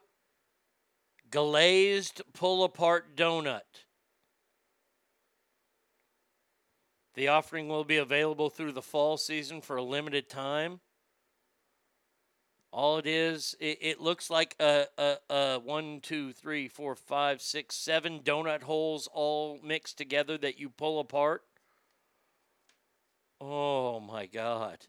glazed 1.30 2.22
pull 2.34 2.64
apart 2.64 3.16
donut. 3.16 3.86
The 7.14 7.28
offering 7.28 7.68
will 7.68 7.84
be 7.84 7.98
available 7.98 8.50
through 8.50 8.72
the 8.72 8.82
fall 8.82 9.18
season 9.18 9.62
for 9.62 9.76
a 9.76 9.84
limited 9.84 10.30
time. 10.30 10.80
All 12.74 12.98
it 12.98 13.06
is, 13.06 13.54
it, 13.60 13.80
it 13.82 14.00
looks 14.00 14.30
like 14.30 14.56
a, 14.60 14.86
a, 14.98 15.18
a 15.30 15.60
one, 15.60 16.00
two, 16.00 16.32
three, 16.32 16.70
four, 16.70 16.96
five, 16.96 17.42
six, 17.42 17.76
seven 17.76 18.22
donut 18.22 18.64
holes 18.64 19.10
all 19.14 19.60
mixed 19.62 19.98
together 19.98 20.38
that 20.38 20.58
you 20.58 20.70
pull 20.70 21.00
apart. 21.02 21.44
Oh 23.42 24.00
my 24.00 24.26
God. 24.26 24.86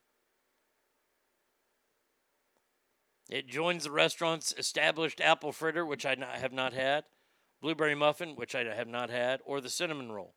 It 3.28 3.48
joins 3.48 3.84
the 3.84 3.90
restaurant's 3.90 4.54
established 4.56 5.20
apple 5.20 5.50
fritter, 5.50 5.84
which 5.84 6.06
I 6.06 6.14
not, 6.14 6.36
have 6.36 6.52
not 6.52 6.74
had, 6.74 7.04
blueberry 7.60 7.96
muffin, 7.96 8.36
which 8.36 8.54
I 8.54 8.62
have 8.62 8.88
not 8.88 9.10
had, 9.10 9.40
or 9.44 9.60
the 9.60 9.70
cinnamon 9.70 10.12
roll. 10.12 10.34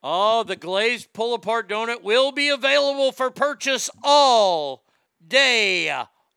Oh, 0.00 0.44
the 0.44 0.56
glazed 0.56 1.12
pull 1.12 1.34
apart 1.34 1.68
donut 1.68 2.02
will 2.02 2.30
be 2.30 2.50
available 2.50 3.10
for 3.10 3.30
purchase 3.30 3.90
all 4.04 4.85
day 5.28 5.90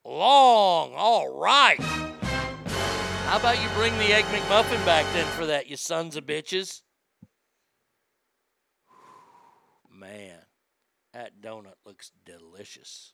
long. 0.06 0.94
All 0.96 1.38
right. 1.38 1.80
How 1.80 3.38
about 3.38 3.62
you 3.62 3.70
bring 3.76 3.96
the 3.98 4.14
Egg 4.14 4.26
McMuffin 4.26 4.84
back 4.86 5.06
then 5.14 5.26
for 5.28 5.46
that, 5.46 5.68
you 5.68 5.78
sons 5.78 6.16
of 6.16 6.26
bitches? 6.26 6.82
Man, 9.92 10.40
that 11.14 11.40
donut 11.42 11.76
looks 11.86 12.12
delicious. 12.26 13.14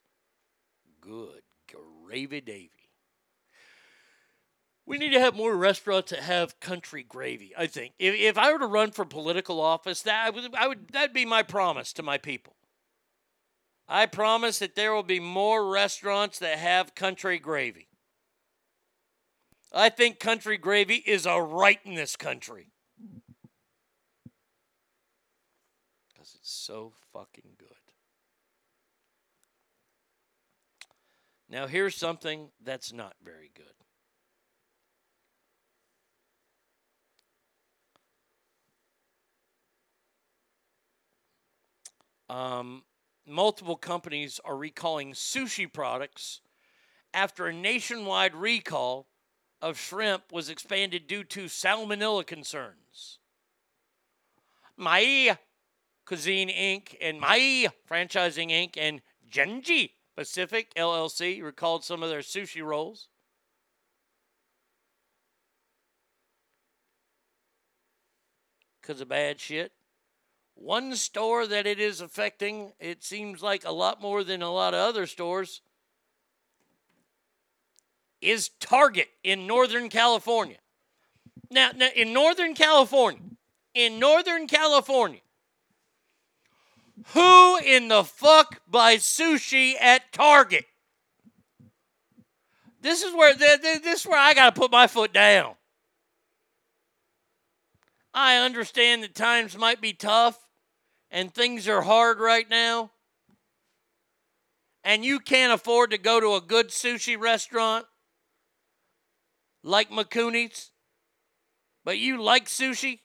Good 1.02 1.42
gravy 1.70 2.42
davy. 2.42 2.72
We 4.86 4.98
need 5.00 5.14
to 5.14 5.20
have 5.20 5.36
more 5.36 5.56
restaurants 5.56 6.12
that 6.12 6.22
have 6.22 6.60
country 6.60 7.04
gravy. 7.04 7.54
I 7.58 7.66
think 7.68 7.94
if, 7.98 8.14
if 8.14 8.38
I 8.38 8.54
were 8.54 8.60
to 8.60 8.68
run 8.68 8.92
for 8.92 9.04
political 9.04 9.60
office, 9.60 10.04
that 10.04 10.28
I 10.28 10.30
would, 10.30 10.56
I 10.56 10.68
would 10.68 10.90
that'd 10.90 11.14
be 11.14 11.26
my 11.26 11.42
promise 11.42 11.92
to 11.94 12.04
my 12.04 12.18
people. 12.18 12.56
I 13.88 14.08
promise 14.08 14.60
that 14.60 14.76
there 14.76 14.94
will 14.94 15.04
be 15.04 15.20
more 15.20 15.70
restaurants 15.70 16.40
that 16.40 16.58
have 16.58 16.96
country 16.96 17.38
gravy. 17.38 17.88
I 19.72 19.90
think 19.90 20.20
country 20.20 20.58
gravy 20.58 21.04
is 21.06 21.26
a 21.26 21.40
right 21.40 21.80
in 21.84 21.96
this 21.96 22.16
country. 22.16 22.72
Because 26.08 26.36
it's 26.36 26.52
so 26.52 26.94
fucking 27.14 27.52
good. 27.60 27.68
Now, 31.48 31.68
here's 31.68 31.96
something 31.96 32.50
that's 32.64 32.92
not 32.92 33.14
very 33.24 33.52
good. 33.54 33.66
Um, 42.28 42.84
multiple 43.28 43.76
companies 43.76 44.40
are 44.46 44.58
recalling 44.58 45.14
sushi 45.14 45.72
products 45.72 46.42
after 47.14 47.48
a 47.48 47.54
nationwide 47.54 48.36
recall 48.36 49.08
of 49.62 49.80
shrimp 49.80 50.32
was 50.32 50.50
expanded 50.50 51.08
due 51.08 51.24
to 51.24 51.46
salmonella 51.46 52.26
concerns. 52.26 53.20
Mai 54.78 55.38
Cuisine 56.06 56.50
Inc. 56.50 56.96
and 57.02 57.20
Mai 57.20 57.68
Franchising 57.90 58.52
Inc. 58.52 58.78
and 58.78 59.02
Genji 59.28 59.94
Pacific 60.16 60.74
LLC 60.76 61.42
recalled 61.42 61.84
some 61.84 62.04
of 62.04 62.10
their 62.10 62.20
sushi 62.20 62.64
rolls. 62.64 63.08
Because 68.82 69.02
of 69.02 69.10
bad 69.10 69.40
shit. 69.40 69.72
One 70.56 70.96
store 70.96 71.46
that 71.46 71.68
it 71.68 71.80
is 71.80 72.02
affecting, 72.02 72.72
it 72.80 73.04
seems 73.04 73.44
like 73.44 73.66
a 73.66 73.72
lot 73.72 74.02
more 74.02 74.24
than 74.24 74.42
a 74.42 74.52
lot 74.52 74.74
of 74.74 74.80
other 74.80 75.06
stores, 75.06 75.62
is 78.22 78.50
Target 78.60 79.10
in 79.24 79.46
Northern 79.46 79.90
California. 79.90 80.58
Now, 81.52 81.72
now 81.76 81.90
in 81.96 82.14
Northern 82.14 82.56
California, 82.56 83.22
in 83.74 84.00
Northern 84.00 84.48
California, 84.48 85.20
who 87.08 87.58
in 87.60 87.90
the 87.90 88.04
fuck 88.04 88.62
buys 88.68 89.04
sushi 89.04 89.74
at 89.80 90.12
Target? 90.12 90.66
This 92.82 93.04
is 93.04 93.14
where 93.14 93.34
this 93.36 93.86
is 93.86 94.08
where 94.08 94.20
I 94.20 94.34
got 94.34 94.56
to 94.56 94.60
put 94.60 94.72
my 94.72 94.88
foot 94.88 95.14
down. 95.14 95.56
I 98.14 98.38
understand 98.38 99.04
that 99.04 99.14
times 99.14 99.58
might 99.58 99.82
be 99.82 99.92
tough 99.92 100.45
and 101.12 101.34
things 101.34 101.68
are 101.68 101.82
hard 101.82 102.20
right 102.20 102.50
now. 102.50 102.92
And 104.84 105.04
you 105.04 105.20
can't 105.20 105.54
afford 105.54 105.92
to 105.92 105.98
go 105.98 106.20
to 106.20 106.36
a 106.36 106.42
good 106.42 106.70
sushi 106.70 107.20
restaurant 107.20 107.86
like 109.64 109.90
Mikuni's, 109.90 110.72
but 111.84 111.98
you 111.98 112.22
like 112.22 112.46
sushi. 112.46 113.00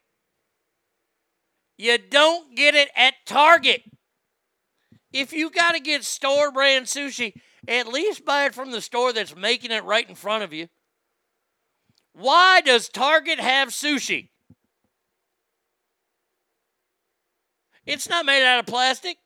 You 1.79 1.97
don't 1.97 2.55
get 2.55 2.75
it 2.75 2.91
at 2.95 3.15
Target. 3.25 3.83
If 5.13 5.33
you 5.33 5.51
got 5.51 5.73
to 5.73 5.81
get 5.81 6.05
store 6.05 6.53
brand 6.53 6.87
sushi, 6.87 7.33
at 7.67 7.89
least 7.89 8.25
buy 8.25 8.45
it 8.47 8.55
from 8.55 8.71
the 8.71 8.81
store 8.81 9.13
that's 9.13 9.35
making 9.35 9.71
it 9.71 9.85
right 9.85 10.09
in 10.09 10.15
front 10.15 10.45
of 10.45 10.53
you. 10.53 10.69
Why 12.13 12.61
does 12.61 12.89
Target 12.89 13.41
have 13.41 13.69
sushi? 13.69 14.30
It's 17.91 18.09
not 18.09 18.25
made 18.25 18.47
out 18.47 18.61
of 18.61 18.67
plastic. 18.67 19.19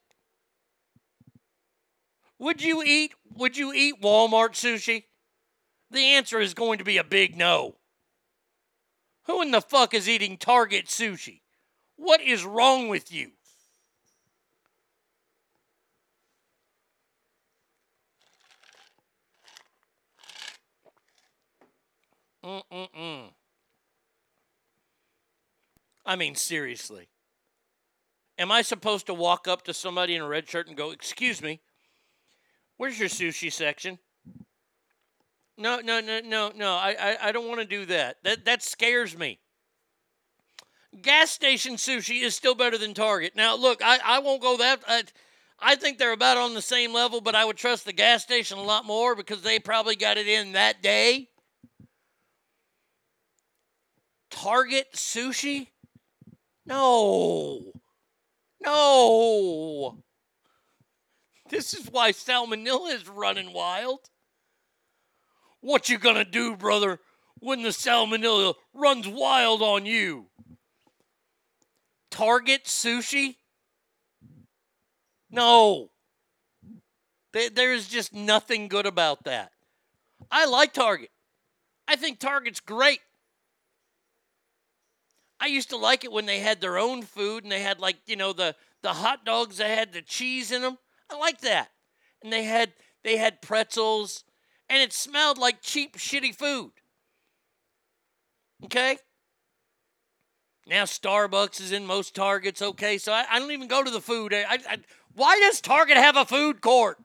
Would 2.39 2.63
you 2.63 2.81
eat 2.81 3.13
would 3.35 3.55
you 3.55 3.71
eat 3.71 4.01
Walmart 4.01 4.53
sushi? 4.53 5.03
The 5.91 5.99
answer 5.99 6.39
is 6.39 6.55
going 6.55 6.79
to 6.79 6.83
be 6.83 6.97
a 6.97 7.03
big 7.03 7.37
no. 7.37 7.75
Who 9.25 9.43
in 9.43 9.51
the 9.51 9.61
fuck 9.61 9.93
is 9.93 10.09
eating 10.09 10.37
Target 10.37 10.87
sushi? 10.87 11.41
What 11.95 12.21
is 12.21 12.43
wrong 12.43 12.89
with 12.89 13.11
you? 13.11 13.33
Mm-mm-mm. 22.43 23.29
I 26.03 26.15
mean, 26.15 26.33
seriously. 26.33 27.09
Am 28.37 28.51
I 28.51 28.61
supposed 28.61 29.05
to 29.07 29.13
walk 29.13 29.47
up 29.47 29.63
to 29.63 29.73
somebody 29.73 30.15
in 30.15 30.21
a 30.21 30.27
red 30.27 30.47
shirt 30.49 30.67
and 30.67 30.75
go, 30.75 30.91
Excuse 30.91 31.41
me, 31.41 31.61
where's 32.77 32.99
your 32.99 33.09
sushi 33.09 33.51
section? 33.51 33.97
No, 35.57 35.79
no, 35.79 36.01
no, 36.01 36.19
no, 36.19 36.51
no. 36.53 36.73
I, 36.73 36.95
I, 36.99 37.17
I 37.29 37.31
don't 37.31 37.47
want 37.47 37.61
to 37.61 37.65
do 37.65 37.85
that. 37.85 38.17
That 38.23 38.45
that 38.45 38.61
scares 38.61 39.17
me. 39.17 39.39
Gas 41.01 41.31
station 41.31 41.75
sushi 41.75 42.21
is 42.21 42.35
still 42.35 42.55
better 42.55 42.77
than 42.77 42.93
Target. 42.93 43.35
Now, 43.35 43.55
look, 43.55 43.81
I, 43.83 43.99
I 44.03 44.19
won't 44.19 44.41
go 44.41 44.57
that. 44.57 44.81
I, 44.87 45.03
I 45.59 45.75
think 45.75 45.97
they're 45.97 46.11
about 46.11 46.37
on 46.37 46.53
the 46.53 46.61
same 46.61 46.93
level, 46.93 47.21
but 47.21 47.35
I 47.35 47.45
would 47.45 47.57
trust 47.57 47.85
the 47.85 47.93
gas 47.93 48.23
station 48.23 48.57
a 48.57 48.63
lot 48.63 48.85
more 48.85 49.15
because 49.15 49.41
they 49.41 49.59
probably 49.59 49.95
got 49.95 50.17
it 50.17 50.27
in 50.27 50.53
that 50.53 50.81
day. 50.81 51.29
Target 54.29 54.93
sushi? 54.93 55.67
No. 56.65 57.71
No. 58.65 60.03
This 61.49 61.73
is 61.73 61.87
why 61.91 62.11
salmonella 62.11 62.93
is 62.93 63.07
running 63.07 63.53
wild. 63.53 64.09
What 65.61 65.89
you 65.89 65.97
gonna 65.97 66.25
do, 66.25 66.55
brother, 66.55 66.99
when 67.39 67.61
the 67.61 67.69
salmonella 67.69 68.55
runs 68.73 69.07
wild 69.07 69.61
on 69.61 69.85
you? 69.85 70.27
Target 72.09 72.65
sushi? 72.65 73.35
No. 75.29 75.91
There's 77.31 77.87
just 77.87 78.13
nothing 78.13 78.67
good 78.67 78.85
about 78.85 79.25
that. 79.25 79.51
I 80.31 80.45
like 80.45 80.73
Target. 80.73 81.11
I 81.87 81.97
think 81.97 82.19
Target's 82.19 82.61
great. 82.61 83.01
I 85.45 85.47
used 85.47 85.69
to 85.69 85.77
like 85.77 86.03
it 86.03 86.11
when 86.11 86.25
they 86.25 86.39
had 86.39 86.59
their 86.59 86.79
own 86.79 87.03
food 87.03 87.43
and 87.43 87.51
they 87.51 87.61
had 87.61 87.79
like, 87.79 87.97
you 88.07 88.15
know, 88.15 88.33
the 88.33 88.55
the 88.81 88.93
hot 88.93 89.23
dogs 89.25 89.57
that 89.57 89.69
had 89.69 89.93
the 89.93 90.01
cheese 90.01 90.51
in 90.51 90.63
them. 90.63 90.79
I 91.07 91.17
like 91.17 91.41
that. 91.41 91.69
And 92.23 92.33
they 92.33 92.45
had 92.45 92.73
they 93.03 93.17
had 93.17 93.43
pretzels 93.43 94.23
and 94.67 94.81
it 94.81 94.91
smelled 94.91 95.37
like 95.37 95.61
cheap 95.61 95.97
shitty 95.97 96.33
food. 96.33 96.71
Okay? 98.63 98.97
Now 100.65 100.85
Starbucks 100.85 101.61
is 101.61 101.71
in 101.71 101.85
most 101.85 102.15
Targets, 102.15 102.63
okay? 102.63 102.97
So 102.97 103.13
I, 103.13 103.25
I 103.29 103.37
don't 103.37 103.51
even 103.51 103.67
go 103.67 103.83
to 103.83 103.91
the 103.91 104.01
food. 104.01 104.33
I, 104.33 104.57
I, 104.67 104.77
why 105.13 105.39
does 105.41 105.61
Target 105.61 105.97
have 105.97 106.17
a 106.17 106.25
food 106.25 106.59
court? 106.59 106.97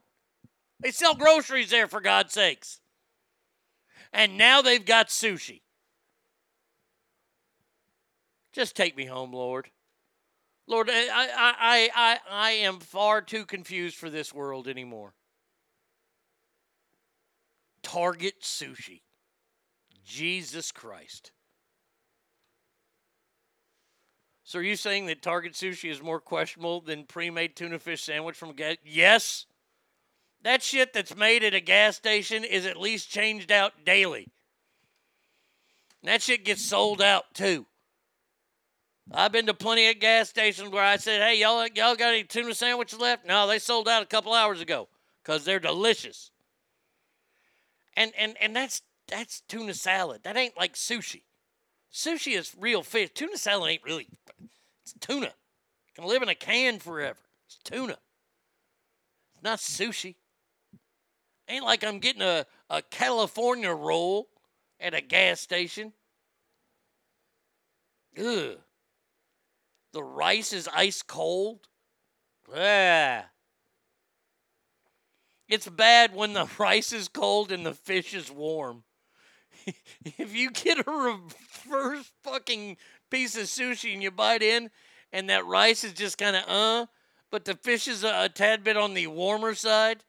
They 0.79 0.89
sell 0.89 1.13
groceries 1.13 1.69
there 1.69 1.87
for 1.87 2.01
God's 2.01 2.33
sakes. 2.33 2.79
And 4.11 4.35
now 4.35 4.63
they've 4.63 4.83
got 4.83 5.09
sushi. 5.09 5.61
Just 8.53 8.75
take 8.75 8.97
me 8.97 9.05
home, 9.05 9.33
Lord. 9.33 9.69
Lord, 10.67 10.89
I, 10.91 11.07
I, 11.11 11.89
I, 11.95 12.19
I, 12.29 12.51
am 12.51 12.79
far 12.79 13.21
too 13.21 13.45
confused 13.45 13.97
for 13.97 14.09
this 14.09 14.33
world 14.33 14.67
anymore. 14.67 15.13
Target 17.83 18.41
sushi. 18.41 19.01
Jesus 20.05 20.71
Christ. 20.71 21.31
So 24.43 24.59
are 24.59 24.63
you 24.63 24.75
saying 24.75 25.05
that 25.05 25.21
Target 25.21 25.53
sushi 25.53 25.89
is 25.89 26.01
more 26.01 26.19
questionable 26.19 26.81
than 26.81 27.05
pre-made 27.05 27.55
tuna 27.55 27.79
fish 27.79 28.03
sandwich 28.03 28.35
from 28.35 28.53
gas? 28.53 28.75
Yes. 28.83 29.45
That 30.43 30.61
shit 30.61 30.93
that's 30.93 31.15
made 31.15 31.43
at 31.43 31.53
a 31.53 31.61
gas 31.61 31.95
station 31.95 32.43
is 32.43 32.65
at 32.65 32.75
least 32.75 33.09
changed 33.09 33.51
out 33.51 33.85
daily. 33.85 34.27
And 36.01 36.09
that 36.09 36.21
shit 36.21 36.43
gets 36.43 36.65
sold 36.65 37.01
out 37.01 37.33
too. 37.33 37.65
I've 39.13 39.31
been 39.31 39.45
to 39.47 39.53
plenty 39.53 39.89
of 39.89 39.99
gas 39.99 40.29
stations 40.29 40.69
where 40.69 40.83
I 40.83 40.97
said, 40.97 41.21
"Hey, 41.21 41.39
y'all, 41.39 41.67
y'all 41.67 41.95
got 41.95 42.13
any 42.13 42.23
tuna 42.23 42.53
sandwiches 42.53 42.99
left?" 42.99 43.25
No, 43.25 43.45
they 43.47 43.59
sold 43.59 43.89
out 43.89 44.03
a 44.03 44.05
couple 44.05 44.33
hours 44.33 44.61
ago 44.61 44.87
because 45.21 45.43
they're 45.43 45.59
delicious. 45.59 46.31
And 47.95 48.13
and 48.17 48.35
and 48.39 48.55
that's 48.55 48.81
that's 49.07 49.41
tuna 49.41 49.73
salad. 49.73 50.23
That 50.23 50.37
ain't 50.37 50.57
like 50.57 50.75
sushi. 50.75 51.23
Sushi 51.93 52.37
is 52.37 52.55
real 52.57 52.83
fish. 52.83 53.09
Tuna 53.13 53.37
salad 53.37 53.71
ain't 53.71 53.83
really. 53.83 54.07
It's 54.83 54.93
tuna. 54.99 55.33
Can 55.95 56.05
live 56.05 56.21
in 56.21 56.29
a 56.29 56.35
can 56.35 56.79
forever. 56.79 57.19
It's 57.45 57.57
tuna. 57.63 57.97
It's 59.33 59.43
not 59.43 59.59
sushi. 59.59 60.15
Ain't 61.49 61.65
like 61.65 61.83
I'm 61.83 61.99
getting 61.99 62.21
a, 62.21 62.45
a 62.69 62.81
California 62.81 63.71
roll 63.71 64.29
at 64.79 64.93
a 64.93 65.01
gas 65.01 65.41
station. 65.41 65.91
Ugh. 68.17 68.57
The 69.93 70.03
rice 70.03 70.53
is 70.53 70.69
ice 70.73 71.01
cold. 71.01 71.67
Ah. 72.55 73.25
It's 75.47 75.67
bad 75.67 76.15
when 76.15 76.33
the 76.33 76.49
rice 76.57 76.93
is 76.93 77.07
cold 77.07 77.51
and 77.51 77.65
the 77.65 77.73
fish 77.73 78.13
is 78.13 78.31
warm. 78.31 78.83
if 80.17 80.33
you 80.33 80.49
get 80.51 80.79
a 80.79 80.91
reverse 80.91 82.11
fucking 82.23 82.77
piece 83.09 83.35
of 83.37 83.43
sushi 83.43 83.93
and 83.93 84.01
you 84.01 84.09
bite 84.09 84.41
in 84.41 84.69
and 85.11 85.29
that 85.29 85.45
rice 85.45 85.83
is 85.83 85.93
just 85.93 86.17
kind 86.17 86.35
of 86.35 86.43
uh, 86.47 86.85
but 87.29 87.45
the 87.45 87.55
fish 87.55 87.87
is 87.87 88.03
a, 88.03 88.25
a 88.25 88.29
tad 88.29 88.63
bit 88.63 88.77
on 88.77 88.93
the 88.93 89.07
warmer 89.07 89.53
side, 89.55 90.03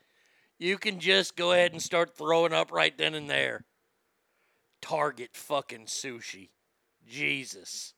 you 0.59 0.79
can 0.79 1.01
just 1.01 1.37
go 1.37 1.53
ahead 1.53 1.73
and 1.73 1.83
start 1.83 2.17
throwing 2.17 2.53
up 2.53 2.73
right 2.73 2.97
then 2.97 3.15
and 3.15 3.29
there. 3.29 3.65
Target 4.81 5.31
fucking 5.33 5.87
sushi. 5.87 6.51
Jesus. 7.07 7.95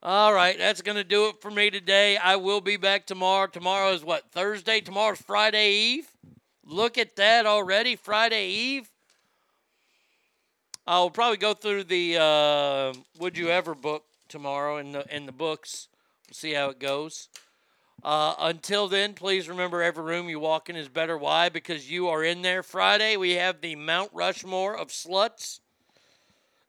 All 0.00 0.32
right, 0.32 0.56
that's 0.56 0.80
going 0.80 0.96
to 0.96 1.02
do 1.02 1.26
it 1.26 1.42
for 1.42 1.50
me 1.50 1.70
today. 1.70 2.16
I 2.16 2.36
will 2.36 2.60
be 2.60 2.76
back 2.76 3.04
tomorrow. 3.04 3.48
Tomorrow 3.48 3.94
is 3.94 4.04
what? 4.04 4.30
Thursday? 4.30 4.80
Tomorrow's 4.80 5.20
Friday 5.20 5.72
Eve. 5.72 6.08
Look 6.64 6.98
at 6.98 7.16
that 7.16 7.46
already, 7.46 7.96
Friday 7.96 8.48
Eve. 8.48 8.88
I'll 10.86 11.10
probably 11.10 11.38
go 11.38 11.52
through 11.52 11.84
the 11.84 12.16
uh, 12.16 12.92
Would 13.18 13.36
You 13.36 13.48
Ever 13.48 13.74
book 13.74 14.04
tomorrow 14.28 14.76
in 14.76 14.92
the 14.92 15.04
in 15.14 15.26
the 15.26 15.32
books. 15.32 15.88
We'll 16.28 16.34
see 16.34 16.52
how 16.52 16.68
it 16.68 16.78
goes. 16.78 17.28
Uh, 18.04 18.36
until 18.38 18.86
then, 18.86 19.14
please 19.14 19.48
remember 19.48 19.82
every 19.82 20.04
room 20.04 20.28
you 20.28 20.38
walk 20.38 20.70
in 20.70 20.76
is 20.76 20.88
better. 20.88 21.18
Why? 21.18 21.48
Because 21.48 21.90
you 21.90 22.06
are 22.06 22.22
in 22.22 22.42
there. 22.42 22.62
Friday, 22.62 23.16
we 23.16 23.32
have 23.32 23.60
the 23.60 23.74
Mount 23.74 24.10
Rushmore 24.14 24.78
of 24.78 24.90
sluts 24.90 25.58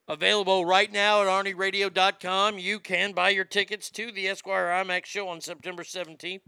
available 0.09 0.65
right 0.65 0.91
now 0.91 1.21
at 1.21 1.27
ArnieRadio.com. 1.27 2.57
You 2.57 2.79
can 2.79 3.13
buy 3.13 3.29
your 3.29 3.45
tickets 3.45 3.91
to 3.91 4.11
the 4.11 4.27
Esquire 4.27 4.65
IMAX 4.65 5.05
show 5.05 5.29
on 5.29 5.39
September 5.39 5.83
17th, 5.83 6.41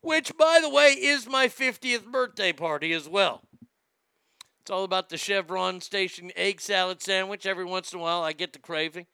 which, 0.00 0.36
by 0.36 0.60
the 0.62 0.70
way, 0.70 0.92
is 0.92 1.28
my 1.28 1.46
50th 1.46 2.10
birthday 2.10 2.52
party 2.52 2.92
as 2.94 3.06
well. 3.08 3.42
It's 4.62 4.70
all 4.70 4.82
about 4.82 5.10
the 5.10 5.18
Chevron 5.18 5.80
Station 5.80 6.32
egg 6.34 6.60
salad 6.60 7.00
sandwich. 7.02 7.46
Every 7.46 7.66
once 7.66 7.92
in 7.92 8.00
a 8.00 8.02
while, 8.02 8.22
I 8.22 8.32
get 8.32 8.52
the 8.52 8.58
craving. 8.58 9.06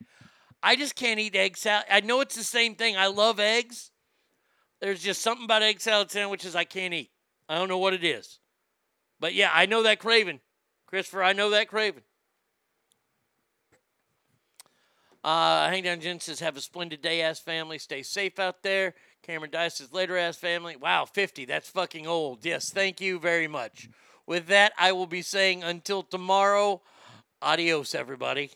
I 0.62 0.76
just 0.76 0.94
can't 0.94 1.20
eat 1.20 1.34
egg 1.34 1.56
salad. 1.56 1.84
I 1.90 2.00
know 2.00 2.20
it's 2.20 2.36
the 2.36 2.44
same 2.44 2.76
thing. 2.76 2.96
I 2.96 3.08
love 3.08 3.40
eggs. 3.40 3.90
There's 4.80 5.02
just 5.02 5.20
something 5.20 5.44
about 5.44 5.62
egg 5.62 5.80
salad 5.80 6.10
sandwiches 6.10 6.54
I 6.54 6.64
can't 6.64 6.94
eat. 6.94 7.10
I 7.48 7.58
don't 7.58 7.68
know 7.68 7.78
what 7.78 7.94
it 7.94 8.04
is. 8.04 8.38
But 9.20 9.34
yeah, 9.34 9.50
I 9.52 9.66
know 9.66 9.82
that 9.82 9.98
craving. 9.98 10.40
Christopher, 10.86 11.22
I 11.22 11.32
know 11.32 11.50
that 11.50 11.68
craving. 11.68 12.02
Uh, 15.24 15.68
Hangdown 15.68 16.00
Jen 16.00 16.20
says, 16.20 16.40
have 16.40 16.56
a 16.56 16.60
splendid 16.60 17.00
day, 17.00 17.22
ass 17.22 17.38
family. 17.38 17.78
Stay 17.78 18.02
safe 18.02 18.38
out 18.38 18.62
there. 18.62 18.94
Cameron 19.22 19.50
Dice 19.50 19.76
says, 19.76 19.92
later, 19.92 20.16
ass 20.16 20.36
family. 20.36 20.74
Wow, 20.74 21.04
50. 21.04 21.44
That's 21.44 21.68
fucking 21.68 22.06
old. 22.06 22.44
Yes, 22.44 22.70
thank 22.70 23.00
you 23.00 23.18
very 23.20 23.46
much. 23.46 23.88
With 24.26 24.46
that, 24.48 24.72
I 24.78 24.92
will 24.92 25.06
be 25.06 25.22
saying 25.22 25.62
until 25.62 26.02
tomorrow, 26.02 26.82
adios, 27.40 27.94
everybody. 27.94 28.50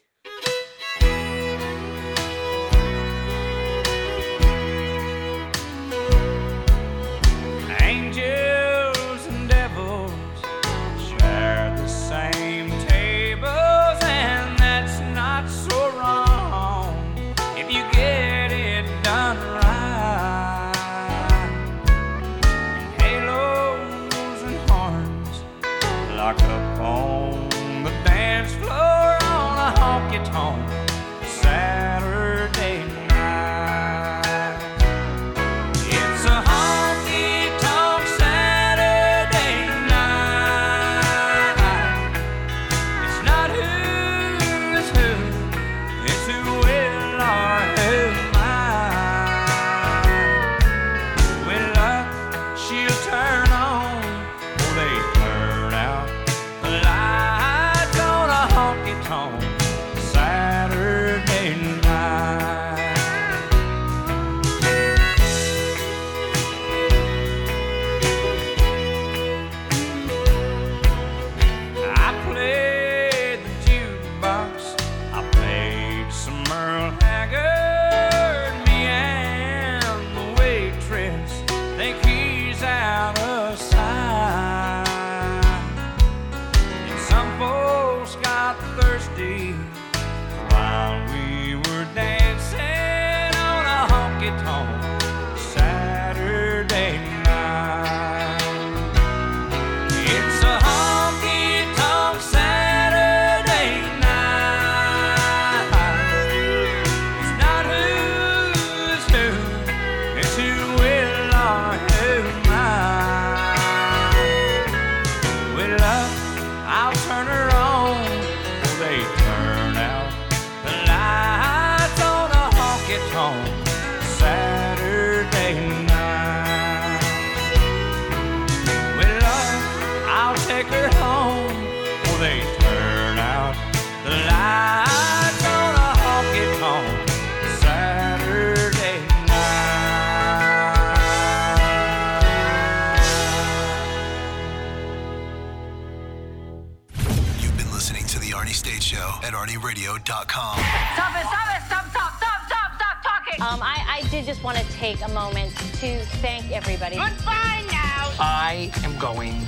just 154.36 154.44
want 154.44 154.58
to 154.58 154.73
take 154.74 155.00
a 155.02 155.08
moment 155.08 155.50
to 155.56 155.98
thank 156.20 156.50
everybody. 156.50 156.97
Goodbye 156.97 157.65
now. 157.70 158.12
I 158.20 158.70
am 158.84 158.98
going 158.98 159.47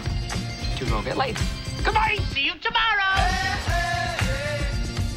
to 0.77 0.85
go 0.87 1.03
get 1.03 1.19
laid. 1.19 1.37
Goodbye. 1.85 2.19
See 2.33 2.47
you 2.47 2.55
tomorrow. 2.55 3.15
Hey, 3.17 3.59
hey, 3.67 4.25
hey, 4.25 4.69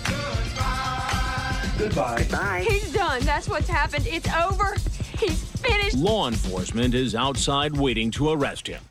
goodbye. 0.03 1.71
Goodbye. 1.77 2.17
Goodbye. 2.17 2.65
He's 2.67 2.91
done. 2.91 3.21
That's 3.23 3.47
what's 3.47 3.69
happened. 3.69 4.07
It's 4.07 4.27
over. 4.35 4.75
He's 5.17 5.41
finished. 5.61 5.95
Law 5.95 6.27
enforcement 6.27 6.93
is 6.93 7.15
outside 7.15 7.77
waiting 7.77 8.11
to 8.11 8.31
arrest 8.31 8.67
him. 8.67 8.81